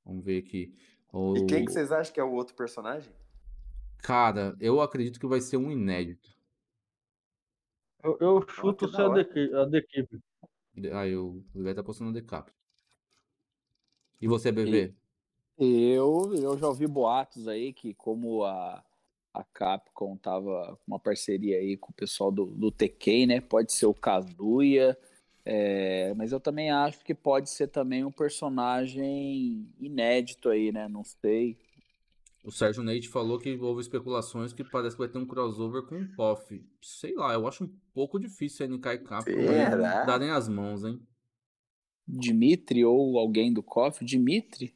Vamos 0.06 0.24
ver 0.24 0.40
aqui. 0.40 0.76
O... 1.12 1.38
E 1.38 1.46
quem 1.46 1.66
que 1.66 1.72
vocês 1.72 1.92
acham 1.92 2.14
que 2.14 2.20
é 2.20 2.24
o 2.24 2.32
outro 2.32 2.56
personagem? 2.56 3.12
Cara, 4.04 4.54
eu 4.60 4.82
acredito 4.82 5.18
que 5.18 5.26
vai 5.26 5.40
ser 5.40 5.56
um 5.56 5.72
inédito. 5.72 6.30
Eu, 8.04 8.18
eu 8.20 8.46
chuto 8.50 8.90
ser 8.90 9.02
a 9.02 9.08
da 9.66 9.78
equipe. 9.78 10.20
Ah, 10.92 11.08
eu, 11.08 11.28
o 11.28 11.44
Bebê 11.54 11.74
tá 11.74 11.82
postando 11.82 12.10
no 12.12 12.14
decap. 12.14 12.52
E 14.20 14.28
você, 14.28 14.52
Bebê? 14.52 14.94
Eu, 15.58 16.36
eu 16.36 16.58
já 16.58 16.68
ouvi 16.68 16.86
boatos 16.86 17.48
aí 17.48 17.72
que 17.72 17.94
como 17.94 18.44
a, 18.44 18.84
a 19.34 19.44
Capcom 19.46 20.18
tava 20.18 20.78
com 20.78 20.92
uma 20.92 21.00
parceria 21.00 21.58
aí 21.58 21.78
com 21.78 21.92
o 21.92 21.96
pessoal 21.96 22.30
do, 22.30 22.48
do 22.48 22.70
TK, 22.70 23.26
né? 23.26 23.40
Pode 23.40 23.72
ser 23.72 23.86
o 23.86 23.94
Kazuya, 23.94 24.98
é, 25.46 26.14
mas 26.16 26.34
eu 26.34 26.42
também 26.42 26.72
acho 26.72 27.00
que 27.06 27.16
pode 27.16 27.50
ser 27.50 27.68
também 27.68 28.04
um 28.04 28.12
personagem 28.12 29.66
inédito 29.80 30.50
aí, 30.50 30.74
né? 30.74 30.90
Não 30.90 31.06
sei. 31.06 31.58
O 32.44 32.52
Sérgio 32.52 32.84
Neide 32.84 33.08
falou 33.08 33.40
que 33.40 33.56
houve 33.56 33.82
especulações 33.82 34.52
que 34.52 34.66
parece 34.66 34.98
que 34.98 35.02
vai 35.02 35.08
ter 35.08 35.18
um 35.18 35.26
crossover 35.26 35.84
com 35.84 36.02
o 36.02 36.16
POF. 36.16 36.62
Sei 36.82 37.16
lá, 37.16 37.34
eu 37.34 37.48
acho 37.48 37.64
um 37.64 37.74
pouco 37.94 38.20
difícil 38.20 38.66
a 38.66 38.70
NK 38.70 38.88
e 38.88 38.98
Capcom 38.98 39.32
darem 40.06 40.30
as 40.30 40.50
mãos, 40.50 40.84
hein? 40.84 41.02
Dimitri 42.06 42.84
ou 42.84 43.18
alguém 43.18 43.54
do 43.54 43.64
KOF? 43.64 44.04
Dimitri? 44.04 44.76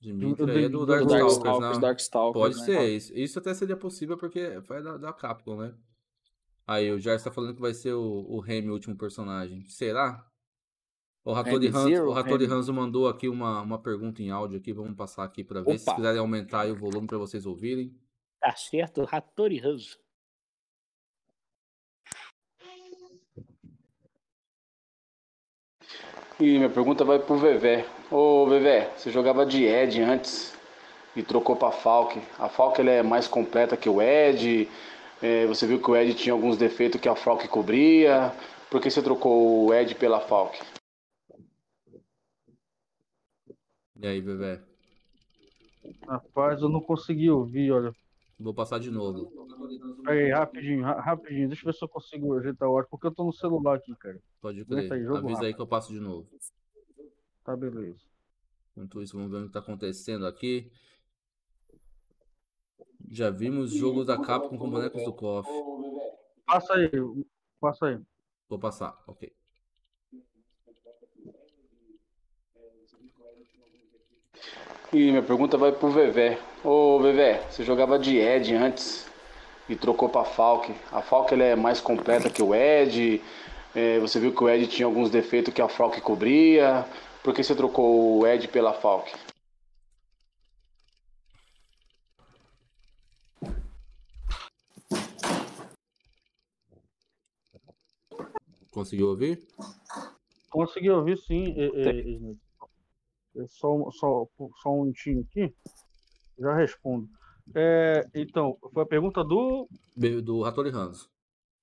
Dimitri 0.00 0.50
aí 0.50 0.64
é 0.64 0.68
do 0.70 0.86
Darkstalkers, 0.86 1.76
né? 1.76 1.80
Darkstalkers, 1.80 2.42
Pode 2.42 2.58
né? 2.60 2.64
ser, 2.64 2.96
isso, 2.96 3.14
isso 3.14 3.38
até 3.38 3.52
seria 3.52 3.76
possível 3.76 4.16
porque 4.16 4.58
foi 4.62 4.82
da, 4.82 4.96
da 4.96 5.12
Capcom, 5.12 5.56
né? 5.56 5.74
Aí 6.66 6.90
o 6.90 6.98
Jarvis 6.98 7.24
tá 7.24 7.30
falando 7.30 7.54
que 7.54 7.60
vai 7.60 7.74
ser 7.74 7.92
o, 7.92 8.24
o 8.26 8.40
Remy 8.40 8.70
o 8.70 8.72
último 8.72 8.96
personagem. 8.96 9.68
Será? 9.68 10.26
O 11.22 11.32
Ratori, 11.32 11.68
Hanzo, 11.68 12.04
o 12.04 12.12
Ratori 12.12 12.46
Hanzo 12.46 12.72
mandou 12.72 13.06
aqui 13.06 13.28
uma, 13.28 13.60
uma 13.60 13.78
pergunta 13.78 14.22
em 14.22 14.30
áudio 14.30 14.58
aqui, 14.58 14.72
vamos 14.72 14.96
passar 14.96 15.22
aqui 15.22 15.44
para 15.44 15.60
ver 15.60 15.72
Opa. 15.72 15.78
se 15.78 15.94
quiserem 15.94 16.18
aumentar 16.18 16.66
o 16.66 16.74
volume 16.74 17.06
para 17.06 17.18
vocês 17.18 17.44
ouvirem. 17.44 17.94
Tá 18.40 18.52
certo, 18.56 19.04
Ratori 19.04 19.60
Hanzo. 19.60 19.98
E 26.40 26.56
minha 26.56 26.70
pergunta 26.70 27.04
vai 27.04 27.18
pro 27.18 27.36
Vevé. 27.36 27.86
Ô 28.10 28.46
Vevé, 28.46 28.90
você 28.96 29.10
jogava 29.10 29.44
de 29.44 29.64
Ed 29.64 30.00
antes 30.00 30.58
e 31.14 31.22
trocou 31.22 31.54
pra 31.54 31.70
Falk. 31.70 32.18
A 32.38 32.48
Falk 32.48 32.80
ela 32.80 32.90
é 32.90 33.02
mais 33.02 33.28
completa 33.28 33.76
que 33.76 33.90
o 33.90 34.00
Ed. 34.00 34.66
É, 35.20 35.46
você 35.46 35.66
viu 35.66 35.78
que 35.78 35.90
o 35.90 35.94
Ed 35.94 36.14
tinha 36.14 36.32
alguns 36.32 36.56
defeitos 36.56 36.98
que 36.98 37.10
a 37.10 37.14
Falk 37.14 37.46
cobria. 37.48 38.32
Por 38.70 38.80
que 38.80 38.90
você 38.90 39.02
trocou 39.02 39.66
o 39.66 39.74
Ed 39.74 39.94
pela 39.96 40.18
Falk? 40.18 40.58
E 44.02 44.06
aí, 44.06 44.22
bebê? 44.22 44.58
Rapaz, 46.08 46.62
eu 46.62 46.70
não 46.70 46.80
consegui 46.80 47.30
ouvir, 47.30 47.70
olha. 47.70 47.94
Vou 48.38 48.54
passar 48.54 48.80
de 48.80 48.90
novo. 48.90 49.30
Aí, 50.06 50.30
rapidinho, 50.30 50.82
rapidinho. 50.82 51.48
Deixa 51.48 51.62
eu 51.62 51.66
ver 51.66 51.78
se 51.78 51.84
eu 51.84 51.88
consigo 51.88 52.34
ajeitar 52.38 52.66
o 52.66 52.76
áudio, 52.76 52.88
porque 52.90 53.06
eu 53.06 53.14
tô 53.14 53.24
no 53.24 53.32
celular 53.32 53.76
aqui, 53.76 53.94
cara. 53.96 54.18
Pode 54.40 54.64
crer. 54.64 54.90
Aí, 54.90 55.00
Avisa 55.00 55.18
rápido. 55.18 55.44
aí 55.44 55.54
que 55.54 55.60
eu 55.60 55.66
passo 55.66 55.92
de 55.92 56.00
novo. 56.00 56.26
Tá, 57.44 57.54
beleza. 57.54 58.00
Enquanto 58.72 59.02
isso, 59.02 59.18
vamos 59.18 59.30
ver 59.30 59.44
o 59.44 59.46
que 59.46 59.52
tá 59.52 59.58
acontecendo 59.58 60.26
aqui. 60.26 60.72
Já 63.10 63.28
vimos 63.28 63.70
jogos 63.70 64.06
da 64.06 64.16
Capcom 64.16 64.56
com 64.56 64.70
bonecos 64.70 65.04
do 65.04 65.12
KOF. 65.12 65.46
Passa 66.46 66.74
aí, 66.74 66.90
passa 67.60 67.86
aí. 67.86 67.98
Vou 68.48 68.58
passar, 68.58 69.02
ok. 69.06 69.30
E 74.92 74.96
minha 74.96 75.22
pergunta 75.22 75.56
vai 75.56 75.70
pro 75.70 75.88
Vevé. 75.88 76.36
Ô 76.64 76.98
Vevé, 76.98 77.46
você 77.48 77.62
jogava 77.62 77.96
de 77.96 78.16
Ed 78.18 78.52
antes 78.56 79.08
e 79.68 79.76
trocou 79.76 80.08
pra 80.08 80.24
Falk. 80.24 80.74
A 80.90 81.00
Falk 81.00 81.32
ela 81.32 81.44
é 81.44 81.54
mais 81.54 81.80
completa 81.80 82.28
que 82.28 82.42
o 82.42 82.52
Ed. 82.52 83.22
É, 83.72 84.00
você 84.00 84.18
viu 84.18 84.34
que 84.34 84.42
o 84.42 84.48
Ed 84.48 84.66
tinha 84.66 84.86
alguns 84.86 85.08
defeitos 85.08 85.54
que 85.54 85.62
a 85.62 85.68
Falk 85.68 86.00
cobria. 86.00 86.84
Por 87.22 87.32
que 87.32 87.44
você 87.44 87.54
trocou 87.54 88.18
o 88.18 88.26
Ed 88.26 88.48
pela 88.48 88.72
Falk? 88.72 89.12
Conseguiu 98.72 99.06
ouvir? 99.06 99.46
Consegui 100.50 100.90
ouvir 100.90 101.16
sim, 101.16 101.54
e, 101.56 102.36
só, 103.48 103.90
só, 103.92 104.26
só 104.62 104.72
um 104.72 104.82
minutinho 104.82 105.20
aqui, 105.22 105.54
já 106.38 106.54
respondo. 106.54 107.08
É, 107.54 108.06
então, 108.14 108.56
foi 108.72 108.82
a 108.82 108.86
pergunta 108.86 109.24
do. 109.24 109.68
Do 110.22 110.44
Hattori 110.44 110.70
Hanzo. 110.70 111.08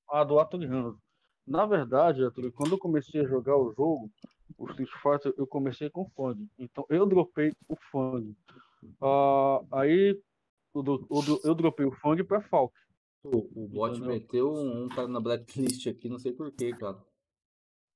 Ah, 0.10 0.24
do 0.24 0.40
Hattori 0.40 0.66
Hanzo. 0.66 1.00
Na 1.46 1.66
verdade, 1.66 2.24
Hattori, 2.26 2.52
quando 2.52 2.74
eu 2.74 2.78
comecei 2.78 3.22
a 3.22 3.28
jogar 3.28 3.56
o 3.58 3.74
jogo, 3.74 4.12
o 4.58 4.70
Street 4.70 4.90
Fighter, 5.02 5.34
eu 5.38 5.48
comecei 5.48 5.90
com 5.90 6.10
Fang. 6.10 6.46
Então, 6.58 6.86
eu 6.90 7.06
dropei 7.06 7.54
o 7.70 7.76
Fang. 7.92 8.36
Ah, 9.02 9.62
aí, 9.72 10.20
eu, 10.76 10.84
eu, 10.86 11.42
eu 11.44 11.56
dropei 11.56 11.86
o 11.86 11.92
Fang 11.92 12.22
pra 12.24 12.42
Falk. 12.42 12.74
O, 13.24 13.64
o 13.64 13.68
bot 13.68 13.92
Entendeu? 13.92 14.08
meteu 14.08 14.54
um 14.54 14.88
cara 14.90 15.08
na 15.08 15.20
blacklist 15.20 15.88
aqui, 15.88 16.08
não 16.10 16.20
sei 16.20 16.32
porquê, 16.34 16.72
cara. 16.74 16.98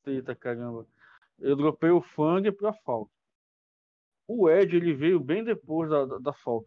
Eita 0.06 0.36
caramba. 0.36 0.88
Eu 1.40 1.56
dropei 1.56 1.90
o 1.90 2.02
Fang 2.02 2.50
pra 2.52 2.74
Falk. 2.74 3.12
O 4.34 4.50
Ed 4.50 4.74
ele 4.74 4.94
veio 4.94 5.20
bem 5.20 5.44
depois 5.44 5.90
da, 5.90 6.06
da, 6.06 6.32
Falk. 6.32 6.66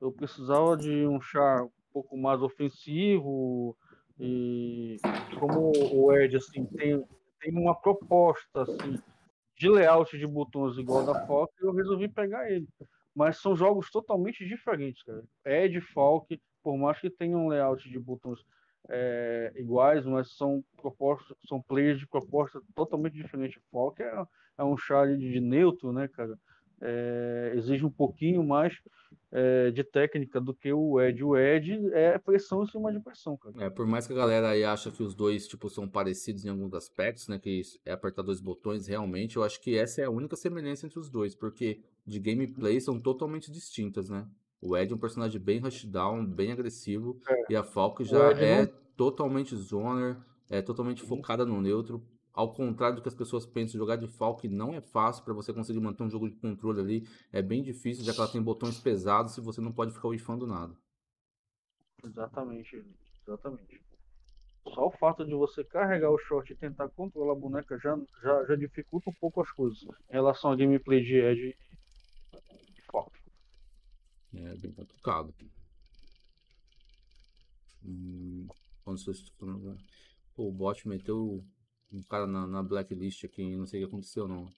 Eu 0.00 0.10
precisava 0.10 0.78
de 0.78 1.06
um 1.06 1.20
char 1.20 1.64
um 1.64 1.70
pouco 1.92 2.16
mais 2.16 2.40
ofensivo 2.40 3.76
e 4.18 4.96
como 5.38 5.72
o 5.92 6.10
Ed 6.16 6.36
assim 6.36 6.64
tem, 6.64 7.04
tem 7.38 7.52
uma 7.52 7.74
proposta 7.74 8.62
assim 8.62 8.98
de 9.58 9.68
layout 9.68 10.16
de 10.16 10.26
botões 10.26 10.78
igual 10.78 11.04
da 11.04 11.26
Falk, 11.26 11.52
eu 11.60 11.74
resolvi 11.74 12.08
pegar 12.08 12.50
ele. 12.50 12.66
Mas 13.14 13.36
são 13.36 13.54
jogos 13.54 13.90
totalmente 13.90 14.46
diferentes, 14.48 15.02
cara. 15.02 15.22
Ed 15.44 15.78
Falk, 15.82 16.40
por 16.62 16.78
mais 16.78 16.98
que 16.98 17.10
tenham 17.10 17.44
um 17.44 17.48
layout 17.48 17.86
de 17.90 17.98
botões 17.98 18.40
é, 18.88 19.52
iguais, 19.56 20.06
mas 20.06 20.34
são 20.34 20.64
propostas, 20.78 21.36
são 21.46 21.60
players 21.60 21.98
de 21.98 22.08
proposta 22.08 22.58
totalmente 22.74 23.14
diferente. 23.14 23.60
Falk 23.70 24.02
é, 24.02 24.24
é 24.56 24.64
um 24.64 24.78
char 24.78 25.14
de 25.14 25.40
neutro, 25.40 25.92
né, 25.92 26.08
cara? 26.08 26.38
É, 26.82 27.52
exige 27.54 27.86
um 27.86 27.90
pouquinho 27.90 28.44
mais 28.44 28.74
é, 29.30 29.70
de 29.70 29.82
técnica 29.82 30.40
do 30.40 30.52
que 30.52 30.72
o 30.72 31.00
Ed. 31.00 31.24
O 31.24 31.36
Ed 31.36 31.90
é 31.92 32.18
pressão 32.18 32.62
em 32.62 32.66
cima 32.66 32.92
de 32.92 33.00
pressão, 33.00 33.36
cara. 33.36 33.54
É, 33.64 33.70
por 33.70 33.86
mais 33.86 34.06
que 34.06 34.12
a 34.12 34.16
galera 34.16 34.50
aí 34.50 34.64
acha 34.64 34.90
que 34.90 35.02
os 35.02 35.14
dois 35.14 35.46
tipo, 35.46 35.70
são 35.70 35.88
parecidos 35.88 36.44
em 36.44 36.50
alguns 36.50 36.74
aspectos, 36.74 37.28
né? 37.28 37.38
Que 37.38 37.62
é 37.86 37.92
apertar 37.92 38.22
dois 38.22 38.40
botões, 38.40 38.86
realmente, 38.86 39.36
eu 39.36 39.44
acho 39.44 39.60
que 39.60 39.76
essa 39.76 40.02
é 40.02 40.04
a 40.04 40.10
única 40.10 40.36
semelhança 40.36 40.86
entre 40.86 40.98
os 40.98 41.08
dois, 41.08 41.34
porque 41.34 41.80
de 42.06 42.18
gameplay 42.18 42.80
são 42.80 43.00
totalmente 43.00 43.50
distintas, 43.50 44.10
né? 44.10 44.26
O 44.60 44.76
Ed 44.76 44.92
é 44.92 44.94
um 44.94 44.98
personagem 44.98 45.40
bem 45.40 45.58
rushdown, 45.58 46.24
bem 46.24 46.52
agressivo, 46.52 47.18
é. 47.28 47.52
e 47.52 47.56
a 47.56 47.62
Falk 47.62 48.04
já 48.04 48.32
é 48.32 48.66
não... 48.66 48.72
totalmente 48.96 49.56
zoner, 49.56 50.16
é 50.50 50.60
totalmente 50.60 51.02
focada 51.02 51.44
no 51.46 51.60
neutro, 51.60 52.02
ao 52.32 52.52
contrário 52.52 52.96
do 52.96 53.02
que 53.02 53.08
as 53.08 53.14
pessoas 53.14 53.44
pensam, 53.44 53.78
jogar 53.78 53.96
de 53.96 54.08
Falk 54.08 54.48
não 54.48 54.74
é 54.74 54.80
fácil 54.80 55.22
para 55.24 55.34
você 55.34 55.52
conseguir 55.52 55.80
manter 55.80 56.02
um 56.02 56.10
jogo 56.10 56.28
de 56.28 56.36
controle 56.36 56.80
ali. 56.80 57.08
É 57.30 57.42
bem 57.42 57.62
difícil, 57.62 58.04
já 58.04 58.12
que 58.12 58.18
ela 58.18 58.30
tem 58.30 58.42
botões 58.42 58.80
pesados 58.80 59.36
e 59.36 59.40
você 59.40 59.60
não 59.60 59.72
pode 59.72 59.92
ficar 59.92 60.08
wifando 60.08 60.46
nada. 60.46 60.74
Exatamente, 62.04 62.84
exatamente. 63.22 63.82
Só 64.74 64.86
o 64.86 64.90
fato 64.92 65.24
de 65.24 65.34
você 65.34 65.62
carregar 65.64 66.10
o 66.10 66.18
short 66.18 66.52
e 66.52 66.56
tentar 66.56 66.88
controlar 66.90 67.32
a 67.32 67.36
boneca 67.36 67.78
já, 67.78 67.98
já, 68.22 68.44
já 68.46 68.56
dificulta 68.56 69.10
um 69.10 69.14
pouco 69.14 69.42
as 69.42 69.50
coisas 69.50 69.82
em 69.82 70.12
relação 70.12 70.50
ao 70.50 70.56
gameplay 70.56 71.02
de 71.02 71.16
Edge 71.16 71.56
e 72.78 72.82
Fox. 72.90 73.20
É 74.34 74.56
bem 74.56 74.72
complicado. 74.72 75.34
Hum, 77.84 78.46
quando 78.84 78.98
você... 78.98 79.12
Pô, 80.34 80.48
o 80.48 80.52
bot 80.52 80.88
meteu 80.88 81.44
um 81.92 82.02
cara 82.02 82.26
na, 82.26 82.46
na 82.46 82.62
blacklist 82.62 83.24
aqui, 83.24 83.56
não 83.56 83.66
sei 83.66 83.82
o 83.82 83.86
que 83.86 83.92
aconteceu 83.92 84.26
não. 84.26 84.48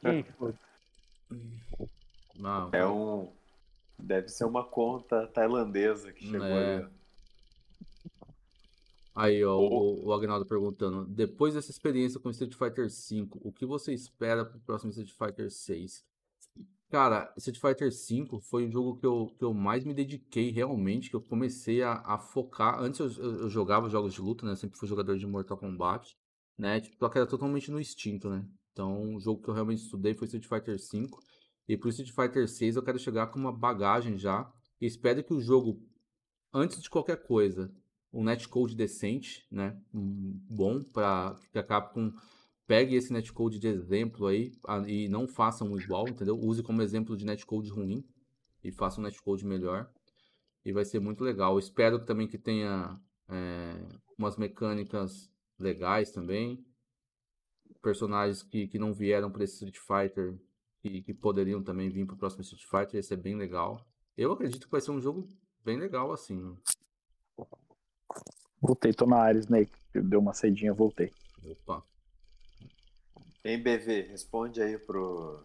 Quem 0.00 0.22
foi? 0.38 0.54
Não, 2.36 2.70
é 2.72 2.86
um. 2.86 3.32
Deve 3.98 4.28
ser 4.28 4.44
uma 4.44 4.64
conta 4.64 5.26
tailandesa 5.28 6.12
que 6.12 6.24
chegou 6.24 6.46
é... 6.46 6.76
ali. 6.76 6.98
Aí, 9.14 9.44
ó, 9.44 9.58
o, 9.58 10.06
o 10.06 10.12
Agnaldo 10.12 10.46
perguntando: 10.46 11.04
depois 11.04 11.54
dessa 11.54 11.72
experiência 11.72 12.20
com 12.20 12.30
Street 12.30 12.54
Fighter 12.54 12.88
V, 12.88 13.28
o 13.40 13.52
que 13.52 13.66
você 13.66 13.92
espera 13.92 14.44
pro 14.44 14.60
próximo 14.60 14.90
Street 14.90 15.10
Fighter 15.10 15.48
VI? 15.48 16.07
Cara, 16.90 17.30
Street 17.36 17.60
Fighter 17.60 17.90
V 17.90 18.40
foi 18.40 18.66
um 18.66 18.70
jogo 18.70 18.96
que 18.96 19.04
eu, 19.04 19.34
que 19.38 19.44
eu 19.44 19.52
mais 19.52 19.84
me 19.84 19.92
dediquei 19.92 20.50
realmente, 20.50 21.10
que 21.10 21.16
eu 21.16 21.20
comecei 21.20 21.82
a, 21.82 21.94
a 22.04 22.18
focar. 22.18 22.80
Antes 22.80 23.00
eu, 23.00 23.10
eu, 23.22 23.40
eu, 23.40 23.48
jogava 23.50 23.90
jogos 23.90 24.14
de 24.14 24.22
luta, 24.22 24.46
né? 24.46 24.52
Eu 24.52 24.56
sempre 24.56 24.78
fui 24.78 24.88
jogador 24.88 25.18
de 25.18 25.26
Mortal 25.26 25.58
Kombat, 25.58 26.16
né? 26.56 26.80
Tipo, 26.80 26.96
só 26.98 27.10
que 27.10 27.18
era 27.18 27.26
totalmente 27.26 27.70
no 27.70 27.78
instinto, 27.78 28.30
né? 28.30 28.42
Então, 28.72 29.16
o 29.16 29.20
jogo 29.20 29.42
que 29.42 29.50
eu 29.50 29.54
realmente 29.54 29.82
estudei 29.82 30.14
foi 30.14 30.26
Street 30.26 30.46
Fighter 30.46 30.78
V. 30.78 31.08
E 31.68 31.76
pro 31.76 31.90
Street 31.90 32.10
Fighter 32.10 32.46
VI 32.48 32.76
eu 32.76 32.82
quero 32.82 32.98
chegar 32.98 33.26
com 33.26 33.38
uma 33.38 33.52
bagagem 33.52 34.16
já. 34.16 34.50
E 34.80 34.86
espero 34.86 35.22
que 35.22 35.34
o 35.34 35.42
jogo, 35.42 35.82
antes 36.54 36.80
de 36.80 36.88
qualquer 36.88 37.22
coisa, 37.22 37.70
um 38.10 38.24
netcode 38.24 38.74
decente, 38.74 39.46
né? 39.50 39.78
Um 39.92 40.40
bom 40.48 40.82
para 40.82 41.36
que 41.52 41.58
a 41.58 41.62
Capcom 41.62 42.10
pegue 42.68 42.94
esse 42.94 43.10
netcode 43.10 43.58
de 43.58 43.66
exemplo 43.66 44.26
aí 44.26 44.52
e 44.86 45.08
não 45.08 45.26
faça 45.26 45.64
um 45.64 45.76
igual, 45.76 46.06
entendeu? 46.06 46.38
Use 46.38 46.62
como 46.62 46.82
exemplo 46.82 47.16
de 47.16 47.24
netcode 47.24 47.70
ruim 47.70 48.06
e 48.62 48.70
faça 48.70 49.00
um 49.00 49.04
netcode 49.04 49.44
melhor. 49.46 49.90
E 50.64 50.70
vai 50.70 50.84
ser 50.84 51.00
muito 51.00 51.24
legal. 51.24 51.58
Espero 51.58 52.04
também 52.04 52.28
que 52.28 52.36
tenha 52.36 53.00
é, 53.26 53.88
umas 54.18 54.36
mecânicas 54.36 55.32
legais 55.58 56.10
também. 56.10 56.62
Personagens 57.80 58.42
que, 58.42 58.68
que 58.68 58.78
não 58.78 58.92
vieram 58.92 59.30
para 59.30 59.44
esse 59.44 59.54
Street 59.54 59.78
Fighter 59.78 60.38
e 60.84 61.00
que 61.00 61.14
poderiam 61.14 61.62
também 61.62 61.88
vir 61.88 62.04
para 62.04 62.16
o 62.16 62.18
próximo 62.18 62.42
Street 62.42 62.64
Fighter. 62.64 62.96
Ia 62.96 63.02
ser 63.02 63.16
bem 63.16 63.34
legal. 63.34 63.82
Eu 64.14 64.32
acredito 64.32 64.66
que 64.66 64.70
vai 64.70 64.82
ser 64.82 64.90
um 64.90 65.00
jogo 65.00 65.26
bem 65.64 65.78
legal 65.78 66.12
assim. 66.12 66.54
Voltei, 68.60 68.92
tô 68.92 69.06
na 69.06 69.16
área, 69.16 69.38
Snake. 69.38 69.72
Deu 69.94 70.20
uma 70.20 70.34
saidinha, 70.34 70.74
voltei. 70.74 71.10
Opa. 71.42 71.82
Em 73.44 73.58
BV, 73.58 74.08
responde 74.10 74.60
aí 74.60 74.78
pro, 74.78 75.40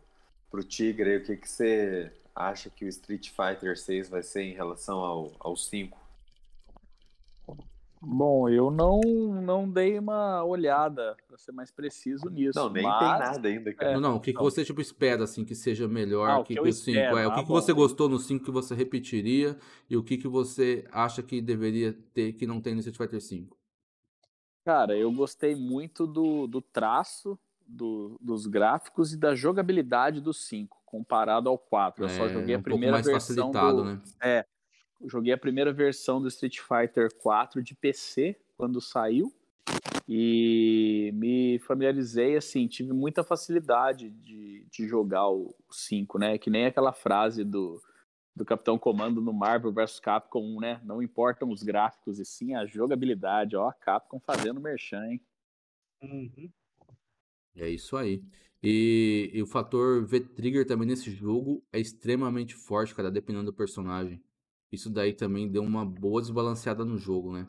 pro 0.49 0.63
Tigre 0.63 1.11
aí, 1.11 1.17
o 1.17 1.23
que, 1.23 1.37
que 1.37 1.49
você 1.49 2.11
acha 2.35 2.69
que 2.69 2.85
o 2.85 2.87
Street 2.87 3.29
Fighter 3.29 3.77
6 3.77 4.09
vai 4.09 4.23
ser 4.23 4.41
em 4.43 4.53
relação 4.53 4.99
ao, 4.99 5.31
ao 5.39 5.55
5? 5.55 6.03
Bom, 8.05 8.49
eu 8.49 8.69
não 8.69 8.99
não 8.99 9.69
dei 9.69 9.97
uma 9.97 10.43
olhada 10.43 11.15
para 11.25 11.37
ser 11.37 11.53
mais 11.53 11.71
preciso 11.71 12.29
nisso. 12.29 12.59
Não, 12.59 12.69
nem 12.69 12.83
mas... 12.83 12.99
tem 12.99 13.07
nada 13.07 13.47
ainda, 13.47 13.73
cara. 13.73 13.91
É, 13.91 13.93
não, 13.93 14.01
não, 14.01 14.15
o 14.17 14.19
que, 14.19 14.33
que 14.33 14.41
você 14.41 14.65
tipo 14.65 14.81
espera 14.81 15.23
assim 15.23 15.45
que 15.45 15.55
seja 15.55 15.87
melhor 15.87 16.29
ah, 16.29 16.43
que, 16.43 16.53
que, 16.53 16.59
o 16.59 16.73
5? 16.73 16.99
É, 16.99 17.25
o 17.25 17.33
que, 17.33 17.39
ah, 17.39 17.43
que 17.43 17.49
você 17.49 17.71
gostou 17.71 18.09
no 18.09 18.19
5 18.19 18.43
que 18.43 18.51
você 18.51 18.75
repetiria 18.75 19.57
e 19.89 19.95
o 19.95 20.03
que, 20.03 20.17
que 20.17 20.27
você 20.27 20.85
acha 20.91 21.23
que 21.23 21.41
deveria 21.41 21.93
ter 22.13 22.33
que 22.33 22.45
não 22.45 22.59
tem 22.59 22.73
no 22.73 22.81
Street 22.81 22.97
Fighter 22.97 23.21
5? 23.21 23.57
Cara, 24.65 24.97
eu 24.97 25.09
gostei 25.13 25.55
muito 25.55 26.05
do, 26.05 26.45
do 26.45 26.61
traço 26.61 27.39
do, 27.67 28.17
dos 28.21 28.45
gráficos 28.45 29.13
e 29.13 29.17
da 29.17 29.35
jogabilidade 29.35 30.21
do 30.21 30.33
5, 30.33 30.81
comparado 30.85 31.49
ao 31.49 31.57
4. 31.57 32.03
Eu 32.03 32.07
é, 32.07 32.09
só 32.09 32.27
joguei 32.27 32.55
a 32.55 32.59
um 32.59 32.63
primeira 32.63 33.01
versão 33.01 33.51
do, 33.51 33.83
né? 33.83 34.01
É, 34.21 34.45
joguei 35.05 35.33
a 35.33 35.37
primeira 35.37 35.73
versão 35.73 36.21
do 36.21 36.27
Street 36.27 36.59
Fighter 36.59 37.09
4 37.17 37.61
de 37.61 37.75
PC 37.75 38.39
quando 38.57 38.79
saiu 38.79 39.33
e 40.07 41.11
me 41.13 41.59
familiarizei 41.59 42.35
assim, 42.35 42.67
tive 42.67 42.91
muita 42.91 43.23
facilidade 43.23 44.09
de, 44.09 44.65
de 44.69 44.87
jogar 44.87 45.29
o 45.29 45.55
5, 45.71 46.19
né? 46.19 46.37
Que 46.37 46.49
nem 46.49 46.65
aquela 46.65 46.91
frase 46.91 47.43
do, 47.43 47.81
do 48.35 48.43
Capitão 48.43 48.77
Comando 48.77 49.21
no 49.21 49.31
Marvel 49.31 49.71
vs 49.71 49.99
Capcom, 49.99 50.59
né? 50.59 50.81
Não 50.83 51.01
importam 51.01 51.49
os 51.49 51.63
gráficos 51.63 52.19
e 52.19 52.25
sim 52.25 52.53
a 52.53 52.65
jogabilidade. 52.65 53.55
Ó, 53.55 53.67
a 53.67 53.73
Capcom 53.73 54.19
fazendo 54.19 54.59
merchan, 54.59 55.05
hein? 55.05 55.21
Uhum. 56.01 56.51
É 57.55 57.69
isso 57.69 57.95
aí. 57.95 58.23
E, 58.61 59.29
e 59.33 59.41
o 59.41 59.45
fator 59.45 60.05
V-Trigger 60.05 60.65
também 60.65 60.87
nesse 60.87 61.11
jogo 61.11 61.63
é 61.71 61.79
extremamente 61.79 62.55
forte, 62.55 62.95
cara, 62.95 63.11
dependendo 63.11 63.45
do 63.45 63.53
personagem. 63.53 64.23
Isso 64.71 64.89
daí 64.89 65.13
também 65.13 65.51
deu 65.51 65.61
uma 65.61 65.85
boa 65.85 66.21
desbalanceada 66.21 66.85
no 66.85 66.97
jogo, 66.97 67.33
né? 67.33 67.47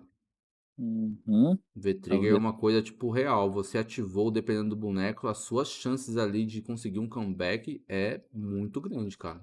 Uhum. 0.76 1.56
V-Trigger 1.74 2.32
é 2.32 2.36
uma 2.36 2.52
coisa 2.52 2.82
tipo 2.82 3.10
real. 3.10 3.50
Você 3.52 3.78
ativou, 3.78 4.30
dependendo 4.30 4.70
do 4.70 4.76
boneco, 4.76 5.28
as 5.28 5.38
suas 5.38 5.68
chances 5.68 6.16
ali 6.16 6.44
de 6.44 6.60
conseguir 6.60 6.98
um 6.98 7.08
comeback 7.08 7.82
é 7.88 8.20
muito 8.32 8.80
grande, 8.80 9.16
cara. 9.16 9.40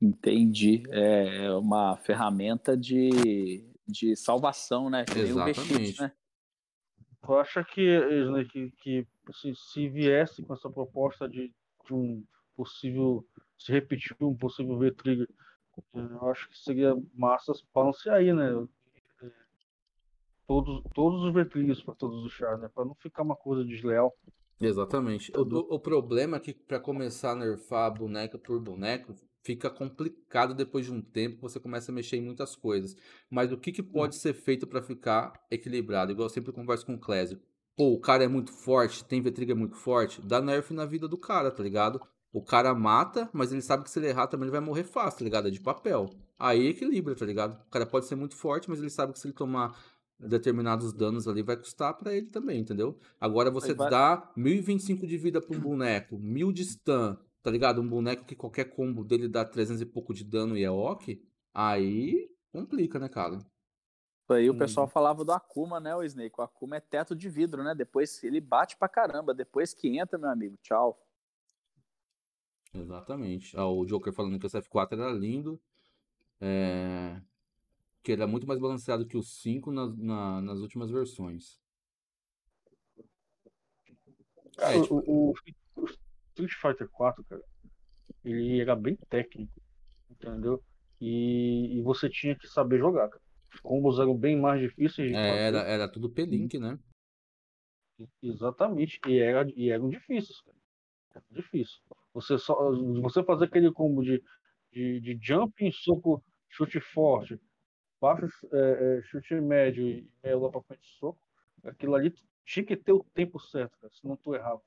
Entendi. 0.00 0.82
É, 0.88 1.44
é 1.44 1.52
uma 1.52 1.96
ferramenta 1.98 2.76
de, 2.76 3.64
de 3.86 4.16
salvação, 4.16 4.90
né? 4.90 5.04
Que 5.04 5.20
Exatamente. 5.20 6.00
né? 6.00 6.12
Tu 7.24 7.34
acha 7.34 7.64
que, 7.64 8.00
que, 8.50 8.72
que 8.82 9.06
se, 9.32 9.54
se 9.54 9.88
viesse 9.88 10.42
com 10.42 10.54
essa 10.54 10.68
proposta 10.68 11.28
de, 11.28 11.54
de 11.86 11.94
um 11.94 12.24
possível. 12.56 13.24
Se 13.58 13.70
repetir 13.70 14.16
um 14.20 14.36
possível 14.36 14.76
V-Trigger, 14.76 15.28
eu 15.94 16.28
acho 16.28 16.48
que 16.48 16.58
seria 16.58 16.94
massa 17.14 17.52
balancear 17.72 18.16
aí, 18.16 18.32
né? 18.32 18.50
Todos, 20.46 20.82
todos 20.94 21.22
os 21.22 21.32
V-Triggers 21.32 21.82
para 21.82 21.94
todos 21.94 22.24
os 22.24 22.32
chars, 22.32 22.60
né? 22.60 22.68
Para 22.74 22.84
não 22.84 22.94
ficar 22.96 23.22
uma 23.22 23.36
coisa 23.36 23.64
desleal. 23.64 24.12
Exatamente. 24.60 25.32
O, 25.36 25.42
o 25.74 25.78
problema 25.78 26.36
é 26.36 26.40
que 26.40 26.52
para 26.52 26.80
começar 26.80 27.32
a 27.32 27.36
nerfar 27.36 27.94
boneca 27.94 28.36
por 28.38 28.60
boneco, 28.60 29.14
fica 29.42 29.68
complicado 29.68 30.54
depois 30.54 30.86
de 30.86 30.92
um 30.92 31.00
tempo, 31.00 31.40
você 31.40 31.58
começa 31.58 31.90
a 31.90 31.94
mexer 31.94 32.16
em 32.16 32.22
muitas 32.22 32.54
coisas. 32.54 32.96
Mas 33.30 33.52
o 33.52 33.56
que, 33.56 33.72
que 33.72 33.82
pode 33.82 34.16
ser 34.16 34.32
feito 34.34 34.66
para 34.66 34.82
ficar 34.82 35.32
equilibrado? 35.50 36.12
Igual 36.12 36.26
eu 36.26 36.32
sempre 36.32 36.52
converso 36.52 36.86
com 36.86 36.94
o 36.94 37.00
Clésio. 37.00 37.40
Pô, 37.76 37.92
o 37.92 38.00
cara 38.00 38.24
é 38.24 38.28
muito 38.28 38.52
forte, 38.52 39.04
tem 39.04 39.20
V-Trigger 39.20 39.56
muito 39.56 39.76
forte, 39.76 40.20
dá 40.20 40.40
nerf 40.40 40.72
na 40.72 40.84
vida 40.84 41.08
do 41.08 41.16
cara, 41.16 41.50
tá 41.50 41.62
ligado? 41.62 42.00
O 42.32 42.42
cara 42.42 42.74
mata, 42.74 43.28
mas 43.32 43.52
ele 43.52 43.62
sabe 43.62 43.84
que 43.84 43.90
se 43.90 43.98
ele 43.98 44.08
errar 44.08 44.26
também 44.26 44.44
ele 44.44 44.52
vai 44.52 44.60
morrer 44.60 44.84
fácil, 44.84 45.18
tá 45.18 45.24
ligado? 45.24 45.48
É 45.48 45.50
de 45.50 45.60
papel. 45.60 46.08
Aí 46.38 46.66
equilibra, 46.68 47.14
tá 47.14 47.24
ligado? 47.24 47.60
O 47.66 47.70
cara 47.70 47.86
pode 47.86 48.06
ser 48.06 48.14
muito 48.14 48.36
forte, 48.36 48.68
mas 48.68 48.78
ele 48.78 48.90
sabe 48.90 49.12
que 49.12 49.18
se 49.18 49.26
ele 49.26 49.34
tomar 49.34 49.78
determinados 50.18 50.92
danos 50.92 51.26
ali 51.26 51.42
vai 51.42 51.56
custar 51.56 51.94
para 51.94 52.14
ele 52.14 52.26
também, 52.26 52.60
entendeu? 52.60 52.98
Agora 53.20 53.50
você 53.50 53.74
vai... 53.74 53.90
dá 53.90 54.32
1025 54.36 55.06
de 55.06 55.16
vida 55.16 55.40
pra 55.40 55.56
um 55.56 55.60
boneco, 55.60 56.18
1000 56.18 56.52
de 56.52 56.64
stun, 56.64 57.16
tá 57.42 57.50
ligado? 57.50 57.80
Um 57.80 57.88
boneco 57.88 58.24
que 58.24 58.36
qualquer 58.36 58.66
combo 58.66 59.04
dele 59.04 59.28
dá 59.28 59.44
300 59.44 59.82
e 59.82 59.86
pouco 59.86 60.14
de 60.14 60.24
dano 60.24 60.56
e 60.56 60.64
é 60.64 60.70
ok, 60.70 61.22
aí 61.52 62.30
complica, 62.52 62.98
né, 62.98 63.08
cara? 63.08 63.38
Aí 64.28 64.48
o 64.48 64.56
pessoal 64.56 64.88
falava 64.88 65.24
do 65.24 65.32
Akuma, 65.32 65.78
né, 65.78 65.94
o 65.94 66.02
Snake? 66.02 66.36
O 66.38 66.42
Akuma 66.42 66.76
é 66.76 66.80
teto 66.80 67.14
de 67.14 67.28
vidro, 67.28 67.62
né? 67.62 67.74
Depois 67.74 68.22
ele 68.24 68.40
bate 68.40 68.76
pra 68.76 68.88
caramba. 68.88 69.34
Depois 69.34 69.74
que 69.74 69.98
entra, 69.98 70.18
meu 70.18 70.30
amigo, 70.30 70.56
tchau. 70.62 70.98
Exatamente. 72.72 73.54
Ah, 73.56 73.66
o 73.66 73.84
Joker 73.84 74.12
falando 74.12 74.38
que 74.38 74.46
o 74.46 74.48
SF4 74.48 74.92
era 74.92 75.10
lindo. 75.10 75.60
É... 76.40 77.20
Que 78.02 78.12
ele 78.12 78.22
é 78.22 78.26
muito 78.26 78.46
mais 78.46 78.58
balanceado 78.58 79.06
que 79.06 79.16
o 79.16 79.22
5 79.22 79.70
na, 79.70 79.86
na, 79.88 80.40
nas 80.40 80.58
últimas 80.60 80.90
versões. 80.90 81.60
É, 84.58 84.80
tipo... 84.80 85.02
o, 85.06 85.30
o, 85.30 85.34
o 85.76 85.86
Street 86.32 86.52
Fighter 86.52 86.88
4, 86.88 87.24
cara, 87.24 87.42
ele 88.24 88.60
era 88.60 88.74
bem 88.74 88.96
técnico, 89.08 89.52
entendeu? 90.10 90.62
E, 91.00 91.78
e 91.78 91.82
você 91.82 92.08
tinha 92.08 92.36
que 92.36 92.46
saber 92.46 92.78
jogar, 92.78 93.08
cara. 93.08 93.22
Os 93.52 93.60
combos 93.60 93.98
eram 93.98 94.16
bem 94.16 94.38
mais 94.40 94.60
difíceis 94.60 95.12
é, 95.12 95.46
Era, 95.46 95.58
era 95.58 95.88
tudo 95.88 96.08
P-Link, 96.08 96.58
né? 96.58 96.78
Exatamente. 98.22 98.98
E, 99.06 99.18
era, 99.18 99.46
e 99.54 99.70
eram 99.70 99.88
difíceis, 99.88 100.40
cara. 100.40 100.56
Era 101.14 101.24
difícil. 101.30 101.80
Você, 102.14 102.38
só, 102.38 102.54
você 103.00 103.22
fazer 103.22 103.44
aquele 103.44 103.70
combo 103.72 104.02
de, 104.02 104.22
de, 104.70 105.00
de 105.00 105.18
jump 105.20 105.52
em 105.62 105.70
soco, 105.70 106.24
chute 106.48 106.80
forte, 106.80 107.38
baixo 108.00 108.26
é, 108.52 108.98
é, 108.98 109.02
chute 109.02 109.34
médio 109.34 109.86
e 109.86 110.10
meia 110.22 110.38
lá 110.38 110.50
pra 110.50 110.62
frente 110.62 110.86
soco, 110.98 111.20
aquilo 111.64 111.94
ali 111.94 112.12
tinha 112.44 112.64
que 112.64 112.76
ter 112.76 112.92
o 112.92 113.04
tempo 113.14 113.38
certo, 113.38 113.78
cara, 113.78 113.92
senão 113.92 114.16
tu 114.16 114.34
errava. 114.34 114.62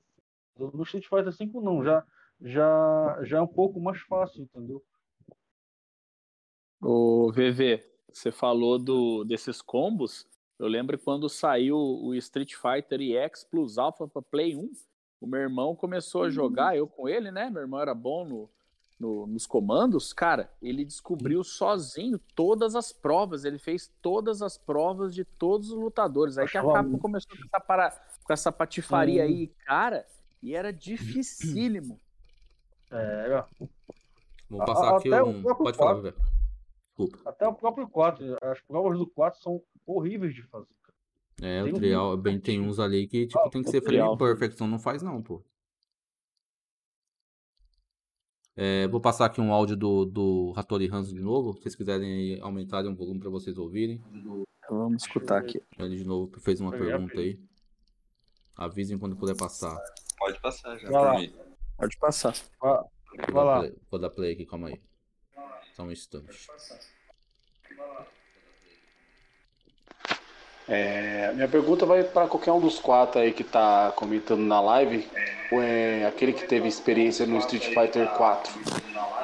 No 0.57 0.83
Street 0.83 1.07
Fighter 1.07 1.31
5 1.31 1.61
não, 1.61 1.83
já, 1.83 2.03
já, 2.41 3.19
já 3.23 3.37
é 3.37 3.41
um 3.41 3.47
pouco 3.47 3.79
mais 3.79 3.99
fácil, 4.01 4.43
entendeu? 4.43 4.83
O 6.81 7.31
VV, 7.31 7.83
você 8.11 8.31
falou 8.31 8.77
do, 8.77 9.23
desses 9.23 9.61
combos. 9.61 10.27
Eu 10.57 10.67
lembro 10.67 10.97
quando 10.97 11.27
saiu 11.27 11.77
o 11.77 12.13
Street 12.15 12.53
Fighter 12.53 13.01
EX 13.01 13.43
Plus 13.43 13.77
Alpha 13.77 14.07
para 14.07 14.21
Play 14.21 14.55
1, 14.55 14.71
o 15.19 15.27
meu 15.27 15.39
irmão 15.39 15.75
começou 15.75 16.23
a 16.23 16.29
jogar, 16.29 16.77
eu 16.77 16.87
com 16.87 17.09
ele, 17.09 17.31
né? 17.31 17.49
Meu 17.49 17.63
irmão 17.63 17.81
era 17.81 17.93
bom 17.93 18.25
no, 18.25 18.49
no, 18.99 19.27
nos 19.27 19.47
comandos. 19.47 20.13
Cara, 20.13 20.51
ele 20.61 20.85
descobriu 20.85 21.43
sozinho 21.43 22.19
todas 22.35 22.75
as 22.75 22.93
provas, 22.93 23.43
ele 23.43 23.57
fez 23.57 23.91
todas 24.01 24.41
as 24.41 24.57
provas 24.57 25.13
de 25.13 25.25
todos 25.25 25.71
os 25.71 25.77
lutadores. 25.77 26.37
Aí 26.37 26.47
que 26.47 26.57
a 26.57 26.63
Capcom 26.63 26.97
começou 26.99 27.35
com 27.35 27.43
essa, 27.43 27.59
para, 27.59 27.91
com 28.23 28.33
essa 28.33 28.51
patifaria 28.51 29.23
aí, 29.23 29.47
cara, 29.65 30.05
e 30.45 30.53
era 30.53 30.71
dificílimo. 30.71 31.99
É, 32.91 33.43
Vou 34.47 34.63
passar 34.63 34.93
a, 34.93 34.97
aqui 34.97 35.11
um. 35.11 35.41
Pode 35.41 35.75
falar, 35.75 35.95
velho. 35.95 36.15
Desculpa. 36.83 37.17
Até 37.25 37.47
o 37.47 37.53
próprio 37.55 37.89
4. 37.89 38.37
As 38.43 38.61
provas 38.61 38.95
do 38.99 39.07
4 39.07 39.41
são 39.41 39.59
horríveis 39.87 40.35
de 40.35 40.43
fazer. 40.43 40.67
É, 41.41 41.63
tem 41.63 41.73
o 41.73 41.75
trial, 41.75 42.13
um... 42.13 42.17
bem, 42.17 42.39
tem 42.39 42.61
uns 42.61 42.79
ali 42.79 43.07
que 43.07 43.25
tipo, 43.25 43.39
ah, 43.39 43.49
tem 43.49 43.63
que 43.63 43.71
ser 43.71 43.81
frame 43.81 44.17
perfect, 44.17 44.55
então 44.55 44.67
não 44.67 44.79
faz 44.79 45.01
não, 45.01 45.21
pô. 45.21 45.43
É, 48.55 48.87
vou 48.87 49.01
passar 49.01 49.25
aqui 49.25 49.41
um 49.41 49.51
áudio 49.51 49.75
do, 49.75 50.05
do 50.05 50.53
Hattori 50.55 50.87
Hanzo 50.89 51.13
de 51.13 51.19
novo, 51.19 51.53
se 51.53 51.63
vocês 51.63 51.75
quiserem 51.75 52.39
aumentar 52.39 52.85
um 52.85 52.95
volume 52.95 53.19
para 53.19 53.29
vocês 53.29 53.57
ouvirem. 53.57 54.01
Vamos 54.69 55.03
escutar 55.03 55.39
aqui. 55.39 55.59
Ele 55.77 55.97
de 55.97 56.05
novo 56.05 56.39
fez 56.39 56.61
uma 56.61 56.71
pergunta 56.71 57.19
aí. 57.19 57.37
Avisem 58.55 58.97
quando 58.97 59.17
puder 59.17 59.35
passar. 59.35 59.75
Pode 60.17 60.39
passar 60.39 60.77
já. 60.77 60.89
Pode 61.77 61.97
passar. 61.97 62.33
Vai, 62.61 62.79
vai 63.31 63.43
lá. 63.45 63.59
Play, 63.59 63.75
vou 63.91 63.99
dar 63.99 64.09
play 64.09 64.33
aqui, 64.33 64.45
calma 64.45 64.69
aí. 64.69 64.81
Só 65.75 65.83
um 65.83 65.91
instante. 65.91 66.47
É, 70.67 71.31
minha 71.33 71.47
pergunta 71.47 71.85
vai 71.85 72.03
para 72.03 72.27
qualquer 72.27 72.51
um 72.51 72.59
dos 72.59 72.79
quatro 72.79 73.21
aí 73.21 73.31
que 73.31 73.43
está 73.43 73.91
comentando 73.95 74.41
na 74.41 74.59
live. 74.61 75.07
É 75.51 76.05
aquele 76.07 76.33
que 76.33 76.47
teve 76.47 76.67
experiência 76.67 77.25
no 77.25 77.37
Street 77.39 77.65
Fighter 77.65 78.09
4, 78.15 78.51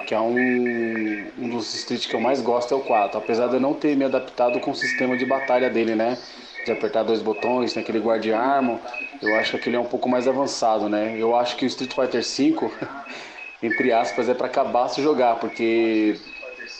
que 0.05 0.13
é 0.13 0.19
um, 0.19 0.35
um 0.35 1.49
dos 1.49 1.73
Street 1.73 2.07
que 2.07 2.15
eu 2.15 2.19
mais 2.19 2.41
gosto 2.41 2.73
é 2.73 2.77
o 2.77 2.81
4, 2.81 3.17
apesar 3.17 3.47
de 3.47 3.55
eu 3.55 3.59
não 3.59 3.73
ter 3.73 3.97
me 3.97 4.05
adaptado 4.05 4.59
com 4.59 4.69
o 4.69 4.75
sistema 4.75 5.17
de 5.17 5.25
batalha 5.25 5.69
dele, 5.69 5.95
né? 5.95 6.17
De 6.65 6.71
apertar 6.71 7.03
dois 7.03 7.21
botões, 7.21 7.73
tem 7.73 7.81
aquele 7.81 7.99
guardiarmo, 7.99 8.79
eu 9.21 9.35
acho 9.35 9.51
que 9.51 9.57
aquele 9.57 9.75
é 9.75 9.79
um 9.79 9.85
pouco 9.85 10.07
mais 10.07 10.27
avançado, 10.27 10.87
né? 10.87 11.15
Eu 11.17 11.35
acho 11.35 11.55
que 11.55 11.65
o 11.65 11.67
Street 11.67 11.93
Fighter 11.93 12.23
5, 12.23 12.71
entre 13.63 13.91
aspas, 13.91 14.29
é 14.29 14.33
para 14.33 14.47
acabar 14.47 14.87
se 14.87 15.01
jogar, 15.01 15.39
porque 15.39 16.19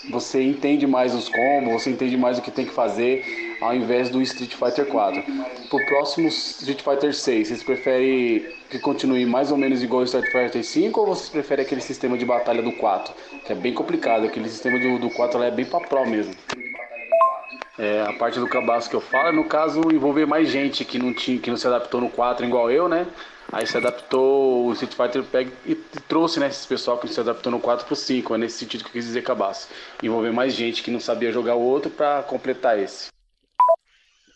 você 0.10 0.42
entende 0.42 0.88
mais 0.88 1.14
os 1.14 1.30
combos, 1.30 1.74
você 1.74 1.90
entende 1.90 2.18
mais 2.18 2.38
o 2.38 2.42
que 2.42 2.52
tem 2.52 2.66
que 2.66 2.74
fazer 2.74 3.24
ao 3.62 3.76
invés 3.76 4.10
do 4.10 4.22
Street 4.22 4.56
Fighter 4.56 4.86
4. 4.88 5.24
Pro 5.70 5.86
próximo 5.86 6.28
Street 6.28 6.82
Fighter 6.82 7.14
6, 7.14 7.48
vocês 7.48 7.64
preferem 7.64 8.46
que 8.70 8.80
continue 8.80 9.26
mais 9.26 9.52
ou 9.52 9.58
menos 9.58 9.84
igual 9.84 10.02
ao 10.02 10.06
Street 10.06 10.32
Fighter 10.32 10.64
5 10.64 11.00
ou 11.00 11.06
vocês 11.06 11.30
preferem 11.30 11.64
aquele 11.64 11.82
sistema 11.82 12.18
de 12.18 12.26
batalha 12.26 12.64
do 12.64 12.72
4? 12.72 13.14
Que 13.46 13.54
é 13.54 13.56
bem 13.56 13.74
complicado, 13.74 14.26
aquele 14.26 14.50
sistema 14.50 14.80
do, 14.80 14.98
do 14.98 15.10
4 15.12 15.44
é 15.44 15.52
bem 15.52 15.66
pra 15.66 15.80
pro 15.80 16.06
mesmo. 16.06 16.34
É, 17.82 18.00
a 18.04 18.14
parte 18.14 18.40
do 18.40 18.48
cabaço 18.48 18.88
que 18.88 18.96
eu 18.96 19.02
falo 19.02 19.30
é 19.30 19.32
no 19.32 19.44
caso 19.44 19.82
envolver 19.92 20.28
mais 20.28 20.52
gente 20.52 20.86
que 20.86 21.00
não, 21.00 21.12
tinha, 21.12 21.40
que 21.40 21.50
não 21.50 21.58
se 21.58 21.66
adaptou 21.66 22.00
no 22.00 22.12
4 22.12 22.46
igual 22.46 22.70
eu, 22.70 22.88
né? 22.88 23.12
Aí 23.52 23.66
se 23.66 23.76
adaptou, 23.76 24.68
o 24.68 24.74
Street 24.74 24.94
Fighter 24.94 25.24
pega 25.24 25.52
e, 25.66 25.72
e 25.72 26.00
trouxe, 26.08 26.40
né, 26.40 26.48
esse 26.48 26.68
pessoal 26.68 27.00
que 27.00 27.08
se 27.08 27.20
adaptou 27.20 27.52
no 27.52 27.60
4 27.60 27.88
pro 27.88 27.96
5, 27.96 28.36
é 28.36 28.38
nesse 28.38 28.60
sentido 28.60 28.84
que 28.84 28.90
eu 28.90 28.94
quis 28.94 29.06
dizer 29.06 29.24
cabaço. 29.24 29.68
Envolver 30.04 30.32
mais 30.32 30.54
gente 30.54 30.84
que 30.84 30.92
não 30.92 31.00
sabia 31.00 31.32
jogar 31.32 31.56
o 31.56 31.62
outro 31.62 31.90
para 31.90 32.22
completar 32.22 32.78
esse. 32.78 33.10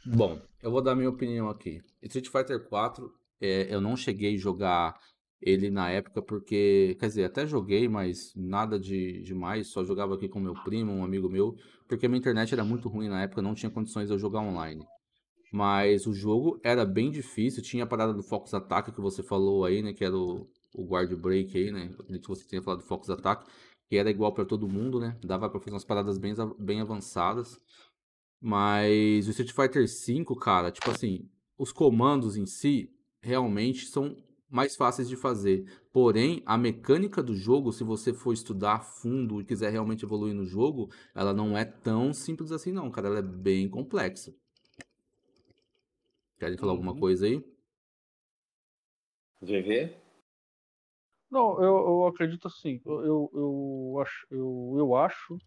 Bom, 0.04 0.42
eu 0.64 0.72
vou 0.72 0.82
dar 0.82 0.96
minha 0.96 1.12
opinião 1.12 1.48
aqui. 1.48 1.82
Street 2.02 2.30
Fighter 2.30 2.68
4, 2.68 3.08
é, 3.40 3.68
eu 3.70 3.80
não 3.80 3.96
cheguei 3.96 4.34
a 4.34 4.40
jogar 4.40 4.96
ele 5.40 5.70
na 5.70 5.92
época 5.92 6.20
porque, 6.20 6.98
quer 7.00 7.06
dizer, 7.06 7.26
até 7.26 7.46
joguei, 7.46 7.88
mas 7.88 8.34
nada 8.36 8.80
de 8.80 9.22
demais, 9.22 9.68
só 9.68 9.84
jogava 9.84 10.16
aqui 10.16 10.28
com 10.28 10.40
meu 10.40 10.56
primo, 10.64 10.92
um 10.92 11.04
amigo 11.04 11.30
meu, 11.30 11.56
porque 11.88 12.08
minha 12.08 12.20
internet 12.20 12.54
era 12.54 12.64
muito 12.64 12.90
ruim 12.90 13.08
na 13.08 13.22
época, 13.22 13.42
não 13.42 13.56
tinha 13.56 13.70
condições 13.70 14.08
de 14.08 14.14
eu 14.14 14.20
jogar 14.20 14.42
online. 14.42 14.86
Mas 15.52 16.06
o 16.06 16.14
jogo 16.14 16.60
era 16.64 16.86
bem 16.86 17.12
difícil, 17.12 17.64
tinha 17.64 17.84
a 17.84 17.88
parada 17.88 18.14
do 18.14 18.24
Focus 18.24 18.54
Attack 18.54 18.92
que 18.92 19.02
você 19.02 19.24
falou 19.24 19.64
aí, 19.64 19.82
né, 19.82 19.94
que 19.94 20.04
era 20.04 20.16
o, 20.16 20.48
o 20.74 20.84
Guard 20.84 21.14
Break 21.16 21.58
aí, 21.58 21.72
né, 21.72 21.90
que 22.22 22.28
você 22.28 22.46
tinha 22.46 22.62
falado 22.62 22.80
do 22.80 22.86
Focus 22.86 23.10
Attack, 23.10 23.46
que 23.88 23.98
era 23.98 24.10
igual 24.10 24.34
para 24.34 24.46
todo 24.46 24.68
mundo, 24.68 25.00
né, 25.00 25.18
dava 25.24 25.50
para 25.50 25.60
fazer 25.60 25.72
umas 25.72 25.86
paradas 25.86 26.18
bem, 26.18 26.34
bem 26.60 26.82
avançadas. 26.82 27.60
Mas 28.42 29.28
o 29.28 29.32
Street 29.32 29.52
Fighter 29.52 29.86
V, 29.88 30.26
cara, 30.40 30.72
tipo 30.72 30.92
assim, 30.92 31.30
os 31.58 31.72
comandos 31.72 32.36
em 32.36 32.46
si 32.46 32.92
realmente 33.22 33.86
são 33.88 34.16
mais 34.56 34.74
fáceis 34.74 35.10
de 35.10 35.18
fazer. 35.18 35.66
Porém, 35.92 36.42
a 36.46 36.58
mecânica 36.58 37.22
do 37.22 37.36
jogo, 37.36 37.74
se 37.74 37.84
você 37.84 38.14
for 38.14 38.32
estudar 38.32 38.76
a 38.76 38.80
fundo 38.80 39.42
e 39.42 39.44
quiser 39.44 39.70
realmente 39.70 40.06
evoluir 40.06 40.34
no 40.34 40.46
jogo, 40.46 40.90
ela 41.14 41.34
não 41.34 41.58
é 41.58 41.66
tão 41.66 42.14
simples 42.14 42.54
assim 42.54 42.72
não, 42.72 42.90
cara, 42.90 43.08
ela 43.10 43.20
é 43.20 43.22
bem 43.22 43.68
complexa. 43.68 44.34
Querem 46.40 46.58
falar 46.58 46.72
alguma 46.72 46.94
uhum. 46.94 47.00
coisa 47.00 47.26
aí? 47.26 47.44
VV? 49.42 49.94
Não, 51.30 51.62
eu, 51.62 51.76
eu 51.76 52.08
acredito 52.08 52.48
assim. 52.48 52.82
Eu, 52.86 53.06
eu, 53.06 53.32
eu, 53.34 54.02
acho, 54.02 54.28
eu, 54.32 54.76
eu 54.78 54.96
acho 54.96 55.38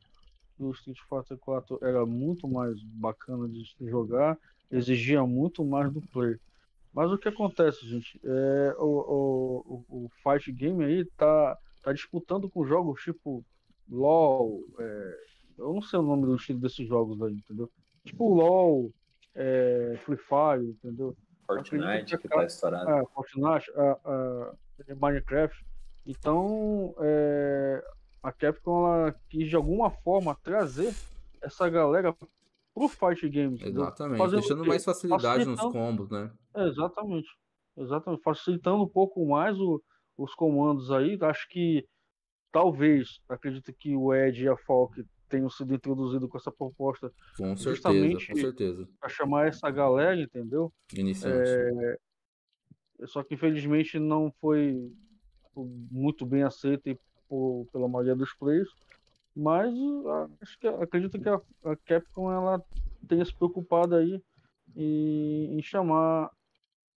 do 0.59 0.71
Street 0.73 0.99
Fighter 1.09 1.39
4 1.39 1.79
era 1.81 2.05
muito 2.05 2.47
mais 2.47 2.83
bacana 2.83 3.49
de 3.49 3.65
jogar, 3.81 4.37
exigia 4.71 5.25
muito 5.25 5.65
mais 5.65 5.91
do 5.91 6.03
player. 6.03 6.39
Mas 6.99 7.13
o 7.13 7.17
que 7.17 7.29
acontece, 7.29 7.87
gente? 7.87 8.21
É, 8.25 8.75
o, 8.77 9.85
o, 9.89 10.07
o 10.07 10.11
Fight 10.21 10.51
Game 10.51 10.85
aí 10.85 11.05
tá, 11.17 11.57
tá 11.81 11.93
disputando 11.93 12.51
com 12.51 12.67
jogos 12.67 13.01
tipo 13.05 13.45
LOL, 13.89 14.65
é, 14.81 15.19
eu 15.59 15.73
não 15.75 15.81
sei 15.81 16.01
o 16.01 16.03
nome 16.03 16.27
do 16.27 16.35
estilo 16.35 16.59
desses 16.59 16.89
jogos 16.89 17.23
aí, 17.23 17.35
entendeu? 17.35 17.71
Tipo 18.05 18.35
LOL, 18.35 18.93
é, 19.33 19.97
Free 20.05 20.17
Fire, 20.17 20.71
entendeu? 20.71 21.17
Fortnite, 21.47 22.17
que, 22.17 22.23
que 22.23 22.29
tá 22.29 22.45
estourado. 22.45 22.91
É, 22.91 23.05
Fortnite, 23.15 23.71
a, 23.77 23.93
a, 24.05 24.55
Minecraft. 24.97 25.65
Então, 26.05 26.97
é, 26.99 27.81
a 28.25 28.33
Capcom 28.33 28.93
ela 28.93 29.15
quis 29.31 29.49
de 29.49 29.55
alguma 29.55 29.89
forma 29.89 30.37
trazer 30.43 30.93
essa 31.41 31.71
galera 31.71 32.13
pro 32.79 32.89
Fight 32.89 33.29
Games. 33.29 33.61
Exatamente, 33.61 34.19
Fazendo 34.19 34.41
deixando 34.41 34.65
mais 34.65 34.85
facilidade 34.85 35.45
nos 35.45 35.61
combos, 35.61 36.11
né? 36.11 36.31
exatamente. 36.57 37.29
Exatamente. 37.77 38.23
Facilitando 38.23 38.83
um 38.83 38.89
pouco 38.89 39.25
mais 39.27 39.59
o, 39.59 39.83
os 40.17 40.35
comandos 40.35 40.91
aí. 40.91 41.17
Acho 41.21 41.49
que 41.49 41.85
talvez, 42.51 43.21
acredito 43.29 43.73
que 43.73 43.95
o 43.97 44.15
Ed 44.15 44.43
e 44.43 44.49
a 44.49 44.57
Falk 44.57 45.05
tenham 45.29 45.49
sido 45.51 45.75
introduzidos 45.75 46.29
com 46.29 46.39
essa 46.39 46.51
proposta. 46.51 47.13
Com 47.37 47.57
certeza, 47.57 48.27
com 48.27 48.37
certeza. 48.37 48.89
Para 48.99 49.09
chamar 49.09 49.49
essa 49.49 49.71
galera, 49.71 50.21
entendeu? 50.21 50.73
Iniciante. 50.95 51.51
É... 51.51 51.99
Só 53.07 53.23
que 53.23 53.35
infelizmente 53.35 53.99
não 53.99 54.33
foi 54.41 54.75
muito 55.55 56.27
bem 56.27 56.43
aceito 56.43 56.99
por, 57.29 57.67
pela 57.73 57.89
maioria 57.89 58.17
dos 58.17 58.35
players. 58.35 58.69
Mas 59.39 59.73
acho 60.43 60.59
que 60.59 60.67
acredito 60.67 61.17
que 61.17 61.29
a, 61.29 61.41
a 61.65 61.77
Capcom 61.77 62.33
ela 62.33 62.61
tenha 63.07 63.25
se 63.25 63.33
preocupado 63.33 63.95
aí 63.95 64.21
em, 64.75 65.57
em, 65.57 65.63
chamar 65.63 66.29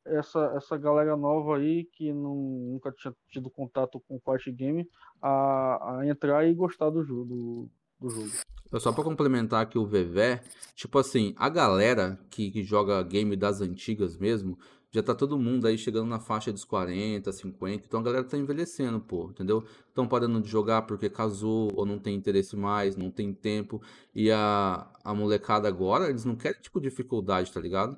essa, 0.03 0.51
essa 0.57 0.75
galera 0.75 1.15
nova 1.15 1.57
aí 1.57 1.83
que 1.93 2.11
não, 2.11 2.35
nunca 2.35 2.91
tinha 2.93 3.13
tido 3.29 3.47
contato 3.51 4.01
com 4.07 4.15
o 4.15 4.19
Fight 4.19 4.51
Game 4.51 4.89
a, 5.21 5.99
a 5.99 6.07
entrar 6.07 6.43
e 6.47 6.55
gostar 6.55 6.89
do 6.89 7.03
jogo. 7.03 7.25
Do, 7.25 7.69
do 7.99 8.09
jogo. 8.09 8.31
Só 8.79 8.91
para 8.91 9.03
complementar 9.03 9.61
aqui 9.61 9.77
o 9.77 9.85
Vevé, 9.85 10.41
tipo 10.73 10.97
assim, 10.97 11.35
a 11.37 11.47
galera 11.47 12.17
que, 12.31 12.49
que 12.49 12.63
joga 12.63 13.03
game 13.03 13.35
das 13.35 13.61
antigas 13.61 14.17
mesmo, 14.17 14.57
já 14.91 15.01
tá 15.01 15.15
todo 15.15 15.39
mundo 15.39 15.65
aí 15.67 15.77
chegando 15.77 16.07
na 16.07 16.19
faixa 16.19 16.51
dos 16.51 16.65
40, 16.65 17.31
50. 17.31 17.85
Então 17.87 18.01
a 18.01 18.03
galera 18.03 18.23
tá 18.25 18.37
envelhecendo, 18.37 18.99
pô, 18.99 19.29
entendeu? 19.29 19.63
Estão 19.87 20.05
parando 20.07 20.41
de 20.41 20.49
jogar 20.49 20.81
porque 20.83 21.09
casou 21.09 21.71
ou 21.75 21.85
não 21.85 21.97
tem 21.97 22.13
interesse 22.13 22.55
mais, 22.57 22.97
não 22.97 23.09
tem 23.09 23.33
tempo. 23.33 23.81
E 24.13 24.29
a, 24.29 24.91
a 25.03 25.13
molecada 25.13 25.67
agora, 25.67 26.09
eles 26.09 26.25
não 26.25 26.35
querem, 26.35 26.59
tipo, 26.59 26.81
dificuldade, 26.81 27.51
tá 27.51 27.59
ligado? 27.59 27.97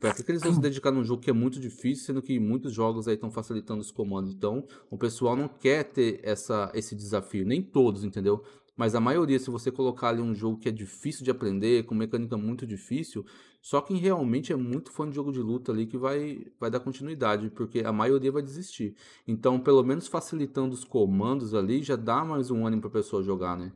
Pra 0.00 0.12
que, 0.12 0.24
que 0.24 0.32
eles 0.32 0.42
vão 0.42 0.52
se 0.52 0.60
dedicar 0.60 0.90
num 0.90 1.04
jogo 1.04 1.22
que 1.22 1.30
é 1.30 1.32
muito 1.32 1.60
difícil, 1.60 2.04
sendo 2.04 2.20
que 2.20 2.38
muitos 2.38 2.72
jogos 2.72 3.06
aí 3.06 3.14
estão 3.14 3.30
facilitando 3.30 3.80
os 3.80 3.92
comandos. 3.92 4.34
Então, 4.34 4.66
o 4.90 4.98
pessoal 4.98 5.36
não 5.36 5.48
quer 5.48 5.84
ter 5.84 6.20
essa, 6.22 6.70
esse 6.74 6.96
desafio. 6.96 7.46
Nem 7.46 7.62
todos, 7.62 8.04
entendeu? 8.04 8.44
Mas 8.76 8.94
a 8.94 9.00
maioria, 9.00 9.38
se 9.38 9.50
você 9.50 9.70
colocar 9.70 10.08
ali 10.08 10.20
um 10.20 10.34
jogo 10.34 10.58
que 10.58 10.68
é 10.68 10.72
difícil 10.72 11.24
de 11.24 11.30
aprender, 11.30 11.84
com 11.84 11.94
mecânica 11.94 12.36
muito 12.36 12.66
difícil, 12.66 13.24
só 13.62 13.80
quem 13.80 13.96
realmente 13.96 14.52
é 14.52 14.56
muito 14.56 14.90
fã 14.90 15.08
de 15.08 15.14
jogo 15.14 15.32
de 15.32 15.40
luta 15.40 15.70
ali 15.70 15.86
que 15.86 15.96
vai, 15.96 16.44
vai 16.58 16.70
dar 16.70 16.80
continuidade, 16.80 17.50
porque 17.50 17.80
a 17.80 17.92
maioria 17.92 18.32
vai 18.32 18.42
desistir. 18.42 18.96
Então, 19.26 19.60
pelo 19.60 19.82
menos 19.82 20.08
facilitando 20.08 20.74
os 20.74 20.84
comandos 20.84 21.54
ali, 21.54 21.82
já 21.82 21.96
dá 21.96 22.24
mais 22.24 22.50
um 22.50 22.66
ânimo 22.66 22.82
pra 22.82 22.90
pessoa 22.90 23.22
jogar, 23.22 23.56
né? 23.56 23.72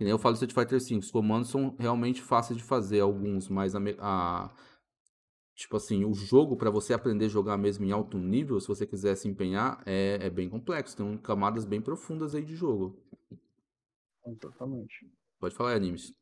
E 0.00 0.04
nem 0.04 0.12
eu 0.12 0.18
falo 0.18 0.34
Street 0.34 0.54
Fighter 0.54 0.80
V, 0.80 0.96
os 0.98 1.10
comandos 1.10 1.50
são 1.50 1.74
realmente 1.78 2.22
fáceis 2.22 2.56
de 2.56 2.64
fazer, 2.64 3.00
alguns, 3.00 3.48
mas 3.48 3.74
a, 3.74 3.80
a, 3.98 4.50
tipo 5.56 5.76
assim, 5.76 6.04
o 6.04 6.14
jogo 6.14 6.56
para 6.56 6.70
você 6.70 6.94
aprender 6.94 7.26
a 7.26 7.28
jogar 7.28 7.58
mesmo 7.58 7.84
em 7.84 7.90
alto 7.92 8.16
nível, 8.16 8.60
se 8.60 8.68
você 8.68 8.86
quiser 8.86 9.16
se 9.16 9.28
empenhar, 9.28 9.82
é, 9.84 10.18
é 10.22 10.30
bem 10.30 10.48
complexo. 10.48 10.96
Tem 10.96 11.18
camadas 11.18 11.64
bem 11.64 11.80
profundas 11.80 12.34
aí 12.34 12.44
de 12.44 12.54
jogo. 12.54 12.96
Exatamente. 14.30 15.10
Pode 15.40 15.54
falar, 15.54 15.74
animes. 15.74 16.12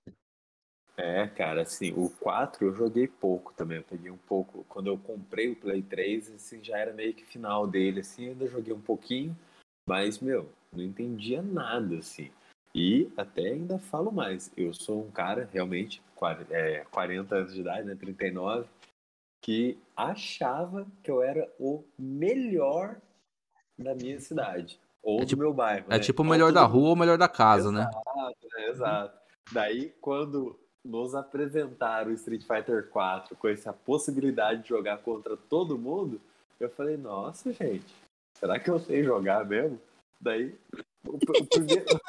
É, 0.97 1.27
cara, 1.27 1.63
assim, 1.63 1.93
o 1.93 2.09
4 2.09 2.67
eu 2.67 2.75
joguei 2.75 3.07
pouco 3.07 3.53
também, 3.53 3.77
eu 3.79 3.85
peguei 3.85 4.11
um 4.11 4.17
pouco, 4.17 4.65
quando 4.65 4.87
eu 4.87 4.97
comprei 4.97 5.51
o 5.51 5.57
Play 5.57 5.83
3, 5.83 6.33
assim, 6.33 6.65
já 6.65 6.79
era 6.79 6.93
meio 6.93 7.13
que 7.13 7.25
final 7.25 7.67
dele, 7.67 8.01
assim, 8.01 8.31
ainda 8.31 8.47
joguei 8.47 8.73
um 8.73 8.81
pouquinho, 8.81 9.37
mas, 9.87 10.21
meu, 10.21 10.51
não 10.73 10.83
entendia 10.83 11.43
nada, 11.43 11.99
assim. 11.99 12.31
E 12.75 13.13
até 13.15 13.49
ainda 13.49 13.79
falo 13.79 14.11
mais, 14.11 14.51
eu 14.57 14.73
sou 14.73 15.05
um 15.05 15.11
cara, 15.11 15.49
realmente, 15.53 16.03
40 16.15 17.35
anos 17.35 17.53
de 17.53 17.61
idade, 17.61 17.87
né, 17.87 17.95
39, 17.95 18.67
que 19.43 19.79
achava 19.95 20.87
que 21.03 21.11
eu 21.11 21.23
era 21.23 21.51
o 21.59 21.85
melhor 21.99 22.99
da 23.79 23.95
minha 23.95 24.19
cidade, 24.19 24.81
ou 25.07 25.23
é 25.23 25.25
tipo, 25.25 25.41
do 25.41 25.45
meu 25.45 25.55
bairro. 25.55 25.87
É 25.89 25.93
né? 25.95 25.99
tipo 26.01 26.23
o 26.23 26.25
melhor 26.25 26.53
da 26.53 26.65
rua 26.65 26.89
ou 26.89 26.95
o 26.95 26.99
melhor 26.99 27.17
da 27.17 27.29
casa, 27.29 27.71
exato, 27.71 27.73
né? 27.73 28.35
né? 28.57 28.69
Exato. 28.69 29.19
Daí, 29.53 29.95
quando 30.01 30.59
nos 30.85 31.15
apresentaram 31.15 32.11
o 32.11 32.15
Street 32.15 32.43
Fighter 32.43 32.89
4 32.91 33.37
com 33.37 33.47
essa 33.47 33.73
possibilidade 33.73 34.65
de 34.65 34.69
jogar 34.69 34.99
contra 34.99 35.37
todo 35.37 35.79
mundo, 35.79 36.21
eu 36.59 36.69
falei, 36.71 36.97
nossa, 36.97 37.53
gente, 37.53 37.87
será 38.35 38.59
que 38.59 38.69
eu 38.69 38.81
sei 38.81 39.05
jogar 39.05 39.47
mesmo? 39.47 39.81
Daí, 40.21 40.59
o, 41.07 41.15
o 41.15 41.47
primeiro, 41.47 42.01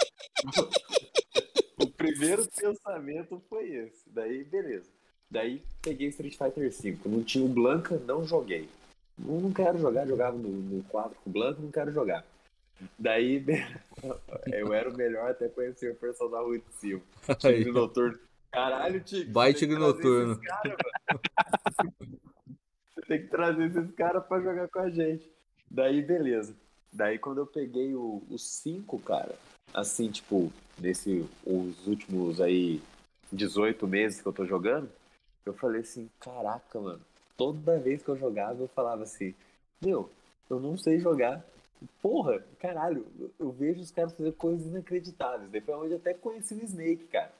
o 1.80 1.88
primeiro 1.92 2.48
pensamento 2.48 3.40
foi 3.48 3.69
esse. 3.76 4.09
Daí, 4.09 4.43
beleza. 4.43 4.90
Daí, 5.30 5.61
peguei 5.84 6.08
Street 6.08 6.35
Fighter 6.35 6.74
5. 6.74 7.08
Não 7.08 7.22
tinha 7.22 7.45
o 7.45 7.50
Blanca, 7.50 8.01
não 8.08 8.26
joguei. 8.26 8.67
Não, 9.16 9.40
não 9.40 9.53
quero 9.53 9.77
jogar, 9.77 10.08
jogava 10.08 10.35
no, 10.35 10.50
no 10.50 10.84
4 10.85 11.16
com 11.24 11.30
o 11.30 11.34
Blanca, 11.34 11.61
não 11.61 11.69
quero 11.69 11.92
jogar. 11.92 12.26
Daí, 12.97 13.43
eu 14.53 14.73
era 14.73 14.89
o 14.89 14.95
melhor 14.95 15.31
até 15.31 15.47
conhecer 15.47 15.91
o 15.91 15.95
personagem 15.95 16.45
Rua 16.45 16.59
de 16.59 16.73
Silva. 16.75 17.03
Tigre 17.39 17.72
Noturno. 17.72 18.19
Caralho, 18.51 19.01
Tigre. 19.01 19.31
Vai, 19.31 19.53
Tigre 19.53 19.77
Noturno. 19.77 20.39
Cara, 20.39 20.77
você 22.95 23.01
tem 23.07 23.22
que 23.22 23.27
trazer 23.27 23.69
esses 23.69 23.91
caras 23.95 24.25
pra 24.25 24.41
jogar 24.41 24.67
com 24.67 24.80
a 24.80 24.89
gente. 24.89 25.30
Daí, 25.69 26.01
beleza. 26.01 26.56
Daí, 26.91 27.19
quando 27.19 27.39
eu 27.39 27.45
peguei 27.45 27.93
o 27.93 28.23
5, 28.38 28.99
cara, 28.99 29.35
assim, 29.73 30.09
tipo, 30.09 30.51
nesse, 30.80 31.25
os 31.45 31.85
últimos 31.88 32.39
aí 32.41 32.81
18 33.31 33.88
meses 33.88 34.22
que 34.22 34.27
eu 34.27 34.33
tô 34.33 34.45
jogando, 34.45 34.89
eu 35.45 35.53
falei 35.53 35.81
assim, 35.81 36.09
caraca, 36.19 36.80
mano. 36.80 37.01
Toda 37.35 37.77
vez 37.77 38.01
que 38.01 38.09
eu 38.09 38.17
jogava, 38.17 38.61
eu 38.61 38.67
falava 38.69 39.03
assim, 39.03 39.35
meu, 39.81 40.09
eu 40.49 40.59
não 40.59 40.77
sei 40.77 40.99
jogar. 40.99 41.45
Porra, 42.01 42.43
caralho, 42.59 43.06
eu 43.39 43.51
vejo 43.51 43.81
os 43.81 43.91
caras 43.91 44.14
fazer 44.14 44.31
coisas 44.33 44.67
inacreditáveis. 44.67 45.49
Daí 45.51 45.61
foi 45.61 45.75
onde 45.75 45.93
até 45.95 46.14
conheci 46.14 46.53
o 46.53 46.64
Snake, 46.64 47.06
cara. 47.06 47.31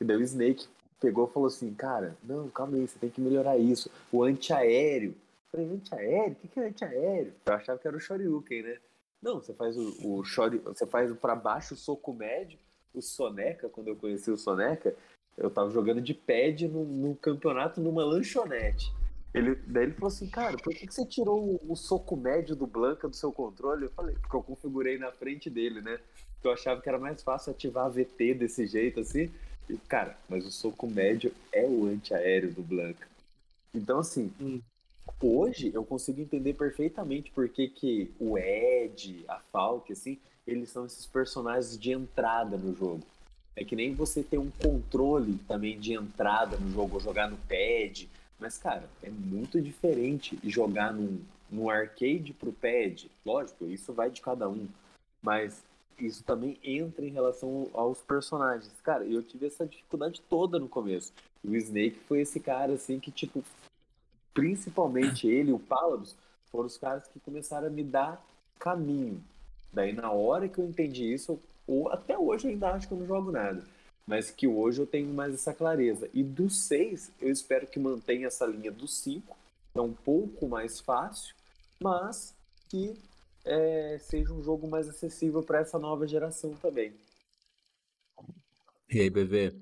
E 0.00 0.04
daí 0.04 0.16
o 0.16 0.22
Snake 0.22 0.66
pegou 1.00 1.28
e 1.28 1.32
falou 1.32 1.46
assim, 1.46 1.72
cara, 1.74 2.16
não, 2.22 2.48
calma 2.48 2.76
aí, 2.76 2.86
você 2.86 2.98
tem 2.98 3.10
que 3.10 3.20
melhorar 3.20 3.56
isso. 3.56 3.90
O 4.12 4.22
antiaéreo. 4.22 5.10
Eu 5.10 5.50
falei, 5.50 5.66
antiaéreo? 5.74 6.36
O 6.44 6.48
que 6.48 6.60
é 6.60 6.66
antiaéreo? 6.68 7.32
Eu 7.46 7.54
achava 7.54 7.78
que 7.78 7.88
era 7.88 7.96
o 7.96 8.00
Shoryuken, 8.00 8.62
né? 8.62 8.78
Não, 9.22 9.36
você 9.36 9.52
faz 9.52 9.76
o, 9.76 10.20
o 10.20 10.24
você 10.24 10.86
faz 10.86 11.12
para 11.14 11.34
baixo 11.34 11.74
o 11.74 11.76
soco 11.76 12.12
médio, 12.12 12.58
o 12.94 13.02
Soneca, 13.02 13.68
quando 13.68 13.88
eu 13.88 13.96
conheci 13.96 14.30
o 14.30 14.38
Soneca, 14.38 14.94
eu 15.36 15.50
tava 15.50 15.70
jogando 15.70 16.00
de 16.00 16.14
pad 16.14 16.68
no 16.68 17.14
campeonato 17.16 17.80
numa 17.80 18.04
lanchonete. 18.04 18.92
Ele, 19.32 19.54
daí 19.66 19.84
ele 19.84 19.92
falou 19.92 20.08
assim, 20.08 20.28
cara, 20.28 20.56
por 20.56 20.74
que, 20.74 20.86
que 20.86 20.94
você 20.94 21.06
tirou 21.06 21.40
o, 21.40 21.72
o, 21.72 21.76
soco 21.76 22.16
médio 22.16 22.56
do 22.56 22.66
Blanca 22.66 23.08
do 23.08 23.14
seu 23.14 23.32
controle? 23.32 23.84
Eu 23.84 23.90
falei, 23.90 24.16
porque 24.16 24.34
eu 24.34 24.42
configurei 24.42 24.98
na 24.98 25.12
frente 25.12 25.48
dele, 25.48 25.80
né? 25.80 26.00
Porque 26.34 26.48
eu 26.48 26.52
achava 26.52 26.80
que 26.80 26.88
era 26.88 26.98
mais 26.98 27.22
fácil 27.22 27.52
ativar 27.52 27.86
a 27.86 27.88
VT 27.88 28.34
desse 28.34 28.66
jeito, 28.66 28.98
assim. 29.00 29.30
E, 29.68 29.76
cara, 29.76 30.18
mas 30.28 30.44
o 30.44 30.50
soco 30.50 30.88
médio 30.88 31.32
é 31.52 31.64
o 31.64 31.86
antiaéreo 31.86 32.52
do 32.52 32.62
Blanca. 32.62 33.06
Então, 33.72 34.00
assim, 34.00 34.32
hum. 34.40 34.60
hoje 35.22 35.70
eu 35.72 35.84
consigo 35.84 36.20
entender 36.20 36.54
perfeitamente 36.54 37.30
por 37.30 37.48
que, 37.48 37.68
que 37.68 38.10
o 38.18 38.36
Ed, 38.36 39.24
a 39.28 39.38
Falk, 39.38 39.92
assim, 39.92 40.18
eles 40.44 40.70
são 40.70 40.86
esses 40.86 41.06
personagens 41.06 41.78
de 41.78 41.92
entrada 41.92 42.56
no 42.56 42.74
jogo. 42.74 43.04
É 43.54 43.64
que 43.64 43.76
nem 43.76 43.94
você 43.94 44.24
ter 44.24 44.38
um 44.38 44.50
controle 44.50 45.38
também 45.46 45.78
de 45.78 45.92
entrada 45.92 46.56
no 46.56 46.70
jogo, 46.72 46.94
ou 46.94 47.00
jogar 47.00 47.30
no 47.30 47.36
pad. 47.36 48.08
Mas, 48.40 48.56
cara, 48.56 48.88
é 49.02 49.10
muito 49.10 49.60
diferente 49.60 50.38
jogar 50.42 50.94
num, 50.94 51.20
num 51.50 51.68
arcade 51.68 52.32
pro 52.32 52.52
pad. 52.52 53.10
Lógico, 53.24 53.66
isso 53.66 53.92
vai 53.92 54.10
de 54.10 54.22
cada 54.22 54.48
um. 54.48 54.66
Mas 55.22 55.62
isso 55.98 56.24
também 56.24 56.58
entra 56.64 57.04
em 57.04 57.10
relação 57.10 57.68
aos 57.74 58.00
personagens. 58.00 58.72
Cara, 58.82 59.04
eu 59.04 59.22
tive 59.22 59.46
essa 59.46 59.66
dificuldade 59.66 60.22
toda 60.22 60.58
no 60.58 60.68
começo. 60.68 61.12
E 61.44 61.48
o 61.48 61.56
Snake 61.56 61.98
foi 62.08 62.22
esse 62.22 62.40
cara, 62.40 62.72
assim, 62.72 62.98
que, 62.98 63.10
tipo, 63.10 63.44
principalmente 64.32 65.28
ele 65.28 65.50
e 65.50 65.54
o 65.54 65.58
Paladus 65.58 66.16
foram 66.50 66.66
os 66.66 66.78
caras 66.78 67.06
que 67.08 67.20
começaram 67.20 67.66
a 67.66 67.70
me 67.70 67.84
dar 67.84 68.24
caminho. 68.58 69.22
Daí, 69.72 69.92
na 69.92 70.10
hora 70.10 70.48
que 70.48 70.58
eu 70.58 70.64
entendi 70.64 71.12
isso, 71.12 71.38
ou 71.66 71.88
até 71.90 72.18
hoje 72.18 72.46
eu 72.46 72.52
ainda 72.52 72.72
acho 72.72 72.88
que 72.88 72.94
eu 72.94 72.98
não 72.98 73.06
jogo 73.06 73.30
nada. 73.30 73.62
Mas 74.06 74.30
que 74.30 74.46
hoje 74.46 74.80
eu 74.80 74.86
tenho 74.86 75.12
mais 75.12 75.34
essa 75.34 75.54
clareza. 75.54 76.08
E 76.12 76.22
do 76.22 76.50
6, 76.50 77.12
eu 77.20 77.30
espero 77.30 77.66
que 77.66 77.78
mantenha 77.78 78.26
essa 78.26 78.46
linha 78.46 78.72
do 78.72 78.88
5, 78.88 79.36
que 79.72 79.78
é 79.78 79.82
um 79.82 79.92
pouco 79.92 80.48
mais 80.48 80.80
fácil, 80.80 81.34
mas 81.80 82.34
que 82.68 82.98
é, 83.44 83.98
seja 84.00 84.32
um 84.32 84.42
jogo 84.42 84.68
mais 84.68 84.88
acessível 84.88 85.42
para 85.42 85.60
essa 85.60 85.78
nova 85.78 86.06
geração 86.06 86.54
também. 86.54 86.92
E 88.92 89.00
aí, 89.00 89.10
bebê? 89.10 89.54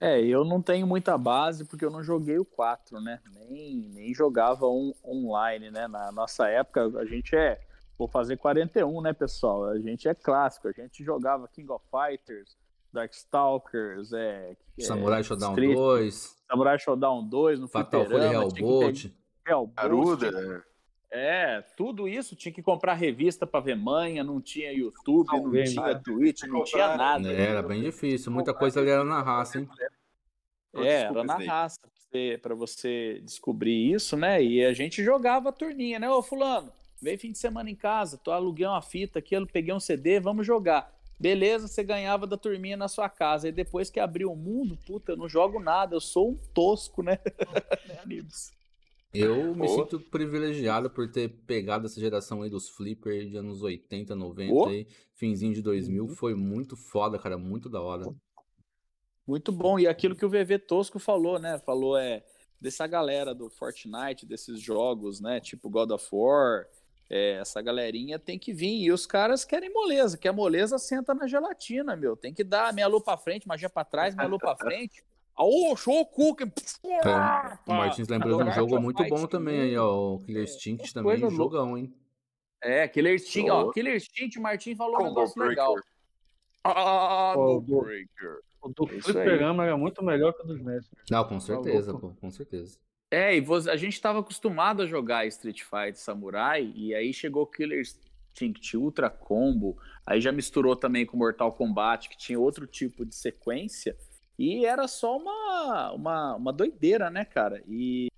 É, 0.00 0.20
eu 0.20 0.44
não 0.44 0.62
tenho 0.62 0.86
muita 0.86 1.16
base 1.18 1.64
porque 1.64 1.84
eu 1.84 1.90
não 1.90 2.02
joguei 2.02 2.38
o 2.38 2.44
4, 2.44 3.00
né? 3.00 3.20
Nem, 3.48 3.76
nem 3.76 4.14
jogava 4.14 4.66
um, 4.66 4.94
online, 5.04 5.70
né? 5.70 5.86
Na 5.86 6.10
nossa 6.10 6.48
época, 6.48 6.86
a 6.98 7.04
gente 7.04 7.36
é 7.36 7.60
Vou 8.00 8.08
fazer 8.08 8.38
41, 8.38 9.02
né, 9.02 9.12
pessoal? 9.12 9.66
A 9.66 9.78
gente 9.78 10.08
é 10.08 10.14
clássico, 10.14 10.68
a 10.68 10.72
gente 10.72 11.04
jogava 11.04 11.46
King 11.46 11.70
of 11.70 11.84
Fighters, 11.90 12.56
Darkstalkers, 12.92 14.12
é, 14.12 14.56
é 14.78 14.82
Samurai 14.82 15.22
Showdown 15.22 15.50
Street, 15.50 15.74
2, 15.74 16.36
Samurai 16.48 16.78
Showdown 16.78 17.28
2 17.28 17.60
no 17.60 17.68
Fatal 17.68 18.04
Fury 18.04 18.24
Hellbolt, 18.24 19.12
Aruda. 19.76 20.64
É, 21.12 21.60
tudo 21.76 22.06
isso 22.06 22.36
tinha 22.36 22.52
que 22.52 22.62
comprar 22.62 22.94
revista 22.94 23.44
para 23.44 23.58
ver 23.58 23.76
manha, 23.76 24.22
não 24.22 24.40
tinha 24.40 24.72
YouTube, 24.72 25.26
não, 25.26 25.48
não 25.48 25.64
tinha 25.64 25.98
Twitch, 25.98 26.42
não 26.44 26.62
tinha 26.62 26.96
nada. 26.96 27.32
É, 27.32 27.48
era 27.48 27.62
bem 27.62 27.82
difícil, 27.82 28.30
muita 28.30 28.54
coisa 28.54 28.80
ali 28.80 28.90
era 28.90 29.04
na 29.04 29.20
raça, 29.20 29.58
hein? 29.58 29.68
É, 30.76 31.02
era 31.02 31.24
na 31.24 31.36
raça 31.36 31.80
para 32.42 32.54
você 32.54 33.20
descobrir 33.24 33.92
isso, 33.92 34.16
né? 34.16 34.42
E 34.42 34.64
a 34.64 34.72
gente 34.72 35.02
jogava 35.02 35.48
a 35.48 35.52
turninha, 35.52 35.98
né? 35.98 36.08
Ô, 36.08 36.22
fulano, 36.22 36.72
Vem 37.02 37.16
fim 37.16 37.32
de 37.32 37.38
semana 37.38 37.70
em 37.70 37.74
casa, 37.74 38.18
tu 38.18 38.30
aluguei 38.30 38.66
uma 38.66 38.82
fita 38.82 39.20
aqui, 39.20 39.34
eu 39.34 39.46
peguei 39.46 39.72
um 39.72 39.80
CD, 39.80 40.20
vamos 40.20 40.46
jogar. 40.46 40.92
Beleza, 41.20 41.68
você 41.68 41.84
ganhava 41.84 42.26
da 42.26 42.38
turminha 42.38 42.78
na 42.78 42.88
sua 42.88 43.06
casa. 43.06 43.46
E 43.46 43.52
depois 43.52 43.90
que 43.90 44.00
abriu 44.00 44.32
o 44.32 44.36
mundo, 44.36 44.78
puta, 44.86 45.12
eu 45.12 45.16
não 45.18 45.28
jogo 45.28 45.60
nada, 45.60 45.94
eu 45.94 46.00
sou 46.00 46.30
um 46.30 46.34
tosco, 46.54 47.02
né? 47.02 47.18
eu 49.12 49.54
me 49.54 49.66
oh. 49.66 49.68
sinto 49.68 50.00
privilegiado 50.00 50.88
por 50.88 51.10
ter 51.10 51.28
pegado 51.46 51.84
essa 51.84 52.00
geração 52.00 52.40
aí 52.40 52.48
dos 52.48 52.70
flippers 52.70 53.28
de 53.28 53.36
anos 53.36 53.62
80, 53.62 54.16
90, 54.16 54.54
oh. 54.54 54.68
aí, 54.68 54.86
finzinho 55.14 55.52
de 55.52 55.60
2000. 55.60 56.04
Uhum. 56.04 56.08
Foi 56.08 56.34
muito 56.34 56.74
foda, 56.74 57.18
cara, 57.18 57.36
muito 57.36 57.68
da 57.68 57.82
hora. 57.82 58.06
Muito 59.26 59.52
bom. 59.52 59.78
E 59.78 59.86
aquilo 59.86 60.16
que 60.16 60.24
o 60.24 60.30
VV 60.30 60.58
Tosco 60.60 60.98
falou, 60.98 61.38
né? 61.38 61.58
Falou 61.58 61.98
é 61.98 62.24
dessa 62.58 62.86
galera 62.86 63.34
do 63.34 63.50
Fortnite, 63.50 64.24
desses 64.24 64.58
jogos, 64.58 65.20
né? 65.20 65.38
Tipo 65.38 65.68
God 65.68 65.90
of 65.90 66.08
War, 66.10 66.66
é, 67.10 67.32
essa 67.40 67.60
galerinha 67.60 68.18
tem 68.18 68.38
que 68.38 68.52
vir. 68.52 68.84
E 68.84 68.92
os 68.92 69.04
caras 69.04 69.44
querem 69.44 69.72
moleza, 69.72 70.16
que 70.16 70.28
a 70.28 70.32
moleza 70.32 70.78
senta 70.78 71.12
na 71.12 71.26
gelatina, 71.26 71.96
meu. 71.96 72.16
Tem 72.16 72.32
que 72.32 72.44
dar 72.44 72.72
meia 72.72 72.86
lua 72.86 73.02
pra 73.02 73.16
frente, 73.16 73.48
magia 73.48 73.68
pra 73.68 73.84
trás, 73.84 74.14
meia 74.14 74.28
lua 74.28 74.38
pra 74.38 74.54
frente. 74.56 75.02
Ô, 75.36 75.72
oh, 75.72 75.76
show 75.76 76.04
cookie! 76.06 76.44
É, 76.84 77.00
o 77.66 77.74
Martins 77.74 78.08
lembrou 78.08 78.42
de 78.42 78.50
um 78.50 78.52
jogo 78.52 78.80
muito 78.80 79.02
bom 79.08 79.26
também 79.26 79.60
aí, 79.60 79.76
ó. 79.76 80.14
O 80.14 80.20
Killer 80.20 80.44
Instinct 80.44 80.94
também, 80.94 81.18
jogão, 81.30 81.76
hein? 81.76 81.92
É, 82.62 82.86
Killer 82.86 83.14
Instinct, 83.14 83.50
ó. 83.50 83.70
Killer 83.72 83.96
Instinct, 83.96 84.38
o 84.38 84.42
Martins 84.42 84.76
falou 84.76 85.00
um 85.00 85.04
negócio 85.04 85.42
legal. 85.42 85.74
Ah, 86.62 87.34
oh, 87.36 87.58
do 87.60 87.80
Breaker. 87.80 88.40
O 88.62 88.68
do 88.68 88.86
Fliperama 88.86 89.64
era 89.64 89.76
muito 89.78 90.04
melhor 90.04 90.34
que 90.34 90.42
o 90.42 90.46
dos 90.46 90.60
NES. 90.60 90.90
Não, 91.10 91.24
com 91.24 91.38
tá 91.38 91.40
certeza, 91.40 91.94
pô, 91.94 92.10
com 92.20 92.30
certeza. 92.30 92.78
É, 93.10 93.36
e 93.36 93.44
a 93.68 93.76
gente 93.76 93.94
estava 93.94 94.20
acostumado 94.20 94.82
a 94.82 94.86
jogar 94.86 95.26
Street 95.26 95.62
Fighter 95.62 95.96
Samurai, 95.96 96.72
e 96.76 96.94
aí 96.94 97.12
chegou 97.12 97.46
Killer 97.46 97.80
Instinct 97.80 98.76
Ultra 98.76 99.10
Combo, 99.10 99.76
aí 100.06 100.20
já 100.20 100.30
misturou 100.30 100.76
também 100.76 101.04
com 101.04 101.16
Mortal 101.16 101.52
Kombat, 101.52 102.08
que 102.08 102.16
tinha 102.16 102.38
outro 102.38 102.66
tipo 102.66 103.04
de 103.04 103.14
sequência, 103.14 103.96
e 104.38 104.64
era 104.64 104.86
só 104.86 105.16
uma, 105.16 105.92
uma, 105.92 106.36
uma 106.36 106.52
doideira, 106.52 107.10
né, 107.10 107.24
cara? 107.24 107.62
E 107.66 108.10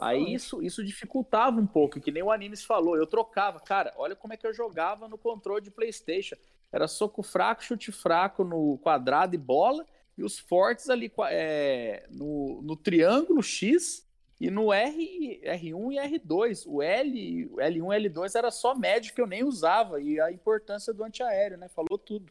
Aí 0.00 0.32
isso, 0.32 0.62
isso 0.62 0.82
dificultava 0.82 1.60
um 1.60 1.66
pouco, 1.66 2.00
que 2.00 2.10
nem 2.10 2.22
o 2.22 2.30
Animes 2.30 2.64
falou. 2.64 2.96
Eu 2.96 3.06
trocava, 3.06 3.60
cara, 3.60 3.92
olha 3.96 4.16
como 4.16 4.32
é 4.32 4.36
que 4.36 4.46
eu 4.46 4.54
jogava 4.54 5.06
no 5.06 5.18
controle 5.18 5.62
de 5.62 5.70
PlayStation. 5.70 6.36
Era 6.72 6.88
soco 6.88 7.22
fraco, 7.22 7.62
chute 7.62 7.92
fraco 7.92 8.42
no 8.42 8.78
quadrado 8.78 9.34
e 9.34 9.38
bola, 9.38 9.86
e 10.16 10.24
os 10.24 10.38
fortes 10.38 10.88
ali 10.88 11.12
é, 11.28 12.06
no, 12.10 12.62
no 12.62 12.74
triângulo 12.74 13.42
X 13.42 14.06
e 14.42 14.50
no 14.50 14.72
R, 14.72 15.40
R1 15.44 15.92
e 15.92 16.18
R2. 16.18 16.64
O 16.66 16.82
L, 16.82 17.48
L1 17.58 18.00
e 18.00 18.08
L2 18.08 18.34
era 18.34 18.50
só 18.50 18.74
médio 18.74 19.14
que 19.14 19.20
eu 19.20 19.26
nem 19.26 19.44
usava, 19.44 20.02
e 20.02 20.18
a 20.20 20.32
importância 20.32 20.92
do 20.92 21.04
antiaéreo, 21.04 21.56
né? 21.56 21.68
Falou 21.68 21.96
tudo. 21.96 22.26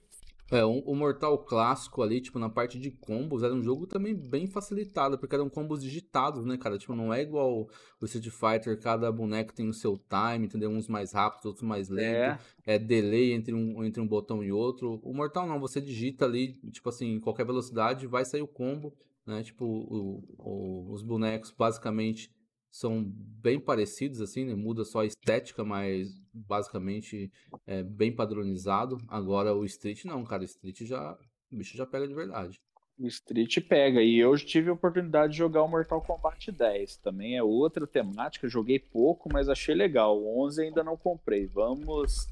É, 0.51 0.65
o 0.65 0.93
Mortal 0.93 1.37
clássico 1.37 2.01
ali, 2.01 2.19
tipo, 2.19 2.37
na 2.37 2.49
parte 2.49 2.77
de 2.77 2.91
combos, 2.91 3.41
era 3.41 3.53
um 3.53 3.63
jogo 3.63 3.87
também 3.87 4.13
bem 4.13 4.45
facilitado, 4.45 5.17
porque 5.17 5.33
eram 5.33 5.49
combos 5.49 5.81
digitados, 5.81 6.45
né, 6.45 6.57
cara? 6.57 6.77
Tipo, 6.77 6.93
não 6.93 7.13
é 7.13 7.21
igual 7.21 7.69
o 8.01 8.05
Street 8.05 8.29
Fighter, 8.29 8.77
cada 8.77 9.09
boneco 9.09 9.53
tem 9.53 9.69
o 9.69 9.73
seu 9.73 9.97
time, 9.97 10.47
entendeu? 10.47 10.69
Uns 10.69 10.89
mais 10.89 11.13
rápidos, 11.13 11.45
outros 11.45 11.63
mais 11.63 11.87
lentos. 11.87 12.45
É, 12.67 12.75
é 12.75 12.77
delay 12.77 13.31
entre 13.31 13.53
um, 13.53 13.81
entre 13.85 14.01
um 14.01 14.07
botão 14.07 14.43
e 14.43 14.51
outro. 14.51 14.99
O 15.01 15.13
Mortal 15.13 15.47
não, 15.47 15.61
você 15.61 15.79
digita 15.79 16.25
ali, 16.25 16.59
tipo 16.71 16.89
assim, 16.89 17.13
em 17.13 17.19
qualquer 17.21 17.45
velocidade, 17.45 18.05
vai 18.05 18.25
sair 18.25 18.41
o 18.41 18.47
combo, 18.47 18.93
né? 19.25 19.43
Tipo, 19.43 19.65
o, 19.65 20.23
o, 20.37 20.93
os 20.93 21.03
bonecos 21.03 21.51
basicamente 21.51 22.29
são 22.71 23.03
bem 23.05 23.59
parecidos, 23.59 24.21
assim, 24.21 24.45
né? 24.45 24.55
Muda 24.55 24.85
só 24.85 25.01
a 25.01 25.05
estética, 25.05 25.63
mas 25.63 26.09
basicamente 26.33 27.31
é 27.67 27.83
bem 27.83 28.15
padronizado. 28.15 28.97
Agora 29.07 29.53
o 29.53 29.65
Street 29.65 30.05
não, 30.05 30.23
cara. 30.23 30.41
O 30.41 30.45
Street 30.45 30.83
já. 30.83 31.17
O 31.51 31.57
bicho 31.57 31.75
já 31.75 31.85
pega 31.85 32.07
de 32.07 32.13
verdade. 32.13 32.61
O 32.97 33.05
Street 33.07 33.59
pega. 33.67 34.01
E 34.01 34.17
eu 34.17 34.33
tive 34.37 34.69
a 34.69 34.73
oportunidade 34.73 35.33
de 35.33 35.39
jogar 35.39 35.63
o 35.63 35.67
Mortal 35.67 36.01
Kombat 36.01 36.49
10. 36.49 36.97
Também 36.97 37.35
é 37.35 37.43
outra 37.43 37.85
temática. 37.85 38.47
Joguei 38.47 38.79
pouco, 38.79 39.27
mas 39.31 39.49
achei 39.49 39.75
legal. 39.75 40.17
O 40.17 40.45
11 40.45 40.63
ainda 40.63 40.83
não 40.83 40.95
comprei. 40.95 41.45
Vamos 41.47 42.27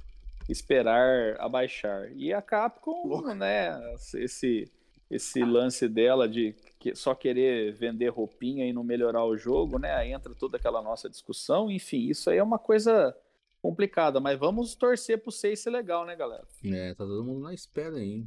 esperar 0.47 1.35
abaixar. 1.39 2.11
E 2.15 2.31
a 2.31 2.41
Capcom, 2.41 3.21
né? 3.35 3.77
Esse 4.15 4.71
esse 5.09 5.43
lance 5.43 5.87
dela 5.89 6.29
de 6.29 6.55
que 6.79 6.95
só 6.95 7.13
querer 7.13 7.73
vender 7.73 8.07
roupinha 8.07 8.65
e 8.65 8.71
não 8.71 8.83
melhorar 8.83 9.25
o 9.25 9.37
jogo, 9.37 9.77
né? 9.77 9.93
Aí 9.95 10.13
entra 10.13 10.33
toda 10.33 10.55
aquela 10.55 10.81
nossa 10.81 11.09
discussão. 11.09 11.69
Enfim, 11.69 12.07
isso 12.09 12.29
aí 12.29 12.37
é 12.37 12.43
uma 12.43 12.57
coisa 12.57 13.15
complicada, 13.61 14.21
mas 14.21 14.39
vamos 14.39 14.73
torcer 14.75 15.21
pro 15.21 15.31
6 15.31 15.59
ser 15.59 15.69
legal, 15.69 16.05
né, 16.05 16.15
galera? 16.15 16.47
É, 16.63 16.93
tá 16.93 17.05
todo 17.05 17.23
mundo 17.25 17.41
na 17.41 17.53
espera 17.53 17.97
aí. 17.97 18.25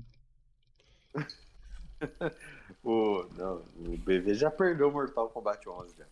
o, 2.84 3.24
não, 3.34 3.64
o 3.86 3.97
BV 3.97 4.34
já 4.34 4.50
perdeu 4.50 4.89
o 4.89 4.92
Mortal 4.92 5.31
Kombat 5.31 5.66
11 5.66 5.97
já. 5.97 6.06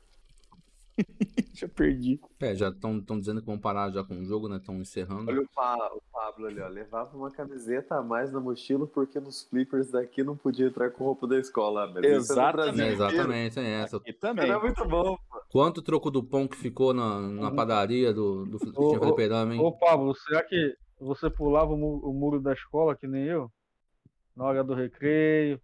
já 1.55 1.69
perdi. 1.69 2.21
É, 2.41 2.55
já 2.55 2.69
estão 2.69 3.19
dizendo 3.19 3.41
que 3.41 3.47
vão 3.47 3.59
parar 3.59 3.91
já 3.91 4.03
com 4.05 4.19
o 4.19 4.25
jogo, 4.25 4.49
né? 4.49 4.57
Estão 4.57 4.77
encerrando. 4.77 5.31
Olha 5.31 5.43
o, 5.43 5.49
pa, 5.55 5.77
o, 5.93 6.03
Pablo 6.13 6.47
ali, 6.47 6.61
ó. 6.61 6.69
Levava 6.69 7.17
uma 7.17 7.31
camiseta 7.31 7.97
a 7.97 8.03
mais 8.03 8.33
na 8.33 8.41
mochila 8.41 8.87
porque 8.87 9.19
nos 9.21 9.43
flippers 9.45 9.91
daqui 9.91 10.23
não 10.23 10.37
podia 10.37 10.67
entrar 10.67 10.91
com 10.91 11.05
roupa 11.05 11.27
da 11.27 11.39
escola. 11.39 11.91
Mas 11.93 12.05
é 12.05 12.09
exatamente. 12.09 12.81
É 12.81 12.93
exatamente, 12.93 13.61
é 13.61 13.71
essa. 13.83 13.97
Aqui 13.97 14.13
também. 14.13 14.45
Era 14.45 14.59
muito 14.59 14.85
bom, 14.87 15.17
pô. 15.17 15.41
Quanto 15.51 15.83
troco 15.83 16.11
do 16.11 16.23
pão 16.23 16.47
que 16.47 16.57
ficou 16.57 16.95
na, 16.95 17.21
na 17.21 17.49
uhum. 17.49 17.57
padaria 17.57 18.13
do, 18.13 18.45
do, 18.47 18.59
do 18.59 18.83
ô, 18.83 18.99
fliperama, 18.99 19.55
hein? 19.55 19.61
Ô, 19.61 19.73
Pablo, 19.73 20.15
será 20.15 20.43
que 20.43 20.77
você 20.99 21.29
pulava 21.29 21.73
o 21.73 21.77
muro, 21.77 22.09
o 22.09 22.13
muro 22.13 22.41
da 22.41 22.53
escola 22.53 22.97
que 22.97 23.07
nem 23.07 23.25
eu? 23.25 23.51
Na 24.37 24.45
hora 24.45 24.63
do 24.63 24.75
recreio? 24.75 25.61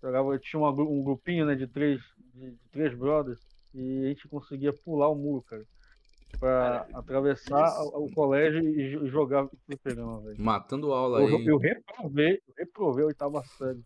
Jogava, 0.00 0.38
tinha 0.38 0.60
uma, 0.60 0.70
um 0.70 1.02
grupinho, 1.02 1.44
né, 1.44 1.56
de 1.56 1.66
três, 1.66 2.00
de, 2.32 2.52
de 2.52 2.68
três 2.70 2.96
brothers 2.96 3.47
e 3.74 4.04
a 4.04 4.08
gente 4.08 4.28
conseguia 4.28 4.72
pular 4.72 5.08
o 5.08 5.14
muro, 5.14 5.42
cara. 5.42 5.64
Pra 6.38 6.86
é, 6.90 6.96
atravessar 6.96 7.68
isso. 7.68 7.96
o 7.96 8.12
colégio 8.12 8.62
e 8.62 9.08
jogar 9.08 9.48
fliperama, 9.64 10.20
velho. 10.20 10.36
Matando 10.38 10.92
aula 10.92 11.20
eu, 11.20 11.36
aí. 11.38 11.46
Eu 11.46 11.58
reprovei, 11.58 12.34
eu 12.34 12.54
reprovei 12.56 13.04
a 13.04 13.06
oitava 13.08 13.42
série. 13.44 13.82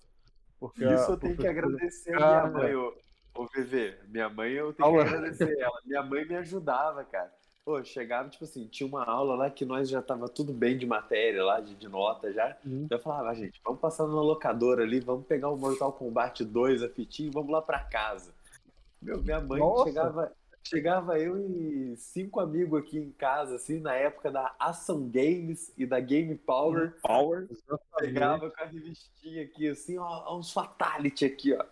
Porque 0.58 0.84
isso 0.84 1.12
eu 1.12 1.16
tenho 1.16 1.36
que 1.36 1.46
agradecer 1.46 2.14
a 2.14 2.16
minha 2.16 2.50
mãe, 2.50 2.74
ô, 2.74 2.94
ô 3.34 3.46
VV. 3.46 3.94
Minha 4.08 4.28
mãe 4.28 4.52
eu 4.52 4.72
tenho 4.72 4.88
aula. 4.88 5.04
que 5.04 5.14
agradecer 5.14 5.58
ela. 5.58 5.80
Minha 5.84 6.02
mãe 6.02 6.24
me 6.24 6.36
ajudava, 6.36 7.04
cara. 7.04 7.32
Pô, 7.64 7.82
chegava, 7.84 8.28
tipo 8.28 8.44
assim, 8.44 8.66
tinha 8.66 8.88
uma 8.88 9.04
aula 9.04 9.36
lá 9.36 9.50
que 9.50 9.64
nós 9.64 9.88
já 9.88 10.02
tava 10.02 10.28
tudo 10.28 10.52
bem 10.52 10.76
de 10.76 10.84
matéria 10.84 11.44
lá, 11.44 11.60
de, 11.60 11.76
de 11.76 11.88
nota 11.88 12.32
já. 12.32 12.56
Uhum. 12.66 12.88
Eu 12.90 12.98
falava, 12.98 13.30
ah, 13.30 13.34
gente, 13.34 13.60
vamos 13.64 13.80
passar 13.80 14.04
na 14.06 14.20
locadora 14.20 14.82
ali, 14.82 14.98
vamos 14.98 15.26
pegar 15.26 15.48
o 15.48 15.56
Mortal 15.56 15.92
Kombat 15.92 16.44
2, 16.44 16.82
a 16.82 16.88
fitinha 16.88 17.28
e 17.28 17.32
vamos 17.32 17.52
lá 17.52 17.62
pra 17.62 17.78
casa. 17.78 18.34
Meu, 19.02 19.20
minha 19.20 19.40
mãe 19.40 19.58
Nossa. 19.58 19.84
chegava, 19.84 20.32
chegava 20.62 21.18
eu 21.18 21.36
e 21.36 21.96
cinco 21.96 22.38
amigos 22.38 22.80
aqui 22.80 22.96
em 22.96 23.10
casa, 23.10 23.56
assim, 23.56 23.80
na 23.80 23.94
época 23.94 24.30
da 24.30 24.54
Ação 24.60 25.08
Games 25.08 25.72
e 25.76 25.84
da 25.84 25.98
Game 25.98 26.36
Power. 26.36 26.94
Power. 27.02 27.48
Chegava 27.98 28.48
com 28.48 28.62
a 28.62 28.66
revistinha 28.66 29.42
aqui, 29.42 29.68
assim, 29.68 29.98
ó, 29.98 30.38
uns 30.38 30.52
Fatality 30.52 31.24
aqui, 31.24 31.52
ó. 31.52 31.64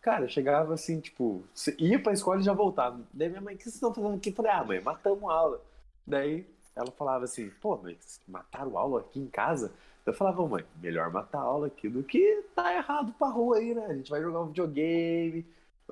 Cara, 0.00 0.28
chegava 0.28 0.72
assim, 0.72 1.00
tipo, 1.00 1.42
ia 1.76 2.00
pra 2.00 2.12
escola 2.12 2.38
e 2.38 2.44
já 2.44 2.52
voltava. 2.52 3.00
Daí 3.12 3.28
minha 3.28 3.40
mãe, 3.40 3.56
o 3.56 3.58
que 3.58 3.64
vocês 3.64 3.74
estão 3.74 3.92
fazendo 3.92 4.14
aqui? 4.14 4.30
Eu 4.30 4.34
falei, 4.34 4.52
ah, 4.52 4.64
mãe, 4.64 4.80
matamos 4.80 5.28
aula. 5.28 5.60
Daí 6.06 6.46
ela 6.76 6.92
falava 6.92 7.24
assim, 7.24 7.50
pô, 7.60 7.76
mas 7.82 8.20
mataram 8.28 8.78
aula 8.78 9.00
aqui 9.00 9.18
em 9.18 9.26
casa? 9.26 9.72
Eu 10.04 10.14
falava, 10.14 10.46
mãe, 10.46 10.64
melhor 10.80 11.10
matar 11.10 11.40
aula 11.40 11.66
aqui 11.66 11.88
do 11.88 12.04
que 12.04 12.44
tá 12.54 12.72
errado 12.72 13.12
pra 13.18 13.26
rua 13.26 13.56
aí, 13.56 13.74
né? 13.74 13.86
A 13.86 13.94
gente 13.94 14.08
vai 14.08 14.22
jogar 14.22 14.42
um 14.42 14.46
videogame, 14.46 15.44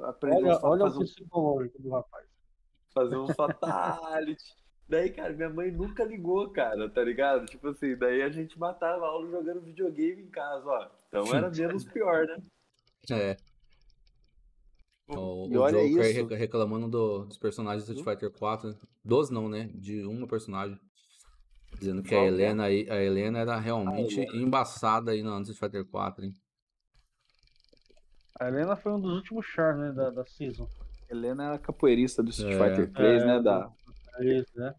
Aprendeu 0.02 0.58
olha, 0.62 0.84
olha 0.84 0.84
o 0.86 0.98
psicológico 1.00 1.82
do 1.82 1.90
rapaz. 1.90 2.26
Fazer 2.92 3.16
um 3.16 3.28
fatality. 3.34 4.44
daí, 4.88 5.10
cara, 5.10 5.32
minha 5.32 5.50
mãe 5.50 5.70
nunca 5.70 6.04
ligou, 6.04 6.50
cara, 6.50 6.88
tá 6.88 7.02
ligado? 7.02 7.46
Tipo 7.46 7.68
assim, 7.68 7.96
daí 7.96 8.22
a 8.22 8.30
gente 8.30 8.58
matava 8.58 9.04
a 9.04 9.08
aula 9.08 9.30
jogando 9.30 9.62
videogame 9.62 10.22
em 10.22 10.30
casa, 10.30 10.66
ó. 10.66 10.90
Então 11.08 11.34
era 11.34 11.50
menos 11.54 11.84
pior, 11.84 12.26
né? 12.26 12.42
É. 13.10 13.36
O, 15.08 15.48
e 15.50 15.56
o 15.56 15.60
olha 15.60 15.86
Joker 15.86 16.10
isso. 16.10 16.34
reclamando 16.34 16.88
do, 16.88 17.26
dos 17.26 17.36
personagens 17.36 17.86
do 17.86 17.92
Street 17.92 18.18
Fighter 18.18 18.38
4. 18.38 18.74
Dos 19.04 19.30
não, 19.30 19.48
né? 19.48 19.70
De 19.74 20.02
uma 20.04 20.26
personagem. 20.26 20.78
Dizendo 21.78 22.02
que 22.02 22.14
a 22.14 22.18
é? 22.18 22.26
Helena, 22.26 22.64
aí, 22.64 22.88
a 22.88 23.02
Helena 23.02 23.40
era 23.40 23.58
realmente 23.58 24.20
Helena. 24.20 24.42
embaçada 24.42 25.10
aí 25.10 25.22
no 25.22 25.38
Street 25.40 25.58
Fighter 25.58 25.84
4, 25.84 26.24
hein? 26.24 26.34
A 28.38 28.48
Helena 28.48 28.74
foi 28.74 28.92
um 28.92 29.00
dos 29.00 29.12
últimos 29.12 29.46
chars, 29.46 29.78
né, 29.78 29.92
da, 29.92 30.10
da 30.10 30.24
season. 30.26 30.68
Helena 31.08 31.44
é 31.44 31.54
a 31.54 31.58
capoeirista 31.58 32.22
do 32.22 32.30
Street 32.30 32.56
é. 32.56 32.68
Fighter 32.68 32.92
3, 32.92 33.22
é, 33.22 33.26
né? 33.26 33.40
Da... 33.40 33.70
Isso, 34.20 34.50
né? 34.56 34.74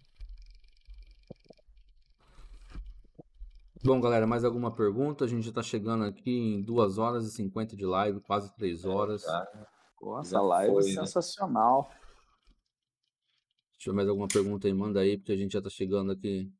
Bom, 3.83 4.01
galera, 4.01 4.25
mais 4.25 4.43
alguma 4.43 4.71
pergunta? 4.75 5.25
A 5.25 5.27
gente 5.27 5.45
já 5.45 5.51
tá 5.51 5.61
chegando 5.61 6.03
aqui 6.03 6.31
em 6.31 6.61
2 6.63 6.97
horas 6.97 7.25
e 7.25 7.31
50 7.31 7.75
de 7.75 7.85
live, 7.85 8.19
quase 8.21 8.53
3 8.55 8.83
é, 8.83 8.87
horas. 8.87 9.23
Nossa, 10.01 10.37
a 10.37 10.41
live 10.41 10.73
foi, 10.73 10.89
é 10.89 10.93
sensacional. 10.93 11.89
Se 13.73 13.79
tiver 13.79 13.95
mais 13.95 14.09
alguma 14.09 14.27
pergunta 14.27 14.67
aí, 14.67 14.73
manda 14.73 14.99
aí, 14.99 15.17
porque 15.17 15.31
a 15.31 15.37
gente 15.37 15.53
já 15.53 15.61
tá 15.61 15.69
chegando 15.69 16.11
aqui 16.11 16.51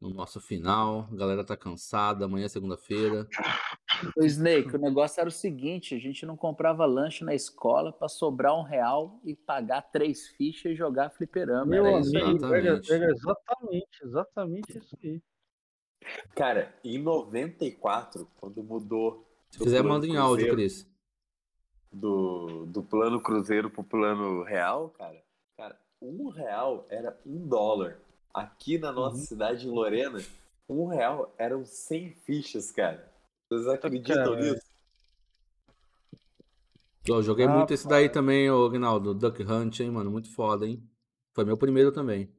no 0.00 0.10
nosso 0.10 0.40
final. 0.40 1.08
A 1.10 1.16
galera 1.16 1.42
tá 1.42 1.56
cansada, 1.56 2.26
amanhã 2.26 2.44
é 2.44 2.48
segunda-feira. 2.48 3.26
O 4.16 4.24
Snake, 4.24 4.74
o 4.74 4.78
negócio 4.78 5.20
era 5.20 5.28
o 5.28 5.32
seguinte: 5.32 5.94
a 5.94 5.98
gente 5.98 6.24
não 6.26 6.36
comprava 6.36 6.84
lanche 6.84 7.24
na 7.24 7.34
escola 7.34 7.92
para 7.92 8.08
sobrar 8.08 8.58
um 8.58 8.62
real 8.62 9.20
e 9.24 9.34
pagar 9.34 9.82
três 9.82 10.28
fichas 10.28 10.72
e 10.72 10.74
jogar 10.74 11.10
fliperama. 11.10 11.66
Meu 11.66 11.86
era 11.86 11.96
amigo, 11.98 12.36
exatamente. 12.36 12.92
Era, 12.92 13.04
era 13.04 13.12
exatamente, 13.12 14.04
exatamente 14.04 14.78
isso 14.78 14.98
aí. 15.02 15.22
Cara, 16.34 16.74
em 16.84 16.98
94, 16.98 18.28
quando 18.38 18.62
mudou. 18.62 19.26
Se 19.50 19.58
quiser, 19.58 19.82
manda 19.82 20.06
em 20.06 20.16
áudio, 20.16 20.52
Cris. 20.52 20.86
Do, 21.92 22.66
do 22.66 22.82
plano 22.82 23.20
cruzeiro 23.22 23.70
pro 23.70 23.84
plano 23.84 24.42
real, 24.42 24.90
cara. 24.90 25.22
Cara, 25.56 25.78
um 26.02 26.28
real 26.28 26.86
era 26.88 27.18
um 27.24 27.46
dólar. 27.46 28.00
Aqui 28.32 28.78
na 28.78 28.90
nossa 28.90 29.18
uhum. 29.18 29.22
cidade, 29.22 29.68
em 29.68 29.70
Lorena, 29.70 30.18
um 30.68 30.86
real 30.86 31.32
eram 31.38 31.64
100 31.64 32.10
fichas, 32.10 32.72
cara. 32.72 33.13
Vocês 33.48 33.68
acreditam 33.68 34.36
nisso? 34.36 34.74
Eu 37.06 37.22
joguei 37.22 37.46
ah, 37.46 37.50
muito 37.50 37.74
esse 37.74 37.86
daí 37.86 38.08
também, 38.08 38.50
o 38.50 38.68
Gnaldo. 38.70 39.14
Duck 39.14 39.42
Hunt, 39.42 39.80
hein, 39.80 39.90
mano? 39.90 40.10
Muito 40.10 40.30
foda, 40.30 40.66
hein? 40.66 40.82
Foi 41.34 41.44
meu 41.44 41.56
primeiro 41.56 41.92
também. 41.92 42.32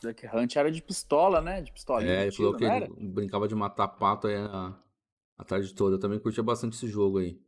Duck 0.00 0.26
Hunt 0.32 0.54
era 0.54 0.70
de 0.70 0.80
pistola, 0.80 1.40
né? 1.40 1.60
De 1.60 1.72
pistolinha. 1.72 2.12
É, 2.12 2.22
ele 2.22 2.32
falou 2.32 2.54
que 2.54 2.66
brincava 3.00 3.48
de 3.48 3.54
matar 3.54 3.88
pato 3.88 4.28
aí 4.28 4.36
a, 4.36 4.72
a 5.36 5.44
tarde 5.44 5.74
toda. 5.74 5.96
Eu 5.96 6.00
também 6.00 6.20
curtia 6.20 6.42
bastante 6.42 6.76
esse 6.76 6.86
jogo 6.86 7.18
aí. 7.18 7.40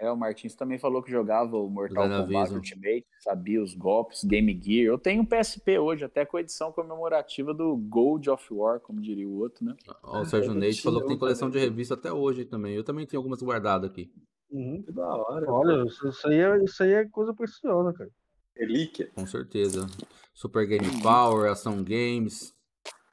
É, 0.00 0.10
o 0.10 0.16
Martins 0.16 0.54
também 0.54 0.78
falou 0.78 1.02
que 1.02 1.10
jogava 1.10 1.58
o 1.58 1.68
Mortal 1.68 2.08
Kombat 2.08 2.54
Ultimate, 2.54 3.06
sabia 3.18 3.62
os 3.62 3.74
golpes, 3.74 4.24
Game 4.24 4.58
Gear. 4.58 4.86
Eu 4.86 4.98
tenho 4.98 5.20
um 5.20 5.26
PSP 5.26 5.78
hoje, 5.78 6.06
até 6.06 6.24
com 6.24 6.38
a 6.38 6.40
edição 6.40 6.72
comemorativa 6.72 7.52
do 7.52 7.76
Gold 7.76 8.30
of 8.30 8.46
War, 8.50 8.80
como 8.80 8.98
diria 8.98 9.28
o 9.28 9.38
outro, 9.38 9.62
né? 9.62 9.76
o 10.02 10.24
Sérgio 10.24 10.54
Neide 10.54 10.80
falou 10.80 11.02
que 11.02 11.08
tem 11.08 11.18
coleção 11.18 11.50
de 11.50 11.58
revista 11.58 11.92
até 11.92 12.10
hoje 12.10 12.46
também. 12.46 12.74
Eu 12.74 12.82
também 12.82 13.06
tenho 13.06 13.20
algumas 13.20 13.42
guardadas 13.42 13.90
aqui. 13.90 14.10
Uhum, 14.50 14.82
que 14.82 14.90
da 14.90 15.06
hora. 15.06 15.52
Olha, 15.52 15.84
isso 15.84 16.26
aí, 16.26 16.40
é, 16.40 16.64
isso 16.64 16.82
aí 16.82 16.92
é 16.92 17.04
coisa 17.04 17.34
preciosa, 17.34 17.92
cara. 17.92 18.10
relíquia. 18.56 19.10
Com 19.14 19.26
certeza. 19.26 19.86
Super 20.32 20.66
Game 20.66 21.02
Power, 21.02 21.50
Ação 21.50 21.84
Games. 21.84 22.54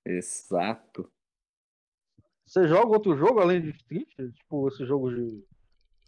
Exato. 0.05 1.11
Você 2.45 2.65
joga 2.65 2.93
outro 2.93 3.17
jogo 3.17 3.41
além 3.41 3.61
de 3.61 3.71
Street? 3.71 4.07
Tipo, 4.33 4.69
esse 4.69 4.85
jogo 4.85 5.13
de 5.13 5.45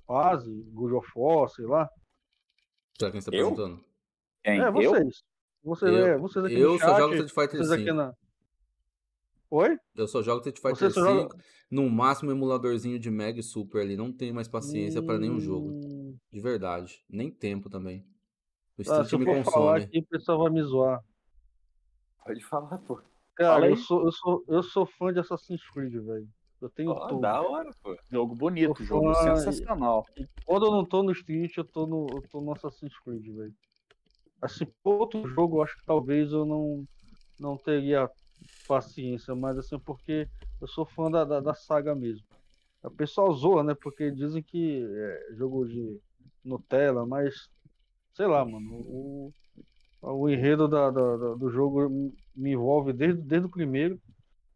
of 0.09 1.07
War, 1.15 1.49
sei 1.49 1.65
lá? 1.65 1.89
Será 2.97 3.11
quem 3.11 3.19
está 3.19 3.31
perguntando? 3.31 3.79
Quem? 4.43 4.59
É, 4.59 4.71
vocês. 4.71 4.93
Eu? 4.93 5.29
Vocês, 5.63 5.91
eu, 5.91 6.05
é, 6.05 6.17
vocês 6.17 6.45
aqui 6.45 6.59
eu 6.59 6.73
no 6.73 6.79
só 6.79 6.97
jogo 6.97 7.13
Street 7.15 7.51
Fighter 7.51 7.67
V. 7.67 7.93
Na... 7.93 8.13
Oi? 9.51 9.77
Eu 9.95 10.07
só 10.07 10.21
jogo 10.21 10.39
Street 10.39 10.57
Fighter 10.57 10.89
V. 10.89 10.99
Joga... 10.99 11.35
No 11.69 11.89
máximo, 11.89 12.31
emuladorzinho 12.31 12.97
de 12.97 13.11
Mega 13.11 13.39
e 13.39 13.43
Super 13.43 13.81
ali. 13.81 13.95
Não 13.95 14.11
tenho 14.11 14.33
mais 14.33 14.47
paciência 14.47 15.01
hum... 15.01 15.05
para 15.05 15.19
nenhum 15.19 15.39
jogo. 15.39 15.69
Hum. 15.69 16.17
De 16.31 16.39
verdade. 16.39 17.03
Nem 17.09 17.29
tempo 17.29 17.69
também. 17.69 18.05
O 18.77 18.81
Street 18.81 19.01
ah, 19.01 19.05
se 19.05 19.13
eu 19.13 19.19
me 19.19 19.25
for 19.25 19.35
consome. 19.35 19.53
falar 19.53 19.77
aqui, 19.77 19.99
o 19.99 20.05
pessoal 20.05 20.39
vai 20.39 20.51
me 20.51 20.63
zoar. 20.63 21.03
Pode 22.25 22.43
falar, 22.45 22.77
pô. 22.79 23.01
Cara, 23.35 23.69
eu 23.69 23.77
sou, 23.77 24.05
eu, 24.05 24.11
sou, 24.11 24.45
eu 24.47 24.63
sou 24.63 24.85
fã 24.85 25.13
de 25.13 25.19
Assassin's 25.19 25.61
Creed, 25.71 25.93
velho. 25.93 26.27
Eu 26.61 26.69
tenho 26.69 26.91
oh, 26.91 27.07
tudo. 27.07 27.21
Da 27.21 27.41
hora, 27.41 27.69
pô. 27.81 27.97
Jogo 28.09 28.35
bonito, 28.35 28.83
jogo 28.83 29.13
fã, 29.13 29.35
sensacional. 29.35 30.05
E, 30.17 30.27
quando 30.45 30.65
eu 30.65 30.71
não 30.71 30.85
tô 30.85 31.01
no 31.01 31.11
Street, 31.11 31.55
eu 31.57 31.63
tô 31.63 31.87
no, 31.87 32.07
eu 32.11 32.23
tô 32.29 32.41
no 32.41 32.51
Assassin's 32.51 32.97
Creed, 32.99 33.25
velho. 33.33 33.53
Assim, 34.41 34.67
outro 34.83 35.27
jogo, 35.29 35.57
eu 35.57 35.63
acho 35.63 35.77
que 35.77 35.85
talvez 35.85 36.31
eu 36.31 36.45
não, 36.45 36.85
não 37.39 37.57
teria 37.57 38.09
paciência, 38.67 39.35
mas 39.35 39.57
assim, 39.57 39.79
porque 39.79 40.27
eu 40.61 40.67
sou 40.67 40.85
fã 40.85 41.09
da, 41.09 41.23
da, 41.23 41.39
da 41.39 41.53
saga 41.53 41.95
mesmo. 41.95 42.25
O 42.83 42.91
pessoal 42.91 43.31
zoa, 43.33 43.63
né? 43.63 43.73
Porque 43.73 44.11
dizem 44.11 44.43
que 44.43 44.85
é 44.85 45.35
jogo 45.35 45.65
de 45.65 45.99
Nutella, 46.43 47.05
mas 47.05 47.49
sei 48.13 48.27
lá, 48.27 48.43
mano. 48.43 48.69
O, 48.71 49.33
o 50.01 50.29
enredo 50.29 50.67
da, 50.67 50.89
da, 50.89 51.15
do 51.35 51.49
jogo 51.49 51.89
me 52.35 52.51
envolve 52.51 52.93
desde, 52.93 53.21
desde 53.21 53.47
o 53.47 53.51
primeiro 53.51 53.99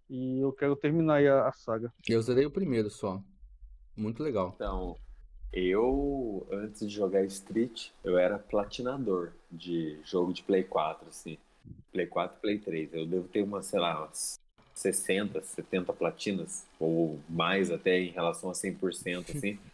e 0.09 0.39
eu 0.39 0.51
quero 0.51 0.75
terminar 0.75 1.15
aí 1.15 1.27
a, 1.27 1.47
a 1.47 1.51
saga. 1.53 1.91
Eu 2.07 2.21
zerei 2.21 2.45
o 2.45 2.51
primeiro 2.51 2.89
só. 2.89 3.21
Muito 3.95 4.23
legal. 4.23 4.53
Então, 4.55 4.97
eu, 5.51 6.47
antes 6.51 6.81
de 6.81 6.89
jogar 6.89 7.23
Street, 7.25 7.89
eu 8.03 8.17
era 8.17 8.39
platinador 8.39 9.33
de 9.51 9.99
jogo 10.03 10.33
de 10.33 10.41
Play 10.41 10.63
4, 10.63 11.07
assim. 11.07 11.37
Play 11.91 12.07
4 12.07 12.39
Play 12.41 12.57
3. 12.57 12.93
Eu 12.93 13.05
devo 13.05 13.27
ter 13.27 13.43
umas, 13.43 13.67
sei 13.67 13.79
lá, 13.79 13.99
umas 13.99 14.39
60, 14.73 15.41
70 15.41 15.93
platinas, 15.93 16.65
ou 16.79 17.19
mais 17.29 17.69
até 17.69 17.99
em 17.99 18.09
relação 18.09 18.49
a 18.49 18.53
100%, 18.53 19.35
assim. 19.35 19.59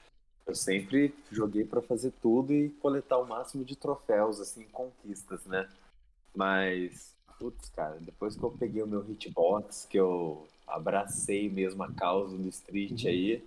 Eu 0.46 0.56
sempre 0.56 1.14
joguei 1.32 1.64
para 1.64 1.80
fazer 1.80 2.12
tudo 2.24 2.52
e 2.52 2.70
coletar 2.82 3.20
o 3.20 3.28
máximo 3.28 3.64
de 3.64 3.76
troféus, 3.76 4.40
assim, 4.40 4.64
conquistas, 4.72 5.46
né? 5.46 5.70
Mas, 6.36 7.16
putz, 7.40 7.70
cara, 7.70 7.98
depois 8.02 8.36
que 8.36 8.44
eu 8.44 8.52
peguei 8.52 8.84
o 8.84 8.88
meu 8.88 9.10
hitbox, 9.10 9.88
que 9.90 9.98
eu 9.98 10.46
abracei 10.68 11.50
mesmo 11.50 11.82
a 11.82 11.92
causa 11.92 12.38
do 12.38 12.50
Street 12.50 13.06
aí, 13.06 13.44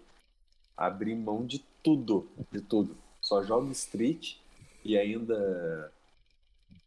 abri 0.76 1.14
mão 1.14 1.44
de 1.44 1.62
tudo, 1.82 2.26
de 2.50 2.62
tudo. 2.62 2.96
Só 3.20 3.42
jogo 3.42 3.70
Street 3.70 4.36
e 4.84 4.98
ainda 4.98 5.92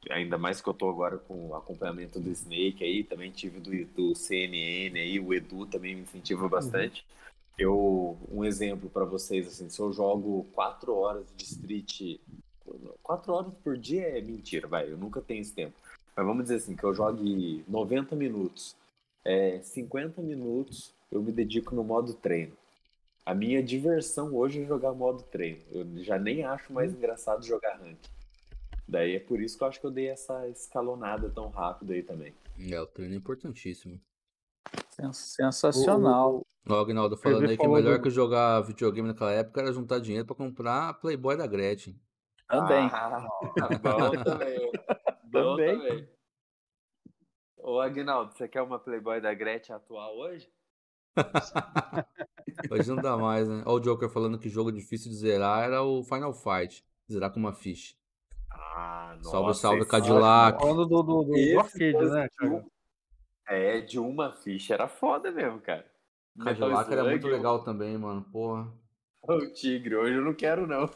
ainda 0.10 0.38
mais 0.38 0.62
que 0.62 0.68
eu 0.68 0.74
tô 0.74 0.90
agora 0.90 1.18
com 1.18 1.50
o 1.50 1.56
acompanhamento 1.56 2.20
do 2.20 2.30
Snake 2.30 2.84
aí, 2.84 3.04
também 3.04 3.32
tive 3.32 3.60
do, 3.60 3.86
do 3.86 4.16
CNN 4.16 5.00
aí, 5.00 5.20
o 5.20 5.34
Edu 5.34 5.66
também 5.66 5.96
me 5.96 6.02
incentiva 6.02 6.48
bastante. 6.48 7.02
Uhum. 7.02 7.16
Eu, 7.58 8.18
um 8.30 8.44
exemplo 8.44 8.90
para 8.90 9.06
vocês, 9.06 9.48
assim, 9.48 9.70
se 9.70 9.80
eu 9.80 9.92
jogo 9.94 10.46
quatro 10.54 10.94
horas 10.94 11.26
de 11.36 11.46
street, 11.46 12.20
quatro 13.02 13.34
horas 13.34 13.54
por 13.64 13.78
dia 13.78 14.04
é 14.04 14.22
mentira, 14.22 14.68
vai, 14.68 14.92
eu 14.92 14.98
nunca 14.98 15.22
tenho 15.22 15.42
esse 15.42 15.54
tempo. 15.54 15.74
Mas 16.16 16.26
vamos 16.26 16.44
dizer 16.44 16.56
assim, 16.56 16.76
que 16.76 16.84
eu 16.84 16.94
jogue 16.94 17.64
90 17.68 18.16
minutos, 18.16 18.76
é, 19.24 19.60
50 19.62 20.22
minutos 20.22 20.94
eu 21.12 21.22
me 21.22 21.32
dedico 21.32 21.76
no 21.76 21.84
modo 21.84 22.14
treino. 22.14 22.54
A 23.26 23.34
minha 23.34 23.62
diversão 23.62 24.36
hoje 24.36 24.62
é 24.62 24.66
jogar 24.66 24.94
modo 24.94 25.24
treino. 25.24 25.60
Eu 25.72 25.86
já 26.04 26.18
nem 26.18 26.44
acho 26.44 26.72
mais 26.72 26.94
hum. 26.94 26.98
engraçado 26.98 27.44
jogar 27.44 27.78
rank. 27.78 27.98
Daí 28.88 29.16
é 29.16 29.20
por 29.20 29.42
isso 29.42 29.58
que 29.58 29.64
eu 29.64 29.68
acho 29.68 29.80
que 29.80 29.86
eu 29.86 29.92
dei 29.92 30.10
essa 30.10 30.48
escalonada 30.48 31.30
tão 31.30 31.50
rápido 31.50 31.92
aí 31.92 32.04
também. 32.04 32.34
É, 32.72 32.80
o 32.80 32.86
treino 32.86 33.16
é 33.16 33.18
importantíssimo. 33.18 34.00
Sensacional. 35.12 36.46
O, 36.68 36.72
o 36.72 36.76
Agnaldo 36.76 37.18
falando 37.18 37.50
aí 37.50 37.58
que 37.58 37.68
melhor 37.68 37.98
do... 37.98 38.04
que 38.04 38.10
jogar 38.10 38.62
videogame 38.62 39.08
naquela 39.08 39.32
época 39.32 39.62
era 39.62 39.74
juntar 39.74 40.00
dinheiro 40.00 40.26
para 40.26 40.36
comprar 40.36 40.90
a 40.90 40.94
Playboy 40.94 41.36
da 41.36 41.48
Gretchen. 41.48 42.00
Também. 42.48 42.90
Ah, 42.94 43.28
bom 43.82 44.24
também. 44.24 44.72
Também. 45.44 45.78
também. 45.78 46.10
Ô 47.58 47.80
Agnaldo, 47.80 48.34
você 48.34 48.48
quer 48.48 48.62
uma 48.62 48.78
Playboy 48.78 49.20
da 49.20 49.34
Gretchen 49.34 49.76
atual 49.76 50.18
hoje? 50.18 50.48
hoje 52.72 52.90
não 52.90 52.98
dá 52.98 53.18
mais, 53.18 53.48
né? 53.48 53.64
Olha 53.66 53.76
o 53.76 53.80
Joker 53.80 54.10
falando 54.10 54.38
que 54.38 54.50
jogo 54.50 54.72
difícil 54.72 55.10
de 55.10 55.18
zerar 55.18 55.64
era 55.64 55.82
o 55.82 56.04
Final 56.04 56.34
Fight. 56.34 56.86
Zerar 57.12 57.32
com 57.32 57.40
uma 57.40 57.54
ficha. 57.54 57.96
Ah, 58.52 59.16
nossa. 59.18 59.30
Salve, 59.30 59.54
salve, 59.56 59.86
Cadillac. 59.86 60.60
Falando 60.60 60.86
do, 60.86 61.04
do, 61.04 61.24
do 61.24 61.60
arcade, 61.60 62.10
né, 62.10 62.28
cara? 62.36 62.66
É, 63.48 63.82
de 63.82 64.00
uma 64.00 64.32
ficha 64.34 64.74
era 64.74 64.88
foda 64.88 65.32
mesmo, 65.32 65.60
cara. 65.60 65.86
Cadillac 66.44 66.92
era 66.92 67.04
muito 67.04 67.28
legal 67.28 67.64
também, 67.64 67.98
mano. 67.98 68.24
Porra. 68.32 68.72
O 69.28 69.52
Tigre, 69.54 69.96
hoje 69.96 70.14
eu 70.14 70.22
não 70.22 70.36
quero, 70.36 70.68
não. 70.68 70.88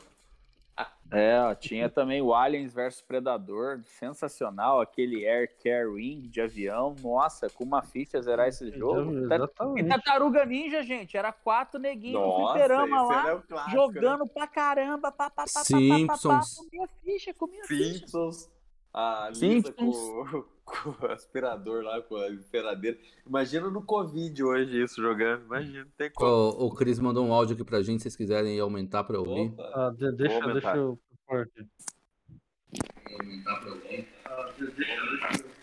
É, 1.11 1.39
ó, 1.41 1.55
tinha 1.55 1.89
também 1.89 2.21
o 2.21 2.35
Aliens 2.35 2.71
vs 2.71 3.01
Predador, 3.01 3.81
sensacional, 3.83 4.79
aquele 4.79 5.27
Air 5.27 5.49
Carrying 5.63 6.21
de 6.21 6.39
avião, 6.39 6.95
nossa, 7.01 7.49
com 7.49 7.63
uma 7.63 7.81
ficha 7.81 8.21
zerar 8.21 8.47
esse 8.47 8.69
jogo. 8.71 9.11
Exatamente. 9.11 9.85
E 9.85 9.89
Tartaruga 9.89 10.45
Ninja, 10.45 10.83
gente, 10.83 11.17
era 11.17 11.31
quatro 11.31 11.79
neguinhos 11.79 12.21
no 12.21 12.47
fliperama 12.47 13.01
lá, 13.01 13.41
clássico, 13.41 13.71
jogando 13.71 14.23
né? 14.25 14.31
pra 14.31 14.45
caramba, 14.45 15.11
pá, 15.11 15.31
pá, 15.31 15.45
pá, 15.51 15.63
Simpsons. 15.63 16.21
Pá, 16.21 16.29
pá, 16.29 16.39
pá, 16.39 16.45
comia 16.55 16.87
ficha, 17.03 17.33
comia 17.33 17.63
Simpsons. 17.63 18.45
ficha. 18.45 18.59
A 18.93 19.29
Lisa 19.33 19.71
com, 19.73 20.45
com 20.69 21.05
o 21.05 21.11
aspirador 21.11 21.83
lá, 21.83 22.01
com 22.01 22.15
a 22.15 22.29
emperadeira. 22.29 22.97
Imagina 23.25 23.69
no 23.69 23.81
Covid 23.81 24.43
hoje 24.43 24.83
isso 24.83 25.01
jogando. 25.01 25.45
Imagina, 25.45 25.87
tem 25.97 26.11
como. 26.11 26.29
O, 26.29 26.67
o 26.67 26.75
Cris 26.75 26.99
mandou 26.99 27.25
um 27.25 27.33
áudio 27.33 27.55
aqui 27.55 27.63
pra 27.63 27.81
gente, 27.81 27.97
se 27.97 28.03
vocês 28.03 28.15
quiserem 28.15 28.59
aumentar 28.59 29.03
pra 29.03 29.19
ouvir. 29.19 29.51
Opa, 29.53 29.71
ah, 29.73 29.91
deixa, 29.91 30.39
deixa 30.53 30.75
eu 30.75 30.99
pôr 31.27 31.41
aqui. 31.41 31.67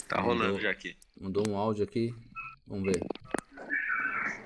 Tá 0.08 0.20
rolando 0.20 0.44
mandou, 0.44 0.60
já 0.60 0.70
aqui. 0.70 0.96
Mandou 1.20 1.48
um 1.48 1.56
áudio 1.56 1.84
aqui. 1.84 2.14
Vamos 2.66 2.84
ver. 2.84 3.00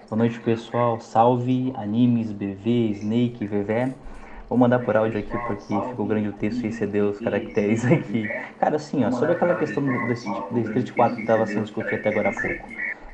Boa 0.08 0.18
noite, 0.18 0.40
pessoal. 0.40 1.00
Salve, 1.00 1.72
animes, 1.76 2.32
BV, 2.32 2.90
Snake, 2.92 3.46
VV. 3.46 3.94
Vou 4.50 4.58
mandar 4.58 4.80
por 4.80 4.96
áudio 4.96 5.20
aqui 5.20 5.38
porque 5.46 5.80
ficou 5.90 6.04
grande 6.06 6.28
o 6.28 6.32
texto 6.32 6.64
e 6.64 6.66
excedeu 6.66 7.10
os 7.10 7.20
caracteres 7.20 7.84
aqui. 7.86 8.28
Cara, 8.58 8.74
assim, 8.74 9.04
ó, 9.04 9.12
sobre 9.12 9.30
aquela 9.30 9.54
questão 9.54 9.80
desse, 10.08 10.28
desse 10.50 10.66
Street 10.70 10.90
4 10.90 11.14
que 11.14 11.22
estava 11.22 11.46
sendo 11.46 11.62
discutido 11.62 11.94
até 11.94 12.08
agora 12.08 12.30
há 12.30 12.32
pouco. 12.32 12.68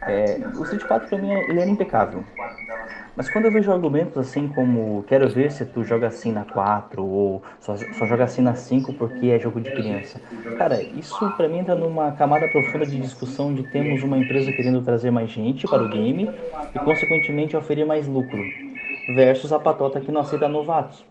É, 0.08 0.40
o 0.56 0.62
Street 0.62 0.84
4 0.84 1.08
pra 1.10 1.18
mim 1.18 1.30
ele 1.30 1.60
era 1.60 1.68
impecável. 1.68 2.24
Mas 3.14 3.28
quando 3.28 3.44
eu 3.44 3.50
vejo 3.50 3.70
argumentos 3.70 4.16
assim 4.16 4.48
como 4.48 5.02
quero 5.02 5.28
ver 5.28 5.52
se 5.52 5.66
tu 5.66 5.84
joga 5.84 6.06
assim 6.06 6.32
na 6.32 6.46
4 6.46 7.04
ou 7.04 7.42
só, 7.60 7.76
só 7.76 8.06
joga 8.06 8.24
assim 8.24 8.40
na 8.40 8.54
5 8.54 8.94
porque 8.94 9.26
é 9.26 9.38
jogo 9.38 9.60
de 9.60 9.70
criança. 9.72 10.18
Cara, 10.56 10.82
isso 10.82 11.30
pra 11.32 11.48
mim 11.50 11.58
entra 11.58 11.74
numa 11.74 12.12
camada 12.12 12.48
profunda 12.48 12.86
de 12.86 12.98
discussão 12.98 13.52
de 13.52 13.62
termos 13.62 14.02
uma 14.02 14.16
empresa 14.16 14.50
querendo 14.52 14.80
trazer 14.80 15.10
mais 15.10 15.28
gente 15.28 15.68
para 15.68 15.82
o 15.82 15.88
game 15.90 16.30
e 16.74 16.78
consequentemente 16.78 17.54
oferir 17.54 17.86
mais 17.86 18.08
lucro 18.08 18.42
versus 19.14 19.52
a 19.52 19.58
patota 19.58 20.00
que 20.00 20.10
não 20.10 20.22
aceita 20.22 20.48
novatos. 20.48 21.04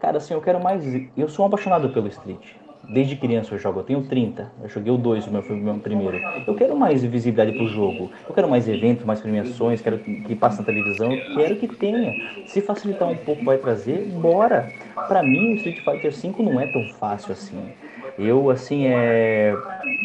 Cara, 0.00 0.18
assim, 0.18 0.34
eu 0.34 0.42
quero 0.42 0.60
mais. 0.60 0.84
Eu 1.16 1.28
sou 1.28 1.44
um 1.44 1.48
apaixonado 1.48 1.90
pelo 1.92 2.08
Street. 2.08 2.56
Desde 2.88 3.16
criança 3.16 3.54
eu 3.54 3.58
jogo, 3.58 3.80
eu 3.80 3.84
tenho 3.84 4.08
30. 4.08 4.54
Eu 4.58 4.68
joguei 4.68 4.90
o 4.92 4.98
2, 4.98 5.26
o 5.28 5.30
meu 5.32 5.44
meu 5.50 5.80
primeiro. 5.80 6.24
Eu 6.46 6.54
quero 6.56 6.76
mais 6.76 7.04
visibilidade 7.04 7.52
pro 7.52 7.66
jogo. 7.66 8.10
Eu 8.28 8.34
quero 8.34 8.48
mais 8.48 8.66
eventos, 8.68 9.04
mais 9.04 9.20
premiações, 9.20 9.82
quero 9.82 10.00
que 10.02 10.34
passe 10.34 10.58
na 10.58 10.64
televisão, 10.64 11.12
eu 11.12 11.22
quero 11.26 11.56
que 11.56 11.68
tenha. 11.68 12.18
Se 12.44 12.62
facilitar 12.62 13.08
um 13.08 13.16
pouco 13.18 13.44
vai 13.44 13.58
trazer, 13.58 14.04
bora. 14.06 14.74
Para 15.06 15.22
mim, 15.22 15.52
o 15.52 15.54
Street 15.56 15.80
Fighter 15.80 16.10
V 16.12 16.42
não 16.42 16.58
é 16.60 16.66
tão 16.66 16.86
fácil 16.86 17.32
assim. 17.32 17.74
Eu, 18.20 18.50
assim, 18.50 18.86
é. 18.86 19.56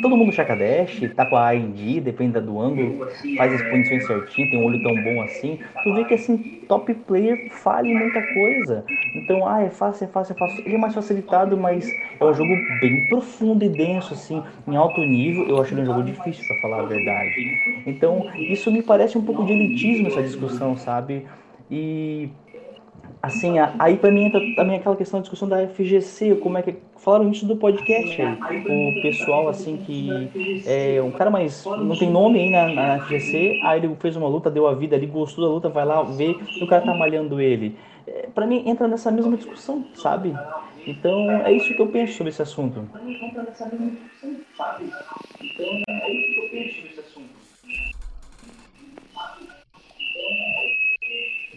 Todo 0.02 0.16
mundo 0.16 0.32
chaca 0.32 0.56
dash, 0.56 1.02
tá 1.16 1.26
com 1.26 1.36
a 1.36 1.48
AID, 1.48 2.00
depende 2.00 2.40
do 2.40 2.60
ângulo, 2.60 3.08
faz 3.38 3.54
as 3.54 3.62
punições 3.64 4.06
certinho, 4.08 4.50
tem 4.50 4.60
um 4.60 4.66
olho 4.66 4.82
tão 4.82 4.96
bom 5.04 5.22
assim. 5.22 5.60
Tu 5.84 5.94
vê 5.94 6.06
que, 6.06 6.14
assim, 6.14 6.38
top 6.68 6.94
player 6.94 7.50
fale 7.50 7.94
muita 7.94 8.22
coisa. 8.22 8.86
Então, 9.16 9.48
ah, 9.48 9.64
é 9.64 9.70
fácil, 9.70 10.06
é 10.06 10.08
fácil, 10.08 10.34
é 10.34 10.38
fácil. 10.38 10.64
Ele 10.66 10.76
é 10.76 10.78
mais 10.78 10.94
facilitado, 10.94 11.58
mas 11.58 11.90
é 12.20 12.24
um 12.24 12.34
jogo 12.34 12.56
bem 12.80 13.08
profundo 13.08 13.66
e 13.66 13.70
denso, 13.70 14.14
assim, 14.14 14.42
em 14.68 14.76
alto 14.76 15.02
nível. 15.02 15.48
Eu 15.48 15.62
acho 15.62 15.74
ele 15.74 15.82
um 15.82 15.86
jogo 15.86 16.04
difícil, 16.04 16.46
para 16.48 16.62
falar 16.62 16.84
a 16.84 16.86
verdade. 16.86 17.84
Então, 17.86 18.26
isso 18.38 18.72
me 18.72 18.82
parece 18.82 19.18
um 19.18 19.24
pouco 19.24 19.46
de 19.46 19.52
elitismo, 19.52 20.08
essa 20.08 20.22
discussão, 20.22 20.78
sabe? 20.78 21.26
E 21.70 22.30
assim, 23.26 23.56
aí 23.80 23.98
para 23.98 24.12
mim 24.12 24.26
entra 24.26 24.40
também 24.56 24.78
aquela 24.78 24.96
questão 24.96 25.20
da 25.20 25.22
discussão 25.22 25.48
da 25.48 25.68
FGC, 25.68 26.36
como 26.36 26.58
é 26.58 26.62
que 26.62 26.76
falaram 26.98 27.30
isso 27.30 27.46
do 27.46 27.56
podcast 27.56 28.22
aí, 28.22 28.98
o 28.98 29.02
pessoal 29.02 29.50
assim 29.50 29.78
que 29.78 30.30
é 30.66 31.02
um 31.02 31.12
cara 31.12 31.30
mais 31.30 31.66
não 31.66 31.96
tem 31.96 32.10
nome 32.10 32.40
aí 32.40 32.50
na, 32.50 32.68
na 32.68 33.00
FGC, 33.06 33.60
aí 33.64 33.80
ele 33.80 33.96
fez 34.00 34.16
uma 34.16 34.28
luta, 34.28 34.50
deu 34.50 34.68
a 34.68 34.74
vida 34.74 34.96
ali, 34.96 35.06
gostou 35.06 35.46
da 35.46 35.52
luta, 35.52 35.70
vai 35.70 35.86
lá 35.86 36.04
ver 36.04 36.38
e 36.60 36.64
o 36.64 36.68
cara 36.68 36.84
tá 36.84 36.94
malhando 36.94 37.42
ele. 37.42 37.78
É, 38.08 38.28
para 38.34 38.46
mim 38.46 38.64
entra 38.68 38.88
nessa 38.88 39.12
mesma 39.12 39.36
discussão, 39.36 39.84
sabe? 39.96 40.34
Então 40.86 41.32
é 41.32 41.52
isso 41.52 41.74
que 41.74 41.82
eu 41.82 41.88
penso 41.88 42.14
sobre 42.14 42.30
esse 42.30 42.42
assunto. 42.42 42.88
Entra 43.04 43.44
nessa 43.44 43.66
mesma 43.66 43.90
discussão, 43.90 44.36
sabe? 44.56 44.92
Então 45.42 45.66
é 45.88 46.12
isso 46.12 46.25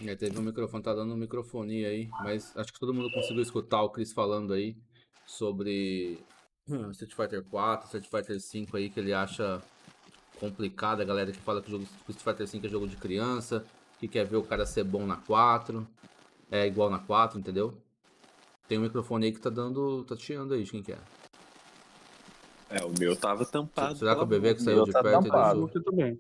É, 0.09 0.17
teve 0.17 0.39
um 0.39 0.43
microfone, 0.43 0.83
tá 0.83 0.95
dando 0.95 1.13
um 1.13 1.19
microfone 1.19 1.85
aí, 1.85 2.09
mas 2.23 2.57
acho 2.57 2.73
que 2.73 2.81
todo 2.81 2.95
mundo 2.95 3.13
conseguiu 3.13 3.43
escutar 3.43 3.83
o 3.83 3.91
Chris 3.91 4.11
falando 4.11 4.55
aí 4.55 4.75
sobre 5.27 6.19
hum, 6.67 6.91
Street 6.93 7.13
Fighter 7.13 7.45
4, 7.45 7.85
Street 7.85 8.07
Fighter 8.07 8.41
5 8.41 8.75
aí, 8.79 8.89
que 8.89 8.99
ele 8.99 9.13
acha 9.13 9.63
complicado, 10.41 11.03
a 11.03 11.05
galera 11.05 11.31
que 11.31 11.39
fala 11.39 11.61
que 11.61 11.69
o 11.69 11.73
jogo 11.73 11.85
Street 12.09 12.21
Fighter 12.21 12.49
5 12.49 12.67
é 12.67 12.71
jogo 12.71 12.89
de 12.89 12.97
criança, 12.97 13.63
que 14.01 14.09
quer 14.09 14.25
ver 14.25 14.39
o 14.39 14.43
cara 14.43 14.65
ser 14.65 14.83
bom 14.83 15.07
na 15.07 15.17
4, 15.17 15.87
é 16.51 16.67
igual 16.67 16.89
na 16.89 17.01
4, 17.01 17.39
entendeu? 17.39 17.77
Tem 18.67 18.79
um 18.79 18.83
microfone 18.83 19.27
aí 19.27 19.33
que 19.33 19.41
tá 19.41 19.51
dando, 19.51 20.05
tá 20.05 20.17
chiando 20.17 20.55
aí, 20.55 20.63
de 20.63 20.71
quem 20.71 20.83
que 20.83 20.93
é? 20.93 20.99
É, 22.71 22.83
o 22.83 22.99
meu 22.99 23.15
tava 23.15 23.45
tampado. 23.45 23.99
Será 23.99 24.17
que 24.17 24.23
o 24.23 24.27
bebê 24.27 24.55
que 24.55 24.63
saiu 24.63 24.85
de 24.85 24.93
tá 24.93 25.03
perto 25.03 25.25
tampado. 25.25 25.61
e 25.61 25.65
deixou? 25.65 25.83
Também. 25.83 26.19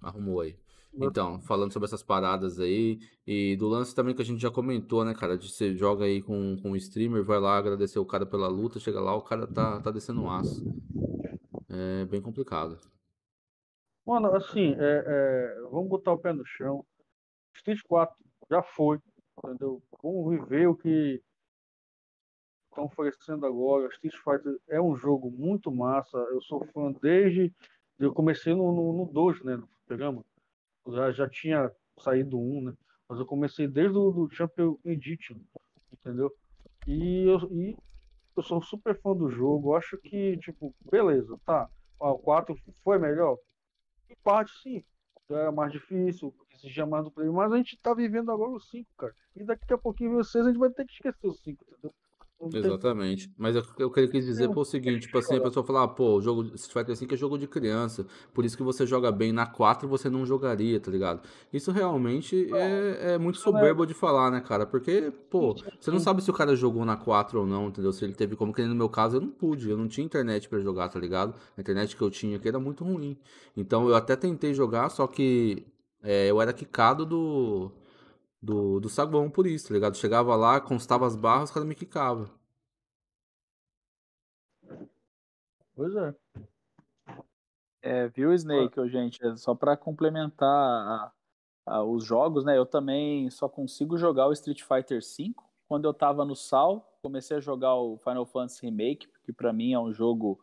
Arrumou 0.00 0.40
aí. 0.40 0.56
Então, 0.96 1.40
falando 1.40 1.72
sobre 1.72 1.86
essas 1.86 2.02
paradas 2.02 2.60
aí, 2.60 3.00
e 3.26 3.56
do 3.56 3.66
lance 3.66 3.94
também 3.94 4.14
que 4.14 4.22
a 4.22 4.24
gente 4.24 4.40
já 4.40 4.50
comentou, 4.50 5.04
né, 5.04 5.12
cara, 5.12 5.36
de 5.36 5.50
você 5.50 5.74
joga 5.74 6.04
aí 6.04 6.22
com, 6.22 6.56
com 6.62 6.70
um 6.70 6.76
streamer, 6.76 7.24
vai 7.24 7.40
lá 7.40 7.56
agradecer 7.56 7.98
o 7.98 8.06
cara 8.06 8.24
pela 8.24 8.46
luta, 8.46 8.78
chega 8.78 9.00
lá, 9.00 9.14
o 9.14 9.22
cara 9.22 9.46
tá, 9.46 9.80
tá 9.80 9.90
descendo 9.90 10.22
um 10.22 10.30
aço. 10.30 10.64
É 11.68 12.04
bem 12.04 12.20
complicado. 12.20 12.78
Mano, 14.06 14.34
assim, 14.36 14.74
é, 14.78 15.04
é, 15.06 15.60
vamos 15.70 15.88
botar 15.88 16.12
o 16.12 16.18
pé 16.18 16.32
no 16.32 16.44
chão. 16.44 16.84
Street 17.56 17.80
4 17.88 18.14
já 18.50 18.62
foi, 18.62 19.00
entendeu? 19.38 19.82
Vamos 20.00 20.38
viver 20.38 20.68
o 20.68 20.76
que 20.76 21.20
estão 22.68 22.84
oferecendo 22.84 23.46
agora. 23.46 23.88
Street 23.88 24.14
Fighter 24.14 24.60
é 24.68 24.80
um 24.80 24.94
jogo 24.94 25.30
muito 25.30 25.72
massa. 25.72 26.18
Eu 26.18 26.40
sou 26.42 26.64
fã 26.66 26.92
desde. 27.00 27.52
Eu 27.98 28.12
comecei 28.12 28.54
no, 28.54 28.70
no, 28.72 28.92
no 28.92 29.12
2, 29.12 29.42
né? 29.42 29.56
No 29.56 29.68
programa 29.86 30.24
já, 30.88 31.12
já 31.12 31.28
tinha 31.28 31.70
saído 31.98 32.38
um, 32.38 32.62
né? 32.62 32.74
Mas 33.08 33.18
eu 33.18 33.26
comecei 33.26 33.68
desde 33.68 33.96
o 33.96 34.10
do 34.10 34.30
Champion 34.30 34.76
Edition, 34.84 35.36
entendeu? 35.92 36.32
E 36.86 37.24
eu, 37.26 37.38
e 37.52 37.76
eu 38.36 38.42
sou 38.42 38.62
super 38.62 38.98
fã 39.00 39.14
do 39.14 39.30
jogo. 39.30 39.76
Acho 39.76 39.98
que, 39.98 40.36
tipo, 40.38 40.74
beleza, 40.90 41.38
tá. 41.44 41.68
o 41.98 42.18
4 42.18 42.56
foi 42.82 42.98
melhor? 42.98 43.38
Em 44.08 44.16
parte, 44.22 44.52
sim. 44.62 44.84
Era 45.28 45.50
mais 45.50 45.72
difícil, 45.72 46.34
exigia 46.52 46.84
mais 46.84 47.04
do 47.04 47.10
player, 47.10 47.32
mas 47.32 47.50
a 47.50 47.56
gente 47.56 47.78
tá 47.78 47.94
vivendo 47.94 48.30
agora 48.30 48.50
o 48.50 48.60
5, 48.60 48.90
cara. 48.98 49.14
E 49.34 49.42
daqui 49.42 49.72
a 49.72 49.78
pouquinho 49.78 50.12
vocês 50.12 50.44
a 50.44 50.50
gente 50.50 50.58
vai 50.58 50.70
ter 50.70 50.84
que 50.84 50.92
esquecer 50.92 51.26
o 51.26 51.32
5, 51.32 51.64
entendeu? 51.66 51.94
Exatamente. 52.52 53.32
Mas 53.36 53.56
eu, 53.56 53.62
eu 53.78 53.90
quis 53.90 54.24
dizer 54.24 54.50
pô, 54.50 54.60
o 54.60 54.64
seguinte, 54.64 55.02
tipo 55.02 55.16
assim, 55.18 55.36
a 55.36 55.40
pessoa 55.40 55.64
fala, 55.64 55.84
ah, 55.84 55.88
pô, 55.88 56.16
o 56.16 56.20
jogo 56.20 56.42
Street 56.54 56.72
Fighter 56.72 56.96
5 56.96 57.14
é 57.14 57.16
jogo 57.16 57.38
de 57.38 57.46
criança, 57.46 58.06
por 58.32 58.44
isso 58.44 58.56
que 58.56 58.62
você 58.62 58.86
joga 58.86 59.10
bem 59.10 59.32
na 59.32 59.46
4 59.46 59.88
você 59.88 60.10
não 60.10 60.26
jogaria, 60.26 60.78
tá 60.80 60.90
ligado? 60.90 61.22
Isso 61.52 61.70
realmente 61.70 62.48
é, 62.52 63.14
é 63.14 63.18
muito 63.18 63.38
soberbo 63.38 63.86
de 63.86 63.94
falar, 63.94 64.30
né, 64.30 64.40
cara? 64.40 64.66
Porque, 64.66 65.12
pô, 65.30 65.54
você 65.80 65.90
não 65.90 66.00
sabe 66.00 66.22
se 66.22 66.30
o 66.30 66.34
cara 66.34 66.54
jogou 66.54 66.84
na 66.84 66.96
4 66.96 67.40
ou 67.40 67.46
não, 67.46 67.68
entendeu? 67.68 67.92
Se 67.92 68.04
ele 68.04 68.14
teve 68.14 68.36
como, 68.36 68.52
que 68.52 68.62
no 68.62 68.74
meu 68.74 68.88
caso 68.88 69.16
eu 69.16 69.20
não 69.20 69.30
pude, 69.30 69.70
eu 69.70 69.76
não 69.76 69.88
tinha 69.88 70.04
internet 70.04 70.48
para 70.48 70.58
jogar, 70.58 70.88
tá 70.88 70.98
ligado? 70.98 71.34
A 71.56 71.60
internet 71.60 71.96
que 71.96 72.02
eu 72.02 72.10
tinha 72.10 72.36
aqui 72.36 72.48
era 72.48 72.58
muito 72.58 72.84
ruim. 72.84 73.16
Então 73.56 73.88
eu 73.88 73.94
até 73.94 74.16
tentei 74.16 74.52
jogar, 74.52 74.88
só 74.90 75.06
que 75.06 75.66
é, 76.02 76.30
eu 76.30 76.40
era 76.40 76.52
quicado 76.52 77.06
do 77.06 77.70
do, 78.44 78.78
do 78.78 78.88
saguão 78.88 79.30
por 79.30 79.46
isso, 79.46 79.68
tá 79.68 79.74
ligado? 79.74 79.96
Chegava 79.96 80.36
lá, 80.36 80.60
constava 80.60 81.06
as 81.06 81.16
barras, 81.16 81.48
os 81.48 81.54
caras 81.54 81.68
me 81.68 81.74
quicavam. 81.74 82.28
Pois 85.74 85.94
é. 85.96 86.14
É, 87.82 88.08
viu, 88.08 88.32
Snake, 88.32 88.78
oh, 88.78 88.88
gente? 88.88 89.24
É 89.24 89.36
só 89.36 89.54
para 89.54 89.76
complementar 89.76 90.48
a, 90.48 91.12
a, 91.66 91.84
os 91.84 92.04
jogos, 92.04 92.44
né? 92.44 92.56
Eu 92.56 92.66
também 92.66 93.28
só 93.30 93.48
consigo 93.48 93.96
jogar 93.98 94.28
o 94.28 94.32
Street 94.32 94.62
Fighter 94.62 95.00
V. 95.00 95.34
Quando 95.66 95.86
eu 95.86 95.94
tava 95.94 96.24
no 96.24 96.36
Sal, 96.36 96.96
comecei 97.02 97.38
a 97.38 97.40
jogar 97.40 97.74
o 97.74 97.98
Final 97.98 98.26
Fantasy 98.26 98.66
Remake, 98.66 99.08
que 99.24 99.32
para 99.32 99.52
mim 99.52 99.72
é 99.72 99.78
um 99.80 99.92
jogo 99.92 100.38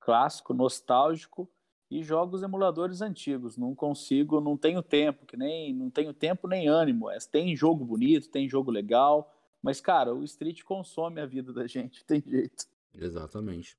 clássico, 0.00 0.52
nostálgico 0.52 1.48
e 1.90 2.02
jogos 2.02 2.42
emuladores 2.42 3.00
antigos. 3.00 3.56
Não 3.56 3.74
consigo, 3.74 4.40
não 4.40 4.56
tenho 4.56 4.82
tempo, 4.82 5.26
que 5.26 5.36
nem 5.36 5.74
não 5.74 5.90
tenho 5.90 6.12
tempo 6.12 6.48
nem 6.48 6.68
ânimo. 6.68 7.10
É, 7.10 7.18
tem 7.18 7.54
jogo 7.56 7.84
bonito, 7.84 8.30
tem 8.30 8.48
jogo 8.48 8.70
legal, 8.70 9.32
mas 9.62 9.80
cara, 9.80 10.14
o 10.14 10.24
Street 10.24 10.62
consome 10.62 11.20
a 11.20 11.26
vida 11.26 11.52
da 11.52 11.66
gente, 11.68 12.04
tem 12.04 12.22
jeito. 12.26 12.66
Exatamente. 12.94 13.76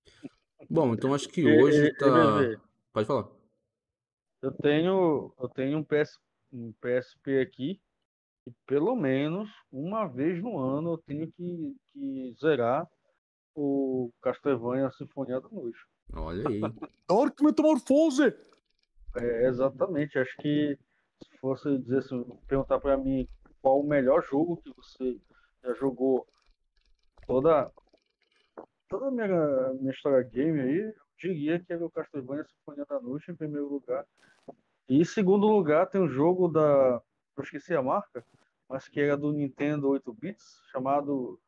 Bom, 0.69 0.93
então 0.93 1.13
acho 1.13 1.29
que 1.29 1.45
hoje 1.45 1.93
tá. 1.93 2.07
Pode 2.91 3.07
falar. 3.07 3.27
Eu 4.41 4.51
tenho, 4.51 5.33
eu 5.39 5.49
tenho 5.49 5.77
um, 5.77 5.83
PS, 5.83 6.19
um 6.51 6.71
PSP 6.73 7.39
aqui 7.39 7.81
e 8.45 8.51
pelo 8.65 8.95
menos 8.95 9.49
uma 9.71 10.05
vez 10.05 10.41
no 10.41 10.59
ano 10.59 10.93
eu 10.93 10.97
tenho 10.99 11.31
que, 11.31 11.75
que 11.87 12.35
zerar 12.39 12.87
o 13.55 14.11
Castlevania 14.21 14.91
Sinfonia 14.91 15.39
da 15.39 15.49
Noite. 15.49 15.79
Olha 16.13 16.47
aí. 16.47 16.61
Dark 17.09 17.39
Metamorfose! 17.41 18.33
É, 19.15 19.47
exatamente. 19.47 20.19
Acho 20.19 20.35
que 20.37 20.77
se 21.23 21.37
fosse 21.39 21.77
dizer 21.79 21.99
assim, 21.99 22.23
perguntar 22.47 22.79
para 22.79 22.97
mim 22.97 23.27
qual 23.61 23.79
o 23.79 23.87
melhor 23.87 24.23
jogo 24.23 24.57
que 24.57 24.71
você 24.73 25.19
já 25.63 25.73
jogou 25.73 26.27
toda 27.25 27.71
toda 28.87 29.07
a 29.07 29.11
minha, 29.11 29.73
minha 29.79 29.91
história 29.91 30.21
game 30.23 30.59
aí, 30.59 30.77
eu 30.77 30.93
diria 31.17 31.59
que 31.59 31.73
é 31.73 31.77
o 31.77 31.89
Castlevania 31.89 32.45
Sinfonia 32.45 32.85
da 32.85 32.99
Noite 32.99 33.31
em 33.31 33.35
primeiro 33.35 33.67
lugar. 33.67 34.05
E 34.87 34.99
em 34.99 35.03
segundo 35.03 35.47
lugar 35.47 35.87
tem 35.87 36.01
um 36.01 36.07
jogo 36.07 36.47
da. 36.47 37.01
Eu 37.35 37.43
esqueci 37.43 37.73
a 37.73 37.81
marca, 37.81 38.23
mas 38.69 38.87
que 38.87 39.01
era 39.01 39.17
do 39.17 39.33
Nintendo 39.33 39.89
8 39.89 40.13
bits, 40.13 40.61
chamado 40.71 41.39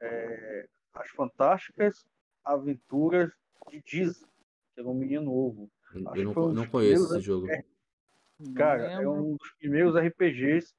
é, 0.00 0.68
As 0.94 1.10
Fantásticas 1.10 2.06
Aventuras 2.44 3.32
de 3.70 3.82
Diz, 3.82 4.24
que 4.74 4.80
era 4.80 4.88
um 4.88 4.94
menino 4.94 5.24
novo. 5.24 5.70
Eu 5.94 6.34
não, 6.34 6.48
um 6.48 6.52
não 6.52 6.66
conheço 6.66 7.04
esse 7.14 7.20
jogo. 7.20 7.50
É, 7.50 7.64
cara, 8.54 8.92
é 8.92 9.08
um 9.08 9.36
dos 9.36 9.50
primeiros 9.58 9.94
RPGs 9.96 10.74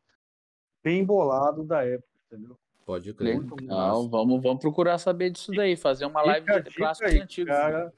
bem 0.83 1.03
bolado 1.03 1.63
da 1.63 1.83
época, 1.83 2.07
entendeu? 2.25 2.57
Pode 2.85 3.13
crer. 3.13 3.41
Não, 3.63 4.09
vamos, 4.09 4.41
vamos 4.41 4.61
procurar 4.61 4.97
saber 4.97 5.29
disso 5.29 5.51
daí, 5.51 5.75
fazer 5.75 6.05
uma 6.05 6.21
live 6.21 6.63
de 6.63 6.73
clássicos 6.73 7.11
aí, 7.11 7.19
antigos. 7.19 7.53
Cara, 7.53 7.93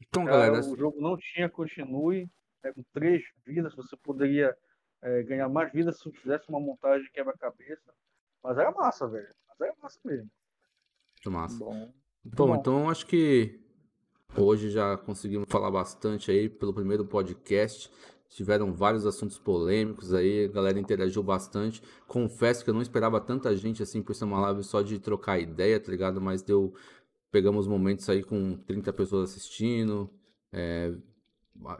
então, 0.00 0.24
cara, 0.24 0.46
galera, 0.46 0.66
o 0.66 0.76
jogo 0.76 1.00
não 1.00 1.16
tinha 1.16 1.48
continue, 1.48 2.28
é, 2.62 2.72
com 2.72 2.82
três 2.92 3.22
vidas, 3.44 3.74
você 3.74 3.96
poderia 3.96 4.56
é, 5.02 5.22
ganhar 5.22 5.48
mais 5.48 5.72
vidas 5.72 5.98
se 5.98 6.10
fizesse 6.10 6.48
uma 6.48 6.58
montagem 6.58 7.08
quebra-cabeça. 7.12 7.92
Mas 8.42 8.58
era 8.58 8.70
massa, 8.72 9.06
velho. 9.06 9.28
Mas 9.48 9.60
era 9.60 9.74
massa 9.80 10.00
mesmo. 10.04 10.30
Muito 11.14 11.30
massa. 11.30 11.58
Bom, 11.58 11.92
bom, 12.34 12.48
bom. 12.48 12.56
então 12.56 12.90
acho 12.90 13.06
que 13.06 13.58
hoje 14.36 14.70
já 14.70 14.96
conseguimos 14.96 15.46
falar 15.48 15.70
bastante 15.70 16.30
aí 16.30 16.48
pelo 16.48 16.74
primeiro 16.74 17.04
podcast. 17.04 17.90
Tiveram 18.28 18.72
vários 18.72 19.06
assuntos 19.06 19.38
polêmicos 19.38 20.12
aí, 20.12 20.44
a 20.44 20.48
galera 20.48 20.78
interagiu 20.78 21.22
bastante. 21.22 21.80
Confesso 22.06 22.64
que 22.64 22.70
eu 22.70 22.74
não 22.74 22.82
esperava 22.82 23.20
tanta 23.20 23.56
gente 23.56 23.82
assim 23.82 24.02
por 24.02 24.14
ser 24.14 24.24
uma 24.24 24.40
live 24.40 24.64
só 24.64 24.82
de 24.82 24.98
trocar 24.98 25.38
ideia, 25.38 25.78
tá 25.78 25.90
ligado? 25.90 26.20
Mas 26.20 26.42
deu. 26.42 26.74
Pegamos 27.30 27.66
momentos 27.66 28.08
aí 28.08 28.22
com 28.22 28.56
30 28.66 28.92
pessoas 28.92 29.30
assistindo. 29.30 30.10
É, 30.52 30.92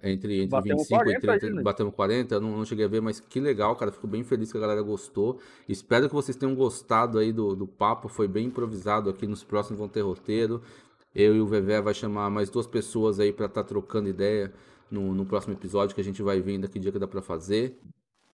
entre, 0.02 0.42
entre 0.42 0.62
25 0.62 1.10
e 1.10 1.18
30, 1.20 1.32
aí, 1.32 1.52
né? 1.52 1.62
batemos 1.62 1.94
40, 1.94 2.40
não, 2.40 2.56
não 2.56 2.64
cheguei 2.64 2.84
a 2.84 2.88
ver, 2.88 3.00
mas 3.00 3.20
que 3.20 3.40
legal, 3.40 3.74
cara. 3.76 3.92
Fico 3.92 4.06
bem 4.06 4.22
feliz 4.24 4.50
que 4.50 4.58
a 4.58 4.60
galera 4.60 4.82
gostou. 4.82 5.38
Espero 5.68 6.08
que 6.08 6.14
vocês 6.14 6.36
tenham 6.36 6.54
gostado 6.54 7.18
aí 7.18 7.32
do, 7.32 7.54
do 7.54 7.66
papo. 7.66 8.08
Foi 8.08 8.26
bem 8.28 8.46
improvisado 8.46 9.10
aqui. 9.10 9.26
Nos 9.26 9.44
próximos 9.44 9.78
vão 9.78 9.88
ter 9.88 10.00
roteiro. 10.00 10.62
Eu 11.14 11.34
e 11.34 11.40
o 11.40 11.46
Vevé 11.46 11.80
vai 11.80 11.94
chamar 11.94 12.30
mais 12.30 12.50
duas 12.50 12.66
pessoas 12.66 13.18
aí 13.18 13.32
para 13.32 13.46
estar 13.46 13.62
tá 13.62 13.68
trocando 13.68 14.08
ideia 14.08 14.52
no, 14.90 15.14
no 15.14 15.24
próximo 15.24 15.54
episódio 15.54 15.94
que 15.94 16.00
a 16.00 16.04
gente 16.04 16.22
vai 16.22 16.40
vendo 16.40 16.68
que 16.68 16.78
dia 16.78 16.92
que 16.92 16.98
dá 16.98 17.08
para 17.08 17.22
fazer. 17.22 17.78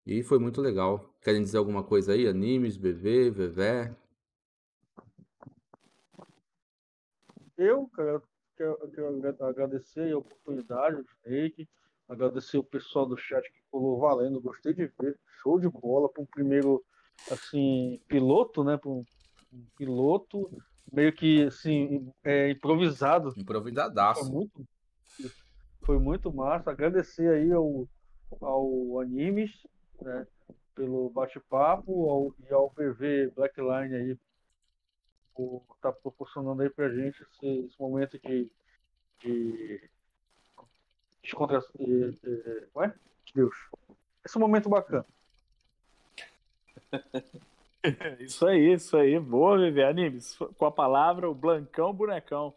E 0.04 0.22
foi 0.22 0.38
muito 0.38 0.60
legal. 0.60 1.14
Querem 1.22 1.42
dizer 1.42 1.58
alguma 1.58 1.84
coisa 1.84 2.12
aí? 2.12 2.26
Animes, 2.26 2.76
BV, 2.76 3.30
Vevé? 3.30 3.94
Eu, 7.56 7.86
cara, 7.94 8.20
quero, 8.56 8.76
quero 8.90 9.44
agradecer 9.44 10.12
a 10.12 10.18
oportunidade, 10.18 10.96
o 10.96 11.06
Snake, 11.24 11.68
agradecer 12.08 12.58
o 12.58 12.64
pessoal 12.64 13.06
do 13.06 13.16
chat 13.16 13.42
que 13.50 13.60
falou 13.70 13.98
valendo, 13.98 14.40
gostei 14.40 14.72
de 14.74 14.86
ver, 15.00 15.18
show 15.42 15.58
de 15.58 15.68
bola 15.68 16.08
para 16.08 16.22
um 16.22 16.26
primeiro 16.26 16.84
assim, 17.30 18.00
piloto, 18.08 18.64
né? 18.64 18.78
Um, 18.84 19.04
um 19.52 19.64
piloto 19.76 20.50
meio 20.92 21.12
que 21.12 21.44
assim, 21.44 22.10
é, 22.24 22.50
improvisado. 22.50 23.32
Improvisadaço. 23.36 24.20
Foi 24.20 24.30
muito, 24.30 24.66
foi 25.82 25.98
muito 25.98 26.32
massa. 26.32 26.70
Agradecer 26.70 27.28
aí 27.28 27.52
ao, 27.52 27.88
ao 28.40 29.00
Animes, 29.00 29.50
né? 30.00 30.26
Pelo 30.74 31.10
bate-papo 31.10 32.34
e 32.48 32.52
ao 32.52 32.70
PV 32.70 33.32
Blackline 33.36 33.94
aí 33.94 34.18
por 35.34 35.62
estar 35.76 35.92
tá 35.92 35.98
proporcionando 36.00 36.62
aí 36.62 36.70
pra 36.70 36.88
gente 36.88 37.22
esse, 37.22 37.66
esse 37.66 37.80
momento 37.80 38.18
de, 38.18 38.50
de 39.20 39.90
descontração. 41.22 41.70
De, 41.78 42.12
de, 42.12 42.68
ué? 42.74 42.94
Deus. 43.34 43.54
Esse 44.24 44.36
é 44.36 44.40
momento 44.40 44.68
bacana. 44.68 45.06
isso 48.20 48.46
aí, 48.46 48.72
isso 48.72 48.96
aí. 48.96 49.18
Boa, 49.18 49.58
Vivi. 49.58 49.82
Animes. 49.82 50.36
Com 50.56 50.66
a 50.66 50.72
palavra, 50.72 51.28
o 51.28 51.34
Blancão 51.34 51.92
Bonecão. 51.92 52.54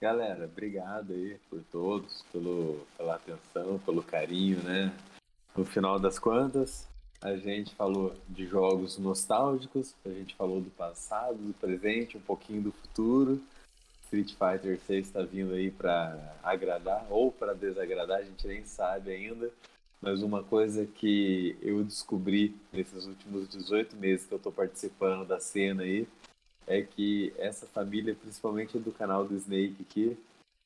Galera, 0.00 0.44
obrigado 0.44 1.12
aí 1.14 1.38
por 1.48 1.62
todos, 1.72 2.22
pelo, 2.30 2.86
pela 2.96 3.14
atenção, 3.14 3.78
pelo 3.78 4.02
carinho, 4.02 4.62
né? 4.62 4.92
No 5.56 5.64
final 5.64 5.98
das 5.98 6.18
contas, 6.18 6.86
a 7.24 7.36
gente 7.38 7.74
falou 7.74 8.14
de 8.28 8.46
jogos 8.46 8.98
nostálgicos, 8.98 9.94
a 10.04 10.10
gente 10.10 10.34
falou 10.34 10.60
do 10.60 10.68
passado, 10.68 11.38
do 11.38 11.54
presente, 11.54 12.18
um 12.18 12.20
pouquinho 12.20 12.60
do 12.60 12.72
futuro. 12.72 13.40
Street 14.02 14.34
Fighter 14.34 14.78
6 14.86 15.06
está 15.06 15.22
vindo 15.22 15.54
aí 15.54 15.70
para 15.70 16.36
agradar 16.42 17.06
ou 17.08 17.32
para 17.32 17.54
desagradar, 17.54 18.18
a 18.18 18.22
gente 18.22 18.46
nem 18.46 18.62
sabe 18.66 19.10
ainda. 19.10 19.50
Mas 20.02 20.22
uma 20.22 20.42
coisa 20.42 20.84
que 20.84 21.56
eu 21.62 21.82
descobri 21.82 22.54
nesses 22.70 23.06
últimos 23.06 23.48
18 23.48 23.96
meses 23.96 24.26
que 24.26 24.34
eu 24.34 24.36
estou 24.36 24.52
participando 24.52 25.26
da 25.26 25.40
cena 25.40 25.82
aí 25.82 26.06
é 26.66 26.82
que 26.82 27.32
essa 27.38 27.66
família, 27.66 28.14
principalmente 28.14 28.78
do 28.78 28.92
canal 28.92 29.26
do 29.26 29.34
Snake 29.34 29.76
aqui, 29.80 30.18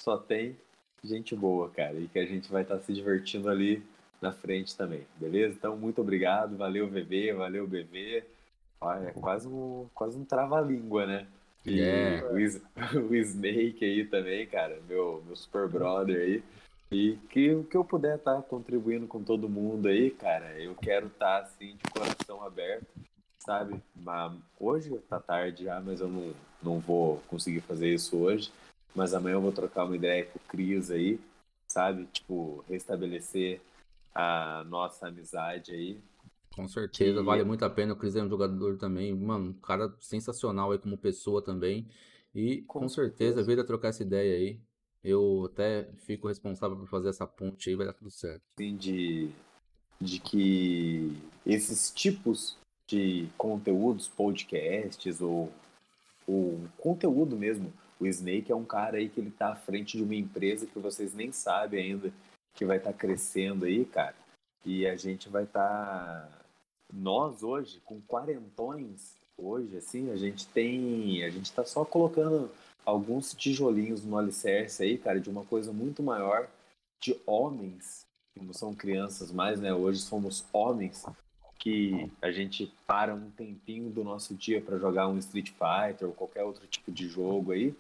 só 0.02 0.16
tem 0.16 0.56
gente 1.04 1.36
boa, 1.36 1.70
cara, 1.70 1.94
e 2.00 2.08
que 2.08 2.18
a 2.18 2.26
gente 2.26 2.50
vai 2.50 2.62
estar 2.62 2.78
tá 2.78 2.82
se 2.82 2.92
divertindo 2.92 3.48
ali 3.48 3.80
na 4.20 4.32
frente 4.32 4.76
também, 4.76 5.06
beleza? 5.16 5.54
Então, 5.56 5.76
muito 5.76 6.00
obrigado, 6.00 6.56
valeu 6.56 6.88
VB, 6.88 7.32
valeu 7.32 7.66
BV. 7.66 8.24
Olha, 8.80 9.08
é 9.08 9.12
quase 9.12 9.48
um, 9.48 9.86
quase 9.94 10.18
um 10.18 10.24
trava-língua, 10.24 11.06
né? 11.06 11.26
E 11.64 11.80
yeah. 11.80 12.26
o, 12.26 12.34
o 13.10 13.14
Snake 13.14 13.84
aí 13.84 14.04
também, 14.04 14.46
cara, 14.46 14.78
meu, 14.88 15.22
meu 15.26 15.36
super 15.36 15.68
brother 15.68 16.16
aí. 16.16 16.42
E 16.90 17.18
que 17.28 17.54
o 17.54 17.64
que 17.64 17.76
eu 17.76 17.84
puder 17.84 18.16
estar 18.16 18.36
tá 18.36 18.42
contribuindo 18.42 19.06
com 19.06 19.22
todo 19.22 19.48
mundo 19.48 19.88
aí, 19.88 20.10
cara, 20.10 20.58
eu 20.58 20.74
quero 20.74 21.08
estar 21.08 21.40
tá, 21.40 21.44
assim 21.44 21.76
de 21.76 21.90
coração 21.90 22.42
aberto, 22.42 22.86
sabe? 23.38 23.80
Mas 23.94 24.32
hoje 24.58 24.96
tá 25.08 25.20
tarde 25.20 25.64
já, 25.64 25.80
mas 25.80 26.00
eu 26.00 26.08
não, 26.08 26.32
não 26.62 26.78
vou 26.78 27.22
conseguir 27.28 27.60
fazer 27.60 27.92
isso 27.92 28.16
hoje. 28.16 28.50
Mas 28.94 29.12
amanhã 29.12 29.34
eu 29.34 29.40
vou 29.40 29.52
trocar 29.52 29.84
uma 29.84 29.96
ideia 29.96 30.24
com 30.24 30.38
o 30.38 30.42
Cris 30.48 30.90
aí, 30.90 31.20
sabe? 31.68 32.06
Tipo, 32.06 32.64
restabelecer 32.68 33.60
a 34.18 34.64
nossa 34.64 35.06
amizade 35.06 35.72
aí. 35.72 36.00
Com 36.52 36.66
certeza, 36.66 37.20
que... 37.20 37.24
vale 37.24 37.44
muito 37.44 37.64
a 37.64 37.70
pena. 37.70 37.92
O 37.92 37.96
Cris 37.96 38.16
é 38.16 38.22
um 38.22 38.28
jogador 38.28 38.76
também, 38.76 39.14
mano, 39.14 39.50
um 39.50 39.52
cara 39.52 39.94
sensacional 40.00 40.72
aí 40.72 40.78
como 40.78 40.98
pessoa 40.98 41.40
também. 41.40 41.86
E 42.34 42.62
com, 42.62 42.80
com 42.80 42.88
certeza, 42.88 43.36
certeza, 43.36 43.62
a 43.62 43.64
trocar 43.64 43.88
essa 43.88 44.02
ideia 44.02 44.34
aí. 44.36 44.60
Eu 45.04 45.48
até 45.52 45.88
fico 45.98 46.26
responsável 46.26 46.76
por 46.76 46.88
fazer 46.88 47.10
essa 47.10 47.26
ponte 47.26 47.70
aí, 47.70 47.76
vai 47.76 47.86
dar 47.86 47.92
tudo 47.92 48.10
certo. 48.10 48.42
Sim, 48.58 48.76
de, 48.76 49.30
de 50.00 50.18
que 50.18 51.16
esses 51.46 51.92
tipos 51.92 52.58
de 52.88 53.28
conteúdos, 53.38 54.08
podcasts 54.08 55.20
ou, 55.20 55.52
ou 56.26 56.60
conteúdo 56.76 57.36
mesmo, 57.36 57.72
o 58.00 58.06
Snake 58.06 58.50
é 58.50 58.56
um 58.56 58.64
cara 58.64 58.96
aí 58.96 59.08
que 59.08 59.20
ele 59.20 59.30
tá 59.30 59.52
à 59.52 59.56
frente 59.56 59.96
de 59.96 60.02
uma 60.02 60.16
empresa 60.16 60.66
que 60.66 60.78
vocês 60.80 61.14
nem 61.14 61.30
sabem 61.30 61.92
ainda 61.92 62.12
que 62.58 62.64
vai 62.64 62.78
estar 62.78 62.92
tá 62.92 62.98
crescendo 62.98 63.64
aí, 63.64 63.84
cara. 63.84 64.16
E 64.66 64.84
a 64.84 64.96
gente 64.96 65.28
vai 65.28 65.44
estar. 65.44 65.62
Tá... 65.62 66.28
Nós 66.92 67.44
hoje, 67.44 67.80
com 67.84 68.00
quarentões, 68.00 69.14
hoje, 69.36 69.76
assim, 69.76 70.10
a 70.10 70.16
gente 70.16 70.44
tem. 70.48 71.22
A 71.22 71.30
gente 71.30 71.52
tá 71.52 71.64
só 71.64 71.84
colocando 71.84 72.50
alguns 72.84 73.32
tijolinhos 73.32 74.04
no 74.04 74.18
alicerce 74.18 74.82
aí, 74.82 74.98
cara, 74.98 75.20
de 75.20 75.30
uma 75.30 75.44
coisa 75.44 75.72
muito 75.72 76.02
maior 76.02 76.48
de 77.00 77.16
homens, 77.24 78.04
que 78.34 78.44
não 78.44 78.52
são 78.52 78.74
crianças 78.74 79.30
mais, 79.30 79.60
né? 79.60 79.72
Hoje 79.72 80.00
somos 80.00 80.44
homens 80.52 81.06
que 81.60 82.10
a 82.20 82.32
gente 82.32 82.72
para 82.86 83.14
um 83.14 83.30
tempinho 83.30 83.88
do 83.90 84.02
nosso 84.02 84.34
dia 84.34 84.60
para 84.60 84.78
jogar 84.78 85.06
um 85.08 85.18
Street 85.18 85.50
Fighter 85.50 86.08
ou 86.08 86.14
qualquer 86.14 86.42
outro 86.42 86.66
tipo 86.66 86.90
de 86.90 87.08
jogo 87.08 87.52
aí 87.52 87.74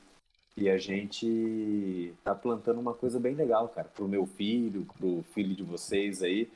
e 0.60 0.68
a 0.68 0.76
gente 0.76 2.12
tá 2.24 2.34
plantando 2.34 2.80
uma 2.80 2.92
coisa 2.92 3.20
bem 3.20 3.32
legal, 3.32 3.68
cara, 3.68 3.88
pro 3.94 4.08
meu 4.08 4.26
filho, 4.26 4.84
pro 4.98 5.22
filho 5.32 5.54
de 5.54 5.62
vocês 5.62 6.20
aí, 6.20 6.50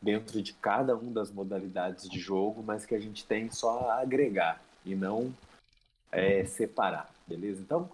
dentro 0.00 0.42
de 0.42 0.52
cada 0.52 0.94
uma 0.94 1.10
das 1.10 1.30
modalidades 1.30 2.06
de 2.06 2.18
jogo, 2.18 2.62
mas 2.62 2.84
que 2.84 2.94
a 2.94 2.98
gente 2.98 3.24
tem 3.24 3.50
só 3.50 3.88
a 3.88 4.00
agregar 4.02 4.62
e 4.84 4.94
não 4.94 5.34
é, 6.12 6.44
separar, 6.44 7.10
beleza? 7.26 7.62
Então. 7.62 7.90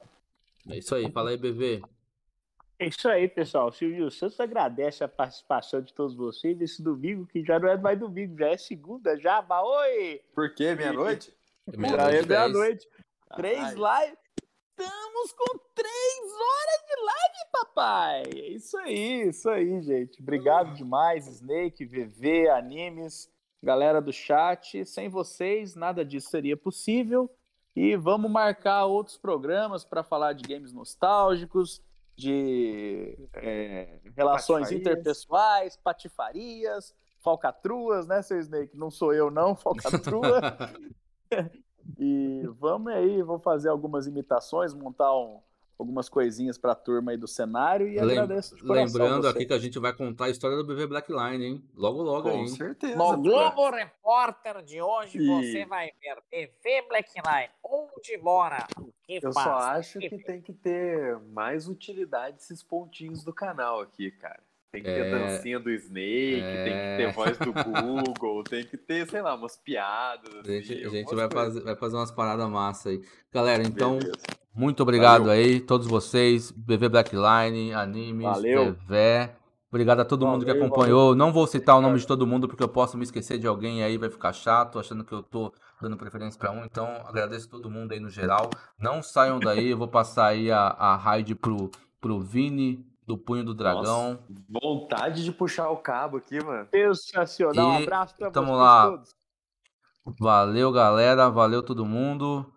É 0.68 0.78
isso 0.78 0.97
aí, 0.97 1.08
fala 1.12 1.31
aí, 1.31 1.36
BV. 1.36 1.81
É 2.81 2.89
isso 2.89 3.08
aí, 3.08 3.28
pessoal. 3.28 3.70
Silvio 3.70 4.10
Santos 4.10 4.41
agradece 4.41 5.05
a 5.05 5.08
participação 5.08 5.81
de 5.81 5.94
todos 5.94 6.16
vocês 6.16 6.58
nesse 6.58 6.82
domingo, 6.82 7.24
que 7.24 7.44
já 7.44 7.60
não 7.60 7.68
é 7.68 7.76
mais 7.76 7.97
domingo, 8.00 8.36
já 8.36 8.49
é 8.49 8.57
segunda, 8.57 9.16
já. 9.16 9.47
Oi! 9.49 10.20
Por 10.34 10.52
quê? 10.57 10.74
Meia-noite? 10.74 11.32
É 11.73 11.76
meia-noite. 11.76 12.89
Três 13.36 13.74
lives 13.74 14.22
estamos 14.83 15.33
com 15.33 15.59
três 15.75 16.33
horas 16.33 16.86
de 16.86 17.05
live, 17.05 17.51
papai. 17.52 18.23
É 18.35 18.49
isso 18.49 18.77
aí, 18.78 19.28
isso 19.28 19.49
aí, 19.49 19.81
gente. 19.83 20.20
Obrigado 20.20 20.75
demais, 20.75 21.27
Snake, 21.28 21.85
VV, 21.85 22.49
Animes, 22.49 23.31
galera 23.62 24.01
do 24.01 24.12
chat. 24.12 24.85
Sem 24.85 25.09
vocês, 25.09 25.77
nada 25.77 26.05
disso 26.05 26.31
seria 26.31 26.57
possível. 26.57 27.31
E 27.75 27.97
vamos 27.97 28.31
marcar 28.31 28.85
outros 28.86 29.17
programas 29.17 29.85
para 29.85 30.02
falar 30.02 30.33
de 30.35 30.43
games 30.43 30.73
nostálgicos, 30.73 31.83
de 32.17 33.17
é, 33.35 34.01
relações 34.15 34.69
patifarias. 34.69 34.81
interpessoais, 34.81 35.77
patifarias, 35.77 36.94
falcatruas, 37.20 38.07
né, 38.07 38.20
seu 38.20 38.39
Snake? 38.39 38.77
Não 38.77 38.91
sou 38.91 39.15
eu, 39.15 39.31
não, 39.31 39.55
falcatrua. 39.55 40.41
E 41.99 42.43
vamos 42.59 42.93
aí, 42.93 43.23
vou 43.23 43.39
fazer 43.39 43.69
algumas 43.69 44.07
imitações, 44.07 44.75
montar 44.75 45.15
um, 45.17 45.41
algumas 45.78 46.09
coisinhas 46.09 46.57
para 46.57 46.73
a 46.73 46.77
turma 46.77 47.12
aí 47.12 47.17
do 47.17 47.27
cenário 47.27 47.89
e 47.89 48.01
Lem 48.01 48.19
agradeço 48.19 48.57
de 48.57 48.65
Lembrando 48.65 49.28
aqui 49.28 49.44
que 49.44 49.52
a 49.52 49.59
gente 49.59 49.78
vai 49.78 49.93
contar 49.93 50.27
a 50.27 50.31
história 50.31 50.57
do 50.57 50.65
BV 50.65 50.86
Blackline, 50.86 51.44
hein? 51.44 51.65
Logo, 51.75 52.02
logo 52.02 52.31
Com 52.31 52.36
aí. 52.36 52.41
Com 52.43 52.47
certeza. 52.47 52.97
No 52.97 53.17
Globo 53.20 53.70
Repórter 53.70 54.62
de 54.62 54.81
hoje 54.81 55.19
e... 55.19 55.27
você 55.27 55.65
vai 55.67 55.91
ver 56.01 56.23
BV 56.31 56.89
Blackline, 56.89 57.51
onde 57.62 58.17
mora, 58.19 58.67
o 58.78 58.93
que 59.02 59.17
Eu 59.23 59.33
faz. 59.33 59.36
Eu 59.36 59.43
só 59.43 59.59
acho 59.59 59.99
que, 59.99 60.09
que 60.09 60.19
tem 60.19 60.41
que 60.41 60.52
ter 60.52 61.19
mais 61.33 61.69
utilidade 61.69 62.36
esses 62.39 62.62
pontinhos 62.62 63.25
do 63.25 63.33
canal 63.33 63.81
aqui, 63.81 64.11
cara. 64.11 64.43
Tem 64.73 64.83
que 64.83 64.89
ter 64.89 65.05
é... 65.05 65.10
dancinha 65.10 65.60
do 65.60 65.70
Snake, 65.70 66.41
é... 66.41 66.65
tem 66.65 66.73
que 66.73 66.97
ter 66.97 67.12
voz 67.12 67.36
do 67.36 67.52
Google, 68.17 68.42
tem 68.42 68.65
que 68.65 68.78
ter, 68.78 69.07
sei 69.07 69.20
lá, 69.20 69.34
umas 69.34 69.55
piadas. 69.55 70.34
A 70.34 70.51
gente, 70.51 70.73
assim, 70.73 70.86
a 70.86 70.89
gente 70.89 71.15
vai, 71.15 71.28
fazer, 71.31 71.60
vai 71.60 71.76
fazer 71.76 71.97
umas 71.97 72.10
paradas 72.10 72.49
massa 72.49 72.89
aí. 72.89 73.02
Galera, 73.31 73.62
então, 73.62 73.99
Beleza. 73.99 74.17
muito 74.55 74.83
obrigado 74.83 75.26
Valeu. 75.26 75.34
aí, 75.34 75.60
todos 75.60 75.86
vocês, 75.86 76.51
BV 76.51 76.89
Blackline, 76.89 77.75
Animes, 77.75 78.25
Valeu. 78.25 78.75
Obrigado 79.68 80.01
a 80.01 80.05
todo 80.07 80.20
Valeu, 80.20 80.33
mundo 80.33 80.44
que 80.47 80.51
acompanhou. 80.51 81.09
Valeu. 81.09 81.17
Não 81.17 81.34
vou 81.34 81.47
citar 81.47 81.76
o 81.76 81.83
nome 81.83 81.99
de 81.99 82.07
todo 82.07 82.26
mundo 82.26 82.49
porque 82.49 82.62
eu 82.62 82.68
posso 82.68 82.97
me 82.97 83.05
esquecer 83.05 83.39
de 83.39 83.47
alguém 83.47 83.84
aí, 83.84 83.99
vai 83.99 84.09
ficar 84.09 84.33
chato, 84.33 84.78
achando 84.78 85.05
que 85.05 85.12
eu 85.12 85.23
tô 85.23 85.52
dando 85.83 85.99
preferência 85.99 86.39
para 86.39 86.51
um. 86.51 86.65
Então, 86.65 86.86
agradeço 87.07 87.47
todo 87.47 87.68
mundo 87.68 87.92
aí 87.92 88.01
no 88.01 88.09
geral. 88.09 88.49
Não 88.78 89.02
saiam 89.02 89.39
daí, 89.39 89.68
eu 89.68 89.76
vou 89.76 89.89
passar 89.89 90.28
aí 90.28 90.51
a, 90.51 90.68
a 90.68 90.97
raid 90.97 91.34
pro, 91.34 91.70
pro 92.01 92.20
Vini, 92.20 92.91
do 93.12 93.18
Punho 93.18 93.44
do 93.44 93.55
Dragão. 93.55 94.12
Nossa, 94.12 94.20
vontade 94.49 95.23
de 95.23 95.31
puxar 95.31 95.68
o 95.68 95.76
cabo 95.76 96.16
aqui, 96.16 96.42
mano. 96.42 96.66
Sensacional. 96.70 97.68
Um 97.68 97.82
abraço 97.82 98.16
pra 98.16 98.31
tamo 98.31 98.57
lá. 98.57 98.89
todos. 98.89 99.15
Valeu, 100.18 100.73
galera. 100.73 101.28
Valeu 101.28 101.62
todo 101.62 101.84
mundo. 101.84 102.50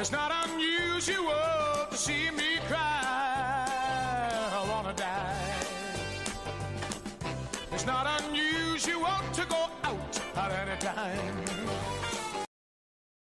It's 0.00 0.12
not 0.12 0.30
unusual 0.48 1.88
to 1.90 1.96
see 1.96 2.30
me 2.30 2.58
cry. 2.68 3.66
I 4.52 4.64
wanna 4.70 4.94
die. 4.94 5.56
It's 7.72 7.84
not 7.84 8.06
unusual 8.22 9.18
to 9.32 9.44
go 9.46 9.66
out 9.82 10.20
at 10.36 10.52
any 10.52 10.80
time. 10.80 11.47